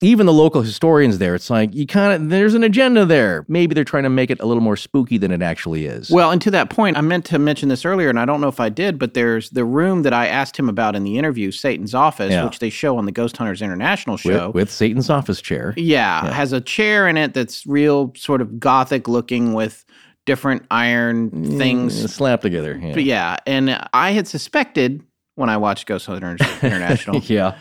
even 0.00 0.26
the 0.26 0.32
local 0.32 0.62
historians 0.62 1.18
there, 1.18 1.34
it's 1.34 1.50
like 1.50 1.74
you 1.74 1.84
kind 1.86 2.12
of 2.12 2.28
there's 2.30 2.54
an 2.54 2.62
agenda 2.62 3.04
there. 3.04 3.44
Maybe 3.48 3.74
they're 3.74 3.82
trying 3.82 4.04
to 4.04 4.08
make 4.10 4.30
it 4.30 4.38
a 4.40 4.46
little 4.46 4.62
more 4.62 4.76
spooky 4.76 5.18
than 5.18 5.32
it 5.32 5.42
actually 5.42 5.86
is. 5.86 6.08
Well, 6.10 6.30
and 6.30 6.40
to 6.42 6.52
that 6.52 6.70
point, 6.70 6.96
I 6.96 7.00
meant 7.00 7.24
to 7.26 7.38
mention 7.38 7.68
this 7.68 7.84
earlier, 7.84 8.08
and 8.08 8.20
I 8.20 8.24
don't 8.24 8.40
know 8.40 8.46
if 8.48 8.60
I 8.60 8.68
did, 8.68 8.96
but 8.98 9.14
there's 9.14 9.50
the 9.50 9.64
room 9.64 10.02
that 10.02 10.12
I 10.12 10.28
asked 10.28 10.56
him 10.56 10.68
about 10.68 10.94
in 10.94 11.02
the 11.02 11.18
interview, 11.18 11.50
Satan's 11.50 11.94
office, 11.94 12.30
Yeah. 12.30 12.44
which 12.44 12.60
they 12.60 12.70
show 12.70 12.96
on 12.96 13.06
the 13.06 13.12
Ghost 13.12 13.36
Hunters 13.36 13.60
International 13.60 14.16
show. 14.16 14.46
with, 14.48 14.54
with 14.54 14.70
Satan's 14.70 15.10
office 15.10 15.40
chair. 15.42 15.74
yeah, 15.76 16.24
Yeah. 16.26 16.32
has 16.32 16.52
a 16.52 16.60
chair 16.60 17.08
in 17.08 17.16
it 17.16 17.34
that's 17.34 17.66
real 17.66 18.12
sort 18.16 18.40
of 18.40 18.60
gothic 18.60 19.08
looking 19.08 19.52
with 19.52 19.84
different 20.26 20.62
iron 20.70 21.30
Mm, 21.30 21.58
things. 21.58 22.14
slapped 22.14 22.42
together. 22.42 22.78
Yeah. 22.80 22.92
But 22.94 23.02
yeah, 23.04 23.36
and 23.46 23.80
I 23.92 24.10
had 24.12 24.28
suspected 24.28 25.02
when 25.34 25.48
I 25.48 25.56
watched 25.56 25.86
Ghost 25.86 26.06
Hunters 26.06 26.40
International 26.62 27.18
yeah. 27.24 27.56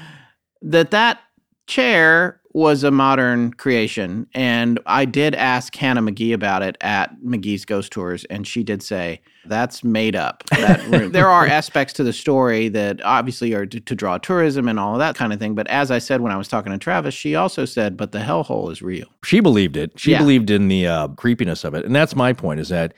that 0.62 0.92
that 0.92 1.20
chair 1.68 2.40
was 2.54 2.84
a 2.84 2.90
modern 2.90 3.54
creation. 3.54 4.26
And 4.34 4.80
I 4.88 5.06
did 5.06 5.36
ask 5.36 5.76
Hannah 5.76 6.02
McGee 6.02 6.34
about 6.34 6.64
it 6.64 6.76
at 6.82 7.16
McGee's 7.24 7.66
Ghost 7.66 7.92
Tours, 7.92 8.24
and 8.26 8.48
she 8.48 8.64
did 8.64 8.82
say 8.82 9.22
that's 9.46 9.84
made 9.84 10.16
up. 10.16 10.44
That 10.50 11.10
there 11.14 11.28
are 11.30 11.46
aspects 11.46 11.94
to 11.96 12.04
the 12.04 12.14
story 12.14 12.68
that 12.70 13.00
obviously 13.04 13.54
are 13.54 13.68
to, 13.68 13.80
to 13.80 13.96
draw 13.96 14.18
tourism 14.18 14.68
and 14.68 14.80
all 14.80 14.94
of 14.94 15.00
that 15.00 15.16
kind 15.16 15.32
of 15.34 15.40
thing. 15.40 15.54
But 15.54 15.68
as 15.68 15.92
I 15.92 16.00
said 16.00 16.22
when 16.22 16.32
I 16.32 16.38
was 16.38 16.48
talking 16.48 16.72
to 16.72 16.80
Travis, 16.80 17.14
she 17.14 17.36
also 17.36 17.64
said, 17.66 17.96
but 17.96 18.12
the 18.12 18.20
hellhole 18.20 18.72
is 18.72 18.82
real. 18.82 19.08
She 19.24 19.40
believed 19.40 19.78
it. 19.78 19.92
She 20.00 20.12
Yeah. 20.12 20.18
believed 20.20 20.50
in 20.50 20.68
the 20.68 20.88
uh, 20.88 21.08
creepiness 21.10 21.64
of 21.64 21.76
it. 21.76 21.86
And 21.86 21.96
that's 21.96 22.16
my 22.16 22.34
point 22.34 22.60
is 22.60 22.70
that, 22.70 22.94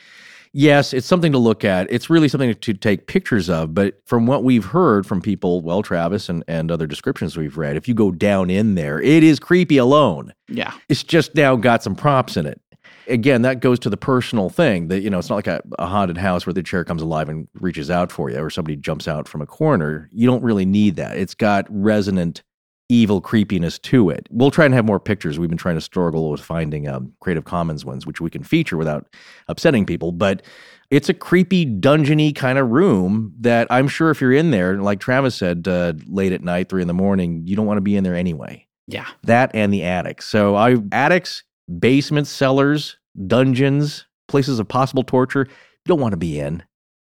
yes, 0.54 0.94
it's 0.94 1.08
something 1.08 1.32
to 1.32 1.38
look 1.38 1.64
at. 1.64 1.92
It's 1.92 2.10
really 2.10 2.28
something 2.28 2.54
to 2.54 2.74
take 2.74 3.08
pictures 3.08 3.50
of. 3.50 3.74
But 3.74 4.00
from 4.06 4.26
what 4.26 4.44
we've 4.44 4.66
heard 4.66 5.06
from 5.06 5.22
people, 5.22 5.62
well, 5.62 5.82
Travis 5.82 6.30
and, 6.30 6.44
and 6.48 6.72
other 6.72 6.88
descriptions 6.88 7.38
we've 7.38 7.58
read, 7.58 7.78
if 7.78 7.88
you 7.88 7.94
go 7.94 8.12
down 8.12 8.50
in 8.50 8.76
there, 8.76 9.02
it 9.02 9.24
is 9.24 9.40
creepy 9.40 9.78
alone. 9.78 10.34
Yeah. 10.48 10.74
It's 10.88 11.04
just 11.04 11.36
now 11.36 11.56
got 11.56 11.84
some 11.84 11.96
props 11.96 12.38
in 12.38 12.46
it. 12.46 12.62
Again, 13.08 13.42
that 13.42 13.60
goes 13.60 13.80
to 13.80 13.90
the 13.90 13.98
personal 13.98 14.50
thing 14.50 14.88
that, 14.90 15.02
you 15.02 15.10
know, 15.10 15.18
it's 15.18 15.30
not 15.30 15.36
like 15.36 15.48
a, 15.48 15.62
a 15.80 15.88
haunted 15.88 16.18
house 16.18 16.46
where 16.46 16.54
the 16.54 16.62
chair 16.62 16.84
comes 16.84 17.02
alive 17.02 17.28
and 17.28 17.48
reaches 17.56 17.90
out 17.90 18.12
for 18.12 18.30
you 18.30 18.38
or 18.38 18.52
somebody 18.52 18.76
jumps 18.76 19.08
out 19.08 19.28
from 19.28 19.42
a 19.42 19.48
corner. 19.48 20.08
You 20.12 20.28
don't 20.28 20.44
really 20.44 20.66
need 20.66 20.96
that. 20.98 21.18
It's 21.18 21.34
got 21.34 21.66
resonant 21.70 22.44
evil 22.90 23.22
creepiness 23.22 23.78
to 23.80 24.10
it. 24.10 24.28
We'll 24.32 24.52
try 24.52 24.66
and 24.66 24.74
have 24.74 24.86
more 24.86 25.00
pictures. 25.00 25.38
We've 25.38 25.48
been 25.50 25.58
trying 25.60 25.76
to 25.76 25.82
struggle 25.82 26.32
with 26.32 26.42
finding 26.42 26.88
um, 26.88 27.14
Creative 27.22 27.46
Commons 27.46 27.86
ones, 27.86 28.06
which 28.06 28.20
we 28.20 28.30
can 28.32 28.44
feature 28.44 28.78
without 28.78 29.08
upsetting 29.48 29.86
people. 29.86 30.12
But 30.12 30.42
it's 30.90 31.08
a 31.08 31.14
creepy, 31.14 31.68
dungeony 31.68 32.36
kind 32.36 32.58
of 32.58 32.70
room 32.70 33.32
that 33.42 33.68
I'm 33.70 33.88
sure 33.88 34.10
if 34.10 34.20
you're 34.20 34.34
in 34.34 34.50
there, 34.50 34.82
like 34.82 35.00
Travis 35.00 35.36
said, 35.36 35.68
uh, 35.68 35.94
late 36.08 36.32
at 36.32 36.42
night, 36.42 36.68
three 36.70 36.82
in 36.82 36.88
the 36.88 36.94
morning, 36.96 37.44
you 37.46 37.56
don't 37.56 37.68
want 37.68 37.78
to 37.78 37.82
be 37.82 37.96
in 37.96 38.04
there 38.04 38.16
anyway 38.16 38.66
Yeah. 38.88 39.06
that 39.24 39.52
and 39.54 39.72
the 39.72 39.84
attic. 39.84 40.24
So 40.24 40.56
I 40.56 40.78
attics, 40.92 41.44
basements, 41.80 42.32
cellars, 42.32 42.98
dungeons, 43.28 44.08
places 44.28 44.58
of 44.58 44.68
possible 44.68 45.04
torture. 45.04 45.46
You 45.48 45.86
don't 45.90 46.00
want 46.02 46.14
to 46.14 46.18
be 46.18 46.40
in 46.40 46.64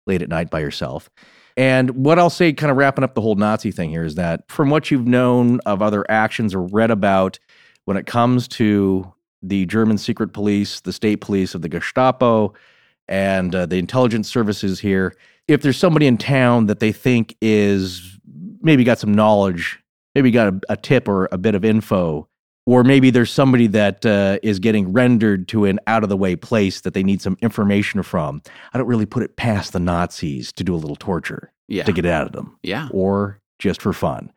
late 0.06 0.22
at 0.22 0.30
night 0.30 0.52
by 0.52 0.60
yourself. 0.60 1.10
And 1.58 1.92
what 1.92 2.18
I'll 2.20 2.30
say, 2.30 2.54
kind 2.54 2.72
of 2.72 2.78
wrapping 2.78 3.04
up 3.04 3.14
the 3.14 3.22
whole 3.22 3.36
Nazi 3.36 3.72
thing 3.72 3.90
here, 3.90 4.04
is 4.04 4.16
that 4.16 4.50
from 4.50 4.70
what 4.70 4.90
you've 4.90 5.08
known 5.08 5.60
of 5.66 5.82
other 5.82 6.10
actions 6.10 6.56
or 6.56 6.62
read 6.62 6.92
about 6.92 7.40
when 7.86 7.98
it 7.98 8.06
comes 8.06 8.48
to 8.48 9.12
the 9.42 9.66
German 9.66 9.98
secret 9.98 10.34
police, 10.34 10.82
the 10.82 10.94
state 10.94 11.18
police 11.18 11.56
of 11.56 11.62
the 11.62 11.70
Gestapo, 11.70 12.54
and 13.08 13.54
uh, 13.54 13.66
the 13.66 13.78
intelligence 13.78 14.30
services 14.30 14.80
here, 14.80 15.16
if 15.48 15.62
there's 15.62 15.78
somebody 15.78 16.08
in 16.08 16.18
town 16.18 16.68
that 16.68 16.80
they 16.80 16.92
think 16.92 17.36
is 17.42 18.20
maybe 18.62 18.84
got 18.84 19.00
some 19.00 19.14
knowledge, 19.14 19.80
maybe 20.16 20.32
got 20.32 20.54
a, 20.54 20.60
a 20.70 20.78
tip 20.78 21.08
or 21.08 21.28
a 21.32 21.38
bit 21.38 21.56
of 21.56 21.66
info, 21.66 22.28
or 22.66 22.84
maybe 22.84 23.10
there's 23.10 23.32
somebody 23.32 23.68
that 23.68 24.06
uh, 24.06 24.38
is 24.44 24.60
getting 24.60 24.94
rendered 24.94 25.48
to 25.50 25.66
an 25.66 25.80
out 25.88 26.04
of 26.04 26.10
the 26.10 26.18
way 26.18 26.36
place 26.36 26.82
that 26.82 26.94
they 26.94 27.04
need 27.04 27.22
some 27.22 27.38
information 27.42 28.04
from. 28.04 28.42
I 28.74 28.78
don't 28.78 28.88
really 28.88 29.06
put 29.06 29.24
it 29.24 29.36
past 29.36 29.74
the 29.74 29.80
Nazis 29.80 30.52
to 30.54 30.64
do 30.64 30.74
a 30.76 30.78
little 30.78 30.96
torture 30.96 31.52
Yeah. 31.68 31.84
to 31.84 31.92
get 31.92 32.06
it 32.06 32.12
out 32.12 32.28
of 32.28 32.34
them 32.34 32.58
Yeah. 32.64 32.88
or 32.92 33.40
just 33.60 33.82
for 33.82 33.94
fun. 33.94 34.32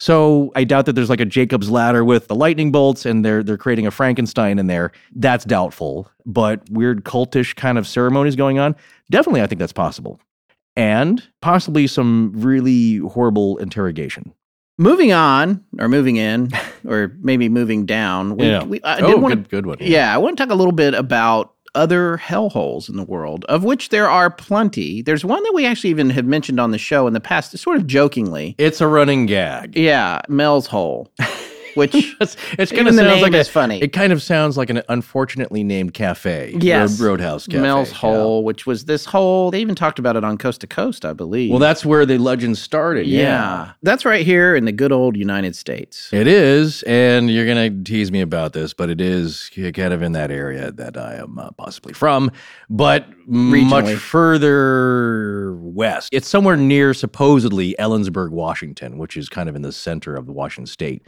So 0.00 0.52
I 0.54 0.62
doubt 0.62 0.86
that 0.86 0.92
there's 0.92 1.10
like 1.10 1.20
a 1.20 1.24
Jacob's 1.24 1.68
ladder 1.70 2.04
with 2.04 2.28
the 2.28 2.34
lightning 2.36 2.70
bolts 2.70 3.04
and 3.04 3.24
they're 3.24 3.42
they're 3.42 3.56
creating 3.56 3.86
a 3.86 3.90
Frankenstein 3.90 4.58
in 4.60 4.68
there. 4.68 4.92
That's 5.16 5.44
doubtful. 5.44 6.08
But 6.24 6.62
weird 6.70 7.04
cultish 7.04 7.56
kind 7.56 7.78
of 7.78 7.86
ceremonies 7.86 8.36
going 8.36 8.60
on, 8.60 8.76
definitely 9.10 9.42
I 9.42 9.46
think 9.48 9.58
that's 9.58 9.72
possible. 9.72 10.20
And 10.76 11.20
possibly 11.42 11.88
some 11.88 12.32
really 12.36 12.98
horrible 12.98 13.56
interrogation. 13.56 14.32
Moving 14.78 15.12
on, 15.12 15.64
or 15.78 15.88
moving 15.88 16.16
in, 16.16 16.50
or 16.86 17.12
maybe 17.20 17.48
moving 17.48 17.84
down. 17.84 18.36
We, 18.36 18.46
Yeah. 18.46 18.62
we, 18.62 18.80
I 18.82 19.00
oh, 19.00 19.06
did 19.08 19.20
want 19.22 19.34
good, 19.34 19.48
good 19.50 19.66
one. 19.66 19.78
Yeah, 19.80 20.14
I 20.14 20.18
want 20.18 20.38
to 20.38 20.44
talk 20.44 20.52
a 20.52 20.56
little 20.56 20.72
bit 20.72 20.94
about 20.94 21.52
other 21.74 22.16
hellholes 22.18 22.88
in 22.88 22.96
the 22.96 23.04
world, 23.04 23.44
of 23.46 23.64
which 23.64 23.88
there 23.90 24.08
are 24.08 24.30
plenty. 24.30 25.02
There's 25.02 25.24
one 25.24 25.42
that 25.42 25.52
we 25.54 25.66
actually 25.66 25.90
even 25.90 26.10
have 26.10 26.24
mentioned 26.24 26.58
on 26.60 26.70
the 26.70 26.78
show 26.78 27.06
in 27.06 27.12
the 27.12 27.20
past, 27.20 27.56
sort 27.58 27.76
of 27.76 27.86
jokingly. 27.86 28.54
It's 28.58 28.80
a 28.80 28.86
running 28.88 29.26
gag. 29.26 29.76
Yeah, 29.76 30.20
Mel's 30.28 30.66
Hole, 30.66 31.12
which 31.78 31.94
It's, 32.20 32.36
it's 32.58 32.72
kind 32.72 32.88
of 32.88 32.94
sounds 32.94 33.22
like 33.22 33.32
a, 33.32 33.44
funny. 33.44 33.80
It 33.80 33.92
kind 33.92 34.12
of 34.12 34.22
sounds 34.22 34.56
like 34.56 34.70
an 34.70 34.82
unfortunately 34.88 35.62
named 35.62 35.94
cafe. 35.94 36.56
Yes. 36.60 37.00
Road- 37.00 37.08
Roadhouse 37.08 37.46
Cafe. 37.46 37.62
Mel's 37.62 37.90
yeah. 37.90 37.98
Hole, 37.98 38.44
which 38.44 38.66
was 38.66 38.84
this 38.84 39.04
hole. 39.04 39.50
They 39.50 39.60
even 39.60 39.74
talked 39.74 39.98
about 39.98 40.16
it 40.16 40.24
on 40.24 40.36
Coast 40.36 40.60
to 40.62 40.66
Coast, 40.66 41.04
I 41.04 41.12
believe. 41.12 41.50
Well, 41.50 41.58
that's 41.58 41.84
where 41.84 42.04
the 42.04 42.18
legend 42.18 42.58
started. 42.58 43.06
yeah. 43.06 43.72
That's 43.82 44.04
right 44.04 44.26
here 44.26 44.54
in 44.54 44.64
the 44.64 44.72
good 44.72 44.92
old 44.92 45.16
United 45.16 45.56
States. 45.56 46.12
It 46.12 46.26
is, 46.26 46.82
and 46.82 47.30
you're 47.30 47.46
going 47.46 47.84
to 47.84 47.90
tease 47.90 48.10
me 48.12 48.20
about 48.20 48.52
this, 48.52 48.74
but 48.74 48.90
it 48.90 49.00
is 49.00 49.50
kind 49.54 49.92
of 49.92 50.02
in 50.02 50.12
that 50.12 50.30
area 50.30 50.72
that 50.72 50.96
I 50.96 51.14
am 51.14 51.38
uh, 51.38 51.50
possibly 51.52 51.92
from, 51.92 52.30
but 52.68 53.06
much 53.26 53.94
further 53.94 55.54
west. 55.56 56.08
It's 56.12 56.28
somewhere 56.28 56.56
near 56.56 56.94
supposedly 56.94 57.74
Ellensburg, 57.78 58.30
Washington, 58.30 58.98
which 58.98 59.16
is 59.16 59.28
kind 59.28 59.48
of 59.48 59.56
in 59.56 59.62
the 59.62 59.72
center 59.72 60.16
of 60.16 60.26
the 60.26 60.32
Washington 60.32 60.66
state. 60.66 61.02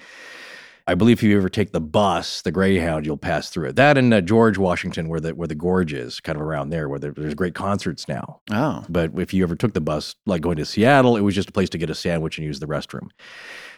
I 0.86 0.94
believe 0.94 1.18
if 1.18 1.22
you 1.22 1.36
ever 1.36 1.48
take 1.48 1.72
the 1.72 1.80
bus, 1.80 2.42
the 2.42 2.50
Greyhound, 2.50 3.06
you'll 3.06 3.16
pass 3.16 3.50
through 3.50 3.68
it. 3.68 3.76
That 3.76 3.96
and 3.98 4.12
uh, 4.12 4.20
George, 4.20 4.58
Washington, 4.58 5.08
where 5.08 5.20
the 5.20 5.34
where 5.34 5.48
the 5.48 5.54
gorge 5.54 5.92
is, 5.92 6.20
kind 6.20 6.36
of 6.36 6.42
around 6.42 6.70
there, 6.70 6.88
where 6.88 6.98
there, 6.98 7.12
there's 7.12 7.34
great 7.34 7.54
concerts 7.54 8.08
now. 8.08 8.40
Oh. 8.50 8.84
But 8.88 9.18
if 9.18 9.32
you 9.32 9.42
ever 9.42 9.56
took 9.56 9.74
the 9.74 9.80
bus, 9.80 10.14
like 10.26 10.42
going 10.42 10.56
to 10.56 10.64
Seattle, 10.64 11.16
it 11.16 11.20
was 11.20 11.34
just 11.34 11.48
a 11.48 11.52
place 11.52 11.70
to 11.70 11.78
get 11.78 11.90
a 11.90 11.94
sandwich 11.94 12.38
and 12.38 12.46
use 12.46 12.60
the 12.60 12.66
restroom. 12.66 13.10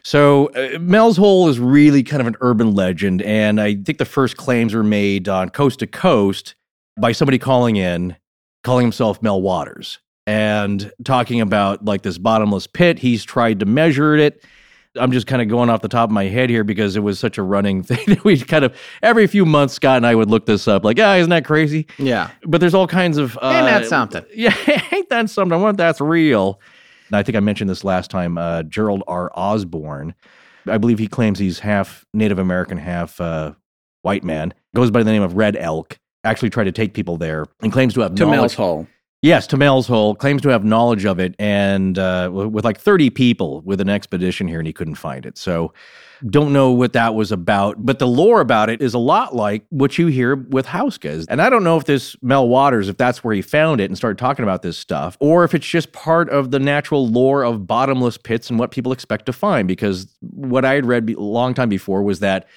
So 0.03 0.47
uh, 0.49 0.79
Mel's 0.79 1.17
Hole 1.17 1.49
is 1.49 1.61
really 1.61 2.03
kind 2.03 2.21
of 2.21 2.27
an 2.27 2.37
urban 2.41 2.75
legend, 2.75 3.23
and 3.23 3.61
I 3.61 3.75
think 3.75 3.99
the 3.99 4.05
first 4.05 4.37
claims 4.37 4.75
were 4.75 4.83
made 4.83 5.29
on 5.29 5.51
Coast 5.51 5.81
to 5.81 5.87
Coast 5.87 6.55
by 6.99 7.13
somebody 7.13 7.39
calling 7.39 7.77
in, 7.77 8.17
calling 8.65 8.85
himself 8.85 9.23
Mel 9.23 9.41
Waters, 9.41 9.99
and 10.27 10.93
talking 11.05 11.41
about 11.41 11.85
like 11.85 12.03
this 12.03 12.19
bottomless 12.19 12.67
pit. 12.67 12.99
He's 12.99 13.25
tried 13.25 13.61
to 13.61 13.67
measure 13.67 14.17
it. 14.17 14.45
I'm 14.97 15.11
just 15.13 15.27
kind 15.27 15.41
of 15.41 15.49
going 15.49 15.71
off 15.71 15.81
the 15.81 15.89
top 15.89 16.11
of 16.11 16.13
my 16.13 16.25
head 16.25 16.51
here 16.51 16.65
because 16.65 16.97
it 16.97 17.01
was 17.01 17.19
such 17.19 17.39
a 17.39 17.43
running 17.43 17.83
thing 17.83 18.05
that 18.07 18.25
we 18.25 18.39
kind 18.39 18.65
of 18.65 18.77
every 19.03 19.27
few 19.27 19.47
months 19.47 19.75
Scott 19.75 19.97
and 19.97 20.07
I 20.07 20.15
would 20.15 20.31
look 20.31 20.47
this 20.47 20.69
up 20.69 20.85
like, 20.85 20.99
ah, 21.01 21.15
isn't 21.17 21.31
that 21.31 21.45
crazy? 21.45 21.87
Yeah. 21.99 22.31
But 22.45 22.61
there's 22.61 22.75
all 22.75 22.87
kinds 22.87 23.17
of 23.19 23.39
uh, 23.41 23.53
Ain't 23.55 23.67
that 23.67 23.87
something? 23.87 24.25
Yeah, 24.35 24.55
ain't 24.93 25.09
that 25.09 25.31
something? 25.31 25.53
I 25.53 25.57
wonder 25.57 25.71
if 25.71 25.77
that's 25.77 26.01
real. 26.01 26.61
And 27.09 27.17
I 27.17 27.23
think 27.23 27.37
I 27.37 27.41
mentioned 27.41 27.69
this 27.71 27.85
last 27.85 28.11
time. 28.11 28.39
Uh, 28.39 28.63
Gerald 28.65 29.03
R. 29.07 29.31
Osborne, 29.35 30.15
I 30.67 30.79
believe 30.79 30.99
he 30.99 31.09
claims 31.09 31.39
he's 31.39 31.59
half 31.59 32.05
Native 32.15 32.39
American, 32.39 32.79
half 32.79 33.21
uh, 33.21 33.53
white 34.03 34.25
man. 34.25 34.55
Goes 34.75 34.91
by 34.91 35.03
the 35.03 35.11
name 35.11 35.23
of 35.23 35.37
Red 35.37 35.57
Elk. 35.57 35.99
Actually, 36.25 36.51
tried 36.51 36.65
to 36.65 36.73
take 36.73 36.95
people 36.95 37.17
there 37.19 37.47
and 37.63 37.73
claims 37.73 37.95
to 37.95 38.01
have 38.01 38.15
To 38.15 38.25
knowledge. 38.25 38.39
Mel's 38.39 38.55
Hole. 38.55 38.87
Yes, 39.23 39.47
to 39.47 39.57
Mel's 39.57 39.87
Hole. 39.87 40.17
Claims 40.17 40.43
to 40.43 40.49
have 40.49 40.65
knowledge 40.65 41.05
of 41.05 41.21
it, 41.21 41.37
and 41.39 41.97
uh, 41.97 42.29
with 42.33 42.65
like 42.65 42.81
30 42.81 43.09
people 43.11 43.61
with 43.61 43.81
an 43.81 43.89
expedition 43.89 44.49
here, 44.49 44.59
and 44.59 44.67
he 44.67 44.73
couldn't 44.73 44.97
find 44.97 45.25
it. 45.25 45.39
So, 45.39 45.73
don't 46.29 46.53
know 46.53 46.73
what 46.73 46.93
that 46.93 47.15
was 47.15 47.31
about. 47.31 47.85
But 47.85 48.01
the 48.01 48.07
lore 48.07 48.41
about 48.41 48.69
it 48.69 48.83
is 48.83 48.95
a 48.95 48.99
lot 48.99 49.35
like 49.35 49.65
what 49.71 49.97
you 49.97 50.09
hear 50.09 50.35
with 50.35 50.67
Houska. 50.67 51.25
And 51.29 51.41
I 51.41 51.51
don't 51.51 51.65
know 51.65 51.77
if 51.77 51.85
this 51.85 52.17
Mel 52.21 52.49
Waters, 52.49 52.89
if 52.89 52.97
that's 52.97 53.23
where 53.23 53.35
he 53.35 53.43
found 53.43 53.81
it 53.81 53.87
and 53.87 53.97
started 53.97 54.19
talking 54.19 54.45
about 54.45 54.63
this 54.63 54.77
stuff, 54.77 55.17
or 55.21 55.45
if 55.45 55.55
it's 55.55 55.67
just 55.67 55.93
part 55.93 56.29
of 56.31 56.51
the 56.51 56.59
natural 56.59 57.09
lore 57.09 57.45
of 57.45 57.67
bottomless 57.67 58.19
pits 58.19 58.51
and 58.51 58.59
what 58.59 58.73
people 58.73 58.93
expect 58.93 59.27
to 59.27 59.33
find. 59.33 59.69
Because 59.69 60.07
what 60.21 60.65
I 60.65 60.75
had 60.75 60.87
read 60.87 61.11
a 61.11 61.21
long 61.21 61.55
time 61.55 61.69
before 61.69 62.03
was 62.03 62.21
that 62.21 62.49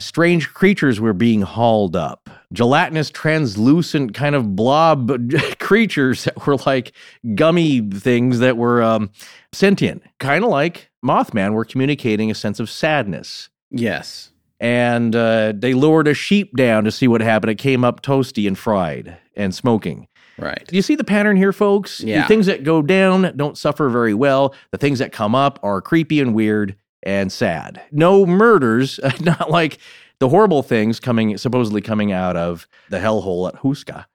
strange 0.00 0.52
creatures 0.52 1.00
were 1.00 1.12
being 1.12 1.42
hauled 1.42 1.96
up 1.96 2.27
gelatinous, 2.52 3.10
translucent 3.10 4.14
kind 4.14 4.34
of 4.34 4.56
blob 4.56 5.10
creatures 5.58 6.24
that 6.24 6.46
were 6.46 6.56
like 6.66 6.92
gummy 7.34 7.80
things 7.80 8.38
that 8.38 8.56
were 8.56 8.82
um, 8.82 9.10
sentient, 9.52 10.02
kind 10.18 10.44
of 10.44 10.50
like 10.50 10.90
Mothman 11.04 11.52
were 11.52 11.64
communicating 11.64 12.30
a 12.30 12.34
sense 12.34 12.60
of 12.60 12.70
sadness. 12.70 13.48
Yes. 13.70 14.30
And 14.60 15.14
uh, 15.14 15.52
they 15.56 15.74
lured 15.74 16.08
a 16.08 16.14
sheep 16.14 16.56
down 16.56 16.84
to 16.84 16.90
see 16.90 17.06
what 17.06 17.20
happened. 17.20 17.50
It 17.50 17.58
came 17.58 17.84
up 17.84 18.02
toasty 18.02 18.48
and 18.48 18.58
fried 18.58 19.16
and 19.36 19.54
smoking. 19.54 20.08
Right. 20.38 20.64
Do 20.66 20.76
you 20.76 20.82
see 20.82 20.94
the 20.94 21.04
pattern 21.04 21.36
here, 21.36 21.52
folks? 21.52 22.00
Yeah. 22.00 22.22
The 22.22 22.28
things 22.28 22.46
that 22.46 22.64
go 22.64 22.80
down 22.80 23.32
don't 23.36 23.58
suffer 23.58 23.88
very 23.88 24.14
well. 24.14 24.54
The 24.70 24.78
things 24.78 25.00
that 25.00 25.12
come 25.12 25.34
up 25.34 25.58
are 25.62 25.80
creepy 25.80 26.20
and 26.20 26.34
weird 26.34 26.76
and 27.02 27.30
sad. 27.30 27.82
No 27.92 28.24
murders, 28.26 28.98
not 29.20 29.50
like 29.50 29.78
the 30.20 30.28
horrible 30.28 30.62
things 30.62 31.00
coming 31.00 31.36
supposedly 31.38 31.80
coming 31.80 32.12
out 32.12 32.36
of 32.36 32.66
the 32.90 32.98
hellhole 32.98 33.48
at 33.48 33.56
Houska, 33.62 34.06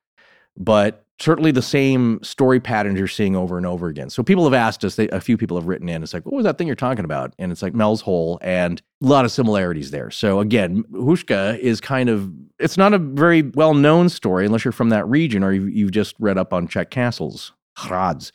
but 0.57 1.05
certainly 1.19 1.51
the 1.51 1.61
same 1.61 2.21
story 2.21 2.59
patterns 2.59 2.97
you're 2.97 3.07
seeing 3.07 3.35
over 3.35 3.57
and 3.57 3.65
over 3.65 3.87
again. 3.87 4.09
So 4.09 4.23
people 4.23 4.43
have 4.43 4.53
asked 4.53 4.83
us, 4.83 4.95
they, 4.95 5.07
a 5.09 5.21
few 5.21 5.37
people 5.37 5.57
have 5.57 5.67
written 5.67 5.87
in, 5.87 6.03
it's 6.03 6.13
like, 6.13 6.25
what 6.25 6.35
was 6.35 6.43
that 6.43 6.57
thing 6.57 6.67
you're 6.67 6.75
talking 6.75 7.05
about? 7.05 7.33
And 7.39 7.51
it's 7.51 7.61
like 7.61 7.73
Mel's 7.73 8.01
Hole 8.01 8.39
and 8.41 8.81
a 9.01 9.07
lot 9.07 9.23
of 9.23 9.31
similarities 9.31 9.91
there. 9.91 10.11
So 10.11 10.39
again, 10.39 10.83
Houska 10.91 11.57
is 11.59 11.79
kind 11.79 12.09
of, 12.09 12.31
it's 12.59 12.77
not 12.77 12.93
a 12.93 12.97
very 12.97 13.43
well 13.43 13.73
known 13.73 14.09
story 14.09 14.45
unless 14.45 14.65
you're 14.65 14.71
from 14.71 14.89
that 14.89 15.07
region 15.07 15.43
or 15.43 15.53
you've, 15.53 15.69
you've 15.69 15.91
just 15.91 16.15
read 16.19 16.37
up 16.37 16.51
on 16.51 16.67
Czech 16.67 16.89
castles, 16.89 17.53
Hrads. 17.77 18.31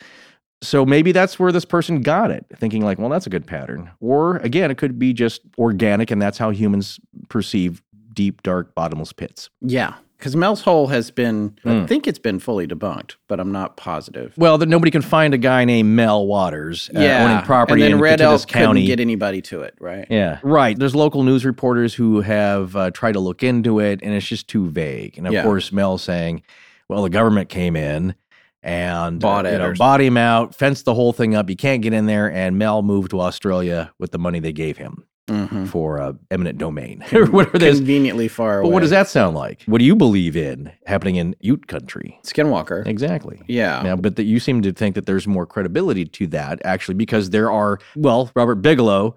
So 0.61 0.85
maybe 0.85 1.13
that's 1.13 1.39
where 1.39 1.53
this 1.53 1.65
person 1.65 2.01
got 2.01 2.31
it, 2.31 2.45
thinking 2.57 2.85
like, 2.85 2.99
well, 2.99 3.09
that's 3.09 3.27
a 3.27 3.31
good 3.31 3.47
pattern. 3.47 3.91
Or 4.01 4.37
again, 4.39 4.71
it 4.71 4.77
could 4.79 4.99
be 4.99 5.13
just 5.13 5.43
organic 5.57 6.11
and 6.11 6.21
that's 6.21 6.39
how 6.39 6.51
humans 6.51 6.99
perceive 7.29 7.81
deep, 8.13 8.43
dark, 8.43 8.75
bottomless 8.75 9.13
pits. 9.13 9.51
Yeah. 9.61 9.95
Because 10.17 10.35
Mel's 10.35 10.63
Hole 10.63 10.89
has 10.89 11.13
been, 11.13 11.57
I 11.65 11.69
Mm. 11.69 11.87
think 11.87 12.09
it's 12.09 12.19
been 12.19 12.41
fully 12.41 12.67
debunked, 12.67 13.15
but 13.29 13.39
I'm 13.39 13.53
not 13.53 13.77
positive. 13.77 14.35
Well, 14.37 14.59
that 14.59 14.69
nobody 14.69 14.91
can 14.91 15.01
find 15.03 15.33
a 15.33 15.39
guy 15.39 15.65
named 15.65 15.91
Mel 15.91 16.27
Waters 16.27 16.91
uh, 16.93 16.99
owning 16.99 17.41
property 17.43 17.83
and 17.83 17.93
then 17.93 17.93
in 17.93 18.01
Red 18.01 18.19
Kittitas 18.19 18.23
Elk 18.41 18.49
couldn't 18.49 18.67
County. 18.67 18.85
get 18.87 18.99
anybody 18.99 19.41
to 19.43 19.63
it, 19.63 19.75
right? 19.79 20.09
yeah, 20.11 20.41
right. 20.43 20.77
There's 20.77 20.97
local 20.97 21.23
news 21.23 21.45
reporters 21.45 21.95
who 21.95 22.21
have 22.23 22.75
uh, 22.75 22.91
tried 22.91 23.13
to 23.13 23.21
look 23.21 23.45
into 23.45 23.79
it, 23.79 24.01
and 24.03 24.13
it's 24.13 24.27
just 24.27 24.49
too 24.49 24.69
vague. 24.69 25.17
And 25.19 25.29
of 25.29 25.33
Yeah. 25.33 25.45
course, 25.45 25.71
Mel 25.71 25.99
saying, 25.99 26.43
"Well, 26.89 27.05
the 27.05 27.11
government 27.11 27.49
came 27.49 27.77
in 27.77 28.17
and 28.63 29.21
Bought 29.21 29.47
uh, 29.47 29.49
it 29.49 29.53
you 29.53 29.59
know, 29.59 29.75
bought 29.75 30.01
him 30.01 30.17
out, 30.17 30.55
fenced 30.55 30.85
the 30.85 30.95
whole 30.95 31.13
thing 31.13 31.35
up. 31.35 31.49
You 31.49 31.57
can't 31.57 31.83
get 31.83 31.93
in 31.93 32.07
there." 32.07 32.31
And 32.31 32.59
Mel 32.59 32.83
moved 32.83 33.11
to 33.11 33.21
Australia 33.21 33.93
with 33.99 34.11
the 34.11 34.19
money 34.19 34.41
they 34.41 34.53
gave 34.53 34.77
him 34.77 35.05
hmm 35.29 35.67
for 35.67 36.01
uh, 36.01 36.15
eminent 36.31 36.59
domain 36.59 37.05
or 37.13 37.27
whatever. 37.31 37.59
Conveniently 37.59 38.29
far 38.29 38.61
away. 38.61 38.69
But 38.69 38.73
what 38.73 38.81
does 38.81 38.91
that 38.91 39.09
sound 39.09 39.37
like? 39.37 39.63
What 39.67 39.79
do 39.79 39.85
you 39.85 39.95
believe 39.95 40.37
in 40.37 40.73
happening 40.87 41.17
in 41.17 41.37
Ute 41.41 41.67
country? 41.67 42.19
Skinwalker. 42.25 42.87
Exactly. 42.87 43.43
Yeah. 43.47 43.83
Now, 43.83 43.97
but 43.97 44.17
that 44.17 44.25
you 44.25 44.41
seem 44.41 44.63
to 44.63 44.73
think 44.73 44.95
that 44.95 45.05
there's 45.07 45.27
more 45.27 45.47
credibility 45.47 46.07
to 46.07 46.27
that 46.29 46.61
actually 46.65 46.95
because 46.95 47.31
there 47.31 47.51
are 47.51 47.79
well, 47.95 48.31
Robert 48.35 48.57
Bigelow 48.57 49.17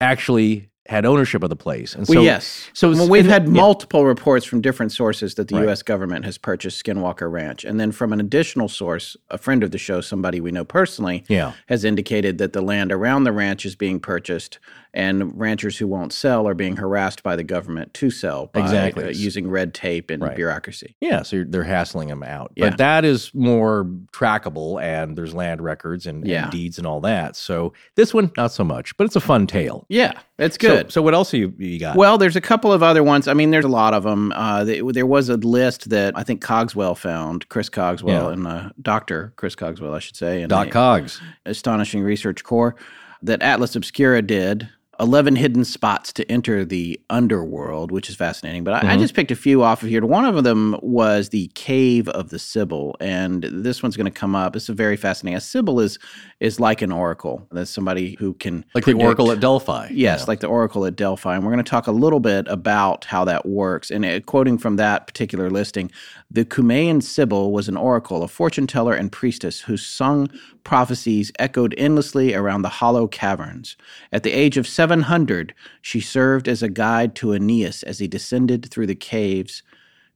actually 0.00 0.70
had 0.88 1.04
ownership 1.04 1.42
of 1.42 1.50
the 1.50 1.56
place, 1.56 1.94
and 1.94 2.06
so 2.06 2.14
well, 2.14 2.22
yes. 2.24 2.68
so 2.72 2.90
well, 2.92 3.08
we've 3.08 3.26
had 3.26 3.44
yeah. 3.44 3.50
multiple 3.50 4.04
reports 4.04 4.44
from 4.44 4.60
different 4.60 4.92
sources 4.92 5.34
that 5.34 5.48
the 5.48 5.56
Right. 5.56 5.64
U.S. 5.64 5.82
government 5.82 6.24
has 6.24 6.38
purchased 6.38 6.84
Skinwalker 6.84 7.30
Ranch, 7.30 7.64
and 7.64 7.78
then 7.80 7.92
from 7.92 8.12
an 8.12 8.20
additional 8.20 8.68
source, 8.68 9.16
a 9.30 9.38
friend 9.38 9.62
of 9.62 9.70
the 9.70 9.78
show, 9.78 10.00
somebody 10.00 10.40
we 10.40 10.50
know 10.52 10.64
personally, 10.64 11.24
Yeah. 11.28 11.52
has 11.66 11.84
indicated 11.84 12.38
that 12.38 12.52
the 12.52 12.60
land 12.62 12.92
around 12.92 13.24
the 13.24 13.32
ranch 13.32 13.64
is 13.66 13.74
being 13.76 14.00
purchased, 14.00 14.58
and 14.96 15.38
ranchers 15.38 15.76
who 15.78 15.86
won't 15.86 16.12
sell 16.12 16.48
are 16.48 16.54
being 16.54 16.76
harassed 16.76 17.22
by 17.22 17.36
the 17.36 17.44
government 17.44 17.92
to 17.94 18.10
sell 18.10 18.46
by, 18.52 18.60
Exactly. 18.60 19.04
uh, 19.04 19.08
using 19.10 19.48
red 19.48 19.74
tape 19.74 20.10
and 20.10 20.22
Right. 20.22 20.34
bureaucracy. 20.34 20.96
Yeah, 21.00 21.22
so 21.22 21.36
you're, 21.36 21.44
they're 21.44 21.62
hassling 21.64 22.08
them 22.08 22.22
out. 22.22 22.50
Yeah. 22.56 22.70
But 22.70 22.78
that 22.78 23.04
is 23.04 23.30
more 23.34 23.84
trackable, 24.12 24.82
and 24.82 25.16
there's 25.16 25.34
land 25.34 25.60
records 25.60 26.06
and, 26.06 26.26
and 26.26 26.50
deeds 26.50 26.78
and 26.78 26.86
all 26.86 27.00
that. 27.02 27.36
So 27.36 27.72
this 27.94 28.12
one, 28.14 28.32
not 28.36 28.52
so 28.52 28.64
much, 28.64 28.96
but 28.96 29.04
it's 29.04 29.16
a 29.16 29.20
fun 29.20 29.46
tale. 29.46 29.84
Yeah, 29.88 30.12
it's 30.38 30.56
good. 30.58 30.90
So, 30.90 31.02
what 31.02 31.14
else 31.14 31.32
you 31.32 31.52
you 31.58 31.78
got? 31.78 31.96
Well, 31.96 32.18
there's 32.18 32.36
a 32.36 32.40
couple 32.40 32.72
of 32.72 32.82
other 32.82 33.02
ones. 33.04 33.28
I 33.28 33.34
mean, 33.34 33.50
there's 33.50 33.64
a 33.64 33.68
lot 33.68 33.92
of 33.94 34.02
them. 34.02 34.32
Uh, 34.34 34.64
th- 34.64 34.82
there 34.92 35.06
was 35.06 35.28
a 35.28 35.36
list 35.36 35.90
that 35.90 36.16
I 36.16 36.22
think 36.22 36.40
Cogswell 36.42 36.94
found, 36.96 37.48
Chris 37.48 37.68
Cogswell, 37.68 38.28
Yeah. 38.28 38.32
and 38.32 38.46
uh, 38.46 38.70
Doctor 38.80 39.32
Chris 39.36 39.54
Cogswell, 39.54 39.94
I 39.94 39.98
should 39.98 40.16
say, 40.16 40.40
and 40.42 40.48
Doc 40.48 40.70
Cogs. 40.70 41.20
Astonishing 41.44 42.02
Research 42.02 42.42
Corps 42.44 42.74
that 43.22 43.42
Atlas 43.42 43.76
Obscura 43.76 44.22
did. 44.22 44.68
11 45.00 45.36
hidden 45.36 45.64
spots 45.64 46.12
to 46.14 46.30
enter 46.30 46.64
the 46.64 46.98
underworld, 47.10 47.90
which 47.90 48.08
is 48.08 48.16
fascinating. 48.16 48.64
But 48.64 48.82
I, 48.84 48.92
I 48.92 48.96
Mhm. 48.96 49.00
just 49.00 49.14
picked 49.14 49.30
a 49.30 49.36
few 49.36 49.62
off 49.62 49.82
of 49.82 49.88
here. 49.88 50.04
One 50.04 50.24
of 50.24 50.42
them 50.44 50.76
was 50.82 51.28
the 51.30 51.48
Cave 51.54 52.08
of 52.08 52.30
the 52.30 52.38
Sibyl. 52.38 52.96
And 53.00 53.42
this 53.44 53.82
one's 53.82 53.96
going 53.96 54.10
to 54.10 54.10
come 54.10 54.34
up. 54.34 54.56
It's 54.56 54.68
a 54.68 54.72
very 54.74 54.96
fascinating. 54.96 55.36
A 55.36 55.40
Sibyl 55.40 55.80
is, 55.80 55.98
is 56.38 56.60
like 56.60 56.82
an 56.82 56.92
oracle. 56.92 57.46
That's 57.50 57.70
somebody 57.70 58.14
who 58.18 58.34
can. 58.34 58.64
Like 58.74 58.84
predict- 58.84 58.98
the 59.00 59.04
Oracle 59.06 59.32
at 59.32 59.40
Delphi. 59.40 59.88
Yes, 59.90 60.20
Yeah. 60.20 60.24
like 60.28 60.40
the 60.40 60.46
Oracle 60.48 60.84
at 60.84 60.94
Delphi. 60.94 61.34
And 61.34 61.44
we're 61.44 61.50
going 61.52 61.64
to 61.64 61.70
talk 61.70 61.86
a 61.86 61.92
little 61.92 62.20
bit 62.20 62.46
about 62.48 63.06
how 63.06 63.24
that 63.24 63.46
works. 63.46 63.90
And 63.90 64.04
uh, 64.04 64.20
quoting 64.20 64.58
from 64.58 64.76
that 64.76 65.06
particular 65.06 65.48
listing, 65.48 65.90
the 66.30 66.44
Cumaean 66.44 67.02
Sibyl 67.02 67.52
was 67.52 67.68
an 67.68 67.76
oracle, 67.78 68.22
a 68.22 68.28
fortune 68.28 68.66
teller 68.66 68.92
and 68.92 69.10
priestess 69.10 69.60
whose 69.62 69.86
sung 69.86 70.28
prophecies 70.62 71.32
echoed 71.38 71.74
endlessly 71.78 72.34
around 72.34 72.62
the 72.62 72.68
hollow 72.68 73.06
caverns. 73.06 73.76
At 74.12 74.22
the 74.22 74.32
age 74.32 74.58
of 74.58 74.66
700, 74.66 75.54
she 75.80 76.00
served 76.00 76.48
as 76.48 76.62
a 76.62 76.68
guide 76.68 77.14
to 77.16 77.32
Aeneas 77.32 77.82
as 77.84 77.98
he 77.98 78.08
descended 78.08 78.66
through 78.70 78.88
the 78.88 78.94
caves 78.94 79.62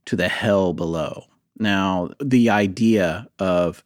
to 0.05 0.15
the 0.15 0.27
hell 0.29 0.73
below. 0.73 1.25
Now, 1.57 2.09
the 2.23 2.49
idea 2.49 3.27
of 3.39 3.83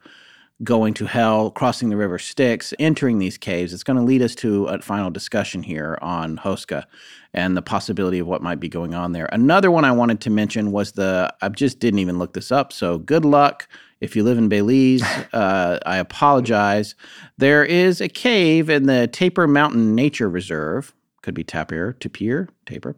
going 0.63 0.93
to 0.93 1.05
hell, 1.05 1.51
crossing 1.51 1.89
the 1.89 1.97
river 1.97 2.17
Styx, 2.17 2.73
entering 2.79 3.19
these 3.19 3.37
caves. 3.37 3.73
It's 3.73 3.83
going 3.83 3.97
to 3.97 4.03
lead 4.03 4.21
us 4.21 4.35
to 4.35 4.65
a 4.67 4.81
final 4.81 5.09
discussion 5.09 5.63
here 5.63 5.97
on 6.01 6.37
Houska 6.37 6.85
and 7.33 7.57
the 7.57 7.61
possibility 7.61 8.19
of 8.19 8.27
what 8.27 8.41
might 8.41 8.61
be 8.61 8.69
going 8.69 8.93
on 8.93 9.11
there. 9.11 9.27
Another 9.33 9.69
one 9.69 9.83
I 9.83 9.91
wanted 9.91 10.21
to 10.21 10.29
mention 10.29 10.71
was 10.71 10.93
the, 10.93 11.33
I 11.41 11.49
just 11.49 11.79
didn't 11.79 11.99
even 11.99 12.17
look 12.17 12.33
this 12.33 12.51
up, 12.51 12.71
so 12.71 12.97
good 12.97 13.25
luck. 13.25 13.67
If 13.99 14.15
you 14.15 14.23
live 14.23 14.37
in 14.37 14.47
Belize, 14.47 15.03
uh, 15.33 15.79
I 15.85 15.97
apologize. 15.97 16.95
There 17.37 17.65
is 17.65 17.99
a 17.99 18.07
cave 18.07 18.69
in 18.69 18.85
the 18.85 19.07
Taper 19.07 19.47
Mountain 19.47 19.93
Nature 19.93 20.29
Reserve, 20.29 20.93
could 21.21 21.33
be 21.33 21.43
Tapir, 21.43 21.93
Tapir, 21.99 22.47
Taper, 22.65 22.95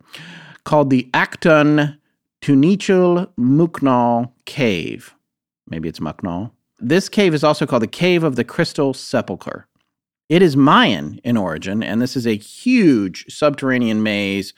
called 0.64 0.92
the 0.92 1.10
Actun 1.14 1.98
Tunichil 2.42 3.30
Muknal 3.40 4.32
Cave. 4.46 5.16
Maybe 5.68 5.90
it's 5.90 6.00
Muknal. 6.00 6.52
This 6.80 7.10
cave 7.10 7.34
is 7.34 7.44
also 7.44 7.66
called 7.66 7.84
the 7.84 7.88
Cave 7.88 8.24
of 8.24 8.36
the 8.36 8.44
Crystal 8.44 8.94
Sepulchre. 8.94 9.68
It 10.30 10.42
is 10.42 10.56
Mayan 10.56 11.20
in 11.24 11.38
origin, 11.38 11.82
and 11.82 12.02
this 12.02 12.16
is 12.16 12.28
a 12.28 12.36
huge 12.36 13.26
subterranean 13.30 14.04
maze 14.04 14.54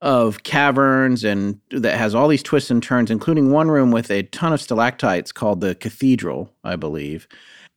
of 0.00 0.42
caverns 0.42 1.22
and 1.22 1.60
that 1.70 1.96
has 1.96 2.14
all 2.14 2.28
these 2.28 2.42
twists 2.42 2.70
and 2.70 2.82
turns, 2.82 3.10
including 3.10 3.52
one 3.52 3.70
room 3.70 3.90
with 3.90 4.10
a 4.10 4.24
ton 4.24 4.52
of 4.52 4.60
stalactites 4.60 5.32
called 5.32 5.60
the 5.60 5.74
Cathedral, 5.74 6.50
I 6.64 6.76
believe. 6.76 7.28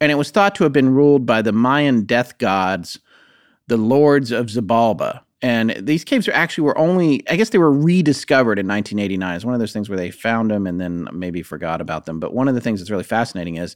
And 0.02 0.12
it 0.12 0.16
was 0.16 0.32
thought 0.32 0.56
to 0.56 0.64
have 0.64 0.74
been 0.74 0.94
ruled 0.94 1.26
by 1.26 1.41
the 1.41 1.52
Mayan 1.52 2.03
death 2.03 2.38
gods, 2.38 2.99
the 3.68 3.78
lords 3.78 4.32
of 4.32 4.48
Zabalba. 4.48 5.22
And 5.41 5.72
these 5.80 6.03
caves 6.03 6.28
are 6.28 6.34
actually 6.34 6.64
were 6.64 6.78
only, 6.78 7.28
I 7.30 7.36
guess 7.36 7.49
they 7.49 7.57
were 7.57 7.72
rediscovered 7.72 8.57
in 8.57 8.68
1989. 8.68 9.36
It's 9.36 9.45
one 9.45 9.53
of 9.53 9.60
those 9.60 9.74
things 9.74 9.90
where 9.90 9.98
they 9.98 10.12
found 10.12 10.49
them 10.49 10.66
and 10.66 10.80
then 10.80 11.07
maybe 11.12 11.41
forgot 11.44 11.82
about 11.82 12.06
them. 12.06 12.20
But 12.20 12.34
one 12.34 12.48
of 12.48 12.56
the 12.56 12.62
things 12.62 12.80
that's 12.80 12.90
really 12.90 13.03
fascinating 13.03 13.57
is 13.57 13.76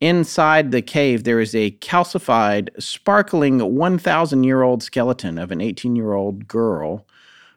inside 0.00 0.70
the 0.70 0.82
cave, 0.82 1.24
there 1.24 1.40
is 1.40 1.54
a 1.54 1.72
calcified, 1.72 2.70
sparkling 2.80 3.58
1,000 3.58 4.44
year 4.44 4.62
old 4.62 4.82
skeleton 4.82 5.38
of 5.38 5.50
an 5.50 5.60
18 5.60 5.96
year 5.96 6.12
old 6.12 6.46
girl 6.46 7.06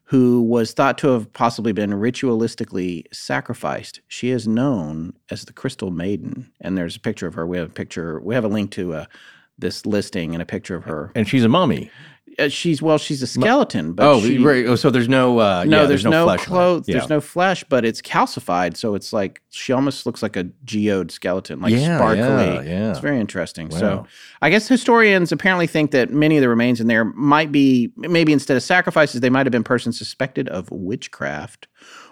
who 0.10 0.42
was 0.42 0.72
thought 0.72 1.00
to 1.00 1.08
have 1.08 1.32
possibly 1.34 1.72
been 1.72 1.90
ritualistically 1.90 3.06
sacrificed. 3.12 4.02
She 4.08 4.30
is 4.30 4.48
known 4.48 5.14
as 5.32 5.46
the 5.46 5.54
Crystal 5.54 5.90
Maiden. 5.90 6.52
And 6.62 6.78
there's 6.78 6.96
a 6.96 7.00
picture 7.00 7.26
of 7.26 7.34
her. 7.34 7.48
We 7.48 7.58
have 7.58 7.70
a 7.70 7.74
picture, 7.74 8.20
we 8.20 8.36
have 8.36 8.44
a 8.44 8.50
link 8.50 8.70
to 8.72 8.94
uh, 8.94 9.06
this 9.58 9.86
listing 9.86 10.34
and 10.36 10.44
a 10.44 10.46
picture 10.46 10.76
of 10.76 10.84
her. 10.84 11.12
and 11.16 11.28
she's 11.28 11.44
a 11.44 11.50
mummy. 11.50 11.90
Uh, 12.38 12.50
she's 12.50 12.82
well, 12.82 12.98
she's 12.98 13.22
a 13.22 13.28
skeleton, 13.28 13.94
but 13.94 14.06
oh, 14.06 14.20
she, 14.22 14.38
right. 14.38 14.66
Oh, 14.66 14.76
so 14.76 14.90
there's 14.90 15.08
no. 15.08 15.40
Uh, 15.40 15.64
no, 15.66 15.82
yeah, 15.82 15.88
there's, 15.88 16.04
no, 16.04 16.26
flesh 16.26 16.46
clothes. 16.46 16.88
Yeah. 16.88 16.98
There's 16.98 17.10
no 17.10 17.22
flesh, 17.22 17.64
but 17.64 17.86
it's 17.86 18.02
calcified, 18.02 18.76
so 18.76 18.96
it's 18.96 19.14
like 19.14 19.42
she 19.50 19.74
almost 19.74 20.06
looks 20.06 20.22
like 20.22 20.36
a 20.36 20.46
geode 20.64 21.12
skeleton, 21.12 21.62
like 21.62 21.74
Yeah, 21.74 21.98
sparkly. 21.98 22.22
yeah, 22.24 22.62
yeah. 22.62 22.90
It's 22.92 23.00
very 23.00 23.20
interesting. 23.20 23.70
Wow. 23.70 23.80
So, 23.80 24.08
I 24.42 24.50
guess 24.50 24.68
historians 24.68 25.32
apparently 25.32 25.68
think 25.68 25.92
that 25.92 26.12
many 26.12 26.38
of 26.38 26.42
the 26.42 26.50
remains 26.50 26.82
in 26.82 26.88
there 26.88 27.06
might 27.06 27.52
be 27.52 27.92
maybe 27.98 28.34
instead 28.34 28.58
of 28.58 28.64
sacrifices, 28.64 29.22
they 29.22 29.30
might 29.30 29.46
have 29.46 29.52
been 29.52 29.64
persons 29.64 29.98
suspected 29.98 30.50
of 30.50 30.70
witchcraft 30.72 31.68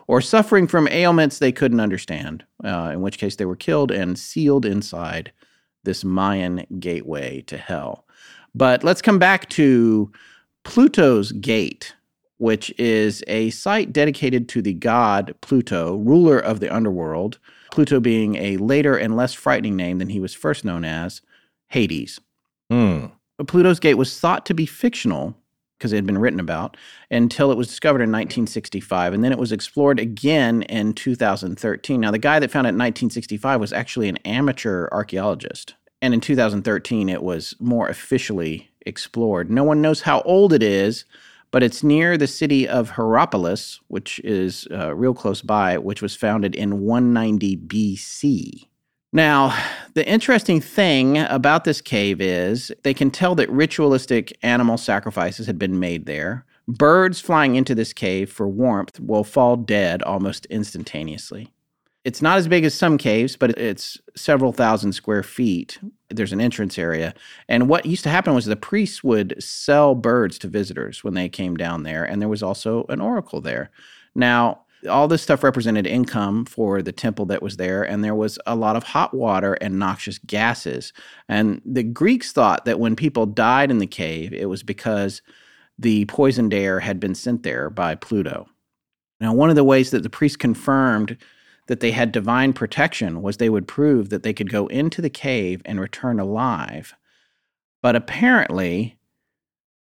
or 0.08 0.22
suffering 0.22 0.68
from 0.68 0.88
ailments 0.90 1.40
they 1.40 1.52
couldn't 1.52 1.80
understand. 1.80 2.44
Uh, 2.64 2.92
in 2.94 3.02
which 3.02 3.18
case, 3.18 3.36
they 3.36 3.46
were 3.46 3.56
killed 3.56 3.92
and 3.92 4.18
sealed 4.18 4.66
inside 4.66 5.32
this 5.84 6.04
Mayan 6.04 6.66
gateway 6.80 7.42
to 7.42 7.58
hell. 7.58 8.06
But 8.56 8.84
let's 8.84 9.02
come 9.02 9.20
back 9.20 9.50
to 9.52 10.12
Pluto's 10.64 11.32
gate, 11.34 11.96
which 12.38 12.74
is 12.78 13.24
a 13.28 13.50
site 13.50 13.92
dedicated 13.92 14.48
to 14.50 14.62
the 14.62 14.74
god 14.74 15.34
Pluto, 15.42 15.96
ruler 15.98 16.40
of 16.40 16.60
the 16.60 16.74
underworld, 16.74 17.40
Pluto 17.72 18.00
being 18.00 18.36
a 18.36 18.58
later 18.58 18.96
and 18.96 19.16
less 19.16 19.34
frightening 19.34 19.76
name 19.76 19.98
than 19.98 20.10
he 20.10 20.20
was 20.20 20.34
first 20.34 20.64
known 20.64 20.86
as, 20.86 21.22
Hades. 21.70 22.20
But 23.38 23.48
Pluto's 23.48 23.80
Gate 23.80 23.96
was 23.96 24.20
thought 24.20 24.46
to 24.46 24.54
be 24.54 24.66
fictional 24.66 25.36
because 25.78 25.92
it 25.92 25.98
had 25.98 26.06
been 26.06 26.20
written 26.20 26.40
about 26.40 26.78
until 27.12 27.52
it 27.52 27.58
was 27.58 27.68
discovered 27.68 28.02
in 28.02 28.12
1965. 28.12 29.14
And 29.14 29.24
then 29.24 29.32
it 29.32 29.40
was 29.40 29.52
explored 29.52 30.00
again 30.00 30.62
in 30.64 30.94
2013. 30.94 32.00
Now, 32.00 32.12
the 32.12 32.20
guy 32.20 32.40
that 32.40 32.52
found 32.52 32.68
it 32.68 32.70
in 32.70 32.76
1965 32.76 33.60
was 33.60 33.74
actually 33.74 34.08
an 34.08 34.18
amateur 34.18 34.88
archaeologist. 34.92 35.74
And 36.04 36.14
in 36.14 36.20
2013, 36.20 37.08
it 37.08 37.24
was 37.24 37.56
more 37.62 37.88
officially 37.88 38.70
explored. 38.86 39.50
No 39.50 39.64
one 39.64 39.82
knows 39.82 40.02
how 40.02 40.20
old 40.24 40.52
it 40.52 40.62
is, 40.62 41.06
but 41.50 41.64
it's 41.64 41.82
near 41.82 42.18
the 42.18 42.28
city 42.28 42.68
of 42.68 42.90
Hierapolis, 42.90 43.80
which 43.88 44.20
is 44.20 44.68
uh, 44.70 44.94
real 44.94 45.14
close 45.14 45.42
by, 45.42 45.78
which 45.78 46.02
was 46.02 46.14
founded 46.14 46.56
in 46.56 46.82
190 46.82 47.56
BC. 47.56 48.68
Now, 49.14 49.58
the 49.94 50.06
interesting 50.06 50.60
thing 50.60 51.20
about 51.20 51.64
this 51.64 51.80
cave 51.80 52.20
is 52.20 52.70
they 52.84 52.94
can 52.94 53.10
tell 53.10 53.34
that 53.36 53.50
ritualistic 53.50 54.38
animal 54.44 54.76
sacrifices 54.76 55.48
had 55.48 55.58
been 55.58 55.80
made 55.80 56.06
there. 56.06 56.46
Birds 56.68 57.22
flying 57.22 57.56
into 57.56 57.74
this 57.74 57.94
cave 57.94 58.30
for 58.30 58.50
warmth 58.50 59.00
will 59.00 59.24
fall 59.24 59.56
dead 59.56 60.04
almost 60.04 60.48
instantaneously. 60.48 61.54
It's 62.06 62.22
not 62.22 62.38
as 62.38 62.50
big 62.50 62.66
as 62.66 62.74
some 62.74 62.98
caves, 62.98 63.38
but 63.38 63.52
it's 63.52 63.98
several 64.16 64.52
thousand 64.52 64.92
square 64.92 65.24
feet. 65.24 65.80
There's 66.10 66.34
an 66.34 66.42
entrance 66.42 66.78
area. 66.78 67.14
And 67.48 67.70
what 67.70 67.86
used 67.86 68.04
to 68.04 68.10
happen 68.10 68.34
was 68.34 68.46
the 68.46 68.58
priests 68.58 69.04
would 69.04 69.42
sell 69.42 69.96
birds 69.96 70.38
to 70.40 70.50
visitors 70.50 71.04
when 71.04 71.14
they 71.14 71.30
came 71.30 71.56
down 71.56 71.84
there, 71.84 72.04
and 72.04 72.22
there 72.22 72.30
was 72.30 72.44
also 72.44 72.86
an 72.90 73.00
oracle 73.00 73.40
there. 73.40 73.72
Now, 74.16 74.64
all 74.90 75.08
this 75.08 75.22
stuff 75.22 75.44
represented 75.44 75.88
income 75.88 76.44
for 76.44 76.82
the 76.82 76.92
temple 76.92 77.26
that 77.28 77.42
was 77.42 77.56
there, 77.56 77.84
and 77.84 78.04
there 78.04 78.16
was 78.16 78.38
a 78.46 78.56
lot 78.56 78.76
of 78.76 78.84
hot 78.84 79.14
water 79.14 79.54
and 79.56 79.80
noxious 79.80 80.18
gases. 80.18 80.92
And 81.30 81.62
the 81.66 81.84
Greeks 81.84 82.34
thought 82.34 82.66
that 82.66 82.82
when 82.82 82.98
people 82.98 83.26
died 83.26 83.72
in 83.72 83.78
the 83.78 83.88
cave, 83.88 84.34
it 84.34 84.50
was 84.50 84.62
because 84.62 85.22
the 85.80 86.04
poisoned 86.06 86.54
air 86.54 86.82
had 86.82 87.00
been 87.00 87.16
sent 87.16 87.44
there 87.44 87.70
by 87.70 87.96
Pluto. 87.96 88.48
Now, 89.22 89.34
one 89.34 89.50
of 89.50 89.56
the 89.56 89.64
ways 89.64 89.92
that 89.92 90.04
the 90.04 90.10
priests 90.10 90.36
confirmed 90.36 91.18
that 91.68 91.80
they 91.80 91.92
had 91.92 92.12
divine 92.12 92.54
protection 92.54 93.22
was 93.22 93.38
they 93.38 93.50
would 93.50 93.68
prove 93.68 94.10
that 94.10 94.24
they 94.24 94.34
could 94.34 94.50
go 94.50 94.68
into 94.68 95.02
the 95.02 95.10
cave 95.10 95.62
and 95.66 95.80
return 95.80 96.20
alive. 96.20 96.94
But 97.82 97.96
apparently, 97.96 98.98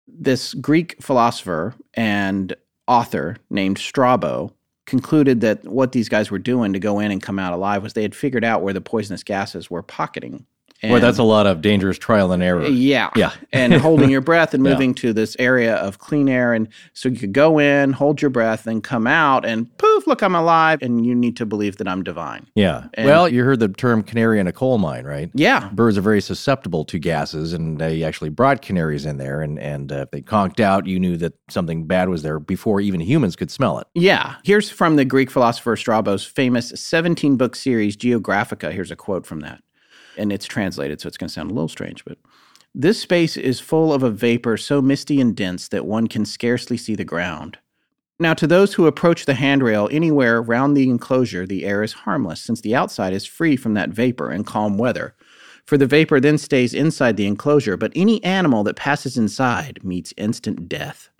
this 0.06 0.54
Greek 0.54 0.96
philosopher 1.00 1.74
and 1.94 2.54
author 2.86 3.36
named 3.50 3.78
Strabo 3.78 4.52
concluded 4.86 5.40
that 5.42 5.64
what 5.64 5.92
these 5.92 6.08
guys 6.08 6.30
were 6.30 6.38
doing 6.38 6.72
to 6.72 6.78
go 6.78 6.98
in 6.98 7.10
and 7.10 7.22
come 7.22 7.38
out 7.38 7.52
alive 7.52 7.82
was 7.82 7.92
they 7.92 8.02
had 8.02 8.14
figured 8.14 8.44
out 8.44 8.62
where 8.62 8.72
the 8.72 8.80
poisonous 8.80 9.22
gases 9.22 9.70
were 9.70 9.82
pocketing. 9.82 10.46
Well, 10.82 11.00
that's 11.00 11.18
a 11.18 11.22
lot 11.24 11.46
of 11.46 11.60
dangerous 11.60 11.98
trial 11.98 12.30
and 12.32 12.42
error. 12.42 12.66
Yeah. 12.66 13.10
Yeah. 13.16 13.32
and 13.52 13.72
holding 13.74 14.10
your 14.10 14.20
breath 14.30 14.54
and 14.54 14.64
Yeah. 14.64 14.72
moving 14.72 14.94
to 14.94 15.12
this 15.12 15.34
area 15.38 15.74
of 15.76 15.98
clean 15.98 16.28
air. 16.28 16.52
And 16.54 16.68
so 16.94 17.08
you 17.08 17.16
could 17.18 17.32
go 17.32 17.58
in, 17.58 17.92
hold 17.92 18.22
your 18.22 18.30
breath, 18.30 18.66
and 18.66 18.82
come 18.82 19.06
out, 19.06 19.44
and 19.44 19.76
poof, 19.78 20.06
look, 20.06 20.22
I'm 20.22 20.34
alive. 20.34 20.78
And 20.82 21.04
you 21.04 21.14
need 21.14 21.36
to 21.38 21.46
believe 21.46 21.78
that 21.78 21.88
I'm 21.88 22.02
divine. 22.04 22.46
Yeah. 22.54 22.84
And- 22.94 23.06
well, 23.06 23.28
you 23.28 23.42
heard 23.44 23.58
the 23.60 23.68
term 23.68 24.02
canary 24.02 24.38
in 24.38 24.46
a 24.46 24.52
coal 24.52 24.78
mine, 24.78 25.04
right? 25.04 25.30
Yeah. 25.34 25.68
Birds 25.72 25.98
are 25.98 26.02
very 26.02 26.20
susceptible 26.20 26.84
to 26.86 26.98
gases, 26.98 27.52
and 27.52 27.78
they 27.80 28.02
actually 28.04 28.30
brought 28.30 28.62
canaries 28.62 29.04
in 29.04 29.16
there. 29.16 29.40
And, 29.42 29.58
and 29.58 29.90
uh, 29.90 29.96
if 30.02 30.10
they 30.12 30.20
conked 30.20 30.60
out, 30.60 30.86
you 30.86 31.00
knew 31.00 31.16
that 31.16 31.34
something 31.50 31.86
bad 31.86 32.08
was 32.08 32.22
there 32.22 32.38
before 32.38 32.80
even 32.80 33.00
humans 33.00 33.34
could 33.36 33.50
smell 33.50 33.78
it. 33.78 33.86
Yeah. 33.94 34.36
Here's 34.44 34.70
from 34.70 34.96
the 34.96 35.04
Greek 35.04 35.30
philosopher 35.30 35.74
Strabo's 35.76 36.24
famous 36.24 36.68
17 36.76 37.36
book 37.36 37.56
series, 37.56 37.96
Geographica. 37.96 38.70
Here's 38.72 38.90
a 38.90 38.96
quote 38.96 39.26
from 39.26 39.40
that. 39.40 39.60
And 40.18 40.32
it's 40.32 40.46
translated, 40.46 41.00
so 41.00 41.06
it's 41.06 41.16
going 41.16 41.28
to 41.28 41.32
sound 41.32 41.50
a 41.50 41.54
little 41.54 41.68
strange, 41.68 42.04
but 42.04 42.18
this 42.74 43.00
space 43.00 43.36
is 43.36 43.60
full 43.60 43.92
of 43.92 44.02
a 44.02 44.10
vapor 44.10 44.56
so 44.56 44.82
misty 44.82 45.20
and 45.20 45.34
dense 45.34 45.68
that 45.68 45.86
one 45.86 46.06
can 46.06 46.24
scarcely 46.24 46.76
see 46.76 46.94
the 46.94 47.04
ground. 47.04 47.58
Now, 48.20 48.34
to 48.34 48.46
those 48.46 48.74
who 48.74 48.86
approach 48.86 49.24
the 49.24 49.34
handrail 49.34 49.88
anywhere 49.92 50.42
round 50.42 50.76
the 50.76 50.90
enclosure, 50.90 51.46
the 51.46 51.64
air 51.64 51.84
is 51.84 51.92
harmless, 51.92 52.42
since 52.42 52.60
the 52.60 52.74
outside 52.74 53.12
is 53.12 53.24
free 53.24 53.56
from 53.56 53.74
that 53.74 53.90
vapor 53.90 54.32
in 54.32 54.42
calm 54.42 54.76
weather. 54.76 55.14
For 55.66 55.78
the 55.78 55.86
vapor 55.86 56.18
then 56.18 56.38
stays 56.38 56.74
inside 56.74 57.16
the 57.16 57.26
enclosure, 57.26 57.76
but 57.76 57.92
any 57.94 58.22
animal 58.24 58.64
that 58.64 58.76
passes 58.76 59.16
inside 59.16 59.84
meets 59.84 60.14
instant 60.16 60.68
death. 60.68 61.10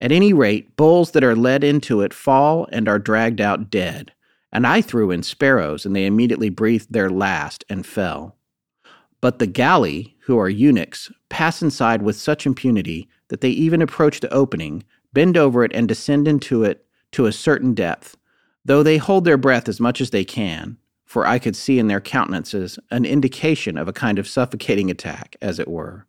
At 0.00 0.10
any 0.10 0.32
rate, 0.32 0.74
bulls 0.76 1.12
that 1.12 1.22
are 1.22 1.36
led 1.36 1.62
into 1.62 2.00
it 2.00 2.12
fall 2.12 2.66
and 2.72 2.88
are 2.88 2.98
dragged 2.98 3.40
out 3.40 3.70
dead. 3.70 4.12
And 4.54 4.66
I 4.66 4.80
threw 4.80 5.10
in 5.10 5.24
sparrows, 5.24 5.84
and 5.84 5.94
they 5.94 6.06
immediately 6.06 6.48
breathed 6.48 6.92
their 6.92 7.10
last 7.10 7.64
and 7.68 7.84
fell. 7.84 8.36
But 9.20 9.40
the 9.40 9.48
Galli, 9.48 10.16
who 10.20 10.38
are 10.38 10.48
eunuchs, 10.48 11.10
pass 11.28 11.60
inside 11.60 12.02
with 12.02 12.16
such 12.16 12.46
impunity 12.46 13.08
that 13.28 13.40
they 13.40 13.50
even 13.50 13.82
approach 13.82 14.20
the 14.20 14.32
opening, 14.32 14.84
bend 15.12 15.36
over 15.36 15.64
it, 15.64 15.72
and 15.74 15.88
descend 15.88 16.28
into 16.28 16.62
it 16.62 16.86
to 17.12 17.26
a 17.26 17.32
certain 17.32 17.74
depth, 17.74 18.16
though 18.64 18.82
they 18.82 18.96
hold 18.96 19.24
their 19.24 19.36
breath 19.36 19.68
as 19.68 19.80
much 19.80 20.00
as 20.00 20.10
they 20.10 20.24
can, 20.24 20.78
for 21.04 21.26
I 21.26 21.38
could 21.38 21.56
see 21.56 21.78
in 21.78 21.88
their 21.88 22.00
countenances 22.00 22.78
an 22.90 23.04
indication 23.04 23.76
of 23.76 23.88
a 23.88 23.92
kind 23.92 24.18
of 24.18 24.28
suffocating 24.28 24.90
attack, 24.90 25.36
as 25.42 25.58
it 25.58 25.68
were. 25.68 26.06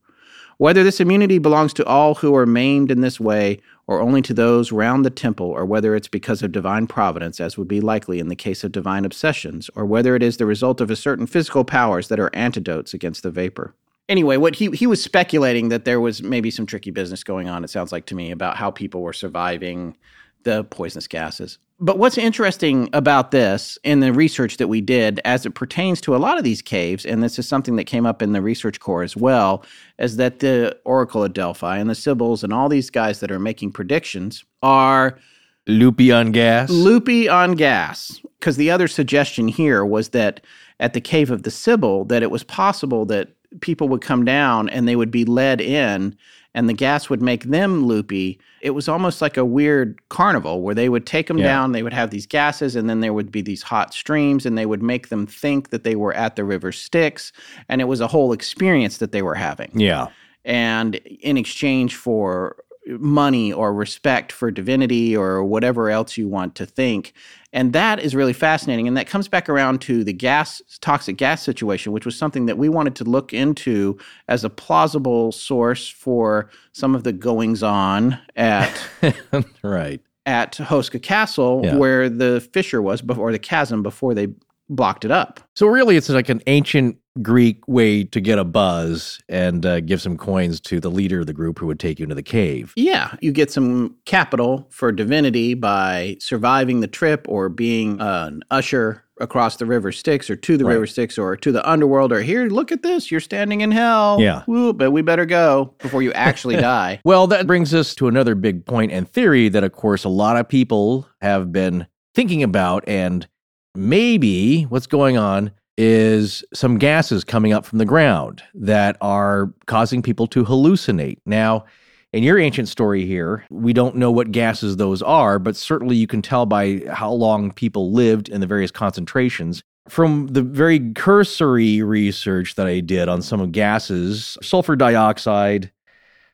Whether 0.57 0.83
this 0.83 0.99
immunity 0.99 1.37
belongs 1.37 1.73
to 1.73 1.85
all 1.85 2.15
who 2.15 2.35
are 2.35 2.45
maimed 2.45 2.91
in 2.91 3.01
this 3.01 3.19
way, 3.19 3.61
or 3.87 4.01
only 4.01 4.21
to 4.21 4.33
those 4.33 4.71
round 4.71 5.05
the 5.05 5.09
temple, 5.09 5.47
or 5.47 5.65
whether 5.65 5.95
it's 5.95 6.07
because 6.07 6.41
of 6.41 6.51
divine 6.51 6.87
providence, 6.87 7.39
as 7.39 7.57
would 7.57 7.67
be 7.67 7.81
likely 7.81 8.19
in 8.19 8.27
the 8.27 8.35
case 8.35 8.63
of 8.63 8.71
divine 8.71 9.05
obsessions, 9.05 9.69
or 9.75 9.85
whether 9.85 10.15
it 10.15 10.23
is 10.23 10.37
the 10.37 10.45
result 10.45 10.81
of 10.81 10.89
a 10.89 10.95
certain 10.95 11.27
physical 11.27 11.63
powers 11.63 12.07
that 12.07 12.19
are 12.19 12.33
antidotes 12.33 12.93
against 12.93 13.23
the 13.23 13.31
vapor. 13.31 13.73
Anyway, 14.07 14.37
what 14.37 14.55
he 14.55 14.69
he 14.71 14.85
was 14.85 15.01
speculating 15.01 15.69
that 15.69 15.85
there 15.85 15.99
was 15.99 16.21
maybe 16.21 16.51
some 16.51 16.65
tricky 16.65 16.91
business 16.91 17.23
going 17.23 17.49
on. 17.49 17.63
It 17.63 17.69
sounds 17.69 17.91
like 17.91 18.05
to 18.07 18.15
me 18.15 18.31
about 18.31 18.57
how 18.57 18.69
people 18.69 19.01
were 19.01 19.13
surviving 19.13 19.97
the 20.43 20.63
poisonous 20.65 21.07
gases. 21.07 21.57
But 21.77 21.97
what's 21.97 22.17
interesting 22.17 22.89
about 22.93 23.31
this 23.31 23.77
in 23.83 23.99
the 23.99 24.13
research 24.13 24.57
that 24.57 24.69
we 24.69 24.79
did 24.79 25.19
as 25.25 25.45
it 25.45 25.55
pertains 25.55 25.99
to 26.01 26.15
a 26.15 26.17
lot 26.17 26.37
of 26.37 26.45
these 26.45 26.61
caves, 26.61 27.05
and 27.05 27.21
this 27.21 27.37
is 27.37 27.47
something 27.47 27.75
that 27.75 27.83
came 27.83 28.05
up 28.05 28.21
in 28.21 28.31
the 28.31 28.41
research 28.41 28.79
corps 28.79 29.03
as 29.03 29.17
well, 29.17 29.65
is 29.99 30.15
that 30.15 30.39
the 30.39 30.79
Oracle 30.85 31.25
at 31.25 31.33
Delphi 31.33 31.77
and 31.77 31.89
the 31.89 31.95
Sibyls 31.95 32.45
and 32.45 32.53
all 32.53 32.69
these 32.69 32.89
guys 32.89 33.19
that 33.19 33.31
are 33.31 33.39
making 33.39 33.73
predictions 33.73 34.45
are 34.63 35.19
Loopy 35.67 36.11
on 36.11 36.31
gas. 36.31 36.69
loopy 36.69 37.27
on 37.27 37.53
gas. 37.53 38.21
Because 38.39 38.55
the 38.55 38.71
other 38.71 38.87
suggestion 38.87 39.47
here 39.47 39.83
was 39.83 40.09
that 40.09 40.41
at 40.79 40.93
the 40.93 41.01
cave 41.01 41.31
of 41.31 41.43
the 41.43 41.51
Sibyl, 41.51 42.05
that 42.05 42.23
it 42.23 42.31
was 42.31 42.43
possible 42.43 43.05
that 43.07 43.29
people 43.61 43.89
would 43.89 44.01
come 44.01 44.23
down 44.23 44.69
and 44.69 44.87
they 44.87 44.95
would 44.95 45.11
be 45.11 45.25
led 45.25 45.59
in 45.59 46.15
and 46.53 46.69
the 46.69 46.73
gas 46.73 47.09
would 47.09 47.21
make 47.21 47.45
them 47.45 47.85
loopy. 47.85 48.39
It 48.65 48.71
was 48.73 48.89
almost 48.89 49.21
like 49.21 49.37
a 49.37 49.45
weird 49.45 49.99
carnival 50.09 50.61
where 50.63 50.73
they 50.73 50.89
would 50.89 51.05
take 51.05 51.27
them 51.27 51.37
Yeah. 51.37 51.45
down, 51.45 51.71
they 51.71 51.83
would 51.83 51.93
have 51.93 52.09
these 52.09 52.25
gases, 52.25 52.75
and 52.75 52.89
then 52.89 52.99
there 52.99 53.13
would 53.13 53.31
be 53.31 53.43
these 53.43 53.61
hot 53.61 53.93
streams, 53.93 54.43
and 54.43 54.57
they 54.57 54.65
would 54.65 54.81
make 54.81 55.09
them 55.09 55.27
think 55.27 55.69
that 55.69 55.83
they 55.83 55.95
were 55.95 56.13
at 56.13 56.35
the 56.35 56.43
river 56.43 56.71
Styx. 56.71 57.31
And 57.69 57.79
it 57.79 57.85
was 57.85 58.01
a 58.01 58.07
whole 58.07 58.33
experience 58.33 58.97
that 58.97 59.11
they 59.11 59.21
were 59.21 59.35
having 59.35 59.69
yeah. 59.75 60.07
and 60.43 60.95
in 60.95 61.37
exchange 61.37 61.95
for 61.95 62.55
money 62.87 63.51
or 63.51 63.73
respect 63.73 64.31
for 64.31 64.51
divinity 64.51 65.15
or 65.15 65.43
whatever 65.43 65.89
else 65.89 66.17
you 66.17 66.27
want 66.27 66.55
to 66.55 66.65
think. 66.65 67.13
And 67.51 67.73
that 67.73 67.99
is 67.99 68.13
really 68.13 68.33
fascinating. 68.33 68.87
And 68.87 68.95
that 68.97 69.07
comes 69.07 69.27
back 69.27 69.47
around 69.49 69.81
to 69.81 70.03
the 70.03 70.13
gas, 70.13 70.61
toxic 70.81 71.17
gas 71.17 71.41
situation, 71.41 71.93
which 71.93 72.05
was 72.05 72.17
something 72.17 72.45
that 72.47 72.57
we 72.57 72.69
wanted 72.69 72.95
to 72.97 73.03
look 73.03 73.33
into 73.33 73.97
as 74.27 74.43
a 74.43 74.49
plausible 74.49 75.31
source 75.31 75.87
for 75.87 76.49
some 76.73 76.93
of 76.95 77.03
the 77.03 77.13
goings 77.13 77.63
on 77.63 78.19
at. 78.35 78.77
right. 79.63 80.01
At 80.27 80.53
Houska 80.53 81.01
Castle, 81.01 81.61
Yeah. 81.63 81.75
where 81.77 82.09
the 82.09 82.41
fissure 82.51 82.81
was 82.81 83.01
before 83.01 83.31
the 83.31 83.39
chasm 83.39 83.83
before 83.83 84.13
they 84.15 84.27
blocked 84.69 85.05
it 85.05 85.11
up. 85.11 85.39
So 85.55 85.67
really, 85.67 85.95
it's 85.97 86.09
like 86.09 86.29
an 86.29 86.41
ancient 86.47 86.97
Greek 87.21 87.65
way 87.67 88.03
to 88.03 88.19
get 88.19 88.37
a 88.37 88.43
buzz 88.43 89.19
and 89.29 89.65
uh, 89.65 89.79
give 89.79 90.01
some 90.01 90.17
coins 90.17 90.59
to 90.61 90.79
the 90.79 90.91
leader 90.91 91.21
of 91.21 91.27
the 91.27 91.33
group 91.33 91.59
who 91.59 91.65
would 91.67 91.79
take 91.79 91.97
you 91.99 92.03
into 92.03 92.15
the 92.15 92.21
cave. 92.23 92.73
Yeah, 92.75 93.15
you 93.21 93.31
get 93.31 93.51
some 93.51 93.95
capital 94.05 94.67
for 94.69 94.91
divinity 94.91 95.53
by 95.53 96.17
surviving 96.19 96.81
the 96.81 96.87
trip 96.87 97.25
or 97.29 97.47
being 97.49 98.01
an 98.01 98.43
usher 98.51 99.01
across 99.21 99.55
the 99.55 99.65
river 99.65 99.93
Styx 99.93 100.29
or 100.29 100.35
to 100.35 100.57
the 100.57 100.65
Right. 100.65 100.73
river 100.73 100.85
Styx 100.87 101.17
or 101.17 101.37
to 101.37 101.51
the 101.53 101.65
underworld 101.69 102.11
or 102.11 102.21
here, 102.21 102.47
look 102.47 102.73
at 102.73 102.83
this, 102.83 103.09
you're 103.09 103.21
standing 103.21 103.61
in 103.61 103.71
hell. 103.71 104.17
Yeah. 104.19 104.43
Woo, 104.45 104.73
but 104.73 104.91
we 104.91 105.01
better 105.01 105.25
go 105.25 105.73
before 105.79 106.01
you 106.01 106.11
actually 106.11 106.55
die. 106.61 106.99
Well, 107.05 107.27
that 107.27 107.47
brings 107.47 107.73
us 107.73 107.95
to 107.95 108.09
another 108.09 108.35
big 108.35 108.65
point 108.65 108.91
and 108.91 109.07
theory 109.09 109.47
that, 109.47 109.63
of 109.63 109.71
course, 109.71 110.03
a 110.03 110.09
lot 110.09 110.35
of 110.35 110.49
people 110.49 111.07
have 111.21 111.53
been 111.53 111.87
thinking 112.13 112.43
about. 112.43 112.83
And 112.89 113.25
maybe 113.73 114.63
what's 114.63 114.87
going 114.87 115.17
on 115.17 115.51
is 115.77 116.43
some 116.53 116.77
gases 116.77 117.23
coming 117.23 117.51
up 117.53 117.65
from 117.65 117.79
the 117.79 117.85
ground 117.85 118.41
that 118.53 118.97
are 119.01 119.53
causing 119.65 120.01
people 120.01 120.27
to 120.27 120.45
hallucinate. 120.45 121.17
Now, 121.25 121.65
In 122.13 122.23
your 122.23 122.39
ancient 122.39 122.69
story 122.69 123.05
here, 123.05 123.43
we 123.49 123.73
don't 123.73 123.97
know 123.97 124.09
what 124.09 124.31
gases 124.31 124.77
those 124.77 125.01
are, 125.01 125.37
but 125.37 125.53
certainly 125.57 125.97
you 125.97 126.07
can 126.07 126.21
tell 126.21 126.45
by 126.45 126.81
how 126.89 127.11
long 127.11 127.51
people 127.51 127.91
lived 127.91 128.29
in 128.29 128.39
the 128.39 128.47
various 128.47 128.71
concentrations. 128.71 129.61
From 129.89 130.27
the 130.27 130.41
very 130.41 130.79
cursory 130.93 131.81
research 131.81 132.55
that 132.55 132.67
I 132.67 132.79
did 132.79 133.09
on 133.09 133.21
some 133.21 133.41
of 133.41 133.51
gases, 133.51 134.37
sulfur 134.41 134.77
dioxide, 134.77 135.71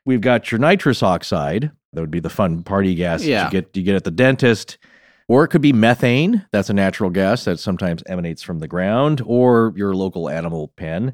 we've 0.05 0.21
got 0.21 0.51
your 0.51 0.59
nitrous 0.59 1.01
oxide. 1.01 1.71
That 1.93 2.01
would 2.01 2.11
be 2.11 2.19
the 2.19 2.29
fun 2.29 2.61
party 2.61 2.93
gas 2.93 3.25
Yeah. 3.25 3.45
you 3.45 3.51
get 3.51 3.75
you 3.75 3.81
get 3.81 3.95
at 3.95 4.03
the 4.03 4.11
dentist. 4.11 4.77
Or 5.31 5.45
it 5.45 5.47
could 5.47 5.61
be 5.61 5.71
methane. 5.71 6.45
That's 6.51 6.69
a 6.69 6.73
natural 6.73 7.09
gas 7.09 7.45
that 7.45 7.57
sometimes 7.57 8.03
emanates 8.05 8.43
from 8.43 8.59
the 8.59 8.67
ground, 8.67 9.21
or 9.25 9.71
your 9.77 9.95
local 9.95 10.29
animal 10.29 10.73
pen. 10.75 11.13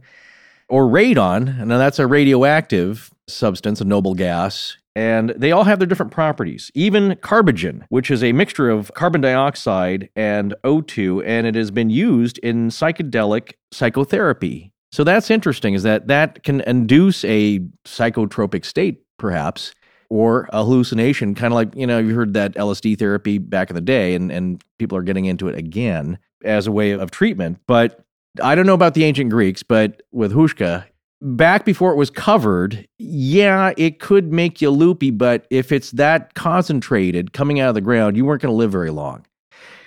Or 0.68 0.86
radon. 0.86 1.64
Now, 1.64 1.78
that's 1.78 2.00
a 2.00 2.08
radioactive 2.08 3.12
substance, 3.28 3.80
a 3.80 3.86
noble 3.86 4.16
gas. 4.16 4.76
And 4.96 5.30
they 5.38 5.52
all 5.52 5.66
have 5.66 5.78
their 5.78 5.88
different 5.88 6.12
properties. 6.12 6.72
Even 6.74 7.12
carbogen, 7.18 7.84
which 7.90 8.10
is 8.10 8.24
a 8.24 8.32
mixture 8.32 8.72
of 8.72 8.92
carbon 8.96 9.22
dioxide 9.22 10.10
and 10.16 10.56
O2, 10.64 11.22
and 11.24 11.46
it 11.46 11.54
has 11.54 11.70
been 11.70 11.92
used 11.92 12.40
in 12.40 12.70
psychedelic 12.70 13.54
psychotherapy. 13.72 14.72
So 14.92 15.04
that's 15.04 15.30
interesting, 15.30 15.76
is 15.76 15.84
that 15.84 16.08
that 16.08 16.42
can 16.42 16.62
induce 16.62 17.24
a 17.24 17.60
psychotropic 17.86 18.66
state, 18.66 19.04
perhaps, 19.20 19.76
or 20.10 20.50
a 20.54 20.64
hallucination, 20.64 21.36
kind 21.36 21.54
of 21.54 21.56
like, 21.56 21.76
you 21.76 21.86
know, 21.86 22.00
you 22.00 22.16
heard 22.16 22.34
that 22.34 22.56
LSD 22.56 22.98
therapy 22.98 23.38
back 23.38 23.70
in 23.70 23.76
the 23.76 23.82
day, 23.82 24.16
and, 24.16 24.32
and 24.32 24.64
people 24.78 24.98
are 24.98 25.04
getting 25.04 25.26
into 25.26 25.48
it 25.48 25.56
again 25.56 26.18
as 26.44 26.68
a 26.68 26.72
way 26.72 26.92
of 26.92 27.12
treatment. 27.12 27.60
But 27.68 28.04
I 28.42 28.56
don't 28.56 28.66
know 28.66 28.74
about 28.74 28.94
the 28.94 29.04
ancient 29.04 29.30
Greeks, 29.30 29.64
but 29.64 30.02
with 30.12 30.32
Houska, 30.32 30.86
back 31.22 31.66
before 31.66 31.92
it 31.92 31.96
was 31.96 32.10
covered, 32.10 32.88
yeah, 32.98 33.74
it 33.78 34.00
could 34.00 34.32
make 34.32 34.62
you 34.62 34.70
loopy, 34.70 35.12
but 35.12 35.46
if 35.50 35.72
it's 35.72 35.92
that 35.92 36.34
concentrated 36.34 37.34
coming 37.34 37.60
out 37.60 37.70
of 37.70 37.76
the 37.76 37.82
ground, 37.82 38.16
you 38.16 38.26
weren't 38.26 38.42
going 38.42 38.52
to 38.52 38.58
live 38.58 38.72
very 38.72 38.92
long. 38.92 39.26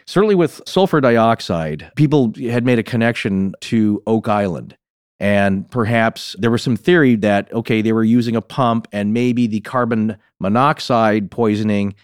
Certainly 0.07 0.35
with 0.35 0.61
sulfur 0.67 1.01
dioxide, 1.01 1.93
people 1.95 2.33
had 2.43 2.65
made 2.65 2.81
a 2.81 2.83
connection 2.83 3.55
to 3.61 4.03
Oak 4.07 4.29
Island. 4.29 4.77
And 5.21 5.71
perhaps 5.71 6.35
there 6.39 6.51
was 6.51 6.63
some 6.63 6.77
theory 6.77 7.15
that, 7.17 7.53
okay, 7.53 7.83
they 7.83 7.93
were 7.93 8.03
using 8.03 8.35
a 8.35 8.41
pump 8.41 8.89
and 8.91 9.13
maybe 9.13 9.47
the 9.47 9.61
carbon 9.61 10.17
monoxide 10.39 11.31
poisoning 11.31 11.95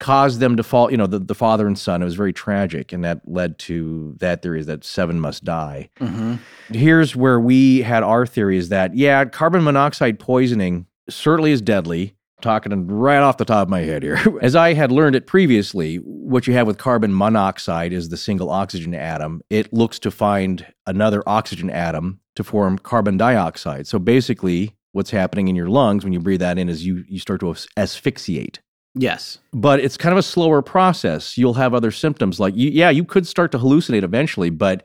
caused 0.00 0.40
them 0.40 0.56
to 0.56 0.64
fall, 0.64 0.90
you 0.90 0.96
know, 0.96 1.06
the, 1.06 1.20
the 1.20 1.34
father 1.34 1.66
and 1.68 1.78
son. 1.78 2.02
It 2.02 2.06
was 2.06 2.14
very 2.14 2.32
tragic. 2.32 2.92
And 2.92 3.04
that 3.04 3.20
led 3.24 3.58
to 3.60 4.16
that 4.18 4.42
theory 4.42 4.58
is 4.58 4.66
that 4.66 4.82
seven 4.82 5.20
must 5.20 5.44
die. 5.44 5.90
Mm-hmm. 6.00 6.36
Here's 6.74 7.14
where 7.14 7.38
we 7.38 7.82
had 7.82 8.02
our 8.02 8.26
theory 8.26 8.56
is 8.56 8.70
that, 8.70 8.96
yeah, 8.96 9.24
carbon 9.26 9.62
monoxide 9.62 10.18
poisoning 10.18 10.86
certainly 11.08 11.52
is 11.52 11.60
deadly. 11.62 12.16
Talking 12.40 12.86
right 12.86 13.18
off 13.18 13.36
the 13.36 13.44
top 13.44 13.66
of 13.66 13.68
my 13.68 13.80
head 13.80 14.02
here. 14.02 14.18
As 14.42 14.56
I 14.56 14.74
had 14.74 14.90
learned 14.90 15.16
it 15.16 15.26
previously, 15.26 15.96
what 15.96 16.46
you 16.46 16.54
have 16.54 16.66
with 16.66 16.78
carbon 16.78 17.14
monoxide 17.14 17.92
is 17.92 18.08
the 18.08 18.16
single 18.16 18.50
oxygen 18.50 18.94
atom. 18.94 19.42
It 19.50 19.72
looks 19.72 19.98
to 20.00 20.10
find 20.10 20.66
another 20.86 21.22
oxygen 21.26 21.70
atom 21.70 22.20
to 22.36 22.44
form 22.44 22.78
carbon 22.78 23.16
dioxide. 23.16 23.86
So 23.86 23.98
basically, 23.98 24.74
what's 24.92 25.10
happening 25.10 25.48
in 25.48 25.56
your 25.56 25.68
lungs 25.68 26.04
when 26.04 26.12
you 26.12 26.20
breathe 26.20 26.40
that 26.40 26.58
in 26.58 26.68
is 26.68 26.84
you, 26.86 27.04
you 27.08 27.18
start 27.18 27.40
to 27.40 27.54
asphyxiate 27.76 28.60
Yes. 28.94 29.38
but 29.52 29.78
it's 29.78 29.96
kind 29.96 30.12
of 30.12 30.18
a 30.18 30.22
slower 30.22 30.62
process. 30.62 31.38
You'll 31.38 31.54
have 31.54 31.74
other 31.74 31.92
symptoms 31.92 32.40
like 32.40 32.56
you, 32.56 32.70
yeah, 32.70 32.90
you 32.90 33.04
could 33.04 33.26
start 33.26 33.52
to 33.52 33.58
hallucinate 33.58 34.02
eventually, 34.02 34.50
but 34.50 34.84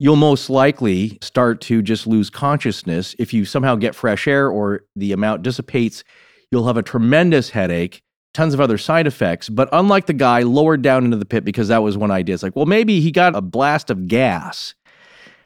you'll 0.00 0.16
most 0.16 0.50
likely 0.50 1.18
start 1.22 1.60
to 1.62 1.82
just 1.82 2.06
lose 2.06 2.30
consciousness 2.30 3.14
if 3.18 3.32
you 3.32 3.44
somehow 3.44 3.76
get 3.76 3.94
fresh 3.94 4.26
air 4.26 4.48
or 4.48 4.82
the 4.96 5.12
amount 5.12 5.42
dissipates. 5.42 6.02
You'll 6.50 6.66
have 6.66 6.76
a 6.76 6.82
tremendous 6.82 7.50
headache, 7.50 8.02
tons 8.34 8.54
of 8.54 8.60
other 8.60 8.78
side 8.78 9.06
effects. 9.06 9.48
But 9.48 9.68
unlike 9.72 10.06
the 10.06 10.12
guy 10.12 10.42
lowered 10.42 10.82
down 10.82 11.04
into 11.04 11.16
the 11.16 11.26
pit, 11.26 11.44
because 11.44 11.68
that 11.68 11.82
was 11.82 11.96
one 11.96 12.10
idea, 12.10 12.34
it's 12.34 12.42
like, 12.42 12.56
well, 12.56 12.66
maybe 12.66 13.00
he 13.00 13.10
got 13.10 13.34
a 13.34 13.40
blast 13.40 13.90
of 13.90 14.08
gas. 14.08 14.74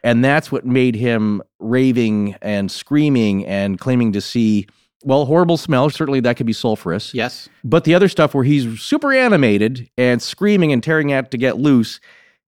And 0.03 0.23
that's 0.23 0.51
what 0.51 0.65
made 0.65 0.95
him 0.95 1.41
raving 1.59 2.35
and 2.41 2.69
screaming 2.69 3.45
and 3.45 3.79
claiming 3.79 4.11
to 4.13 4.21
see, 4.21 4.67
well, 5.03 5.25
horrible 5.25 5.57
smell. 5.57 5.89
Certainly 5.89 6.21
that 6.21 6.35
could 6.35 6.45
be 6.45 6.53
sulfurous. 6.53 7.13
Yes. 7.13 7.47
But 7.63 7.85
the 7.85 7.95
other 7.95 8.09
stuff 8.09 8.33
where 8.33 8.43
he's 8.43 8.81
super 8.81 9.13
animated 9.13 9.89
and 9.97 10.21
screaming 10.21 10.73
and 10.73 10.83
tearing 10.83 11.13
out 11.13 11.31
to 11.31 11.37
get 11.37 11.57
loose, 11.57 12.01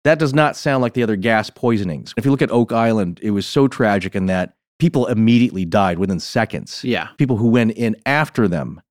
that 0.04 0.20
does 0.20 0.34
not 0.34 0.58
sound 0.58 0.82
like 0.82 0.94
the 0.94 1.04
other 1.04 1.16
gas 1.16 1.50
poisonings. 1.50 2.14
If 2.18 2.26
you 2.26 2.32
look 2.32 2.42
at 2.42 2.52
Oak 2.52 2.72
Island, 2.74 3.20
it 3.24 3.32
was 3.32 3.46
so 3.46 3.68
tragic 3.68 4.16
in 4.16 4.26
that 4.26 4.54
people 4.80 5.08
immediately 5.08 5.66
died 5.66 6.00
within 6.00 6.20
seconds. 6.20 6.84
Yeah. 6.84 7.10
People 7.18 7.38
who 7.38 7.50
went 7.50 7.72
in 7.72 7.96
after 8.06 8.48
them 8.48 8.82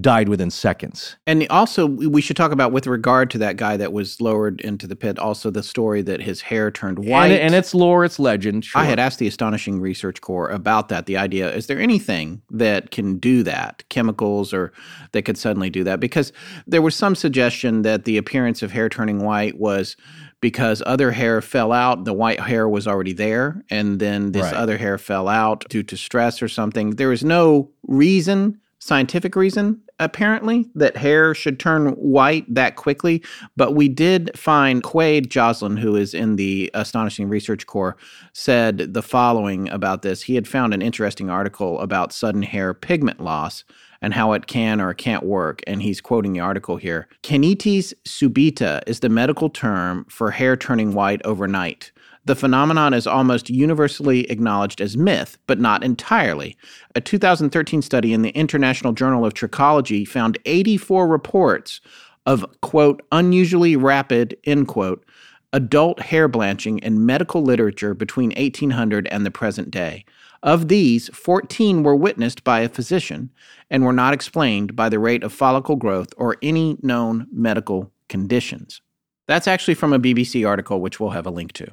died 0.00 0.28
within 0.28 0.50
seconds. 0.50 1.16
And 1.26 1.46
also, 1.50 1.86
we 1.86 2.22
should 2.22 2.36
talk 2.36 2.52
about 2.52 2.72
with 2.72 2.86
regard 2.86 3.30
to 3.32 3.38
that 3.38 3.56
guy 3.56 3.76
that 3.76 3.92
was 3.92 4.20
lowered 4.20 4.60
into 4.62 4.86
the 4.86 4.96
pit. 4.96 5.18
Also, 5.18 5.50
the 5.50 5.62
story 5.62 6.00
that 6.02 6.22
his 6.22 6.40
hair 6.40 6.70
turned 6.70 7.00
white. 7.00 7.32
And, 7.32 7.40
and 7.40 7.54
it's 7.54 7.74
lore, 7.74 8.04
it's 8.04 8.18
legend. 8.18 8.64
Sure. 8.64 8.80
I 8.80 8.84
had 8.84 8.98
asked 8.98 9.18
the 9.18 9.26
Astonishing 9.26 9.80
Research 9.80 10.20
Corps 10.20 10.48
about 10.48 10.88
that. 10.88 11.06
The 11.06 11.16
idea 11.16 11.52
is 11.52 11.66
there 11.66 11.78
anything 11.78 12.40
that 12.50 12.92
can 12.92 13.18
do 13.18 13.42
that, 13.42 13.84
chemicals 13.88 14.54
or 14.54 14.72
that 15.12 15.22
could 15.22 15.36
suddenly 15.36 15.70
do 15.70 15.84
that? 15.84 16.00
Because 16.00 16.32
there 16.66 16.82
was 16.82 16.94
some 16.94 17.14
suggestion 17.14 17.82
that 17.82 18.04
the 18.04 18.16
appearance 18.16 18.62
of 18.62 18.70
hair 18.70 18.88
turning 18.88 19.22
white 19.22 19.58
was 19.58 19.96
because 20.40 20.82
other 20.86 21.10
hair 21.12 21.40
fell 21.40 21.72
out. 21.72 22.04
The 22.04 22.12
white 22.12 22.40
hair 22.40 22.68
was 22.68 22.86
already 22.86 23.12
there, 23.12 23.62
and 23.70 23.98
then 24.00 24.32
this 24.32 24.44
Right. 24.44 24.54
other 24.54 24.78
hair 24.78 24.98
fell 24.98 25.28
out 25.28 25.64
due 25.68 25.82
to 25.84 25.96
stress 25.96 26.42
or 26.42 26.48
something. 26.48 26.90
There 26.90 27.12
is 27.12 27.24
no 27.24 27.70
reason, 27.86 28.58
scientific 28.78 29.36
reason, 29.36 29.80
apparently, 29.98 30.66
that 30.74 30.96
hair 30.96 31.34
should 31.34 31.58
turn 31.58 31.88
white 31.88 32.46
that 32.54 32.76
quickly. 32.76 33.22
But 33.54 33.74
we 33.74 33.88
did 33.88 34.30
find 34.34 34.82
Quade 34.82 35.30
Joslin, 35.30 35.76
who 35.76 35.94
is 35.94 36.14
in 36.14 36.36
the 36.36 36.70
Astonishing 36.72 37.28
Research 37.28 37.66
Corps, 37.66 37.96
said 38.32 38.94
the 38.94 39.02
following 39.02 39.68
about 39.68 40.00
this. 40.00 40.22
He 40.22 40.36
had 40.36 40.48
found 40.48 40.72
an 40.72 40.80
interesting 40.80 41.28
article 41.28 41.78
about 41.80 42.14
sudden 42.14 42.42
hair 42.42 42.72
pigment 42.72 43.20
loss 43.20 43.64
and 44.02 44.14
how 44.14 44.32
it 44.32 44.46
can 44.46 44.80
or 44.80 44.94
can't 44.94 45.24
work. 45.24 45.62
And 45.66 45.82
he's 45.82 46.00
quoting 46.00 46.32
the 46.32 46.40
article 46.40 46.76
here. 46.76 47.08
Canities 47.22 47.94
subita 48.06 48.82
is 48.86 49.00
the 49.00 49.08
medical 49.08 49.50
term 49.50 50.06
for 50.08 50.30
hair 50.30 50.56
turning 50.56 50.94
white 50.94 51.20
overnight. 51.24 51.92
The 52.26 52.36
phenomenon 52.36 52.92
is 52.92 53.06
almost 53.06 53.48
universally 53.48 54.30
acknowledged 54.30 54.80
as 54.80 54.96
myth, 54.96 55.38
but 55.46 55.58
not 55.58 55.82
entirely. 55.82 56.56
A 56.94 57.00
2013 57.00 57.80
study 57.80 58.12
in 58.12 58.22
the 58.22 58.30
International 58.30 58.92
Journal 58.92 59.24
of 59.24 59.34
Trichology 59.34 60.06
found 60.06 60.38
84 60.44 61.08
reports 61.08 61.80
of, 62.26 62.44
quote, 62.60 63.02
unusually 63.10 63.74
rapid, 63.74 64.36
end 64.44 64.68
quote, 64.68 65.04
adult 65.52 66.00
hair 66.00 66.28
blanching 66.28 66.78
in 66.78 67.06
medical 67.06 67.42
literature 67.42 67.94
between 67.94 68.30
1800 68.36 69.08
and 69.08 69.24
the 69.24 69.30
present 69.30 69.70
day. 69.70 70.04
Of 70.42 70.68
these, 70.68 71.08
14 71.10 71.82
were 71.82 71.94
witnessed 71.94 72.44
by 72.44 72.60
a 72.60 72.68
physician 72.68 73.30
and 73.70 73.84
were 73.84 73.92
not 73.92 74.14
explained 74.14 74.74
by 74.74 74.88
the 74.88 74.98
rate 74.98 75.22
of 75.22 75.32
follicle 75.32 75.76
growth 75.76 76.14
or 76.16 76.36
any 76.42 76.78
known 76.82 77.26
medical 77.30 77.92
conditions. 78.08 78.80
That's 79.28 79.46
actually 79.46 79.74
from 79.74 79.92
a 79.92 79.98
BBC 79.98 80.46
article, 80.48 80.80
which 80.80 80.98
we'll 80.98 81.10
have 81.10 81.26
a 81.26 81.30
link 81.30 81.52
to. 81.52 81.66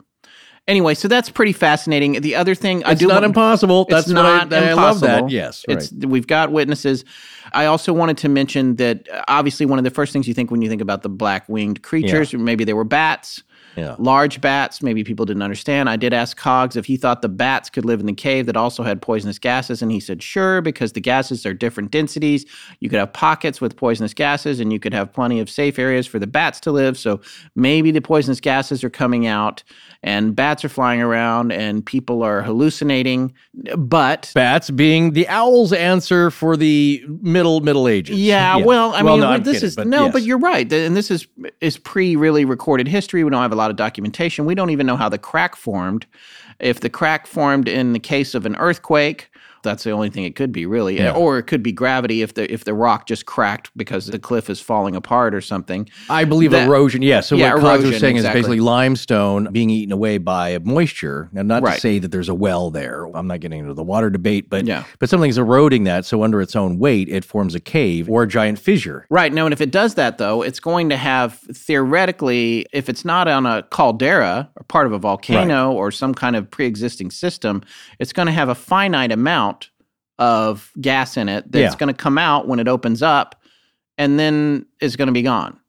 Anyway, 0.67 0.93
so 0.95 1.07
that's 1.07 1.29
pretty 1.29 1.53
fascinating. 1.53 2.19
The 2.19 2.35
other 2.35 2.53
thing 2.53 2.83
I 2.83 2.91
It's 2.91 2.99
do 2.99 3.07
not 3.07 3.15
want- 3.15 3.25
impossible. 3.27 3.85
That's 3.89 4.07
what 4.09 4.17
I- 4.25 4.37
not 4.43 4.53
I 4.53 4.73
love 4.73 4.99
that. 4.99 5.19
impossible. 5.19 5.31
Yes, 5.31 5.63
it's 5.69 5.93
we've 5.93 6.27
got 6.27 6.51
witnesses. 6.51 7.05
I 7.53 7.67
also 7.67 7.93
wanted 7.93 8.17
to 8.17 8.27
mention 8.29 8.75
that 8.75 9.07
uh, 9.09 9.23
obviously 9.29 9.65
one 9.65 9.77
of 9.79 9.85
the 9.85 9.91
first 9.91 10.11
things 10.11 10.27
you 10.27 10.33
think 10.33 10.51
when 10.51 10.61
you 10.61 10.67
think 10.67 10.81
about 10.81 11.03
the 11.03 11.09
black 11.09 11.47
winged 11.47 11.83
creatures, 11.83 12.33
maybe 12.33 12.65
they 12.65 12.73
were 12.73 12.83
bats. 12.83 13.43
Yeah. 13.77 13.95
Large 13.99 14.41
bats, 14.41 14.81
maybe 14.81 15.03
people 15.03 15.23
didn't 15.25 15.43
understand. 15.43 15.87
I 15.87 15.97
did 15.97 16.11
ask 16.11 16.35
Cogs 16.35 16.75
if 16.75 16.85
he 16.85 16.97
thought 16.97 17.21
the 17.21 17.29
bats 17.29 17.69
could 17.69 17.85
live 17.85 17.99
in 17.99 18.07
the 18.07 18.13
cave 18.13 18.47
that 18.47 18.57
also 18.57 18.81
had 18.81 19.03
poisonous 19.03 19.37
gases, 19.37 19.83
and 19.83 19.91
he 19.91 19.99
said 19.99 20.23
sure, 20.23 20.61
because 20.61 20.93
the 20.93 20.99
gases 20.99 21.45
are 21.45 21.53
different 21.53 21.91
densities. 21.91 22.45
You 22.79 22.89
could 22.89 22.97
have 22.97 23.13
pockets 23.13 23.61
with 23.61 23.77
poisonous 23.77 24.15
gases, 24.15 24.59
and 24.59 24.73
you 24.73 24.79
could 24.79 24.95
have 24.95 25.13
plenty 25.13 25.39
of 25.39 25.47
safe 25.47 25.77
areas 25.77 26.07
for 26.07 26.17
the 26.17 26.25
bats 26.25 26.59
to 26.61 26.71
live. 26.71 26.97
So 26.97 27.21
maybe 27.55 27.91
the 27.91 28.01
poisonous 28.01 28.39
gases 28.39 28.83
are 28.83 28.89
coming 28.89 29.27
out, 29.27 29.63
and 30.01 30.35
bats 30.35 30.65
are 30.65 30.69
flying 30.69 31.01
around, 31.01 31.51
and 31.51 31.85
people 31.85 32.23
are 32.23 32.41
hallucinating. 32.41 33.33
But 33.77 34.31
Bats 34.33 34.71
being 34.71 35.11
the 35.11 35.27
owl's 35.27 35.71
answer 35.71 36.31
for 36.31 36.57
the 36.57 37.05
middle 37.21 37.61
Middle 37.61 37.87
Ages. 37.87 38.17
yeah, 38.17 38.55
well, 38.55 38.95
I 38.95 39.03
mean, 39.03 39.19
no, 39.19 39.37
this 39.37 39.57
kidding, 39.57 39.67
is 39.67 39.75
but 39.75 39.87
no, 39.87 40.05
yes. 40.05 40.13
but 40.13 40.23
you're 40.23 40.39
right, 40.39 40.71
and 40.71 40.97
this 40.97 41.11
is 41.11 41.27
is 41.61 41.77
pre 41.77 42.15
really 42.15 42.43
recorded 42.43 42.87
history. 42.87 43.23
We 43.23 43.29
don't 43.29 43.41
have 43.41 43.51
a 43.51 43.55
lot 43.55 43.66
of 43.69 43.77
documentation. 43.77 44.45
We 44.45 44.55
don't 44.55 44.69
even 44.69 44.85
know 44.85 44.97
how 44.97 45.09
the 45.09 45.17
crack 45.17 45.55
formed. 45.55 46.05
If 46.59 46.79
the 46.79 46.89
crack 46.89 47.27
formed 47.27 47.67
in 47.67 47.93
the 47.93 47.99
case 47.99 48.33
of 48.33 48.45
an 48.45 48.55
earthquake, 48.55 49.29
That's 49.63 49.83
the 49.83 49.91
only 49.91 50.09
thing 50.09 50.23
it 50.23 50.35
could 50.35 50.51
be, 50.51 50.65
really. 50.65 50.97
Yeah. 50.97 51.11
Or 51.11 51.37
it 51.37 51.43
could 51.43 51.61
be 51.63 51.71
gravity 51.71 52.21
if 52.21 52.33
the 52.33 52.51
if 52.51 52.63
the 52.63 52.73
rock 52.73 53.07
just 53.07 53.25
cracked 53.25 53.71
because 53.75 54.07
the 54.07 54.19
cliff 54.19 54.49
is 54.49 54.59
falling 54.59 54.95
apart 54.95 55.33
or 55.35 55.41
something. 55.41 55.89
I 56.09 56.23
believe 56.25 56.51
That- 56.51 56.67
erosion. 56.67 57.01
Yeah. 57.01 57.21
So 57.21 57.35
Yeah, 57.35 57.53
what 57.55 57.61
Cogs 57.61 57.83
was 57.85 57.97
saying 57.99 58.17
exactly. 58.17 58.39
is 58.41 58.45
basically 58.45 58.59
limestone 58.61 59.49
being 59.51 59.69
eaten 59.69 59.91
away 59.91 60.17
by 60.17 60.59
moisture. 60.63 61.29
Now, 61.31 61.41
not 61.41 61.63
Right. 61.63 61.75
to 61.75 61.79
say 61.81 61.99
that 61.99 62.11
there's 62.11 62.29
a 62.29 62.35
well 62.35 62.71
there. 62.71 63.07
I'm 63.13 63.27
not 63.27 63.39
getting 63.39 63.59
into 63.59 63.73
the 63.73 63.83
water 63.83 64.09
debate, 64.09 64.49
but 64.49 64.65
Yeah. 64.65 64.83
but 64.99 65.09
something's 65.09 65.37
eroding 65.37 65.83
that. 65.85 66.05
So 66.05 66.23
under 66.23 66.41
its 66.41 66.55
own 66.55 66.77
weight, 66.79 67.09
it 67.09 67.25
forms 67.25 67.55
a 67.55 67.59
cave 67.59 68.09
or 68.09 68.23
a 68.23 68.27
giant 68.27 68.59
fissure. 68.59 69.05
Right. 69.09 69.33
Now, 69.33 69.45
and 69.45 69.53
if 69.53 69.61
it 69.61 69.71
does 69.71 69.95
that, 69.95 70.17
though, 70.17 70.41
it's 70.41 70.59
going 70.59 70.89
to 70.89 70.97
have 70.97 71.39
theoretically, 71.53 72.65
if 72.73 72.89
it's 72.89 73.05
not 73.05 73.27
on 73.27 73.45
a 73.45 73.63
caldera 73.71 74.49
or 74.55 74.63
part 74.67 74.85
of 74.87 74.91
a 74.91 74.99
volcano 74.99 75.71
or 75.71 75.91
some 75.91 76.13
kind 76.13 76.35
of 76.35 76.49
pre 76.51 76.65
existing 76.65 77.11
system, 77.11 77.61
it's 77.99 78.11
going 78.13 78.25
to 78.25 78.31
have 78.31 78.49
a 78.49 78.55
finite 78.55 79.11
amount 79.11 79.56
of 80.19 80.71
gas 80.81 81.17
in 81.17 81.29
it 81.29 81.51
that's 81.51 81.73
Yeah. 81.73 81.77
going 81.79 81.93
to 81.93 81.99
come 81.99 82.17
out 82.17 82.47
when 82.47 82.59
it 82.59 82.67
opens 82.67 83.01
up 83.03 83.41
and 83.97 84.19
then 84.19 84.65
is 84.81 84.95
going 84.95 85.07
to 85.07 85.11
be 85.13 85.21
gone. 85.21 85.59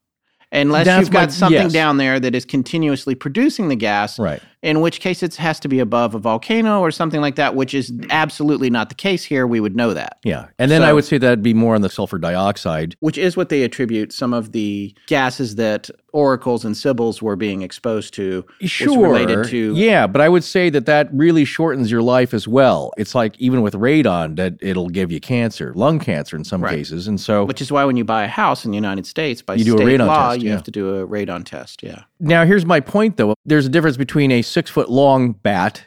Unless 0.51 0.87
That's 0.87 1.01
you've 1.01 1.11
got 1.11 1.29
my- 1.29 1.33
something 1.33 1.62
yes. 1.65 1.73
down 1.73 1.99
there 1.99 2.19
that 2.19 2.35
is 2.35 2.47
continuously 2.47 3.15
producing 3.15 3.69
the 3.69 3.77
gas, 3.77 4.19
Right. 4.19 4.41
In 4.63 4.81
which 4.81 5.01
case 5.01 5.23
it 5.23 5.37
has 5.37 5.61
to 5.61 5.69
be 5.69 5.79
above 5.79 6.15
a 6.15 6.19
volcano 6.19 6.81
or 6.81 6.91
something 6.91 7.21
like 7.21 7.37
that, 7.37 7.55
which 7.55 7.75
is 7.75 7.93
absolutely 8.11 8.71
not 8.71 8.89
the 8.89 8.95
case 8.95 9.25
here. 9.25 9.47
We 9.47 9.61
would 9.61 9.77
know 9.77 9.95
that. 9.95 10.19
Yeah. 10.25 10.47
And 10.59 10.71
then 10.71 10.83
I 10.83 10.93
would 10.93 11.05
say 11.05 11.19
that'd 11.19 11.43
be 11.43 11.55
more 11.55 11.75
on 11.75 11.83
the 11.83 11.89
sulfur 11.91 12.19
dioxide. 12.19 12.97
which 13.01 13.19
is 13.19 13.37
what 13.37 13.49
they 13.49 13.63
attribute 13.63 14.13
some 14.13 14.33
of 14.35 14.53
the 14.53 14.95
gases 15.07 15.55
that 15.57 15.91
oracles 16.13 16.65
and 16.65 16.77
sibyls 16.77 17.21
were 17.23 17.37
being 17.37 17.63
exposed 17.63 18.15
to. 18.15 18.45
Sure. 18.63 19.03
related 19.13 19.45
to 19.51 19.75
yeah, 19.77 20.07
but 20.07 20.21
I 20.23 20.29
would 20.29 20.43
say 20.43 20.71
that 20.71 20.87
that 20.87 21.09
really 21.13 21.45
shortens 21.45 21.91
your 21.91 22.03
life 22.03 22.33
as 22.35 22.49
well. 22.49 22.93
It's 22.97 23.15
like 23.15 23.39
even 23.39 23.63
with 23.63 23.75
radon 23.75 24.37
that 24.37 24.55
it'll 24.61 24.89
give 24.89 25.13
you 25.13 25.21
cancer, 25.21 25.73
lung 25.75 25.99
cancer 25.99 26.37
in 26.37 26.45
some 26.45 26.63
Right. 26.63 26.77
cases. 26.77 27.07
And 27.07 27.21
so 27.21 27.45
which 27.45 27.61
is 27.61 27.71
why 27.71 27.85
when 27.85 27.97
you 27.97 28.05
buy 28.05 28.25
a 28.25 28.29
house 28.29 28.65
in 28.65 28.71
the 28.73 28.77
United 28.77 29.07
States, 29.07 29.43
by 29.43 29.55
You 29.55 29.65
do 29.65 29.75
a 29.75 29.79
state 29.79 29.87
radon 30.01 30.07
law, 30.07 30.31
test, 30.31 30.43
you 30.43 30.49
yeah. 30.49 30.55
have 30.55 30.65
to 30.65 30.71
do 30.71 30.97
a 30.97 31.07
radon 31.07 31.45
test. 31.45 31.83
Yeah, 31.83 32.03
Now, 32.19 32.45
here's 32.45 32.65
my 32.67 32.81
point 32.81 33.17
though. 33.19 33.35
There's 33.45 33.67
a 33.67 33.69
difference 33.69 33.97
between 33.97 34.33
a 34.33 34.43
six 34.49 34.70
foot 34.70 34.91
long 34.91 35.33
bat 35.33 35.83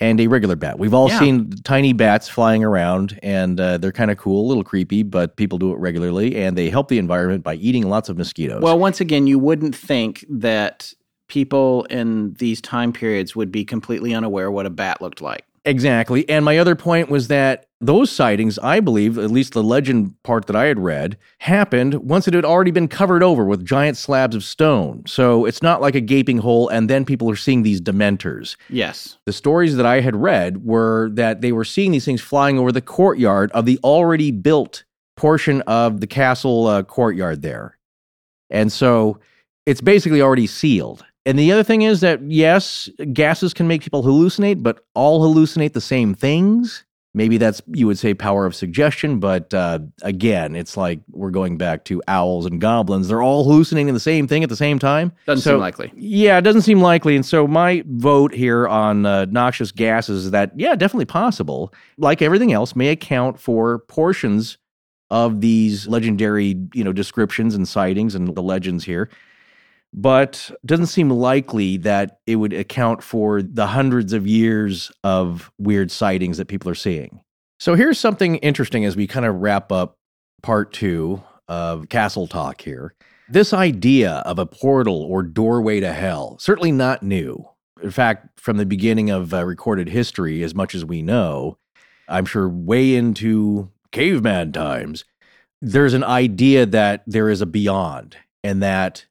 and 0.00 0.20
a 0.20 0.26
regular 0.26 0.56
bat. 0.56 0.78
We've 0.78 0.94
all 0.94 1.08
Yeah. 1.08 1.20
seen 1.20 1.50
tiny 1.62 1.92
bats 1.92 2.28
flying 2.28 2.64
around 2.64 3.18
and 3.22 3.60
uh, 3.60 3.78
they're 3.78 3.92
kind 3.92 4.10
of 4.10 4.18
cool, 4.18 4.44
a 4.44 4.48
little 4.48 4.64
creepy, 4.64 5.04
but 5.04 5.36
people 5.36 5.58
do 5.58 5.72
it 5.72 5.78
regularly 5.78 6.36
and 6.36 6.58
they 6.58 6.70
help 6.70 6.88
the 6.88 6.98
environment 6.98 7.44
by 7.44 7.54
eating 7.54 7.88
lots 7.88 8.08
of 8.08 8.18
mosquitoes. 8.18 8.60
Well, 8.62 8.78
once 8.78 9.00
again, 9.00 9.26
you 9.28 9.38
wouldn't 9.38 9.76
think 9.76 10.24
that 10.28 10.92
people 11.28 11.84
in 11.84 12.34
these 12.34 12.60
time 12.60 12.92
periods 12.92 13.36
would 13.36 13.52
be 13.52 13.64
completely 13.64 14.12
unaware 14.12 14.50
what 14.50 14.66
a 14.66 14.70
bat 14.70 15.00
looked 15.00 15.20
like. 15.22 15.44
Exactly. 15.64 16.28
And 16.28 16.44
my 16.44 16.58
other 16.58 16.74
point 16.74 17.08
was 17.08 17.28
that 17.28 17.66
those 17.82 18.10
sightings, 18.10 18.58
I 18.60 18.78
believe, 18.80 19.18
at 19.18 19.30
least 19.30 19.52
the 19.52 19.62
legend 19.62 20.14
part 20.22 20.46
that 20.46 20.54
I 20.54 20.66
had 20.66 20.78
read, 20.78 21.18
happened 21.38 21.94
once 21.94 22.28
it 22.28 22.34
had 22.34 22.44
already 22.44 22.70
been 22.70 22.86
covered 22.86 23.22
over 23.22 23.44
with 23.44 23.64
giant 23.64 23.96
slabs 23.96 24.36
of 24.36 24.44
stone. 24.44 25.02
So 25.06 25.44
it's 25.44 25.62
not 25.62 25.80
like 25.80 25.96
a 25.96 26.00
gaping 26.00 26.38
hole 26.38 26.68
and 26.68 26.88
then 26.88 27.04
people 27.04 27.28
are 27.28 27.36
seeing 27.36 27.64
these 27.64 27.80
dementors. 27.80 28.56
Yes. 28.70 29.18
The 29.26 29.32
stories 29.32 29.76
that 29.76 29.84
I 29.84 30.00
had 30.00 30.14
read 30.14 30.64
were 30.64 31.10
that 31.14 31.40
they 31.40 31.50
were 31.50 31.64
seeing 31.64 31.90
these 31.90 32.04
things 32.04 32.20
flying 32.20 32.58
over 32.58 32.70
the 32.70 32.80
courtyard 32.80 33.50
of 33.50 33.66
the 33.66 33.80
already 33.82 34.30
built 34.30 34.84
portion 35.16 35.60
of 35.62 36.00
the 36.00 36.06
castle 36.06 36.68
uh, 36.68 36.84
courtyard 36.84 37.42
there. 37.42 37.78
And 38.48 38.70
so 38.70 39.18
it's 39.66 39.80
basically 39.80 40.22
already 40.22 40.46
sealed. 40.46 41.04
And 41.26 41.38
the 41.38 41.52
other 41.52 41.62
thing 41.64 41.82
is 41.82 42.00
that, 42.00 42.22
yes, 42.22 42.88
gases 43.12 43.54
can 43.54 43.68
make 43.68 43.82
people 43.82 44.02
hallucinate, 44.02 44.62
but 44.62 44.84
all 44.94 45.20
hallucinate 45.20 45.72
the 45.72 45.80
same 45.80 46.14
things. 46.14 46.84
Maybe 47.14 47.36
that's, 47.36 47.60
you 47.66 47.86
would 47.86 47.98
say, 47.98 48.14
power 48.14 48.46
of 48.46 48.54
suggestion. 48.54 49.20
But 49.20 49.52
uh, 49.52 49.80
again, 50.02 50.56
it's 50.56 50.78
like 50.78 51.00
we're 51.10 51.30
going 51.30 51.58
back 51.58 51.84
to 51.84 52.02
owls 52.08 52.46
and 52.46 52.58
goblins. 52.58 53.08
They're 53.08 53.20
all 53.20 53.44
hallucinating 53.44 53.92
the 53.92 54.00
same 54.00 54.26
thing 54.26 54.42
at 54.42 54.48
the 54.48 54.56
same 54.56 54.78
time. 54.78 55.12
Doesn't 55.26 55.42
So- 55.42 55.50
seem 55.52 55.60
likely. 55.60 55.92
yeah, 55.94 56.38
it 56.38 56.40
doesn't 56.42 56.62
seem 56.62 56.80
likely. 56.80 57.14
And 57.14 57.26
so 57.26 57.46
my 57.46 57.84
vote 57.86 58.32
here 58.32 58.66
on 58.66 59.04
uh, 59.04 59.26
noxious 59.26 59.72
gases 59.72 60.24
is 60.24 60.30
that, 60.30 60.52
yeah, 60.56 60.74
definitely 60.74 61.04
possible. 61.04 61.74
Like 61.98 62.22
everything 62.22 62.52
else, 62.52 62.74
may 62.74 62.88
account 62.88 63.38
for 63.38 63.80
portions 63.80 64.56
of 65.10 65.42
these 65.42 65.86
legendary, 65.86 66.56
you 66.72 66.82
know, 66.82 66.94
descriptions 66.94 67.54
and 67.54 67.68
sightings 67.68 68.14
and 68.14 68.34
the 68.34 68.42
legends 68.42 68.84
here. 68.84 69.10
But 69.94 70.50
doesn't 70.64 70.86
seem 70.86 71.10
likely 71.10 71.76
that 71.78 72.20
it 72.26 72.36
would 72.36 72.52
account 72.52 73.02
for 73.02 73.42
the 73.42 73.66
hundreds 73.66 74.12
of 74.12 74.26
years 74.26 74.90
of 75.04 75.52
weird 75.58 75.90
sightings 75.90 76.38
that 76.38 76.48
people 76.48 76.70
are 76.70 76.74
seeing. 76.74 77.20
So 77.60 77.74
here's 77.74 77.98
something 77.98 78.36
interesting 78.36 78.84
as 78.84 78.96
we 78.96 79.06
kind 79.06 79.26
of 79.26 79.36
wrap 79.36 79.70
up 79.70 79.98
part 80.42 80.72
two 80.72 81.22
of 81.46 81.88
Castle 81.88 82.26
Talk 82.26 82.62
here. 82.62 82.94
This 83.28 83.52
idea 83.52 84.14
of 84.26 84.38
a 84.38 84.46
portal 84.46 85.02
or 85.02 85.22
doorway 85.22 85.80
to 85.80 85.92
hell, 85.92 86.38
certainly 86.40 86.72
not 86.72 87.02
new. 87.02 87.48
In 87.82 87.90
fact, 87.90 88.40
from 88.40 88.56
the 88.56 88.66
beginning 88.66 89.10
of 89.10 89.32
uh, 89.34 89.44
recorded 89.44 89.88
history, 89.88 90.42
as 90.42 90.54
much 90.54 90.74
as 90.74 90.84
we 90.84 91.02
know, 91.02 91.58
I'm 92.08 92.24
sure 92.24 92.48
way 92.48 92.94
into 92.94 93.70
caveman 93.90 94.52
times, 94.52 95.04
there's 95.60 95.94
an 95.94 96.04
idea 96.04 96.66
that 96.66 97.04
there 97.06 97.28
is 97.28 97.40
a 97.40 97.46
beyond 97.46 98.16
and 98.42 98.62
that 98.62 99.06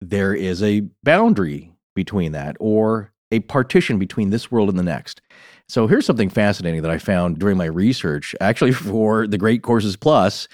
there 0.00 0.34
is 0.34 0.62
a 0.62 0.80
boundary 1.02 1.72
between 1.94 2.32
that 2.32 2.56
or 2.60 3.12
a 3.30 3.40
partition 3.40 3.98
between 3.98 4.30
this 4.30 4.50
world 4.50 4.68
and 4.68 4.78
the 4.78 4.82
next. 4.82 5.20
So 5.68 5.86
here's 5.86 6.06
something 6.06 6.28
fascinating 6.28 6.82
that 6.82 6.90
I 6.90 6.98
found 6.98 7.38
during 7.38 7.56
my 7.56 7.64
research, 7.64 8.34
actually 8.40 8.72
for 8.72 9.26
the 9.26 9.38
Great 9.38 9.62
Courses 9.62 9.96
Plus. 9.96 10.48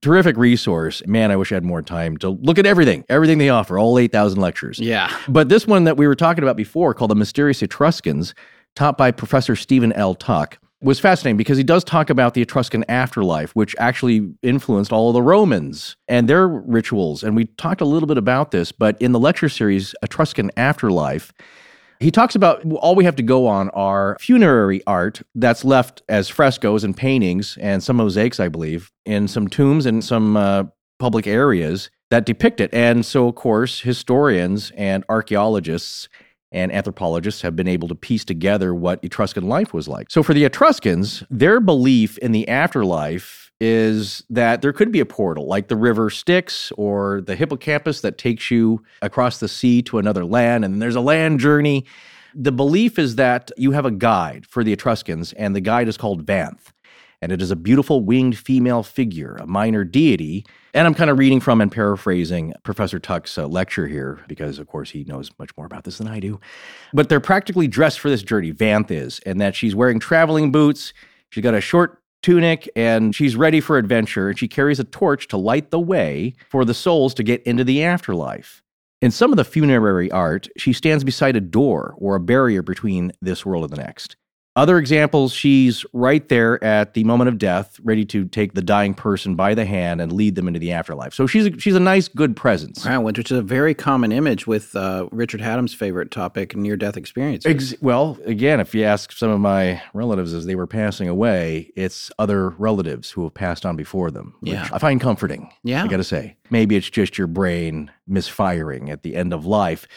Terrific 0.00 0.36
resource. 0.36 1.00
Man, 1.06 1.30
I 1.30 1.36
wish 1.36 1.52
I 1.52 1.56
had 1.56 1.64
more 1.64 1.82
time 1.82 2.16
to 2.18 2.30
look 2.30 2.58
at 2.58 2.66
everything, 2.66 3.04
everything 3.08 3.38
they 3.38 3.50
offer, 3.50 3.78
all 3.78 3.98
8,000 3.98 4.40
lectures. 4.40 4.80
Yeah. 4.80 5.16
But 5.28 5.48
this 5.48 5.64
one 5.64 5.84
that 5.84 5.96
we 5.96 6.08
were 6.08 6.16
talking 6.16 6.42
about 6.42 6.56
before, 6.56 6.92
called 6.92 7.12
The 7.12 7.16
Mysterious 7.16 7.62
Etruscans, 7.62 8.34
taught 8.74 8.98
by 8.98 9.12
Professor 9.12 9.54
Stephen 9.54 9.92
L. 9.92 10.16
Tuck, 10.16 10.58
was 10.82 10.98
fascinating 10.98 11.36
because 11.36 11.56
he 11.56 11.64
does 11.64 11.84
talk 11.84 12.10
about 12.10 12.34
the 12.34 12.42
Etruscan 12.42 12.84
afterlife, 12.88 13.52
which 13.52 13.76
actually 13.78 14.34
influenced 14.42 14.92
all 14.92 15.08
of 15.08 15.14
the 15.14 15.22
Romans 15.22 15.96
and 16.08 16.28
their 16.28 16.48
rituals. 16.48 17.22
And 17.22 17.36
we 17.36 17.44
talked 17.44 17.80
a 17.80 17.84
little 17.84 18.08
bit 18.08 18.18
about 18.18 18.50
this, 18.50 18.72
but 18.72 19.00
in 19.00 19.12
the 19.12 19.20
lecture 19.20 19.48
series, 19.48 19.94
Etruscan 20.02 20.50
Afterlife, 20.56 21.32
he 22.00 22.10
talks 22.10 22.34
about 22.34 22.64
all 22.72 22.96
we 22.96 23.04
have 23.04 23.14
to 23.16 23.22
go 23.22 23.46
on 23.46 23.70
are 23.70 24.16
funerary 24.20 24.82
art 24.86 25.22
that's 25.36 25.64
left 25.64 26.02
as 26.08 26.28
frescoes 26.28 26.82
and 26.82 26.96
paintings 26.96 27.56
and 27.60 27.80
some 27.80 27.96
mosaics, 27.96 28.40
I 28.40 28.48
believe, 28.48 28.90
in 29.06 29.28
some 29.28 29.46
tombs 29.46 29.86
and 29.86 30.02
some 30.04 30.36
uh, 30.36 30.64
public 30.98 31.28
areas 31.28 31.90
that 32.10 32.26
depict 32.26 32.60
it. 32.60 32.74
And 32.74 33.06
so, 33.06 33.28
of 33.28 33.36
course, 33.36 33.80
historians 33.80 34.72
and 34.76 35.04
archaeologists 35.08 36.08
and 36.52 36.72
anthropologists 36.72 37.42
have 37.42 37.56
been 37.56 37.68
able 37.68 37.88
to 37.88 37.94
piece 37.94 38.24
together 38.24 38.74
what 38.74 39.02
Etruscan 39.02 39.48
life 39.48 39.72
was 39.74 39.88
like. 39.88 40.10
So, 40.10 40.22
for 40.22 40.34
the 40.34 40.44
Etruscans, 40.44 41.24
their 41.30 41.60
belief 41.60 42.18
in 42.18 42.32
the 42.32 42.46
afterlife 42.48 43.50
is 43.60 44.24
that 44.28 44.60
there 44.60 44.72
could 44.72 44.90
be 44.90 44.98
a 44.98 45.06
portal 45.06 45.46
like 45.46 45.68
the 45.68 45.76
river 45.76 46.10
Styx 46.10 46.72
or 46.76 47.20
the 47.20 47.36
hippocampus 47.36 48.00
that 48.00 48.18
takes 48.18 48.50
you 48.50 48.82
across 49.02 49.38
the 49.38 49.48
sea 49.48 49.82
to 49.82 49.98
another 49.98 50.24
land, 50.24 50.64
and 50.64 50.82
there's 50.82 50.96
a 50.96 51.00
land 51.00 51.40
journey. 51.40 51.84
The 52.34 52.52
belief 52.52 52.98
is 52.98 53.16
that 53.16 53.50
you 53.56 53.72
have 53.72 53.84
a 53.84 53.90
guide 53.90 54.46
for 54.46 54.64
the 54.64 54.72
Etruscans, 54.72 55.32
and 55.34 55.54
the 55.54 55.60
guide 55.60 55.86
is 55.86 55.96
called 55.96 56.26
Vanth. 56.26 56.72
And 57.22 57.30
it 57.30 57.40
is 57.40 57.52
a 57.52 57.56
beautiful 57.56 58.00
winged 58.00 58.36
female 58.36 58.82
figure, 58.82 59.36
a 59.36 59.46
minor 59.46 59.84
deity. 59.84 60.44
And 60.74 60.86
I'm 60.88 60.94
kind 60.94 61.08
of 61.08 61.18
reading 61.18 61.38
from 61.38 61.60
and 61.60 61.70
paraphrasing 61.70 62.52
Professor 62.64 62.98
Tuck's 62.98 63.38
uh, 63.38 63.46
lecture 63.46 63.86
here 63.86 64.20
because, 64.26 64.58
of 64.58 64.66
course, 64.66 64.90
he 64.90 65.04
knows 65.04 65.30
much 65.38 65.56
more 65.56 65.64
about 65.64 65.84
this 65.84 65.98
than 65.98 66.08
I 66.08 66.18
do. 66.18 66.40
But 66.92 67.08
they're 67.08 67.20
practically 67.20 67.68
dressed 67.68 68.00
for 68.00 68.10
this 68.10 68.24
journey, 68.24 68.52
Vanth 68.52 68.90
is, 68.90 69.20
and 69.20 69.40
that 69.40 69.54
she's 69.54 69.74
wearing 69.74 70.00
traveling 70.00 70.50
boots. 70.50 70.92
She's 71.30 71.44
got 71.44 71.54
a 71.54 71.60
short 71.60 72.02
tunic 72.22 72.68
and 72.74 73.14
she's 73.14 73.36
ready 73.36 73.60
for 73.60 73.78
adventure. 73.78 74.28
And 74.28 74.38
she 74.38 74.48
carries 74.48 74.80
a 74.80 74.84
torch 74.84 75.28
to 75.28 75.36
light 75.36 75.70
the 75.70 75.80
way 75.80 76.34
for 76.50 76.64
the 76.64 76.74
souls 76.74 77.14
to 77.14 77.22
get 77.22 77.42
into 77.44 77.62
the 77.62 77.84
afterlife. 77.84 78.62
In 79.00 79.12
some 79.12 79.32
of 79.32 79.36
the 79.36 79.44
funerary 79.44 80.10
art, 80.10 80.48
she 80.56 80.72
stands 80.72 81.04
beside 81.04 81.36
a 81.36 81.40
door 81.40 81.94
or 81.98 82.16
a 82.16 82.20
barrier 82.20 82.62
between 82.62 83.12
this 83.20 83.46
world 83.46 83.64
and 83.64 83.72
the 83.72 83.82
next. 83.82 84.16
Other 84.54 84.76
examples, 84.76 85.32
she's 85.32 85.82
right 85.94 86.28
there 86.28 86.62
at 86.62 86.92
the 86.92 87.04
moment 87.04 87.28
of 87.28 87.38
death, 87.38 87.80
ready 87.82 88.04
to 88.04 88.26
take 88.26 88.52
the 88.52 88.60
dying 88.60 88.92
person 88.92 89.34
by 89.34 89.54
the 89.54 89.64
hand 89.64 90.02
and 90.02 90.12
lead 90.12 90.34
them 90.34 90.46
into 90.46 90.60
the 90.60 90.72
afterlife. 90.72 91.14
So 91.14 91.26
she's 91.26 91.46
a, 91.46 91.58
she's 91.58 91.74
a 91.74 91.80
nice, 91.80 92.06
good 92.08 92.36
presence. 92.36 92.84
Wow, 92.84 93.00
which 93.00 93.18
is 93.18 93.30
a 93.30 93.40
very 93.40 93.72
common 93.72 94.12
image 94.12 94.46
with 94.46 94.76
uh, 94.76 95.08
Richard 95.10 95.40
Haddam's 95.40 95.72
favorite 95.72 96.10
topic, 96.10 96.54
near 96.54 96.76
death 96.76 96.98
experiences. 96.98 97.50
Ex- 97.50 97.80
well, 97.80 98.18
again, 98.26 98.60
if 98.60 98.74
you 98.74 98.84
ask 98.84 99.12
some 99.12 99.30
of 99.30 99.40
my 99.40 99.80
relatives 99.94 100.34
as 100.34 100.44
they 100.44 100.54
were 100.54 100.66
passing 100.66 101.08
away, 101.08 101.70
it's 101.74 102.12
other 102.18 102.50
relatives 102.50 103.10
who 103.10 103.24
have 103.24 103.32
passed 103.32 103.64
on 103.64 103.74
before 103.74 104.10
them, 104.10 104.34
which 104.40 104.52
Yeah. 104.52 104.68
I 104.70 104.78
find 104.78 105.00
comforting. 105.00 105.50
Yeah. 105.64 105.82
I 105.84 105.86
got 105.88 105.96
to 105.96 106.04
say. 106.04 106.36
Maybe 106.50 106.76
it's 106.76 106.90
just 106.90 107.16
your 107.16 107.26
brain 107.26 107.90
misfiring 108.06 108.90
at 108.90 109.02
the 109.02 109.16
end 109.16 109.32
of 109.32 109.46
life. 109.46 109.88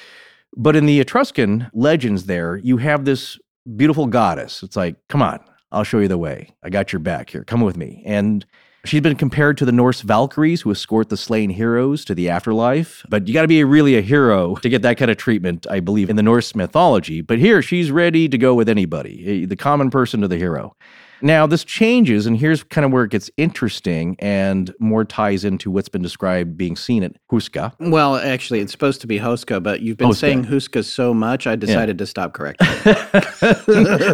But 0.55 0.77
in 0.77 0.85
the 0.85 1.01
Etruscan 1.01 1.69
legends, 1.73 2.27
there, 2.27 2.55
you 2.55 2.77
have 2.77 3.03
this 3.03 3.37
beautiful 3.75 4.07
goddess. 4.07 4.63
It's 4.63 4.75
like, 4.75 4.95
come 5.07 5.21
on, 5.21 5.39
I'll 5.71 5.83
show 5.83 5.99
you 5.99 6.07
the 6.07 6.17
way. 6.17 6.55
I 6.63 6.69
got 6.69 6.93
your 6.93 6.99
back 6.99 7.29
here. 7.29 7.43
Come 7.43 7.61
with 7.61 7.77
me. 7.77 8.01
And 8.05 8.45
she's 8.85 9.01
been 9.01 9.15
compared 9.15 9.57
to 9.57 9.65
the 9.65 9.71
Norse 9.71 10.01
Valkyries 10.01 10.61
who 10.61 10.71
escort 10.71 11.09
the 11.09 11.17
slain 11.17 11.49
heroes 11.49 12.05
to 12.05 12.15
the 12.15 12.29
afterlife. 12.29 13.05
But 13.09 13.27
you 13.27 13.33
got 13.33 13.41
to 13.41 13.47
be 13.47 13.63
really 13.63 13.97
a 13.97 14.01
hero 14.01 14.55
to 14.55 14.69
get 14.69 14.81
that 14.83 14.97
kind 14.97 15.11
of 15.11 15.17
treatment, 15.17 15.65
I 15.69 15.79
believe, 15.79 16.09
in 16.09 16.15
the 16.15 16.23
Norse 16.23 16.55
mythology. 16.55 17.21
But 17.21 17.39
here, 17.39 17.61
she's 17.61 17.91
ready 17.91 18.29
to 18.29 18.37
go 18.37 18.53
with 18.53 18.69
anybody, 18.69 19.43
eh, 19.43 19.45
the 19.47 19.55
common 19.55 19.89
person 19.89 20.21
to 20.21 20.27
the 20.27 20.37
hero. 20.37 20.75
Now, 21.25 21.47
this 21.47 21.63
changes, 21.63 22.27
and 22.27 22.37
here's 22.37 22.61
kind 22.61 22.85
of 22.85 22.91
where 22.91 23.03
it 23.03 23.09
gets 23.09 23.31
interesting 23.35 24.15
and 24.19 24.71
more 24.77 25.03
ties 25.03 25.43
into 25.43 25.71
what's 25.71 25.89
been 25.89 26.03
described 26.03 26.55
being 26.55 26.75
seen 26.75 27.01
at 27.01 27.13
Huska. 27.31 27.73
Well, 27.79 28.17
actually, 28.17 28.59
it's 28.59 28.71
supposed 28.71 29.01
to 29.01 29.07
be 29.07 29.17
Hoska, 29.17 29.63
but 29.63 29.81
you've 29.81 29.97
been 29.97 30.09
Hoska. 30.09 30.15
saying 30.17 30.45
Huska 30.45 30.85
so 30.85 31.15
much, 31.15 31.47
I 31.47 31.55
decided 31.55 31.97
to 31.97 32.05
stop 32.05 32.33
correcting. 32.33 32.67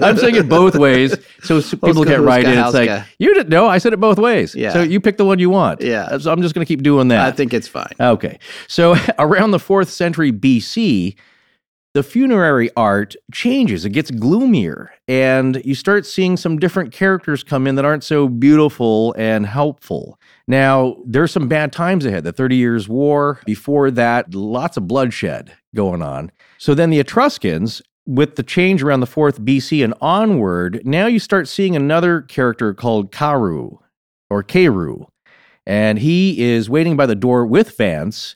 I'm 0.01 0.15
saying 0.15 0.35
it 0.35 0.47
both 0.47 0.75
ways, 0.75 1.11
so 1.43 1.61
people 1.61 1.95
Huska, 1.95 2.07
get 2.07 2.21
right 2.21 2.45
in. 2.45 2.51
Huska, 2.51 2.65
It's 2.65 2.73
like 2.75 3.05
you 3.19 3.33
didn't 3.33 3.49
know. 3.49 3.67
I 3.67 3.79
said 3.79 3.91
it 3.91 3.99
both 3.99 4.17
ways. 4.17 4.55
Yeah. 4.55 4.71
So 4.71 4.81
you 4.81 5.01
pick 5.01 5.17
the 5.17 5.25
one 5.25 5.37
you 5.37 5.49
want. 5.49 5.81
Yeah. 5.81 6.17
So 6.17 6.31
I'm 6.31 6.41
just 6.41 6.55
going 6.55 6.65
to 6.65 6.67
keep 6.69 6.81
doing 6.81 7.09
that. 7.09 7.25
I 7.25 7.31
think 7.31 7.53
it's 7.53 7.67
fine. 7.67 7.91
Okay. 7.99 8.39
So 8.69 8.95
around 9.19 9.51
the 9.51 9.59
fourth 9.59 9.89
century 9.89 10.31
BC, 10.31 11.17
the 11.93 12.03
funerary 12.03 12.69
art 12.75 13.15
changes. 13.33 13.83
It 13.85 13.89
gets 13.89 14.11
gloomier, 14.11 14.91
and 15.07 15.61
you 15.65 15.75
start 15.75 16.05
seeing 16.05 16.37
some 16.37 16.57
different 16.57 16.93
characters 16.93 17.43
come 17.43 17.67
in 17.67 17.75
that 17.75 17.85
aren't 17.85 18.03
so 18.03 18.27
beautiful 18.27 19.13
and 19.17 19.45
helpful. 19.45 20.17
Now, 20.47 20.97
there's 21.05 21.31
some 21.31 21.47
bad 21.47 21.71
times 21.73 22.05
ahead. 22.05 22.23
The 22.23 22.31
Thirty 22.31 22.55
Years' 22.55 22.87
War, 22.87 23.39
before 23.45 23.91
that, 23.91 24.33
lots 24.33 24.77
of 24.77 24.87
bloodshed 24.87 25.53
going 25.75 26.01
on. 26.01 26.31
So 26.57 26.73
then 26.73 26.89
the 26.89 26.99
Etruscans, 26.99 27.81
with 28.05 28.35
the 28.35 28.43
change 28.43 28.81
around 28.83 29.01
the 29.01 29.07
fourth 29.07 29.41
BC 29.41 29.83
and 29.83 29.93
onward, 30.01 30.81
now 30.85 31.07
you 31.07 31.19
start 31.19 31.47
seeing 31.47 31.75
another 31.75 32.21
character 32.21 32.73
called 32.73 33.11
Karu 33.11 33.77
or 34.29 34.43
Keru 34.43 35.07
and 35.65 35.99
he 35.99 36.41
is 36.41 36.69
waiting 36.69 36.97
by 36.97 37.05
the 37.05 37.15
door 37.15 37.45
with 37.45 37.77
Vanth. 37.77 38.35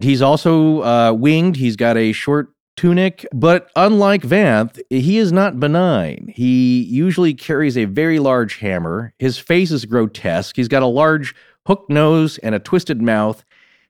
He's 0.00 0.22
also 0.22 0.82
uh, 0.82 1.12
winged. 1.12 1.56
He's 1.56 1.76
got 1.76 1.96
a 1.96 2.12
short 2.12 2.53
tunic, 2.76 3.26
but 3.32 3.70
unlike 3.76 4.22
Vanth, 4.22 4.80
he 4.90 5.18
is 5.18 5.32
not 5.32 5.60
benign. 5.60 6.32
He 6.34 6.82
usually 6.82 7.34
carries 7.34 7.76
a 7.76 7.84
very 7.84 8.18
large 8.18 8.56
hammer. 8.56 9.12
His 9.18 9.38
face 9.38 9.70
is 9.70 9.84
grotesque. 9.84 10.56
He's 10.56 10.68
got 10.68 10.82
a 10.82 10.86
large 10.86 11.34
hooked 11.66 11.90
nose 11.90 12.38
and 12.38 12.54
a 12.54 12.58
twisted 12.58 13.00
mouth, 13.00 13.44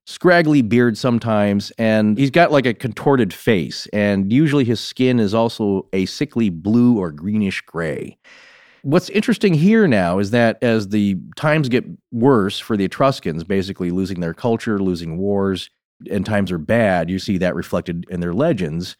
scraggly 0.06 0.62
beard 0.62 0.98
sometimes, 0.98 1.72
and 1.78 2.18
he's 2.18 2.30
got 2.30 2.52
like 2.52 2.66
a 2.66 2.74
contorted 2.74 3.32
face. 3.32 3.86
And 3.92 4.32
usually 4.32 4.64
his 4.64 4.80
skin 4.80 5.18
is 5.18 5.34
also 5.34 5.88
a 5.92 6.06
sickly 6.06 6.50
blue 6.50 6.98
or 6.98 7.10
greenish 7.10 7.62
gray. 7.62 8.18
What's 8.82 9.08
interesting 9.08 9.54
here 9.54 9.88
now 9.88 10.18
is 10.18 10.30
that 10.32 10.62
as 10.62 10.88
the 10.88 11.16
times 11.36 11.70
get 11.70 11.86
worse 12.12 12.58
for 12.58 12.76
the 12.76 12.84
Etruscans, 12.84 13.42
basically 13.42 13.90
losing 13.90 14.20
their 14.20 14.34
culture, 14.34 14.78
losing 14.78 15.16
wars, 15.16 15.70
and 16.10 16.24
times 16.26 16.50
are 16.52 16.58
bad, 16.58 17.10
you 17.10 17.18
see 17.18 17.38
that 17.38 17.54
reflected 17.54 18.06
in 18.10 18.20
their 18.20 18.34
legends. 18.34 18.96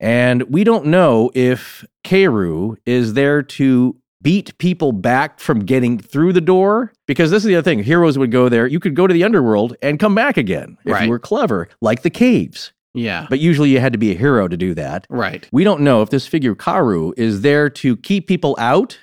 And 0.00 0.42
we 0.44 0.64
don't 0.64 0.86
know 0.86 1.30
if 1.34 1.84
Keru 2.04 2.76
is 2.84 3.14
there 3.14 3.42
to 3.42 3.96
beat 4.22 4.56
people 4.58 4.92
back 4.92 5.38
from 5.38 5.60
getting 5.60 5.98
through 5.98 6.32
the 6.32 6.40
door. 6.40 6.92
Because 7.06 7.30
this 7.30 7.44
is 7.44 7.48
the 7.48 7.56
other 7.56 7.62
thing 7.62 7.82
heroes 7.82 8.18
would 8.18 8.32
go 8.32 8.48
there. 8.48 8.66
You 8.66 8.80
could 8.80 8.94
go 8.96 9.06
to 9.06 9.12
the 9.14 9.22
underworld 9.24 9.76
and 9.82 10.00
come 10.00 10.14
back 10.14 10.36
again 10.36 10.76
if 10.84 10.92
Right. 10.92 11.04
you 11.04 11.10
were 11.10 11.18
clever, 11.18 11.68
like 11.80 12.02
the 12.02 12.10
caves. 12.10 12.72
Yeah. 12.94 13.26
But 13.28 13.40
usually 13.40 13.70
you 13.70 13.80
had 13.80 13.92
to 13.92 13.98
be 13.98 14.12
a 14.12 14.16
hero 14.16 14.48
to 14.48 14.56
do 14.56 14.74
that. 14.74 15.06
right. 15.10 15.46
We 15.52 15.62
don't 15.64 15.80
know 15.82 16.00
if 16.02 16.10
this 16.10 16.26
figure 16.26 16.54
Karu 16.54 17.12
is 17.16 17.40
there 17.42 17.68
to 17.70 17.96
keep 17.98 18.26
people 18.26 18.56
out 18.58 18.98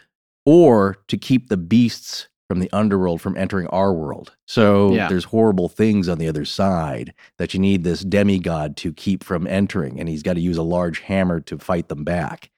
or 0.45 0.98
to 1.08 1.18
keep 1.18 1.49
the 1.49 1.58
beasts 1.58 2.28
from 2.52 2.60
the 2.60 2.69
underworld 2.73 3.22
from 3.22 3.38
entering 3.38 3.65
our 3.68 3.94
world. 3.94 4.36
So 4.45 4.94
Yeah. 4.94 5.07
there's 5.07 5.23
horrible 5.23 5.69
things 5.69 6.10
on 6.10 6.18
the 6.18 6.28
other 6.28 6.44
side 6.44 7.14
that 7.38 7.53
you 7.53 7.61
need 7.61 7.86
this 7.86 8.02
demigod 8.02 8.76
to 8.78 8.91
keep 8.91 9.23
from 9.23 9.48
entering, 9.48 10.02
and 10.02 10.10
he's 10.10 10.22
got 10.22 10.34
to 10.34 10.41
use 10.41 10.57
a 10.57 10.64
large 10.64 10.99
hammer 10.99 11.40
to 11.40 11.57
fight 11.57 11.88
them 11.88 12.03
back. 12.03 12.49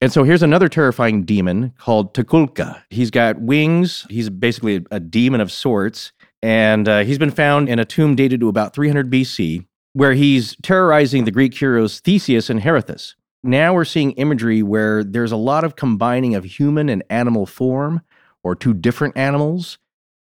And 0.00 0.12
so 0.12 0.24
here's 0.24 0.42
another 0.42 0.68
terrifying 0.68 1.22
demon 1.22 1.72
called 1.78 2.14
Tuchulcha. 2.14 2.82
He's 2.90 3.12
got 3.12 3.40
wings. 3.40 4.06
He's 4.10 4.28
basically 4.28 4.78
a, 4.78 4.82
a 4.96 4.98
demon 4.98 5.40
of 5.40 5.52
sorts. 5.52 6.10
And 6.42 6.88
uh, 6.88 7.04
he's 7.04 7.18
been 7.18 7.30
found 7.30 7.68
in 7.68 7.78
a 7.78 7.84
tomb 7.84 8.16
dated 8.16 8.40
to 8.40 8.48
about 8.48 8.74
300 8.74 9.08
BC, 9.08 9.64
where 9.92 10.14
he's 10.14 10.56
terrorizing 10.64 11.26
the 11.26 11.30
Greek 11.30 11.56
heroes 11.56 12.00
Theseus 12.00 12.50
and 12.50 12.60
Pirithous. 12.60 13.14
Now 13.44 13.72
we're 13.72 13.84
seeing 13.84 14.10
imagery 14.12 14.64
where 14.64 15.04
there's 15.04 15.30
a 15.30 15.36
lot 15.36 15.62
of 15.62 15.76
combining 15.76 16.34
of 16.34 16.42
human 16.42 16.88
and 16.88 17.04
animal 17.08 17.46
form, 17.46 18.00
or 18.44 18.54
two 18.54 18.74
different 18.74 19.16
animals, 19.16 19.78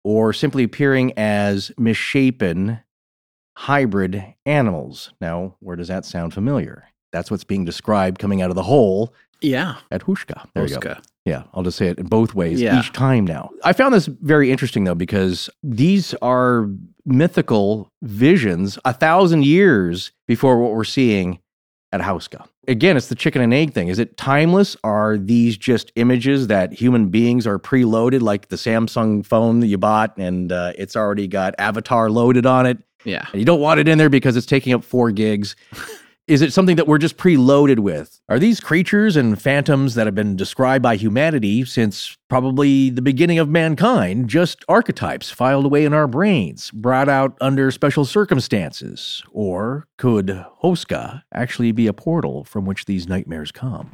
or 0.03 0.32
simply 0.34 0.64
appearing 0.64 1.14
as 1.18 1.72
misshapen 1.77 2.80
hybrid 3.57 4.23
animals. 4.45 5.11
Now, 5.22 5.56
where 5.60 5.76
does 5.76 5.88
that 5.88 6.06
sound 6.06 6.34
familiar? 6.34 6.86
That's 7.11 7.32
what's 7.32 7.44
being 7.44 7.65
described 7.65 8.19
coming 8.19 8.41
out 8.41 8.49
of 8.49 8.56
the 8.56 8.64
hole 8.64 9.14
Yeah. 9.41 9.76
at 9.91 10.02
Hushka. 10.03 10.45
There 10.53 10.68
you 10.68 10.80
go. 10.80 10.95
Yeah, 11.23 11.44
I'll 11.53 11.64
just 11.64 11.77
say 11.77 11.88
it 11.88 11.98
in 11.98 12.06
both 12.07 12.36
ways 12.36 12.61
Yeah. 12.61 12.77
each 12.80 12.91
time 12.91 13.26
now. 13.26 13.49
I 13.64 13.73
found 13.73 13.94
this 13.95 14.06
very 14.07 14.52
interesting 14.52 14.84
though, 14.84 14.94
because 14.95 15.49
these 15.64 16.14
are 16.22 16.69
mythical 17.06 17.90
visions 18.03 18.77
a 18.86 18.94
thousand 18.94 19.45
years 19.45 20.11
before 20.27 20.60
what 20.61 20.73
we're 20.73 20.84
seeing 20.84 21.40
at 21.91 22.02
Hauska. 22.02 22.45
Again, 22.68 22.98
it's 22.98 23.08
the 23.08 23.16
chicken 23.16 23.42
and 23.42 23.54
egg 23.54 23.74
thing. 23.74 23.88
Is 23.88 24.00
it 24.00 24.18
timeless? 24.18 24.76
Are 24.84 25.18
these 25.18 25.58
just 25.58 25.92
images 25.96 26.48
that 26.48 26.74
human 26.74 27.10
beings 27.10 27.46
are 27.46 27.60
preloaded, 27.60 28.22
like 28.22 28.50
the 28.50 28.56
Samsung 28.56 29.26
phone 29.26 29.60
that 29.60 29.68
you 29.68 29.78
bought 29.78 30.18
and 30.18 30.52
uh, 30.52 30.74
it's 30.78 30.96
already 30.96 31.28
got 31.28 31.54
Avatar 31.58 32.10
loaded 32.10 32.46
on 32.46 32.66
it? 32.66 32.78
Yeah. 33.04 33.28
and 33.32 33.40
you 33.40 33.46
don't 33.46 33.60
want 33.62 33.80
it 33.80 33.88
in 33.88 33.98
there 33.98 34.10
because 34.10 34.36
it's 34.36 34.48
taking 34.48 34.74
up 34.74 34.84
four 34.84 35.12
gigs. 35.12 35.56
Is 36.28 36.42
it 36.42 36.54
something 36.54 36.76
that 36.78 36.88
we're 36.88 36.98
just 36.98 37.18
preloaded 37.18 37.78
with? 37.78 38.20
Are 38.30 38.40
these 38.40 38.60
creatures 38.60 39.16
and 39.16 39.40
phantoms 39.40 39.94
that 39.94 40.08
have 40.08 40.16
been 40.16 40.36
described 40.36 40.82
by 40.82 40.96
humanity 40.96 41.64
since 41.66 42.18
probably 42.30 42.90
the 42.90 43.04
beginning 43.04 43.38
of 43.38 43.48
mankind 43.48 44.28
just 44.28 44.66
archetypes 44.68 45.30
filed 45.30 45.66
away 45.66 45.86
in 45.86 45.94
our 45.94 46.08
brains, 46.08 46.72
brought 46.72 47.10
out 47.10 47.38
under 47.42 47.70
special 47.70 48.06
circumstances? 48.06 49.22
Or 49.34 49.86
could 50.00 50.44
Hoska 50.64 51.22
actually 51.32 51.72
be 51.72 51.86
a 51.86 51.94
portal 51.94 52.44
from 52.44 52.66
which 52.66 52.86
these 52.86 53.08
nightmares 53.08 53.52
come? 53.52 53.92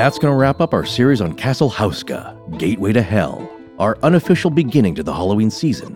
That's 0.00 0.18
going 0.18 0.32
to 0.32 0.38
wrap 0.38 0.62
up 0.62 0.72
our 0.72 0.86
series 0.86 1.20
on 1.20 1.34
Castle 1.34 1.70
Hauska, 1.70 2.56
Gateway 2.56 2.90
to 2.94 3.02
Hell, 3.02 3.50
our 3.78 3.98
unofficial 4.02 4.48
beginning 4.48 4.94
to 4.94 5.02
the 5.02 5.12
Halloween 5.12 5.50
season. 5.50 5.94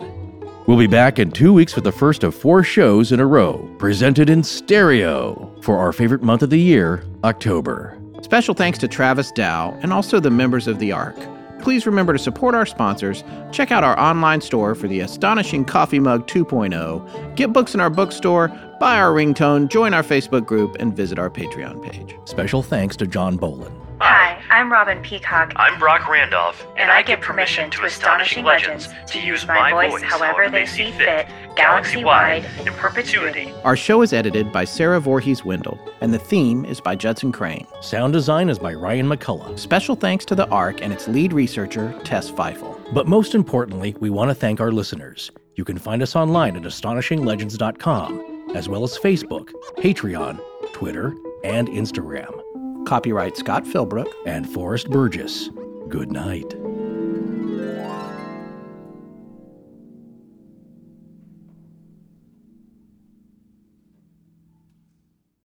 We'll 0.67 0.77
be 0.77 0.85
back 0.85 1.17
in 1.17 1.31
two 1.31 1.51
weeks 1.51 1.73
with 1.73 1.85
the 1.85 1.91
first 1.91 2.23
of 2.23 2.35
four 2.35 2.63
shows 2.63 3.11
in 3.11 3.19
a 3.19 3.25
row, 3.25 3.67
presented 3.79 4.29
in 4.29 4.43
stereo 4.43 5.51
for 5.63 5.79
our 5.79 5.91
favorite 5.91 6.21
month 6.21 6.43
of 6.43 6.51
the 6.51 6.59
year, 6.59 7.03
October. 7.23 7.99
Special 8.21 8.53
thanks 8.53 8.77
to 8.77 8.87
Travis 8.87 9.31
Dow 9.31 9.75
and 9.81 9.91
also 9.91 10.19
the 10.19 10.29
members 10.29 10.67
of 10.67 10.77
the 10.77 10.91
ARC. 10.91 11.17
Please 11.59 11.87
remember 11.87 12.13
to 12.13 12.19
support 12.19 12.53
our 12.53 12.67
sponsors, 12.67 13.23
check 13.51 13.71
out 13.71 13.83
our 13.83 13.99
online 13.99 14.41
store 14.41 14.75
for 14.75 14.87
the 14.87 14.99
astonishing 14.99 15.65
Coffee 15.65 15.99
Mug 15.99 16.27
2.0, 16.27 17.35
get 17.35 17.51
books 17.51 17.73
in 17.73 17.79
our 17.79 17.89
bookstore, 17.89 18.49
buy 18.79 18.99
our 18.99 19.11
ringtone, 19.11 19.67
join 19.67 19.95
our 19.95 20.03
Facebook 20.03 20.45
group, 20.45 20.75
and 20.79 20.95
visit 20.95 21.17
our 21.17 21.31
Patreon 21.31 21.81
page. 21.81 22.15
Special 22.25 22.61
thanks 22.61 22.95
to 22.97 23.07
John 23.07 23.35
Bolin. 23.35 23.84
Hi, 23.99 24.41
I'm 24.49 24.69
Robin 24.69 25.01
Peacock. 25.01 25.53
I'm 25.55 25.79
Brock 25.79 26.09
Randolph, 26.09 26.67
and 26.75 26.91
I 26.91 27.01
give 27.01 27.21
permission 27.21 27.71
to 27.71 27.85
Astonishing 27.85 28.43
Legends 28.43 28.89
to 29.07 29.21
use 29.21 29.47
my 29.47 29.71
voice 29.71 30.01
however 30.01 30.49
they 30.49 30.65
see 30.65 30.91
fit, 30.91 31.27
galaxy-wide, 31.55 32.45
in 32.65 32.73
perpetuity. 32.73 33.53
Our 33.63 33.77
show 33.77 34.01
is 34.01 34.11
edited 34.11 34.51
by 34.51 34.65
Sarah 34.65 34.99
Voorhees 34.99 35.45
Wendell, 35.45 35.79
and 36.01 36.13
the 36.13 36.19
theme 36.19 36.65
is 36.65 36.81
by 36.81 36.95
Judson 36.95 37.31
Crane. 37.31 37.65
Sound 37.79 38.11
design 38.11 38.49
is 38.49 38.59
by 38.59 38.73
Ryan 38.73 39.07
McCullough. 39.07 39.57
Special 39.57 39.95
thanks 39.95 40.25
to 40.25 40.35
the 40.35 40.47
ARC 40.49 40.81
and 40.81 40.91
its 40.91 41.07
lead 41.07 41.31
researcher, 41.31 41.97
Tess 42.03 42.29
Feifel. 42.29 42.77
But 42.93 43.07
most 43.07 43.33
importantly, 43.33 43.95
we 44.01 44.09
want 44.09 44.29
to 44.29 44.35
thank 44.35 44.59
our 44.59 44.73
listeners. 44.73 45.31
You 45.55 45.63
can 45.63 45.77
find 45.77 46.03
us 46.03 46.17
online 46.17 46.57
at 46.57 46.63
astonishinglegends.com, 46.63 48.51
as 48.55 48.67
well 48.67 48.83
as 48.83 48.97
Facebook, 48.97 49.51
Patreon, 49.77 50.41
Twitter, 50.73 51.15
and 51.45 51.69
Instagram. 51.69 52.41
Copyright 52.85 53.37
Scott 53.37 53.65
Philbrook. 53.65 54.11
And 54.25 54.49
Forrest 54.49 54.89
Burgess. 54.89 55.49
Good 55.89 56.11
night. 56.11 56.64